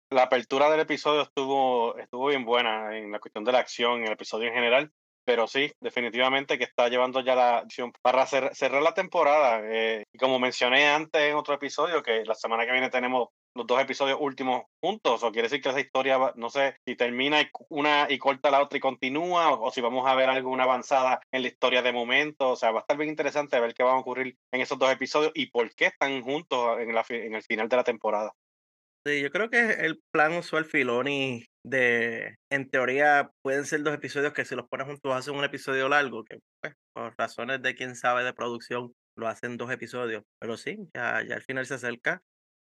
La 0.09 0.23
apertura 0.23 0.69
del 0.69 0.81
episodio 0.81 1.21
estuvo, 1.21 1.97
estuvo 1.97 2.27
bien 2.27 2.43
buena 2.43 2.97
en 2.97 3.11
la 3.11 3.19
cuestión 3.19 3.43
de 3.45 3.53
la 3.53 3.59
acción, 3.59 3.99
en 3.99 4.07
el 4.07 4.13
episodio 4.13 4.47
en 4.49 4.53
general. 4.53 4.91
Pero 5.23 5.47
sí, 5.47 5.71
definitivamente 5.79 6.57
que 6.57 6.63
está 6.63 6.89
llevando 6.89 7.21
ya 7.21 7.35
la 7.35 7.59
acción 7.59 7.93
para 8.01 8.25
cer- 8.25 8.53
cerrar 8.53 8.81
la 8.81 8.93
temporada. 8.93 9.61
eh, 9.63 10.03
como 10.19 10.39
mencioné 10.39 10.87
antes 10.87 11.21
en 11.21 11.35
otro 11.35 11.53
episodio, 11.53 12.01
que 12.01 12.25
la 12.25 12.33
semana 12.33 12.65
que 12.65 12.71
viene 12.71 12.89
tenemos 12.89 13.29
los 13.55 13.67
dos 13.67 13.81
episodios 13.81 14.17
últimos 14.19 14.63
juntos, 14.81 15.23
o 15.23 15.31
quiere 15.31 15.47
decir 15.47 15.61
que 15.61 15.69
esa 15.69 15.79
historia, 15.79 16.17
no 16.35 16.49
sé, 16.49 16.77
si 16.85 16.95
termina 16.95 17.39
una 17.69 18.07
y 18.09 18.17
corta 18.17 18.51
la 18.51 18.61
otra 18.61 18.77
y 18.77 18.81
continúa, 18.81 19.51
o, 19.53 19.67
o 19.67 19.71
si 19.71 19.81
vamos 19.81 20.07
a 20.07 20.15
ver 20.15 20.29
alguna 20.29 20.63
avanzada 20.63 21.19
en 21.31 21.41
la 21.41 21.47
historia 21.47 21.81
de 21.81 21.91
momento. 21.91 22.51
O 22.51 22.55
sea, 22.55 22.71
va 22.71 22.79
a 22.79 22.81
estar 22.81 22.97
bien 22.97 23.09
interesante 23.09 23.59
ver 23.59 23.73
qué 23.73 23.83
va 23.83 23.93
a 23.93 23.97
ocurrir 23.97 24.37
en 24.51 24.61
esos 24.61 24.79
dos 24.79 24.91
episodios 24.91 25.31
y 25.35 25.47
por 25.47 25.73
qué 25.75 25.87
están 25.87 26.21
juntos 26.21 26.79
en, 26.79 26.93
la, 26.93 27.05
en 27.09 27.35
el 27.35 27.43
final 27.43 27.69
de 27.69 27.75
la 27.75 27.83
temporada. 27.83 28.33
Sí, 29.05 29.19
yo 29.19 29.31
creo 29.31 29.49
que 29.49 29.59
el 29.59 29.99
plan 30.13 30.37
usual 30.37 30.65
Filoni 30.65 31.43
de, 31.63 32.35
en 32.51 32.69
teoría, 32.69 33.31
pueden 33.41 33.65
ser 33.65 33.81
dos 33.81 33.93
episodios 33.93 34.33
que 34.33 34.45
si 34.45 34.55
los 34.55 34.67
pones 34.67 34.87
juntos 34.87 35.13
hacen 35.13 35.35
un 35.35 35.43
episodio 35.43 35.89
largo, 35.89 36.23
que 36.23 36.39
pues, 36.61 36.75
por 36.93 37.15
razones 37.17 37.61
de 37.61 37.75
quién 37.75 37.95
sabe 37.95 38.23
de 38.23 38.33
producción 38.33 38.93
lo 39.17 39.27
hacen 39.27 39.57
dos 39.57 39.71
episodios. 39.71 40.23
Pero 40.39 40.57
sí, 40.57 40.77
ya, 40.95 41.23
ya 41.27 41.35
al 41.35 41.43
final 41.43 41.65
se 41.65 41.75
acerca. 41.75 42.21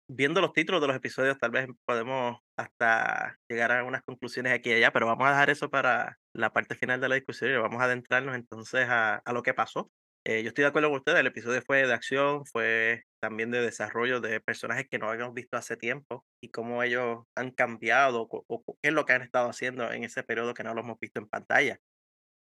Viendo 0.09 0.41
los 0.41 0.53
títulos 0.53 0.81
de 0.81 0.87
los 0.87 0.97
episodios, 0.97 1.37
tal 1.39 1.51
vez 1.51 1.67
podemos 1.85 2.39
hasta 2.57 3.39
llegar 3.49 3.73
a 3.73 3.83
unas 3.85 4.03
conclusiones 4.03 4.53
aquí 4.53 4.71
y 4.71 4.75
allá, 4.75 4.93
pero 4.93 5.07
vamos 5.07 5.27
a 5.27 5.31
dejar 5.31 5.51
eso 5.51 5.69
para 5.69 6.19
la 6.33 6.53
parte 6.53 6.77
final 6.77 7.01
de 7.01 7.09
la 7.09 7.17
discusión 7.17 7.51
y 7.51 7.57
vamos 7.57 7.81
a 7.81 7.85
adentrarnos 7.87 8.37
entonces 8.37 8.89
a, 8.89 9.17
a 9.17 9.33
lo 9.33 9.43
que 9.43 9.53
pasó. 9.53 9.91
Eh, 10.25 10.43
yo 10.43 10.49
estoy 10.49 10.63
de 10.63 10.69
acuerdo 10.69 10.91
con 10.91 10.99
ustedes, 10.99 11.19
el 11.21 11.27
episodio 11.27 11.61
fue 11.67 11.87
de 11.87 11.93
acción, 11.93 12.47
fue 12.47 13.03
también 13.21 13.51
de 13.51 13.61
desarrollo 13.61 14.21
de 14.21 14.41
personajes 14.41 14.87
que 14.89 14.99
no 14.99 15.09
habíamos 15.09 15.35
visto 15.35 15.57
hace 15.57 15.77
tiempo 15.77 16.25
y 16.41 16.51
cómo 16.51 16.83
ellos 16.85 17.25
han 17.37 17.51
cambiado 17.51 18.23
o, 18.31 18.45
o 18.47 18.65
qué 18.83 18.89
es 18.89 18.93
lo 18.93 19.07
que 19.07 19.13
han 19.13 19.23
estado 19.23 19.49
haciendo 19.49 19.91
en 19.91 20.05
ese 20.05 20.23
periodo 20.23 20.55
que 20.55 20.63
no 20.65 20.75
lo 20.75 20.83
hemos 20.83 20.99
visto 21.01 21.21
en 21.21 21.29
pantalla. 21.29 21.79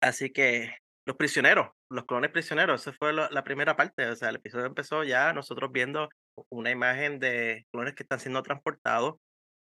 Así 0.02 0.32
que 0.32 0.76
los 1.06 1.18
prisioneros, 1.18 1.70
los 1.90 2.06
clones 2.06 2.32
prisioneros, 2.32 2.82
esa 2.82 2.94
fue 2.94 3.14
la 3.14 3.44
primera 3.44 3.76
parte. 3.76 4.06
O 4.08 4.16
sea, 4.16 4.30
el 4.30 4.36
episodio 4.38 4.66
empezó 4.66 5.04
ya 5.04 5.34
nosotros 5.34 5.72
viendo 5.72 6.10
una 6.49 6.72
imagen 6.72 7.19
de 7.19 7.65
clones 7.72 7.95
que 7.95 8.03
están 8.03 8.19
siendo 8.19 8.43
transportados. 8.43 9.15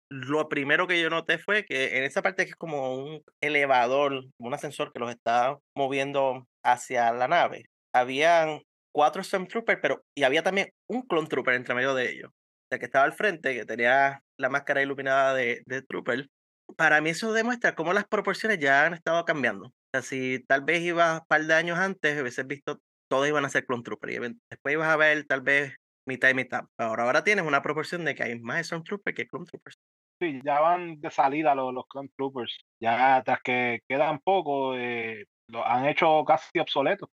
Lo 0.10 0.48
primero 0.49 0.88
que 0.88 1.02
yo 1.02 1.10
noté 1.10 1.38
fue 1.38 1.65
que 1.65 1.98
en 1.98 2.03
esa 2.03 2.22
parte 2.22 2.45
que 2.45 2.52
es 2.52 2.56
como 2.56 2.95
un 2.95 3.22
elevador, 3.41 4.26
un 4.39 4.53
ascensor 4.53 4.94
que 4.94 4.99
los 4.99 5.10
está 5.11 5.57
moviendo 5.76 6.48
hacia 6.64 7.11
la 7.11 7.27
nave, 7.27 7.65
habían 7.94 8.61
cuatro 8.94 9.23
Stormtroopers, 9.23 9.80
pero 9.81 10.03
y 10.15 10.23
había 10.23 10.44
también 10.44 10.69
un 10.89 11.02
Clone 11.03 11.27
Trooper 11.27 11.56
entre 11.56 11.76
medio 11.76 11.94
de 11.94 12.10
ellos. 12.10 12.30
O 12.30 12.68
sea, 12.72 12.80
que 12.80 12.85
estaba 12.85 13.06
al 13.06 13.14
frente, 13.14 13.53
que 13.53 13.65
tenía 13.65 14.22
la 14.39 14.49
máscara 14.49 14.81
iluminada 14.81 15.34
de, 15.34 15.61
de 15.65 15.81
Trooper. 15.81 16.27
Para 16.76 16.99
mí 17.02 17.11
eso 17.11 17.31
demuestra 17.34 17.76
cómo 17.76 17.94
las 17.94 18.06
proporciones 18.07 18.60
ya 18.60 18.85
han 18.85 18.94
estado 18.94 19.23
cambiando. 19.26 19.68
O 19.68 19.72
sea, 19.94 20.02
si 20.02 20.44
tal 20.48 20.64
vez 20.64 20.81
ibas 20.81 21.22
un 21.22 21.26
par 21.27 21.45
de 21.45 21.53
años 21.53 21.77
antes, 21.80 22.19
hubieses 22.22 22.45
visto, 22.48 22.80
todos 23.10 23.27
iban 23.27 23.45
a 23.45 23.49
ser 23.49 23.65
Clone 23.65 23.84
Trooper. 23.84 24.10
Y 24.10 24.19
después 24.49 24.73
ibas 24.73 24.89
a 24.89 24.98
ver 24.98 25.26
tal 25.26 25.41
vez 25.41 25.76
mitad 26.08 26.30
y 26.30 26.34
mitad. 26.34 26.64
Ahora, 26.78 27.04
ahora 27.04 27.24
tienes 27.24 27.46
una 27.46 27.62
proporción 27.62 28.06
de 28.06 28.16
que 28.16 28.24
hay 28.24 28.40
más 28.40 28.68
Stormtroopers 28.68 29.16
que 29.16 29.28
Clone 29.28 29.46
Troopers. 29.46 29.78
Sí, 30.20 30.40
ya 30.44 30.60
van 30.60 31.00
de 31.00 31.12
salida 31.12 31.54
los, 31.54 31.74
los 31.74 31.86
Clone 31.88 32.10
Troopers. 32.18 32.58
Ya 32.82 33.22
tras 33.24 33.42
que 33.44 33.82
quedan 33.88 34.20
poco, 34.20 34.76
eh, 34.76 35.26
los 35.48 35.64
han 35.66 35.86
hecho 35.86 36.24
casi 36.26 36.60
obsoletos. 36.60 37.10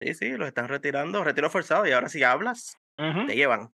Sí, 0.00 0.14
sí, 0.14 0.30
los 0.36 0.48
están 0.48 0.68
retirando, 0.68 1.24
retiro 1.24 1.50
forzado. 1.50 1.86
Y 1.86 1.92
ahora 1.92 2.08
si 2.08 2.22
hablas, 2.22 2.76
Ujú. 2.98 3.26
te 3.26 3.34
llevan. 3.34 3.70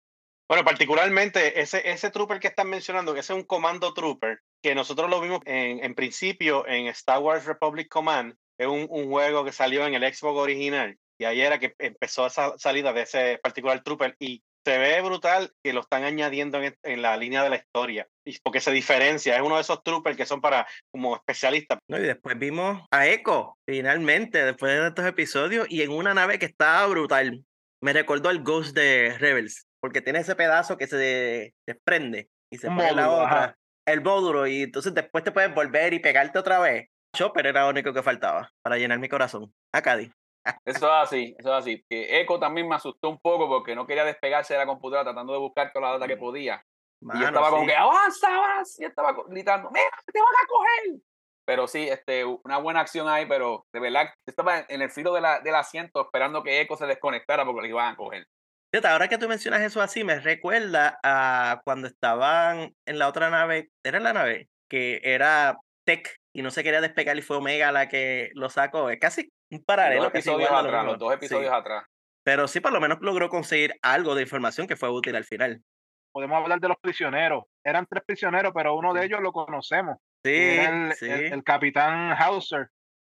Bueno, 0.49 0.63
particularmente 0.63 1.59
ese, 1.59 1.89
ese 1.89 2.09
trooper 2.09 2.39
que 2.39 2.47
están 2.47 2.69
mencionando, 2.69 3.13
que 3.13 3.19
ese 3.19 3.33
es 3.33 3.39
un 3.39 3.45
comando 3.45 3.93
trooper, 3.93 4.39
que 4.63 4.75
nosotros 4.75 5.09
lo 5.09 5.19
vimos 5.19 5.41
en, 5.45 5.83
en 5.83 5.93
principio 5.93 6.65
en 6.67 6.87
Star 6.87 7.19
Wars 7.19 7.45
Republic 7.45 7.89
Command, 7.89 8.33
es 8.57 8.67
un, 8.67 8.87
un 8.89 9.09
juego 9.09 9.43
que 9.43 9.51
salió 9.51 9.85
en 9.85 9.93
el 9.93 10.13
Xbox 10.13 10.39
original, 10.39 10.97
y 11.19 11.25
ahí 11.25 11.41
era 11.41 11.59
que 11.59 11.75
empezó 11.79 12.27
esa 12.27 12.57
salida 12.57 12.93
de 12.93 13.01
ese 13.01 13.39
particular 13.43 13.83
trooper, 13.83 14.15
y 14.19 14.41
se 14.67 14.77
ve 14.77 14.99
brutal 15.01 15.49
que 15.63 15.71
lo 15.71 15.79
están 15.79 16.03
añadiendo 16.03 16.61
en, 16.61 16.75
en 16.83 17.01
la 17.01 17.15
línea 17.15 17.41
de 17.41 17.49
la 17.49 17.55
historia, 17.55 18.05
y 18.25 18.37
porque 18.39 18.59
se 18.59 18.73
diferencia, 18.73 19.37
es 19.37 19.41
uno 19.41 19.55
de 19.55 19.61
esos 19.61 19.81
troopers 19.81 20.17
que 20.17 20.25
son 20.25 20.41
para 20.41 20.67
como 20.91 21.15
especialistas. 21.15 21.79
No, 21.89 21.97
y 21.97 22.01
después 22.01 22.37
vimos 22.37 22.85
a 22.91 23.07
Echo, 23.07 23.55
finalmente, 23.65 24.43
después 24.43 24.77
de 24.77 24.87
estos 24.89 25.05
episodios, 25.05 25.67
y 25.69 25.83
en 25.83 25.91
una 25.91 26.13
nave 26.13 26.37
que 26.37 26.47
estaba 26.47 26.85
brutal. 26.87 27.45
Me 27.81 27.93
recordó 27.93 28.29
el 28.29 28.43
Ghost 28.43 28.75
de 28.75 29.15
Rebels, 29.17 29.67
porque 29.79 30.01
tiene 30.01 30.19
ese 30.19 30.35
pedazo 30.35 30.77
que 30.77 30.87
se 30.87 31.53
desprende 31.65 32.27
y 32.51 32.57
se 32.57 32.67
pone 32.67 32.89
en 32.89 32.95
la 32.97 33.09
otra, 33.09 33.43
ajá. 33.43 33.57
el 33.87 34.01
módulo, 34.01 34.47
y 34.47 34.63
entonces 34.63 34.93
después 34.93 35.23
te 35.23 35.31
puedes 35.31 35.55
volver 35.55 35.93
y 35.93 35.99
pegarte 35.99 36.39
otra 36.39 36.59
vez. 36.59 36.89
Chopper 37.15 37.47
era 37.47 37.63
lo 37.63 37.69
único 37.69 37.93
que 37.93 38.03
faltaba 38.03 38.51
para 38.61 38.77
llenar 38.77 38.99
mi 38.99 39.07
corazón. 39.07 39.53
A 39.73 39.81
Cádiz. 39.81 40.11
Eso 40.65 40.87
es 40.87 40.93
así, 40.93 41.35
eso 41.37 41.49
es 41.49 41.59
así. 41.59 41.83
Que 41.89 42.19
Echo 42.19 42.39
también 42.39 42.67
me 42.67 42.75
asustó 42.75 43.09
un 43.09 43.19
poco 43.19 43.47
porque 43.47 43.75
no 43.75 43.85
quería 43.85 44.05
despegarse 44.05 44.53
de 44.53 44.59
la 44.59 44.65
computadora 44.65 45.11
tratando 45.11 45.33
de 45.33 45.39
buscar 45.39 45.71
toda 45.71 45.87
la 45.87 45.93
data 45.93 46.07
que 46.07 46.17
podía. 46.17 46.63
y 47.01 47.19
yo 47.19 47.27
estaba 47.27 47.49
como 47.49 47.65
que 47.65 47.75
avanza, 47.75 48.35
avanza. 48.35 48.75
Y 48.77 48.81
yo 48.83 48.89
estaba 48.89 49.15
gritando, 49.27 49.69
mira, 49.71 49.89
te 50.05 50.19
van 50.19 50.27
a 50.27 50.47
coger. 50.47 51.01
Pero 51.45 51.67
sí, 51.67 51.87
este, 51.87 52.25
una 52.25 52.57
buena 52.57 52.81
acción 52.81 53.07
ahí, 53.07 53.25
pero 53.25 53.65
de 53.71 53.79
verdad, 53.79 54.09
estaba 54.25 54.65
en 54.67 54.81
el 54.81 54.89
filo 54.89 55.13
de 55.13 55.21
la, 55.21 55.39
del 55.39 55.55
asiento 55.55 56.01
esperando 56.01 56.43
que 56.43 56.59
Echo 56.59 56.75
se 56.75 56.85
desconectara 56.85 57.45
porque 57.45 57.61
lo 57.61 57.67
iban 57.67 57.93
a 57.93 57.95
coger. 57.95 58.27
Fíjate, 58.69 58.89
ahora 58.89 59.07
que 59.07 59.17
tú 59.17 59.29
mencionas 59.29 59.61
eso 59.61 59.81
así, 59.81 60.03
me 60.03 60.19
recuerda 60.19 60.99
a 61.01 61.61
cuando 61.63 61.87
estaban 61.87 62.75
en 62.85 62.99
la 62.99 63.07
otra 63.07 63.29
nave, 63.29 63.69
era 63.81 64.01
la 64.01 64.11
nave, 64.11 64.49
que 64.69 64.99
era 65.03 65.57
Tech 65.85 66.17
y 66.37 66.43
no 66.43 66.51
se 66.51 66.63
quería 66.63 66.81
despegar 66.81 67.17
y 67.17 67.23
fue 67.23 67.37
Omega 67.37 67.71
la 67.71 67.89
que 67.89 68.29
lo 68.35 68.47
sacó. 68.51 68.91
Es 68.91 68.99
casi 68.99 69.21
un 69.49 69.57
Los 69.57 69.65
paralelo. 69.65 70.03
dos 70.03 70.11
casi 70.11 70.29
episodios 70.29 70.49
igual 70.49 70.65
de 70.65 70.71
lo 70.71 70.77
atrás, 70.77 70.91
los 70.91 70.99
dos 70.99 71.09
Sí. 71.09 71.15
episodios 71.15 71.51
atrás. 71.53 71.83
Pero 72.23 72.47
sí, 72.47 72.59
por 72.59 72.71
lo 72.73 72.79
menos 72.79 72.99
logró 73.01 73.27
conseguir 73.29 73.73
algo 73.81 74.13
de 74.13 74.21
información 74.21 74.67
que 74.67 74.75
fue 74.75 74.89
útil 74.91 75.15
al 75.15 75.23
final. 75.25 75.61
Podemos 76.13 76.37
hablar 76.41 76.59
de 76.59 76.67
los 76.67 76.77
prisioneros. 76.79 77.45
Eran 77.65 77.87
tres 77.89 78.03
prisioneros, 78.05 78.51
pero 78.53 78.75
uno 78.75 78.93
de 78.93 79.05
ellos 79.05 79.19
lo 79.21 79.31
conocemos. 79.31 79.97
Sí, 80.23 80.31
el, 80.35 80.93
sí. 80.93 81.09
el- 81.09 81.33
el 81.33 81.43
capitán 81.43 82.11
Hauser. 82.11 82.67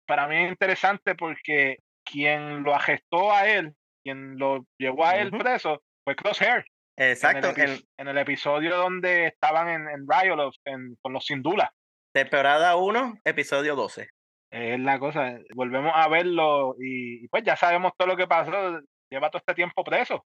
Para 0.06 0.26
mí 0.26 0.36
es 0.44 0.48
interesante 0.50 1.14
porque 1.14 1.78
quien 2.04 2.62
lo 2.62 2.74
agestó 2.74 3.32
a 3.34 3.46
él, 3.46 3.74
quien 4.02 4.38
lo 4.38 4.64
llevó 4.78 5.04
a 5.04 5.16
él 5.16 5.30
preso, 5.30 5.82
fue 6.04 6.16
Crosshair. 6.16 6.64
Exacto. 6.96 7.50
En 7.56 7.60
el, 7.60 7.84
En 7.98 8.16
episodio 8.18 8.76
donde 8.76 9.26
estaban 9.26 9.68
en, 9.68 9.88
en 9.88 10.06
Ryolov, 10.08 10.52
en- 10.64 10.96
con 11.02 11.12
los 11.12 11.26
Sindula. 11.26 11.70
Temporada 12.12 12.76
1, 12.76 13.20
episodio 13.24 13.76
12. 13.76 14.08
Es 14.52 14.80
la 14.80 14.98
cosa. 14.98 15.38
Volvemos 15.54 15.92
a 15.94 16.08
verlo 16.08 16.74
y, 16.78 17.24
y 17.24 17.28
pues 17.28 17.44
ya 17.44 17.56
sabemos 17.56 17.92
todo 17.96 18.08
lo 18.08 18.16
que 18.16 18.26
pasó. 18.26 18.80
Lleva 19.10 19.30
todo 19.30 19.38
este 19.38 19.54
tiempo 19.54 19.84
preso. 19.84 20.24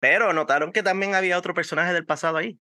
Pero 0.00 0.32
notaron 0.32 0.72
que 0.72 0.82
también 0.82 1.14
había 1.14 1.38
otro 1.38 1.54
personaje 1.54 1.92
del 1.92 2.06
pasado 2.06 2.36
ahí. 2.38 2.58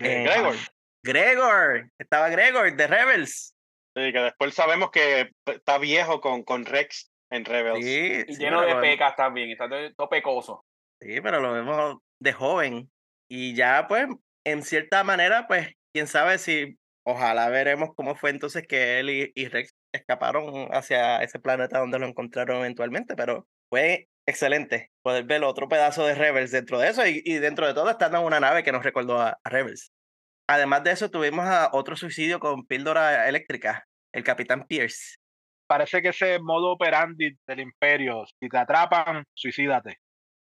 Eh, 0.00 0.22
Eh, 0.22 0.24
Gregor. 0.24 0.56
Gregor. 1.04 1.90
Estaba 1.98 2.28
Gregor 2.28 2.74
de 2.74 2.86
Rebels. 2.86 3.54
Sí, 3.94 4.12
que 4.12 4.18
después 4.20 4.54
sabemos 4.54 4.90
que 4.90 5.30
está 5.46 5.78
viejo 5.78 6.20
con, 6.20 6.42
con 6.42 6.64
Rex 6.64 7.10
en 7.30 7.44
Rebels. 7.44 7.84
Sí, 7.84 8.24
Y 8.26 8.34
sí, 8.34 8.40
lleno 8.40 8.62
de 8.62 8.74
pecas 8.76 9.16
también, 9.16 9.50
está 9.50 9.68
todo 9.68 9.92
todo 9.94 10.08
pecoso. 10.08 10.64
Sí, 11.00 11.20
pero 11.20 11.40
lo 11.40 11.52
vemos 11.52 11.98
de 12.20 12.32
joven. 12.32 12.90
Y 13.28 13.54
ya, 13.54 13.86
pues, 13.88 14.06
en 14.44 14.62
cierta 14.62 15.04
manera, 15.04 15.46
pues, 15.46 15.72
quién 15.92 16.06
sabe 16.06 16.38
si, 16.38 16.78
ojalá 17.04 17.48
veremos 17.48 17.90
cómo 17.96 18.14
fue 18.16 18.30
entonces 18.30 18.66
que 18.66 19.00
él 19.00 19.10
y, 19.10 19.32
y 19.34 19.48
Rex 19.48 19.74
escaparon 19.92 20.68
hacia 20.72 21.22
ese 21.22 21.38
planeta 21.40 21.78
donde 21.78 21.98
lo 21.98 22.06
encontraron 22.06 22.58
eventualmente, 22.58 23.16
pero 23.16 23.46
fue 23.70 24.08
excelente 24.26 24.90
poder 25.02 25.24
ver 25.24 25.42
otro 25.44 25.68
pedazo 25.68 26.06
de 26.06 26.14
Rebels 26.14 26.52
dentro 26.52 26.78
de 26.78 26.88
eso 26.90 27.06
y, 27.06 27.22
y 27.24 27.34
dentro 27.38 27.66
de 27.66 27.74
todo 27.74 27.90
estando 27.90 28.18
en 28.18 28.24
una 28.24 28.40
nave 28.40 28.62
que 28.62 28.72
nos 28.72 28.84
recordó 28.84 29.20
a, 29.20 29.38
a 29.42 29.50
Rebels. 29.50 29.90
Además 30.48 30.84
de 30.84 30.90
eso, 30.92 31.10
tuvimos 31.10 31.46
a 31.46 31.70
otro 31.72 31.96
suicidio 31.96 32.38
con 32.40 32.66
píldora 32.66 33.28
eléctrica, 33.28 33.86
el 34.12 34.24
Capitán 34.24 34.66
Pierce. 34.66 35.16
Parece 35.66 36.02
que 36.02 36.08
ese 36.08 36.38
modo 36.40 36.72
operandi 36.72 37.36
del 37.46 37.60
imperio, 37.60 38.24
si 38.38 38.48
te 38.48 38.58
atrapan, 38.58 39.24
suicídate. 39.34 39.98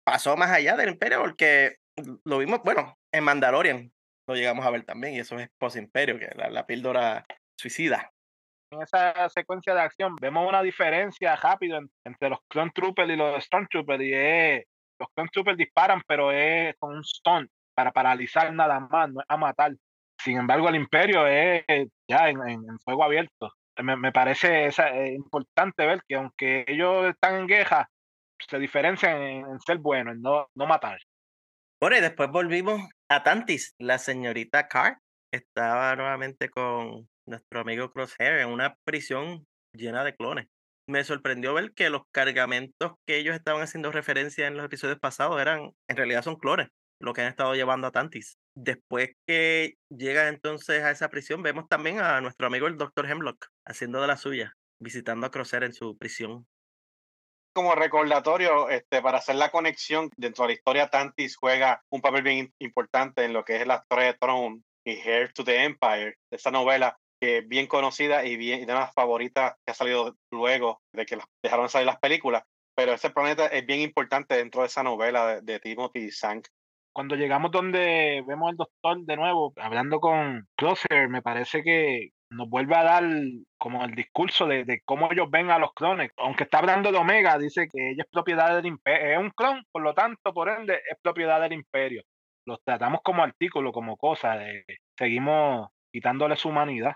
pasó 0.05 0.37
más 0.37 0.51
allá 0.51 0.77
del 0.77 0.91
imperio 0.91 1.21
porque 1.21 1.77
lo 2.25 2.39
vimos, 2.39 2.61
bueno, 2.65 2.97
en 3.13 3.25
Mandalorian 3.25 3.93
lo 4.33 4.39
llegamos 4.39 4.67
a 4.67 4.71
ver 4.71 4.85
también 4.85 5.15
y 5.15 5.21
eso 5.21 5.39
es 5.39 5.49
post-imperio, 5.59 6.19
que 6.19 6.31
la, 6.35 6.51
la 6.51 6.67
píldora 6.67 7.25
suicida. 7.57 8.11
En 8.71 8.83
esa 8.83 9.29
secuencia 9.29 9.75
de 9.75 9.81
acción 9.83 10.17
vemos 10.17 10.49
una 10.49 10.63
diferencia 10.63 11.37
rápido 11.37 11.79
en- 11.79 11.91
entre 12.05 12.31
los 12.31 12.39
Clone 12.49 12.71
Troopers 12.75 13.11
y 13.11 13.17
los 13.17 13.45
Stormtroopers 13.45 14.03
y 14.03 14.13
es, 14.15 14.65
los 14.99 15.09
Clone 15.15 15.31
Troopers 15.33 15.59
disparan 15.59 16.03
pero 16.07 16.33
es 16.33 16.75
con 16.79 16.97
un 16.97 17.05
stunt 17.05 17.51
para 17.75 17.93
paralizar 17.93 18.53
nada 18.53 18.81
más, 18.81 19.11
no 19.11 19.21
es 19.21 19.27
a 19.29 19.37
matar. 19.37 19.73
Sin 20.19 20.39
embargo, 20.39 20.69
el 20.69 20.77
imperio 20.77 21.27
es 21.27 21.65
ya 22.09 22.29
en, 22.29 22.39
en- 22.49 22.65
en 22.69 22.79
fuego 22.81 23.05
abierto. 23.05 23.53
Me, 23.83 23.97
me 23.97 24.13
parece 24.13 24.67
esa- 24.67 24.91
eh, 24.97 25.13
importante 25.15 25.87
ver 25.87 26.03
que 26.07 26.15
aunque 26.17 26.65
ellos 26.67 27.07
están 27.07 27.37
en 27.37 27.47
guerra, 27.47 27.89
se 28.39 28.59
diferencian 28.59 29.21
en, 29.23 29.47
en 29.47 29.61
ser 29.61 29.79
buenos, 29.79 30.15
en 30.15 30.23
no, 30.23 30.49
no 30.55 30.67
matar. 30.67 30.99
Bueno, 31.83 31.97
y 31.97 32.01
después 32.01 32.31
volvimos 32.31 32.81
a 33.11 33.25
Tantis, 33.25 33.75
la 33.77 33.99
señorita 33.99 34.69
Carr 34.69 34.99
estaba 35.33 35.97
nuevamente 35.97 36.49
con 36.49 37.09
nuestro 37.27 37.59
amigo 37.59 37.91
Crosshair 37.91 38.39
en 38.39 38.51
una 38.51 38.77
prisión 38.85 39.49
llena 39.75 40.05
de 40.05 40.15
clones. 40.15 40.47
Me 40.89 41.03
sorprendió 41.03 41.55
ver 41.55 41.73
que 41.73 41.91
los 41.91 42.03
cargamentos 42.13 42.93
que 43.05 43.17
ellos 43.17 43.35
estaban 43.35 43.63
haciendo 43.63 43.91
referencia 43.91 44.47
en 44.47 44.57
los 44.57 44.65
episodios 44.65 45.01
pasados 45.01 45.41
eran, 45.41 45.73
en 45.89 45.97
realidad 45.97 46.23
son 46.23 46.37
clones, 46.37 46.69
lo 47.01 47.15
que 47.15 47.23
han 47.23 47.27
estado 47.27 47.57
llevando 47.57 47.89
a 47.89 47.91
Tantis. 47.91 48.37
Después 48.57 49.09
que 49.27 49.75
llegan 49.91 50.29
entonces 50.29 50.85
a 50.85 50.93
esa 50.93 51.09
prisión, 51.09 51.43
vemos 51.43 51.67
también 51.69 51.99
a 51.99 52.21
nuestro 52.21 52.47
amigo 52.47 52.69
el 52.69 52.77
Dr. 52.77 53.11
Hemlock 53.11 53.47
haciendo 53.67 54.01
de 54.01 54.07
la 54.07 54.17
suya, 54.17 54.53
visitando 54.81 55.27
a 55.27 55.33
Crosshair 55.33 55.65
en 55.65 55.73
su 55.73 55.99
prisión. 55.99 56.47
Como 57.55 57.75
recordatorio, 57.75 58.71
este, 58.71 59.03
para 59.03 59.19
hacer 59.19 59.35
la 59.37 59.51
conexión 59.51 60.11
dentro 60.17 60.45
de 60.45 60.49
la 60.49 60.55
historia, 60.55 60.89
Tantis 60.89 61.37
juega 61.37 61.83
un 61.91 62.01
papel 62.01 62.23
bien 62.23 62.47
im- 62.47 62.53
importante 62.61 63.25
en 63.25 63.35
lo 63.35 63.45
que 63.45 63.57
es 63.57 63.67
la 63.67 63.77
historia 63.83 64.07
de 64.07 64.15
Throne 64.15 64.63
y 64.87 64.93
Heir 64.93 65.33
to 65.35 65.45
the 65.45 65.63
Empire, 65.65 66.17
esa 66.31 66.51
novela 66.51 66.97
que 67.21 67.39
es 67.39 67.49
bien 67.49 67.67
conocida 67.67 68.25
y, 68.25 68.37
bien, 68.37 68.63
y 68.63 68.65
de 68.65 68.73
las 68.73 68.93
favoritas 68.95 69.55
que 69.65 69.71
ha 69.71 69.75
salido 69.75 70.17
luego 70.33 70.81
de 70.93 71.05
que 71.07 71.19
dejaron 71.43 71.69
salir 71.69 71.87
las 71.87 72.01
películas. 72.01 72.43
Pero 72.75 72.95
ese 72.95 73.11
planeta 73.11 73.47
es 73.47 73.67
bien 73.67 73.81
importante 73.81 74.35
dentro 74.35 74.63
de 74.63 74.69
esa 74.69 74.83
novela 74.83 75.27
de, 75.27 75.43
de 75.43 75.61
Timothy 75.61 76.11
Zahn. 76.11 76.43
Cuando 76.95 77.17
llegamos 77.17 77.51
donde 77.51 78.25
vemos 78.27 78.51
al 78.51 78.57
doctor 78.57 79.05
de 79.05 79.17
nuevo, 79.17 79.53
hablando 79.57 80.01
con 80.01 80.49
Crosshair, 80.57 81.09
me 81.09 81.23
parece 81.23 81.63
que 81.63 82.11
nos 82.33 82.49
vuelve 82.49 82.75
a 82.77 82.83
dar 82.85 83.05
como 83.59 83.85
el 83.85 83.95
discurso 83.95 84.47
de, 84.47 84.65
de 84.65 84.81
cómo 84.85 85.11
ellos 85.13 85.31
ven 85.31 85.51
a 85.51 85.59
los 85.59 85.73
clones. 85.75 86.11
Aunque 86.17 86.45
está 86.45 86.59
hablando 86.59 86.91
de 86.93 86.99
Omega, 86.99 87.39
dice 87.39 87.69
que 87.69 87.91
ella 87.91 88.03
es 88.05 88.11
propiedad 88.11 88.55
del 88.57 88.67
imperio, 88.67 89.13
es 89.13 89.19
un 89.19 89.31
clon, 89.31 89.65
por 89.73 89.83
lo 89.83 89.95
tanto, 89.95 90.33
por 90.35 90.49
ende, 90.49 90.75
es 90.91 90.99
propiedad 91.03 91.41
del 91.41 91.53
imperio. 91.53 92.03
Los 92.47 92.63
tratamos 92.65 93.01
como 93.05 93.23
artículo, 93.23 93.73
como 93.73 93.97
cosa, 93.97 94.37
de- 94.37 94.65
seguimos 94.99 95.69
quitándole 95.93 96.37
su 96.37 96.49
humanidad. 96.49 96.95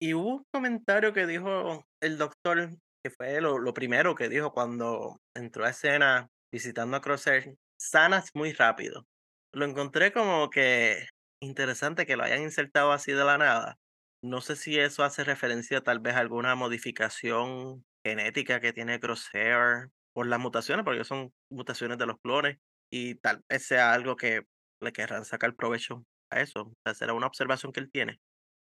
Y 0.00 0.14
hubo 0.14 0.36
un 0.36 0.44
comentario 0.52 1.12
que 1.12 1.26
dijo 1.26 1.84
el 2.00 2.18
doctor, 2.18 2.70
que 3.02 3.10
fue 3.10 3.40
lo, 3.40 3.58
lo 3.58 3.72
primero 3.74 4.14
que 4.14 4.28
dijo 4.28 4.52
cuando 4.52 5.18
entró 5.34 5.64
a 5.64 5.70
escena 5.70 6.28
visitando 6.52 6.96
a 6.96 7.00
Crosshair, 7.00 7.56
sanas 7.78 8.30
muy 8.34 8.52
rápido. 8.52 9.04
Lo 9.52 9.64
encontré 9.64 10.12
como 10.12 10.50
que 10.50 11.06
interesante 11.42 12.06
que 12.06 12.16
lo 12.16 12.24
hayan 12.24 12.42
insertado 12.42 12.92
así 12.92 13.12
de 13.12 13.24
la 13.24 13.38
nada. 13.38 13.76
No 14.22 14.40
sé 14.40 14.56
si 14.56 14.78
eso 14.78 15.04
hace 15.04 15.24
referencia 15.24 15.82
tal 15.82 16.00
vez 16.00 16.14
a 16.14 16.20
alguna 16.20 16.54
modificación 16.54 17.84
genética 18.04 18.60
que 18.60 18.72
tiene 18.72 19.00
Crosshair 19.00 19.88
por 20.14 20.26
las 20.26 20.40
mutaciones, 20.40 20.84
porque 20.84 21.04
son 21.04 21.32
mutaciones 21.50 21.98
de 21.98 22.06
los 22.06 22.16
clones, 22.20 22.56
y 22.90 23.16
tal 23.16 23.42
vez 23.48 23.66
sea 23.66 23.92
algo 23.92 24.16
que 24.16 24.42
le 24.80 24.92
querrán 24.92 25.24
sacar 25.24 25.54
provecho 25.54 26.04
a 26.30 26.40
eso. 26.40 26.62
O 26.62 26.74
sea, 26.84 26.94
será 26.94 27.12
una 27.12 27.26
observación 27.26 27.72
que 27.72 27.80
él 27.80 27.90
tiene. 27.90 28.18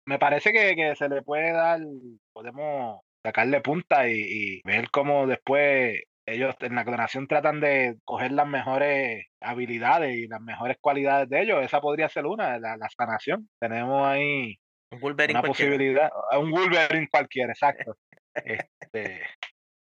Me 0.07 0.19
parece 0.19 0.51
que, 0.51 0.76
que 0.76 0.95
se 0.95 1.09
le 1.09 1.22
puede 1.22 1.51
dar, 1.51 1.81
podemos 2.34 3.01
sacarle 3.23 3.61
punta 3.61 4.07
y, 4.09 4.61
ver 4.63 4.89
cómo 4.91 5.26
después 5.26 6.01
ellos 6.27 6.55
en 6.59 6.76
la 6.76 6.85
clonación 6.85 7.27
tratan 7.27 7.59
de 7.59 7.97
coger 8.03 8.31
las 8.31 8.47
mejores 8.47 9.26
habilidades 9.41 10.15
y 10.15 10.27
las 10.27 10.41
mejores 10.41 10.77
cualidades 10.80 11.30
de 11.30 11.41
ellos. 11.41 11.63
Esa 11.63 11.81
podría 11.81 12.09
ser 12.09 12.26
una, 12.26 12.59
la, 12.59 12.77
la 12.77 12.89
sanación. 12.89 13.49
Tenemos 13.59 14.07
ahí 14.07 14.57
Un 14.95 15.01
Wolverine 15.01 15.39
una 15.39 15.41
cualquiera. 15.41 15.72
posibilidad, 15.72 16.11
un 16.39 16.51
Wolverine 16.51 17.07
cualquiera, 17.09 17.51
exacto. 17.51 17.97
Este, 18.34 19.22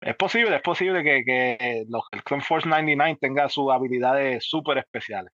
es 0.00 0.16
posible, 0.16 0.56
es 0.56 0.62
posible 0.62 1.02
que, 1.02 1.24
que 1.24 1.84
los, 1.88 2.04
el 2.12 2.22
Clone 2.22 2.42
Force 2.42 2.68
99 2.68 3.18
tenga 3.20 3.48
sus 3.48 3.72
habilidades 3.72 4.44
súper 4.44 4.78
especiales. 4.78 5.32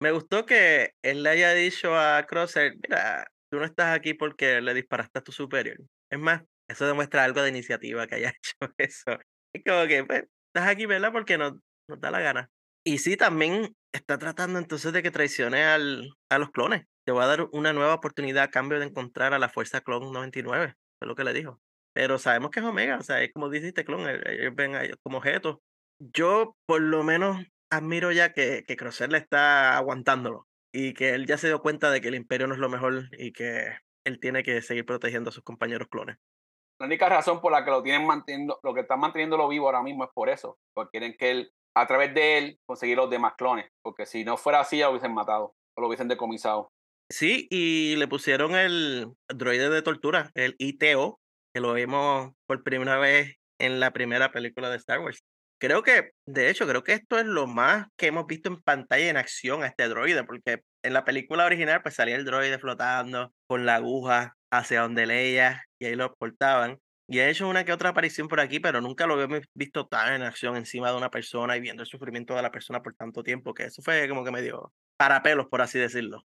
Me 0.00 0.10
gustó 0.12 0.44
que 0.46 0.92
él 1.02 1.22
le 1.22 1.30
haya 1.30 1.52
dicho 1.52 1.98
a 1.98 2.24
Crosser, 2.24 2.74
mira, 2.82 3.26
tú 3.50 3.58
no 3.58 3.64
estás 3.64 3.94
aquí 3.94 4.14
porque 4.14 4.60
le 4.60 4.74
disparaste 4.74 5.18
a 5.18 5.22
tu 5.22 5.32
superior. 5.32 5.78
Es 6.10 6.18
más, 6.18 6.42
eso 6.68 6.86
demuestra 6.86 7.24
algo 7.24 7.42
de 7.42 7.50
iniciativa 7.50 8.06
que 8.06 8.16
haya 8.16 8.28
hecho 8.38 8.74
eso. 8.78 9.18
Es 9.54 9.62
como 9.64 9.86
que, 9.86 10.04
pues, 10.04 10.24
estás 10.54 10.68
aquí, 10.68 10.86
¿verdad? 10.86 11.12
Porque 11.12 11.38
nos, 11.38 11.54
nos 11.88 12.00
da 12.00 12.10
la 12.10 12.20
gana. 12.20 12.50
Y 12.86 12.98
sí, 12.98 13.16
también 13.16 13.74
está 13.92 14.18
tratando 14.18 14.58
entonces 14.58 14.92
de 14.92 15.02
que 15.02 15.10
traicione 15.10 15.64
al, 15.64 16.10
a 16.30 16.38
los 16.38 16.50
clones. 16.50 16.84
Te 17.06 17.12
voy 17.12 17.22
a 17.22 17.26
dar 17.26 17.48
una 17.52 17.72
nueva 17.72 17.94
oportunidad 17.94 18.44
a 18.44 18.50
cambio 18.50 18.78
de 18.78 18.86
encontrar 18.86 19.34
a 19.34 19.38
la 19.38 19.48
Fuerza 19.48 19.82
Clone 19.82 20.10
99. 20.10 20.74
Fue 20.98 21.08
lo 21.08 21.14
que 21.14 21.24
le 21.24 21.32
dijo. 21.32 21.60
Pero 21.94 22.18
sabemos 22.18 22.50
que 22.50 22.60
es 22.60 22.66
Omega, 22.66 22.96
o 22.98 23.02
sea, 23.02 23.22
es 23.22 23.32
como 23.32 23.50
dijiste, 23.50 23.84
Clone, 23.84 24.14
eh, 24.14 24.20
ellos 24.40 24.54
ven 24.54 24.74
ellos 24.74 24.96
como 25.02 25.18
objetos. 25.18 25.58
Yo, 26.00 26.56
por 26.66 26.80
lo 26.80 27.04
menos, 27.04 27.44
admiro 27.70 28.10
ya 28.10 28.32
que, 28.32 28.64
que 28.66 28.76
Crosser 28.76 29.12
le 29.12 29.18
está 29.18 29.76
aguantándolo 29.76 30.48
y 30.72 30.92
que 30.94 31.10
él 31.10 31.26
ya 31.26 31.38
se 31.38 31.46
dio 31.46 31.62
cuenta 31.62 31.90
de 31.90 32.00
que 32.00 32.08
el 32.08 32.16
imperio 32.16 32.48
no 32.48 32.54
es 32.54 32.60
lo 32.60 32.68
mejor 32.68 33.04
y 33.16 33.32
que 33.32 33.78
él 34.04 34.18
tiene 34.18 34.42
que 34.42 34.60
seguir 34.60 34.84
protegiendo 34.84 35.30
a 35.30 35.32
sus 35.32 35.44
compañeros 35.44 35.88
clones. 35.88 36.16
La 36.80 36.86
única 36.86 37.08
razón 37.08 37.40
por 37.40 37.52
la 37.52 37.64
que 37.64 37.70
lo 37.70 37.82
tienen 37.82 38.06
manteniendo, 38.06 38.58
lo 38.62 38.74
que 38.74 38.80
están 38.80 38.98
manteniéndolo 38.98 39.46
vivo 39.48 39.66
ahora 39.66 39.82
mismo 39.82 40.04
es 40.04 40.10
por 40.12 40.28
eso, 40.28 40.58
porque 40.74 40.98
quieren 40.98 41.16
que 41.16 41.30
él, 41.30 41.52
a 41.76 41.86
través 41.86 42.12
de 42.12 42.38
él, 42.38 42.58
conseguir 42.66 42.96
los 42.96 43.08
demás 43.08 43.34
clones, 43.38 43.70
porque 43.82 44.04
si 44.04 44.24
no 44.24 44.36
fuera 44.36 44.60
así 44.60 44.80
lo 44.80 44.90
hubiesen 44.90 45.14
matado 45.14 45.54
o 45.76 45.80
lo 45.80 45.86
hubiesen 45.86 46.08
decomisado. 46.08 46.72
Sí, 47.08 47.46
y 47.50 47.96
le 47.96 48.08
pusieron 48.08 48.54
el 48.54 49.06
droide 49.28 49.68
de 49.70 49.82
tortura, 49.82 50.30
el 50.34 50.56
ITO, 50.58 51.20
que 51.52 51.60
lo 51.60 51.74
vimos 51.74 52.32
por 52.46 52.62
primera 52.64 52.98
vez 52.98 53.36
en 53.58 53.78
la 53.78 53.92
primera 53.92 54.32
película 54.32 54.70
de 54.70 54.76
Star 54.76 55.00
Wars. 55.00 55.22
Creo 55.58 55.82
que, 55.82 56.10
de 56.26 56.50
hecho, 56.50 56.66
creo 56.66 56.82
que 56.82 56.94
esto 56.94 57.18
es 57.18 57.26
lo 57.26 57.46
más 57.46 57.86
que 57.96 58.08
hemos 58.08 58.26
visto 58.26 58.48
en 58.48 58.60
pantalla 58.60 59.08
en 59.08 59.16
acción 59.16 59.62
a 59.62 59.66
este 59.68 59.88
droide, 59.88 60.24
porque 60.24 60.62
en 60.82 60.92
la 60.92 61.04
película 61.04 61.46
original 61.46 61.82
pues 61.82 61.94
salía 61.94 62.16
el 62.16 62.24
droide 62.24 62.58
flotando 62.58 63.32
con 63.46 63.64
la 63.64 63.76
aguja 63.76 64.36
hacia 64.50 64.82
donde 64.82 65.06
Leia 65.06 65.64
y 65.78 65.86
ahí 65.86 65.94
lo 65.94 66.14
portaban. 66.14 66.78
Y 67.06 67.20
ha 67.20 67.28
hecho 67.28 67.48
una 67.48 67.64
que 67.64 67.72
otra 67.72 67.90
aparición 67.90 68.28
por 68.28 68.40
aquí, 68.40 68.60
pero 68.60 68.80
nunca 68.80 69.06
lo 69.06 69.14
habíamos 69.14 69.42
visto 69.54 69.86
tan 69.86 70.14
en 70.14 70.22
acción 70.22 70.56
encima 70.56 70.90
de 70.90 70.96
una 70.96 71.10
persona 71.10 71.56
y 71.56 71.60
viendo 71.60 71.82
el 71.82 71.88
sufrimiento 71.88 72.34
de 72.34 72.42
la 72.42 72.50
persona 72.50 72.82
por 72.82 72.94
tanto 72.94 73.22
tiempo, 73.22 73.54
que 73.54 73.64
eso 73.64 73.82
fue 73.82 74.08
como 74.08 74.24
que 74.24 74.30
medio 74.32 74.72
para 74.96 75.22
pelos, 75.22 75.46
por 75.48 75.62
así 75.62 75.78
decirlo. 75.78 76.24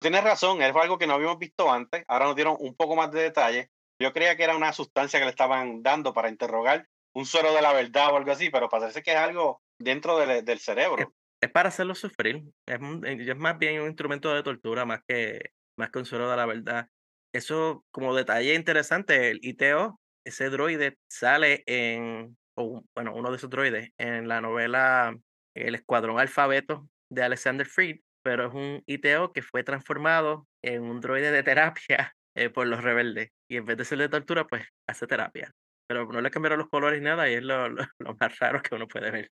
Tienes 0.00 0.22
razón, 0.22 0.62
es 0.62 0.74
algo 0.74 0.98
que 0.98 1.06
no 1.06 1.14
habíamos 1.14 1.38
visto 1.38 1.70
antes. 1.70 2.04
Ahora 2.06 2.26
nos 2.26 2.36
dieron 2.36 2.56
un 2.58 2.74
poco 2.76 2.94
más 2.94 3.10
de 3.10 3.22
detalle. 3.22 3.70
Yo 4.00 4.12
creía 4.12 4.36
que 4.36 4.44
era 4.44 4.56
una 4.56 4.72
sustancia 4.72 5.18
que 5.18 5.24
le 5.24 5.30
estaban 5.30 5.82
dando 5.82 6.12
para 6.12 6.28
interrogar 6.28 6.86
un 7.14 7.26
suero 7.26 7.52
de 7.52 7.62
la 7.62 7.72
verdad 7.72 8.12
o 8.12 8.16
algo 8.16 8.30
así, 8.30 8.48
pero 8.50 8.68
parece 8.68 9.02
que 9.02 9.10
es 9.10 9.16
algo 9.16 9.60
dentro 9.78 10.18
del, 10.18 10.44
del 10.44 10.58
cerebro. 10.60 11.12
Es 11.40 11.50
para 11.50 11.68
hacerlo 11.68 11.94
sufrir. 11.94 12.44
Es, 12.66 12.78
eh, 13.04 13.26
es 13.28 13.36
más 13.36 13.58
bien 13.58 13.80
un 13.80 13.88
instrumento 13.88 14.32
de 14.32 14.42
tortura 14.42 14.84
más 14.84 15.00
que, 15.06 15.50
más 15.76 15.90
que 15.90 15.98
un 15.98 16.06
suero 16.06 16.30
de 16.30 16.36
la 16.36 16.46
verdad. 16.46 16.88
Eso, 17.34 17.84
como 17.90 18.14
detalle 18.14 18.54
interesante, 18.54 19.30
el 19.30 19.40
ITO, 19.42 20.00
ese 20.24 20.48
droide 20.50 20.96
sale 21.10 21.62
en, 21.66 22.36
o 22.56 22.82
bueno, 22.94 23.14
uno 23.14 23.30
de 23.30 23.36
esos 23.36 23.50
droides, 23.50 23.90
en 23.98 24.28
la 24.28 24.40
novela 24.40 25.16
El 25.54 25.74
Escuadrón 25.74 26.18
Alfabeto 26.18 26.88
de 27.10 27.22
Alexander 27.22 27.66
Freed, 27.66 28.00
pero 28.28 28.48
es 28.48 28.52
un 28.52 28.82
ITO 28.84 29.32
que 29.32 29.40
fue 29.40 29.64
transformado 29.64 30.46
en 30.62 30.82
un 30.82 31.00
droide 31.00 31.30
de 31.30 31.42
terapia 31.42 32.12
eh, 32.36 32.50
por 32.50 32.66
los 32.66 32.84
rebeldes. 32.84 33.30
Y 33.50 33.56
en 33.56 33.64
vez 33.64 33.78
de 33.78 33.84
hacerle 33.84 34.10
tortura, 34.10 34.46
pues 34.46 34.68
hace 34.86 35.06
terapia. 35.06 35.50
Pero 35.88 36.04
no 36.12 36.20
le 36.20 36.30
cambiaron 36.30 36.58
los 36.58 36.68
colores 36.68 37.00
ni 37.00 37.06
nada 37.06 37.30
y 37.30 37.36
es 37.36 37.42
lo, 37.42 37.70
lo- 37.70 37.86
lo 37.98 38.14
más 38.20 38.38
raro 38.38 38.60
que 38.60 38.74
uno 38.74 38.86
puede 38.86 39.10
ver. 39.10 39.30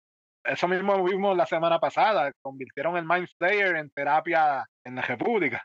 Eso 0.44 0.66
mismo 0.66 1.04
vimos 1.04 1.36
la 1.36 1.46
semana 1.46 1.78
pasada. 1.78 2.32
Convirtieron 2.42 2.96
el 2.96 3.04
Mind 3.06 3.28
Flayer 3.38 3.76
en 3.76 3.90
terapia 3.90 4.66
en 4.84 4.96
la 4.96 5.02
República. 5.02 5.64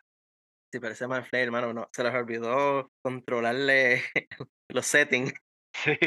Si 0.71 0.79
parece 0.79 1.07
más 1.07 1.27
Flare, 1.27 1.45
hermano, 1.45 1.73
no, 1.73 1.87
se 1.91 2.03
les 2.03 2.13
olvidó 2.13 2.91
controlarle 3.03 4.03
los 4.69 4.85
settings. 4.85 5.33
Sí. 5.73 5.97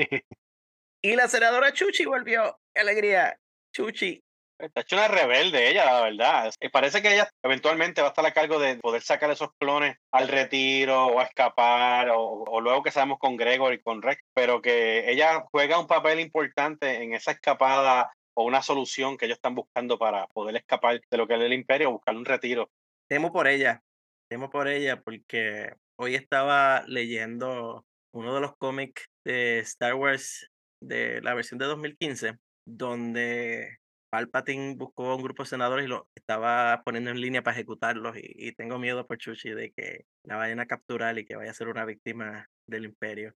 Y 1.03 1.17
la 1.17 1.27
senadora 1.27 1.73
Chuchi 1.73 2.05
volvió. 2.05 2.61
¡Qué 2.73 2.83
alegría! 2.83 3.37
Chuchi. 3.75 4.23
Está 4.59 4.81
hecho 4.81 4.97
una 4.97 5.09
rebelde 5.09 5.71
ella, 5.71 5.85
la 5.85 6.01
verdad. 6.03 6.53
Y 6.61 6.69
parece 6.69 7.01
que 7.01 7.15
ella 7.15 7.31
eventualmente 7.43 8.01
va 8.01 8.09
a 8.09 8.11
estar 8.11 8.27
a 8.27 8.33
cargo 8.33 8.59
de 8.59 8.77
poder 8.77 9.03
sacar 9.03 9.31
esos 9.31 9.51
clones 9.59 9.97
al 10.11 10.27
retiro 10.29 11.07
o 11.07 11.21
a 11.21 11.25
escapar, 11.25 12.11
o, 12.11 12.43
o 12.43 12.61
luego 12.61 12.83
que 12.83 12.91
sabemos 12.91 13.19
con 13.19 13.37
Gregor 13.37 13.73
y 13.73 13.81
con 13.81 14.03
Rex, 14.03 14.23
pero 14.35 14.61
que 14.61 15.11
ella 15.11 15.45
juega 15.53 15.79
un 15.79 15.87
papel 15.87 16.19
importante 16.19 17.03
en 17.03 17.15
esa 17.15 17.31
escapada 17.31 18.13
o 18.35 18.45
una 18.45 18.63
solución 18.63 19.17
que 19.17 19.27
ellos 19.27 19.39
están 19.39 19.55
buscando 19.55 19.99
para 19.99 20.27
poder 20.29 20.57
escapar 20.57 21.01
de 21.11 21.17
lo 21.17 21.27
que 21.27 21.35
es 21.35 21.41
el 21.41 21.53
imperio 21.53 21.89
o 21.89 21.93
buscar 21.93 22.17
un 22.17 22.25
retiro. 22.25 22.71
Temo 23.09 23.33
por 23.33 23.49
ella. 23.49 23.83
Temo 24.29 24.51
por 24.51 24.69
ella 24.69 25.01
porque 25.01 25.73
hoy 25.99 26.15
estaba 26.15 26.85
leyendo 26.87 27.85
uno 28.13 28.35
de 28.35 28.41
los 28.41 28.57
cómics 28.57 29.07
de 29.25 29.61
Star 29.61 29.95
Wars 29.95 30.49
de 30.81 31.21
la 31.23 31.35
versión 31.35 31.59
de 31.59 31.67
2015, 31.67 32.37
donde 32.67 33.79
Palpatine 34.11 34.75
buscó 34.77 35.11
a 35.11 35.17
un 35.17 35.23
grupo 35.23 35.43
de 35.43 35.49
senadores 35.49 35.87
y 35.87 35.89
lo 35.89 36.09
estaba 36.15 36.83
poniendo 36.85 37.11
en 37.11 37.21
línea 37.21 37.43
para 37.43 37.57
ejecutarlos. 37.57 38.17
Y, 38.17 38.49
y 38.49 38.53
tengo 38.53 38.79
miedo 38.79 39.07
por 39.07 39.19
Chuchi 39.19 39.51
de 39.51 39.73
que 39.73 40.05
la 40.25 40.37
vayan 40.37 40.61
a 40.61 40.67
capturar 40.67 41.19
y 41.19 41.25
que 41.25 41.37
vaya 41.37 41.51
a 41.51 41.55
ser 41.55 41.69
una 41.69 41.85
víctima 41.85 42.47
del 42.67 42.85
imperio. 42.85 43.35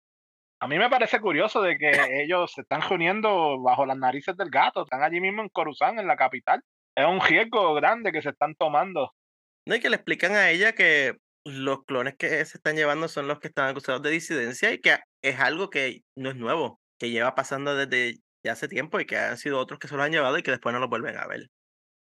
A 0.62 0.68
mí 0.68 0.78
me 0.78 0.90
parece 0.90 1.20
curioso 1.20 1.62
de 1.62 1.78
que 1.78 1.90
ellos 2.22 2.52
se 2.52 2.60
están 2.60 2.82
reuniendo 2.82 3.58
bajo 3.62 3.86
las 3.86 3.96
narices 3.96 4.36
del 4.36 4.50
gato. 4.50 4.82
Están 4.82 5.02
allí 5.02 5.18
mismo 5.18 5.40
en 5.42 5.48
Coruscant, 5.48 5.98
en 5.98 6.06
la 6.06 6.16
capital. 6.16 6.62
Es 6.94 7.06
un 7.06 7.20
riesgo 7.20 7.72
grande 7.74 8.12
que 8.12 8.20
se 8.20 8.28
están 8.28 8.54
tomando. 8.56 9.12
No, 9.66 9.74
y 9.74 9.80
que 9.80 9.88
le 9.88 9.96
explican 9.96 10.32
a 10.32 10.50
ella 10.50 10.74
que 10.74 11.16
los 11.46 11.84
clones 11.84 12.16
que 12.16 12.28
se 12.44 12.58
están 12.58 12.76
llevando 12.76 13.08
son 13.08 13.26
los 13.26 13.40
que 13.40 13.48
están 13.48 13.68
acusados 13.68 14.02
de 14.02 14.10
disidencia 14.10 14.72
y 14.72 14.80
que 14.80 14.98
es 15.22 15.40
algo 15.40 15.70
que 15.70 16.02
no 16.14 16.28
es 16.28 16.36
nuevo, 16.36 16.78
que 16.98 17.10
lleva 17.10 17.34
pasando 17.34 17.74
desde 17.74 18.18
ya 18.42 18.52
hace 18.52 18.68
tiempo 18.68 19.00
y 19.00 19.06
que 19.06 19.16
han 19.16 19.36
sido 19.36 19.58
otros 19.58 19.78
que 19.78 19.88
se 19.88 19.96
los 19.96 20.04
han 20.04 20.12
llevado 20.12 20.38
y 20.38 20.42
que 20.42 20.50
después 20.50 20.72
no 20.72 20.80
los 20.80 20.90
vuelven 20.90 21.16
a 21.16 21.26
ver. 21.26 21.48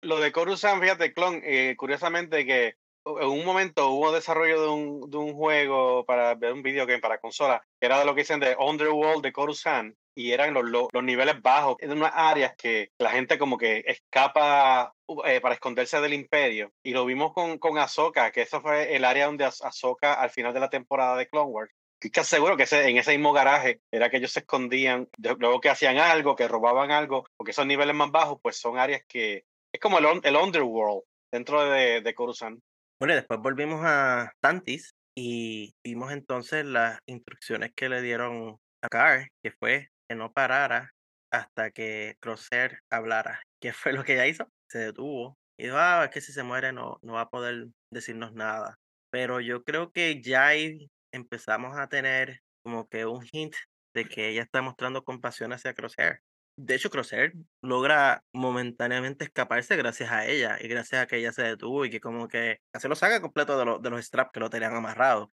Lo 0.03 0.21
de 0.21 0.33
Coruscant, 0.33 0.83
fíjate, 0.83 1.15
Clon, 1.15 1.41
eh, 1.45 1.75
curiosamente 1.77 2.45
que 2.45 2.75
en 3.07 3.29
un 3.29 3.45
momento 3.45 3.91
hubo 3.91 4.13
desarrollo 4.13 4.63
de 4.63 4.69
un, 4.69 5.11
de 5.11 5.17
un 5.17 5.35
juego 5.35 6.05
para 6.05 6.35
ver 6.35 6.53
un 6.53 6.63
video 6.63 6.87
game 6.87 7.01
para 7.01 7.19
consola, 7.19 7.63
que 7.81 7.87
era 7.87 7.99
de 7.99 8.05
lo 8.05 8.15
que 8.15 8.23
dicen 8.23 8.41
de 8.41 8.57
Underworld 8.59 9.23
de 9.23 9.33
Coruscant, 9.33 9.95
y 10.17 10.33
eran 10.33 10.55
los, 10.55 10.65
los, 10.65 11.03
niveles 11.03 11.41
bajos, 11.43 11.77
en 11.81 11.93
unas 11.93 12.13
áreas 12.15 12.55
que 12.57 12.91
la 12.99 13.11
gente 13.11 13.39
como 13.39 13.59
que 13.59 13.83
escapa 13.87 14.95
eh, 15.25 15.41
para 15.41 15.55
esconderse 15.55 16.01
del 16.01 16.15
imperio. 16.15 16.73
Y 16.83 16.93
lo 16.93 17.05
vimos 17.05 17.33
con, 17.33 17.59
con 17.59 17.79
Ahsoka, 17.79 18.31
que 18.31 18.43
eso 18.43 18.61
fue 18.61 18.95
el 18.95 19.05
área 19.05 19.27
donde 19.27 19.45
Ah- 19.45 19.53
Ahsoka 19.63 20.15
al 20.15 20.31
final 20.31 20.55
de 20.55 20.61
la 20.61 20.71
temporada 20.71 21.17
de 21.17 21.29
Clone 21.29 21.51
Wars. 21.51 21.73
Estoy 22.05 22.21
casi 22.21 22.37
seguro 22.37 22.59
que 22.59 22.65
ese, 22.65 22.87
en 22.87 22.99
ese 22.99 23.13
mismo 23.13 23.33
garaje 23.33 23.81
era 23.91 24.11
que 24.11 24.19
ellos 24.19 24.31
se 24.31 24.41
escondían, 24.41 25.09
luego 25.39 25.59
que 25.59 25.71
hacían 25.71 25.97
algo, 25.97 26.37
que 26.37 26.47
robaban 26.47 26.91
algo, 26.91 27.27
porque 27.35 27.53
esos 27.53 27.65
niveles 27.65 27.97
más 27.97 28.11
bajos 28.11 28.39
pues 28.43 28.59
son 28.59 28.79
áreas 28.79 29.01
que 29.09 29.47
es 29.73 29.81
como 29.81 29.99
el, 29.99 30.21
el 30.23 30.37
Underworld 30.37 31.05
dentro 31.33 31.65
de, 31.65 32.03
de 32.03 32.15
Coruscant. 32.15 32.61
Bueno, 33.01 33.15
después 33.15 33.41
volvimos 33.41 33.81
a 33.85 34.31
Tantis 34.43 34.91
y 35.17 35.73
vimos 35.83 36.13
entonces 36.13 36.67
las 36.67 36.99
instrucciones 37.07 37.73
que 37.75 37.89
le 37.89 38.03
dieron 38.03 38.59
a 38.83 38.89
Car, 38.91 39.29
que 39.43 39.53
fue 39.53 39.89
que 40.07 40.15
no 40.15 40.31
parara 40.31 40.91
hasta 41.33 41.71
que 41.71 42.17
Crosshair 42.21 42.81
hablara. 42.91 43.41
¿Qué 43.63 43.73
fue 43.73 43.95
lo 43.95 44.05
que 44.05 44.13
ella 44.13 44.27
hizo? 44.27 44.47
Se 44.69 44.79
detuvo 44.79 45.39
y 45.59 45.65
dijo, 45.65 45.77
ah, 45.79 46.03
es 46.05 46.11
que 46.11 46.21
si 46.21 46.35
se 46.35 46.43
muere 46.43 46.71
no, 46.71 46.99
no 47.01 47.15
va 47.15 47.23
a 47.23 47.31
poder 47.31 47.69
decirnos 47.91 48.35
nada. 48.35 48.77
Pero 49.11 49.41
yo 49.41 49.65
creo 49.65 49.91
que 49.91 50.21
ahí 50.37 50.91
empezamos 51.15 51.77
a 51.79 51.89
tener 51.89 52.41
como 52.63 52.89
que 52.89 53.07
un 53.07 53.27
hint 53.31 53.55
de 53.95 54.07
que 54.07 54.29
ella 54.31 54.43
está 54.43 54.63
mostrando 54.63 55.05
compasión 55.05 55.53
hacia 55.53 55.75
Crosshair. 55.75 56.21
De 56.57 56.75
hecho, 56.75 56.91
Crosshair 56.91 57.33
logra 57.63 58.23
momentáneamente 58.33 59.25
escaparse 59.25 59.77
gracias 59.77 60.11
a 60.11 60.27
ella 60.27 60.57
y 60.61 60.69
gracias 60.69 61.03
a 61.03 61.07
que 61.07 61.17
ella 61.17 61.33
se 61.33 61.43
detuvo 61.43 61.85
y 61.85 61.91
que 61.91 62.01
como 62.01 62.29
que 62.29 62.59
se 62.73 62.89
lo 62.89 62.95
saca 62.95 63.21
completo 63.21 63.59
de, 63.59 63.65
los 63.65 63.83
de 63.83 63.91
los 63.91 64.05
straps 64.05 64.31
que 64.33 64.41
lo 64.41 64.51
tenían 64.51 64.75
amarrado. 64.75 65.33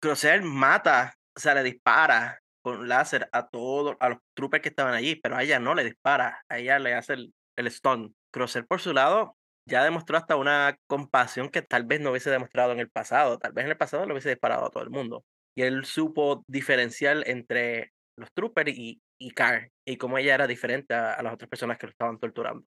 Crosshair 0.00 0.42
mata, 0.42 1.14
o 1.36 1.40
sea, 1.40 1.54
le 1.54 1.62
dispara 1.62 2.40
con 2.62 2.88
láser 2.88 3.28
a 3.32 3.46
todos, 3.48 3.96
a 4.00 4.10
los 4.10 4.18
troopers 4.34 4.62
que 4.62 4.70
estaban 4.70 4.94
allí, 4.94 5.16
pero 5.16 5.36
a 5.36 5.42
ella 5.42 5.58
no 5.58 5.74
le 5.74 5.84
dispara, 5.84 6.42
a 6.48 6.58
ella 6.58 6.78
le 6.78 6.94
hace 6.94 7.14
el, 7.14 7.34
el 7.56 7.70
stun. 7.70 8.14
Crosshair 8.30 8.66
por 8.66 8.80
su 8.80 8.92
lado 8.92 9.36
ya 9.66 9.84
demostró 9.84 10.16
hasta 10.16 10.36
una 10.36 10.76
compasión 10.86 11.48
que 11.48 11.62
tal 11.62 11.84
vez 11.84 12.00
no 12.00 12.10
hubiese 12.10 12.30
demostrado 12.30 12.72
en 12.72 12.80
el 12.80 12.90
pasado, 12.90 13.38
tal 13.38 13.52
vez 13.52 13.64
en 13.64 13.70
el 13.70 13.76
pasado 13.76 14.06
lo 14.06 14.14
hubiese 14.14 14.30
disparado 14.30 14.66
a 14.66 14.70
todo 14.70 14.82
el 14.82 14.90
mundo. 14.90 15.24
Y 15.56 15.62
él 15.62 15.84
supo 15.84 16.42
diferenciar 16.48 17.22
entre 17.26 17.92
los 18.16 18.32
troopers 18.32 18.72
y, 18.76 19.00
y 19.18 19.30
Car, 19.30 19.70
y 19.86 19.96
cómo 19.96 20.18
ella 20.18 20.34
era 20.34 20.46
diferente 20.46 20.94
a, 20.94 21.22
las 21.22 21.34
otras 21.34 21.48
personas 21.48 21.78
que 21.78 21.86
lo 21.86 21.90
estaban 21.92 22.18
torturando. 22.18 22.64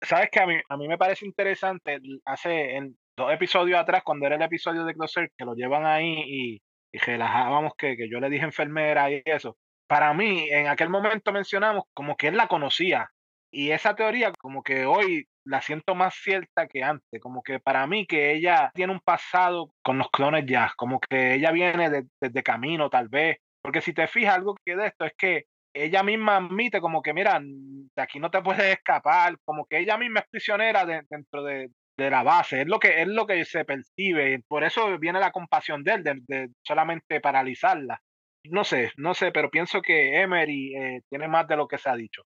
¿Sabes 0.00 0.30
que 0.30 0.40
a 0.40 0.46
mí, 0.46 0.54
a 0.68 0.76
mí 0.76 0.88
me 0.88 0.96
parece 0.96 1.26
interesante? 1.26 1.98
Hace 2.24 2.76
en 2.76 2.96
dos 3.16 3.32
episodios 3.32 3.78
atrás, 3.78 4.02
cuando 4.04 4.26
era 4.26 4.36
el 4.36 4.42
episodio 4.42 4.84
de 4.84 4.94
Crosser, 4.94 5.30
que 5.36 5.44
lo 5.44 5.54
llevan 5.54 5.86
ahí 5.86 6.22
y, 6.24 6.62
y 6.92 6.98
relajábamos 6.98 7.72
que, 7.76 7.96
que 7.96 8.08
yo 8.08 8.20
le 8.20 8.30
dije 8.30 8.44
enfermera 8.44 9.10
y 9.10 9.22
eso. 9.24 9.56
Para 9.88 10.14
mí, 10.14 10.48
en 10.50 10.68
aquel 10.68 10.88
momento 10.88 11.32
mencionamos 11.32 11.84
como 11.94 12.16
que 12.16 12.28
él 12.28 12.36
la 12.36 12.46
conocía. 12.46 13.10
Y 13.50 13.70
esa 13.70 13.94
teoría, 13.94 14.32
como 14.38 14.62
que 14.62 14.84
hoy 14.86 15.26
la 15.44 15.62
siento 15.62 15.94
más 15.94 16.14
cierta 16.14 16.66
que 16.68 16.82
antes. 16.82 17.20
Como 17.20 17.42
que 17.42 17.60
para 17.60 17.86
mí, 17.86 18.06
que 18.06 18.32
ella 18.34 18.70
tiene 18.74 18.92
un 18.92 19.00
pasado 19.00 19.72
con 19.82 19.98
los 19.98 20.10
clones 20.10 20.44
ya. 20.46 20.72
Como 20.76 21.00
que 21.00 21.34
ella 21.34 21.50
viene 21.52 21.88
de- 21.90 22.06
desde 22.20 22.42
camino, 22.42 22.90
tal 22.90 23.08
vez. 23.08 23.38
Porque 23.62 23.80
si 23.80 23.92
te 23.94 24.06
fijas, 24.06 24.34
algo 24.36 24.54
que 24.64 24.76
de 24.76 24.86
esto 24.88 25.04
es 25.06 25.12
que 25.16 25.44
ella 25.74 26.02
misma 26.02 26.36
admite 26.36 26.80
como 26.80 27.02
que, 27.02 27.14
mira, 27.14 27.40
de 27.42 28.02
aquí 28.02 28.18
no 28.20 28.30
te 28.30 28.42
puedes 28.42 28.64
escapar, 28.78 29.36
como 29.44 29.66
que 29.66 29.78
ella 29.78 29.96
misma 29.98 30.20
es 30.20 30.26
prisionera 30.30 30.84
de- 30.86 31.02
dentro 31.08 31.42
de, 31.44 31.70
de 31.96 32.10
la 32.10 32.22
base, 32.22 32.62
es 32.62 32.66
lo 32.68 32.78
que 32.78 33.02
es 33.02 33.08
lo 33.08 33.26
que 33.26 33.44
se 33.44 33.64
percibe, 33.64 34.40
por 34.48 34.64
eso 34.64 34.98
viene 34.98 35.20
la 35.20 35.30
compasión 35.32 35.82
de 35.84 35.92
él, 35.94 36.02
de, 36.04 36.14
de 36.26 36.48
solamente 36.62 37.20
paralizarla. 37.20 38.00
No 38.44 38.64
sé, 38.64 38.92
no 38.96 39.14
sé, 39.14 39.30
pero 39.32 39.50
pienso 39.50 39.82
que 39.82 40.20
Emery 40.20 40.74
eh, 40.76 41.00
tiene 41.10 41.28
más 41.28 41.46
de 41.48 41.56
lo 41.56 41.68
que 41.68 41.78
se 41.78 41.88
ha 41.90 41.96
dicho. 41.96 42.22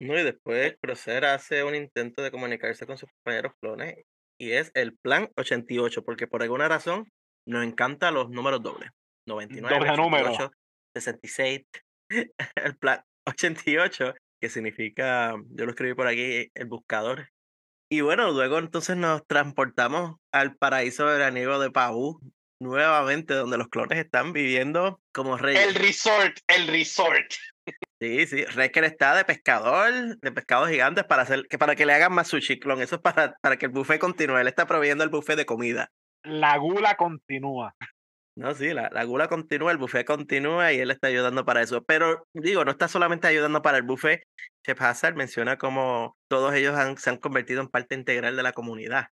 No, 0.00 0.18
y 0.18 0.22
después 0.22 0.76
Crocer 0.80 1.24
hace 1.24 1.64
un 1.64 1.74
intento 1.74 2.22
de 2.22 2.30
comunicarse 2.30 2.86
con 2.86 2.98
sus 2.98 3.08
compañeros 3.10 3.52
clones 3.60 3.96
y 4.38 4.52
es 4.52 4.70
el 4.74 4.96
plan 4.96 5.30
88, 5.36 6.04
porque 6.04 6.26
por 6.26 6.42
alguna 6.42 6.68
razón 6.68 7.10
nos 7.46 7.64
encantan 7.64 8.14
los 8.14 8.28
números 8.28 8.62
dobles. 8.62 8.90
99, 9.26 9.74
Doble 9.74 9.96
número. 9.96 10.26
88, 10.30 10.52
66, 10.94 11.66
el 12.56 12.76
plan 12.76 13.02
88, 13.26 14.14
que 14.40 14.48
significa, 14.48 15.34
yo 15.50 15.64
lo 15.64 15.70
escribí 15.70 15.94
por 15.94 16.06
aquí, 16.06 16.50
el 16.54 16.66
buscador. 16.66 17.30
Y 17.90 18.00
bueno, 18.00 18.30
luego 18.32 18.58
entonces 18.58 18.96
nos 18.96 19.26
transportamos 19.26 20.16
al 20.32 20.56
paraíso 20.56 21.06
veraniego 21.06 21.58
de 21.58 21.70
Pau, 21.70 22.20
nuevamente 22.60 23.34
donde 23.34 23.58
los 23.58 23.68
clones 23.68 23.98
están 23.98 24.32
viviendo 24.32 25.00
como 25.12 25.36
reyes. 25.36 25.66
El 25.66 25.74
resort, 25.74 26.38
el 26.48 26.66
resort. 26.66 27.32
Sí, 28.00 28.26
sí. 28.26 28.44
Recker 28.44 28.84
está 28.84 29.14
de 29.14 29.24
pescador, 29.24 30.18
de 30.18 30.32
pescados 30.32 30.68
gigantes 30.68 31.04
para 31.04 31.22
hacer, 31.22 31.46
que 31.48 31.56
para 31.56 31.74
que 31.74 31.86
le 31.86 31.94
hagan 31.94 32.12
más 32.12 32.28
sushi 32.28 32.58
clon. 32.58 32.82
Eso 32.82 32.96
es 32.96 33.00
para, 33.00 33.34
para 33.40 33.56
que 33.56 33.66
el 33.66 33.72
buffet 33.72 33.98
continúe. 33.98 34.36
Él 34.38 34.48
está 34.48 34.66
proveyendo 34.66 35.02
el 35.02 35.10
buffet 35.10 35.36
de 35.36 35.46
comida. 35.46 35.88
La 36.22 36.56
gula 36.58 36.96
continúa. 36.96 37.74
No, 38.36 38.52
sí, 38.54 38.74
la, 38.74 38.90
la 38.92 39.04
gula 39.04 39.28
continúa, 39.28 39.72
el 39.72 39.78
buffet 39.78 40.06
continúa 40.06 40.70
y 40.74 40.78
él 40.80 40.90
está 40.90 41.08
ayudando 41.08 41.46
para 41.46 41.62
eso. 41.62 41.82
Pero 41.84 42.26
digo, 42.34 42.66
no 42.66 42.70
está 42.72 42.86
solamente 42.86 43.26
ayudando 43.28 43.62
para 43.62 43.78
el 43.78 43.84
buffet. 43.84 44.24
Chef 44.66 44.82
Hazard 44.82 45.14
menciona 45.16 45.56
como 45.56 46.16
todos 46.28 46.52
ellos 46.54 46.74
han- 46.76 46.98
se 46.98 47.08
han 47.08 47.16
convertido 47.16 47.62
en 47.62 47.68
parte 47.68 47.94
integral 47.94 48.36
de 48.36 48.42
la 48.42 48.52
comunidad. 48.52 49.06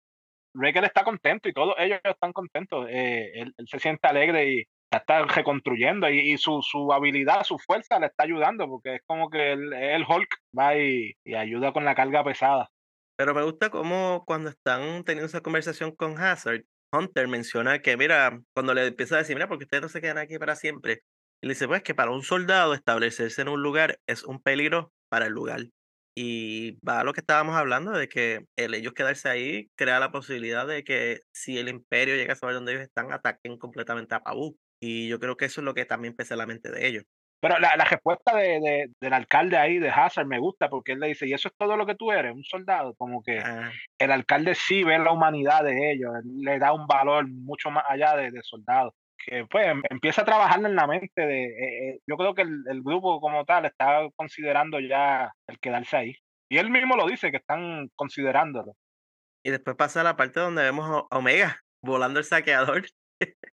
Reker 0.53 0.83
está 0.83 1.05
contento 1.05 1.47
y 1.47 1.53
todos 1.53 1.75
ellos 1.79 1.99
están 2.03 2.33
contentos. 2.33 2.85
eh, 2.89 3.31
él, 3.35 3.53
él 3.57 3.65
se 3.69 3.79
siente 3.79 4.07
alegre 4.09 4.51
y 4.51 4.63
está 4.97 5.23
reconstruyendo 5.25 6.09
y, 6.09 6.33
y 6.33 6.37
su, 6.37 6.61
su 6.61 6.91
habilidad, 6.91 7.43
su 7.43 7.57
fuerza 7.57 7.99
le 7.99 8.07
está 8.07 8.23
ayudando 8.23 8.67
porque 8.67 8.95
es 8.95 9.01
como 9.05 9.29
que 9.29 9.53
el, 9.53 9.73
el 9.73 10.03
Hulk 10.07 10.29
va 10.57 10.77
y, 10.77 11.15
ayuda 11.35 11.73
con 11.73 11.85
la 11.85 11.95
carga 11.95 12.23
pesada. 12.23 12.69
Pero 13.17 13.33
me 13.33 13.43
gusta 13.43 13.69
cómo 13.69 14.23
cuando 14.25 14.49
están 14.49 15.03
teniendo 15.03 15.27
esa 15.27 15.41
conversación 15.41 15.95
con 15.95 16.17
Hazard, 16.17 16.63
Hunter 16.91 17.27
menciona 17.27 17.79
que, 17.79 17.97
mira, 17.97 18.41
cuando 18.53 18.73
le 18.73 18.87
empieza 18.87 19.15
a 19.15 19.19
decir, 19.19 19.35
mira, 19.35 19.47
porque 19.47 19.65
ustedes 19.65 19.81
no 19.81 19.89
se 19.89 20.01
quedan 20.01 20.17
aquí 20.17 20.37
para 20.37 20.55
siempre. 20.55 21.01
Y 21.41 21.49
dice, 21.49 21.67
pues 21.67 21.83
que 21.83 21.95
para 21.95 22.11
un 22.11 22.23
soldado 22.23 22.73
establecerse 22.73 23.41
en 23.41 23.49
un 23.49 23.61
lugar 23.61 23.99
es 24.07 24.23
un 24.23 24.41
peligro 24.41 24.91
para 25.09 25.25
el 25.25 25.33
lugar. 25.33 25.61
Y 26.15 26.77
va 26.87 26.99
a 26.99 27.03
lo 27.03 27.13
que 27.13 27.21
estábamos 27.21 27.55
hablando, 27.55 27.91
de 27.91 28.07
que 28.07 28.45
el 28.55 28.75
ellos 28.75 28.93
quedarse 28.93 29.29
ahí 29.29 29.69
crea 29.75 29.99
la 29.99 30.11
posibilidad 30.11 30.67
de 30.67 30.83
que 30.83 31.21
si 31.33 31.57
el 31.57 31.69
imperio 31.69 32.15
llega 32.15 32.33
a 32.33 32.35
saber 32.35 32.55
dónde 32.55 32.73
ellos 32.73 32.83
están, 32.83 33.11
ataquen 33.11 33.57
completamente 33.57 34.13
a 34.13 34.21
Pabú. 34.21 34.55
Y 34.85 35.07
yo 35.07 35.17
creo 35.19 35.37
que 35.37 35.45
eso 35.45 35.61
es 35.61 35.65
lo 35.65 35.73
que 35.73 35.85
también 35.85 36.13
pesa 36.15 36.33
en 36.33 36.39
la 36.39 36.45
mente 36.45 36.69
de 36.71 36.85
ellos. 36.87 37.03
Pero 37.39 37.57
la, 37.59 37.75
la 37.77 37.85
respuesta 37.85 38.35
de, 38.35 38.59
de- 38.59 38.91
del 38.99 39.13
alcalde 39.13 39.57
ahí, 39.57 39.77
de 39.79 39.89
Hazard, 39.89 40.25
me 40.27 40.39
gusta 40.39 40.69
porque 40.69 40.93
él 40.93 40.99
le 40.99 41.07
dice, 41.07 41.27
¿y 41.27 41.33
eso 41.33 41.47
es 41.49 41.53
todo 41.57 41.77
lo 41.77 41.85
que 41.85 41.95
tú 41.95 42.11
eres? 42.11 42.33
Un 42.33 42.43
soldado. 42.43 42.93
Como 42.95 43.21
que 43.23 43.39
Ah, 43.39 43.71
el 43.97 44.11
alcalde 44.11 44.55
sí 44.55 44.83
ve 44.83 44.99
la 44.99 45.11
humanidad 45.11 45.63
de 45.63 45.91
ellos, 45.93 46.11
él 46.23 46.31
le 46.41 46.59
da 46.59 46.73
un 46.73 46.87
valor 46.87 47.27
mucho 47.29 47.69
más 47.71 47.85
allá 47.87 48.15
de, 48.17 48.31
de 48.31 48.41
soldados. 48.43 48.93
Que 49.25 49.45
pues 49.49 49.67
em- 49.67 49.83
empieza 49.89 50.23
a 50.23 50.25
trabajar 50.25 50.59
en 50.65 50.75
la 50.75 50.87
mente 50.87 51.21
de. 51.21 51.43
eh, 51.45 51.89
eh, 51.91 51.99
yo 52.07 52.17
creo 52.17 52.33
que 52.33 52.41
el, 52.43 52.63
el 52.69 52.81
grupo 52.83 53.21
como 53.21 53.45
tal 53.45 53.65
está 53.65 54.07
considerando 54.17 54.79
ya 54.81 55.31
el 55.47 55.59
quedarse 55.59 55.95
ahí. 55.97 56.15
Y 56.49 56.57
él 56.57 56.69
mismo 56.69 56.95
lo 56.97 57.07
dice, 57.07 57.31
que 57.31 57.37
están 57.37 57.89
considerándolo. 57.95 58.73
y 59.45 59.49
después 59.51 59.75
pasa 59.77 60.03
la 60.03 60.15
parte 60.17 60.39
donde 60.41 60.63
vemos 60.63 61.05
a 61.09 61.17
Omega 61.17 61.59
volando 61.81 62.19
el 62.19 62.25
saqueador. 62.25 62.83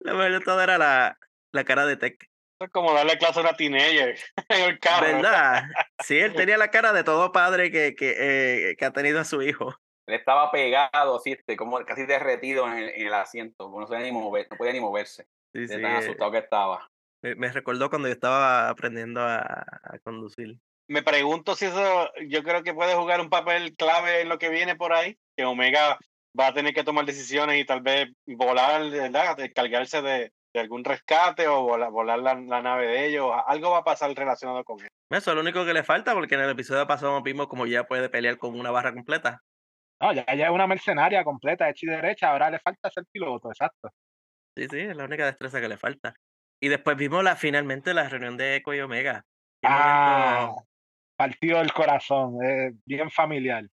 Lo 0.00 0.14
mejor 0.14 0.32
de 0.32 0.40
todo 0.40 0.60
era 0.62 0.78
la, 0.78 1.18
la 1.52 1.64
cara 1.64 1.86
de 1.86 1.96
Tech. 1.96 2.30
Es 2.60 2.70
como 2.70 2.92
darle 2.92 3.18
clase 3.18 3.40
a 3.40 3.42
una 3.42 3.56
teenager 3.56 4.16
en 4.48 4.70
el 4.70 4.78
carro. 4.78 5.06
¿Verdad? 5.06 5.64
Sí, 6.04 6.18
él 6.18 6.32
tenía 6.36 6.56
la 6.56 6.70
cara 6.70 6.92
de 6.92 7.04
todo 7.04 7.32
padre 7.32 7.70
que, 7.70 7.94
que, 7.96 8.14
eh, 8.18 8.76
que 8.76 8.84
ha 8.84 8.92
tenido 8.92 9.20
a 9.20 9.24
su 9.24 9.42
hijo. 9.42 9.74
Él 10.06 10.14
estaba 10.14 10.50
pegado, 10.50 11.16
así, 11.16 11.32
este, 11.32 11.56
como 11.56 11.78
casi 11.84 12.06
derretido 12.06 12.66
en 12.66 12.74
el, 12.74 12.88
en 12.90 13.06
el 13.06 13.14
asiento. 13.14 13.68
No, 13.68 13.86
se 13.86 13.98
ni 13.98 14.12
mover, 14.12 14.46
no 14.50 14.56
podía 14.56 14.72
ni 14.72 14.80
moverse. 14.80 15.26
Sí, 15.52 15.60
De 15.60 15.68
sí, 15.68 15.74
tan 15.82 15.92
eh, 15.92 15.96
asustado 15.98 16.30
que 16.32 16.38
estaba. 16.38 16.88
me, 17.22 17.34
me 17.34 17.52
recordó 17.52 17.88
cuando 17.90 18.08
yo 18.08 18.14
estaba 18.14 18.68
aprendiendo 18.68 19.20
a, 19.22 19.42
a 19.42 19.98
conducir. 20.04 20.58
Me 20.88 21.02
pregunto 21.02 21.54
si 21.54 21.66
eso, 21.66 22.10
yo 22.28 22.42
creo 22.42 22.62
que 22.62 22.74
puede 22.74 22.94
jugar 22.94 23.20
un 23.20 23.30
papel 23.30 23.74
clave 23.76 24.22
en 24.22 24.28
lo 24.28 24.38
que 24.38 24.50
viene 24.50 24.76
por 24.76 24.92
ahí, 24.92 25.16
que 25.36 25.44
Omega 25.44 25.98
va 26.38 26.48
a 26.48 26.54
tener 26.54 26.72
que 26.74 26.84
tomar 26.84 27.04
decisiones 27.04 27.60
y 27.60 27.64
tal 27.64 27.80
vez 27.82 28.08
volar, 28.26 28.90
¿verdad? 28.90 29.36
Descargarse 29.36 30.02
de, 30.02 30.32
de 30.54 30.60
algún 30.60 30.84
rescate 30.84 31.46
o 31.48 31.62
volar, 31.62 31.90
volar 31.90 32.18
la, 32.18 32.34
la 32.34 32.62
nave 32.62 32.86
de 32.86 33.06
ellos. 33.06 33.30
Algo 33.46 33.70
va 33.70 33.78
a 33.78 33.84
pasar 33.84 34.12
relacionado 34.14 34.64
con 34.64 34.80
él. 34.80 34.88
Eso 35.10 35.30
es 35.30 35.34
lo 35.34 35.42
único 35.42 35.64
que 35.64 35.74
le 35.74 35.82
falta, 35.84 36.14
porque 36.14 36.34
en 36.36 36.40
el 36.42 36.50
episodio 36.50 36.86
pasado 36.86 37.22
vimos 37.22 37.46
como 37.48 37.66
ya 37.66 37.84
puede 37.84 38.08
pelear 38.08 38.38
con 38.38 38.58
una 38.58 38.70
barra 38.70 38.94
completa. 38.94 39.40
No, 40.00 40.12
ya, 40.12 40.24
ya 40.34 40.46
es 40.46 40.50
una 40.50 40.66
mercenaria 40.66 41.22
completa, 41.22 41.68
hecha 41.68 41.86
y 41.86 41.90
derecha, 41.90 42.30
ahora 42.30 42.50
le 42.50 42.58
falta 42.58 42.90
ser 42.90 43.04
piloto, 43.12 43.50
exacto. 43.50 43.90
Sí, 44.56 44.66
sí, 44.68 44.80
es 44.80 44.96
la 44.96 45.04
única 45.04 45.26
destreza 45.26 45.60
que 45.60 45.68
le 45.68 45.76
falta. 45.76 46.14
Y 46.60 46.68
después 46.68 46.96
vimos 46.96 47.22
la, 47.22 47.36
finalmente 47.36 47.94
la 47.94 48.08
reunión 48.08 48.36
de 48.36 48.56
Echo 48.56 48.74
y 48.74 48.80
Omega. 48.80 49.22
Ah, 49.64 50.46
momento- 50.48 50.66
partido 51.16 51.58
del 51.58 51.72
corazón, 51.72 52.42
eh, 52.44 52.72
bien 52.84 53.10
familiar. 53.10 53.64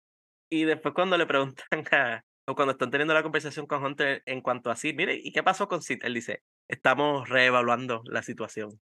Y 0.51 0.65
después 0.65 0.95
cuando 0.95 1.17
le 1.17 1.27
preguntan 1.27 1.65
a, 1.93 2.23
o 2.49 2.55
cuando 2.55 2.73
están 2.73 2.91
teniendo 2.91 3.15
la 3.15 3.23
conversación 3.23 3.67
con 3.67 3.85
Hunter 3.85 4.23
en 4.27 4.41
cuanto 4.41 4.71
a 4.71 4.77
Sid, 4.77 4.95
mire, 4.97 5.15
¿y 5.23 5.33
qué 5.33 5.43
pasó 5.43 5.69
con 5.69 5.83
Sid? 5.83 5.99
Él 6.03 6.15
dice, 6.15 6.43
estamos 6.69 7.29
reevaluando 7.29 8.03
la 8.07 8.23
situación. 8.23 8.81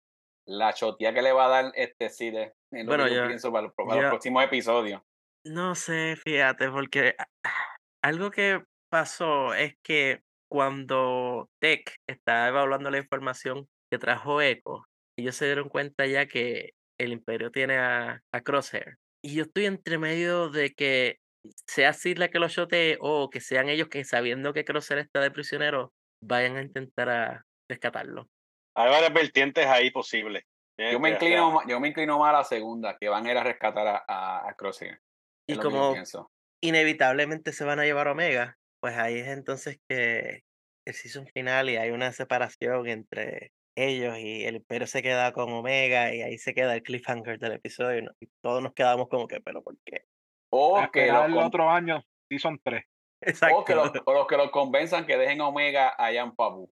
La 0.46 0.72
chotía 0.72 1.14
que 1.14 1.22
le 1.22 1.32
va 1.32 1.46
a 1.46 1.62
dar 1.62 1.72
este 1.76 2.10
Cide. 2.10 2.54
Es 2.72 2.84
lo 2.84 2.86
Bueno, 2.90 3.04
que 3.04 3.10
yo 3.14 3.22
yo- 3.22 3.26
pienso 3.28 3.52
para 3.52 3.62
los, 3.66 3.74
para 3.74 3.94
los 3.94 4.02
yo- 4.02 4.08
próximos 4.10 4.44
episodios. 4.44 5.00
No 5.46 5.74
sé, 5.76 6.16
fíjate, 6.24 6.70
porque 6.70 7.14
algo 8.02 8.30
que 8.30 8.62
pasó 8.90 9.54
es 9.54 9.74
que 9.84 10.20
cuando 10.50 11.48
Tech 11.60 11.94
estaba 12.08 12.48
evaluando 12.48 12.90
la 12.90 12.98
información 12.98 13.68
que 13.90 13.98
trajo 13.98 14.40
Echo, 14.42 14.84
ellos 15.18 15.36
se 15.36 15.46
dieron 15.46 15.68
cuenta 15.68 16.06
ya 16.06 16.26
que 16.26 16.72
el 17.00 17.12
Imperio 17.12 17.50
tiene 17.50 17.78
a, 17.78 18.20
a 18.32 18.40
Crosshair. 18.40 18.96
Y 19.24 19.34
yo 19.36 19.44
estoy 19.44 19.66
entre 19.66 19.98
medio 19.98 20.48
de 20.50 20.72
que 20.74 21.18
sea 21.66 21.92
Sid 21.92 22.18
la 22.18 22.28
que 22.28 22.38
lo 22.38 22.48
shotee 22.48 22.98
o 23.00 23.30
que 23.30 23.40
sean 23.40 23.68
ellos 23.68 23.88
que 23.88 24.04
sabiendo 24.04 24.52
que 24.52 24.64
Crosshair 24.64 25.00
está 25.00 25.20
de 25.20 25.30
prisionero, 25.30 25.92
vayan 26.22 26.56
a 26.56 26.62
intentar 26.62 27.08
a 27.08 27.44
rescatarlo. 27.70 28.28
Hay 28.76 28.90
varias 28.90 29.12
vertientes 29.12 29.66
ahí 29.66 29.90
posibles. 29.90 30.44
Yo 30.78 30.98
me 30.98 31.08
sea, 31.10 31.16
inclino, 31.16 31.60
yo 31.68 31.78
me 31.80 31.88
inclino 31.88 32.18
más 32.18 32.30
a 32.30 32.38
la 32.38 32.44
segunda, 32.44 32.96
que 32.98 33.08
van 33.08 33.26
a 33.26 33.30
ir 33.30 33.36
a 33.38 33.44
rescatar 33.44 33.86
a, 33.86 34.04
a, 34.08 34.48
a 34.48 34.54
Crosshair. 34.54 34.98
Y 35.46 35.56
como 35.58 35.92
pienso. 35.92 36.30
inevitablemente 36.62 37.52
se 37.52 37.64
van 37.64 37.78
a 37.80 37.84
llevar 37.84 38.08
a 38.08 38.12
Omega, 38.12 38.56
pues 38.80 38.96
ahí 38.96 39.18
es 39.18 39.28
entonces 39.28 39.78
que 39.88 40.40
el 40.86 40.94
season 40.94 41.26
final 41.34 41.68
y 41.70 41.76
hay 41.76 41.90
una 41.90 42.12
separación 42.12 42.88
entre 42.88 43.52
ellos 43.76 44.18
y 44.18 44.44
el 44.44 44.56
Imperio 44.56 44.86
se 44.86 45.02
queda 45.02 45.32
con 45.32 45.52
Omega 45.52 46.14
y 46.14 46.22
ahí 46.22 46.38
se 46.38 46.54
queda 46.54 46.74
el 46.74 46.82
cliffhanger 46.82 47.38
del 47.38 47.52
episodio 47.52 47.98
y, 47.98 48.02
no- 48.02 48.12
y 48.20 48.28
todos 48.42 48.62
nos 48.62 48.72
quedamos 48.74 49.08
como 49.08 49.28
que, 49.28 49.40
pero 49.40 49.62
¿por 49.62 49.76
qué? 49.84 50.04
O 50.52 50.78
A 50.78 50.90
que, 50.90 51.06
los 51.06 51.26
el 51.26 51.38
otro 51.38 51.70
año, 51.70 52.04
Season 52.28 52.60
3. 52.62 52.84
Exacto. 53.24 53.56
o 53.58 53.64
que 53.64 53.74
los, 53.74 53.90
o 54.04 54.12
los 54.12 54.26
que 54.26 54.36
los 54.36 54.50
convenzan 54.50 55.06
que 55.06 55.16
dejen 55.16 55.40
a 55.40 55.48
Omega 55.48 55.94
allá 55.96 56.22
en 56.22 56.34
Pabu. 56.34 56.70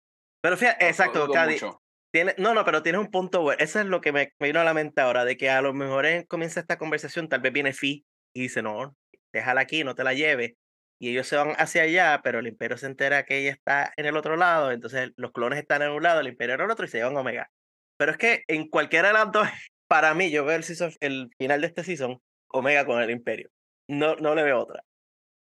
Pero 0.42 0.56
fíjate, 0.56 0.86
exacto, 0.88 1.26
mucho. 1.26 1.80
tiene, 2.12 2.34
no, 2.36 2.52
no, 2.54 2.64
pero 2.66 2.82
tienes 2.82 3.00
un 3.00 3.10
punto 3.10 3.40
bueno. 3.40 3.62
Eso 3.64 3.80
es 3.80 3.86
lo 3.86 4.00
que 4.02 4.12
me, 4.12 4.32
me 4.38 4.48
vino 4.48 4.60
a 4.60 4.64
la 4.64 4.74
mente 4.74 5.00
ahora, 5.00 5.24
de 5.24 5.36
que 5.38 5.48
a 5.48 5.62
lo 5.62 5.72
mejor 5.72 6.04
en- 6.06 6.24
comienza 6.26 6.60
esta 6.60 6.76
conversación, 6.76 7.28
tal 7.28 7.40
vez 7.40 7.52
viene 7.52 7.72
Fi 7.72 8.04
y 8.34 8.42
dice, 8.42 8.62
no, 8.62 8.94
déjala 9.32 9.62
aquí, 9.62 9.84
no 9.84 9.94
te 9.94 10.04
la 10.04 10.12
lleves. 10.12 10.52
Y 11.00 11.10
ellos 11.10 11.26
se 11.26 11.36
van 11.36 11.52
hacia 11.58 11.82
allá, 11.82 12.20
pero 12.22 12.38
el 12.38 12.46
Imperio 12.46 12.76
se 12.76 12.86
entera 12.86 13.24
que 13.24 13.38
ella 13.38 13.50
está 13.52 13.92
en 13.96 14.06
el 14.06 14.16
otro 14.16 14.36
lado, 14.36 14.70
entonces 14.70 15.12
los 15.16 15.32
clones 15.32 15.58
están 15.58 15.82
en 15.82 15.90
un 15.90 16.02
lado, 16.02 16.20
el 16.20 16.28
Imperio 16.28 16.54
en 16.54 16.60
el 16.60 16.70
otro 16.70 16.84
y 16.84 16.88
se 16.88 16.98
llevan 16.98 17.16
a 17.16 17.20
Omega. 17.20 17.50
Pero 17.98 18.12
es 18.12 18.18
que 18.18 18.44
en 18.48 18.68
cualquiera 18.68 19.08
de 19.08 19.14
las 19.14 19.32
dos, 19.32 19.48
para 19.88 20.12
mí, 20.14 20.30
yo 20.30 20.44
veo 20.44 20.56
el, 20.56 20.62
season- 20.62 20.96
el 21.00 21.30
final 21.38 21.62
de 21.62 21.66
este 21.68 21.84
season, 21.84 22.20
Omega 22.52 22.84
con 22.86 23.00
el 23.02 23.10
Imperio. 23.10 23.48
No, 23.88 24.16
no 24.16 24.34
le 24.34 24.42
veo 24.42 24.60
otra. 24.60 24.82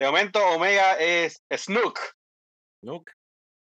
De 0.01 0.06
momento, 0.06 0.40
Omega 0.48 0.93
es 0.98 1.43
Snook. 1.52 1.98
Nunca. 2.82 3.12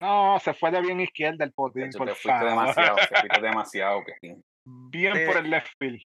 No, 0.00 0.38
se 0.38 0.54
fue 0.54 0.70
de 0.70 0.80
bien 0.80 1.00
izquierda 1.00 1.44
el 1.44 1.52
potín, 1.52 1.90
te 1.90 1.98
fuiste 1.98 2.14
favor. 2.28 2.50
demasiado, 2.50 2.96
te 2.96 3.06
fuiste 3.20 3.40
demasiado. 3.40 4.04
Bien 4.64 5.26
por 5.26 5.38
el 5.38 5.50
left 5.50 5.68
field. 5.78 6.00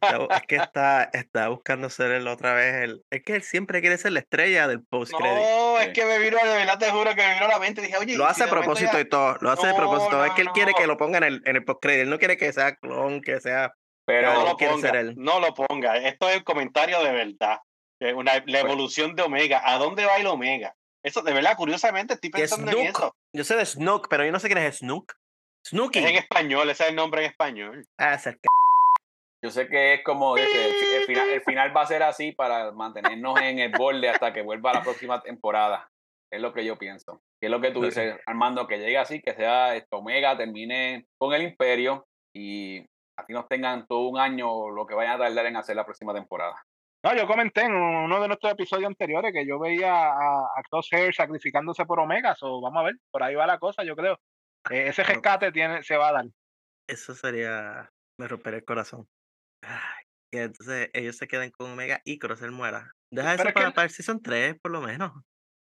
Está 0.00 0.36
es 0.36 0.42
que 0.46 0.56
está, 0.56 1.10
está 1.12 1.48
buscando 1.48 1.90
ser 1.90 2.12
el 2.12 2.28
otra 2.28 2.54
vez 2.54 2.74
el. 2.76 3.02
Es 3.10 3.22
que 3.24 3.34
él 3.34 3.42
siempre 3.42 3.80
quiere 3.80 3.98
ser 3.98 4.12
la 4.12 4.20
estrella 4.20 4.68
del 4.68 4.84
post 4.84 5.12
credit. 5.12 5.34
No, 5.36 5.80
es 5.80 5.88
que 5.88 6.04
me 6.04 6.18
vino, 6.20 6.38
de 6.38 6.54
verdad 6.54 6.78
te 6.78 6.90
juro 6.92 7.10
que 7.14 7.22
me 7.26 7.34
vino 7.34 7.46
a 7.46 7.48
la 7.48 7.58
mente. 7.58 7.82
Dije, 7.82 7.96
oye, 7.98 8.16
Lo 8.16 8.24
¿y 8.24 8.26
hace 8.28 8.44
si 8.44 8.48
a 8.48 8.50
propósito 8.52 8.92
ya- 8.92 9.00
y 9.00 9.08
todo. 9.08 9.36
Lo 9.40 9.50
hace 9.50 9.66
de 9.66 9.72
No, 9.72 9.78
propósito. 9.78 10.24
es 10.24 10.32
que 10.34 10.42
él 10.42 10.48
quiere 10.50 10.72
que 10.74 10.86
lo 10.86 10.96
pongan 10.96 11.24
en 11.24 11.32
el, 11.34 11.42
en 11.44 11.56
el 11.56 11.64
post 11.64 11.82
credit. 11.82 12.02
Él 12.02 12.10
no 12.10 12.18
quiere 12.20 12.36
que 12.36 12.52
sea 12.52 12.76
clon, 12.76 13.20
que 13.20 13.40
sea. 13.40 13.72
Pero 14.06 14.32
no 14.32 14.40
él 14.42 14.48
lo 14.50 14.56
quiere 14.56 14.74
ser 14.74 14.90
ponga, 14.90 15.00
él. 15.00 15.14
no 15.16 15.40
lo 15.40 15.52
ponga. 15.54 15.96
Esto 15.96 16.28
es 16.28 16.36
el 16.36 16.44
comentario 16.44 17.02
de 17.02 17.12
verdad. 17.12 17.58
Eh, 18.00 18.12
Una, 18.14 18.34
la 18.34 18.42
Pues 18.42 18.64
evolución 18.64 19.14
de 19.14 19.22
Omega. 19.22 19.62
¿A 19.64 19.78
dónde 19.78 20.04
va 20.04 20.16
el 20.16 20.26
Omega? 20.26 20.74
Eso, 21.02 21.22
de 21.22 21.32
verdad, 21.32 21.56
curiosamente, 21.56 22.14
estoy 22.14 22.30
pensando 22.30 22.70
en 22.72 22.78
Snook. 22.78 22.88
eso. 22.96 23.16
Yo 23.32 23.44
sé 23.44 23.56
de 23.56 23.66
Snook, 23.66 24.08
pero 24.08 24.24
yo 24.24 24.32
no 24.32 24.40
sé 24.40 24.48
quién 24.48 24.58
es 24.58 24.78
Snook. 24.78 25.12
Snooky. 25.66 25.98
Es 26.00 26.04
en 26.06 26.16
español, 26.16 26.68
ese 26.70 26.82
es 26.84 26.88
el 26.90 26.96
nombre 26.96 27.22
en 27.24 27.30
español. 27.30 27.86
Ah, 27.98 28.14
es 28.14 28.26
el 28.26 28.34
c- 28.34 28.40
yo 29.42 29.50
sé 29.50 29.68
que 29.68 29.94
es 29.94 30.02
como 30.04 30.36
el, 30.38 30.42
el 30.44 31.04
final, 31.04 31.28
el 31.28 31.42
final 31.42 31.76
va 31.76 31.82
a 31.82 31.86
ser 31.86 32.02
así 32.02 32.32
para 32.32 32.72
mantenernos 32.72 33.38
en 33.40 33.58
el 33.58 33.72
borde 33.72 34.08
hasta 34.08 34.32
que 34.32 34.40
vuelva 34.42 34.72
la 34.72 34.82
próxima 34.82 35.20
temporada. 35.22 35.86
Es 36.32 36.40
lo 36.40 36.52
que 36.54 36.64
yo 36.64 36.78
pienso. 36.78 37.20
Que 37.40 37.46
es 37.48 37.50
lo 37.50 37.60
que 37.60 37.70
tú 37.70 37.82
dices, 37.82 38.16
Armando, 38.26 38.66
que 38.66 38.78
llegue 38.78 38.96
así, 38.96 39.20
que 39.20 39.34
sea 39.34 39.76
esto, 39.76 39.98
Omega, 39.98 40.36
termine 40.36 41.06
con 41.18 41.34
el 41.34 41.42
Imperio 41.42 42.06
y 42.34 42.78
así 43.18 43.32
nos 43.34 43.46
tengan 43.46 43.86
todo 43.86 44.08
un 44.08 44.18
año 44.18 44.70
lo 44.70 44.86
que 44.86 44.94
vayan 44.94 45.14
a 45.16 45.24
tardar 45.24 45.44
en 45.46 45.56
hacer 45.56 45.76
la 45.76 45.84
próxima 45.84 46.14
temporada. 46.14 46.56
No, 47.04 47.14
yo 47.14 47.26
comenté 47.26 47.60
en 47.60 47.74
uno 47.74 48.18
de 48.18 48.28
nuestros 48.28 48.50
episodios 48.50 48.88
anteriores 48.88 49.30
que 49.30 49.46
yo 49.46 49.58
veía 49.58 49.92
a, 49.92 50.44
a 50.44 50.62
Crosshair 50.70 51.14
sacrificándose 51.14 51.84
por 51.84 52.00
Omega, 52.00 52.34
so 52.34 52.62
vamos 52.62 52.80
a 52.80 52.84
ver, 52.84 52.94
por 53.10 53.22
ahí 53.22 53.34
va 53.34 53.46
la 53.46 53.58
cosa, 53.58 53.84
yo 53.84 53.94
creo. 53.94 54.18
Eh, 54.70 54.88
ese 54.88 55.04
rescate 55.04 55.52
tiene, 55.52 55.82
se 55.82 55.98
va 55.98 56.08
a 56.08 56.12
dar. 56.12 56.24
Eso 56.88 57.14
sería. 57.14 57.90
Me 58.18 58.26
rompería 58.26 58.60
el 58.60 58.64
corazón. 58.64 59.06
Ay, 59.62 60.04
y 60.32 60.38
entonces 60.38 60.88
ellos 60.94 61.18
se 61.18 61.28
quedan 61.28 61.50
con 61.50 61.72
Omega 61.72 62.00
y 62.04 62.18
Crosser 62.18 62.50
muera. 62.50 62.90
Deja 63.10 63.32
Pero 63.32 63.34
eso 63.34 63.42
es 63.42 63.48
que 63.48 63.52
para, 63.52 63.74
para 63.74 63.84
el 63.84 63.90
season 63.90 64.22
3, 64.22 64.56
por 64.62 64.72
lo 64.72 64.80
menos. 64.80 65.12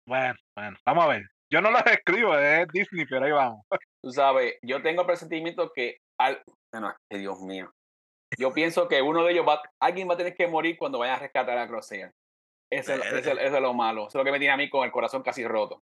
Bueno, 0.06 0.36
bueno, 0.54 0.78
vamos 0.86 1.06
a 1.06 1.08
ver. 1.08 1.24
Yo 1.50 1.62
no 1.62 1.72
lo 1.72 1.78
escribo, 1.86 2.38
es 2.38 2.68
Disney, 2.74 3.06
pero 3.06 3.26
ahí 3.26 3.32
vamos. 3.32 3.66
Tú 4.04 4.12
sabes, 4.12 4.56
yo 4.62 4.82
tengo 4.82 5.02
el 5.02 5.08
presentimiento 5.08 5.72
que 5.74 6.00
al... 6.20 6.44
Bueno, 6.74 6.94
que 7.10 7.20
Dios 7.20 7.40
mío. 7.40 7.72
Yo 8.38 8.54
pienso 8.54 8.88
que 8.88 9.02
uno 9.02 9.24
de 9.24 9.34
ellos 9.34 9.46
va, 9.48 9.62
alguien 9.80 10.10
va 10.10 10.14
a 10.14 10.18
tener 10.18 10.36
que 10.36 10.48
morir 10.48 10.78
cuando 10.78 11.00
vayan 11.00 11.16
a 11.16 11.20
rescatar 11.20 11.58
a 11.58 11.68
Crosshair. 11.68 12.12
Ese, 12.72 12.96
es- 12.96 13.52
lo 13.52 13.74
malo. 13.74 14.08
Eso 14.08 14.10
es 14.10 14.16
lo 14.16 14.24
que 14.24 14.32
me 14.32 14.40
tiene 14.40 14.54
a 14.54 14.58
mí 14.58 14.70
con 14.70 14.86
el 14.86 14.92
corazón 14.92 15.22
casi 15.24 15.46
roto. 15.46 15.84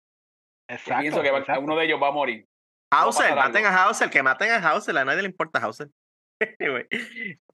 Yo 0.69 0.75
Exacto. 0.75 1.01
pienso 1.01 1.21
que 1.21 1.29
exacto. 1.29 1.61
uno 1.61 1.75
de 1.75 1.85
ellos 1.85 2.01
va 2.01 2.07
a 2.09 2.11
morir. 2.11 2.45
Va 2.93 2.99
a 2.99 3.03
Hauser, 3.03 3.35
maten 3.35 3.65
a 3.65 3.83
Hauser, 3.83 4.09
que 4.09 4.23
maten 4.23 4.51
a 4.51 4.57
Hauser, 4.57 4.97
a 4.97 5.03
nadie 5.05 5.21
le 5.21 5.27
importa 5.29 5.59
Hauser. 5.59 5.89
Anyway, 6.59 6.85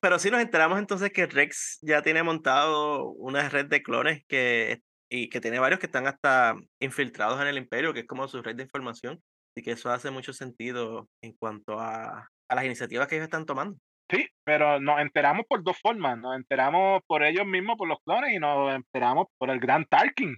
Pero 0.01 0.19
sí 0.19 0.29
nos 0.29 0.41
enteramos 0.41 0.77
entonces 0.77 1.11
que 1.11 1.25
Rex 1.25 1.79
ya 1.81 2.01
tiene 2.01 2.21
montado 2.21 3.11
una 3.11 3.47
red 3.47 3.67
de 3.67 3.81
clones 3.81 4.25
que, 4.27 4.81
y 5.09 5.29
que 5.29 5.39
tiene 5.39 5.59
varios 5.59 5.79
que 5.79 5.85
están 5.85 6.05
hasta 6.05 6.55
infiltrados 6.81 7.39
en 7.41 7.47
el 7.47 7.57
imperio, 7.57 7.93
que 7.93 8.01
es 8.01 8.07
como 8.07 8.27
su 8.27 8.41
red 8.41 8.55
de 8.55 8.63
información. 8.63 9.23
Y 9.55 9.61
que 9.61 9.71
eso 9.71 9.89
hace 9.89 10.11
mucho 10.11 10.33
sentido 10.33 11.07
en 11.21 11.33
cuanto 11.33 11.79
a, 11.79 12.27
a 12.49 12.55
las 12.55 12.65
iniciativas 12.65 13.07
que 13.07 13.15
ellos 13.15 13.25
están 13.25 13.45
tomando. 13.45 13.77
Sí, 14.13 14.29
pero 14.43 14.79
nos 14.79 14.99
enteramos 14.99 15.45
por 15.47 15.63
dos 15.63 15.77
formas. 15.81 16.17
Nos 16.19 16.35
enteramos 16.35 17.01
por 17.07 17.23
ellos 17.23 17.47
mismos, 17.47 17.77
por 17.77 17.87
los 17.87 17.97
clones, 18.05 18.31
y 18.33 18.39
nos 18.39 18.75
enteramos 18.75 19.27
por 19.39 19.49
el 19.49 19.59
gran 19.59 19.85
Tarkin. 19.85 20.29
El 20.29 20.37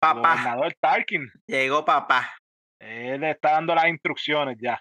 Papá, 0.00 0.34
gobernador 0.34 0.74
Tarkin. 0.80 1.30
llegó 1.46 1.84
papá. 1.84 2.34
Él 2.80 3.22
está 3.24 3.52
dando 3.52 3.74
las 3.74 3.88
instrucciones 3.88 4.56
ya. 4.60 4.80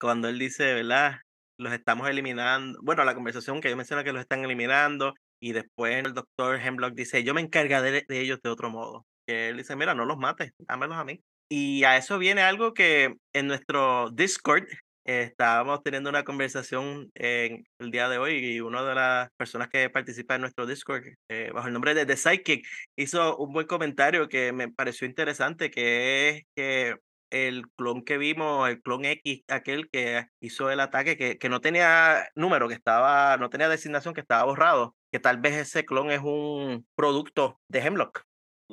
Cuando 0.00 0.28
él 0.28 0.38
dice, 0.38 0.74
¿verdad? 0.74 1.20
Los 1.58 1.72
estamos 1.72 2.08
eliminando. 2.08 2.78
Bueno, 2.82 3.04
la 3.04 3.14
conversación 3.14 3.60
que 3.60 3.70
yo 3.70 3.76
menciono 3.76 4.04
que 4.04 4.12
los 4.12 4.20
están 4.20 4.44
eliminando. 4.44 5.14
Y 5.42 5.52
después 5.52 6.04
el 6.04 6.14
doctor 6.14 6.60
Hemlock 6.60 6.94
dice, 6.94 7.24
yo 7.24 7.34
me 7.34 7.40
encargaré 7.40 8.04
de 8.06 8.20
ellos 8.20 8.40
de 8.42 8.50
otro 8.50 8.70
modo. 8.70 9.06
Que 9.26 9.48
él 9.48 9.56
dice, 9.56 9.74
mira, 9.74 9.94
no 9.94 10.04
los 10.04 10.18
mates, 10.18 10.52
dámelos 10.58 10.96
a 10.96 11.04
mí. 11.04 11.20
Y 11.50 11.82
a 11.82 11.96
eso 11.96 12.18
viene 12.18 12.42
algo 12.42 12.74
que 12.74 13.16
en 13.32 13.46
nuestro 13.48 14.10
Discord 14.10 14.64
estábamos 15.04 15.82
teniendo 15.82 16.10
una 16.10 16.24
conversación 16.24 17.10
en 17.14 17.64
el 17.78 17.90
día 17.90 18.08
de 18.08 18.18
hoy 18.18 18.38
y 18.38 18.60
una 18.60 18.82
de 18.84 18.94
las 18.94 19.30
personas 19.36 19.68
que 19.68 19.90
participa 19.90 20.34
en 20.34 20.42
nuestro 20.42 20.66
Discord, 20.66 21.04
eh, 21.28 21.50
bajo 21.52 21.68
el 21.68 21.72
nombre 21.72 21.94
de 21.94 22.06
The 22.06 22.16
Psychic, 22.16 22.66
hizo 22.96 23.36
un 23.36 23.52
buen 23.52 23.66
comentario 23.66 24.28
que 24.28 24.52
me 24.52 24.70
pareció 24.70 25.06
interesante, 25.06 25.70
que 25.70 26.28
es 26.28 26.42
que 26.54 26.96
el 27.30 27.64
clon 27.76 28.04
que 28.04 28.18
vimos, 28.18 28.68
el 28.68 28.82
clon 28.82 29.04
X, 29.04 29.42
aquel 29.48 29.88
que 29.88 30.26
hizo 30.40 30.70
el 30.70 30.80
ataque, 30.80 31.16
que, 31.16 31.38
que 31.38 31.48
no 31.48 31.60
tenía 31.60 32.28
número, 32.34 32.68
que 32.68 32.74
estaba, 32.74 33.36
no 33.36 33.50
tenía 33.50 33.68
designación, 33.68 34.14
que 34.14 34.20
estaba 34.20 34.44
borrado, 34.44 34.96
que 35.12 35.20
tal 35.20 35.38
vez 35.38 35.54
ese 35.54 35.84
clon 35.84 36.10
es 36.10 36.20
un 36.22 36.86
producto 36.94 37.60
de 37.68 37.80
Hemlock. 37.80 38.22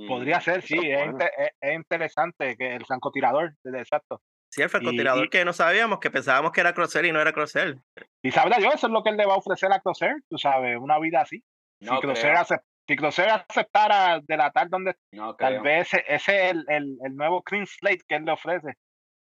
Podría 0.07 0.39
ser, 0.41 0.61
sí, 0.61 0.77
es, 0.79 1.09
es, 1.39 1.49
es 1.59 1.75
interesante 1.75 2.55
que 2.55 2.75
el 2.75 2.85
francotirador, 2.85 3.55
exacto. 3.63 4.21
Sí, 4.49 4.61
el 4.61 4.69
francotirador 4.69 5.29
que 5.29 5.43
no 5.45 5.53
sabíamos, 5.53 5.99
que 5.99 6.09
pensábamos 6.09 6.51
que 6.51 6.61
era 6.61 6.73
Crosshair 6.73 7.05
y 7.05 7.11
no 7.11 7.21
era 7.21 7.33
Crosshair. 7.33 7.77
Y 8.21 8.31
sabrá 8.31 8.59
yo, 8.59 8.69
eso 8.71 8.87
es 8.87 8.93
lo 8.93 9.03
que 9.03 9.09
él 9.09 9.17
le 9.17 9.25
va 9.25 9.33
a 9.33 9.37
ofrecer 9.37 9.71
a 9.71 9.79
Crosshair, 9.79 10.15
tú 10.29 10.37
sabes, 10.37 10.77
una 10.79 10.99
vida 10.99 11.21
así. 11.21 11.43
No 11.81 11.95
si, 11.95 12.01
Crosshair 12.01 12.35
acept, 12.35 12.65
si 12.87 12.95
Crosshair 12.95 13.29
aceptara 13.29 14.19
delatar 14.25 14.69
donde 14.69 14.95
no 15.11 15.35
tal 15.35 15.61
vez 15.61 15.93
ese, 15.93 16.03
ese 16.07 16.45
es 16.45 16.51
el, 16.51 16.65
el, 16.69 16.97
el, 17.03 17.15
nuevo 17.15 17.43
clean 17.43 17.67
slate 17.67 18.01
que 18.07 18.15
él 18.15 18.25
le 18.25 18.31
ofrece. 18.31 18.73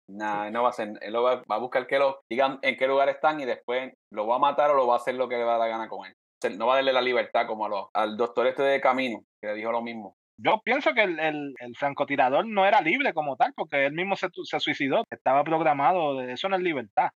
Nah, 0.06 0.50
no 0.50 0.62
va 0.62 0.68
a 0.68 0.72
ser, 0.72 0.92
él 1.00 1.12
lo 1.12 1.22
va, 1.22 1.36
va, 1.50 1.56
a 1.56 1.58
buscar 1.58 1.86
que 1.86 1.98
lo 1.98 2.20
digan 2.28 2.58
en 2.60 2.76
qué 2.76 2.86
lugar 2.86 3.08
están 3.08 3.40
y 3.40 3.46
después 3.46 3.94
lo 4.10 4.26
va 4.26 4.36
a 4.36 4.38
matar 4.38 4.70
o 4.70 4.74
lo 4.74 4.86
va 4.86 4.94
a 4.94 4.98
hacer 4.98 5.14
lo 5.14 5.28
que 5.28 5.36
le 5.36 5.44
va 5.44 5.54
a 5.54 5.58
dar 5.58 5.70
gana 5.70 5.88
con 5.88 6.06
él. 6.06 6.14
No 6.58 6.66
va 6.66 6.74
a 6.74 6.76
darle 6.76 6.92
la 6.92 7.00
libertad 7.00 7.46
como 7.46 7.64
a 7.64 7.70
los, 7.70 7.86
al 7.94 8.18
doctor 8.18 8.46
este 8.46 8.62
de 8.62 8.78
camino, 8.78 9.24
que 9.40 9.48
le 9.48 9.54
dijo 9.54 9.72
lo 9.72 9.80
mismo 9.80 10.14
yo 10.36 10.60
pienso 10.64 10.94
que 10.94 11.02
el, 11.02 11.18
el, 11.18 11.54
el, 11.58 11.76
francotirador 11.76 12.46
no 12.46 12.66
era 12.66 12.80
libre 12.80 13.14
como 13.14 13.36
tal, 13.36 13.52
porque 13.54 13.86
él 13.86 13.92
mismo 13.92 14.16
se, 14.16 14.28
se 14.44 14.60
suicidó, 14.60 15.04
estaba 15.10 15.44
programado, 15.44 16.20
eso 16.22 16.48
no 16.48 16.56
es 16.56 16.62
libertad. 16.62 17.10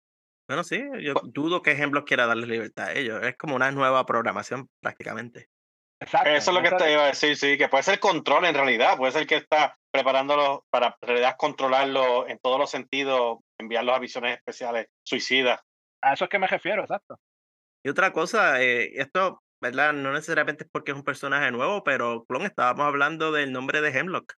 Bueno, 0.47 0.63
sí, 0.63 0.83
yo 1.01 1.13
dudo 1.23 1.61
que 1.61 1.71
Ejemplos 1.71 2.03
quiera 2.05 2.27
darle 2.27 2.45
libertad 2.45 2.87
a 2.87 2.93
ellos, 2.93 3.23
es 3.23 3.35
como 3.37 3.55
una 3.55 3.71
nueva 3.71 4.05
programación 4.05 4.69
prácticamente. 4.81 5.47
Exacto, 5.99 6.29
eso 6.29 6.51
es 6.51 6.55
lo 6.57 6.61
que 6.61 6.75
te 6.75 6.91
iba 6.91 7.03
a 7.03 7.07
decir, 7.07 7.37
sí, 7.37 7.57
que 7.57 7.69
puede 7.69 7.83
ser 7.83 7.99
control 7.99 8.45
en 8.45 8.53
realidad, 8.53 8.97
puede 8.97 9.13
ser 9.13 9.25
que 9.25 9.37
está 9.37 9.77
preparándolo 9.91 10.65
para 10.69 10.97
en 11.01 11.07
realidad 11.07 11.35
controlarlo 11.37 12.27
en 12.27 12.37
todos 12.39 12.59
los 12.59 12.69
sentidos, 12.69 13.39
enviarlos 13.57 13.95
a 13.95 13.99
visiones 13.99 14.37
especiales 14.37 14.87
suicidas. 15.03 15.61
A 16.03 16.13
eso 16.13 16.25
es 16.25 16.29
que 16.29 16.37
me 16.37 16.47
refiero, 16.47 16.81
exacto. 16.81 17.17
Y 17.83 17.89
otra 17.89 18.11
cosa, 18.11 18.61
eh, 18.61 18.91
esto 18.95 19.41
¿verdad? 19.65 19.93
No 19.93 20.13
necesariamente 20.13 20.63
es 20.63 20.69
porque 20.71 20.91
es 20.91 20.97
un 20.97 21.03
personaje 21.03 21.51
nuevo, 21.51 21.83
pero 21.83 22.25
Clon, 22.25 22.43
estábamos 22.43 22.85
hablando 22.85 23.31
del 23.31 23.51
nombre 23.51 23.81
de 23.81 23.97
Hemlock. 23.97 24.33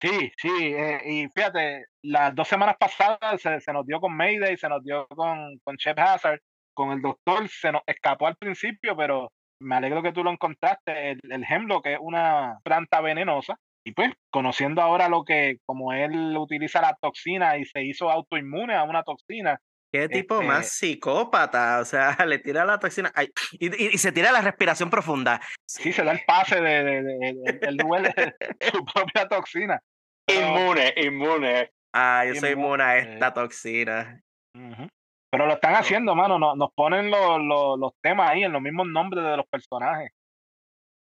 Sí, 0.00 0.30
sí, 0.36 0.48
eh, 0.50 1.00
y 1.06 1.28
fíjate, 1.34 1.86
las 2.02 2.34
dos 2.34 2.46
semanas 2.48 2.76
pasadas 2.78 3.40
se, 3.40 3.60
se, 3.60 3.72
nos 3.72 3.86
dio 3.86 3.98
con 3.98 4.14
Mayday, 4.14 4.56
se 4.56 4.68
nos 4.68 4.84
dio 4.84 5.06
con, 5.08 5.58
con 5.64 5.76
Chef 5.78 5.98
Hazard, 5.98 6.40
con 6.74 6.92
el 6.92 7.00
doctor, 7.00 7.48
se 7.48 7.72
nos 7.72 7.80
escapó 7.86 8.26
al 8.26 8.36
principio, 8.36 8.94
pero 8.94 9.32
me 9.58 9.76
alegro 9.76 10.02
que 10.02 10.12
tú 10.12 10.22
lo 10.22 10.30
encontraste, 10.30 11.12
el, 11.12 11.20
el 11.22 11.44
Hemlock 11.48 11.86
es 11.86 11.98
una 11.98 12.58
planta 12.62 13.00
venenosa, 13.00 13.56
y 13.86 13.92
pues 13.92 14.12
conociendo 14.30 14.82
ahora 14.82 15.08
lo 15.08 15.24
que, 15.24 15.58
como 15.64 15.92
él 15.92 16.36
utiliza 16.36 16.82
la 16.82 16.98
toxina 17.00 17.56
y 17.56 17.64
se 17.64 17.82
hizo 17.84 18.10
autoinmune 18.10 18.74
a 18.74 18.82
una 18.82 19.02
toxina, 19.02 19.60
Qué 19.92 20.08
tipo 20.08 20.36
este... 20.36 20.46
más 20.46 20.68
psicópata, 20.68 21.80
o 21.80 21.84
sea, 21.84 22.16
le 22.26 22.38
tira 22.38 22.64
la 22.64 22.78
toxina 22.78 23.10
ay, 23.14 23.28
y, 23.52 23.66
y, 23.66 23.94
y, 23.94 23.98
se 23.98 24.12
tira 24.12 24.32
la 24.32 24.40
respiración 24.40 24.90
profunda. 24.90 25.40
Sí, 25.66 25.92
se 25.92 26.04
da 26.04 26.12
el 26.12 26.20
pase 26.26 26.60
de, 26.60 26.84
de, 26.84 27.02
de, 27.02 27.52
de 27.60 27.76
duele 27.76 28.14
su 28.72 28.84
propia 28.84 29.28
toxina. 29.28 29.80
Inmune, 30.28 30.94
inmune. 30.96 31.70
Ah, 31.94 32.24
yo 32.26 32.34
soy 32.34 32.50
inmune 32.52 32.82
a 32.82 32.98
esta 32.98 33.32
toxina. 33.32 34.20
Uh 34.54 34.60
-huh. 34.60 34.88
Pero 35.30 35.46
lo 35.46 35.54
están 35.54 35.74
haciendo, 35.74 36.14
mano, 36.14 36.38
nos, 36.38 36.56
nos 36.56 36.72
ponen 36.74 37.10
los, 37.10 37.40
los, 37.42 37.78
los 37.78 37.92
temas 38.02 38.30
ahí 38.30 38.44
en 38.44 38.52
los 38.52 38.62
mismos 38.62 38.86
nombres 38.86 39.24
de 39.24 39.36
los 39.36 39.46
personajes. 39.46 40.10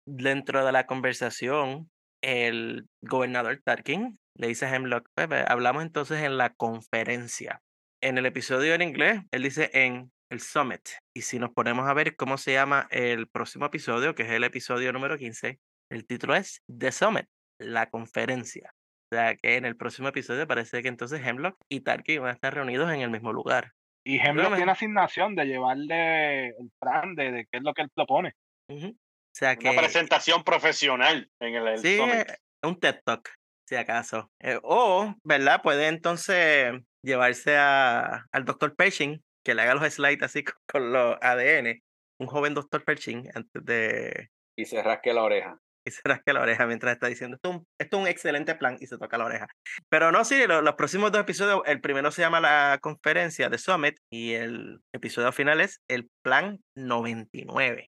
Dentro 0.06 0.64
de 0.64 0.72
la 0.72 0.86
conversación, 0.86 1.90
el 2.22 2.86
gobernador 3.00 3.60
Tarkin 3.64 4.18
le 4.34 4.48
dice 4.48 4.66
a 4.66 4.74
Hemlock, 4.74 5.08
Pepe, 5.14 5.44
hablamos 5.46 5.82
entonces 5.82 6.22
en 6.22 6.36
la 6.36 6.50
conferencia 6.50 7.60
en 8.00 8.18
el 8.18 8.26
episodio 8.26 8.74
en 8.74 8.82
inglés, 8.82 9.22
él 9.30 9.42
dice 9.42 9.70
en 9.72 10.10
el 10.30 10.40
Summit. 10.40 10.88
Y 11.14 11.22
si 11.22 11.38
nos 11.38 11.50
ponemos 11.50 11.88
a 11.88 11.94
ver 11.94 12.16
cómo 12.16 12.38
se 12.38 12.52
llama 12.52 12.86
el 12.90 13.28
próximo 13.28 13.66
episodio, 13.66 14.14
que 14.14 14.22
es 14.22 14.30
el 14.30 14.44
episodio 14.44 14.92
número 14.92 15.16
15, 15.16 15.58
el 15.90 16.06
título 16.06 16.34
es 16.34 16.62
The 16.66 16.92
Summit, 16.92 17.26
la 17.58 17.88
conferencia. 17.90 18.72
O 19.10 19.16
sea 19.16 19.36
que 19.36 19.56
en 19.56 19.64
el 19.64 19.76
próximo 19.76 20.08
episodio 20.08 20.46
parece 20.46 20.82
que 20.82 20.88
entonces 20.88 21.26
Hemlock 21.26 21.56
y 21.70 21.80
Tarky 21.80 22.18
van 22.18 22.30
a 22.30 22.34
estar 22.34 22.54
reunidos 22.54 22.92
en 22.92 23.00
el 23.00 23.10
mismo 23.10 23.32
lugar. 23.32 23.72
Y 24.06 24.18
Hemlock 24.18 24.56
tiene 24.56 24.72
asignación 24.72 25.34
de 25.34 25.46
llevarle 25.46 26.48
el 26.48 26.70
plan 26.78 27.14
de, 27.14 27.32
de 27.32 27.46
qué 27.50 27.58
es 27.58 27.62
lo 27.62 27.74
que 27.74 27.82
él 27.82 27.90
propone. 27.94 28.34
Uh 28.70 28.76
-huh. 28.76 28.92
O 28.92 29.34
sea 29.34 29.56
que... 29.56 29.70
Una 29.70 29.80
presentación 29.80 30.44
profesional 30.44 31.30
en 31.40 31.54
el, 31.54 31.68
el 31.68 31.78
sí, 31.78 31.96
Summit. 31.96 32.26
un 32.62 32.78
TED 32.78 33.00
Talk, 33.04 33.30
si 33.66 33.76
acaso. 33.76 34.30
Eh, 34.40 34.58
o, 34.62 35.14
¿verdad? 35.24 35.62
Puede 35.62 35.88
entonces 35.88 36.72
llevarse 37.02 37.56
a, 37.56 38.26
al 38.32 38.44
doctor 38.44 38.74
Pershing, 38.76 39.22
que 39.44 39.54
le 39.54 39.62
haga 39.62 39.74
los 39.74 39.92
slides 39.92 40.22
así 40.22 40.44
con, 40.44 40.54
con, 40.68 40.92
los 40.92 41.16
ADN, 41.20 41.80
un 42.20 42.26
joven 42.26 42.54
doctor 42.54 42.84
Pershing, 42.84 43.30
antes 43.34 43.64
de... 43.64 44.28
Y 44.56 44.64
se 44.64 44.82
rasque 44.82 45.12
la 45.12 45.22
oreja. 45.22 45.58
Y 45.86 45.90
se 45.90 46.00
rasque 46.04 46.32
la 46.32 46.42
oreja 46.42 46.66
mientras 46.66 46.92
está 46.92 47.06
diciendo, 47.06 47.36
esto 47.36 47.50
es 47.50 47.56
un, 47.56 47.66
esto 47.80 47.96
es 47.96 48.02
un 48.02 48.08
excelente 48.08 48.54
plan, 48.56 48.76
y 48.80 48.86
se 48.86 48.98
toca 48.98 49.16
la 49.16 49.24
oreja. 49.24 49.46
Pero 49.88 50.12
no, 50.12 50.24
sí, 50.24 50.46
los, 50.46 50.62
los 50.62 50.74
próximos 50.74 51.12
dos 51.12 51.22
episodios, 51.22 51.62
el 51.66 51.80
primero 51.80 52.10
se 52.10 52.22
llama 52.22 52.40
la 52.40 52.78
conferencia 52.82 53.48
de 53.48 53.58
Summit, 53.58 53.96
y 54.12 54.34
el 54.34 54.80
episodio 54.92 55.32
final 55.32 55.60
es 55.60 55.80
el 55.88 56.10
plan 56.22 56.58
99. 56.76 57.88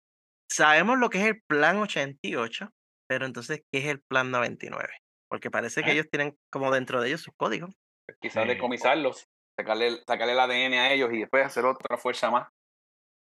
Sabemos 0.49 0.99
lo 0.99 1.11
que 1.11 1.19
es 1.19 1.27
el 1.27 1.43
plan 1.49 1.79
88, 1.79 2.71
pero 3.09 3.27
entonces, 3.27 3.63
¿qué 3.73 3.81
es 3.81 3.87
el 3.87 4.01
plan 4.01 4.31
99? 4.31 4.89
Porque 5.29 5.51
parece 5.51 5.81
¿Eh? 5.81 5.85
que 5.85 5.93
ellos 5.93 6.09
tienen 6.11 6.37
como 6.51 6.71
dentro 6.71 7.01
de 7.01 7.09
ellos 7.09 7.23
sus 7.23 7.35
códigos. 7.37 7.75
Quizás 8.21 8.47
decomisarlos, 8.47 9.29
sacarle, 9.57 9.99
sacarle 10.07 10.33
el 10.33 10.41
ADN 10.41 10.75
a 10.75 10.93
ellos 10.93 11.11
y 11.13 11.21
después 11.21 11.45
hacer 11.45 11.65
otra 11.65 11.97
fuerza 11.97 12.31
más. 12.31 12.49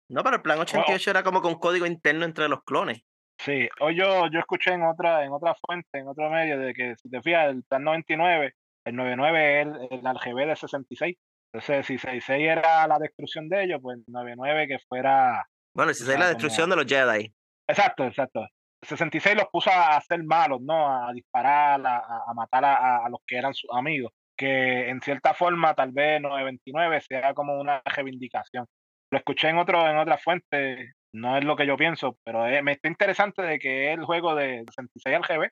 No, 0.09 0.23
pero 0.23 0.37
el 0.37 0.41
plan 0.41 0.59
88 0.59 1.03
oh. 1.05 1.11
era 1.11 1.23
como 1.23 1.41
con 1.41 1.55
código 1.55 1.85
interno 1.85 2.25
entre 2.25 2.47
los 2.47 2.63
clones. 2.63 3.01
Sí, 3.39 3.69
o 3.79 3.91
yo, 3.91 4.27
yo 4.31 4.39
escuché 4.39 4.71
en 4.73 4.83
otra, 4.83 5.23
en 5.23 5.31
otra 5.31 5.53
fuente, 5.55 5.99
en 5.99 6.07
otro 6.07 6.29
medio, 6.29 6.57
de 6.57 6.73
que 6.73 6.95
si 6.95 7.09
te 7.09 7.21
fijas, 7.21 7.49
el 7.49 7.63
plan 7.63 7.83
99, 7.83 8.53
el 8.85 8.95
99 8.95 9.61
es 9.61 9.67
el, 9.67 10.05
el 10.05 10.15
RGB 10.15 10.47
de 10.47 10.55
66. 10.55 11.17
Entonces, 11.53 11.85
si 11.85 11.97
66 11.97 12.49
era 12.49 12.87
la 12.87 12.99
destrucción 12.99 13.47
de 13.47 13.63
ellos, 13.63 13.79
pues 13.81 13.99
99 14.07 14.67
que 14.67 14.79
fuera. 14.87 15.45
Bueno, 15.75 15.93
66 15.93 16.13
es 16.13 16.19
la 16.19 16.29
destrucción 16.29 16.69
como... 16.69 16.81
de 16.81 16.83
los 16.83 16.91
Jedi. 16.91 17.33
Exacto, 17.67 18.05
exacto. 18.05 18.47
66 18.83 19.35
los 19.35 19.45
puso 19.51 19.69
a 19.71 19.99
ser 20.01 20.23
malos, 20.23 20.61
¿no? 20.61 21.07
A 21.07 21.11
disparar, 21.13 21.85
a, 21.85 22.23
a 22.27 22.33
matar 22.33 22.65
a, 22.65 23.05
a, 23.05 23.09
los 23.09 23.19
que 23.25 23.37
eran 23.37 23.53
sus 23.53 23.69
amigos 23.73 24.11
que 24.37 24.89
en 24.89 25.01
cierta 25.01 25.33
forma 25.33 25.73
tal 25.73 25.91
vez 25.91 26.21
929 26.21 27.01
sea 27.01 27.33
como 27.33 27.59
una 27.59 27.81
reivindicación. 27.83 28.65
Lo 29.11 29.17
escuché 29.17 29.49
en 29.49 29.57
otro 29.57 29.89
en 29.89 29.97
otra 29.97 30.17
fuente, 30.17 30.93
no 31.13 31.37
es 31.37 31.43
lo 31.43 31.55
que 31.55 31.65
yo 31.65 31.75
pienso, 31.77 32.17
pero 32.23 32.45
es, 32.45 32.61
me 32.63 32.73
está 32.73 32.87
interesante 32.87 33.41
de 33.41 33.59
que 33.59 33.91
es 33.91 33.97
el 33.97 34.05
juego 34.05 34.35
de 34.35 34.63
66 34.67 35.15
al 35.15 35.21
GB, 35.23 35.49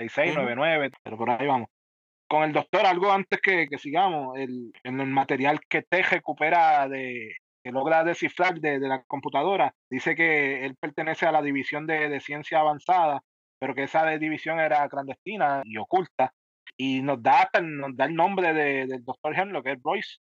6699, 0.00 0.86
uh 0.86 0.90
-huh. 0.90 0.98
pero 1.02 1.16
por 1.16 1.30
ahí 1.30 1.46
vamos. 1.46 1.68
Con 2.28 2.42
el 2.42 2.52
doctor, 2.52 2.86
algo 2.86 3.12
antes 3.12 3.40
que, 3.40 3.68
que 3.68 3.78
sigamos, 3.78 4.36
el, 4.38 4.72
en 4.82 5.00
el 5.00 5.08
material 5.08 5.60
que 5.68 5.82
te 5.82 6.02
recupera 6.02 6.88
de 6.88 7.36
que 7.62 7.72
logra 7.72 8.04
descifrar 8.04 8.60
de, 8.60 8.78
de, 8.78 8.88
la 8.88 9.02
computadora, 9.04 9.74
dice 9.90 10.14
que 10.14 10.66
él 10.66 10.76
pertenece 10.78 11.26
a 11.26 11.32
la 11.32 11.40
división 11.40 11.86
de, 11.86 12.10
de 12.10 12.20
ciencia 12.20 12.60
avanzada, 12.60 13.20
pero 13.58 13.74
que 13.74 13.84
esa 13.84 14.06
división 14.18 14.60
era 14.60 14.86
clandestina 14.88 15.62
y 15.64 15.78
oculta, 15.78 16.32
y 16.76 17.02
nos 17.02 17.22
da, 17.22 17.48
nos 17.62 17.96
da 17.96 18.06
el 18.06 18.14
nombre 18.14 18.52
de, 18.52 18.86
del 18.86 19.04
doctor 19.04 19.38
Hemlock, 19.38 19.64
que 19.64 19.72
es 19.72 19.82
Royce. 19.82 20.18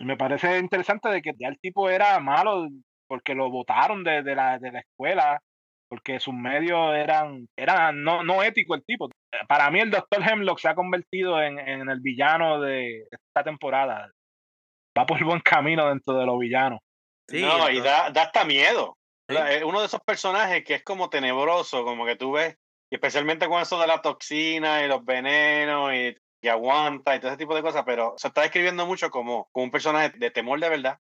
Y 0.00 0.04
me 0.04 0.16
parece 0.16 0.58
interesante 0.58 1.08
de 1.08 1.22
que 1.22 1.32
ya 1.38 1.48
el 1.48 1.58
tipo 1.58 1.90
era 1.90 2.18
malo 2.20 2.68
porque 3.08 3.34
lo 3.34 3.50
votaron 3.50 4.04
de, 4.04 4.22
de, 4.22 4.34
la, 4.34 4.58
de 4.58 4.70
la 4.70 4.80
escuela, 4.80 5.40
porque 5.88 6.20
sus 6.20 6.34
medios 6.34 6.94
eran, 6.94 7.48
eran 7.56 8.02
no, 8.02 8.22
no 8.22 8.42
ético 8.42 8.74
el 8.74 8.84
tipo. 8.84 9.08
Para 9.48 9.70
mí 9.70 9.80
el 9.80 9.90
doctor 9.90 10.22
Hemlock 10.22 10.58
se 10.58 10.68
ha 10.68 10.74
convertido 10.74 11.42
en, 11.42 11.58
en 11.58 11.88
el 11.88 12.00
villano 12.00 12.60
de 12.60 13.06
esta 13.10 13.42
temporada. 13.42 14.10
Va 14.96 15.06
por 15.06 15.22
buen 15.24 15.40
camino 15.40 15.88
dentro 15.88 16.14
de 16.14 16.26
los 16.26 16.38
villanos. 16.38 16.80
Sí, 17.28 17.40
no, 17.40 17.52
entonces... 17.52 17.76
y 17.76 17.80
da, 17.80 18.10
da 18.10 18.22
hasta 18.22 18.44
miedo. 18.44 18.96
¿Sí? 19.28 19.36
Es 19.36 19.64
uno 19.64 19.80
de 19.80 19.86
esos 19.86 20.00
personajes 20.00 20.64
que 20.64 20.74
es 20.74 20.84
como 20.84 21.10
tenebroso, 21.10 21.84
como 21.84 22.06
que 22.06 22.16
tú 22.16 22.32
ves 22.32 22.56
y 22.90 22.96
especialmente 22.96 23.48
con 23.48 23.60
eso 23.60 23.80
de 23.80 23.86
la 23.86 24.00
toxina 24.02 24.84
y 24.84 24.88
los 24.88 25.04
venenos 25.04 25.92
y 25.94 26.16
y 26.40 26.48
aguanta 26.48 27.16
y 27.16 27.20
todo 27.20 27.30
ese 27.30 27.38
tipo 27.38 27.54
de 27.54 27.62
cosas, 27.62 27.82
pero 27.84 28.14
se 28.16 28.28
está 28.28 28.42
describiendo 28.42 28.86
mucho 28.86 29.10
como, 29.10 29.48
como 29.52 29.64
un 29.64 29.70
personaje 29.70 30.16
de 30.18 30.30
temor 30.30 30.60
de 30.60 30.68
verdad. 30.68 30.98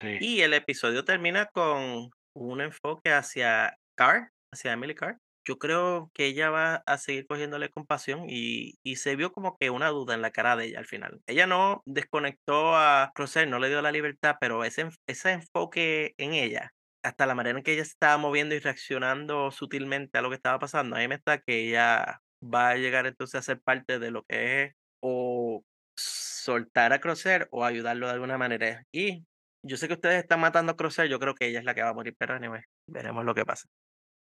Y 0.00 0.42
el 0.42 0.54
episodio 0.54 1.04
termina 1.04 1.46
con 1.46 2.10
un 2.34 2.60
enfoque 2.60 3.12
hacia 3.12 3.78
Carr, 3.96 4.30
hacia 4.52 4.72
Emily 4.72 4.94
Carr. 4.94 5.18
Yo 5.48 5.58
creo 5.58 6.10
que 6.12 6.26
ella 6.26 6.50
va 6.50 6.82
a 6.86 6.98
seguir 6.98 7.26
cogiéndole 7.26 7.70
compasión 7.70 8.26
y, 8.28 8.78
y 8.82 8.96
se 8.96 9.14
vio 9.14 9.32
como 9.32 9.56
que 9.56 9.70
una 9.70 9.88
duda 9.88 10.14
en 10.14 10.20
la 10.20 10.32
cara 10.32 10.56
de 10.56 10.66
ella 10.66 10.80
al 10.80 10.86
final. 10.86 11.20
Ella 11.26 11.46
no 11.46 11.82
desconectó 11.86 12.76
a 12.76 13.12
Crosser, 13.14 13.48
no 13.48 13.60
le 13.60 13.68
dio 13.68 13.80
la 13.80 13.92
libertad, 13.92 14.36
pero 14.40 14.64
ese, 14.64 14.88
ese 15.06 15.30
enfoque 15.30 16.14
en 16.18 16.34
ella, 16.34 16.72
hasta 17.06 17.26
la 17.26 17.34
manera 17.34 17.58
en 17.58 17.64
que 17.64 17.72
ella 17.72 17.84
se 17.84 17.92
estaba 17.92 18.18
moviendo 18.18 18.54
y 18.54 18.58
reaccionando 18.58 19.50
sutilmente 19.50 20.18
a 20.18 20.22
lo 20.22 20.28
que 20.28 20.36
estaba 20.36 20.58
pasando, 20.58 20.96
a 20.96 20.98
mí 20.98 21.08
me 21.08 21.14
está 21.14 21.38
que 21.38 21.68
ella 21.68 22.20
va 22.42 22.70
a 22.70 22.76
llegar 22.76 23.06
entonces 23.06 23.38
a 23.38 23.42
ser 23.42 23.60
parte 23.60 23.98
de 23.98 24.10
lo 24.10 24.24
que 24.24 24.62
es 24.62 24.74
o 25.02 25.62
soltar 25.96 26.92
a 26.92 27.00
Crosser 27.00 27.48
o 27.50 27.64
ayudarlo 27.64 28.06
de 28.06 28.12
alguna 28.12 28.38
manera. 28.38 28.82
Y 28.92 29.24
yo 29.64 29.76
sé 29.76 29.88
que 29.88 29.94
ustedes 29.94 30.18
están 30.18 30.40
matando 30.40 30.72
a 30.72 30.76
Crosser, 30.76 31.08
yo 31.08 31.18
creo 31.18 31.34
que 31.34 31.46
ella 31.46 31.60
es 31.60 31.64
la 31.64 31.74
que 31.74 31.82
va 31.82 31.90
a 31.90 31.94
morir, 31.94 32.14
pero 32.18 32.34
anyway, 32.34 32.62
veremos 32.88 33.24
lo 33.24 33.34
que 33.34 33.44
pasa. 33.44 33.68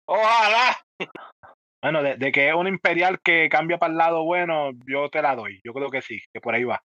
¡Ojalá! 0.06 0.76
Bueno, 1.82 2.02
de, 2.02 2.16
de 2.16 2.32
que 2.32 2.48
es 2.48 2.54
un 2.54 2.66
imperial 2.66 3.20
que 3.22 3.48
cambia 3.48 3.78
para 3.78 3.92
el 3.92 3.98
lado 3.98 4.24
bueno, 4.24 4.70
yo 4.86 5.10
te 5.10 5.22
la 5.22 5.36
doy. 5.36 5.60
Yo 5.64 5.72
creo 5.72 5.90
que 5.90 6.02
sí, 6.02 6.20
que 6.32 6.40
por 6.40 6.54
ahí 6.54 6.64
va. 6.64 6.82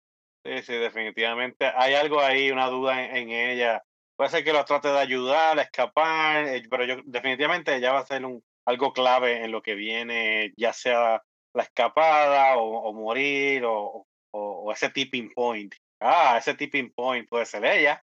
Sí, 0.45 0.63
sí, 0.63 0.75
definitivamente. 0.75 1.73
Hay 1.75 1.95
algo 1.95 2.21
ahí, 2.21 2.53
una 2.53 2.69
duda 2.69 3.05
en, 3.05 3.17
en 3.17 3.31
ella. 3.31 3.83
Puede 4.17 4.31
ser 4.31 4.45
que 4.45 4.53
los 4.53 4.65
trate 4.65 4.89
de 4.89 4.99
ayudar 4.99 5.59
a 5.59 5.63
escapar, 5.63 6.47
eh, 6.49 6.63
pero 6.71 6.85
yo 6.85 6.97
definitivamente 7.05 7.75
ella 7.77 7.93
va 7.93 8.01
a 8.01 8.07
ser 8.07 8.25
un, 8.25 8.43
algo 8.65 8.93
clave 8.93 9.45
en 9.45 9.53
lo 9.53 9.63
que 9.63 9.75
viene, 9.75 10.53
ya 10.57 10.73
sea 10.73 11.23
la 11.55 11.63
escapada 11.63 12.57
o, 12.57 12.89
o 12.89 12.93
morir 12.95 13.65
o, 13.65 14.07
o, 14.31 14.41
o 14.41 14.73
ese 14.73 14.89
tipping 14.91 15.33
point. 15.35 15.75
Ah, 16.01 16.37
ese 16.39 16.55
tipping 16.55 16.93
point 16.93 17.29
puede 17.29 17.47
ser 17.47 17.65
ella. 17.65 18.03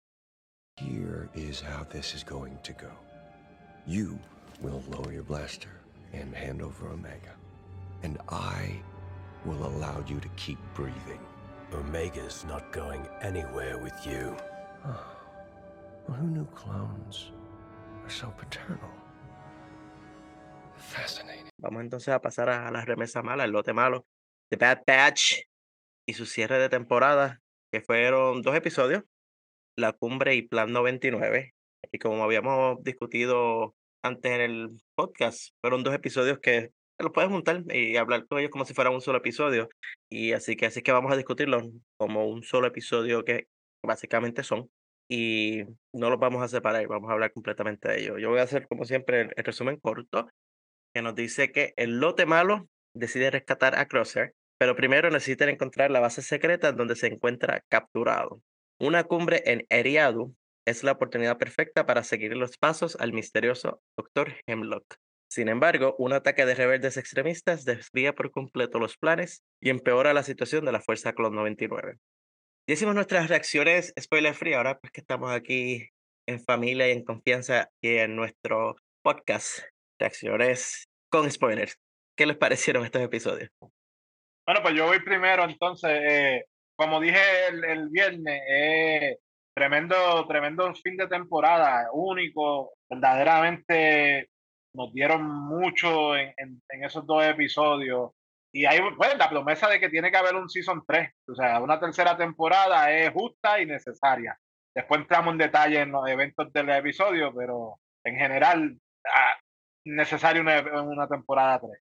Here 0.77 1.29
is 1.35 1.61
how 1.61 1.83
this 1.83 2.13
is 2.15 2.23
going 2.23 2.57
to 2.63 2.73
go. 2.73 2.91
You 3.85 4.19
will 4.61 4.83
lower 4.89 5.11
your 5.11 5.23
blaster 5.23 5.81
and 6.13 6.33
hand 6.33 6.61
over 6.61 6.87
Omega. 6.87 7.35
And 8.03 8.17
I 8.29 8.81
will 9.45 9.65
allow 9.65 10.03
you 10.07 10.19
to 10.19 10.29
keep 10.35 10.57
breathing. 10.73 11.19
Omega's 11.73 12.45
not 12.45 12.71
going 12.71 13.07
anywhere 13.21 13.77
with 13.77 13.95
you. 14.05 14.35
Well, 16.07 16.17
who 16.17 16.27
knew 16.27 16.45
clones 16.53 17.31
are 18.03 18.09
so 18.09 18.33
paternal? 18.37 18.91
Fascinating. 20.75 21.49
Vamos 21.57 21.81
entonces 21.81 22.09
a 22.09 22.21
pasar 22.21 22.49
a 22.49 22.69
la 22.71 22.83
remesa 22.83 23.21
mala, 23.21 23.45
el 23.45 23.51
lote 23.51 23.73
malo, 23.73 24.05
The 24.49 24.57
Bad 24.57 24.83
Batch 24.85 25.43
y 26.05 26.13
su 26.13 26.25
cierre 26.25 26.59
de 26.59 26.69
temporada, 26.69 27.41
que 27.71 27.81
fueron 27.81 28.41
dos 28.41 28.55
episodios, 28.55 29.03
La 29.77 29.93
Cumbre 29.93 30.35
y 30.35 30.41
Plan 30.41 30.73
99. 30.73 31.53
Y 31.91 31.99
como 31.99 32.23
habíamos 32.23 32.83
discutido 32.83 33.75
antes 34.03 34.31
en 34.31 34.41
el 34.41 34.81
podcast, 34.95 35.51
fueron 35.61 35.83
dos 35.83 35.95
episodios 35.95 36.39
que 36.39 36.71
los 36.99 37.11
puedes 37.11 37.29
juntar 37.31 37.63
y 37.73 37.97
hablar 37.97 38.27
con 38.27 38.39
ellos 38.39 38.51
como 38.51 38.65
si 38.65 38.73
fuera 38.73 38.89
un 38.89 39.01
solo 39.01 39.19
episodio. 39.19 39.69
Y 40.09 40.33
así 40.33 40.55
que 40.55 40.65
así 40.65 40.81
que 40.81 40.91
vamos 40.91 41.11
a 41.11 41.17
discutirlos 41.17 41.63
como 41.97 42.27
un 42.27 42.43
solo 42.43 42.67
episodio 42.67 43.23
que 43.23 43.47
básicamente 43.83 44.43
son. 44.43 44.69
Y 45.15 45.65
no 45.93 46.09
los 46.09 46.19
vamos 46.19 46.41
a 46.41 46.47
separar, 46.47 46.87
vamos 46.87 47.07
a 47.07 47.13
hablar 47.13 47.31
completamente 47.31 47.87
de 47.87 48.01
ellos. 48.01 48.17
Yo 48.19 48.31
voy 48.31 48.39
a 48.39 48.43
hacer 48.43 48.67
como 48.67 48.83
siempre 48.83 49.21
el, 49.21 49.43
resumen 49.43 49.77
corto 49.77 50.27
que 50.91 51.03
nos 51.03 51.13
dice 51.13 51.51
que 51.51 51.75
el 51.77 51.99
lote 51.99 52.25
malo 52.25 52.67
decide 52.95 53.29
rescatar 53.29 53.77
a 53.77 53.87
Crosser, 53.87 54.33
pero 54.57 54.75
primero 54.75 55.11
necesitan 55.11 55.49
encontrar 55.49 55.91
la 55.91 55.99
base 55.99 56.23
secreta 56.23 56.71
donde 56.71 56.95
se 56.95 57.05
encuentra 57.05 57.63
capturado. 57.69 58.41
Una 58.79 59.03
cumbre 59.03 59.43
en 59.45 59.67
Eriadu 59.69 60.35
es 60.65 60.83
la 60.83 60.93
oportunidad 60.93 61.37
perfecta 61.37 61.85
para 61.85 62.03
seguir 62.03 62.35
los 62.35 62.57
pasos 62.57 62.97
al 62.99 63.13
misterioso 63.13 63.83
Dr. 63.95 64.33
Hemlock. 64.47 64.95
Sin 65.29 65.47
embargo, 65.47 65.93
un 65.99 66.13
ataque 66.13 66.43
de 66.47 66.55
rebeldes 66.55 66.97
extremistas 66.97 67.65
desvía 67.65 68.15
por 68.15 68.31
completo 68.31 68.79
los 68.79 68.97
planes 68.97 69.43
y 69.61 69.69
empeora 69.69 70.11
la 70.15 70.23
situación 70.23 70.65
de 70.65 70.71
la 70.71 70.81
Fuerza 70.81 71.13
Clon 71.13 71.35
99. 71.35 71.99
Ya 72.67 72.73
hicimos 72.73 72.95
nuestras 72.95 73.27
reacciones 73.29 73.93
spoiler 73.99 74.33
free, 74.33 74.53
ahora 74.53 74.79
pues 74.79 74.91
que 74.91 75.01
estamos 75.01 75.31
aquí 75.31 75.89
en 76.27 76.39
familia 76.39 76.87
y 76.87 76.91
en 76.93 77.03
confianza 77.03 77.69
y 77.81 77.97
en 77.97 78.15
nuestro 78.15 78.75
podcast 79.03 79.59
reacciones 79.99 80.87
con 81.09 81.29
spoilers. 81.29 81.77
¿Qué 82.17 82.25
les 82.25 82.37
parecieron 82.37 82.85
estos 82.85 83.01
episodios? 83.01 83.49
Bueno, 83.59 84.61
pues 84.61 84.75
yo 84.75 84.85
voy 84.85 84.99
primero, 85.01 85.43
entonces, 85.43 85.91
eh, 86.03 86.45
como 86.77 87.01
dije 87.01 87.19
el, 87.49 87.63
el 87.65 87.89
viernes, 87.89 88.41
eh, 88.49 89.17
tremendo, 89.53 90.25
tremendo 90.27 90.73
fin 90.75 90.95
de 90.95 91.07
temporada, 91.07 91.89
único, 91.91 92.73
verdaderamente 92.89 94.29
nos 94.73 94.93
dieron 94.93 95.23
mucho 95.25 96.15
en, 96.15 96.33
en- 96.37 96.61
en 96.69 96.83
esos 96.85 97.05
dos 97.05 97.23
episodios. 97.25 98.11
Y 98.55 98.65
hay 98.65 98.79
pues, 98.95 99.17
la 99.17 99.29
promesa 99.29 99.67
de 99.67 99.79
que 99.79 99.89
tiene 99.89 100.11
que 100.11 100.17
haber 100.17 100.35
un 100.35 100.47
Season 100.47 100.83
3, 100.87 101.09
o 101.27 101.35
sea, 101.35 101.59
una 101.59 101.79
tercera 101.79 102.15
temporada 102.15 102.91
es 102.91 103.11
justa 103.11 103.59
y 103.59 103.65
necesaria. 103.65 104.37
Después 104.75 105.01
entramos 105.01 105.31
en 105.31 105.39
detalle 105.39 105.81
en 105.81 105.91
los 105.91 106.07
eventos 106.07 106.53
del 106.53 106.69
episodio, 106.69 107.33
pero 107.35 107.79
en 108.03 108.15
general, 108.15 108.77
ah, 109.07 109.37
necesario 109.85 110.41
una, 110.43 110.61
una 110.83 111.07
temporada 111.07 111.59
3. 111.61 111.81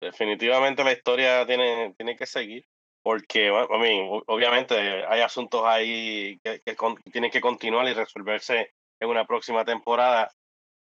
Definitivamente 0.00 0.84
la 0.84 0.92
historia 0.92 1.46
tiene, 1.46 1.94
tiene 1.96 2.16
que 2.16 2.26
seguir, 2.26 2.66
porque, 3.02 3.50
bueno, 3.50 3.68
I 3.76 3.78
mean, 3.78 4.22
obviamente 4.26 4.74
hay 5.06 5.20
asuntos 5.20 5.62
ahí 5.64 6.38
que, 6.42 6.60
que 6.64 6.76
con- 6.76 6.96
tienen 7.12 7.30
que 7.30 7.40
continuar 7.40 7.86
y 7.86 7.94
resolverse 7.94 8.72
en 9.00 9.08
una 9.08 9.24
próxima 9.24 9.64
temporada. 9.64 10.30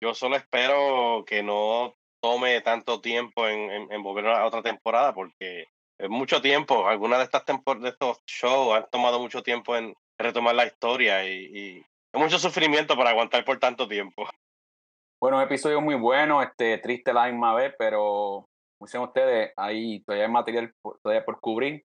Yo 0.02 0.14
solo 0.14 0.36
espero 0.36 1.24
que 1.26 1.44
no 1.44 1.96
tome 2.26 2.60
tanto 2.62 3.00
tiempo 3.02 3.48
en, 3.48 3.70
en- 3.70 3.92
en 3.92 4.02
volver 4.04 4.26
a 4.28 4.46
otra 4.46 4.64
temporada, 4.64 5.14
porque 5.14 5.68
es 6.00 6.10
mucho 6.10 6.42
tiempo. 6.42 6.88
Algunas 6.88 7.20
de 7.20 7.26
estas 7.26 7.46
tempor- 7.46 7.80
de 7.80 7.90
estos 7.90 8.20
shows 8.26 8.76
han 8.76 8.90
tomado 8.90 9.20
mucho 9.20 9.44
tiempo 9.44 9.76
en 9.76 9.94
retomar 10.20 10.56
la 10.56 10.66
historia 10.66 11.24
y, 11.24 11.46
y 11.46 11.78
es 11.78 12.20
mucho 12.20 12.40
sufrimiento 12.40 12.96
para 12.98 13.12
aguantar 13.12 13.46
por 13.46 13.60
tanto 13.60 13.88
tiempo. 13.88 14.28
Bueno, 15.22 15.38
un 15.38 15.44
episodio 15.44 15.82
muy 15.82 15.96
bueno, 15.96 16.42
este, 16.42 16.80
triste 16.80 17.14
la 17.14 17.28
misma 17.28 17.54
vez, 17.54 17.74
pero 17.78 18.48
como 18.78 18.88
dicen 18.88 19.02
ustedes, 19.02 19.54
ahí 19.56 20.00
todavía 20.04 20.26
hay 20.26 20.32
material 20.32 20.74
por- 20.82 21.00
todavía 21.02 21.24
por 21.26 21.40
cubrir. 21.40 21.84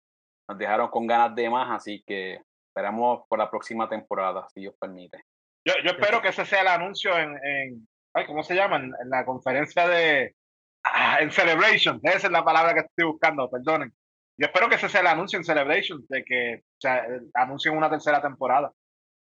Nos 0.50 0.58
dejaron 0.58 0.90
con 0.90 1.08
ganas 1.08 1.34
de 1.34 1.50
más, 1.50 1.72
así 1.72 2.04
que 2.06 2.42
esperamos 2.70 3.26
por 3.30 3.40
la 3.40 3.50
próxima 3.50 3.88
temporada, 3.88 4.48
si 4.54 4.60
Dios 4.62 4.76
permite. 4.80 5.24
Yo, 5.66 5.74
yo 5.84 5.92
espero 5.92 6.22
que 6.22 6.28
ese 6.28 6.46
sea 6.46 6.62
el 6.62 6.68
anuncio 6.68 7.18
en, 7.18 7.36
en 7.44 7.88
ay, 8.16 8.26
¿cómo 8.26 8.44
se 8.44 8.56
llama? 8.56 8.78
En, 8.78 8.94
en 9.02 9.10
la 9.10 9.26
conferencia 9.26 9.88
de 9.88 10.36
ah, 10.84 11.20
en 11.22 11.32
Celebration, 11.32 12.00
esa 12.04 12.28
es 12.28 12.32
la 12.32 12.44
palabra 12.44 12.74
que 12.74 12.80
estoy 12.82 13.06
buscando, 13.06 13.50
perdonen. 13.50 13.94
Yo 14.38 14.48
espero 14.48 14.68
que 14.68 14.76
ese 14.76 14.90
sea 14.90 15.02
el 15.02 15.08
anuncio 15.08 15.38
en 15.38 15.46
Celebration, 15.46 16.06
de 16.10 16.24
que 16.26 16.64
o 16.64 16.82
sea, 16.82 17.06
eh, 17.06 17.22
anuncien 17.34 17.78
una 17.78 17.90
tercera 17.90 18.22
temporada. 18.22 18.72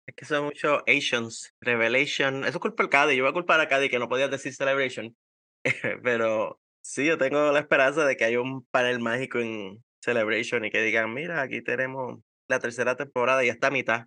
Es 0.07 0.15
que 0.15 0.25
son 0.25 0.47
muchos 0.47 0.83
Asians, 0.87 1.55
Revelation. 1.61 2.45
Eso 2.45 2.57
es 2.57 2.59
culpa 2.59 2.83
del 2.83 2.91
Cady. 2.91 3.17
Yo 3.17 3.25
voy 3.25 3.31
a 3.31 3.35
culpar 3.35 3.61
a 3.61 3.69
Cady 3.69 3.91
que 3.91 3.99
no 3.99 4.09
podía 4.09 4.29
decir 4.29 4.55
Celebration. 4.55 5.15
Pero 6.03 6.61
sí, 6.83 7.07
yo 7.07 7.19
tengo 7.19 7.53
la 7.53 7.61
esperanza 7.61 8.05
de 8.07 8.17
que 8.17 8.25
haya 8.25 8.41
un 8.41 8.65
panel 8.67 9.01
mágico 9.01 9.39
en 9.39 9.83
Celebration 10.03 10.65
y 10.65 10.71
que 10.71 10.83
digan, 10.83 11.13
mira, 11.13 11.43
aquí 11.43 11.63
tenemos 11.63 12.21
la 12.49 12.59
tercera 12.59 12.97
temporada 12.97 13.45
y 13.45 13.51
hasta 13.51 13.71
mitad. 13.71 14.07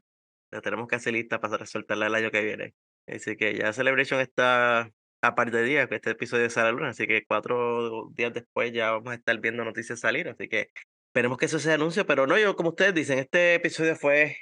La 0.52 0.62
tenemos 0.62 0.88
casi 0.88 1.12
lista 1.12 1.40
para 1.40 1.66
soltarla 1.66 2.08
el 2.08 2.16
año 2.16 2.32
que 2.32 2.42
viene. 2.42 2.74
Así 3.08 3.36
que 3.36 3.56
ya 3.56 3.74
Celebration 3.74 4.20
está 4.22 4.92
a 5.22 5.36
par 5.36 5.52
de 5.52 5.64
días, 5.64 5.88
este 5.92 6.12
episodio 6.12 6.50
sale 6.50 6.70
el 6.70 6.76
lunes, 6.76 6.92
así 6.92 7.08
que 7.08 7.26
cuatro 7.26 8.10
días 8.14 8.34
después 8.34 8.72
ya 8.74 8.92
vamos 8.92 9.12
a 9.12 9.16
estar 9.16 9.40
viendo 9.40 9.64
noticias 9.64 10.00
salir, 10.00 10.28
así 10.30 10.48
que 10.48 10.70
esperemos 11.10 11.38
que 11.38 11.46
eso 11.46 11.60
se 11.60 11.72
anuncie, 11.74 12.06
pero 12.06 12.26
no, 12.26 12.38
yo 12.40 12.56
como 12.56 12.70
ustedes 12.70 12.96
dicen, 12.96 13.20
este 13.20 13.56
episodio 13.56 13.96
fue 13.96 14.38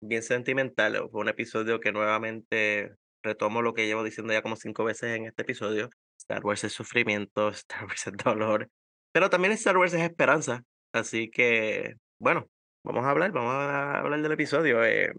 bien 0.00 0.22
sentimental, 0.22 0.96
fue 1.10 1.20
un 1.20 1.28
episodio 1.28 1.80
que 1.80 1.92
nuevamente 1.92 2.94
retomo 3.22 3.60
lo 3.60 3.74
que 3.74 3.86
llevo 3.86 4.02
diciendo 4.04 4.32
ya 4.32 4.42
como 4.42 4.56
cinco 4.56 4.84
veces 4.84 5.16
en 5.16 5.26
este 5.26 5.42
episodio, 5.42 5.90
Star 6.18 6.42
Wars 6.44 6.64
es 6.64 6.72
sufrimiento, 6.72 7.48
Star 7.50 7.84
Wars 7.84 8.06
es 8.06 8.16
dolor, 8.16 8.70
pero 9.12 9.28
también 9.28 9.52
Star 9.52 9.76
Wars 9.76 9.92
es 9.92 10.00
esperanza, 10.00 10.62
así 10.92 11.30
que 11.30 11.96
bueno, 12.18 12.48
vamos 12.84 13.04
a 13.04 13.10
hablar, 13.10 13.32
vamos 13.32 13.52
a 13.52 13.98
hablar 14.00 14.22
del 14.22 14.32
episodio. 14.32 14.84
eh, 14.84 15.12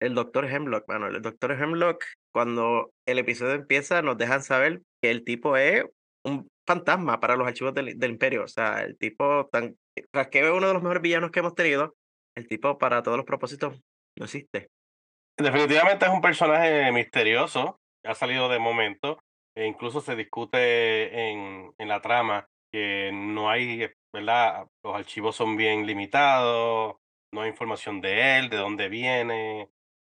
el 0.00 0.14
doctor 0.14 0.44
Hemlock, 0.46 0.86
mano. 0.88 1.08
El 1.08 1.20
doctor 1.20 1.52
Hemlock, 1.52 2.04
cuando 2.32 2.90
el 3.06 3.18
episodio 3.18 3.54
empieza, 3.54 4.02
nos 4.02 4.18
dejan 4.18 4.42
saber 4.42 4.82
que 5.02 5.10
el 5.10 5.24
tipo 5.24 5.56
es 5.56 5.84
un 6.24 6.48
fantasma 6.66 7.20
para 7.20 7.36
los 7.36 7.46
archivos 7.46 7.74
del, 7.74 7.98
del 7.98 8.10
imperio. 8.10 8.44
O 8.44 8.48
sea, 8.48 8.82
el 8.82 8.96
tipo, 8.98 9.48
tan, 9.50 9.76
tras 10.12 10.28
que 10.28 10.40
es 10.40 10.50
uno 10.50 10.66
de 10.66 10.74
los 10.74 10.82
mejores 10.82 11.02
villanos 11.02 11.30
que 11.30 11.40
hemos 11.40 11.54
tenido, 11.54 11.94
el 12.36 12.46
tipo 12.46 12.78
para 12.78 13.02
todos 13.02 13.16
los 13.16 13.26
propósitos 13.26 13.80
no 14.18 14.24
existe. 14.24 14.68
Definitivamente 15.36 16.04
es 16.04 16.10
un 16.10 16.20
personaje 16.20 16.90
misterioso, 16.92 17.78
ha 18.04 18.14
salido 18.14 18.48
de 18.48 18.58
momento, 18.58 19.20
e 19.56 19.66
incluso 19.66 20.00
se 20.00 20.16
discute 20.16 21.30
en, 21.30 21.72
en 21.78 21.88
la 21.88 22.00
trama 22.00 22.48
que 22.72 23.10
no 23.12 23.48
hay 23.48 23.88
¿verdad? 24.12 24.66
Los 24.82 24.96
archivos 24.96 25.36
son 25.36 25.56
bien 25.56 25.86
limitados, 25.86 26.96
no 27.32 27.42
hay 27.42 27.50
información 27.50 28.00
de 28.00 28.38
él, 28.38 28.48
de 28.50 28.56
dónde 28.56 28.88
viene. 28.88 29.68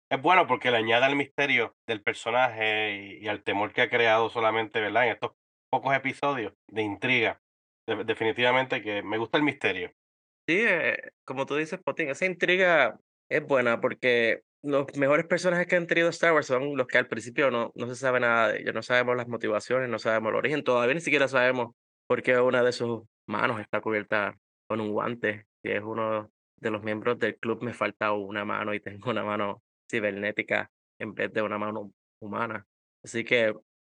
Es 0.10 0.22
bueno 0.22 0.48
porque 0.48 0.72
le 0.72 0.77
añade 0.77 1.06
al 1.06 1.16
misterio 1.18 1.76
del 1.86 2.02
personaje 2.02 3.18
y, 3.22 3.27
al 3.27 3.44
temor 3.44 3.74
que 3.74 3.82
ha 3.82 3.90
creado 3.90 4.30
solamente, 4.30 4.80
¿verdad? 4.80 5.06
En 5.06 5.11
estos 5.11 5.32
pocos 5.69 5.94
episodios 5.95 6.53
de 6.68 6.82
intriga. 6.82 7.42
De- 7.86 8.03
definitivamente 8.06 8.82
que 8.82 9.03
me 9.03 9.18
gusta 9.18 9.38
el 9.38 9.44
misterio. 9.44 9.92
Sí, 10.48 10.60
eh, 10.60 11.11
como 11.26 11.45
tú 11.45 11.56
dices, 11.56 11.80
Potín, 11.84 12.10
esa 12.10 12.26
intriga 12.26 13.00
es 13.30 13.45
buena 13.45 13.82
porque 13.82 14.44
los 14.64 14.86
mejores 14.95 15.26
personajes 15.26 15.68
que 15.68 15.76
han 15.76 15.88
tenido 15.88 16.08
Star 16.10 16.34
Wars 16.34 16.48
son 16.48 16.77
los 16.77 16.88
que 16.88 16.98
al 16.98 17.08
principio 17.08 17.52
no, 17.52 17.74
no 17.76 17.88
se 17.88 17.95
sabe 17.95 18.22
nada 18.22 18.50
de 18.50 18.61
ellos, 18.61 18.74
no 18.74 18.82
sabemos 18.84 19.18
las 19.18 19.27
motivaciones, 19.27 19.90
no 19.90 20.00
sabemos 20.00 20.30
el 20.30 20.36
origen, 20.38 20.64
todavía 20.64 20.95
ni 20.95 21.02
siquiera 21.02 21.27
sabemos 21.27 21.76
por 22.08 22.24
qué 22.24 22.40
una 22.40 22.64
de 22.64 22.72
sus 22.72 23.03
manos 23.27 23.60
está 23.60 23.82
cubierta 23.82 24.38
con 24.68 24.80
un 24.80 24.92
guante. 24.92 25.45
Si 25.64 25.72
es 25.72 25.84
uno 25.84 26.32
de 26.56 26.72
los 26.72 26.82
miembros 26.82 27.19
del 27.19 27.38
club, 27.38 27.61
me 27.61 27.74
falta 27.74 28.14
una 28.14 28.45
mano 28.45 28.74
y 28.74 28.80
tengo 28.80 29.11
una 29.11 29.24
mano 29.24 29.64
cibernética 29.90 30.72
en 30.99 31.14
vez 31.14 31.32
de 31.33 31.41
una 31.41 31.57
mano 31.57 31.91
humana. 32.22 32.66
Así 33.03 33.24
que 33.24 33.53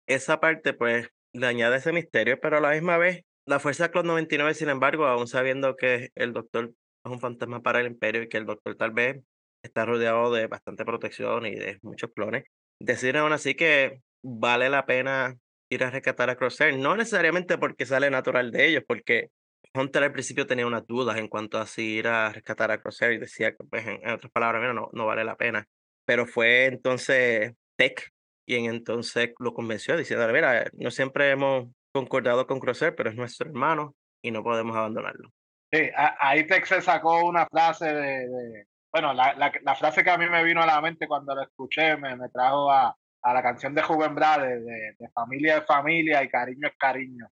esa 0.06 0.40
parte, 0.40 0.74
pues, 0.74 1.08
le 1.32 1.46
añade 1.46 1.76
ese 1.76 1.92
misterio, 1.92 2.38
pero 2.40 2.58
a 2.58 2.60
la 2.60 2.72
misma 2.72 2.98
vez, 2.98 3.22
la 3.46 3.60
Fuerza 3.60 3.90
Club 3.90 4.04
99, 4.04 4.54
sin 4.54 4.68
embargo, 4.68 5.06
aún 5.06 5.26
sabiendo 5.26 5.76
que 5.76 6.10
el 6.14 6.32
doctor 6.32 6.72
es 7.04 7.12
un 7.12 7.20
fantasma 7.20 7.62
para 7.62 7.80
el 7.80 7.86
Imperio 7.86 8.22
y 8.22 8.28
que 8.28 8.36
el 8.36 8.46
doctor 8.46 8.76
tal 8.76 8.90
vez 8.90 9.22
está 9.62 9.84
rodeado 9.84 10.32
de 10.32 10.46
bastante 10.46 10.84
protección 10.84 11.46
y 11.46 11.54
de 11.54 11.78
muchos 11.82 12.10
clones, 12.14 12.44
deciden 12.80 13.16
aún 13.16 13.32
así 13.32 13.54
que 13.54 14.00
vale 14.22 14.68
la 14.70 14.86
pena 14.86 15.36
ir 15.70 15.84
a 15.84 15.90
rescatar 15.90 16.30
a 16.30 16.36
Crosshair, 16.36 16.76
no 16.76 16.96
necesariamente 16.96 17.58
porque 17.58 17.86
sale 17.86 18.10
natural 18.10 18.50
de 18.50 18.68
ellos, 18.68 18.84
porque 18.86 19.28
Hunter 19.74 20.02
al 20.02 20.12
principio 20.12 20.46
tenía 20.46 20.66
unas 20.66 20.86
dudas 20.86 21.16
en 21.18 21.28
cuanto 21.28 21.58
a 21.58 21.66
si 21.66 21.98
ir 21.98 22.08
a 22.08 22.32
rescatar 22.32 22.70
a 22.70 22.80
Crosshair 22.80 23.12
y 23.12 23.18
decía 23.18 23.54
pues, 23.70 23.86
en 23.86 24.10
otras 24.10 24.32
palabras, 24.32 24.60
mira, 24.60 24.74
no, 24.74 24.90
no 24.92 25.06
vale 25.06 25.24
la 25.24 25.36
pena. 25.36 25.66
Pero 26.10 26.26
fue 26.26 26.64
entonces 26.64 27.54
Tech 27.78 28.10
quien 28.44 28.64
entonces 28.64 29.32
lo 29.38 29.54
convenció 29.54 29.96
diciendo, 29.96 30.26
mira, 30.32 30.64
no 30.72 30.90
siempre 30.90 31.30
hemos 31.30 31.68
concordado 31.94 32.48
con 32.48 32.58
Crosshair, 32.58 32.96
pero 32.96 33.10
es 33.10 33.14
nuestro 33.14 33.46
hermano 33.48 33.94
y 34.20 34.32
no 34.32 34.42
podemos 34.42 34.76
abandonarlo. 34.76 35.30
Sí, 35.72 35.88
ahí 35.94 36.44
Tex 36.48 36.68
se 36.68 36.82
sacó 36.82 37.24
una 37.24 37.46
frase 37.46 37.94
de, 37.94 38.26
de- 38.28 38.64
bueno, 38.92 39.14
la, 39.14 39.34
la, 39.34 39.52
la 39.62 39.74
frase 39.76 40.02
que 40.02 40.10
a 40.10 40.18
mí 40.18 40.28
me 40.28 40.42
vino 40.42 40.60
a 40.60 40.66
la 40.66 40.80
mente 40.80 41.06
cuando 41.06 41.32
la 41.32 41.44
escuché 41.44 41.96
me, 41.96 42.16
me 42.16 42.28
trajo 42.28 42.72
a, 42.72 42.92
a 43.22 43.32
la 43.32 43.40
canción 43.40 43.72
de 43.72 43.82
Rubén 43.82 44.16
Blades, 44.16 44.64
de, 44.66 44.96
de 44.98 45.08
familia 45.14 45.58
es 45.58 45.64
familia 45.66 46.24
y 46.24 46.28
cariño 46.28 46.66
es 46.66 46.74
cariño. 46.76 47.26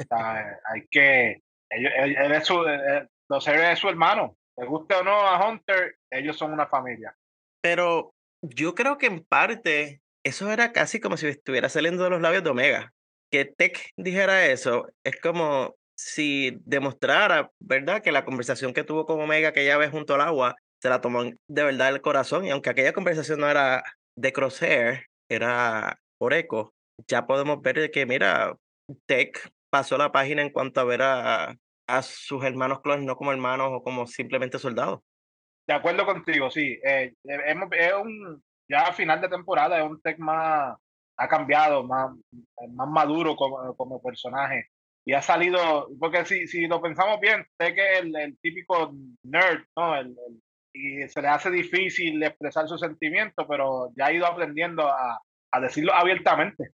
O 0.00 0.02
sea, 0.02 0.40
eh, 0.40 0.56
hay 0.74 0.86
que, 0.90 1.42
ellos- 1.70 1.92
él, 1.96 2.16
él 2.16 2.32
es 2.32 2.44
su, 2.44 2.60
eh, 2.66 3.06
los 3.28 3.46
héroes 3.46 3.74
es 3.74 3.78
su 3.78 3.88
hermano, 3.88 4.36
le 4.56 4.66
guste 4.66 4.96
o 4.96 5.04
no 5.04 5.12
a 5.12 5.48
Hunter, 5.48 5.94
ellos 6.10 6.36
son 6.36 6.52
una 6.52 6.66
familia. 6.66 7.14
Pero 7.62 8.14
yo 8.48 8.74
creo 8.74 8.98
que 8.98 9.06
en 9.06 9.24
parte 9.24 10.00
eso 10.24 10.50
era 10.50 10.72
casi 10.72 11.00
como 11.00 11.16
si 11.16 11.26
estuviera 11.26 11.68
saliendo 11.68 12.04
de 12.04 12.10
los 12.10 12.20
labios 12.20 12.44
de 12.44 12.50
Omega. 12.50 12.92
Que 13.30 13.44
Tech 13.44 13.90
dijera 13.96 14.46
eso 14.46 14.88
es 15.04 15.20
como 15.20 15.76
si 15.96 16.58
demostrara, 16.64 17.50
¿verdad? 17.60 18.02
Que 18.02 18.12
la 18.12 18.24
conversación 18.24 18.74
que 18.74 18.84
tuvo 18.84 19.06
con 19.06 19.20
Omega 19.20 19.48
aquella 19.48 19.76
vez 19.78 19.90
junto 19.90 20.14
al 20.14 20.20
agua 20.20 20.56
se 20.80 20.88
la 20.88 21.00
tomó 21.00 21.24
de 21.24 21.64
verdad 21.64 21.88
el 21.88 22.00
corazón. 22.00 22.44
Y 22.44 22.50
aunque 22.50 22.70
aquella 22.70 22.92
conversación 22.92 23.40
no 23.40 23.48
era 23.48 23.82
de 24.16 24.32
Crosshair, 24.32 25.06
era 25.28 25.98
por 26.18 26.34
eco, 26.34 26.72
ya 27.08 27.26
podemos 27.26 27.60
ver 27.62 27.90
que, 27.90 28.06
mira, 28.06 28.56
Tech 29.06 29.50
pasó 29.70 29.98
la 29.98 30.12
página 30.12 30.42
en 30.42 30.50
cuanto 30.50 30.80
a 30.80 30.84
ver 30.84 31.02
a, 31.02 31.56
a 31.86 32.02
sus 32.02 32.44
hermanos 32.44 32.80
clones 32.80 33.04
no 33.04 33.16
como 33.16 33.32
hermanos 33.32 33.70
o 33.72 33.82
como 33.82 34.06
simplemente 34.06 34.58
soldados. 34.58 35.00
De 35.66 35.74
acuerdo 35.74 36.06
contigo, 36.06 36.50
sí. 36.50 36.78
eh, 36.84 37.12
eh, 37.24 37.56
es 37.72 37.92
un, 37.94 38.42
ya 38.68 38.82
a 38.82 38.92
final 38.92 39.20
de 39.20 39.28
temporada 39.28 39.78
es 39.78 39.84
un 39.84 40.00
Tech 40.00 40.18
más, 40.18 40.76
ha 41.18 41.28
cambiado, 41.28 41.82
más, 41.84 42.10
más 42.70 42.88
maduro 42.88 43.34
como, 43.36 43.74
como 43.76 44.00
personaje. 44.02 44.68
Y 45.04 45.12
ha 45.12 45.22
salido, 45.22 45.88
porque 46.00 46.24
si, 46.24 46.46
si 46.46 46.66
lo 46.66 46.80
pensamos 46.82 47.20
bien, 47.20 47.46
Tech 47.58 47.76
es 47.78 48.00
el, 48.00 48.16
el 48.16 48.38
típico 48.40 48.92
nerd, 49.24 49.64
¿no? 49.76 49.96
El- 49.96 50.08
el- 50.26 50.42
y 50.78 51.08
se 51.08 51.22
le 51.22 51.28
hace 51.28 51.50
difícil 51.50 52.22
expresar 52.22 52.68
sus 52.68 52.80
sentimientos, 52.80 53.46
pero 53.48 53.92
ya 53.96 54.06
ha 54.06 54.12
ido 54.12 54.26
aprendiendo 54.26 54.86
a, 54.86 55.22
a 55.52 55.60
decirlo 55.60 55.94
abiertamente. 55.94 56.72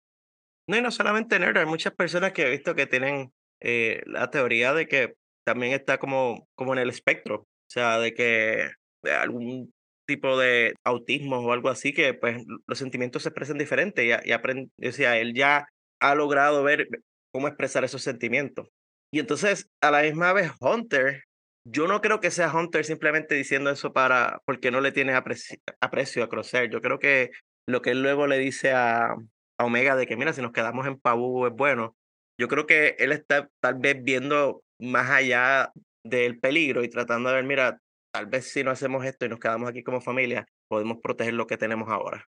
No, 0.67 0.75
y 0.77 0.81
no 0.81 0.89
solamente 0.89 1.37
nerd, 1.37 1.57
hay 1.59 1.65
muchas 1.67 1.93
personas 1.93 2.31
que 2.31 2.41
he 2.47 2.49
visto 2.49 2.73
que 2.73 2.87
tienen 2.87 3.31
eh, 3.61 4.01
la 4.07 4.31
teoría 4.31 4.73
de 4.73 4.87
que 4.87 5.13
también 5.45 5.73
está 5.73 5.99
como, 5.99 6.47
como 6.55 6.73
en 6.73 6.79
el 6.79 6.89
espectro, 6.89 7.41
o 7.41 7.47
sea, 7.69 7.99
de 7.99 8.15
que 8.15 8.71
algún 9.03 9.73
tipo 10.07 10.37
de 10.37 10.73
autismo 10.83 11.37
o 11.39 11.53
algo 11.53 11.69
así, 11.69 11.93
que 11.93 12.13
pues 12.13 12.43
los 12.67 12.77
sentimientos 12.77 13.23
se 13.23 13.29
expresan 13.29 13.57
diferente 13.57 14.05
y, 14.05 14.31
aprende, 14.31 14.69
o 14.85 14.91
sea, 14.91 15.17
él 15.17 15.33
ya 15.33 15.67
ha 16.01 16.15
logrado 16.15 16.63
ver 16.63 16.87
cómo 17.31 17.47
expresar 17.47 17.83
esos 17.83 18.01
sentimientos. 18.01 18.67
Y 19.13 19.19
entonces, 19.19 19.69
a 19.81 19.91
la 19.91 20.01
misma 20.01 20.33
vez, 20.33 20.51
Hunter, 20.59 21.23
yo 21.65 21.87
no 21.87 22.01
creo 22.01 22.19
que 22.19 22.31
sea 22.31 22.53
Hunter 22.53 22.83
simplemente 22.85 23.35
diciendo 23.35 23.69
eso 23.69 23.93
para, 23.93 24.41
porque 24.45 24.71
no 24.71 24.81
le 24.81 24.91
tiene 24.91 25.13
apreci- 25.13 25.61
aprecio 25.79 26.23
a 26.23 26.29
Crosshair, 26.29 26.69
yo 26.69 26.81
creo 26.81 26.99
que 26.99 27.31
lo 27.67 27.81
que 27.81 27.91
él 27.91 28.01
luego 28.01 28.27
le 28.27 28.39
dice 28.39 28.71
a, 28.71 29.13
a 29.57 29.65
Omega 29.65 29.95
de 29.95 30.07
que, 30.07 30.17
mira, 30.17 30.33
si 30.33 30.41
nos 30.41 30.51
quedamos 30.51 30.87
en 30.87 30.99
Pabu 30.99 31.45
es 31.45 31.53
bueno. 31.53 31.95
Yo 32.39 32.47
creo 32.47 32.65
que 32.65 32.95
él 32.97 33.11
está 33.11 33.49
tal 33.61 33.75
vez 33.75 34.01
viendo 34.01 34.63
más 34.79 35.09
allá 35.11 35.71
del 36.03 36.39
peligro 36.39 36.83
y 36.83 36.89
tratando 36.89 37.29
de 37.29 37.35
ver, 37.35 37.45
mira, 37.45 37.79
tal 38.11 38.25
vez 38.27 38.51
si 38.51 38.63
no 38.63 38.71
hacemos 38.71 39.05
esto 39.05 39.25
y 39.25 39.29
nos 39.29 39.39
quedamos 39.39 39.69
aquí 39.69 39.83
como 39.83 40.01
familia, 40.01 40.47
podemos 40.69 40.97
proteger 41.01 41.33
lo 41.33 41.47
que 41.47 41.57
tenemos 41.57 41.89
ahora. 41.89 42.25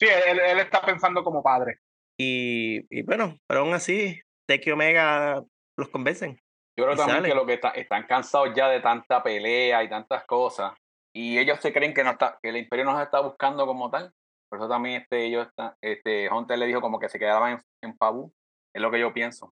Sí, 0.00 0.06
él, 0.26 0.38
él 0.38 0.58
está 0.58 0.82
pensando 0.82 1.24
como 1.24 1.42
padre. 1.42 1.78
Y, 2.18 2.86
y 2.90 3.02
bueno, 3.02 3.36
pero 3.46 3.60
aún 3.60 3.74
así, 3.74 4.20
Tech 4.46 4.66
y 4.66 4.70
Omega 4.70 5.42
los 5.76 5.88
convencen. 5.88 6.38
Yo 6.78 6.84
creo 6.84 6.96
también 6.96 7.24
que 7.24 7.34
lo 7.34 7.46
que 7.46 7.54
está- 7.54 7.70
están 7.70 8.06
cansados 8.06 8.50
ya 8.54 8.68
de 8.68 8.80
tanta 8.80 9.22
pelea 9.22 9.82
y 9.82 9.88
tantas 9.88 10.24
cosas. 10.26 10.72
Y 11.14 11.38
ellos 11.38 11.58
se 11.60 11.72
creen 11.72 11.94
que 11.94 12.04
no 12.04 12.10
está, 12.10 12.38
que 12.42 12.50
el 12.50 12.58
imperio 12.58 12.84
nos 12.84 13.00
está 13.00 13.20
buscando 13.20 13.66
como 13.66 13.90
tal. 13.90 14.12
Por 14.50 14.58
eso 14.58 14.68
también 14.68 15.00
este, 15.00 15.24
ellos 15.24 15.46
están, 15.48 15.72
este, 15.80 16.28
Hunter 16.30 16.58
le 16.58 16.66
dijo 16.66 16.82
como 16.82 16.98
que 16.98 17.08
se 17.08 17.18
quedaban 17.18 17.52
en, 17.54 17.62
en 17.90 17.96
Pabu. 17.96 18.32
Es 18.74 18.82
lo 18.82 18.90
que 18.90 19.00
yo 19.00 19.14
pienso. 19.14 19.54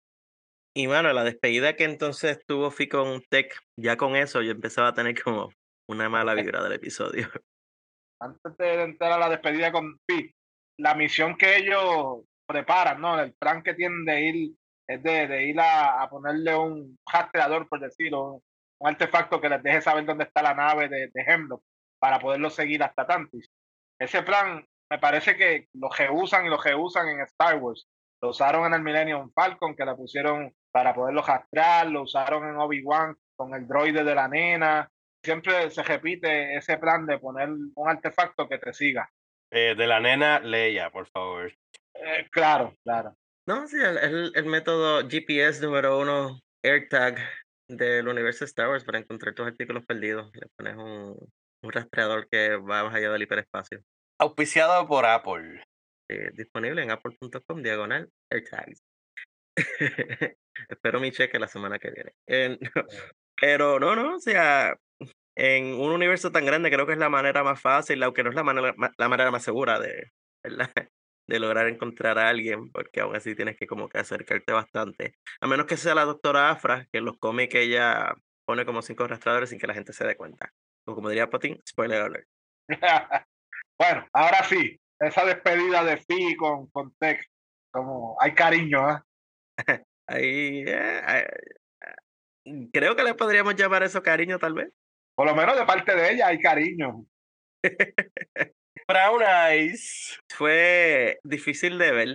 Y 0.75 0.87
bueno, 0.87 1.13
la 1.13 1.25
despedida 1.25 1.75
que 1.75 1.85
entonces 1.85 2.45
tuvo 2.47 2.71
Fi 2.71 2.89
con 2.89 3.23
Tech, 3.29 3.53
ya 3.77 3.97
con 3.97 4.15
eso 4.15 4.41
yo 4.43 4.53
empezaba 4.53 4.89
a 4.89 4.95
tener 4.95 5.21
como 5.21 5.51
una 5.89 6.09
mala 6.09 6.35
vibra 6.35 6.63
del 6.63 6.73
episodio. 6.73 7.29
antes 8.21 8.57
de 8.57 8.83
entrar 8.83 9.13
a 9.13 9.19
la 9.19 9.29
despedida 9.29 9.73
con 9.73 9.99
Pi, 10.07 10.33
la 10.79 10.95
misión 10.95 11.37
que 11.37 11.57
ellos 11.57 12.25
preparan, 12.47 13.01
¿no? 13.01 13.21
El 13.21 13.33
plan 13.35 13.63
que 13.63 13.75
tienen 13.75 14.05
de 14.05 14.21
ir 14.21 14.53
es 14.87 15.03
de, 15.03 15.27
de 15.27 15.45
ir 15.45 15.61
a, 15.61 16.03
a 16.03 16.09
ponerle 16.09 16.55
un 16.57 16.99
rastreador, 17.11 17.69
por 17.69 17.81
decirlo, 17.81 18.35
un, 18.35 18.43
un 18.81 18.89
artefacto 18.89 19.41
que 19.41 19.49
les 19.49 19.63
deje 19.63 19.81
saber 19.81 20.05
dónde 20.05 20.25
está 20.25 20.43
la 20.43 20.55
nave 20.55 20.89
de, 20.89 21.11
de 21.13 21.23
Hemlock 21.23 21.63
para 22.01 22.19
poderlo 22.19 22.51
seguir 22.51 22.83
hasta 22.83 23.07
Tantis. 23.07 23.49
Ese 23.99 24.23
plan 24.23 24.67
me 24.91 24.99
parece 24.99 25.37
que 25.37 25.69
lo 25.75 25.89
reusan 25.91 26.47
y 26.47 26.49
lo 26.49 26.57
reusan 26.57 27.09
en 27.09 27.21
Star 27.21 27.59
Wars. 27.59 27.87
Lo 28.23 28.31
usaron 28.31 28.67
en 28.67 28.75
el 28.75 28.83
Millennium 28.83 29.31
Falcon, 29.33 29.77
que 29.77 29.85
la 29.85 29.97
pusieron 29.97 30.53
para 30.73 30.95
poderlo 30.95 31.23
rastrear, 31.23 31.87
lo 31.89 32.03
usaron 32.03 32.49
en 32.49 32.57
Obi-Wan 32.57 33.17
con 33.37 33.55
el 33.55 33.67
droide 33.67 34.05
de 34.05 34.15
la 34.15 34.29
nena, 34.29 34.91
siempre 35.23 35.71
se 35.71 35.83
repite 35.83 36.57
ese 36.57 36.79
plan 36.79 37.07
de 37.07 37.19
poner 37.19 37.49
un 37.49 37.89
artefacto 37.89 38.49
que 38.49 38.59
te 38.59 38.73
siga. 38.73 39.11
Eh, 39.51 39.75
de 39.77 39.87
la 39.87 40.01
nena 40.01 40.41
Leia, 40.41 40.91
por 40.91 41.07
favor. 41.09 41.53
Eh, 41.95 42.29
claro, 42.31 42.75
claro. 42.85 43.17
No, 43.47 43.67
sí, 43.67 43.77
el, 43.77 43.99
el, 43.99 44.33
el 44.35 44.45
método 44.47 45.09
GPS 45.09 45.61
número 45.63 45.99
uno, 45.99 46.39
AirTag 46.63 47.19
del 47.69 48.09
universo 48.09 48.45
Star 48.45 48.69
Wars 48.69 48.85
para 48.85 48.99
encontrar 48.99 49.35
tus 49.35 49.47
artículos 49.47 49.85
perdidos. 49.87 50.31
Le 50.35 50.47
pones 50.57 50.77
un, 50.77 51.17
un 51.63 51.73
rastreador 51.73 52.29
que 52.29 52.57
va 52.57 52.85
más 52.85 52.95
allá 52.95 53.11
del 53.11 53.23
hiperespacio. 53.23 53.83
Auspiciado 54.19 54.87
por 54.87 55.07
Apple. 55.07 55.63
Eh, 56.09 56.31
disponible 56.35 56.83
en 56.83 56.91
apple.com 56.91 57.63
diagonal 57.63 58.11
AirTags. 58.31 58.83
Espero 60.69 61.01
mi 61.01 61.11
cheque 61.13 61.39
la 61.39 61.49
semana 61.49 61.79
que 61.79 61.91
viene. 61.91 62.13
Eh, 62.27 62.59
no, 62.75 62.85
pero 63.41 63.79
no, 63.81 63.97
no, 63.97 64.17
o 64.17 64.21
sea, 64.21 64.77
en 65.35 65.75
un 65.75 65.91
universo 65.93 66.31
tan 66.33 66.45
grande 66.45 66.71
creo 66.71 66.87
que 66.87 66.93
es 66.93 66.99
la 66.99 67.09
manera 67.09 67.43
más 67.45 67.61
fácil, 67.61 68.03
aunque 68.03 68.23
no 68.23 68.31
es 68.31 68.37
la 68.37 68.43
manera, 68.45 68.75
ma- 68.77 68.93
la 68.97 69.09
manera 69.09 69.31
más 69.31 69.43
segura 69.43 69.79
de, 69.79 70.11
¿verdad? 70.43 70.71
de 71.27 71.39
lograr 71.39 71.69
encontrar 71.69 72.19
a 72.19 72.29
alguien, 72.29 72.71
porque 72.73 73.01
aún 73.01 73.15
así 73.17 73.35
tienes 73.37 73.57
que 73.57 73.67
como 73.67 73.89
que 73.89 73.99
acercarte 73.99 74.53
bastante. 74.53 75.15
A 75.41 75.47
menos 75.47 75.67
que 75.67 75.77
sea 75.77 75.95
la 75.95 76.05
doctora 76.05 76.51
Afra, 76.51 76.87
que 76.91 76.99
en 76.99 77.05
los 77.05 77.19
cómics 77.19 77.55
ella 77.55 78.15
pone 78.45 78.67
como 78.67 78.83
cinco 78.83 79.07
rastreadores 79.07 79.51
sin 79.51 79.59
que 79.61 79.67
la 79.69 79.75
gente 79.75 79.93
se 79.93 80.05
dé 80.07 80.17
cuenta. 80.17 80.53
O 80.85 80.95
como 80.95 81.09
diría 81.09 81.31
Potín, 81.31 81.61
spoiler 81.69 82.03
alert. 82.03 82.29
bueno, 83.79 84.07
ahora 84.13 84.43
sí, 84.45 84.81
esa 84.99 85.25
despedida 85.25 85.85
de 85.85 85.99
Fi 85.99 86.35
con, 86.37 86.69
con 86.71 86.93
Tech, 86.99 87.25
como 87.71 88.17
hay 88.21 88.35
cariño, 88.35 88.91
¿eh? 88.91 89.85
Ahí, 90.11 90.65
eh, 90.67 91.03
eh, 92.45 92.69
creo 92.73 92.97
que 92.97 93.05
le 93.05 93.15
podríamos 93.15 93.55
llamar 93.55 93.85
eso 93.85 94.03
cariño, 94.03 94.39
tal 94.41 94.55
vez. 94.55 94.73
Por 95.15 95.27
lo 95.29 95.37
menos 95.37 95.57
de 95.57 95.65
parte 95.65 95.95
de 95.95 96.13
ella 96.15 96.27
hay 96.27 96.41
cariño. 96.41 97.05
Brown 98.89 99.23
Eyes. 99.23 100.19
Fue 100.29 101.21
difícil 101.23 101.79
de 101.79 101.93
ver 101.93 102.09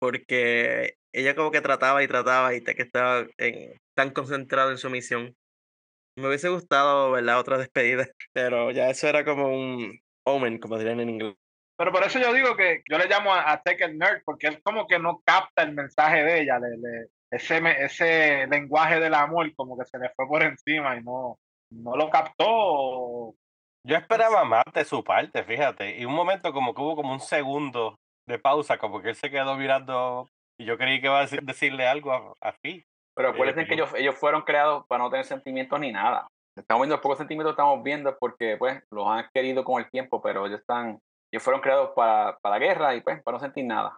porque 0.00 0.94
ella 1.12 1.34
como 1.34 1.50
que 1.50 1.60
trataba 1.60 2.02
y 2.02 2.08
trataba 2.08 2.54
y 2.54 2.62
te 2.62 2.74
que 2.74 2.82
estaba 2.82 3.26
en- 3.36 3.78
tan 3.94 4.10
concentrado 4.12 4.70
en 4.70 4.78
su 4.78 4.88
misión. 4.88 5.36
Me 6.16 6.28
hubiese 6.28 6.48
gustado 6.48 7.10
ver 7.10 7.24
la 7.24 7.38
otra 7.38 7.58
despedida, 7.58 8.06
pero 8.32 8.70
ya 8.70 8.88
eso 8.88 9.08
era 9.08 9.24
como 9.26 9.48
un 9.48 10.00
omen, 10.26 10.58
como 10.58 10.78
dirían 10.78 11.00
en 11.00 11.10
inglés. 11.10 11.34
Pero 11.78 11.92
por 11.92 12.02
eso 12.04 12.18
yo 12.18 12.32
digo 12.32 12.56
que 12.56 12.82
yo 12.90 12.96
le 12.96 13.08
llamo 13.08 13.34
a, 13.34 13.52
a 13.52 13.62
Tech 13.62 13.78
el 13.82 13.98
nerd, 13.98 14.22
porque 14.24 14.46
él 14.46 14.62
como 14.62 14.86
que 14.86 14.98
no 14.98 15.20
capta 15.26 15.62
el 15.64 15.74
mensaje 15.74 16.22
de 16.24 16.42
ella, 16.42 16.58
le- 16.58 16.78
le- 16.78 17.08
ese, 17.32 17.60
ese 17.84 18.46
lenguaje 18.46 19.00
del 19.00 19.14
amor 19.14 19.52
como 19.54 19.76
que 19.76 19.84
se 19.86 19.98
le 19.98 20.10
fue 20.10 20.26
por 20.28 20.42
encima 20.42 20.96
y 20.96 21.02
no, 21.02 21.38
no 21.70 21.96
lo 21.96 22.10
captó. 22.10 23.34
Yo 23.84 23.96
esperaba 23.96 24.44
más 24.44 24.64
de 24.72 24.84
su 24.84 25.02
parte, 25.02 25.42
fíjate. 25.42 25.98
Y 25.98 26.04
un 26.04 26.14
momento 26.14 26.52
como 26.52 26.74
que 26.74 26.82
hubo 26.82 26.94
como 26.94 27.12
un 27.12 27.20
segundo 27.20 27.96
de 28.28 28.38
pausa, 28.38 28.78
como 28.78 29.02
que 29.02 29.08
él 29.08 29.16
se 29.16 29.30
quedó 29.30 29.56
mirando 29.56 30.28
y 30.58 30.64
yo 30.64 30.78
creí 30.78 31.00
que 31.00 31.06
iba 31.08 31.18
a 31.18 31.22
decir- 31.26 31.42
decirle 31.42 31.86
algo 31.88 32.12
a, 32.12 32.32
a 32.40 32.52
Fi. 32.52 32.84
Pero 33.16 33.28
Eh, 33.28 33.32
acuérdense 33.32 33.66
que 33.66 33.74
ellos, 33.74 33.92
ellos 33.96 34.14
fueron 34.14 34.42
creados 34.42 34.86
para 34.86 35.02
no 35.02 35.10
tener 35.10 35.24
sentimientos 35.24 35.80
ni 35.80 35.90
nada. 35.90 36.28
Estamos 36.56 36.82
viendo 36.82 36.96
los 36.96 37.02
pocos 37.02 37.18
sentimientos 37.18 37.52
que 37.54 37.60
estamos 37.62 37.82
viendo 37.82 38.16
porque 38.18 38.56
pues 38.58 38.82
los 38.90 39.06
han 39.08 39.20
adquirido 39.20 39.64
con 39.64 39.82
el 39.82 39.90
tiempo, 39.90 40.20
pero 40.22 40.46
ellos 40.46 40.60
están, 40.60 40.98
ellos 41.32 41.42
fueron 41.42 41.60
creados 41.62 41.90
para, 41.96 42.38
para 42.40 42.58
la 42.58 42.64
guerra 42.64 42.94
y 42.94 43.00
pues 43.00 43.22
para 43.22 43.36
no 43.38 43.40
sentir 43.40 43.64
nada. 43.64 43.96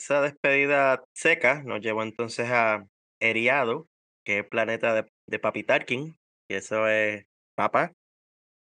Esa 0.00 0.22
despedida 0.22 1.02
seca 1.12 1.62
nos 1.64 1.80
llevó 1.80 2.02
entonces 2.02 2.50
a 2.50 2.86
Eriado, 3.20 3.88
que 4.24 4.40
es 4.40 4.48
planeta 4.48 4.94
de, 4.94 5.10
de 5.26 5.38
Papi 5.38 5.64
Tarkin, 5.64 6.16
y 6.48 6.54
eso 6.54 6.86
es 6.88 7.24
Papa. 7.56 7.92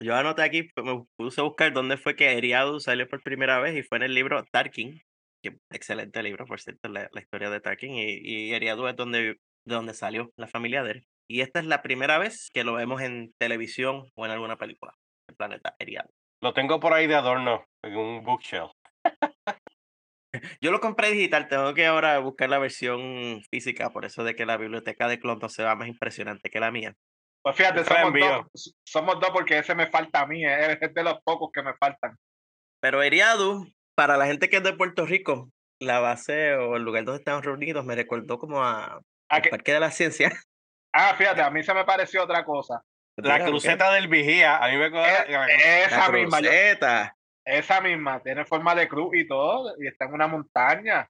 Yo 0.03 0.15
anoté 0.15 0.43
aquí, 0.43 0.65
pues, 0.75 0.85
me 0.85 1.05
puse 1.17 1.41
a 1.41 1.45
buscar 1.45 1.73
dónde 1.73 1.97
fue 1.97 2.17
que 2.17 2.37
Eriado 2.37 2.81
salió 2.81 3.09
por 3.09 3.23
primera 3.23 3.61
vez 3.61 3.77
y 3.77 3.83
fue 3.83 3.99
en 3.99 4.05
el 4.05 4.15
libro 4.15 4.45
Tarkin, 4.51 5.01
que 5.43 5.57
excelente 5.71 6.23
libro, 6.23 6.45
por 6.45 6.61
cierto, 6.61 6.89
la, 6.89 7.09
historia 7.15 7.51
de 7.51 7.61
Tarkin, 7.61 7.95
y, 7.95 8.19
y 8.21 8.53
Eriado 8.53 8.89
es 8.89 8.97
donde, 8.97 9.21
de 9.65 9.75
donde 9.75 9.95
salió 9.95 10.33
la 10.37 10.49
familia 10.49 10.83
de 10.83 10.93
él. 10.93 11.07
Y 11.31 11.41
esta 11.41 11.61
es 11.61 11.67
la 11.67 11.83
primera 11.83 12.19
vez 12.19 12.51
que 12.53 12.65
lo 12.65 12.75
vemos 12.75 13.01
en 13.01 13.33
televisión 13.39 14.11
o 14.15 14.27
en 14.27 14.33
alguna 14.33 14.57
película, 14.57 14.93
el 15.29 15.37
planeta 15.37 15.75
Eriado. 15.79 16.11
Lo 16.43 16.53
tengo 16.53 16.81
por 16.81 16.93
ahí 16.93 17.07
de 17.07 17.15
adorno 17.15 17.65
en 17.83 17.97
un 17.97 18.25
bookshelf. 18.25 18.73
Yo 20.61 20.71
lo 20.71 20.81
compré 20.81 21.11
digital, 21.11 21.49
tengo 21.49 21.75
que 21.75 21.87
ahora 21.87 22.19
buscar 22.19 22.49
la 22.49 22.59
versión 22.59 23.43
física, 23.51 23.91
por 23.91 24.05
eso 24.05 24.25
de 24.25 24.35
que 24.35 24.47
la 24.47 24.57
biblioteca 24.57 25.09
de 25.09 25.19
Clonto 25.21 25.49
se 25.49 25.63
va 25.63 25.75
más 25.77 25.89
impresionante 25.89 26.49
que 26.51 26.61
la 26.61 26.71
mía. 26.71 26.95
Pues 27.45 27.57
fíjate, 27.57 27.81
la 27.81 27.85
somos 27.87 28.13
dos, 28.21 28.75
somos 28.87 29.21
dos 29.21 29.31
porque 29.31 29.59
ese 29.59 29.75
me 29.75 29.89
falta 29.89 30.21
a 30.21 30.27
mí, 30.27 30.45
eh, 30.45 30.79
es 30.81 30.95
de 30.95 31.03
los 31.03 31.21
pocos 31.25 31.51
que 31.53 31.63
me 31.63 31.75
faltan. 31.75 32.17
Pero 32.81 33.03
Eriadu, 33.03 33.67
para 33.97 34.17
la 34.17 34.27
gente 34.27 34.49
que 34.49 34.57
es 34.59 34.63
de 34.63 34.73
Puerto 34.73 35.05
Rico, 35.07 35.51
la 35.81 35.99
base 36.01 36.55
o 36.55 36.77
el 36.77 36.83
lugar 36.85 37.05
donde 37.05 37.19
estamos 37.19 37.45
reunidos 37.45 37.85
me 37.85 37.97
recordó 37.97 38.39
como 38.39 38.63
a 38.63 39.01
¿A 39.29 39.37
el 39.37 39.43
qué? 39.43 39.51
Parque 39.51 39.73
de 39.73 39.81
la 39.81 39.91
Ciencia. 39.91 40.31
Ah, 40.95 41.15
fíjate, 41.17 41.41
a 41.41 41.49
mí 41.49 41.63
se 41.63 41.73
me 41.73 41.87
pareció 41.87 42.23
otra 42.23 42.45
cosa. 42.45 42.83
La 43.17 43.43
cruceta 43.47 43.91
del 43.95 44.09
vigía, 44.09 44.59
a 44.59 44.69
mí 44.69 44.77
me 44.77 44.85
acuerda. 44.85 45.23
Eh, 45.25 45.33
La 45.33 45.47
esa 45.87 46.13
misma, 46.13 46.41
yo- 46.41 46.51
cruceta. 46.51 47.17
Esa 47.45 47.81
misma, 47.81 48.21
tiene 48.23 48.45
forma 48.45 48.75
de 48.75 48.89
cruz 48.89 49.15
y 49.17 49.27
todo, 49.27 49.75
y 49.81 49.87
está 49.87 50.05
en 50.07 50.15
una 50.15 50.27
montaña. 50.29 51.09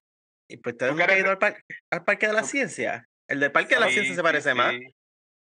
Y 0.49 0.57
pues 0.57 0.77
¿Tú 0.77 0.85
nunca 0.87 1.05
quieres- 1.05 1.23
ido 1.23 1.31
al, 1.31 1.37
par- 1.37 1.61
al 1.91 2.03
Parque 2.03 2.27
de 2.27 2.33
la 2.33 2.43
Ciencia. 2.43 3.05
El 3.27 3.39
del 3.39 3.51
Parque 3.51 3.75
de 3.75 3.81
la 3.81 3.87
Sí, 3.87 3.93
Ciencia 3.93 4.13
se 4.15 4.19
sí, 4.19 4.23
parece 4.23 4.53
más. 4.53 4.73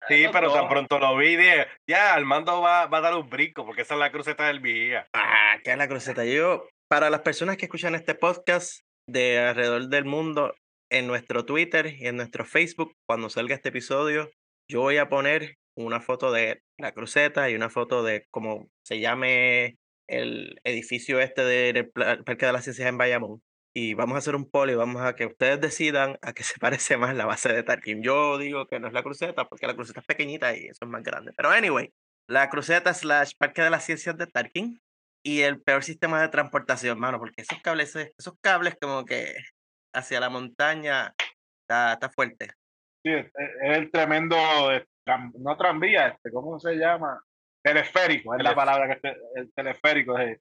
sí. 0.08 0.26
Pero 0.32 0.52
tan 0.52 0.68
pronto 0.68 0.98
lo 0.98 1.16
vi, 1.16 1.36
dije, 1.36 1.66
ya, 1.88 2.14
Armando 2.14 2.60
va, 2.60 2.86
va 2.86 2.98
a 2.98 3.00
dar 3.02 3.14
un 3.14 3.28
brinco, 3.28 3.64
porque 3.64 3.82
esa 3.82 3.94
es 3.94 4.00
la 4.00 4.10
cruceta 4.12 4.46
del 4.46 4.60
vigía. 4.60 5.06
Ah, 5.12 5.56
que 5.62 5.70
es 5.72 5.76
la 5.78 5.88
cruceta. 5.88 6.24
Yo, 6.24 6.68
para 6.88 7.10
las 7.10 7.20
personas 7.20 7.56
que 7.56 7.66
escuchan 7.66 7.94
este 7.94 8.14
podcast 8.14 8.80
de 9.08 9.38
alrededor 9.38 9.88
del 9.88 10.04
mundo, 10.04 10.54
en 10.90 11.06
nuestro 11.06 11.44
Twitter 11.44 11.94
y 11.98 12.06
en 12.06 12.16
nuestro 12.16 12.44
Facebook, 12.46 12.94
cuando 13.06 13.28
salga 13.28 13.54
este 13.54 13.68
episodio, 13.68 14.30
yo 14.70 14.80
voy 14.80 14.96
a 14.96 15.08
poner 15.08 15.56
una 15.76 16.00
foto 16.00 16.32
de 16.32 16.60
la 16.78 16.92
cruceta 16.92 17.48
y 17.50 17.54
una 17.54 17.68
foto 17.70 18.02
de 18.02 18.24
cómo 18.30 18.68
se 18.84 18.98
llame 19.00 19.76
el 20.08 20.60
edificio 20.64 21.20
este 21.20 21.44
del 21.44 21.90
Parque 21.90 22.46
de 22.46 22.52
las 22.52 22.64
Ciencias 22.64 22.88
en 22.88 22.98
Bayamón. 22.98 23.42
Y 23.74 23.94
vamos 23.94 24.16
a 24.16 24.18
hacer 24.18 24.34
un 24.34 24.50
poll 24.50 24.70
y 24.70 24.74
vamos 24.74 25.02
a 25.02 25.14
que 25.14 25.26
ustedes 25.26 25.60
decidan 25.60 26.18
a 26.22 26.32
qué 26.32 26.42
se 26.58 26.58
parece 26.58 26.96
más 26.96 27.14
la 27.14 27.26
base 27.26 27.52
de 27.52 27.62
Tarkin. 27.62 28.02
Yo 28.02 28.38
digo 28.38 28.66
que 28.66 28.80
no 28.80 28.88
es 28.88 28.92
la 28.92 29.02
cruceta 29.02 29.48
porque 29.48 29.66
la 29.66 29.74
cruceta 29.74 30.00
es 30.00 30.06
pequeñita 30.06 30.56
y 30.56 30.66
eso 30.66 30.84
es 30.84 30.88
más 30.88 31.02
grande. 31.02 31.32
Pero 31.36 31.50
anyway, 31.50 31.92
la 32.28 32.48
cruceta 32.50 32.92
slash 32.92 33.32
Parque 33.38 33.62
de 33.62 33.70
las 33.70 33.84
Ciencias 33.84 34.16
de 34.16 34.26
Tarkin 34.26 34.80
y 35.22 35.42
el 35.42 35.60
peor 35.60 35.84
sistema 35.84 36.22
de 36.22 36.28
transportación, 36.28 36.98
mano, 36.98 37.18
porque 37.18 37.42
esos 37.42 37.60
cables, 37.60 37.94
esos 37.94 38.34
cables 38.40 38.76
como 38.80 39.04
que 39.04 39.34
hacia 39.94 40.20
la 40.20 40.30
montaña 40.30 41.14
está, 41.62 41.94
está 41.94 42.10
fuerte. 42.10 42.48
Sí, 43.04 43.12
es, 43.12 43.30
el 43.62 43.90
tremendo, 43.90 44.36
eh, 44.72 44.86
no 45.38 45.56
tranvía, 45.56 46.08
este, 46.08 46.30
¿cómo 46.30 46.58
se 46.58 46.74
llama? 46.74 47.22
Teleférico, 47.62 48.34
es 48.34 48.42
la 48.42 48.54
palabra 48.54 48.88
que 48.88 49.00
te- 49.00 49.16
el 49.34 49.52
teleférico. 49.54 50.18
es 50.18 50.38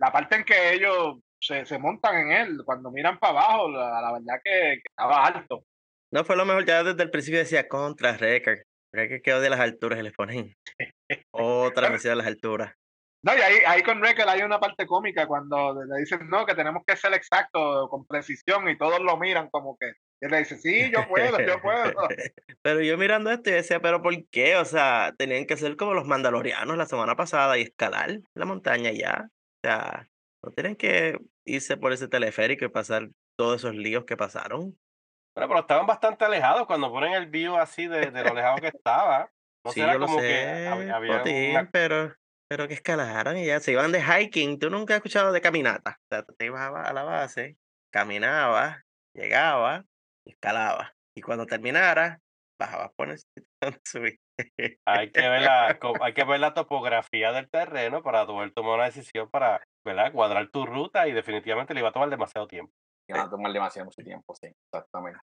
La 0.00 0.12
parte 0.12 0.36
en 0.36 0.44
que 0.44 0.72
ellos 0.74 1.18
se, 1.40 1.64
se 1.66 1.78
montan 1.78 2.16
en 2.16 2.32
él, 2.32 2.58
cuando 2.64 2.90
miran 2.90 3.18
para 3.18 3.32
abajo, 3.40 3.68
la, 3.70 4.00
la 4.00 4.12
verdad 4.12 4.40
que, 4.44 4.50
que 4.76 4.82
estaba 4.88 5.24
alto. 5.26 5.64
No 6.12 6.24
fue 6.24 6.36
lo 6.36 6.46
mejor, 6.46 6.64
ya 6.64 6.82
desde 6.82 7.02
el 7.02 7.10
principio 7.10 7.40
decía 7.40 7.68
contra 7.68 8.16
Record. 8.16 8.60
Record 8.94 9.20
quedó 9.22 9.40
de 9.40 9.50
las 9.50 9.60
alturas 9.60 9.98
y 9.98 10.02
le 10.02 10.12
ponen 10.12 10.54
otra 11.32 11.90
misión 11.90 12.12
de 12.12 12.16
las 12.16 12.26
alturas. 12.26 12.74
No, 13.24 13.36
y 13.36 13.40
ahí, 13.40 13.56
ahí 13.66 13.82
con 13.82 14.00
Record 14.00 14.28
hay 14.28 14.42
una 14.42 14.60
parte 14.60 14.86
cómica 14.86 15.26
cuando 15.26 15.74
le 15.84 15.98
dicen, 16.00 16.28
no, 16.30 16.46
que 16.46 16.54
tenemos 16.54 16.82
que 16.86 16.96
ser 16.96 17.12
exactos, 17.14 17.90
con 17.90 18.06
precisión, 18.06 18.68
y 18.68 18.78
todos 18.78 19.00
lo 19.00 19.16
miran 19.18 19.50
como 19.50 19.76
que, 19.76 19.92
y 20.20 20.24
él 20.24 20.30
le 20.32 20.38
dice, 20.38 20.56
sí, 20.58 20.90
yo 20.90 21.06
puedo, 21.08 21.40
yo 21.40 21.60
puedo. 21.60 21.92
Pero 22.62 22.80
yo 22.82 22.98
mirando 22.98 23.30
esto, 23.30 23.50
yo 23.50 23.56
decía, 23.56 23.80
pero 23.80 24.02
¿por 24.02 24.14
qué? 24.30 24.56
O 24.56 24.64
sea, 24.64 25.14
tenían 25.16 25.46
que 25.46 25.56
ser 25.56 25.76
como 25.76 25.94
los 25.94 26.06
mandalorianos 26.06 26.76
la 26.76 26.86
semana 26.86 27.14
pasada 27.14 27.56
y 27.56 27.62
escalar 27.62 28.20
la 28.34 28.44
montaña 28.44 28.90
ya. 28.90 29.28
O 29.30 29.60
sea, 29.68 30.08
no 30.44 30.50
tienen 30.52 30.74
que 30.76 31.18
irse 31.46 31.76
por 31.76 31.92
ese 31.92 32.08
teleférico 32.08 32.64
y 32.64 32.68
pasar 32.68 33.10
todos 33.38 33.56
esos 33.60 33.74
líos 33.76 34.04
que 34.04 34.16
pasaron. 34.16 34.76
Bueno, 35.36 35.48
pero 35.48 35.60
estaban 35.60 35.86
bastante 35.86 36.24
alejados 36.24 36.66
cuando 36.66 36.90
ponen 36.90 37.12
el 37.12 37.26
view 37.26 37.54
así 37.56 37.86
de, 37.86 38.10
de 38.10 38.24
lo 38.24 38.34
lejano 38.34 38.56
que 38.60 38.68
estaba. 38.74 39.30
No 39.64 39.72
sí, 39.72 39.80
yo 39.80 39.98
lo 39.98 40.06
como 40.06 40.18
sé, 40.20 40.26
que 40.26 40.68
hab- 40.68 40.92
había 40.92 41.22
una- 41.50 41.70
pero, 41.70 42.14
pero 42.48 42.66
que 42.66 42.74
escalaran 42.74 43.36
y 43.36 43.46
ya 43.46 43.60
se 43.60 43.70
iban 43.72 43.92
de 43.92 44.02
hiking. 44.02 44.58
Tú 44.58 44.68
nunca 44.68 44.94
has 44.94 44.98
escuchado 44.98 45.32
de 45.32 45.40
caminata. 45.40 45.98
O 46.02 46.06
sea, 46.10 46.22
tú 46.24 46.34
te 46.34 46.46
ibas 46.46 46.60
a 46.74 46.92
la 46.92 47.04
base, 47.04 47.56
caminabas, 47.92 48.82
llegabas 49.14 49.84
escalabas. 50.32 50.92
Y 51.16 51.20
cuando 51.22 51.46
terminaras, 51.46 52.18
bajabas 52.60 52.90
por 52.96 53.10
el 53.10 53.18
sitio 53.18 53.44
donde 53.60 53.80
subiste. 53.84 54.18
Hay 54.86 55.10
que 55.10 55.28
ver 55.28 55.42
la, 55.42 55.78
hay 56.00 56.14
que 56.14 56.24
ver 56.24 56.40
la 56.40 56.54
topografía 56.54 57.32
del 57.32 57.50
terreno 57.50 58.02
para 58.02 58.26
poder 58.26 58.52
tomar 58.52 58.74
una 58.76 58.84
decisión 58.84 59.28
para, 59.30 59.60
¿verdad? 59.84 60.12
Cuadrar 60.12 60.48
tu 60.50 60.64
ruta 60.64 61.08
y 61.08 61.12
definitivamente 61.12 61.74
le 61.74 61.80
iba 61.80 61.88
a 61.88 61.92
tomar 61.92 62.10
demasiado 62.10 62.46
tiempo. 62.46 62.72
Y 63.08 63.12
van 63.12 63.26
a 63.26 63.30
tomar 63.30 63.52
demasiado 63.52 63.86
mucho 63.86 64.02
tiempo, 64.02 64.34
sí, 64.34 64.48
exactamente. 64.72 65.20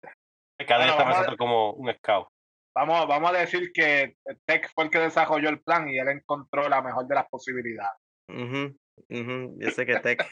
Cada 0.67 0.81
Bueno, 0.81 0.93
está 0.93 1.03
a- 1.03 1.07
pensando 1.07 1.37
como 1.37 1.73
un 1.73 1.93
scout. 1.95 2.29
Vamos, 2.77 3.07
vamos 3.07 3.31
a 3.31 3.39
decir 3.39 3.71
que 3.73 4.17
Tech 4.47 4.69
fue 4.75 4.85
el 4.85 4.91
que 4.91 4.99
desarrolló 4.99 5.49
el 5.49 5.63
plan 5.63 5.89
y 5.89 5.99
él 5.99 6.09
encontró 6.09 6.69
la 6.69 6.83
mejor 6.83 7.07
de 7.07 7.15
las 7.15 7.29
posibilidades. 7.29 8.01
Ujú, 8.29 8.77
ujú, 9.11 9.57
Yo 9.61 9.71
sé 9.71 9.87
que 9.87 9.99
Tech. 10.01 10.27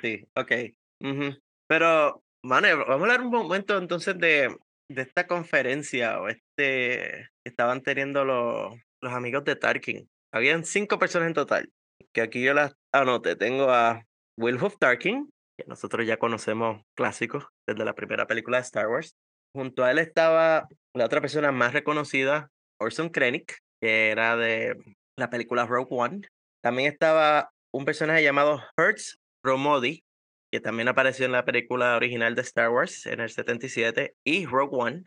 Sí, 0.00 0.24
ok. 0.36 0.52
ujú. 1.00 1.36
Pero, 1.66 2.22
mano, 2.44 2.68
vamos 2.86 2.90
a 2.90 2.92
hablar 2.94 3.22
un 3.22 3.30
momento 3.30 3.76
entonces 3.78 4.18
de, 4.18 4.54
de 4.90 5.02
esta 5.02 5.26
conferencia 5.26 6.20
o 6.20 6.28
este 6.28 7.28
que 7.42 7.48
estaban 7.48 7.82
teniendo 7.82 8.24
los, 8.24 8.74
los 9.02 9.12
amigos 9.12 9.44
de 9.44 9.56
Tarkin. 9.56 10.08
Habían 10.32 10.64
cinco 10.64 10.98
personas 10.98 11.28
en 11.28 11.34
total, 11.34 11.70
que 12.12 12.20
aquí 12.20 12.42
yo 12.42 12.54
las 12.54 12.74
anoté. 12.92 13.36
Tengo 13.36 13.70
a 13.70 14.04
Wilhoff 14.38 14.76
Tarkin, 14.78 15.30
que 15.58 15.66
nosotros 15.66 16.06
ya 16.06 16.18
conocemos 16.18 16.82
clásicos 16.96 17.46
desde 17.66 17.84
la 17.84 17.94
primera 17.94 18.26
película 18.26 18.58
de 18.58 18.64
Star 18.64 18.88
Wars. 18.88 19.14
Junto 19.56 19.84
a 19.84 19.90
él 19.90 19.98
estaba 19.98 20.68
la 20.94 21.04
otra 21.06 21.20
persona 21.20 21.52
más 21.52 21.72
reconocida, 21.72 22.48
Orson 22.80 23.08
Krennic, 23.08 23.58
que 23.80 24.10
era 24.10 24.36
de 24.36 24.76
la 25.18 25.30
película 25.30 25.66
Rogue 25.66 25.88
One. 25.90 26.28
También 26.62 26.92
estaba 26.92 27.50
un 27.72 27.84
personaje 27.84 28.22
llamado 28.22 28.62
Hertz 28.76 29.16
Romodi, 29.44 30.02
que 30.54 30.60
también 30.60 30.86
apareció 30.86 31.26
en 31.26 31.32
la 31.32 31.44
película 31.44 31.96
original 31.96 32.36
de 32.36 32.42
Star 32.42 32.70
Wars 32.70 33.06
en 33.06 33.18
el 33.18 33.28
77, 33.28 34.14
y 34.22 34.46
Rogue 34.46 34.76
One. 34.78 35.04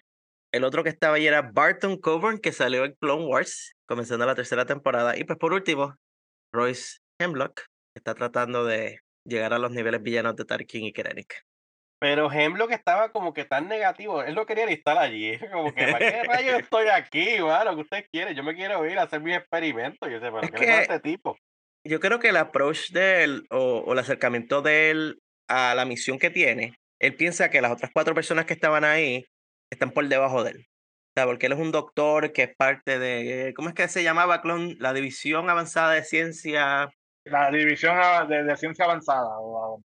El 0.51 0.66
otro 0.66 0.84
que 0.84 0.90
estaba 0.90 1.16
ahí 1.16 1.26
era 1.26 1.42
Barton 1.42 1.95
Coburn, 2.01 2.40
que 2.40 2.51
salió 2.51 2.84
en 2.84 2.95
Clone 3.00 3.24
Wars, 3.27 3.74
comenzando 3.88 4.26
la 4.26 4.35
tercera 4.35 4.66
temporada. 4.66 5.17
Y 5.17 5.24
pues 5.24 5.40
por 5.40 5.53
último, 5.53 5.95
Royce 6.51 6.98
Hemlock, 7.22 7.61
que 7.61 8.00
está 8.00 8.14
tratando 8.14 8.66
de 8.66 9.00
llegar 9.26 9.53
a 9.53 9.58
los 9.58 9.72
niveles 9.72 10.03
villanos 10.03 10.35
de 10.35 10.43
Tarkin 10.43 10.84
y 10.84 10.92
Krennic. 10.92 11.42
Pero 12.01 12.30
Hemlock 12.30 12.72
estaba 12.72 13.14
como 13.14 13.34
que 13.34 13.45
tan 13.45 13.69
negativo, 13.69 14.24
él 14.24 14.35
no 14.35 14.45
quería 14.45 14.66
ni 14.66 14.74
estar 14.74 14.98
allí. 14.98 15.40
Como 15.53 15.74
que, 15.74 15.88
¿para 15.88 16.00
qué 16.00 16.24
rayos 16.24 16.59
estoy 16.59 16.88
aquí, 16.90 17.40
mano? 17.40 17.74
¿Qué 17.74 17.82
ustedes 17.84 18.09
quieren? 18.11 18.35
Yo 18.35 18.43
me 18.43 18.53
quiero 18.53 18.85
ir 18.85 19.00
a 19.00 19.03
hacer 19.03 19.22
mis 19.22 19.38
experimentos. 19.38 20.09
Yo 20.11 20.19
sé, 20.19 20.26
¿pero 20.30 20.42
Es 20.42 20.51
qué 20.51 20.59
le 20.59 20.67
pasa 20.67 20.74
a 20.74 20.76
que- 20.88 20.93
este 20.95 21.00
tipo? 21.00 21.38
Yo 21.85 22.01
creo 22.01 22.19
que 22.19 22.27
el 22.30 22.38
approach 22.38 22.90
de 22.92 23.24
él 23.24 23.48
o, 23.50 23.77
o 23.77 23.93
el 23.93 24.00
acercamiento 24.00 24.61
de 24.61 24.92
él 24.92 25.22
a 25.48 25.76
la 25.76 25.85
misión 25.85 26.19
que 26.19 26.30
tiene, 26.30 26.74
él 27.00 27.16
piensa 27.16 27.50
que 27.50 27.61
las 27.61 27.72
otras 27.72 27.92
cuatro 27.93 28.14
personas 28.16 28.45
que 28.45 28.53
estaban 28.53 28.84
ahí 28.84 29.26
están 29.72 29.92
por 29.92 30.08
debajo 30.08 30.43
de 30.43 30.51
él. 30.51 30.58
O 30.67 31.19
sea, 31.19 31.26
porque 31.26 31.48
él 31.48 31.53
es 31.53 31.59
un 31.59 31.72
doctor 31.72 32.32
que 32.32 32.43
es 32.43 32.56
parte 32.56 33.00
de, 33.00 33.53
¿cómo 33.56 33.69
es 33.69 33.76
que 33.76 33.88
se 33.88 34.03
llamaba, 34.03 34.42
Clon? 34.42 34.76
La 34.80 34.93
División 34.93 35.50
Avanzada 35.50 35.93
de 35.93 36.03
Ciencia. 36.03 36.90
La 37.26 37.51
división 37.51 37.98
de, 38.30 38.43
de 38.43 38.56
ciencia 38.58 38.85
avanzada. 38.85 39.27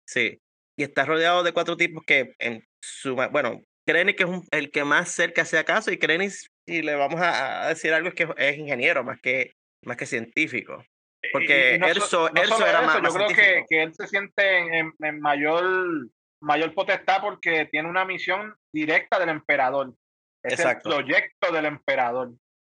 Sí. 0.05 0.37
Y 0.77 0.83
está 0.83 1.05
rodeado 1.05 1.43
de 1.43 1.53
cuatro 1.53 1.77
tipos 1.77 2.03
que 2.05 2.33
en 2.39 2.63
su, 2.81 3.15
bueno, 3.15 3.61
Krennic 3.87 4.19
es 4.21 4.25
un- 4.27 4.47
el 4.51 4.69
que 4.71 4.83
más 4.83 5.09
cerca 5.09 5.45
se 5.45 5.57
acaso 5.57 5.91
y 5.91 5.97
Krennic, 5.97 6.31
si 6.67 6.81
le 6.81 6.95
vamos 6.95 7.21
a, 7.21 7.65
a 7.65 7.69
decir 7.69 7.93
algo, 7.93 8.09
es 8.09 8.15
que 8.15 8.27
es 8.37 8.57
ingeniero 8.57 9.03
más 9.03 9.19
que, 9.21 9.51
más 9.83 9.97
que 9.97 10.05
científico. 10.05 10.83
Porque 11.31 11.77
no 11.79 11.87
so- 11.87 11.91
Erso, 11.91 12.29
no 12.29 12.41
Erso 12.41 12.53
solo 12.55 12.67
era 12.67 12.79
eso, 12.79 12.87
más, 12.87 12.95
yo 12.97 13.01
más 13.03 13.13
creo 13.13 13.27
que, 13.29 13.65
que 13.69 13.83
él 13.83 13.93
se 13.93 14.07
siente 14.07 14.77
en, 14.77 15.19
mayor, 15.19 16.09
mayor 16.41 16.73
potestad 16.73 17.21
porque 17.21 17.65
tiene 17.71 17.89
una 17.89 18.05
misión 18.05 18.55
directa 18.73 19.19
del 19.19 19.29
emperador. 19.29 19.93
Es 20.43 20.53
Exacto. 20.53 20.89
el 20.89 20.95
proyecto 21.05 21.51
del 21.51 21.65
emperador. 21.65 22.33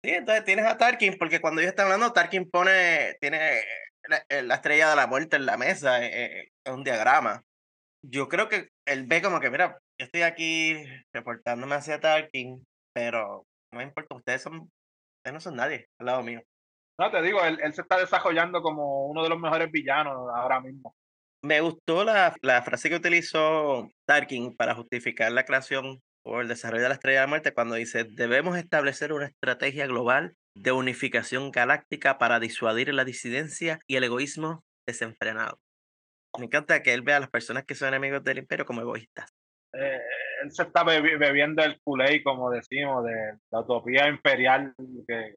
Sí, 0.04 0.10
entonces 0.10 0.44
tienes 0.44 0.66
a 0.66 0.76
Tarkin, 0.76 1.16
porque 1.18 1.40
cuando 1.40 1.62
ellos 1.62 1.70
están 1.70 1.86
hablando, 1.86 2.12
Tarkin 2.12 2.50
pone, 2.50 3.16
tiene 3.20 3.62
la, 4.06 4.22
eh, 4.28 4.42
la 4.42 4.56
estrella 4.56 4.90
de 4.90 4.96
la 4.96 5.06
muerte 5.06 5.36
en 5.36 5.46
la 5.46 5.56
mesa, 5.56 6.04
eh, 6.04 6.10
eh, 6.40 6.48
en 6.66 6.74
un 6.74 6.84
diagrama. 6.84 7.42
Yo 8.06 8.28
creo 8.28 8.50
que 8.50 8.68
él 8.86 9.04
ve 9.06 9.22
como 9.22 9.40
que, 9.40 9.48
mira, 9.50 9.78
yo 9.98 10.04
estoy 10.04 10.20
aquí 10.22 10.84
reportándome 11.14 11.74
hacia 11.76 12.00
Tarkin, 12.00 12.62
pero 12.94 13.46
no 13.72 13.78
me 13.78 13.84
importa, 13.84 14.14
ustedes 14.14 14.42
son, 14.42 14.60
ustedes 14.60 15.32
no 15.32 15.40
son 15.40 15.56
nadie 15.56 15.88
al 15.98 16.06
lado 16.06 16.22
mío. 16.22 16.42
No, 16.98 17.10
te 17.10 17.22
digo, 17.22 17.42
él, 17.44 17.58
él 17.62 17.74
se 17.74 17.82
está 17.82 17.98
desarrollando 17.98 18.62
como 18.62 19.06
uno 19.06 19.22
de 19.22 19.28
los 19.28 19.38
mejores 19.38 19.70
villanos 19.70 20.14
ahora 20.34 20.60
mismo. 20.60 20.94
Me 21.42 21.60
gustó 21.60 22.04
la, 22.04 22.34
la 22.40 22.62
frase 22.62 22.88
que 22.88 22.96
utilizó 22.96 23.88
Tarkin 24.06 24.56
para 24.56 24.74
justificar 24.74 25.30
la 25.32 25.44
creación 25.44 26.00
o 26.24 26.40
el 26.40 26.48
desarrollo 26.48 26.84
de 26.84 26.88
la 26.88 26.94
Estrella 26.94 27.20
de 27.20 27.26
la 27.26 27.30
Muerte 27.30 27.52
cuando 27.52 27.74
dice, 27.74 28.04
debemos 28.04 28.56
establecer 28.56 29.12
una 29.12 29.26
estrategia 29.26 29.86
global 29.86 30.34
de 30.56 30.72
unificación 30.72 31.50
galáctica 31.50 32.16
para 32.16 32.40
disuadir 32.40 32.94
la 32.94 33.04
disidencia 33.04 33.80
y 33.86 33.96
el 33.96 34.04
egoísmo 34.04 34.62
desenfrenado. 34.86 35.58
Me 36.38 36.46
encanta 36.46 36.82
que 36.82 36.94
él 36.94 37.02
vea 37.02 37.18
a 37.18 37.20
las 37.20 37.30
personas 37.30 37.64
que 37.64 37.74
son 37.74 37.88
enemigos 37.88 38.24
del 38.24 38.38
imperio 38.38 38.64
como 38.64 38.80
egoístas. 38.80 39.28
Eh, 39.74 40.00
él 40.42 40.50
se 40.50 40.62
está 40.62 40.82
bebi- 40.84 41.18
bebiendo 41.18 41.62
el 41.62 41.78
culé, 41.82 42.22
como 42.22 42.50
decimos, 42.50 43.04
de 43.04 43.36
la 43.50 43.60
utopía 43.60 44.08
imperial 44.08 44.72
que, 45.06 45.34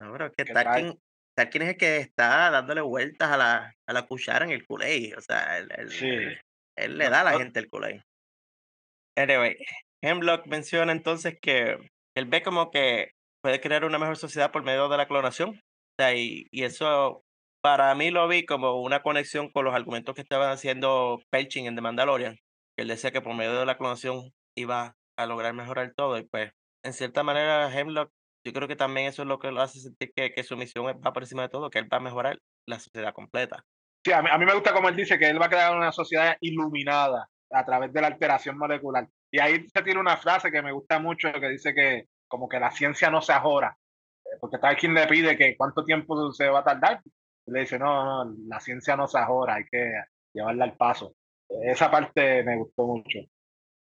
No, 0.00 0.12
pero 0.12 0.26
es 0.26 0.32
que. 0.36 0.44
Tarkin, 0.44 0.98
Tarkin 1.36 1.62
es 1.62 1.68
el 1.70 1.76
que 1.76 1.96
está 1.98 2.50
dándole 2.50 2.80
vueltas 2.80 3.30
a 3.30 3.36
la, 3.36 3.74
a 3.86 3.92
la 3.92 4.02
cuchara 4.06 4.44
en 4.44 4.52
el 4.52 4.66
culé. 4.66 5.14
O 5.16 5.20
sea, 5.20 5.58
él, 5.58 5.68
él- 5.76 5.90
Sí. 5.90 6.06
él- 6.06 6.40
él 6.76 6.98
le 6.98 7.08
da 7.10 7.20
a 7.22 7.24
la 7.24 7.38
gente 7.38 7.58
el 7.60 7.68
culé. 7.68 8.02
Anyway, 9.16 9.56
Hemlock 10.02 10.46
menciona 10.46 10.92
entonces 10.92 11.36
que 11.40 11.78
él 12.16 12.26
ve 12.26 12.42
como 12.42 12.70
que 12.70 13.12
puede 13.42 13.60
crear 13.60 13.84
una 13.84 13.98
mejor 13.98 14.16
sociedad 14.16 14.52
por 14.52 14.62
medio 14.62 14.88
de 14.88 14.96
la 14.96 15.08
clonación. 15.08 15.50
O 15.50 16.02
sea, 16.02 16.14
y, 16.14 16.46
y 16.52 16.62
eso 16.64 17.22
para 17.62 17.92
mí 17.96 18.10
lo 18.10 18.28
vi 18.28 18.46
como 18.46 18.80
una 18.80 19.02
conexión 19.02 19.50
con 19.50 19.64
los 19.64 19.74
argumentos 19.74 20.14
que 20.14 20.22
estaban 20.22 20.50
haciendo 20.50 21.20
Pershing 21.30 21.66
en 21.66 21.74
The 21.74 21.80
Mandalorian. 21.80 22.34
Que 22.76 22.82
él 22.82 22.88
decía 22.88 23.10
que 23.10 23.20
por 23.20 23.34
medio 23.34 23.58
de 23.58 23.66
la 23.66 23.76
clonación 23.76 24.30
iba 24.56 24.94
a 25.16 25.26
lograr 25.26 25.52
mejorar 25.54 25.92
todo. 25.96 26.16
Y 26.18 26.22
pues, 26.28 26.52
en 26.84 26.92
cierta 26.92 27.24
manera, 27.24 27.76
Hemlock, 27.76 28.12
yo 28.44 28.52
creo 28.52 28.68
que 28.68 28.76
también 28.76 29.06
eso 29.06 29.22
es 29.22 29.28
lo 29.28 29.38
que 29.38 29.50
lo 29.50 29.60
hace 29.60 29.80
sentir 29.80 30.12
que, 30.14 30.32
que 30.32 30.42
su 30.42 30.56
misión 30.56 30.86
va 30.86 31.12
por 31.12 31.22
encima 31.22 31.42
de 31.42 31.48
todo, 31.48 31.70
que 31.70 31.78
él 31.78 31.92
va 31.92 31.98
a 31.98 32.00
mejorar 32.00 32.38
la 32.66 32.78
sociedad 32.78 33.12
completa. 33.12 33.64
Sí, 34.04 34.12
a 34.12 34.22
mí, 34.22 34.28
a 34.30 34.38
mí 34.38 34.46
me 34.46 34.54
gusta 34.54 34.72
como 34.72 34.88
él 34.88 34.96
dice 34.96 35.18
que 35.18 35.28
él 35.28 35.40
va 35.40 35.46
a 35.46 35.50
crear 35.50 35.76
una 35.76 35.92
sociedad 35.92 36.36
iluminada 36.40 37.28
a 37.50 37.64
través 37.64 37.92
de 37.92 38.00
la 38.00 38.08
alteración 38.08 38.56
molecular. 38.56 39.08
Y 39.30 39.40
ahí 39.40 39.66
se 39.68 39.82
tiene 39.82 40.00
una 40.00 40.16
frase 40.16 40.50
que 40.50 40.62
me 40.62 40.72
gusta 40.72 40.98
mucho 40.98 41.32
que 41.32 41.48
dice 41.48 41.74
que 41.74 42.06
como 42.26 42.48
que 42.48 42.60
la 42.60 42.70
ciencia 42.70 43.10
no 43.10 43.20
se 43.20 43.32
ajora. 43.32 43.76
Eh, 44.24 44.36
Porque 44.40 44.58
tal 44.58 44.76
quien 44.76 44.94
le 44.94 45.06
pide 45.06 45.36
que 45.36 45.56
cuánto 45.56 45.84
tiempo 45.84 46.32
se 46.32 46.48
va 46.48 46.60
a 46.60 46.64
tardar. 46.64 47.00
Y 47.46 47.50
le 47.50 47.60
dice, 47.60 47.78
no, 47.78 48.24
no, 48.24 48.36
la 48.46 48.60
ciencia 48.60 48.96
no 48.96 49.08
se 49.08 49.18
ajora, 49.18 49.54
hay 49.54 49.64
que 49.64 49.92
llevarla 50.32 50.64
al 50.64 50.76
paso. 50.76 51.14
Esa 51.48 51.90
parte 51.90 52.42
me 52.42 52.56
gustó 52.56 52.86
mucho. 52.86 53.20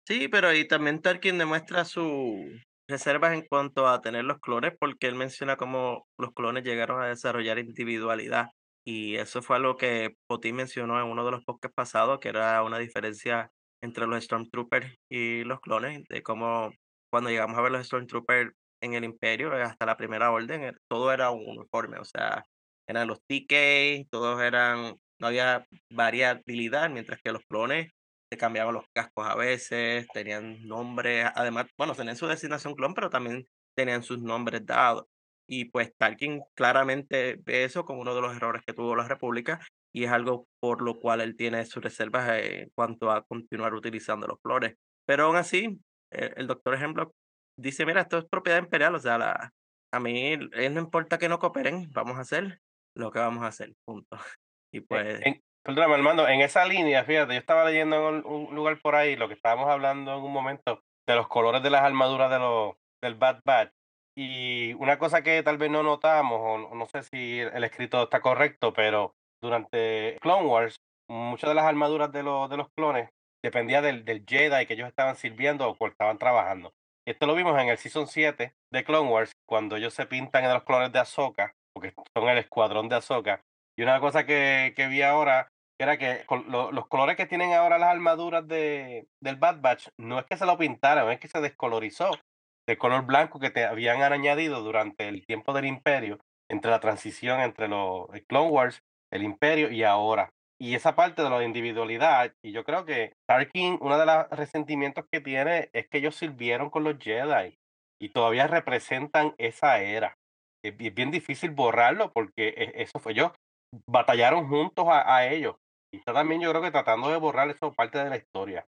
Sí, 0.05 0.27
pero 0.27 0.53
y 0.53 0.67
también 0.67 1.01
Tarkin 1.01 1.37
demuestra 1.37 1.83
sus 1.83 2.45
reservas 2.87 3.33
en 3.33 3.45
cuanto 3.47 3.87
a 3.87 4.01
tener 4.01 4.25
los 4.25 4.39
clones, 4.39 4.73
porque 4.79 5.07
él 5.07 5.15
menciona 5.15 5.57
cómo 5.57 6.07
los 6.17 6.33
clones 6.33 6.63
llegaron 6.63 7.01
a 7.01 7.07
desarrollar 7.07 7.59
individualidad. 7.59 8.47
Y 8.85 9.15
eso 9.17 9.41
fue 9.41 9.57
algo 9.57 9.75
que 9.75 10.15
Potín 10.27 10.55
mencionó 10.55 10.99
en 11.01 11.07
uno 11.07 11.25
de 11.25 11.31
los 11.31 11.43
podcasts 11.43 11.75
pasados, 11.75 12.19
que 12.19 12.29
era 12.29 12.63
una 12.63 12.79
diferencia 12.79 13.51
entre 13.83 14.07
los 14.07 14.23
Stormtroopers 14.23 14.95
y 15.09 15.43
los 15.43 15.59
clones, 15.59 16.03
de 16.09 16.23
cómo 16.23 16.71
cuando 17.11 17.29
llegamos 17.29 17.57
a 17.57 17.61
ver 17.61 17.71
los 17.71 17.85
Stormtroopers 17.85 18.51
en 18.81 18.93
el 18.93 19.03
Imperio, 19.03 19.55
eh, 19.57 19.63
hasta 19.63 19.85
la 19.85 19.97
Primera 19.97 20.31
Orden, 20.31 20.63
eh, 20.63 20.73
todo 20.89 21.11
era 21.11 21.31
un 21.31 21.47
uniforme, 21.47 21.97
o 21.99 22.05
sea, 22.05 22.43
eran 22.87 23.07
los 23.07 23.19
TK, 23.27 24.07
todos 24.09 24.41
eran, 24.41 24.95
no 25.19 25.27
había 25.27 25.65
variabilidad, 25.91 26.89
mientras 26.89 27.19
que 27.21 27.31
los 27.31 27.43
clones 27.49 27.87
se 28.31 28.37
cambiaban 28.37 28.73
los 28.73 28.85
cascos 28.93 29.25
a 29.25 29.35
veces, 29.35 30.07
tenían 30.13 30.67
nombres, 30.67 31.29
además, 31.35 31.67
bueno, 31.77 31.95
tenían 31.95 32.15
su 32.15 32.27
designación 32.27 32.75
clon, 32.75 32.93
pero 32.93 33.09
también 33.09 33.47
tenían 33.75 34.03
sus 34.03 34.21
nombres 34.21 34.65
dados. 34.65 35.05
Y 35.49 35.65
pues 35.65 35.95
Tarkin 35.97 36.43
claramente 36.55 37.39
ve 37.45 37.63
eso 37.63 37.85
como 37.85 38.01
uno 38.01 38.13
de 38.13 38.21
los 38.21 38.35
errores 38.35 38.63
que 38.65 38.73
tuvo 38.73 38.95
la 38.95 39.07
República 39.07 39.61
y 39.95 40.03
es 40.03 40.11
algo 40.11 40.45
por 40.59 40.81
lo 40.81 40.99
cual 40.99 41.21
él 41.21 41.37
tiene 41.37 41.65
sus 41.65 41.81
reservas 41.81 42.29
eh, 42.29 42.63
en 42.63 42.69
cuanto 42.75 43.11
a 43.11 43.23
continuar 43.23 43.73
utilizando 43.73 44.27
los 44.27 44.39
clones. 44.41 44.75
Pero 45.07 45.25
aún 45.25 45.37
así, 45.37 45.79
eh, 46.11 46.33
el 46.35 46.47
doctor 46.47 46.75
Hemlock 46.75 47.13
dice, 47.57 47.85
mira, 47.85 48.01
esto 48.01 48.17
es 48.17 48.25
propiedad 48.29 48.59
imperial, 48.59 48.93
o 48.95 48.99
sea, 48.99 49.17
la, 49.17 49.53
a 49.93 49.99
mí 50.01 50.33
él 50.33 50.73
no 50.73 50.81
importa 50.81 51.17
que 51.17 51.29
no 51.29 51.39
cooperen, 51.39 51.89
vamos 51.93 52.17
a 52.17 52.21
hacer 52.21 52.59
lo 52.95 53.11
que 53.11 53.19
vamos 53.19 53.43
a 53.43 53.47
hacer, 53.47 53.73
punto. 53.85 54.17
Y 54.73 54.81
pues... 54.81 55.21
En, 55.25 55.41
perdóname, 55.67 55.95
Armando, 55.95 56.29
en 56.29 56.39
esa 56.39 56.63
línea, 56.63 57.03
fíjate, 57.03 57.33
yo 57.33 57.39
estaba 57.39 57.65
leyendo 57.65 57.97
en 58.09 58.25
un, 58.25 58.55
lugar 58.55 58.79
por 58.79 58.95
ahí 58.95 59.17
lo 59.17 59.27
que 59.27 59.33
estábamos 59.33 59.67
hablando 59.69 60.13
en 60.13 60.23
un 60.23 60.31
momento 60.31 60.81
de 61.05 61.15
los 61.15 61.27
colores 61.27 61.61
de 61.61 61.69
las 61.69 61.81
armaduras 61.81 62.31
de 62.31 62.39
los, 62.39 62.75
del 63.03 63.15
Bad 63.15 63.41
Batch. 63.43 63.73
Y 64.17 64.73
una 64.75 64.97
cosa 64.97 65.23
que 65.23 65.43
tal 65.43 65.57
vez 65.57 65.69
no 65.69 65.83
notamos, 65.83 66.39
o 66.41 66.73
no- 66.73 66.85
sé 66.85 67.03
si 67.03 67.39
el 67.41 67.65
escrito 67.65 68.03
está 68.03 68.21
correcto, 68.21 68.71
pero 68.71 69.13
durante 69.43 70.17
Clone 70.21 70.47
Wars, 70.47 70.77
muchas 71.09 71.49
de 71.49 71.55
las 71.55 71.65
armaduras 71.65 72.13
de 72.13 72.23
los, 72.23 72.49
de 72.49 72.55
los 72.55 72.69
clones 72.69 73.09
dependía 73.43 73.81
del, 73.81 74.05
del 74.05 74.23
Jedi 74.25 74.65
que 74.67 74.73
ellos 74.73 74.87
estaban 74.87 75.17
sirviendo 75.17 75.69
o 75.77 75.87
estaban 75.87 76.17
trabajando. 76.17 76.71
Esto 77.05 77.27
lo 77.27 77.35
vimos 77.35 77.59
en 77.59 77.67
el 77.67 77.77
Season 77.77 78.07
7 78.07 78.53
de 78.71 78.83
Clone 78.85 79.09
Wars, 79.09 79.31
cuando 79.45 79.75
ellos 79.75 79.93
se 79.93 80.05
pintan 80.05 80.45
en 80.45 80.53
los 80.53 80.63
clones 80.63 80.93
de 80.93 80.99
Ahsoka, 80.99 81.55
porque 81.73 81.93
son 82.15 82.29
el 82.29 82.37
escuadrón 82.37 82.87
de 82.87 82.95
Ahsoka. 82.95 83.41
Y 83.77 83.83
una 83.83 83.99
cosa 83.99 84.25
que, 84.25 84.73
que 84.73 84.87
vi 84.87 85.01
ahora 85.01 85.49
era 85.79 85.97
que 85.97 86.25
lo- 86.47 86.71
los 86.71 86.87
colores 86.87 87.15
que 87.17 87.25
tienen 87.25 87.53
ahora 87.53 87.77
las 87.77 87.89
armaduras 87.89 88.47
de, 88.47 89.07
del 89.21 89.35
Bad 89.35 89.61
Batch 89.61 89.87
no 89.97 90.19
es 90.19 90.25
que 90.25 90.37
se 90.37 90.45
lo 90.45 90.57
pintaron, 90.57 91.11
es 91.11 91.19
que 91.19 91.27
se 91.27 91.41
descolorizó 91.41 92.11
del 92.67 92.77
color 92.77 93.05
blanco 93.05 93.39
que 93.39 93.49
te 93.49 93.65
habían 93.65 94.01
añadido 94.01 94.61
durante 94.61 95.07
el 95.07 95.25
tiempo 95.25 95.53
del 95.53 95.65
Imperio, 95.65 96.19
entre 96.49 96.71
la 96.71 96.79
transición 96.79 97.39
entre 97.39 97.67
los 97.67 98.07
Clone 98.27 98.49
Wars, 98.49 98.81
el 99.11 99.23
Imperio 99.23 99.71
y 99.71 99.83
ahora. 99.83 100.29
Y 100.59 100.73
esa 100.73 100.95
parte 100.95 101.21
de 101.21 101.29
la 101.29 101.43
individualidad, 101.43 102.33
y 102.43 102.51
yo 102.51 102.63
creo 102.63 102.83
que 102.83 103.13
Tarkin, 103.27 103.77
uno 103.79 103.97
de 103.99 104.05
los 104.07 104.29
resentimientos 104.31 105.05
que 105.11 105.21
tiene 105.21 105.69
es 105.73 105.87
que 105.87 105.99
ellos 105.99 106.15
sirvieron 106.15 106.69
con 106.71 106.83
los 106.83 106.97
Jedi 106.97 107.55
y 108.01 108.09
todavía 108.09 108.47
representan 108.47 109.35
esa 109.37 109.79
era. 109.81 110.15
Es 110.65 110.75
bien 110.75 111.11
difícil 111.11 111.51
borrarlo 111.51 112.11
porque 112.11 112.49
e- 112.57 112.81
eso 112.81 112.99
fue 112.99 113.13
yo. 113.13 113.33
Batallaron 113.87 114.47
juntos 114.49 114.87
a, 114.89 115.15
a 115.15 115.27
ellos. 115.27 115.55
Y 115.91 115.97
está 115.97 116.13
también 116.13 116.41
yo 116.41 116.49
creo 116.49 116.61
que 116.61 116.71
tratando 116.71 117.09
de 117.09 117.17
borrar 117.17 117.49
eso 117.49 117.73
parte 117.73 117.99
de 117.99 118.09
la 118.09 118.17
historia. 118.17 118.65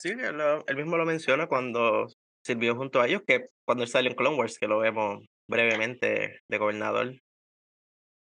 Sí, 0.00 0.10
él, 0.10 0.76
mismo 0.76 0.96
lo 0.96 1.04
menciona 1.04 1.46
cuando 1.46 2.06
sirvió 2.44 2.74
junto 2.74 3.00
a 3.00 3.06
ellos, 3.06 3.22
que 3.26 3.48
cuando 3.66 3.84
él 3.84 3.90
salió 3.90 4.10
en 4.10 4.16
Clone 4.16 4.36
Wars, 4.36 4.58
que 4.58 4.68
lo 4.68 4.78
vemos 4.78 5.24
brevemente 5.48 6.40
de 6.48 6.58
gobernador. 6.58 7.14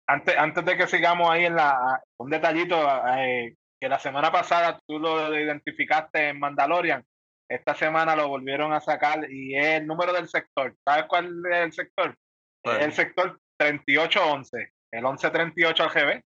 Antes, 0.07 0.37
antes 0.37 0.65
de 0.65 0.77
que 0.77 0.87
sigamos 0.87 1.31
ahí 1.31 1.45
en 1.45 1.55
la 1.55 2.03
un 2.19 2.31
detallito 2.31 2.77
eh, 3.17 3.55
que 3.81 3.89
la 3.89 3.99
semana 3.99 4.33
pasada 4.33 4.81
tú 4.87 4.99
lo 4.99 5.39
identificaste 5.39 6.31
en 6.31 6.41
Mandalorian, 6.41 7.05
esta 7.49 7.75
semana 7.75 8.15
lo 8.15 8.29
volvieron 8.29 8.73
a 8.73 8.81
sacar 8.81 9.31
y 9.31 9.57
es 9.57 9.81
el 9.81 9.87
número 9.87 10.13
del 10.13 10.29
sector. 10.29 10.75
¿Sabes 10.85 11.05
cuál 11.09 11.43
es 11.51 11.59
el 11.59 11.73
sector? 11.73 12.17
¿Cuál? 12.63 12.83
El 12.83 12.93
sector 12.93 13.41
3811, 13.59 14.73
el 14.93 15.03
1138 15.03 15.83
al 15.83 15.91
GB. 15.91 16.23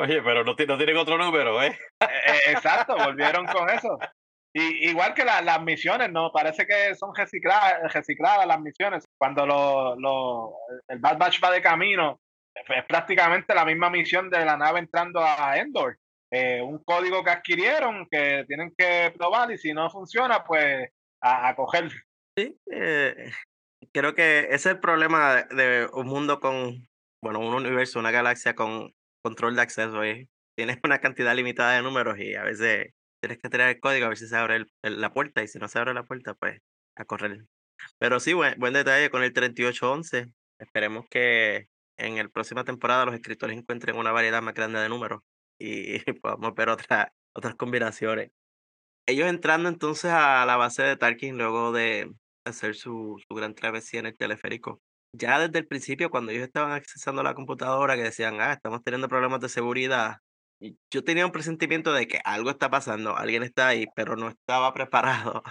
Oye, 0.00 0.22
pero 0.22 0.44
no, 0.44 0.54
no 0.54 0.76
tienen 0.76 0.96
otro 0.96 1.18
número, 1.18 1.62
¿eh? 1.62 1.78
Eh, 2.00 2.40
exacto, 2.50 2.96
volvieron 2.96 3.46
con 3.46 3.68
eso. 3.70 3.98
Y, 4.54 4.88
igual 4.88 5.14
que 5.14 5.24
la- 5.24 5.42
las 5.42 5.60
misiones, 5.62 6.10
¿no? 6.10 6.32
Parece 6.32 6.66
que 6.66 6.94
son 6.94 7.14
recicladas, 7.14 7.92
recicladas 7.92 8.46
las 8.46 8.60
misiones. 8.60 9.04
Cuando 9.18 9.46
lo, 9.46 9.96
lo- 9.96 10.52
el 10.88 10.98
Bad 10.98 11.18
Batch 11.18 11.42
va 11.44 11.50
de 11.50 11.62
camino, 11.62 12.18
es 12.54 12.84
prácticamente 12.86 13.54
la 13.54 13.64
misma 13.64 13.90
misión 13.90 14.30
de 14.30 14.44
la 14.44 14.56
nave 14.56 14.80
entrando 14.80 15.20
a 15.22 15.56
Endor. 15.58 15.96
Eh, 16.30 16.60
un 16.60 16.82
código 16.84 17.22
que 17.24 17.30
adquirieron 17.30 18.06
que 18.10 18.44
tienen 18.46 18.72
que 18.76 19.12
probar 19.16 19.50
y 19.50 19.58
si 19.58 19.72
no 19.72 19.88
funciona, 19.90 20.44
pues 20.44 20.90
a, 21.22 21.48
a 21.48 21.54
coger. 21.56 21.90
Sí, 22.36 22.58
eh, 22.70 23.30
creo 23.92 24.14
que 24.14 24.40
ese 24.40 24.54
es 24.54 24.66
el 24.66 24.80
problema 24.80 25.34
de, 25.34 25.54
de 25.56 25.86
un 25.92 26.06
mundo 26.06 26.40
con, 26.40 26.86
bueno, 27.22 27.38
un 27.40 27.54
universo, 27.54 27.98
una 27.98 28.10
galaxia 28.10 28.54
con 28.54 28.92
control 29.22 29.56
de 29.56 29.62
acceso. 29.62 30.02
¿eh? 30.04 30.28
Tienes 30.56 30.78
una 30.84 31.00
cantidad 31.00 31.34
limitada 31.34 31.74
de 31.76 31.82
números 31.82 32.18
y 32.18 32.34
a 32.34 32.42
veces 32.44 32.88
tienes 33.20 33.38
que 33.38 33.48
tirar 33.48 33.68
el 33.70 33.80
código 33.80 34.06
a 34.06 34.08
ver 34.10 34.18
si 34.18 34.26
se 34.28 34.36
abre 34.36 34.64
la 34.82 35.12
puerta 35.12 35.42
y 35.42 35.48
si 35.48 35.58
no 35.58 35.68
se 35.68 35.78
abre 35.78 35.94
la 35.94 36.04
puerta, 36.04 36.34
pues 36.34 36.60
a 36.96 37.04
correr. 37.04 37.44
Pero 37.98 38.20
sí, 38.20 38.32
buen, 38.32 38.58
buen 38.58 38.72
detalle 38.74 39.10
con 39.10 39.22
el 39.22 39.32
3811. 39.32 40.26
Esperemos 40.58 41.06
que 41.10 41.66
en 41.96 42.16
la 42.16 42.28
próxima 42.28 42.64
temporada 42.64 43.04
los 43.06 43.14
escritores 43.14 43.56
encuentren 43.56 43.96
una 43.96 44.12
variedad 44.12 44.42
más 44.42 44.54
grande 44.54 44.80
de 44.80 44.88
números 44.88 45.20
y 45.60 45.98
podamos 46.20 46.54
ver 46.54 46.68
otra- 46.70 47.12
otras 47.34 47.54
combinaciones. 47.56 48.30
Ellos 49.06 49.28
entrando 49.28 49.68
entonces 49.68 50.10
a 50.12 50.44
la 50.46 50.56
base 50.56 50.82
de 50.82 50.96
Tarkin 50.96 51.36
luego 51.38 51.72
de 51.72 52.12
hacer 52.44 52.74
su, 52.74 53.20
su 53.26 53.34
gran 53.34 53.54
travesía 53.54 54.00
en 54.00 54.06
el 54.06 54.16
teleférico. 54.16 54.80
Ya 55.12 55.38
desde 55.38 55.58
el 55.58 55.66
principio, 55.66 56.10
cuando 56.10 56.32
ellos 56.32 56.44
estaban 56.44 56.72
accesando 56.72 57.22
la 57.22 57.34
computadora, 57.34 57.96
que 57.96 58.02
decían, 58.02 58.40
ah, 58.40 58.52
estamos 58.52 58.82
teniendo 58.82 59.08
problemas 59.08 59.40
de 59.40 59.48
seguridad, 59.48 60.16
yo 60.92 61.04
tenía 61.04 61.24
un 61.24 61.32
presentimiento 61.32 61.92
de 61.92 62.06
que 62.08 62.20
algo 62.24 62.50
está 62.50 62.68
pasando, 62.70 63.16
alguien 63.16 63.42
está 63.42 63.68
ahí, 63.68 63.86
pero 63.94 64.16
no 64.16 64.28
estaba 64.28 64.72
preparado 64.74 65.42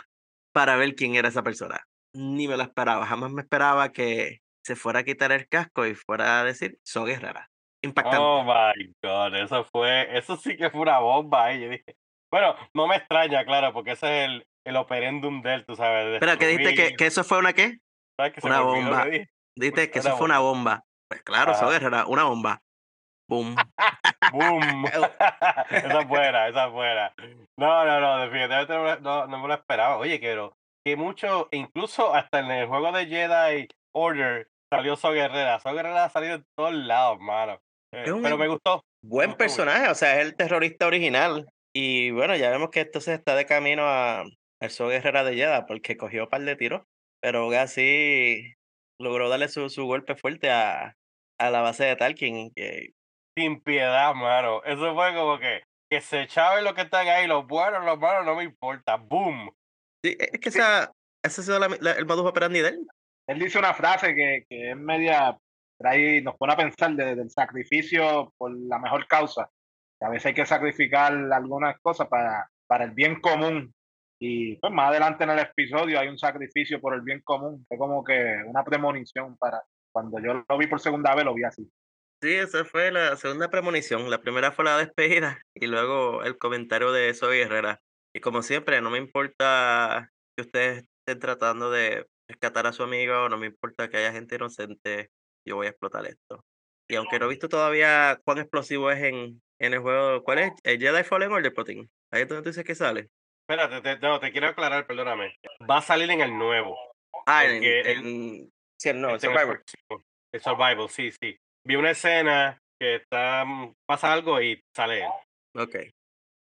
para 0.54 0.76
ver 0.76 0.96
quién 0.96 1.16
era 1.16 1.30
esa 1.30 1.44
persona. 1.44 1.80
Ni 2.14 2.48
me 2.48 2.58
lo 2.58 2.64
esperaba, 2.64 3.06
jamás 3.06 3.32
me 3.32 3.42
esperaba 3.42 3.92
que 3.92 4.40
se 4.64 4.76
fuera 4.76 5.00
a 5.00 5.04
quitar 5.04 5.32
el 5.32 5.48
casco 5.48 5.86
y 5.86 5.96
fuera 5.96 6.42
a 6.42 6.44
decir, 6.44 6.78
soy 6.84 7.12
guerrera. 7.12 7.50
Impactante. 7.82 8.18
Oh 8.20 8.44
my 8.44 8.94
god, 9.04 9.36
eso 9.36 9.64
fue, 9.72 10.18
eso 10.18 10.36
sí 10.36 10.58
que 10.58 10.70
fue 10.70 10.82
una 10.82 11.00
bomba. 11.00 11.54
Y 11.54 11.62
yo 11.62 11.70
dije, 11.70 11.96
bueno, 12.32 12.56
no 12.74 12.88
me 12.88 12.98
extraña, 12.98 13.46
claro, 13.46 13.72
porque 13.72 13.92
ese 13.92 14.24
es 14.24 14.30
el, 14.30 14.48
el 14.66 14.76
operendum 14.76 15.42
del, 15.42 15.66
tú 15.66 15.76
sabes. 15.76 16.16
Espera, 16.16 16.38
¿qué 16.38 16.48
dijiste? 16.48 16.74
¿Que, 16.76 16.82
destruir- 16.82 16.98
que 16.98 17.06
eso 17.06 17.24
fue 17.24 17.38
una 17.38 17.54
qué? 17.54 17.78
¿sabes 18.18 18.34
que 18.34 18.46
Una 18.46 18.62
bomba. 18.62 19.08
Dijiste 19.58 19.92
que 19.92 20.00
eso 20.00 20.16
fue 20.18 20.26
una 20.26 20.40
bomba. 20.40 20.84
Pues 21.10 21.24
claro, 21.24 21.54
soy 21.54 21.70
Ajá. 21.70 21.80
guerrera, 21.80 22.06
una 22.08 22.24
bomba. 22.24 22.60
Boom. 23.30 23.56
¡Boom! 24.32 24.86
esa 25.70 26.08
fuera, 26.08 26.48
esa 26.48 26.72
fuera. 26.72 27.14
No, 27.60 27.86
no, 27.86 28.00
no, 28.00 28.18
definitivamente 28.20 28.74
no, 28.74 28.84
me- 28.84 29.00
no, 29.02 29.28
no 29.28 29.40
me 29.40 29.48
lo 29.48 29.54
esperaba. 29.54 29.98
Oye, 29.98 30.20
que, 30.20 30.28
pero- 30.28 30.54
que 30.86 30.96
mucho, 30.96 31.50
incluso 31.52 32.14
hasta 32.14 32.40
en 32.40 32.52
el 32.52 32.68
juego 32.68 32.92
de 32.94 33.06
Jedi 33.08 33.68
Order 33.94 34.48
salió 34.72 34.96
So 34.96 35.12
Guerrera. 35.12 35.60
So 35.60 35.74
Guerrera 35.74 36.06
ha 36.06 36.10
salido 36.10 36.36
en 36.36 36.46
todos 36.58 36.74
lados, 36.74 37.20
mano. 37.20 37.60
Eh, 37.94 38.04
Es 38.06 38.14
pero 38.22 38.38
me 38.38 38.48
gustó. 38.48 38.82
Buen 39.04 39.30
gustó 39.30 39.30
mucho. 39.30 39.38
personaje, 39.38 39.90
o 39.90 39.96
sea, 39.96 40.20
es 40.20 40.26
el 40.26 40.36
terrorista 40.36 40.88
original. 40.88 41.48
Y 41.76 42.12
bueno, 42.12 42.36
ya 42.36 42.50
vemos 42.50 42.70
que 42.70 42.82
entonces 42.82 43.18
está 43.20 43.36
de 43.36 43.46
camino 43.46 43.84
a 43.86 44.24
al 44.60 44.70
Soy 44.72 44.90
Guerrera 44.94 45.24
de 45.24 45.36
Jeddah 45.36 45.66
porque 45.68 45.98
cogió 45.98 46.24
un 46.24 46.30
par 46.30 46.42
de 46.42 46.56
tiros, 46.56 46.82
pero 47.22 47.50
así 47.52 48.56
logró 49.00 49.30
darle 49.30 49.48
su, 49.50 49.70
su 49.70 49.86
golpe 49.86 50.16
fuerte 50.16 50.50
a, 50.50 50.96
a 51.40 51.50
la 51.50 51.62
base 51.62 51.86
de 51.86 51.96
Tarkin. 51.96 52.52
Que, 52.56 52.92
Sin 53.38 53.62
piedad, 53.62 54.14
mano. 54.16 54.64
Eso 54.64 54.94
fue 54.96 55.14
como 55.16 55.40
que, 55.40 55.62
que 55.92 56.02
se 56.02 56.24
echaban 56.24 56.64
los 56.64 56.74
que 56.74 56.82
están 56.82 57.08
ahí, 57.08 57.28
los 57.28 57.46
buenos, 57.48 57.86
los 57.86 58.00
malos, 58.00 58.26
no 58.26 58.36
me 58.36 58.44
importa. 58.44 58.96
¡Boom! 58.98 59.52
sí, 60.04 60.16
es 60.20 60.40
que 60.40 60.50
esa, 60.50 60.92
ese 61.24 61.42
ha 61.42 61.44
sido 61.44 61.60
la- 61.60 61.78
la- 61.82 61.92
el 61.94 62.06
modus 62.06 62.26
operandi 62.26 62.60
de 62.62 62.70
él. 62.70 62.88
Él 63.30 63.40
dice 63.40 63.60
una 63.60 63.74
frase 63.74 64.16
que, 64.16 64.46
que 64.50 64.72
es 64.72 64.78
media, 64.78 65.38
trae, 65.80 66.22
nos 66.22 66.36
pone 66.38 66.54
a 66.54 66.58
pensar 66.58 66.92
de- 66.94 67.16
del 67.16 67.30
sacrificio 67.30 68.34
por 68.38 68.52
la 68.58 68.80
mejor 68.80 69.08
causa. 69.08 69.50
Que 70.00 70.06
a 70.06 70.10
veces 70.10 70.28
hay 70.28 70.34
que 70.34 70.46
sacrificar 70.46 71.12
algunas 71.34 71.76
cosas 71.82 72.08
para, 72.08 72.50
para 72.68 72.86
el 72.86 72.92
bien 72.92 73.20
común. 73.20 73.74
Y 74.20 74.56
pues 74.58 74.74
más 74.74 74.90
adelante 74.90 75.24
en 75.24 75.30
el 75.32 75.40
episodio 75.40 76.00
hay 76.00 76.08
un 76.08 76.18
sacrificio 76.18 76.82
por 76.82 76.96
el 76.96 77.02
bien 77.02 77.22
común. 77.22 77.66
Es 77.70 77.78
como 77.78 78.04
que 78.04 78.42
una 78.46 78.64
premonición 78.64 79.38
para 79.38 79.64
cuando 79.92 80.20
yo 80.20 80.44
lo 80.48 80.58
vi 80.58 80.68
por 80.68 80.80
segunda 80.80 81.16
vez, 81.16 81.26
lo 81.26 81.34
vi 81.34 81.44
así. 81.44 81.70
Sí, 82.22 82.34
esa 82.34 82.66
fue 82.66 82.92
la 82.92 83.16
segunda 83.16 83.50
premonición. 83.50 84.10
La 84.10 84.22
primera 84.22 84.52
fue 84.52 84.66
la 84.66 84.78
despedida 84.78 85.40
y 85.54 85.68
luego 85.68 86.24
el 86.24 86.38
comentario 86.38 86.92
de 86.92 87.14
Soy 87.14 87.42
Herrera. 87.42 87.80
Y 88.14 88.20
como 88.20 88.42
siempre, 88.42 88.82
no 88.82 88.90
me 88.90 88.98
importa 88.98 90.12
que 90.36 90.42
ustedes 90.42 90.86
estén 91.06 91.20
tratando 91.20 91.70
de 91.70 92.08
rescatar 92.28 92.66
a 92.66 92.74
su 92.74 92.84
amigo, 92.84 93.30
no 93.30 93.38
me 93.38 93.48
importa 93.48 93.90
que 93.90 93.98
haya 93.98 94.12
gente 94.12 94.36
inocente, 94.36 95.12
yo 95.46 95.56
voy 95.56 95.68
a 95.68 95.70
explotar 95.70 96.06
esto. 96.08 96.44
Y 96.90 96.96
aunque 96.96 97.20
no 97.20 97.26
he 97.26 97.30
visto 97.30 97.50
todavía 97.50 98.20
cuán 98.24 98.40
explosivo 98.40 98.90
es 98.90 99.04
en, 99.04 99.42
en 99.60 99.74
el 99.74 99.80
juego, 99.80 100.24
¿cuál 100.24 100.40
es? 100.40 100.52
¿El 100.64 100.80
Jedi 100.80 101.04
Fallen 101.04 101.32
Order, 101.32 101.54
Protein? 101.54 101.90
Ahí 102.12 102.24
es 102.24 102.28
donde 102.28 102.44
tú 102.44 102.50
dices 102.50 102.64
que 102.64 102.76
sale. 102.76 103.10
Espérate, 103.50 103.80
te, 103.80 103.98
no, 104.06 104.20
te 104.20 104.30
quiero 104.34 104.48
aclarar, 104.48 104.86
perdóname. 104.86 105.34
Va 105.70 105.78
a 105.78 105.82
salir 105.82 106.12
en 106.12 106.20
el 106.20 106.38
nuevo. 106.38 106.78
Ah, 107.26 107.46
en, 107.46 107.64
en- 107.64 108.52
sí, 108.78 108.92
no, 108.94 109.16
Este, 109.16 109.28
en 109.28 109.32
el 109.34 109.40
Survivor. 109.40 109.64
El 110.34 110.42
Survival, 110.42 110.90
sí, 110.90 111.12
sí. 111.12 111.38
Vi 111.66 111.78
una 111.78 111.92
escena 111.92 112.60
que 112.78 112.96
está, 112.96 113.46
mm, 113.46 113.74
pasa 113.88 114.12
algo 114.12 114.42
y 114.42 114.62
sale 114.76 115.06
él. 115.06 115.10
Ok. 115.56 115.76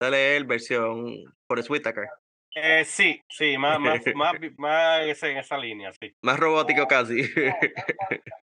Sale 0.01 0.35
el 0.35 0.45
versión 0.45 1.32
por 1.48 1.59
Whitaker. 1.69 2.09
Eh, 2.56 2.84
sí, 2.85 3.22
sí, 3.30 3.56
más, 3.59 3.80
más, 3.80 4.00
más, 4.16 4.34
más 4.58 5.24
en, 5.24 5.38
esa 5.38 5.59
línea, 5.59 5.92
sí. 6.01 6.11
Más 6.24 6.40
robótico 6.40 6.88
casi. 6.88 7.22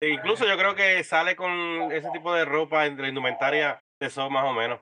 E 0.01 0.09
incluso 0.09 0.47
yo 0.47 0.57
creo 0.57 0.73
que 0.73 1.03
sale 1.03 1.35
con 1.35 1.91
ese 1.91 2.09
tipo 2.11 2.33
de 2.33 2.45
ropa, 2.45 2.87
la 2.87 3.09
indumentaria 3.09 3.79
de 4.01 4.07
eso 4.07 4.27
más 4.31 4.45
o 4.45 4.53
menos. 4.53 4.79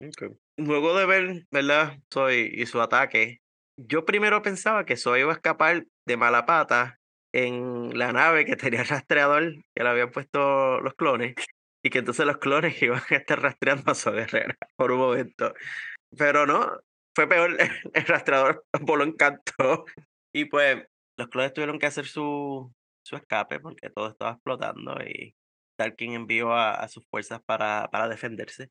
Ok. 0.00 0.36
Luego 0.56 0.96
de 0.96 1.06
ver, 1.06 1.46
¿verdad? 1.50 1.98
Soy 2.10 2.50
y 2.54 2.66
su 2.66 2.80
ataque, 2.80 3.40
yo 3.76 4.04
primero 4.04 4.42
pensaba 4.42 4.84
que 4.84 4.96
Soy 4.96 5.20
iba 5.20 5.32
a 5.32 5.34
escapar 5.34 5.86
de 6.06 6.16
mala 6.16 6.46
pata 6.46 7.00
en 7.32 7.98
la 7.98 8.12
nave 8.12 8.44
que 8.44 8.56
tenía 8.56 8.82
el 8.82 8.88
rastreador 8.88 9.54
que 9.74 9.82
le 9.82 9.88
habían 9.88 10.10
puesto 10.10 10.80
los 10.80 10.94
clones 10.94 11.34
y 11.82 11.90
que 11.90 11.98
entonces 11.98 12.26
los 12.26 12.38
clones 12.38 12.80
iban 12.82 13.02
a 13.10 13.14
estar 13.14 13.40
rastreando 13.40 13.90
a 13.90 13.94
Soy 13.94 14.14
Guerrera 14.14 14.56
por 14.76 14.92
un 14.92 14.98
momento. 14.98 15.54
Pero 16.16 16.46
no, 16.46 16.80
fue 17.14 17.26
peor, 17.26 17.56
el 17.94 18.06
rastreador 18.06 18.64
voló 18.82 19.04
en 19.04 19.12
canto 19.12 19.84
y 20.34 20.46
pues 20.46 20.84
los 21.16 21.28
clones 21.28 21.52
tuvieron 21.52 21.78
que 21.78 21.86
hacer 21.86 22.06
su, 22.06 22.72
su 23.02 23.16
escape 23.16 23.60
porque 23.60 23.90
todo 23.90 24.08
estaba 24.08 24.32
explotando 24.32 24.96
y 25.02 25.34
Tarkin 25.76 26.12
envió 26.12 26.52
a, 26.52 26.74
a 26.74 26.88
sus 26.88 27.06
fuerzas 27.08 27.40
para, 27.44 27.88
para 27.90 28.08
defenderse. 28.08 28.70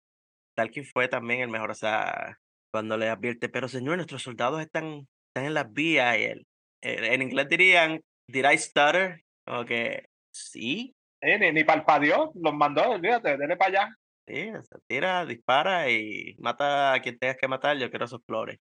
Tarkin 0.55 0.85
fue 0.85 1.07
también 1.07 1.41
el 1.41 1.49
mejor, 1.49 1.71
o 1.71 1.75
sea, 1.75 2.37
cuando 2.71 2.97
le 2.97 3.09
advierte, 3.09 3.49
pero 3.49 3.67
señor, 3.67 3.95
nuestros 3.97 4.23
soldados 4.23 4.61
están, 4.61 5.07
están 5.29 5.45
en 5.45 5.53
las 5.53 5.71
vías 5.71 6.17
y 6.17 6.23
él, 6.23 6.47
en 6.81 7.21
inglés 7.21 7.47
dirían, 7.49 8.01
did 8.27 8.45
I 8.51 8.57
stutter? 8.57 9.21
Como 9.45 9.65
que, 9.65 10.05
sí, 10.33 10.95
Eh, 11.21 11.37
ni, 11.39 11.51
ni 11.51 11.63
palpadeó, 11.63 12.31
los 12.35 12.53
mandó, 12.53 12.89
olvídate, 12.91 13.37
dele 13.37 13.55
para 13.57 13.69
allá. 13.83 13.95
sí, 14.27 14.49
o 14.51 14.61
sea, 14.63 14.79
tira, 14.87 15.25
dispara 15.25 15.89
y 15.89 16.35
mata 16.39 16.93
a 16.93 17.01
quien 17.01 17.17
tengas 17.19 17.37
que 17.37 17.47
matar, 17.47 17.77
yo 17.77 17.89
quiero 17.89 18.05
esos 18.05 18.21
flores. 18.25 18.59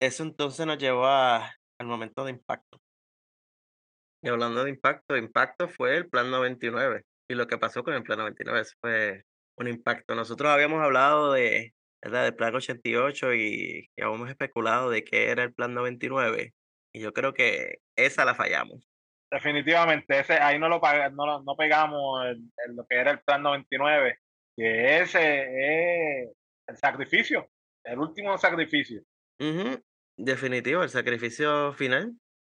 Eso 0.00 0.24
entonces 0.24 0.66
nos 0.66 0.78
llevó 0.78 1.06
a- 1.06 1.52
al 1.78 1.86
momento 1.86 2.24
de 2.24 2.32
impacto. 2.32 2.80
Y 4.22 4.28
hablando 4.28 4.64
de 4.64 4.70
impacto, 4.70 5.16
impacto 5.16 5.68
fue 5.68 5.96
el 5.96 6.08
plan 6.08 6.30
99. 6.30 7.02
Y 7.28 7.34
lo 7.34 7.46
que 7.46 7.58
pasó 7.58 7.84
con 7.84 7.94
el 7.94 8.02
plan 8.02 8.18
99 8.18 8.60
eso 8.62 8.74
fue 8.80 9.24
un 9.56 9.68
impacto. 9.68 10.14
Nosotros 10.14 10.50
habíamos 10.50 10.82
hablado 10.82 11.32
de, 11.32 11.74
¿verdad? 12.02 12.24
del 12.24 12.34
plan 12.34 12.54
88 12.54 13.34
y, 13.34 13.90
y 13.96 14.02
habíamos 14.02 14.28
especulado 14.28 14.90
de 14.90 15.04
qué 15.04 15.30
era 15.30 15.44
el 15.44 15.54
plan 15.54 15.74
99. 15.74 16.54
Y 16.92 17.00
yo 17.00 17.12
creo 17.12 17.34
que 17.34 17.78
esa 17.96 18.24
la 18.24 18.34
fallamos. 18.34 18.88
Definitivamente, 19.30 20.20
ese, 20.20 20.34
ahí 20.34 20.58
no 20.60 20.68
lo, 20.68 20.80
no, 21.12 21.42
no 21.42 21.56
pegamos 21.56 22.24
en 22.26 22.76
lo 22.76 22.86
que 22.86 22.96
era 22.96 23.10
el 23.10 23.20
plan 23.20 23.42
99, 23.42 24.18
que 24.56 25.00
ese 25.00 26.22
es 26.22 26.30
el 26.68 26.76
sacrificio, 26.76 27.48
el 27.84 27.98
último 27.98 28.38
sacrificio. 28.38 29.02
Ujú, 29.40 29.82
Definitivo, 30.16 30.84
el 30.84 30.90
sacrificio 30.90 31.72
final. 31.72 32.12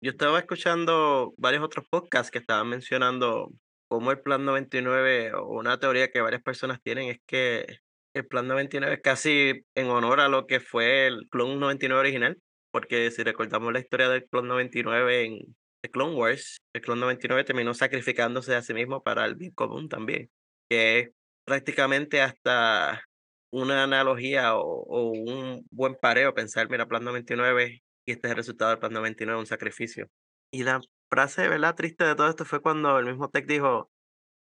Yo 0.03 0.11
estaba 0.11 0.41
escuchando 0.41 1.33
varios 1.37 1.63
otros 1.63 1.87
podcasts 1.89 2.33
que 2.33 2.39
estaban 2.39 2.69
mencionando 2.69 3.53
cómo 3.89 4.11
el 4.11 4.21
Plan 4.21 4.45
99, 4.45 5.35
o 5.35 5.59
una 5.59 5.79
teoría 5.79 6.11
que 6.11 6.21
varias 6.21 6.43
personas 6.43 6.81
tienen, 6.83 7.09
es 7.09 7.19
que 7.27 7.79
el 8.15 8.27
Plan 8.27 8.47
99 8.47 8.95
es 8.95 9.03
casi 9.03 9.65
en 9.75 9.89
honor 9.89 10.21
a 10.21 10.29
lo 10.29 10.47
que 10.47 10.61
fue 10.61 11.07
el 11.07 11.29
Clone 11.31 11.57
99 11.57 12.01
original, 12.01 12.39
porque 12.71 13.11
si 13.11 13.23
recordamos 13.23 13.73
la 13.73 13.81
historia 13.81 14.09
del 14.09 14.27
Clone 14.27 14.49
99 14.49 15.25
en 15.25 15.57
The 15.83 15.91
Clone 15.91 16.15
Wars, 16.15 16.59
el 16.75 16.83
Clone 16.83 17.01
99 17.01 17.45
terminó 17.45 17.75
sacrificándose 17.75 18.55
a 18.55 18.63
sí 18.63 18.75
mismo 18.75 19.03
para 19.03 19.25
el 19.25 19.35
bien 19.35 19.53
común 19.53 19.89
también, 19.89 20.31
que 20.69 20.99
es 20.99 21.11
prácticamente 21.45 22.21
hasta 22.21 23.03
una 23.51 23.85
analogía 23.85 24.57
o, 24.57 24.63
o 24.63 25.11
un 25.11 25.67
buen 25.71 25.95
pareo 25.95 26.35
pensar, 26.35 26.69
mira, 26.69 26.87
Plan 26.87 27.05
99 27.05 27.83
y 28.07 28.13
este 28.13 28.29
es 28.29 28.31
el 28.33 28.37
resultado 28.37 28.71
del 28.71 28.81
Plan 28.81 28.93
99, 28.93 29.39
un 29.39 29.47
sacrificio. 29.47 30.09
Y 30.51 30.63
la 30.63 30.81
frase, 31.15 31.49
¿verdad? 31.49 31.77
Triste 31.77 32.03
de 32.05 32.17
todo 32.17 32.29
esto 32.29 32.45
fue 32.45 32.61
cuando 32.61 32.99
el 32.99 33.07
mismo 33.07 33.31
Tech 33.31 33.47
dijo 33.47 33.89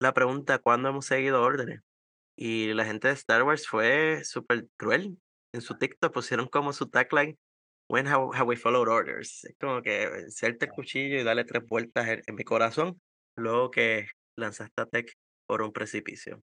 la 0.02 0.12
pregunta, 0.12 0.58
¿cuándo 0.58 0.90
hemos 0.90 1.06
seguido 1.06 1.44
órdenes? 1.44 1.82
Y 2.36 2.74
la 2.74 2.84
gente 2.84 3.10
de 3.10 3.14
Star 3.14 3.44
Wars 3.44 3.68
fue 3.68 4.24
súper 4.24 4.66
cruel. 4.76 5.20
En 5.54 5.62
su 5.62 5.78
TikTok 5.78 6.12
pusieron 6.12 6.48
como 6.48 6.74
su 6.74 6.90
tagline, 6.90 7.38
When 7.88 8.08
have, 8.08 8.30
have 8.34 8.46
we 8.46 8.56
followed 8.56 8.88
orders? 8.88 9.44
Es 9.44 9.56
como 9.60 9.84
que 9.84 10.04
encerte 10.06 10.66
el 10.66 10.72
cuchillo 10.72 11.20
y 11.20 11.24
darle 11.24 11.44
tres 11.44 11.64
vueltas 11.68 12.08
en, 12.08 12.24
en 12.26 12.34
mi 12.34 12.44
corazón, 12.44 13.00
luego 13.38 13.70
que 13.70 14.08
lanzaste 14.36 14.82
a 14.82 14.86
Tech 14.88 15.14
por 15.48 15.62
un 15.62 15.72
precipicio. 15.72 16.42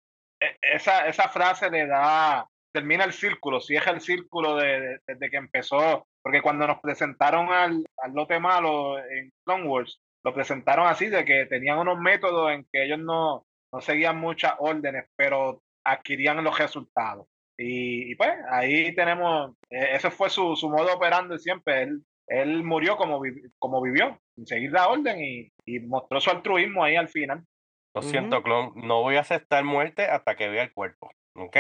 E- 0.41 0.57
Esa, 0.63 1.09
esa 1.09 1.29
frase 1.31 1.69
le 1.69 1.89
da, 1.89 2.47
termina 2.73 3.03
el 3.03 3.13
círculo, 3.13 3.61
cierra 3.61 3.91
el 3.91 4.01
círculo 4.01 4.55
de- 4.55 4.81
de- 4.81 4.99
desde 5.05 5.31
que 5.31 5.37
empezó, 5.39 6.07
porque 6.23 6.43
cuando 6.43 6.65
nos 6.69 6.79
presentaron 6.81 7.49
al, 7.51 7.85
al 7.97 8.13
lote 8.15 8.39
malo 8.39 8.99
en 9.01 9.33
Clone 9.45 9.67
Wars, 9.67 10.01
lo 10.25 10.35
presentaron 10.35 10.87
así, 10.87 11.07
de 11.09 11.25
que 11.25 11.47
tenían 11.47 11.79
unos 11.79 11.99
métodos 11.99 12.53
en 12.53 12.65
que 12.73 12.85
ellos 12.85 12.99
no, 12.99 13.45
no 13.73 13.81
seguían 13.81 14.19
muchas 14.21 14.55
órdenes, 14.59 15.07
pero 15.17 15.61
adquirían 15.85 16.43
los 16.45 16.59
resultados. 16.59 17.27
Y, 17.59 18.11
y 18.11 18.15
pues 18.15 18.31
ahí 18.51 18.95
tenemos, 18.95 19.55
e- 19.71 19.95
ese 19.97 20.11
fue 20.11 20.31
su, 20.31 20.57
su 20.57 20.69
modo 20.71 20.95
operando 20.95 21.37
siempre. 21.39 21.83
Él, 21.83 22.03
él 22.29 22.63
murió 22.65 22.97
como, 22.97 23.21
vi- 23.21 23.43
como 23.59 23.83
vivió, 23.83 24.19
sin 24.37 24.47
seguir 24.47 24.73
la 24.73 24.89
orden 24.89 25.23
y, 25.23 25.49
y 25.67 25.81
mostró 25.81 26.21
su 26.21 26.31
altruismo 26.31 26.83
ahí 26.85 26.97
al 26.97 27.09
final. 27.09 27.45
Lo 27.95 28.01
siento, 28.03 28.43
clon. 28.43 28.73
No 28.77 29.03
voy 29.03 29.17
a 29.17 29.21
aceptar 29.21 29.65
muerte 29.65 30.07
hasta 30.07 30.35
que 30.35 30.49
vea 30.49 30.63
el 30.63 30.73
cuerpo. 30.73 31.11
¿Ok? 31.37 31.57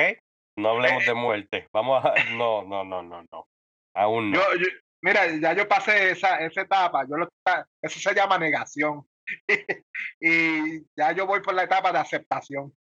No 0.58 0.70
hablemos 0.70 1.05
de 1.05 1.15
muerte. 1.15 1.66
Vamos 1.74 2.05
a. 2.05 2.15
No, 2.36 2.62
no, 2.62 2.84
no, 2.84 3.02
no, 3.02 3.23
no. 3.31 3.47
Aún 3.94 4.31
no. 4.31 4.39
Yo, 4.39 4.58
yo- 4.60 4.66
mira, 5.02 5.26
ya 5.36 5.52
yo 5.52 5.68
pasé 5.68 6.12
esa, 6.12 6.39
esa 6.39 6.62
etapa, 6.62 7.05
yo 7.08 7.16
lo, 7.16 7.28
eso 7.82 7.98
se 7.98 8.14
llama 8.14 8.39
negación. 8.39 9.05
y 10.20 10.81
ya 10.97 11.12
yo 11.12 11.26
voy 11.26 11.40
por 11.40 11.55
la 11.55 11.64
etapa 11.64 11.92
de 11.92 11.98
aceptación. 11.98 12.72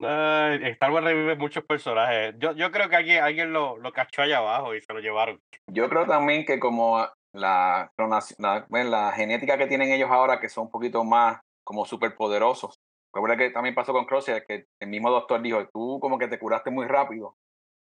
Ay, 0.00 0.60
Star 0.70 0.90
Wars 0.90 1.04
revive 1.04 1.36
muchos 1.36 1.64
personajes. 1.64 2.34
Yo, 2.38 2.52
yo 2.52 2.70
creo 2.70 2.88
que 2.88 2.96
alguien, 2.96 3.22
alguien 3.22 3.52
lo, 3.52 3.76
lo 3.76 3.92
cachó 3.92 4.22
allá 4.22 4.38
abajo 4.38 4.74
y 4.74 4.80
se 4.80 4.92
lo 4.92 5.00
llevaron. 5.00 5.40
Yo 5.66 5.88
creo 5.88 6.06
también 6.06 6.44
que 6.44 6.58
como 6.58 7.06
la, 7.32 7.92
la, 8.38 8.66
la 8.68 9.12
genética 9.12 9.58
que 9.58 9.66
tienen 9.66 9.92
ellos 9.92 10.10
ahora, 10.10 10.40
que 10.40 10.48
son 10.48 10.64
un 10.64 10.70
poquito 10.70 11.04
más 11.04 11.40
como 11.64 11.84
superpoderosos. 11.84 12.80
Recuerda 13.14 13.36
que 13.36 13.50
también 13.50 13.74
pasó 13.74 13.92
con 13.92 14.06
Crosshair, 14.06 14.44
que 14.46 14.66
el 14.80 14.88
mismo 14.88 15.10
doctor 15.10 15.40
dijo, 15.40 15.68
tú 15.72 16.00
como 16.00 16.18
que 16.18 16.28
te 16.28 16.38
curaste 16.38 16.70
muy 16.70 16.86
rápido. 16.86 17.36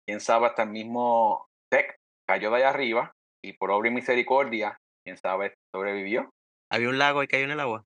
Quién 0.06 0.20
sabe, 0.20 0.46
hasta 0.46 0.64
el 0.64 0.70
mismo 0.70 1.48
Tech 1.70 1.98
cayó 2.28 2.52
de 2.52 2.58
allá 2.58 2.70
arriba 2.70 3.16
y 3.50 3.54
por 3.54 3.72
obra 3.72 3.90
y 3.90 3.92
misericordia, 3.92 4.78
quién 5.06 5.18
sabe, 5.18 5.54
sobrevivió. 5.74 6.30
Había 6.72 6.90
un 6.90 6.98
lago 6.98 7.24
y 7.24 7.28
cayó 7.28 7.46
en 7.46 7.52
el 7.52 7.60
agua. 7.60 7.84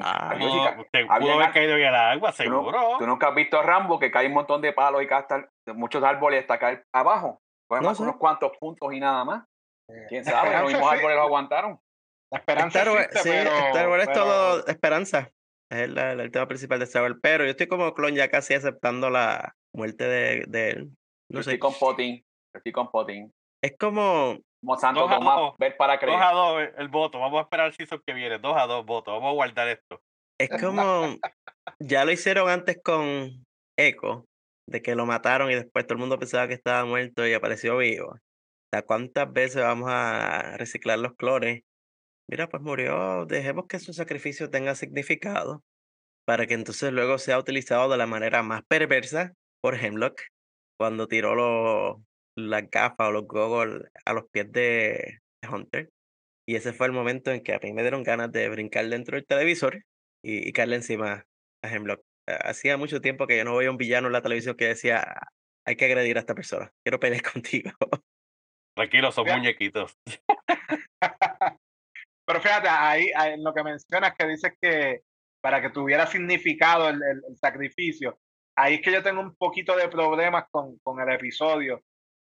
Ah, 0.00 0.34
No, 0.38 0.46
Había 0.46 1.18
pudo 1.18 1.32
haber 1.34 1.50
caído 1.52 1.76
en 1.76 1.82
el 1.84 1.94
agua, 1.94 2.30
¿Tú, 2.32 2.44
no- 2.44 2.60
seguro. 2.60 2.96
tú 2.98 3.06
nunca 3.06 3.28
has 3.28 3.34
visto 3.34 3.58
a 3.58 3.62
Rambo 3.62 3.98
que 3.98 4.10
cae 4.10 4.28
un 4.28 4.34
montón 4.34 4.62
de 4.62 4.72
palos 4.72 5.02
y 5.02 5.06
cae 5.08 5.18
hasta 5.18 5.48
muchos 5.74 6.02
árboles 6.04 6.42
hasta 6.42 6.58
caer 6.58 6.84
abajo. 6.94 7.40
Fue 7.68 7.80
No 7.80 7.88
más 7.88 7.96
sé. 7.96 8.04
unos 8.04 8.16
cuantos 8.16 8.52
puntos 8.58 8.92
y 8.92 9.00
nada 9.00 9.24
más. 9.24 9.44
Quién 10.08 10.24
La 10.24 10.30
sabe, 10.30 10.50
los 10.50 10.54
esperanza 10.54 10.76
mismos 10.78 10.92
árboles 10.92 11.16
lo 11.16 11.22
aguantaron. 11.22 11.80
La 12.32 12.38
esperanza 12.38 12.78
Star 12.78 12.94
Wars, 12.94 13.06
existe, 13.06 13.28
sí, 13.28 13.36
pero, 13.44 13.66
Star 13.66 13.88
Wars 13.88 14.02
es 14.04 14.08
pero- 14.08 14.20
todo 14.24 14.66
esperanza. 14.68 15.30
Es 15.72 15.80
el 15.88 16.30
tema 16.30 16.46
principal 16.46 16.78
de 16.78 16.84
Star 16.84 17.02
Wars. 17.02 17.16
Pero 17.20 17.44
yo 17.44 17.50
estoy 17.50 17.66
como 17.66 17.92
clon 17.94 18.14
ya 18.14 18.28
casi 18.28 18.54
aceptando 18.54 19.10
la 19.10 19.54
muerte 19.74 20.04
de, 20.04 20.44
de 20.46 20.70
él. 20.70 20.90
Yo 21.32 21.40
estoy 21.40 21.58
con 21.58 21.74
Potín. 21.74 22.18
Yo 22.54 22.58
estoy 22.58 22.70
con 22.72 22.90
Potín. 22.90 23.32
Es 23.62 23.76
como. 23.78 24.38
Como 24.62 24.76
Santo 24.78 25.00
Dos 25.00 25.12
a 25.12 25.18
dos. 25.18 25.54
ver 25.58 25.76
para 25.76 25.98
creer. 25.98 26.18
Dos 26.18 26.26
a 26.26 26.32
dos 26.32 26.60
el- 26.60 26.74
el 26.78 26.88
voto. 26.88 27.18
Vamos 27.18 27.38
a 27.38 27.42
esperar 27.42 27.66
el 27.68 27.74
season 27.74 28.02
que 28.06 28.12
viene. 28.14 28.38
Dos 28.38 28.56
a 28.56 28.66
dos 28.66 28.84
votos. 28.84 29.14
Vamos 29.14 29.30
a 29.30 29.34
guardar 29.34 29.68
esto. 29.68 30.00
Es 30.38 30.50
como. 30.60 31.16
Ya 31.78 32.04
lo 32.04 32.12
hicieron 32.12 32.48
antes 32.48 32.78
con 32.82 33.44
Echo. 33.78 34.26
De 34.68 34.82
que 34.82 34.94
lo 34.94 35.04
mataron 35.06 35.50
y 35.50 35.54
después 35.54 35.86
todo 35.86 35.94
el 35.94 36.00
mundo 36.00 36.18
pensaba 36.18 36.46
que 36.46 36.54
estaba 36.54 36.84
muerto 36.84 37.26
y 37.26 37.32
apareció 37.34 37.76
vivo. 37.78 38.10
O 38.12 38.18
sea, 38.72 38.82
¿cuántas 38.82 39.32
veces 39.32 39.62
vamos 39.62 39.88
a 39.90 40.56
reciclar 40.58 40.98
los 41.00 41.14
clones? 41.16 41.62
Mira, 42.30 42.48
pues 42.48 42.62
murió. 42.62 43.26
Dejemos 43.26 43.66
que 43.66 43.80
su 43.80 43.92
sacrificio 43.92 44.48
tenga 44.50 44.74
significado. 44.76 45.62
Para 46.26 46.46
que 46.46 46.54
entonces 46.54 46.92
luego 46.92 47.18
sea 47.18 47.38
utilizado 47.38 47.88
de 47.90 47.96
la 47.96 48.06
manera 48.06 48.42
más 48.44 48.62
perversa 48.68 49.32
por 49.60 49.74
Hemlock. 49.74 50.20
Cuando 50.78 51.08
tiró 51.08 51.34
los, 51.34 51.96
las 52.48 52.68
gafas 52.70 53.08
o 53.08 53.12
los 53.12 53.26
goggles 53.26 53.90
a 54.04 54.12
los 54.12 54.24
pies 54.30 54.50
de 54.52 55.18
Hunter. 55.50 55.90
Y 56.48 56.56
ese 56.56 56.72
fue 56.72 56.86
el 56.86 56.92
momento 56.92 57.30
en 57.30 57.42
que 57.42 57.54
a 57.54 57.58
mí 57.62 57.72
me 57.72 57.82
dieron 57.82 58.02
ganas 58.02 58.32
de 58.32 58.48
brincar 58.48 58.88
dentro 58.88 59.16
del 59.16 59.26
televisor 59.26 59.82
y, 60.24 60.48
y 60.48 60.52
caerle 60.52 60.76
encima 60.76 61.24
a 61.64 61.68
Hemlock. 61.68 62.02
Hacía 62.26 62.76
mucho 62.76 63.00
tiempo 63.00 63.26
que 63.26 63.36
yo 63.36 63.44
no 63.44 63.56
veía 63.56 63.70
un 63.70 63.76
villano 63.76 64.06
en 64.08 64.12
la 64.12 64.22
televisión 64.22 64.56
que 64.56 64.66
decía, 64.68 65.04
hay 65.66 65.76
que 65.76 65.84
agredir 65.84 66.16
a 66.16 66.20
esta 66.20 66.34
persona, 66.34 66.72
quiero 66.84 66.98
pelear 67.00 67.22
contigo. 67.32 67.70
Tranquilo, 68.76 69.12
son 69.12 69.26
muñequitos. 69.26 69.94
Pero 72.26 72.40
fíjate, 72.40 72.68
ahí, 72.68 73.10
ahí 73.16 73.32
en 73.34 73.42
lo 73.44 73.52
que 73.52 73.62
mencionas 73.64 74.14
que 74.16 74.26
dices 74.26 74.52
que 74.60 75.00
para 75.42 75.60
que 75.60 75.70
tuviera 75.70 76.06
significado 76.06 76.88
el, 76.88 76.96
el- 77.02 77.22
el 77.28 77.36
sacrificio, 77.36 78.18
ahí 78.56 78.74
es 78.74 78.80
que 78.82 78.92
yo 78.92 79.02
tengo 79.02 79.20
un 79.20 79.34
poquito 79.36 79.76
de 79.76 79.88
problemas 79.88 80.44
con, 80.50 80.78
con 80.82 81.00
el 81.00 81.12
episodio, 81.14 81.82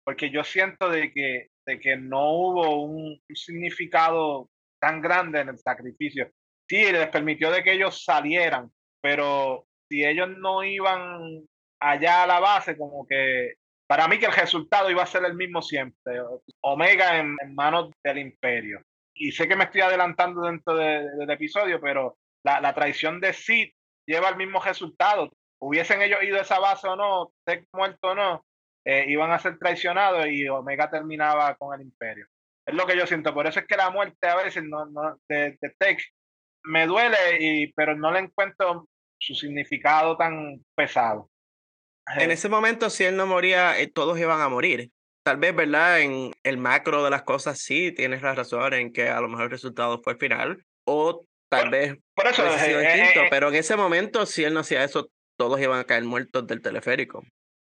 porque 0.03 0.29
yo 0.29 0.43
siento 0.43 0.89
de 0.89 1.11
que, 1.11 1.47
de 1.65 1.79
que 1.79 1.97
no 1.97 2.31
hubo 2.31 2.83
un, 2.83 3.19
significado 3.33 4.49
tan 4.79 5.01
grande 5.01 5.41
en 5.41 5.49
el 5.49 5.57
sacrificio. 5.57 6.29
Sí, 6.67 6.91
les 6.91 7.07
permitió 7.09 7.51
de 7.51 7.63
que 7.63 7.73
ellos 7.73 8.03
salieran, 8.03 8.71
pero 9.01 9.65
si 9.89 10.03
ellos 10.05 10.29
no 10.37 10.63
iban 10.63 11.43
allá 11.79 12.23
a 12.23 12.27
la 12.27 12.39
base, 12.39 12.77
como 12.77 13.05
que 13.05 13.55
para 13.87 14.07
mí 14.07 14.19
que 14.19 14.27
el 14.27 14.31
resultado 14.33 14.89
iba 14.89 15.03
a 15.03 15.07
ser 15.07 15.25
el 15.25 15.35
mismo 15.35 15.61
siempre. 15.61 16.21
Omega 16.61 17.17
en, 17.19 17.35
en 17.41 17.53
manos 17.55 17.91
del 18.03 18.19
imperio. 18.19 18.81
Y 19.13 19.33
sé 19.33 19.47
que 19.47 19.55
me 19.57 19.65
estoy 19.65 19.81
adelantando 19.81 20.41
dentro 20.43 20.75
de- 20.75 21.09
del 21.17 21.29
episodio, 21.29 21.79
pero 21.81 22.17
la, 22.43 22.61
la 22.61 22.73
traición 22.73 23.19
de 23.19 23.33
Sid 23.33 23.69
lleva 24.07 24.29
el 24.29 24.37
mismo 24.37 24.61
resultado. 24.61 25.29
Hubiesen 25.59 26.01
ellos 26.01 26.23
ido 26.23 26.37
a 26.37 26.41
esa 26.41 26.59
base 26.59 26.87
o 26.87 26.95
no, 26.95 27.33
Tech 27.45 27.67
muerto 27.73 28.11
o 28.11 28.15
no, 28.15 28.45
eh, 28.85 29.05
iban 29.07 29.31
a 29.31 29.39
ser 29.39 29.57
traicionados 29.57 30.27
y 30.27 30.47
Omega 30.47 30.89
terminaba 30.89 31.55
con 31.55 31.79
el 31.79 31.85
imperio. 31.85 32.27
Es 32.65 32.75
lo 32.75 32.85
que 32.85 32.97
yo 32.97 33.07
siento. 33.07 33.33
Por 33.33 33.47
eso 33.47 33.59
es 33.59 33.67
que 33.67 33.77
la 33.77 33.89
muerte 33.89 34.27
a 34.27 34.35
veces 34.35 34.63
no, 34.63 34.85
no, 34.85 35.17
de, 35.27 35.57
de 35.59 35.75
Tech 35.77 35.99
me 36.63 36.85
duele, 36.85 37.17
y, 37.39 37.73
pero 37.73 37.95
no 37.95 38.11
le 38.11 38.19
encuentro 38.19 38.87
su 39.19 39.33
significado 39.33 40.17
tan 40.17 40.63
pesado. 40.75 41.29
En 42.17 42.31
ese 42.31 42.49
momento, 42.49 42.89
si 42.89 43.03
él 43.03 43.15
no 43.15 43.25
moría, 43.25 43.79
eh, 43.79 43.87
todos 43.87 44.19
iban 44.19 44.41
a 44.41 44.49
morir. 44.49 44.91
Tal 45.23 45.37
vez, 45.37 45.55
¿verdad? 45.55 46.01
En 46.01 46.31
el 46.43 46.57
macro 46.57 47.03
de 47.03 47.11
las 47.11 47.23
cosas, 47.23 47.59
sí, 47.59 47.91
tienes 47.91 48.23
la 48.23 48.33
razón 48.33 48.73
en 48.73 48.91
que 48.91 49.09
a 49.09 49.21
lo 49.21 49.27
mejor 49.27 49.45
el 49.45 49.51
resultado 49.51 50.01
fue 50.03 50.13
el 50.13 50.19
final. 50.19 50.65
O 50.85 51.25
tal 51.49 51.69
vez 51.69 51.95
Por 52.15 52.27
eso, 52.27 52.43
sido 52.57 52.79
eh, 52.79 52.87
eh, 52.87 52.93
distinto. 52.93 53.21
eh, 53.21 53.27
pero 53.29 53.49
en 53.49 53.55
ese 53.55 53.75
momento, 53.75 54.25
si 54.25 54.43
él 54.43 54.53
no 54.53 54.61
hacía 54.61 54.83
eso, 54.83 55.09
todos 55.37 55.59
iban 55.59 55.79
a 55.79 55.83
caer 55.83 56.03
muertos 56.03 56.47
del 56.47 56.61
teleférico. 56.61 57.23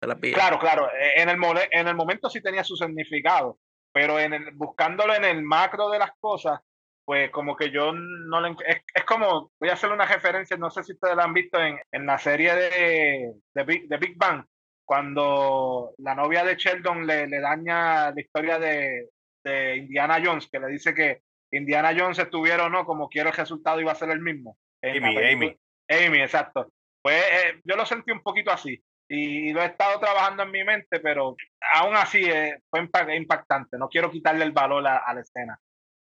De. 0.01 0.33
Claro, 0.35 0.59
claro. 0.59 0.89
eh, 0.93 1.15
En 1.17 1.29
el, 1.29 1.37
mole- 1.39 1.69
en 1.71 1.89
el 1.89 1.95
momento 1.95 2.29
sí 2.31 2.41
tenía 2.43 2.63
su 2.65 2.77
significado, 2.77 3.59
pero 3.93 4.19
en 4.19 4.35
el, 4.35 4.51
buscándolo 4.53 5.15
en 5.15 5.25
el 5.25 5.43
macro 5.43 5.89
de 5.91 5.99
las 5.99 6.11
cosas, 6.21 6.61
pues 7.05 7.31
como 7.31 7.57
que 7.57 7.71
yo 7.71 7.93
no 7.93 8.41
le... 8.41 8.51
Es, 8.67 8.83
es 8.95 9.05
como, 9.05 9.51
voy 9.61 9.69
a 9.71 9.75
hacer 9.75 9.91
una 9.91 10.05
referencia, 10.07 10.57
no 10.57 10.71
sé 10.71 10.83
si 10.83 10.93
ustedes 10.93 11.17
la 11.17 11.25
han 11.25 11.33
visto 11.35 11.61
en, 11.61 11.79
en 11.93 12.05
la 12.07 12.19
serie 12.19 12.55
de, 12.55 13.33
de, 13.55 13.65
Big, 13.65 13.89
de 13.89 13.97
Big 13.97 14.17
Bang, 14.19 14.45
cuando 14.85 15.95
la 15.99 16.15
novia 16.15 16.45
de 16.45 16.57
Sheldon 16.57 17.07
le, 17.07 17.27
le 17.27 17.41
daña 17.41 18.11
la 18.11 18.21
historia 18.21 18.59
de, 18.59 19.09
de 19.45 19.77
Indiana 19.77 20.21
Jones, 20.25 20.49
que 20.51 20.59
le 20.61 20.69
dice 20.69 20.95
que 20.95 21.23
Indiana 21.53 21.95
Jones 21.97 22.19
estuviera 22.19 22.67
o 22.67 22.69
no, 22.69 22.85
como 22.85 23.09
quiera 23.09 23.31
el 23.31 23.37
resultado 23.37 23.81
iba 23.81 23.93
a 23.93 23.97
ser 23.97 24.11
el 24.11 24.21
mismo. 24.21 24.57
Amy, 24.83 25.17
Amy. 25.33 25.57
Amy, 25.89 26.21
exacto. 26.21 26.73
Pues 27.03 27.23
eh, 27.23 27.61
yo 27.65 27.77
lo 27.77 27.87
sentí 27.87 28.11
un 28.11 28.23
poquito 28.23 28.51
así 28.51 28.83
y, 29.09 29.53
lo 29.53 29.63
he 29.63 29.67
estado 29.67 29.99
trabajando 30.01 30.43
en 30.43 30.51
mi 30.51 30.65
mente, 30.65 31.01
pero 31.01 31.37
aún 31.75 31.97
así 31.97 32.25
eh, 32.25 32.61
fue 32.71 32.81
impa- 32.81 33.17
impactante. 33.17 33.77
No 33.79 33.89
quiero 33.89 34.11
quitarle 34.11 34.45
el 34.45 34.53
valor 34.53 34.87
a, 34.87 34.99
a 34.99 35.15
la 35.15 35.21
escena. 35.21 35.59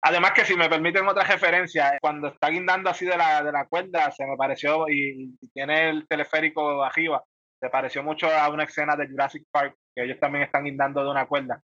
Además 0.02 0.32
que 0.32 0.44
si 0.44 0.56
me 0.56 0.68
permiten 0.68 1.06
otra 1.06 1.24
referencia, 1.24 1.98
cuando 2.00 2.28
está 2.28 2.48
guindando 2.48 2.88
así 2.88 3.04
de 3.04 3.16
la, 3.16 3.42
de 3.42 3.52
la 3.52 3.66
cuerda, 3.66 4.10
se 4.10 4.24
me 4.26 4.36
pareció, 4.36 4.88
y, 4.88 5.36
y 5.40 5.48
tiene 5.50 5.90
el 5.90 6.08
teleférico 6.08 6.82
arriba, 6.82 7.22
se 7.60 7.68
pareció 7.68 8.02
mucho 8.02 8.26
a 8.30 8.48
una 8.48 8.64
escena 8.64 8.96
de 8.96 9.08
Jurassic 9.08 9.44
Park, 9.52 9.76
que 9.94 10.04
ellos 10.04 10.18
también 10.18 10.44
están 10.44 10.64
guindando 10.64 11.04
de 11.04 11.10
una 11.10 11.26
cuerda. 11.26 11.60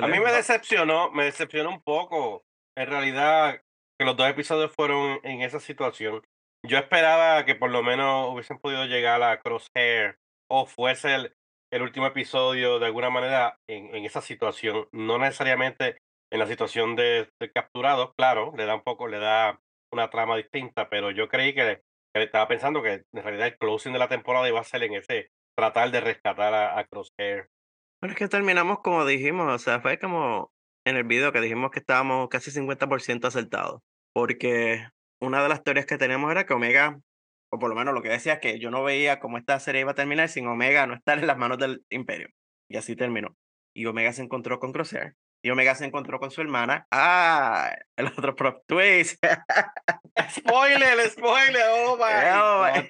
A 0.00 0.06
mí 0.06 0.20
me 0.20 0.32
decepcionó, 0.32 1.10
me 1.10 1.24
decepcionó 1.24 1.70
un 1.70 1.82
poco. 1.82 2.44
En 2.76 2.86
realidad, 2.86 3.60
que 3.98 4.06
los 4.06 4.16
dos 4.16 4.30
episodios 4.30 4.72
fueron 4.74 5.18
en 5.24 5.42
esa 5.42 5.60
situación. 5.60 6.22
Yo 6.64 6.78
esperaba 6.78 7.44
que 7.44 7.54
por 7.56 7.70
lo 7.70 7.82
menos 7.82 8.32
hubiesen 8.32 8.58
podido 8.58 8.86
llegar 8.86 9.22
a 9.22 9.40
Crosshair 9.40 10.16
o 10.50 10.66
fuese 10.66 11.14
el, 11.14 11.36
el 11.72 11.82
último 11.82 12.06
episodio 12.06 12.78
de 12.78 12.86
alguna 12.86 13.10
manera 13.10 13.58
en, 13.68 13.94
en 13.94 14.04
esa 14.04 14.20
situación, 14.20 14.88
no 14.92 15.18
necesariamente 15.18 15.98
en 16.30 16.38
la 16.38 16.46
situación 16.46 16.96
de 16.96 17.28
ser 17.40 17.52
capturado, 17.52 18.12
claro, 18.14 18.52
le 18.56 18.66
da 18.66 18.74
un 18.74 18.82
poco, 18.82 19.08
le 19.08 19.18
da 19.18 19.60
una 19.92 20.10
trama 20.10 20.36
distinta, 20.36 20.88
pero 20.88 21.10
yo 21.10 21.28
creí 21.28 21.54
que, 21.54 21.82
que 22.14 22.22
estaba 22.22 22.48
pensando 22.48 22.82
que 22.82 23.04
en 23.12 23.22
realidad 23.22 23.48
el 23.48 23.58
closing 23.58 23.92
de 23.92 23.98
la 23.98 24.08
temporada 24.08 24.48
iba 24.48 24.60
a 24.60 24.64
ser 24.64 24.82
en 24.82 24.94
ese 24.94 25.30
tratar 25.56 25.90
de 25.90 26.00
rescatar 26.00 26.54
a, 26.54 26.78
a 26.78 26.84
Crosshair. 26.84 27.48
Bueno, 28.00 28.12
es 28.12 28.18
que 28.18 28.28
terminamos 28.28 28.80
como 28.80 29.04
dijimos, 29.04 29.52
o 29.52 29.58
sea, 29.58 29.80
fue 29.80 29.98
como 29.98 30.52
en 30.86 30.96
el 30.96 31.04
video 31.04 31.32
que 31.32 31.40
dijimos 31.40 31.70
que 31.70 31.80
estábamos 31.80 32.28
casi 32.28 32.50
50% 32.50 33.26
acertados, 33.26 33.80
porque 34.14 34.86
una 35.20 35.42
de 35.42 35.48
las 35.48 35.64
teorías 35.64 35.86
que 35.86 35.98
teníamos 35.98 36.30
era 36.30 36.46
que 36.46 36.54
Omega, 36.54 37.00
o 37.50 37.58
por 37.58 37.68
lo 37.70 37.74
menos 37.76 37.94
lo 37.94 38.02
que 38.02 38.08
decía 38.10 38.34
es 38.34 38.38
que 38.40 38.58
yo 38.58 38.70
no 38.70 38.82
veía 38.84 39.20
cómo 39.20 39.38
esta 39.38 39.58
serie 39.60 39.80
iba 39.82 39.92
a 39.92 39.94
terminar 39.94 40.28
sin 40.28 40.46
Omega 40.46 40.86
no 40.86 40.94
estar 40.94 41.18
en 41.18 41.26
las 41.26 41.36
manos 41.38 41.58
del 41.58 41.84
Imperio. 41.90 42.28
Y 42.70 42.76
así 42.76 42.94
terminó. 42.96 43.36
Y 43.74 43.86
Omega 43.86 44.12
se 44.12 44.22
encontró 44.22 44.58
con 44.58 44.72
Crosshair. 44.72 45.14
Y 45.42 45.50
Omega 45.50 45.74
se 45.76 45.84
encontró 45.84 46.18
con 46.18 46.30
su 46.30 46.40
hermana. 46.40 46.86
¡Ah! 46.90 47.74
El 47.96 48.06
otro 48.08 48.34
prop 48.34 48.62
twist. 48.66 49.22
¡Spoiler! 50.30 50.98
¡Spoiler! 51.10 51.62
¡Oh, 51.70 51.96
my 51.96 52.04
Oh, 52.34 52.58
God. 52.58 52.84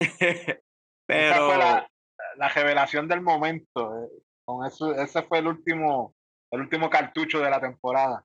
Esa 0.00 0.46
fue 0.46 0.62
Pero 1.06 1.56
la, 1.58 1.88
la 2.36 2.48
revelación 2.48 3.08
del 3.08 3.20
momento. 3.22 4.04
eh. 4.04 4.08
Con 4.46 4.66
eso, 4.66 4.94
ese 4.94 5.22
fue 5.24 5.38
el 5.40 5.46
último, 5.48 6.14
el 6.52 6.60
último 6.60 6.88
cartucho 6.88 7.40
de 7.40 7.50
la 7.50 7.60
temporada. 7.60 8.24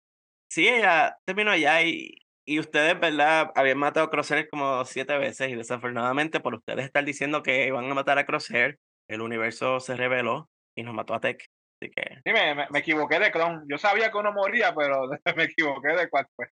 sí, 0.50 0.68
ella 0.68 1.18
terminó 1.26 1.56
ya 1.56 1.82
y, 1.82 2.16
y 2.46 2.60
ustedes, 2.60 3.00
¿verdad? 3.00 3.52
Habían 3.56 3.78
matado 3.78 4.08
a 4.08 4.10
Crosshair 4.10 4.50
como 4.50 4.84
siete 4.86 5.18
veces 5.18 5.50
y 5.50 5.56
desafortunadamente 5.56 6.40
por 6.40 6.56
ustedes 6.56 6.86
estar 6.86 7.04
diciendo 7.06 7.44
que 7.44 7.68
iban 7.68 7.90
a 7.90 7.94
matar 7.94 8.18
a 8.20 8.26
Crosshair, 8.26 8.78
el 9.08 9.22
universo 9.22 9.80
se 9.80 9.96
reveló 9.96 10.50
y 10.76 10.84
nos 10.84 10.94
mató 10.94 11.14
a 11.14 11.20
Tech. 11.20 11.46
Así 11.82 11.92
que... 11.92 12.16
Sí, 12.26 12.34
me, 12.34 12.56
me- 12.56 12.68
me 12.70 12.80
equivoqué 12.80 13.20
de 13.20 13.32
clon. 13.32 13.64
Yo 13.70 13.78
sabía 13.78 14.12
que 14.12 14.18
uno 14.18 14.32
moría, 14.34 14.74
pero 14.76 15.10
me 15.36 15.44
equivoqué 15.44 15.90
de 15.90 16.10
cuál 16.10 16.28
fue. 16.36 16.48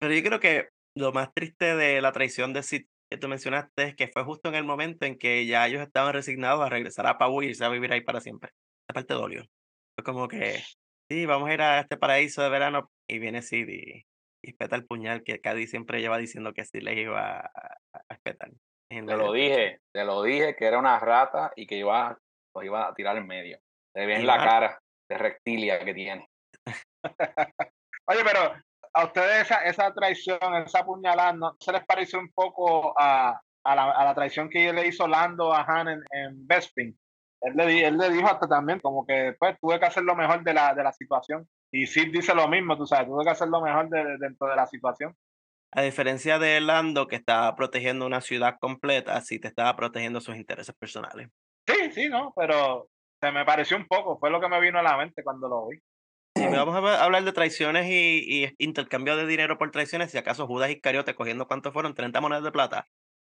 Pero 0.00 0.14
yo 0.14 0.22
creo 0.22 0.40
que 0.40 0.68
lo 0.96 1.12
más 1.12 1.32
triste 1.34 1.76
de 1.76 2.00
la 2.00 2.12
traición 2.12 2.52
de 2.52 2.62
Sid 2.62 2.86
que 3.10 3.16
tú 3.18 3.28
mencionaste 3.28 3.82
es 3.84 3.96
que 3.96 4.08
fue 4.08 4.22
justo 4.24 4.48
en 4.48 4.54
el 4.54 4.64
momento 4.64 5.06
en 5.06 5.16
que 5.18 5.46
ya 5.46 5.66
ellos 5.66 5.80
estaban 5.82 6.12
resignados 6.12 6.64
a 6.64 6.68
regresar 6.68 7.06
a 7.06 7.16
Pau 7.18 7.42
y 7.42 7.46
irse 7.46 7.64
a 7.64 7.68
vivir 7.70 7.92
ahí 7.92 8.02
para 8.02 8.20
siempre. 8.20 8.50
Esa 8.86 8.94
parte 8.94 9.14
dolió. 9.14 9.44
Fue 9.96 10.04
como 10.04 10.28
que, 10.28 10.62
sí, 11.08 11.24
vamos 11.26 11.48
a 11.48 11.54
ir 11.54 11.62
a 11.62 11.80
este 11.80 11.96
paraíso 11.96 12.42
de 12.42 12.50
verano 12.50 12.90
y 13.08 13.18
viene 13.18 13.42
Sid 13.42 13.68
y 13.68 14.06
espeta 14.42 14.76
el 14.76 14.86
puñal 14.86 15.22
que 15.22 15.40
Cady 15.40 15.66
siempre 15.66 16.00
lleva 16.00 16.18
diciendo 16.18 16.52
que 16.52 16.64
sí 16.64 16.80
les 16.80 16.96
iba 16.98 17.40
a, 17.40 17.78
espetar. 18.10 18.50
Te 18.90 19.02
lo 19.02 19.32
dije, 19.32 19.80
te 19.92 20.04
lo 20.04 20.22
dije 20.22 20.56
que 20.56 20.64
era 20.64 20.78
una 20.78 20.98
rata 20.98 21.52
y 21.56 21.66
que 21.66 21.76
iba, 21.76 22.18
los 22.54 22.64
iba 22.64 22.88
a 22.88 22.94
tirar 22.94 23.16
en 23.16 23.26
medio. 23.26 23.58
Se 23.94 24.06
ve 24.06 24.14
Y 24.14 24.16
en 24.16 24.26
la 24.26 24.38
cara 24.38 24.80
de 25.10 25.18
reptilia 25.18 25.84
que 25.84 25.94
tiene. 25.94 26.28
Oye, 28.06 28.20
pero 28.24 28.54
a 28.94 29.04
ustedes 29.04 29.42
esa, 29.42 29.64
esa 29.64 29.92
traición, 29.92 30.38
esa 30.64 30.84
puñalada, 30.84 31.32
¿no 31.32 31.56
se 31.60 31.72
les 31.72 31.84
pareció 31.84 32.18
un 32.18 32.30
poco 32.32 32.94
a, 32.98 33.40
a, 33.64 33.74
la, 33.74 33.90
a 33.90 34.04
la 34.04 34.14
traición 34.14 34.48
que 34.48 34.72
le 34.72 34.86
hizo 34.86 35.06
Lando 35.06 35.52
a 35.52 35.62
Han 35.62 35.88
en, 35.88 36.02
en 36.10 36.46
Bespin? 36.46 36.98
Él 37.40 37.54
le, 37.54 37.66
di- 37.66 37.84
él 37.84 37.96
le 37.96 38.10
dijo 38.10 38.26
hasta 38.26 38.48
también 38.48 38.80
como 38.80 39.06
que 39.06 39.36
pues 39.38 39.56
tuve 39.60 39.78
que 39.78 39.86
hacer 39.86 40.02
lo 40.02 40.16
mejor 40.16 40.42
de 40.42 40.54
la, 40.54 40.74
de 40.74 40.82
la 40.82 40.92
situación. 40.92 41.48
Y 41.72 41.86
Sid 41.86 42.12
dice 42.12 42.34
lo 42.34 42.48
mismo, 42.48 42.76
tú 42.76 42.86
sabes, 42.86 43.06
tuve 43.08 43.24
que 43.24 43.30
hacer 43.30 43.48
lo 43.48 43.60
mejor 43.60 43.88
de- 43.90 44.04
de- 44.04 44.18
dentro 44.18 44.48
de 44.48 44.56
la 44.56 44.66
situación. 44.66 45.14
A 45.72 45.82
diferencia 45.82 46.38
de 46.38 46.60
Lando, 46.62 47.06
que 47.08 47.16
estaba 47.16 47.54
protegiendo 47.54 48.06
una 48.06 48.22
ciudad 48.22 48.56
completa, 48.58 49.20
sí 49.20 49.38
te 49.38 49.48
estaba 49.48 49.76
protegiendo 49.76 50.20
sus 50.20 50.36
intereses 50.36 50.74
personales. 50.74 51.28
Sí, 51.66 51.92
sí, 51.92 52.08
¿no? 52.08 52.32
Pero 52.34 52.88
se 53.20 53.30
me 53.32 53.44
pareció 53.44 53.76
un 53.76 53.86
poco, 53.86 54.18
fue 54.18 54.30
lo 54.30 54.40
que 54.40 54.48
me 54.48 54.60
vino 54.60 54.78
a 54.78 54.82
la 54.82 54.96
mente 54.96 55.22
cuando 55.22 55.46
lo 55.48 55.66
vi. 55.68 55.78
Si 56.36 56.46
vamos 56.46 56.74
a 56.74 57.04
hablar 57.04 57.24
de 57.24 57.32
traiciones 57.32 57.86
y, 57.90 58.44
y 58.44 58.54
intercambio 58.58 59.16
de 59.16 59.26
dinero 59.26 59.58
por 59.58 59.70
traiciones, 59.70 60.10
si 60.10 60.16
acaso 60.18 60.46
Judas 60.46 60.70
Iscariote 60.70 61.14
cogiendo 61.14 61.46
cuánto 61.48 61.72
fueron, 61.72 61.94
30 61.94 62.20
monedas 62.20 62.44
de 62.44 62.52
plata. 62.52 62.86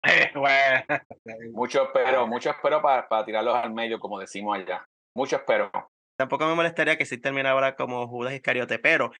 Bueno, 0.34 0.84
Mucho 1.52 1.84
espero, 1.84 2.26
mucho 2.26 2.50
espero 2.50 2.82
para, 2.82 3.08
para 3.08 3.24
tirarlos 3.24 3.54
al 3.56 3.72
medio, 3.72 3.98
como 4.00 4.18
decimos 4.18 4.58
allá. 4.58 4.84
Mucho 5.14 5.36
espero. 5.36 5.70
Tampoco 6.16 6.46
me 6.46 6.54
molestaría 6.54 6.96
que 6.96 7.06
sí 7.06 7.18
terminara 7.18 7.52
ahora 7.52 7.76
como 7.76 8.06
Judas 8.06 8.34
Iscariote, 8.34 8.78
pero 8.78 9.12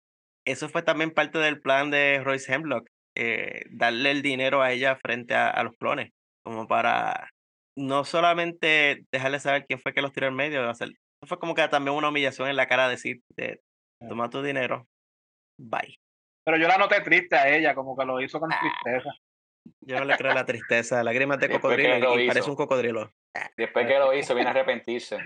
eso 0.47 0.69
fue 0.69 0.83
también 0.83 1.11
parte 1.11 1.39
del 1.39 1.61
plan 1.61 1.91
de 1.91 2.21
Royce 2.23 2.53
Hemlock, 2.53 2.89
eh, 3.17 3.65
darle 3.71 4.11
el 4.11 4.23
dinero 4.23 4.63
a 4.63 4.73
ella 4.73 4.97
frente 4.97 5.35
a, 5.35 5.49
a 5.49 5.65
los 5.65 5.77
clones, 5.77 6.11
como 6.45 6.67
para 6.67 7.31
no 7.77 8.05
solamente 8.05 9.05
dejarle 9.13 9.41
saber 9.41 9.67
quién 9.67 9.81
fue 9.81 9.93
que 9.93 10.03
los 10.03 10.13
tiró 10.13 10.29
en 10.29 10.35
medio, 10.35 10.71
eso 10.71 10.87
fue 11.27 11.39
como 11.39 11.55
que 11.55 11.67
también 11.69 11.97
una 11.97 12.09
humillación 12.09 12.49
en 12.49 12.57
la 12.57 12.69
cara 12.69 12.85
de 12.85 12.91
decir, 12.93 13.21
de, 13.37 13.61
toma 14.09 14.31
tu 14.31 14.43
dinero, 14.43 14.87
bye. 15.59 15.99
pero 16.45 16.57
yo 16.59 16.69
la 16.69 16.79
noté 16.79 17.01
triste 17.01 17.37
a 17.37 17.49
ella, 17.49 17.75
como 17.75 17.97
que 17.97 18.05
lo 18.05 18.21
hizo 18.21 18.39
con 18.39 18.51
tristeza. 18.51 19.11
Yo 19.81 19.99
no 19.99 20.05
le 20.05 20.17
creo 20.17 20.35
la 20.35 20.45
tristeza, 20.45 21.03
lágrimas 21.03 21.39
de 21.39 21.49
Después 21.49 21.63
cocodrilo 21.63 21.99
lo 21.99 22.21
y 22.21 22.29
parece 22.29 22.51
un 22.51 22.57
cocodrilo. 22.57 23.11
Después 23.57 23.87
que 23.87 23.99
lo 23.99 24.13
hizo, 24.13 24.35
viene 24.35 24.49
a 24.49 24.53
arrepentirse. 24.53 25.19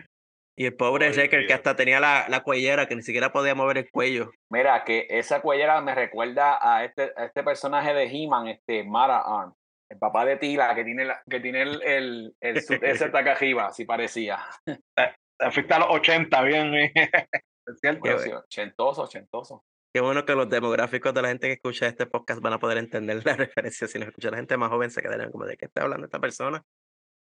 Y 0.59 0.67
el 0.67 0.75
pobre 0.75 1.07
Ay, 1.07 1.13
Wrecker 1.13 1.47
que 1.47 1.53
hasta 1.55 1.77
tenía 1.77 2.01
la, 2.01 2.27
la 2.29 2.43
cuellera, 2.43 2.87
que 2.87 2.97
ni 2.97 3.03
siquiera 3.03 3.33
podía 3.33 3.55
mover 3.55 3.79
el 3.79 3.91
cuello. 3.91 4.31
Mira, 4.51 4.83
que 4.85 5.07
esa 5.09 5.41
cuellera 5.41 5.81
me 5.81 5.95
recuerda 5.95 6.59
a 6.61 6.85
este, 6.85 7.13
a 7.17 7.27
este 7.27 7.43
personaje 7.45 7.95
de 7.95 8.05
He-Man, 8.05 8.49
este 8.49 8.83
Mara 8.85 9.21
Arm, 9.25 9.55
el 9.89 9.99
papá 9.99 10.25
de 10.25 10.37
Tila, 10.37 10.75
que 10.75 10.85
tiene, 10.85 11.05
la- 11.05 11.23
que 11.31 11.41
tiene 11.41 11.63
el, 11.63 11.83
el, 11.83 12.37
el 12.41 12.57
ese 12.57 12.75
hasta 13.07 13.19
acá 13.21 13.33
arriba, 13.33 13.67
así 13.67 13.85
parecía. 13.85 14.41
Te 14.67 15.51
fuiste 15.53 15.73
a 15.75 15.79
los 15.79 15.89
80, 15.91 16.43
bien. 16.43 16.75
eh. 16.75 16.93
Es 17.69 17.81
cierto. 17.81 18.01
Bueno, 18.01 18.19
sí, 18.19 18.33
ochentoso, 18.33 19.03
ochentoso. 19.03 19.63
Qué 19.95 20.01
bueno 20.01 20.25
que 20.25 20.35
los 20.35 20.49
demográficos 20.49 21.13
de 21.13 21.21
la 21.23 21.29
gente 21.29 21.49
que 21.49 21.53
escucha 21.55 21.87
este 21.87 22.07
podcast 22.07 22.41
van 22.41 22.55
a 22.55 22.59
poder 22.59 22.79
entender 22.79 23.25
la 23.25 23.35
referencia. 23.37 23.87
Si 23.87 23.99
nos 23.99 24.09
escucha 24.09 24.31
la 24.31 24.39
gente 24.39 24.57
más 24.57 24.71
joven, 24.71 24.91
se 24.91 25.03
quedarían 25.03 25.31
como 25.31 25.45
de 25.45 25.57
qué 25.57 25.67
está 25.67 25.83
hablando 25.83 26.07
esta 26.07 26.19
persona. 26.19 26.63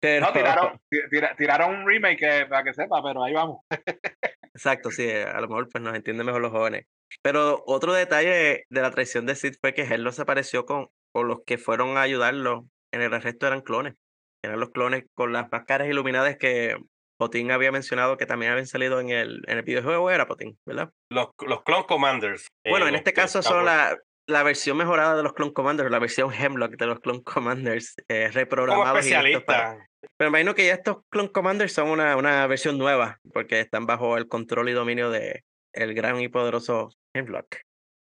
Pero, 0.02 0.26
No, 0.26 0.32
tiraron, 0.32 0.80
ti- 0.90 0.98
tira- 1.10 1.36
tiraron 1.36 1.74
un 1.76 1.86
remake 1.86 2.22
eh, 2.40 2.46
para 2.46 2.64
que 2.64 2.74
sepa, 2.74 3.00
pero 3.02 3.22
ahí 3.22 3.32
vamos. 3.32 3.60
Exacto, 4.54 4.90
sí, 4.90 5.08
a 5.10 5.40
lo 5.40 5.48
mejor 5.48 5.68
pues 5.70 5.82
nos 5.82 5.94
entienden 5.94 6.26
mejor 6.26 6.42
los 6.42 6.50
jóvenes. 6.50 6.86
Pero 7.22 7.62
otro 7.66 7.92
detalle 7.92 8.64
de 8.68 8.80
la 8.82 8.90
traición 8.90 9.26
de 9.26 9.34
Sid 9.36 9.54
fue 9.60 9.74
que 9.74 9.82
Hello 9.82 10.12
se 10.12 10.22
apareció 10.22 10.66
con, 10.66 10.88
con 11.14 11.28
los 11.28 11.38
que 11.46 11.56
fueron 11.58 11.96
a 11.96 12.02
ayudarlo. 12.02 12.66
En 12.92 13.00
el 13.00 13.14
arresto 13.14 13.46
eran 13.46 13.60
clones. 13.62 13.94
Eran 14.44 14.60
los 14.60 14.70
clones 14.70 15.04
con 15.14 15.32
las 15.32 15.50
máscaras 15.50 15.88
iluminadas 15.88 16.36
que 16.36 16.76
Potín 17.18 17.50
había 17.52 17.70
mencionado 17.72 18.16
que 18.16 18.26
también 18.26 18.50
habían 18.52 18.66
salido 18.66 18.98
en 19.00 19.10
el, 19.10 19.42
en 19.46 19.58
el 19.58 19.62
videojuego. 19.64 20.10
Era 20.10 20.26
Potín, 20.26 20.58
¿verdad? 20.66 20.90
Los, 21.10 21.28
los 21.46 21.62
Clone 21.62 21.86
Commanders. 21.86 22.48
Bueno, 22.68 22.88
en 22.88 22.94
eh, 22.94 22.98
este 22.98 23.10
este, 23.10 23.20
caso 23.20 23.42
son 23.42 23.64
la, 23.64 23.96
la 24.28 24.42
versión 24.42 24.76
mejorada 24.76 25.16
de 25.16 25.22
los 25.22 25.32
Clone 25.32 25.52
Commanders, 25.52 25.90
la 25.90 25.98
versión 26.00 26.32
Hemlock 26.32 26.72
de 26.76 26.86
los 26.86 27.00
Clone 27.00 27.22
Commanders, 27.22 27.94
eh, 28.10 28.24
Como 28.26 28.34
reprogramados. 28.34 28.84
para- 28.88 28.98
especialista. 28.98 29.88
Pero 30.16 30.30
me 30.30 30.38
imagino 30.38 30.54
que 30.54 30.66
ya 30.66 30.74
estos 30.74 30.98
Clone 31.10 31.32
Commanders 31.32 31.72
son 31.72 31.88
una, 31.88 32.16
una 32.16 32.46
versión 32.46 32.78
nueva, 32.78 33.20
porque 33.32 33.60
están 33.60 33.86
bajo 33.86 34.16
el 34.16 34.28
control 34.28 34.68
y 34.68 34.72
dominio 34.72 35.10
de 35.10 35.44
el 35.72 35.94
gran 35.94 36.20
y 36.20 36.28
poderoso 36.28 36.90
Hemlock. 37.14 37.56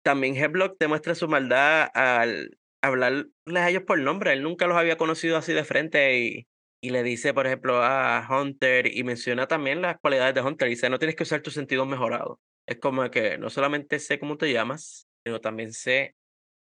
También 0.03 0.37
Hemlock 0.37 0.77
demuestra 0.79 1.15
su 1.15 1.29
maldad 1.29 1.89
al 1.95 2.59
hablarles 2.83 3.33
a 3.57 3.69
ellos 3.69 3.83
por 3.83 3.99
nombre. 3.99 4.33
Él 4.33 4.43
nunca 4.43 4.67
los 4.67 4.77
había 4.77 4.97
conocido 4.97 5.37
así 5.37 5.53
de 5.53 5.65
frente 5.65 6.19
y, 6.19 6.47
y 6.81 6.91
le 6.91 7.03
dice, 7.03 7.35
por 7.35 7.47
ejemplo, 7.47 7.83
a 7.83 8.27
Hunter 8.31 8.87
y 8.87 9.03
menciona 9.05 9.49
también 9.49 9.83
las 9.83 9.99
cualidades 9.99 10.35
de 10.35 10.43
Hunter. 10.43 10.69
Dice, 10.69 10.91
no 10.91 10.99
tienes 10.99 11.17
que 11.17 11.25
usar 11.25 11.43
tus 11.43 11.55
sentidos 11.55 11.87
mejorados. 11.89 12.39
Es 12.67 12.79
como 12.79 13.11
que 13.11 13.39
no 13.39 13.51
solamente 13.51 13.99
sé 13.99 14.19
cómo 14.19 14.37
te 14.37 14.53
llamas, 14.53 15.09
sino 15.25 15.41
también 15.41 15.73
sé 15.73 16.15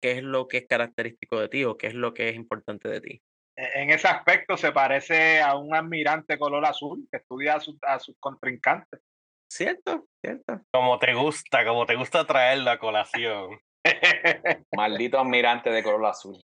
qué 0.02 0.12
es 0.12 0.22
lo 0.22 0.48
que 0.48 0.58
es 0.58 0.66
característico 0.66 1.38
de 1.38 1.48
ti 1.48 1.64
o 1.64 1.76
qué 1.76 1.88
es 1.88 1.94
lo 1.94 2.14
que 2.14 2.28
es 2.30 2.36
importante 2.36 2.88
de 2.88 3.00
ti. 3.00 3.22
En 3.74 3.90
ese 3.90 4.08
aspecto 4.08 4.56
se 4.56 4.72
parece 4.72 5.40
a 5.42 5.56
un 5.56 5.74
almirante 5.74 6.38
color 6.38 6.64
azul 6.64 7.06
que 7.10 7.18
estudia 7.18 7.56
a, 7.56 7.60
su- 7.60 7.78
a 7.82 7.98
sus 7.98 8.16
contrincantes. 8.18 9.00
Cierto, 9.52 10.06
cierto. 10.24 10.62
Como 10.72 10.98
te 10.98 11.12
gusta, 11.14 11.64
como 11.66 11.84
te 11.84 11.96
gusta 11.96 12.26
traerlo 12.26 12.70
a 12.70 12.78
colación. 12.78 13.58
Maldito 14.74 15.18
almirante 15.18 15.70
de 15.70 15.82
color 15.82 16.06
azul. 16.06 16.40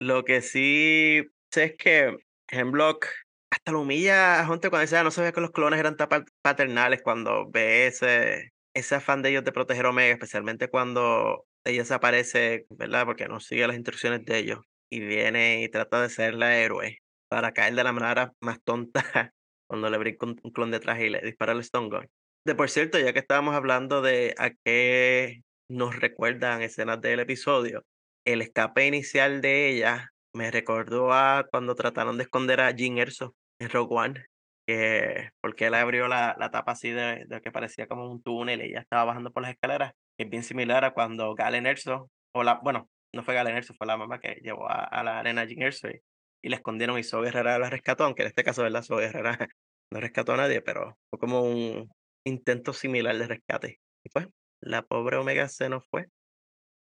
Lo 0.00 0.24
que 0.24 0.40
sí 0.40 1.24
sé 1.52 1.64
es 1.64 1.76
que 1.76 2.16
Hemlock 2.50 3.06
hasta 3.52 3.72
lo 3.72 3.80
humilla 3.82 4.40
a 4.40 4.50
Hunter 4.50 4.70
cuando 4.70 4.82
dice, 4.82 4.96
"Ah, 4.96 5.02
no 5.04 5.10
sabía 5.10 5.32
que 5.32 5.40
los 5.40 5.50
clones 5.50 5.78
eran 5.80 5.96
tan 5.96 6.08
pa- 6.08 6.24
paternales 6.42 7.02
cuando 7.02 7.50
ve 7.50 7.86
ese, 7.86 8.52
ese 8.74 8.94
afán 8.94 9.22
de 9.22 9.30
ellos 9.30 9.44
de 9.44 9.52
proteger 9.52 9.86
a 9.86 9.90
Omega, 9.90 10.12
especialmente 10.12 10.68
cuando 10.68 11.44
ella 11.64 11.84
se 11.84 11.94
aparece, 11.94 12.66
¿verdad? 12.70 13.04
Porque 13.04 13.26
no 13.28 13.40
sigue 13.40 13.66
las 13.66 13.76
instrucciones 13.76 14.24
de 14.24 14.38
ellos 14.38 14.58
y 14.90 15.00
viene 15.00 15.62
y 15.62 15.68
trata 15.68 16.02
de 16.02 16.08
ser 16.08 16.34
la 16.34 16.58
héroe 16.58 16.98
para 17.28 17.52
caer 17.52 17.74
de 17.74 17.84
la 17.84 17.92
manera 17.92 18.32
más 18.40 18.62
tonta 18.62 19.02
cuando 19.68 19.90
le 19.90 19.98
brinca 19.98 20.26
un, 20.26 20.40
un 20.42 20.50
clon 20.52 20.70
detrás 20.70 21.00
y 21.00 21.10
le 21.10 21.20
dispara 21.20 21.52
el 21.52 21.60
Stone 21.60 21.88
Gun. 21.88 22.08
De 22.44 22.54
por 22.54 22.70
cierto, 22.70 22.98
ya 22.98 23.12
que 23.12 23.18
estábamos 23.18 23.54
hablando 23.54 24.02
de 24.02 24.34
a 24.38 24.50
qué 24.64 25.42
nos 25.68 25.96
recuerdan 25.98 26.62
escenas 26.62 27.00
del 27.00 27.20
episodio, 27.20 27.84
el 28.24 28.42
escape 28.42 28.86
inicial 28.86 29.40
de 29.40 29.70
ella 29.70 30.12
me 30.32 30.50
recordó 30.50 31.12
a 31.12 31.46
cuando 31.50 31.74
trataron 31.74 32.18
de 32.18 32.24
esconder 32.24 32.60
a 32.60 32.70
Jean 32.70 32.98
Erso 32.98 33.34
en 33.58 33.70
Rogue 33.70 33.94
One, 33.94 34.26
que 34.66 35.30
porque 35.40 35.66
él 35.66 35.74
abrió 35.74 36.08
la, 36.08 36.36
la 36.38 36.50
tapa 36.50 36.72
así 36.72 36.90
de, 36.90 37.24
de 37.26 37.40
que 37.40 37.50
parecía 37.50 37.86
como 37.88 38.10
un 38.10 38.22
túnel 38.22 38.60
y 38.60 38.66
ella 38.66 38.80
estaba 38.80 39.04
bajando 39.04 39.32
por 39.32 39.42
las 39.42 39.52
escaleras, 39.52 39.94
es 40.18 40.28
bien 40.28 40.42
similar 40.42 40.84
a 40.84 40.92
cuando 40.92 41.34
Galen 41.34 41.66
Erso, 41.66 42.10
o 42.32 42.42
la, 42.42 42.60
bueno, 42.62 42.88
no 43.16 43.24
fue 43.24 43.34
Galen 43.34 43.56
Erso, 43.56 43.74
fue 43.74 43.86
la 43.86 43.96
mamá 43.96 44.20
que 44.20 44.34
llevó 44.42 44.68
a, 44.70 44.84
a 44.84 45.02
la 45.02 45.18
arena 45.18 45.44
Jean 45.44 45.62
Erso 45.62 45.88
y, 45.88 46.00
y 46.42 46.48
la 46.48 46.56
escondieron 46.56 46.98
y 46.98 47.02
Zoe 47.02 47.24
Guerrera 47.24 47.58
la 47.58 47.70
rescató, 47.70 48.04
aunque 48.04 48.22
en 48.22 48.28
este 48.28 48.44
caso, 48.44 48.62
¿verdad? 48.62 48.82
Zoe 48.82 49.06
Guerrera 49.06 49.36
no 49.92 50.00
rescató 50.00 50.32
a 50.34 50.36
nadie, 50.36 50.60
pero 50.62 50.96
fue 51.10 51.18
como 51.18 51.42
un 51.42 51.90
intento 52.24 52.72
similar 52.72 53.16
de 53.16 53.26
rescate. 53.26 53.80
Y 54.04 54.10
pues, 54.10 54.28
la 54.60 54.82
pobre 54.82 55.16
Omega 55.16 55.48
se 55.48 55.68
nos 55.68 55.86
fue. 55.88 56.06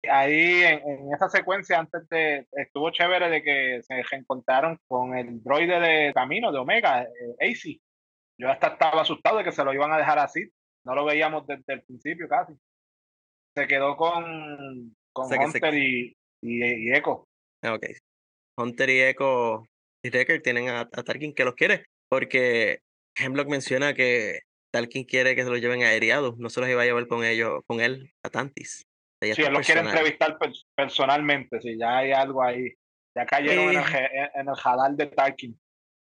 Ahí 0.09 0.63
en, 0.63 0.79
en 0.87 1.13
esa 1.13 1.29
secuencia 1.29 1.77
antes 1.77 2.09
de 2.09 2.47
estuvo 2.53 2.89
chévere 2.89 3.29
de 3.29 3.43
que 3.43 3.83
se 3.83 4.01
reencontraron 4.01 4.79
con 4.87 5.15
el 5.15 5.43
droide 5.43 5.79
de 5.79 6.13
camino 6.13 6.51
de 6.51 6.57
Omega, 6.57 7.03
eh, 7.03 7.51
AC. 7.51 7.79
Yo 8.39 8.49
hasta 8.49 8.69
estaba 8.69 9.01
asustado 9.03 9.37
de 9.37 9.43
que 9.43 9.51
se 9.51 9.63
lo 9.63 9.73
iban 9.73 9.91
a 9.93 9.97
dejar 9.97 10.17
así. 10.17 10.49
No 10.83 10.95
lo 10.95 11.05
veíamos 11.05 11.45
desde 11.45 11.73
el 11.73 11.83
principio 11.83 12.27
casi. 12.27 12.53
Se 13.55 13.67
quedó 13.67 13.95
con, 13.95 14.95
con 15.13 15.25
O 15.25 15.27
sea 15.27 15.37
que 15.37 15.47
se- 15.51 15.57
Hunter 15.57 15.75
y, 15.75 16.17
y, 16.41 16.63
y 16.63 16.93
Echo. 16.93 17.25
Ah, 17.63 17.73
Ok. 17.73 17.85
Hunter 18.57 18.89
y 18.89 19.01
Echo 19.01 19.65
y 20.03 20.09
Wrecker 20.09 20.41
tienen 20.41 20.69
a, 20.69 20.81
a 20.81 20.85
Tarkin 21.03 21.33
que 21.33 21.45
los 21.45 21.55
quiere, 21.55 21.85
porque 22.09 22.79
Hemlock 23.17 23.47
menciona 23.47 23.93
que 23.93 24.41
Tarkin 24.73 25.05
quiere 25.05 25.35
que 25.35 25.43
se 25.43 25.49
los 25.49 25.59
lleven 25.61 25.83
aéreados, 25.83 26.37
no 26.37 26.49
se 26.49 26.59
los 26.59 26.69
iba 26.69 26.81
a 26.81 26.85
llevar 26.85 27.07
con 27.07 27.23
ellos, 27.23 27.61
con 27.67 27.79
él 27.81 28.11
a 28.23 28.29
Tantis. 28.29 28.83
Sí, 29.23 29.41
él 29.43 29.53
los 29.53 29.65
quiere 29.65 29.81
entrevistar 29.81 30.37
pers- 30.39 30.65
personalmente, 30.75 31.61
si 31.61 31.77
ya 31.77 31.99
hay 31.99 32.11
algo 32.11 32.43
ahí. 32.43 32.73
Ya 33.15 33.25
cayeron 33.25 33.69
en, 33.69 33.77
el, 33.77 34.29
en 34.35 34.47
el 34.49 34.55
radar 34.63 34.91
de 34.93 35.05
Tarkin. 35.07 35.59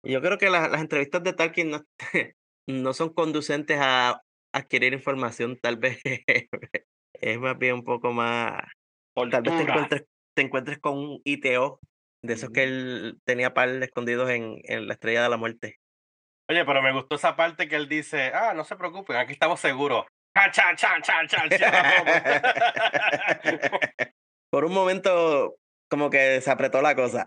Yo 0.04 0.20
creo 0.20 0.38
que 0.38 0.50
la- 0.50 0.68
las 0.68 0.80
entrevistas 0.80 1.22
de 1.22 1.32
Tarkin 1.32 1.70
no, 1.70 1.84
no 2.68 2.92
son 2.92 3.12
conducentes 3.12 3.78
a 3.80 4.22
adquirir 4.54 4.92
información, 4.92 5.58
tal 5.60 5.76
vez 5.76 6.00
es 7.14 7.38
más 7.38 7.58
bien 7.58 7.74
un 7.74 7.84
poco 7.84 8.12
más, 8.12 8.62
tal 9.14 9.28
vez 9.30 9.42
te 9.42 9.48
Tortura. 9.50 9.62
encuentres, 9.74 10.04
te 10.36 10.42
encuentres 10.42 10.78
con 10.78 10.98
un 10.98 11.20
ITO 11.24 11.80
de 12.22 12.34
esos 12.34 12.50
que 12.50 12.64
él 12.64 13.18
tenía 13.24 13.54
par 13.54 13.68
escondidos 13.68 14.30
en, 14.30 14.58
en 14.64 14.86
la 14.86 14.94
Estrella 14.94 15.22
de 15.22 15.28
la 15.30 15.36
Muerte. 15.36 15.76
Oye, 16.48 16.64
pero 16.64 16.82
me 16.82 16.92
gustó 16.92 17.16
esa 17.16 17.34
parte 17.34 17.68
que 17.68 17.76
él 17.76 17.88
dice, 17.88 18.30
ah, 18.34 18.52
no 18.54 18.64
se 18.64 18.76
preocupen, 18.76 19.16
aquí 19.16 19.32
estamos 19.32 19.58
seguros. 19.60 20.06
Chan, 20.52 20.76
chan, 20.76 21.02
chan. 21.02 21.18
Por 24.50 24.64
un 24.64 24.72
momento, 24.72 25.56
como 25.90 26.10
que 26.10 26.40
se 26.40 26.50
apretó 26.50 26.82
la 26.82 26.94
cosa. 26.94 27.24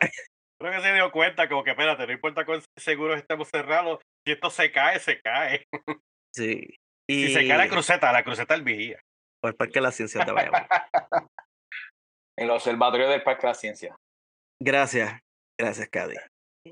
Creo 0.61 0.71
que 0.73 0.81
se 0.81 0.93
dio 0.93 1.11
cuenta, 1.11 1.49
como 1.49 1.63
que 1.63 1.71
espérate, 1.71 2.05
no 2.05 2.13
importa 2.13 2.45
cuán 2.45 2.61
seguros 2.77 3.17
estemos 3.17 3.49
cerrados, 3.49 3.99
si 4.25 4.33
esto 4.33 4.49
se 4.49 4.71
cae, 4.71 4.99
se 4.99 5.19
cae. 5.21 5.65
Sí. 6.31 6.63
Si 7.09 7.33
se 7.33 7.47
cae 7.47 7.57
la 7.57 7.65
Y 7.65 7.69
cruceta, 7.69 8.11
la 8.11 8.23
cruceta 8.23 8.53
el 8.53 8.61
vigía. 8.61 8.99
por 9.41 9.49
el 9.49 9.55
Parque 9.55 9.73
de 9.75 9.81
la 9.81 9.91
Ciencia 9.91 10.23
de 10.23 10.31
Bayamón. 10.31 10.61
En 12.39 12.45
el 12.45 12.51
observatorio 12.51 13.09
del 13.09 13.21
Parque 13.21 13.41
de 13.41 13.47
la 13.49 13.53
Ciencia. 13.53 13.99
Gracias. 14.61 15.19
Gracias, 15.59 15.89
Cady. 15.89 16.15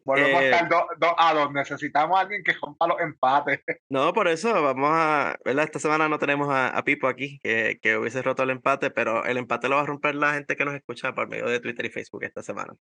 Volvemos 0.06 0.42
Eh, 0.42 0.54
a 0.54 0.60
estar 0.60 0.70
2 0.70 1.14
a 1.18 1.34
2. 1.34 1.52
Necesitamos 1.52 2.18
a 2.18 2.22
alguien 2.22 2.42
que 2.42 2.54
rompa 2.54 2.88
los 2.88 3.02
empates. 3.02 3.60
No, 3.90 4.14
por 4.14 4.30
eso 4.30 4.62
vamos 4.62 4.90
a, 4.92 5.36
¿verdad? 5.44 5.66
Esta 5.66 5.80
semana 5.80 6.08
no 6.08 6.20
tenemos 6.20 6.48
a, 6.50 6.70
a 6.70 6.84
Pipo 6.86 7.08
aquí, 7.08 7.40
que, 7.44 7.80
que 7.82 7.98
hubiese 7.98 8.22
roto 8.22 8.44
el 8.44 8.52
empate, 8.52 8.92
pero 8.92 9.26
el 9.26 9.36
empate 9.38 9.68
lo 9.68 9.76
va 9.76 9.82
a 9.82 9.86
romper 9.86 10.16
la 10.16 10.34
gente 10.34 10.56
que 10.56 10.64
nos 10.64 10.74
escucha 10.74 11.14
por 11.14 11.28
medio 11.28 11.48
de 11.48 11.60
Twitter 11.60 11.86
y 11.86 11.90
Facebook 11.90 12.24
esta 12.24 12.44
semana. 12.44 12.74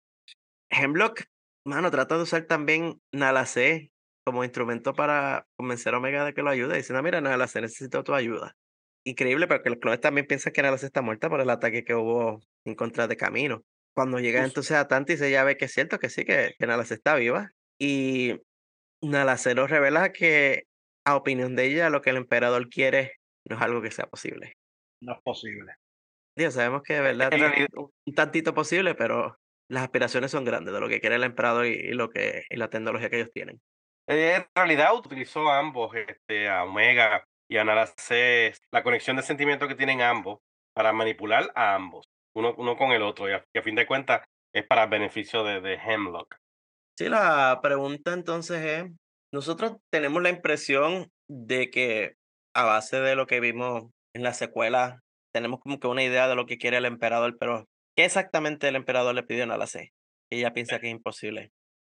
Hemlock, 0.70 1.22
mano, 1.66 1.90
trata 1.90 2.16
de 2.16 2.22
usar 2.22 2.42
también 2.44 3.00
Nala 3.12 3.46
C 3.46 3.90
como 4.24 4.44
instrumento 4.44 4.94
para 4.94 5.46
convencer 5.56 5.94
a 5.94 5.98
Omega 5.98 6.24
de 6.24 6.34
que 6.34 6.42
lo 6.42 6.50
ayude, 6.50 6.76
diciendo, 6.76 7.02
mira, 7.02 7.20
Nala 7.20 7.48
C, 7.48 7.60
necesito 7.60 8.04
tu 8.04 8.14
ayuda. 8.14 8.54
Increíble, 9.06 9.46
porque 9.46 9.70
los 9.70 9.78
clones 9.78 10.00
también 10.00 10.26
piensan 10.26 10.52
que 10.52 10.62
Nala 10.62 10.78
C 10.78 10.86
está 10.86 11.00
muerta 11.00 11.30
por 11.30 11.40
el 11.40 11.48
ataque 11.48 11.84
que 11.84 11.94
hubo 11.94 12.42
en 12.64 12.74
contra 12.74 13.06
de 13.06 13.16
Camino. 13.16 13.62
Cuando 13.94 14.18
llega 14.18 14.44
entonces 14.44 14.76
a 14.76 14.88
Tantis, 14.88 15.20
ella 15.20 15.44
ve 15.44 15.56
que 15.56 15.66
es 15.66 15.72
cierto 15.72 16.00
que 16.00 16.10
sí, 16.10 16.24
que, 16.24 16.54
que 16.58 16.66
Nala 16.66 16.84
C 16.84 16.94
está 16.94 17.14
viva. 17.14 17.52
Y 17.78 18.40
Nalacero 19.00 19.68
revela 19.68 20.12
que, 20.12 20.64
a 21.04 21.14
opinión 21.14 21.54
de 21.54 21.66
ella, 21.66 21.88
lo 21.88 22.02
que 22.02 22.10
el 22.10 22.16
emperador 22.16 22.68
quiere 22.68 23.12
no 23.48 23.54
es 23.54 23.62
algo 23.62 23.80
que 23.80 23.92
sea 23.92 24.06
posible. 24.06 24.54
No 25.00 25.12
es 25.12 25.20
posible. 25.22 25.74
Dios, 26.36 26.54
sabemos 26.54 26.82
que 26.82 26.94
de 26.94 27.00
verdad 27.00 27.32
es 27.32 27.68
un 27.74 28.14
tantito 28.14 28.54
posible, 28.54 28.96
pero 28.96 29.38
las 29.70 29.84
aspiraciones 29.84 30.32
son 30.32 30.44
grandes 30.44 30.74
de 30.74 30.80
lo 30.80 30.88
que 30.88 31.00
quiere 31.00 31.14
el 31.14 31.22
emperador 31.22 31.66
y, 31.66 31.74
y 31.74 31.92
lo 31.92 32.10
que 32.10 32.44
y 32.50 32.56
la 32.56 32.70
tecnología 32.70 33.08
que 33.08 33.20
ellos 33.20 33.30
tienen. 33.32 33.60
Eh, 34.08 34.34
En 34.36 34.46
realidad 34.52 34.96
utilizó 34.96 35.48
ambos, 35.48 35.94
este, 35.94 36.48
a 36.48 36.64
Omega 36.64 37.24
y 37.48 37.56
a 37.56 37.64
Nala 37.64 37.86
C, 37.86 38.52
la 38.72 38.82
conexión 38.82 39.16
de 39.16 39.22
sentimientos 39.22 39.68
que 39.68 39.74
tienen 39.74 40.02
ambos 40.02 40.40
para 40.74 40.92
manipular 40.92 41.50
a 41.54 41.74
ambos, 41.74 42.06
uno, 42.34 42.54
uno 42.58 42.76
con 42.76 42.92
el 42.92 43.02
otro, 43.02 43.28
y 43.28 43.32
a, 43.32 43.44
y 43.54 43.58
a 43.58 43.62
fin 43.62 43.74
de 43.74 43.86
cuentas 43.86 44.22
es 44.54 44.66
para 44.66 44.84
el 44.84 44.90
beneficio 44.90 45.44
de, 45.44 45.60
de 45.60 45.74
Hemlock. 45.74 46.36
Sí, 46.98 47.08
la 47.08 47.60
pregunta 47.62 48.12
entonces 48.12 48.62
es, 48.64 48.90
nosotros 49.32 49.76
tenemos 49.90 50.22
la 50.22 50.30
impresión 50.30 51.10
de 51.28 51.70
que 51.70 52.14
a 52.54 52.64
base 52.64 53.00
de 53.00 53.16
lo 53.16 53.26
que 53.26 53.40
vimos 53.40 53.90
en 54.14 54.22
la 54.22 54.32
secuela, 54.32 55.00
tenemos 55.34 55.60
como 55.60 55.78
que 55.78 55.88
una 55.88 56.02
idea 56.02 56.26
de 56.26 56.34
lo 56.34 56.46
que 56.46 56.56
quiere 56.56 56.78
el 56.78 56.86
emperador, 56.86 57.36
pero 57.38 57.66
¿qué 57.94 58.06
exactamente 58.06 58.68
el 58.68 58.76
emperador 58.76 59.14
le 59.14 59.22
pidió 59.22 59.44
a 59.44 59.46
Nala 59.46 59.66
C? 59.66 59.92
Ella 60.30 60.52
piensa 60.54 60.80
que 60.80 60.86
es 60.86 60.92
imposible. 60.92 61.50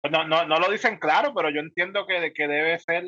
Pues 0.09 0.13
No, 0.13 0.27
no, 0.27 0.47
no 0.47 0.59
lo 0.61 0.71
dicen 0.71 0.99
claro, 0.99 1.33
pero 1.35 1.51
yo 1.51 1.61
entiendo 1.61 2.07
que, 2.07 2.33
que 2.33 2.47
debe 2.47 2.79
ser 2.79 3.05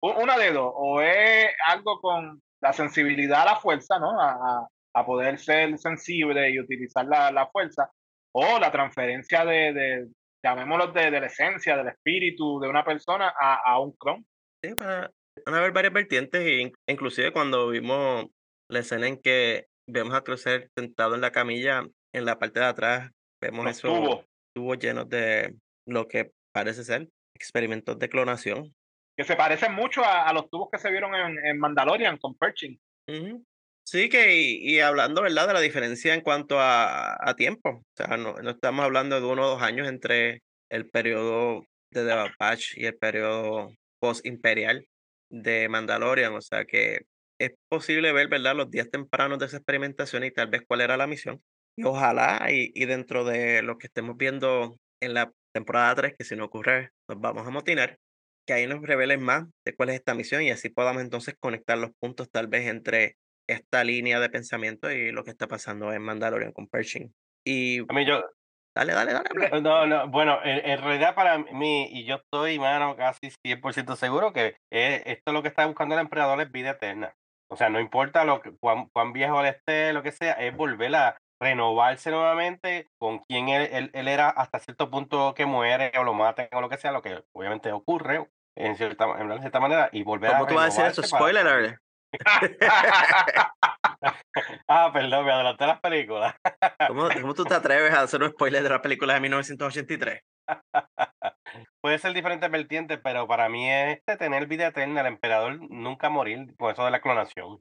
una 0.00 0.36
de 0.38 0.52
dos. 0.52 0.72
O 0.74 1.00
es 1.00 1.48
algo 1.66 2.00
con 2.00 2.42
la 2.62 2.72
sensibilidad 2.72 3.42
a 3.42 3.46
la 3.46 3.56
fuerza, 3.56 3.98
¿no? 3.98 4.20
A, 4.20 4.68
a- 4.94 5.06
poder 5.06 5.38
ser 5.38 5.78
sensible 5.78 6.50
y 6.50 6.60
utilizar 6.60 7.06
la, 7.06 7.32
la 7.32 7.46
fuerza. 7.48 7.90
O 8.34 8.58
la 8.58 8.70
transferencia 8.70 9.44
de, 9.44 9.72
de 9.72 10.06
llamémoslo, 10.44 10.88
de, 10.88 11.10
de 11.10 11.20
la 11.20 11.26
esencia, 11.26 11.76
del 11.76 11.88
espíritu 11.88 12.60
de 12.60 12.68
una 12.68 12.84
persona 12.84 13.32
a, 13.40 13.54
a 13.64 13.78
un 13.80 13.92
clon. 13.92 14.26
Sí, 14.62 14.74
van 14.74 15.10
a, 15.46 15.58
haber 15.58 15.72
varias 15.72 15.92
vertientes, 15.94 16.40
e 16.42 16.60
in- 16.60 16.72
inclusive 16.86 17.32
cuando 17.32 17.68
vimos 17.70 18.26
la 18.70 18.80
escena 18.80 19.08
en 19.08 19.20
que 19.20 19.66
vemos 19.88 20.14
a 20.14 20.20
Crucer 20.22 20.68
sentado 20.76 21.14
en 21.14 21.20
la 21.22 21.30
camilla, 21.32 21.82
en 22.14 22.24
la 22.26 22.38
parte 22.38 22.60
de 22.60 22.66
atrás, 22.66 23.10
vemos 23.42 23.64
Los 23.64 23.78
esos 23.78 23.90
tubos. 23.98 24.26
tubos 24.54 24.78
llenos 24.78 25.08
de 25.08 25.56
lo 25.86 26.06
que 26.06 26.30
parece 26.52 26.84
ser 26.84 27.08
experimentos 27.34 27.98
de 27.98 28.08
clonación. 28.08 28.74
Que 29.16 29.24
se 29.24 29.36
parecen 29.36 29.74
mucho 29.74 30.04
a, 30.04 30.28
a 30.28 30.32
los 30.32 30.48
tubos 30.48 30.68
que 30.70 30.78
se 30.78 30.90
vieron 30.90 31.14
en, 31.14 31.44
en 31.44 31.58
Mandalorian 31.58 32.18
con 32.18 32.34
Pershing. 32.34 32.78
Sí, 33.84 34.08
que 34.08 34.36
y, 34.36 34.74
y 34.74 34.80
hablando, 34.80 35.22
¿verdad?, 35.22 35.48
de 35.48 35.54
la 35.54 35.60
diferencia 35.60 36.14
en 36.14 36.20
cuanto 36.20 36.60
a, 36.60 37.16
a 37.20 37.34
tiempo. 37.34 37.70
O 37.70 37.84
sea, 37.96 38.16
no, 38.16 38.34
no 38.34 38.50
estamos 38.50 38.84
hablando 38.84 39.20
de 39.20 39.26
uno 39.26 39.42
o 39.42 39.50
dos 39.50 39.62
años 39.62 39.88
entre 39.88 40.40
el 40.70 40.88
periodo 40.88 41.66
de 41.92 42.06
The 42.06 42.14
Bad 42.14 42.30
Batch 42.38 42.78
y 42.78 42.86
el 42.86 42.96
periodo 42.96 43.74
post-imperial 44.00 44.86
de 45.30 45.68
Mandalorian. 45.68 46.32
O 46.34 46.40
sea 46.40 46.64
que 46.64 47.02
es 47.38 47.50
posible 47.68 48.12
ver, 48.12 48.28
¿verdad?, 48.28 48.54
los 48.54 48.70
días 48.70 48.88
tempranos 48.88 49.38
de 49.40 49.46
esa 49.46 49.56
experimentación 49.56 50.24
y 50.24 50.30
tal 50.30 50.46
vez 50.46 50.62
cuál 50.66 50.80
era 50.80 50.96
la 50.96 51.06
misión. 51.06 51.42
Y 51.76 51.84
ojalá, 51.84 52.46
y, 52.50 52.70
y 52.74 52.86
dentro 52.86 53.24
de 53.24 53.62
lo 53.62 53.78
que 53.78 53.88
estemos 53.88 54.16
viendo 54.16 54.76
en 55.00 55.14
la 55.14 55.32
temporada 55.52 55.94
3, 55.94 56.14
que 56.18 56.24
si 56.24 56.36
no 56.36 56.44
ocurre, 56.46 56.90
nos 57.08 57.20
vamos 57.20 57.46
a 57.46 57.50
motinar, 57.50 57.98
que 58.46 58.54
ahí 58.54 58.66
nos 58.66 58.82
revelen 58.82 59.22
más 59.22 59.44
de 59.64 59.74
cuál 59.74 59.90
es 59.90 59.96
esta 59.96 60.14
misión 60.14 60.42
y 60.42 60.50
así 60.50 60.68
podamos 60.68 61.02
entonces 61.02 61.34
conectar 61.38 61.78
los 61.78 61.90
puntos 62.00 62.30
tal 62.30 62.48
vez 62.48 62.66
entre 62.66 63.16
esta 63.48 63.84
línea 63.84 64.20
de 64.20 64.30
pensamiento 64.30 64.90
y 64.90 65.12
lo 65.12 65.24
que 65.24 65.30
está 65.30 65.46
pasando 65.46 65.92
en 65.92 66.02
Mandalorian 66.02 66.52
con 66.52 66.68
Pershing. 66.68 67.12
Y 67.44 67.80
A 67.80 67.92
mí 67.94 68.04
yo, 68.06 68.22
dale, 68.74 68.92
dale, 68.92 69.12
dale. 69.12 69.28
habla. 69.30 69.60
no, 69.60 69.86
no, 69.86 70.08
bueno, 70.08 70.38
en, 70.44 70.64
en 70.70 70.82
realidad 70.82 71.14
para 71.14 71.38
mí, 71.38 71.88
y 71.90 72.04
yo 72.04 72.16
estoy, 72.16 72.58
mano, 72.58 72.96
casi 72.96 73.30
100% 73.44 73.96
seguro 73.96 74.32
que 74.32 74.56
eh, 74.70 75.02
esto 75.06 75.22
es 75.30 75.34
lo 75.34 75.42
que 75.42 75.48
está 75.48 75.66
buscando 75.66 75.94
el 75.94 76.00
emperador 76.00 76.40
es 76.40 76.50
vida 76.50 76.70
eterna. 76.70 77.14
O 77.50 77.56
sea, 77.56 77.68
no 77.68 77.80
importa 77.80 78.24
lo 78.24 78.40
que, 78.40 78.52
cuán, 78.58 78.88
cuán 78.94 79.12
viejo 79.12 79.40
él 79.40 79.48
esté, 79.48 79.92
lo 79.92 80.02
que 80.02 80.12
sea, 80.12 80.32
es 80.34 80.56
volver 80.56 80.94
a 80.96 81.18
renovarse 81.42 82.10
nuevamente 82.10 82.88
con 82.98 83.18
quien 83.20 83.48
él, 83.48 83.68
él, 83.72 83.90
él 83.92 84.08
era 84.08 84.28
hasta 84.28 84.60
cierto 84.60 84.90
punto 84.90 85.34
que 85.34 85.44
muere 85.44 85.92
o 85.98 86.04
lo 86.04 86.14
maten 86.14 86.48
o 86.52 86.60
lo 86.60 86.68
que 86.68 86.78
sea, 86.78 86.92
lo 86.92 87.02
que 87.02 87.24
obviamente 87.32 87.72
ocurre 87.72 88.28
en 88.56 88.76
cierta, 88.76 89.06
en 89.18 89.40
cierta 89.40 89.60
manera, 89.60 89.88
y 89.92 90.02
volver 90.02 90.30
a 90.30 90.38
¿Cómo 90.38 90.46
tú 90.46 90.54
vas 90.54 90.78
a 90.78 90.84
decir 90.84 90.84
eso? 90.86 91.02
Spoiler 91.02 91.46
alert. 91.46 91.78
Ah, 94.66 94.90
perdón, 94.92 95.26
me 95.26 95.32
adelanté 95.32 95.64
a 95.64 95.66
las 95.68 95.80
películas. 95.80 96.34
¿Cómo, 96.88 97.08
cómo 97.20 97.34
tú 97.34 97.44
te 97.44 97.54
atreves 97.54 97.92
a 97.92 98.02
hacer 98.02 98.22
un 98.22 98.30
spoiler 98.30 98.62
de 98.62 98.70
la 98.70 98.80
película 98.80 99.14
de 99.14 99.20
1983? 99.20 100.22
Puede 101.82 101.98
ser 101.98 102.14
diferentes 102.14 102.50
vertientes, 102.50 102.98
pero 103.02 103.28
para 103.28 103.48
mí 103.48 103.70
es 103.70 104.02
tener 104.18 104.46
vida 104.46 104.68
eterna, 104.68 105.02
el 105.02 105.08
emperador 105.08 105.60
nunca 105.70 106.08
morir, 106.08 106.54
con 106.56 106.72
eso 106.72 106.84
de 106.84 106.90
la 106.90 107.00
clonación. 107.00 107.60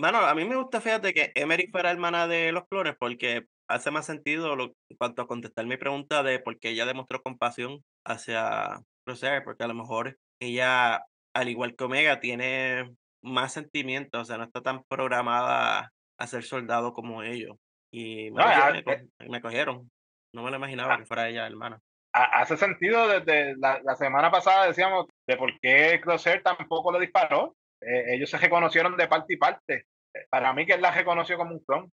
Bueno, 0.00 0.18
a 0.18 0.34
mí 0.34 0.44
me 0.44 0.54
gusta, 0.56 0.80
fíjate, 0.80 1.12
que 1.12 1.32
Emery 1.34 1.66
fuera 1.68 1.90
hermana 1.90 2.28
de 2.28 2.52
los 2.52 2.64
clones 2.68 2.94
porque 2.98 3.46
hace 3.68 3.90
más 3.90 4.06
sentido 4.06 4.54
lo, 4.54 4.64
en 4.88 4.96
cuanto 4.96 5.22
a 5.22 5.26
contestar 5.26 5.66
mi 5.66 5.76
pregunta 5.76 6.22
de 6.22 6.38
por 6.38 6.58
qué 6.58 6.70
ella 6.70 6.86
demostró 6.86 7.20
compasión 7.20 7.82
hacia 8.06 8.80
Crosshair, 9.04 9.42
porque 9.42 9.64
a 9.64 9.68
lo 9.68 9.74
mejor 9.74 10.16
ella, 10.40 11.02
al 11.34 11.48
igual 11.48 11.74
que 11.74 11.84
Omega, 11.84 12.20
tiene 12.20 12.94
más 13.24 13.52
sentimientos, 13.52 14.22
o 14.22 14.24
sea, 14.24 14.38
no 14.38 14.44
está 14.44 14.62
tan 14.62 14.84
programada 14.84 15.90
a 16.18 16.26
ser 16.28 16.44
soldado 16.44 16.92
como 16.92 17.24
ellos. 17.24 17.56
Y 17.92 18.30
me, 18.30 18.36
No, 18.42 18.44
cogieron, 18.44 18.66
ya, 18.68 18.72
me 18.72 18.84
co- 18.84 19.30
me 19.30 19.40
cogieron. 19.40 19.90
No 20.32 20.42
me 20.44 20.50
lo 20.50 20.56
imaginaba 20.58 20.96
que 20.98 21.06
fuera 21.06 21.28
ella, 21.28 21.46
hermana. 21.46 21.80
Ha- 22.14 22.40
Hace 22.40 22.56
sentido 22.56 23.08
desde 23.08 23.56
la, 23.56 23.80
la 23.82 23.96
semana 23.96 24.30
pasada 24.30 24.66
decíamos 24.66 25.06
de 25.26 25.36
por 25.36 25.58
qué 25.60 26.00
Crosshair 26.00 26.42
tampoco 26.42 26.92
lo 26.92 27.00
disparó. 27.00 27.56
Eh, 27.80 28.14
ellos 28.14 28.30
se 28.30 28.38
reconocieron 28.38 28.96
de 28.96 29.08
parte 29.08 29.34
y 29.34 29.36
parte. 29.36 29.86
Para 30.30 30.52
mí 30.52 30.66
que 30.66 30.74
él 30.74 30.82
la 30.82 30.90
reconoció 30.90 31.36
como 31.36 31.52
un 31.52 31.64
clon. 31.64 31.92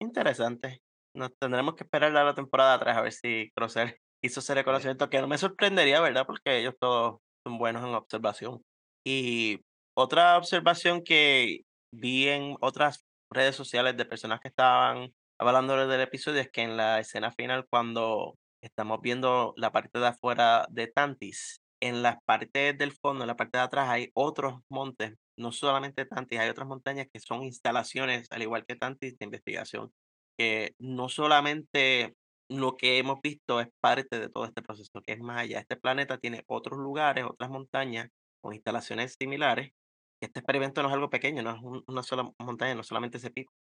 Interesante. 0.00 0.80
Nos 1.14 1.36
tendremos 1.38 1.74
que 1.74 1.84
esperar 1.84 2.16
a 2.16 2.24
la 2.24 2.34
temporada 2.34 2.78
3 2.78 2.96
a 2.96 3.00
ver 3.02 3.12
si 3.12 3.50
Crosshair 3.54 3.98
hizo 4.24 4.40
ese 4.40 4.54
reconocimiento, 4.54 5.10
que 5.10 5.20
no 5.20 5.28
me 5.28 5.38
sorprendería, 5.38 6.00
¿verdad? 6.00 6.26
Porque 6.26 6.58
ellos 6.58 6.74
todos 6.78 7.20
son 7.46 7.58
buenos 7.58 7.82
en 7.82 7.94
observación. 7.94 8.62
Y 9.06 9.60
otra 9.96 10.36
observación 10.36 11.02
que 11.02 11.62
vi 11.92 12.28
en 12.28 12.56
otras 12.60 13.04
redes 13.32 13.56
sociales 13.56 13.96
de 13.96 14.04
personas 14.04 14.40
que 14.40 14.48
estaban 14.48 15.12
hablando 15.38 15.86
del 15.86 16.00
episodio 16.00 16.40
es 16.40 16.50
que 16.50 16.62
en 16.62 16.76
la 16.76 17.00
escena 17.00 17.32
final, 17.32 17.66
cuando 17.68 18.36
estamos 18.62 19.00
viendo 19.00 19.54
la 19.56 19.72
parte 19.72 19.98
de 19.98 20.08
afuera 20.08 20.66
de 20.70 20.86
Tantis, 20.86 21.60
en 21.80 22.02
las 22.02 22.16
partes 22.24 22.76
del 22.78 22.92
fondo, 22.92 23.24
en 23.24 23.28
la 23.28 23.36
parte 23.36 23.58
de 23.58 23.64
atrás, 23.64 23.88
hay 23.88 24.10
otros 24.14 24.60
montes, 24.68 25.14
no 25.38 25.52
solamente 25.52 26.04
Tantis, 26.06 26.38
hay 26.40 26.48
otras 26.50 26.68
montañas 26.68 27.06
que 27.12 27.20
son 27.20 27.42
instalaciones, 27.42 28.26
al 28.30 28.42
igual 28.42 28.64
que 28.66 28.76
Tantis, 28.76 29.18
de 29.18 29.24
investigación, 29.24 29.92
que 30.38 30.74
no 30.78 31.08
solamente 31.08 32.14
lo 32.48 32.76
que 32.76 32.98
hemos 32.98 33.20
visto 33.22 33.60
es 33.60 33.68
parte 33.80 34.18
de 34.18 34.28
todo 34.28 34.44
este 34.44 34.62
proceso, 34.62 34.90
que 35.06 35.12
es 35.12 35.20
más 35.20 35.38
allá. 35.40 35.60
Este 35.60 35.76
planeta 35.76 36.18
tiene 36.18 36.42
otros 36.48 36.78
lugares, 36.78 37.24
otras 37.24 37.50
montañas 37.50 38.08
con 38.42 38.54
instalaciones 38.54 39.14
similares. 39.18 39.72
Este 40.20 40.40
experimento 40.40 40.82
no 40.82 40.88
es 40.88 40.94
algo 40.94 41.10
pequeño, 41.10 41.42
no 41.42 41.50
es 41.56 41.62
un- 41.62 41.84
una 41.86 42.02
sola 42.02 42.30
montaña, 42.38 42.74
no 42.74 42.82
solamente 42.82 43.18
ese 43.18 43.30
pico. 43.30 43.52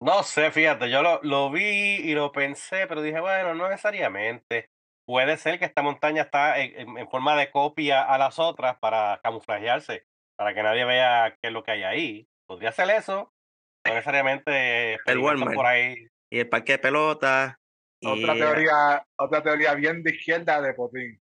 No 0.00 0.22
sé, 0.22 0.50
fíjate, 0.50 0.90
yo 0.90 1.02
lo, 1.02 1.20
lo 1.22 1.50
vi 1.50 1.62
y 1.62 2.14
lo 2.14 2.30
pensé, 2.30 2.86
pero 2.86 3.00
dije, 3.02 3.20
bueno, 3.20 3.54
no 3.54 3.68
necesariamente. 3.68 4.70
Puede 5.06 5.36
ser 5.36 5.58
que 5.58 5.64
esta 5.66 5.82
montaña 5.82 6.22
está 6.22 6.58
en, 6.58 7.08
forma 7.10 7.36
de 7.36 7.50
copia 7.50 8.02
a 8.02 8.16
las 8.18 8.38
otras 8.38 8.78
para 8.78 9.20
camuflajearse, 9.22 10.06
para 10.36 10.54
que 10.54 10.62
nadie 10.62 10.84
vea 10.84 11.30
qué 11.42 11.48
es 11.48 11.52
lo 11.52 11.62
que 11.62 11.72
hay 11.72 11.82
ahí. 11.82 12.28
Podría 12.48 12.72
ser 12.72 12.88
eso, 12.90 13.30
no 13.86 13.92
necesariamente 13.94 14.94
El 15.06 15.18
Walmart. 15.18 15.54
por 15.54 15.66
ahí. 15.66 16.08
Y 16.32 16.38
el 16.40 16.48
parque 16.48 16.72
de 16.72 16.78
pelotas. 16.78 17.56
Otra 18.02 18.34
y- 18.34 18.38
teoría, 18.38 19.06
otra 19.18 19.42
teoría 19.42 19.74
bien 19.74 20.02
de 20.02 20.10
izquierda 20.14 20.60
de 20.60 20.74
Potín. 20.74 21.20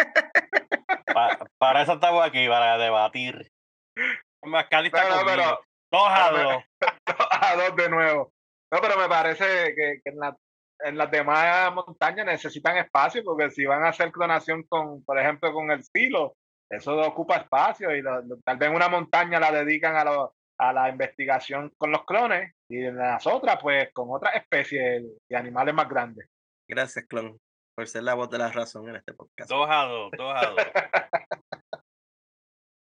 Pa- 1.14 1.38
para 1.58 1.82
eso 1.82 1.94
estamos 1.94 2.24
aquí, 2.24 2.46
para 2.48 2.78
debatir. 2.78 3.50
Está 3.96 4.68
Pero, 4.68 4.90
conmigo. 4.90 5.24
pero- 5.26 5.60
Dos 5.92 6.08
a 6.08 6.30
pero- 6.32 6.50
dos. 7.06 7.28
a 7.30 7.56
dos 7.56 7.76
de 7.76 7.88
nuevo. 7.88 8.32
No, 8.72 8.80
pero 8.80 8.98
me 8.98 9.08
parece 9.08 9.44
que, 9.74 10.00
que 10.04 10.10
en, 10.10 10.18
la- 10.18 10.36
en 10.84 10.96
las 10.98 11.10
demás 11.10 11.72
montañas 11.74 12.26
necesitan 12.26 12.76
espacio, 12.76 13.22
porque 13.24 13.50
si 13.50 13.64
van 13.64 13.84
a 13.84 13.88
hacer 13.88 14.10
clonación 14.12 14.62
con, 14.64 15.04
por 15.04 15.18
ejemplo, 15.18 15.52
con 15.52 15.70
el 15.70 15.82
silo, 15.84 16.34
eso 16.70 16.96
ocupa 17.00 17.36
espacio 17.36 17.94
y 17.94 18.02
lo- 18.02 18.22
lo- 18.22 18.38
tal 18.44 18.56
vez 18.58 18.70
una 18.70 18.88
montaña 18.88 19.38
la 19.40 19.52
dedican 19.52 19.96
a, 19.96 20.04
lo- 20.04 20.34
a 20.58 20.72
la 20.72 20.88
investigación 20.88 21.72
con 21.78 21.90
los 21.92 22.04
clones 22.04 22.52
y 22.68 22.84
en 22.84 22.96
las 22.96 23.26
otras, 23.26 23.58
pues, 23.62 23.92
con 23.92 24.08
otras 24.10 24.34
especies 24.36 25.02
de 25.28 25.36
animales 25.36 25.74
más 25.74 25.88
grandes. 25.88 26.28
Gracias, 26.68 27.04
Clon, 27.06 27.38
por 27.76 27.86
ser 27.86 28.02
la 28.02 28.14
voz 28.14 28.28
de 28.30 28.38
la 28.38 28.50
razón 28.50 28.88
en 28.88 28.96
este 28.96 29.12
podcast. 29.14 29.48
Dos 29.50 29.66
a 29.70 29.84
dos, 29.84 30.10
dos 30.16 30.32
a 30.34 30.50
dos. 30.50 30.56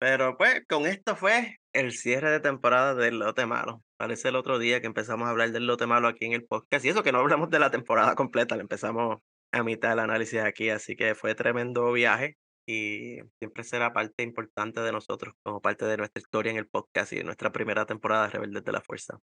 Pero 0.01 0.35
pues 0.35 0.65
con 0.67 0.87
esto 0.87 1.15
fue 1.15 1.59
el 1.73 1.91
cierre 1.91 2.31
de 2.31 2.39
temporada 2.39 2.95
del 2.95 3.19
lote 3.19 3.45
malo. 3.45 3.83
Parece 3.97 4.29
el 4.29 4.35
otro 4.35 4.57
día 4.57 4.81
que 4.81 4.87
empezamos 4.87 5.27
a 5.27 5.29
hablar 5.29 5.51
del 5.51 5.67
lote 5.67 5.85
malo 5.85 6.07
aquí 6.07 6.25
en 6.25 6.33
el 6.33 6.43
podcast. 6.43 6.83
Y 6.83 6.89
eso 6.89 7.03
que 7.03 7.11
no 7.11 7.19
hablamos 7.19 7.51
de 7.51 7.59
la 7.59 7.69
temporada 7.69 8.15
completa, 8.15 8.55
le 8.55 8.63
empezamos 8.63 9.19
a 9.51 9.61
mitad 9.61 9.89
del 9.89 9.99
análisis 9.99 10.41
aquí. 10.41 10.71
Así 10.71 10.95
que 10.95 11.13
fue 11.13 11.35
tremendo 11.35 11.91
viaje 11.91 12.35
y 12.65 13.19
siempre 13.37 13.63
será 13.63 13.93
parte 13.93 14.23
importante 14.23 14.81
de 14.81 14.91
nosotros 14.91 15.35
como 15.43 15.61
parte 15.61 15.85
de 15.85 15.97
nuestra 15.97 16.19
historia 16.19 16.51
en 16.51 16.57
el 16.57 16.67
podcast 16.67 17.13
y 17.13 17.17
de 17.17 17.23
nuestra 17.23 17.51
primera 17.51 17.85
temporada 17.85 18.23
de 18.23 18.31
Rebeldes 18.31 18.63
de 18.63 18.71
la 18.71 18.81
Fuerza. 18.81 19.19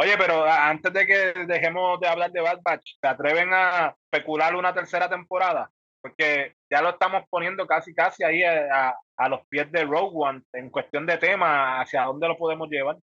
Oye, 0.00 0.18
pero 0.18 0.44
antes 0.44 0.92
de 0.92 1.06
que 1.06 1.34
dejemos 1.46 2.00
de 2.00 2.08
hablar 2.08 2.32
de 2.32 2.40
Bad 2.40 2.58
Batch, 2.64 2.96
¿se 3.00 3.06
atreven 3.06 3.50
a 3.52 3.94
especular 4.10 4.56
una 4.56 4.74
tercera 4.74 5.08
temporada? 5.08 5.70
Porque 6.02 6.56
ya 6.74 6.82
lo 6.82 6.90
estamos 6.90 7.22
poniendo 7.30 7.66
casi 7.68 7.94
casi 7.94 8.24
ahí 8.24 8.42
a, 8.42 8.94
a- 9.16 9.28
los 9.28 9.46
pies 9.48 9.70
de 9.70 9.84
Rogue 9.84 10.10
One 10.12 10.42
en 10.54 10.70
cuestión 10.70 11.06
de 11.06 11.18
tema, 11.18 11.80
hacia 11.80 12.02
dónde 12.02 12.26
lo 12.26 12.36
podemos 12.36 12.68
llevar. 12.68 12.96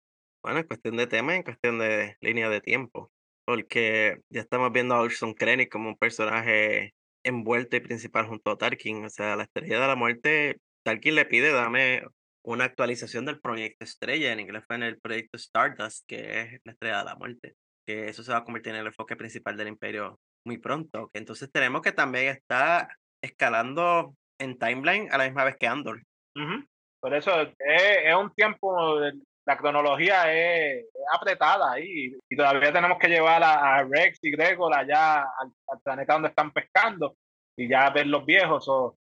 Bueno, 0.43 0.59
en 0.59 0.65
cuestión 0.67 0.97
de 0.97 1.05
tema, 1.05 1.35
en 1.35 1.43
cuestión 1.43 1.77
de 1.77 2.15
línea 2.19 2.49
de 2.49 2.61
tiempo, 2.61 3.11
porque 3.45 4.21
ya 4.29 4.41
estamos 4.41 4.71
viendo 4.71 4.95
a 4.95 5.01
Orson 5.01 5.35
Krennic 5.35 5.71
como 5.71 5.89
un 5.89 5.97
personaje 5.97 6.95
envuelto 7.23 7.75
y 7.75 7.81
principal 7.81 8.25
junto 8.25 8.49
a 8.49 8.57
Tarkin, 8.57 9.05
o 9.05 9.09
sea, 9.09 9.35
la 9.35 9.43
estrella 9.43 9.79
de 9.79 9.87
la 9.87 9.95
muerte, 9.95 10.57
Tarkin 10.83 11.13
le 11.13 11.25
pide, 11.25 11.51
dame 11.51 12.01
una 12.43 12.63
actualización 12.63 13.25
del 13.25 13.39
proyecto 13.39 13.83
estrella, 13.83 14.31
en 14.31 14.39
inglés 14.39 14.63
fue 14.65 14.77
en 14.77 14.83
el 14.83 14.99
proyecto 14.99 15.37
Stardust, 15.37 16.05
que 16.07 16.41
es 16.41 16.61
la 16.63 16.71
estrella 16.71 16.99
de 16.99 17.05
la 17.05 17.15
muerte, 17.15 17.53
que 17.85 18.07
eso 18.07 18.23
se 18.23 18.31
va 18.31 18.39
a 18.39 18.43
convertir 18.43 18.73
en 18.73 18.79
el 18.79 18.87
enfoque 18.87 19.15
principal 19.15 19.57
del 19.57 19.67
imperio 19.67 20.19
muy 20.45 20.57
pronto, 20.57 21.11
entonces 21.13 21.51
tenemos 21.51 21.81
que 21.81 21.91
también 21.91 22.29
está 22.29 22.87
escalando 23.21 24.15
en 24.39 24.57
timeline 24.57 25.11
a 25.11 25.17
la 25.17 25.25
misma 25.25 25.43
vez 25.43 25.57
que 25.57 25.67
Andor. 25.67 26.01
Ujú. 26.35 26.65
Por 26.99 27.13
eso 27.13 27.41
es, 27.41 27.49
es 27.59 28.15
un 28.15 28.33
tiempo, 28.33 28.99
la 29.45 29.57
cronología 29.57 30.31
es, 30.31 30.83
es 30.83 31.05
apretada 31.13 31.71
ahí 31.71 32.13
y 32.29 32.35
todavía 32.35 32.73
tenemos 32.73 32.97
que 32.99 33.07
llevar 33.07 33.41
a, 33.43 33.77
a 33.77 33.83
Rex 33.83 34.19
y 34.21 34.31
Gregor 34.31 34.73
allá 34.75 35.21
al, 35.21 35.51
al 35.67 35.79
planeta 35.81 36.13
donde 36.13 36.29
están 36.29 36.51
pescando 36.51 37.15
y 37.57 37.67
ya 37.67 37.89
ver 37.89 38.07
los 38.07 38.25
viejos. 38.25 38.67
o 38.67 38.97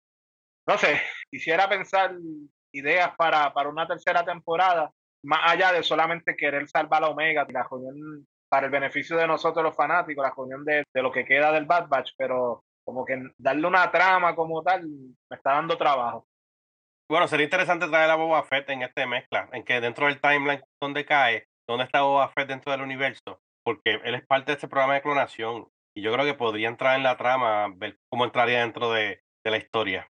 no 0.67 0.77
sé, 0.77 1.01
quisiera 1.31 1.67
pensar 1.67 2.15
ideas 2.71 3.15
para, 3.17 3.53
para 3.53 3.69
una 3.69 3.87
tercera 3.87 4.23
temporada, 4.23 4.91
más 5.23 5.51
allá 5.51 5.73
de 5.73 5.83
solamente 5.83 6.35
querer 6.35 6.67
salvar 6.69 7.03
a 7.03 7.09
Omega, 7.09 7.45
la 7.49 7.67
reunión 7.69 8.27
para 8.47 8.65
el 8.65 8.71
beneficio 8.71 9.17
de 9.17 9.27
nosotros 9.27 9.63
los 9.63 9.75
fanáticos, 9.75 10.23
la 10.23 10.33
reunión 10.35 10.65
de, 10.65 10.83
de 10.93 11.01
lo 11.01 11.11
que 11.11 11.25
queda 11.25 11.51
del 11.51 11.65
Bad 11.65 11.87
Batch, 11.87 12.11
pero 12.17 12.63
como 12.89 13.05
que 13.05 13.21
darle 13.37 13.67
una 13.67 13.91
trama 13.91 14.35
como 14.35 14.63
tal 14.63 14.83
me 14.83 15.37
está 15.37 15.51
dando 15.51 15.77
trabajo. 15.77 16.27
Bueno, 17.07 17.27
sería 17.27 17.43
interesante 17.43 17.87
traer 17.87 18.09
a 18.09 18.15
Boba 18.15 18.43
Fett 18.43 18.67
en 18.71 18.81
esta 18.81 19.05
mezcla, 19.05 19.47
en 19.53 19.63
que 19.63 19.79
dentro 19.79 20.07
del 20.07 20.19
timeline 20.19 20.63
donde 20.81 21.05
cae, 21.05 21.47
dónde 21.67 21.85
está 21.85 22.01
Boba 22.01 22.29
Fett 22.29 22.47
dentro 22.47 22.71
del 22.71 22.81
universo, 22.81 23.41
porque 23.63 23.99
él 24.03 24.15
es 24.15 24.25
parte 24.25 24.51
de 24.51 24.53
este 24.55 24.67
programa 24.67 24.95
de 24.95 25.03
clonación 25.03 25.67
y 25.95 26.01
yo 26.01 26.11
creo 26.11 26.25
que 26.25 26.33
podría 26.33 26.67
entrar 26.67 26.97
en 26.97 27.03
la 27.03 27.15
trama, 27.15 27.71
ver 27.75 27.99
cómo 28.09 28.25
entraría 28.25 28.61
dentro 28.61 28.91
de, 28.91 29.21
de 29.43 29.51
la 29.51 29.57
historia. 29.57 30.09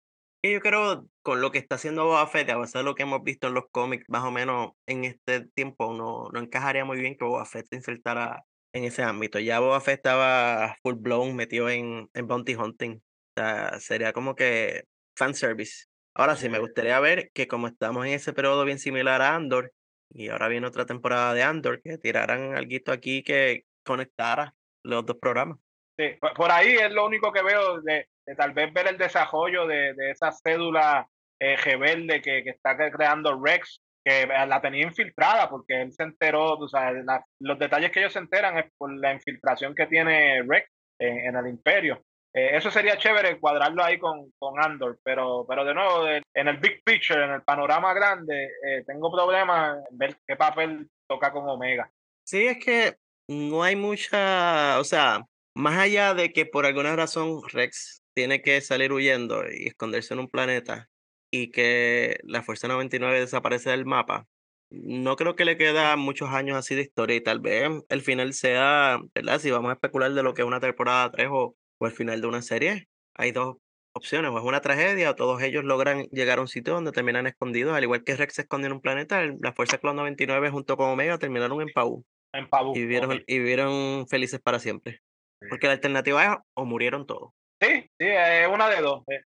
Y 0.43 0.53
yo 0.53 0.60
creo 0.60 1.06
con 1.22 1.40
lo 1.40 1.52
que 1.52 1.60
está 1.60 1.76
haciendo 1.76 2.06
Boba 2.06 2.26
Fett, 2.26 2.50
a 2.50 2.58
base 2.58 2.80
de 2.80 2.84
lo 2.84 2.95
que 2.95 3.03
hemos 3.03 3.22
visto 3.22 3.48
en 3.48 3.53
los 3.53 3.66
cómics, 3.72 4.06
más 4.08 4.24
o 4.24 4.32
menos 4.32 4.72
en 4.88 5.03
este 5.03 5.48
tiempo, 5.56 5.93
no, 5.93 6.30
no 6.34 6.40
encajaría 6.40 6.85
muy 6.85 7.00
bien 7.00 7.16
que 7.16 7.24
Boba 7.24 7.45
Fett 7.45 7.68
se 7.69 7.76
insertara 7.76 8.43
en 8.74 8.84
ese 8.84 9.03
ámbito. 9.03 9.40
Ya 9.40 9.60
Boba 9.60 9.80
Fett 9.80 9.98
estaba 10.00 10.76
full 10.82 10.95
blown 10.95 11.35
metido 11.35 11.69
en, 11.69 12.10
en 12.14 12.27
bounty 12.27 12.56
hunting. 12.56 12.95
O 12.98 13.02
sea, 13.42 13.80
sería 13.80 14.14
como 14.14 14.35
que 14.35 14.84
fanservice. 15.16 15.85
Ahora 16.16 16.35
sí, 16.35 16.50
me 16.50 16.60
gustaría 16.60 17.00
ver 17.00 17.32
que 17.34 17.48
como 17.48 17.68
estamos 17.68 18.06
en 18.06 18.14
ese 18.14 18.34
periodo 18.34 18.66
bien 18.66 18.77
similar 18.80 19.22
a 19.22 19.35
Andor, 19.35 19.72
y 20.11 20.30
ahora 20.30 20.48
viene 20.48 20.68
otra 20.68 20.85
temporada 20.85 21.34
de 21.34 21.42
Andor, 21.42 21.82
que 21.82 21.98
tiraran 21.98 22.56
algo 22.56 22.92
aquí 22.92 23.24
que 23.24 23.66
conectara 23.84 24.53
los 24.84 25.06
dos 25.06 25.18
programas. 25.19 25.58
Sí, 25.98 26.10
por- 26.35 26.52
ahí 26.52 26.74
es 26.76 26.92
lo 26.92 27.06
único 27.06 27.32
que 27.32 27.42
veo 27.42 27.82
de, 27.82 28.10
de 28.26 28.35
tal 28.35 28.53
vez 28.53 28.72
ver 28.74 28.88
el 28.88 28.98
desarrollo 28.98 29.66
de, 29.66 29.93
de 29.93 30.11
esa 30.11 30.32
cédula 30.32 31.08
eh, 31.40 31.56
rebelde 31.56 32.22
que, 32.22 32.43
que 32.43 32.52
está 32.52 32.77
cre- 32.77 32.92
creando 32.92 33.40
Rex, 33.43 33.82
que 34.03 34.27
la 34.27 34.61
tenía 34.61 34.83
infiltrada 34.83 35.49
porque 35.49 35.82
él 35.82 35.93
se 35.93 36.03
enteró, 36.03 36.53
o 36.53 36.67
sea, 36.67 36.91
los 37.40 37.59
detalles 37.59 37.91
que 37.91 37.99
ellos 37.99 38.14
se 38.14 38.19
enteran 38.19 38.57
es 38.57 38.65
por 38.77 38.93
la 38.93 39.14
infiltración 39.14 39.73
que 39.73 39.88
tiene 39.88 40.43
Rex 40.43 40.69
en, 40.99 41.35
el 41.35 41.48
imperio. 41.48 42.03
Eh, 42.33 42.57
eso 42.57 42.72
sería 42.72 42.98
chévere 42.98 43.40
cuadrarlo 43.40 43.83
ahí 43.83 43.99
con, 43.99 44.32
con 44.40 44.59
Andor, 44.59 44.99
pero, 45.03 45.45
pero 45.48 45.64
de 45.64 45.73
nuevo, 45.73 46.07
en 46.07 46.48
el 46.48 46.57
big 46.57 46.83
picture, 46.83 47.23
en 47.23 47.32
el 47.32 47.43
panorama 47.43 47.93
grande, 47.93 48.45
eh, 48.45 48.83
tengo 48.85 49.11
problemas 49.11 49.77
en 49.90 49.98
ver 49.98 50.17
qué 50.27 50.35
papel 50.35 50.90
toca 51.07 51.32
con 51.32 51.48
Omega. 51.48 51.90
Sí, 52.25 52.48
es 52.48 52.64
que 52.64 52.95
no 53.27 53.64
hay 53.64 53.75
mucha, 53.75 54.80
o 54.80 54.83
sea, 54.83 55.22
más 55.56 55.77
allá 55.77 56.14
de 56.14 56.33
que 56.33 56.45
por 56.45 56.65
alguna 56.65 56.95
razón 56.95 57.41
Rex 57.51 58.01
tiene 58.15 58.41
que 58.41 58.61
salir 58.61 58.91
huyendo 58.91 59.43
y 59.49 59.67
esconderse 59.67 60.14
en 60.14 60.22
un 60.22 60.30
planeta 60.30 60.90
y 61.36 61.50
que 61.50 62.20
la 62.24 62.44
Fuerza 62.44 62.68
99 62.68 63.20
desaparece 63.20 63.72
del 63.72 63.86
mapa, 63.86 64.28
no 64.70 65.16
creo 65.16 65.36
que 65.36 65.45
le 65.45 65.58
queda 65.58 65.95
muchos 65.95 66.30
años 66.30 66.56
así 66.58 66.76
de 66.76 66.84
historia 66.84 67.16
y 67.16 67.22
tal 67.22 67.40
vez 67.40 67.70
el 67.90 68.02
final 68.02 68.34
sea, 68.34 69.00
¿verdad? 69.16 69.40
Si 69.40 69.50
vamos 69.50 69.72
a 69.72 69.74
especular 69.74 70.14
de 70.14 70.22
lo 70.22 70.36
que 70.36 70.44
es 70.44 70.48
una 70.48 70.60
temporada 70.60 71.10
3 71.10 71.30
o, 71.32 71.56
o 71.80 71.88
el 71.88 71.92
final 71.92 72.22
de 72.22 72.28
una 72.28 72.44
serie, 72.44 72.88
hay 73.16 73.32
dos 73.32 73.56
opciones, 73.95 74.30
o 74.32 74.38
es 74.38 74.44
una 74.44 74.62
tragedia, 74.62 75.10
o 75.10 75.16
todos 75.16 75.42
ellos 75.42 75.64
logran 75.64 76.03
llegar 76.12 76.38
a 76.38 76.42
un 76.42 76.48
sitio 76.48 76.74
donde 76.76 76.92
terminan 76.92 77.26
escondidos, 77.26 77.76
al 77.76 77.84
igual 77.84 78.03
que 78.03 78.16
Rex 78.16 78.36
se 78.36 78.42
escondió 78.44 78.68
en 78.68 78.74
un 78.74 78.82
planeta, 78.82 79.24
la 79.42 79.53
Fuerza 79.53 79.80
Clon 79.80 79.95
99 79.95 80.52
junto 80.52 80.78
con 80.78 80.90
Omega 80.90 81.18
terminaron 81.18 81.62
en 81.62 81.70
Pau 81.70 82.03
En 82.32 82.48
Pabu. 82.48 82.76
y 82.76 82.80
vivieron, 82.82 83.12
ok. 83.12 83.22
y 83.26 83.40
vivieron 83.40 84.08
felices 84.08 84.40
para 84.40 84.60
siempre. 84.60 85.02
Porque 85.50 85.66
la 85.68 85.74
alternativa 85.74 86.24
es 86.26 86.32
o 86.56 86.66
murieron 86.66 87.06
todos. 87.08 87.32
Sí, 87.60 87.82
sí, 88.00 88.06
es 88.08 88.48
una 88.48 88.70
de 88.70 88.82
dos. 88.82 89.03
eh. 89.10 89.22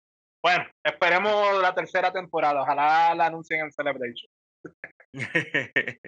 Bueno, 0.45 0.64
esperemos 0.83 1.59
la 1.59 1.74
tercera 1.74 2.14
temporada. 2.14 2.61
Ojalá 2.61 3.15
la 3.15 3.25
anuncien 3.25 3.61
en 3.61 3.72
Celebration. 3.72 4.30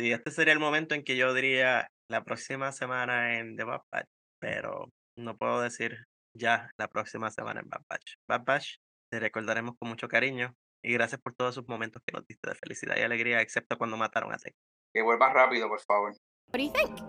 Sí, 0.00 0.12
este 0.12 0.30
sería 0.30 0.52
el 0.52 0.60
momento 0.60 0.94
en 0.94 1.02
que 1.02 1.16
yo 1.16 1.34
diría 1.34 1.88
la 2.08 2.22
próxima 2.22 2.70
semana 2.70 3.36
en 3.36 3.56
The 3.56 3.64
Bad 3.64 3.80
Batch, 3.90 4.06
pero 4.40 4.86
no 5.16 5.36
puedo 5.36 5.60
decir 5.60 6.04
ya 6.36 6.70
la 6.78 6.86
próxima 6.86 7.32
semana 7.32 7.60
en 7.60 7.68
Bad 7.68 7.82
Batch. 7.90 8.14
Bad 8.30 8.44
Batch, 8.44 8.76
te 9.10 9.18
recordaremos 9.18 9.74
con 9.76 9.88
mucho 9.88 10.06
cariño 10.06 10.54
y 10.84 10.92
gracias 10.92 11.20
por 11.20 11.34
todos 11.34 11.54
esos 11.54 11.66
momentos 11.66 12.00
que 12.06 12.12
nos 12.12 12.24
diste 12.28 12.48
de 12.48 12.54
felicidad 12.54 12.96
y 12.96 13.00
alegría, 13.02 13.40
excepto 13.40 13.76
cuando 13.76 13.96
mataron 13.96 14.32
a 14.32 14.38
Zeke. 14.38 14.54
Que 14.94 15.02
vuelva 15.02 15.32
rápido, 15.32 15.66
por 15.66 15.80
favor. 15.80 16.12
What 16.52 16.60
do 16.60 16.64
you 16.64 16.72
think? 16.72 17.00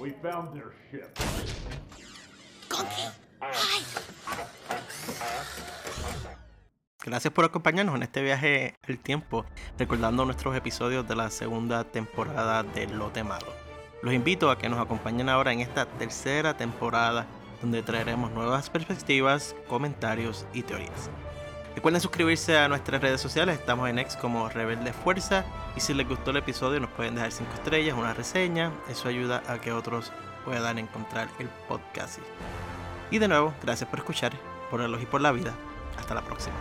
We 0.00 0.10
found 0.20 0.52
their 0.52 0.72
ship. 0.90 1.14
Gracias 7.04 7.34
por 7.34 7.44
acompañarnos 7.44 7.94
en 7.96 8.02
este 8.02 8.22
viaje 8.22 8.76
al 8.88 8.98
tiempo, 8.98 9.44
recordando 9.78 10.24
nuestros 10.24 10.56
episodios 10.56 11.06
de 11.06 11.14
la 11.14 11.30
segunda 11.30 11.84
temporada 11.84 12.62
de 12.62 12.86
Lote 12.86 13.22
Malo. 13.22 13.52
Los 14.02 14.14
invito 14.14 14.50
a 14.50 14.56
que 14.56 14.70
nos 14.70 14.80
acompañen 14.80 15.28
ahora 15.28 15.52
en 15.52 15.60
esta 15.60 15.84
tercera 15.84 16.56
temporada, 16.56 17.26
donde 17.60 17.82
traeremos 17.82 18.30
nuevas 18.32 18.70
perspectivas, 18.70 19.54
comentarios 19.68 20.46
y 20.54 20.62
teorías. 20.62 21.10
Recuerden 21.74 22.00
suscribirse 22.00 22.56
a 22.56 22.68
nuestras 22.68 23.02
redes 23.02 23.20
sociales, 23.20 23.58
estamos 23.58 23.88
en 23.90 23.98
X 23.98 24.16
como 24.16 24.48
Rebelde 24.48 24.92
Fuerza, 24.92 25.44
y 25.76 25.80
si 25.80 25.92
les 25.92 26.08
gustó 26.08 26.30
el 26.30 26.38
episodio 26.38 26.80
nos 26.80 26.90
pueden 26.90 27.16
dejar 27.16 27.32
5 27.32 27.52
estrellas, 27.52 27.96
una 27.98 28.14
reseña, 28.14 28.72
eso 28.88 29.08
ayuda 29.08 29.42
a 29.46 29.60
que 29.60 29.72
otros 29.72 30.10
puedan 30.44 30.78
encontrar 30.78 31.28
el 31.38 31.48
podcast. 31.68 32.18
Y 33.14 33.20
de 33.20 33.28
nuevo, 33.28 33.54
gracias 33.62 33.88
por 33.88 34.00
escuchar, 34.00 34.32
por 34.72 34.80
el 34.80 35.00
y 35.00 35.06
por 35.06 35.20
la 35.20 35.30
vida. 35.30 35.54
Hasta 35.96 36.16
la 36.16 36.22
próxima. 36.22 36.56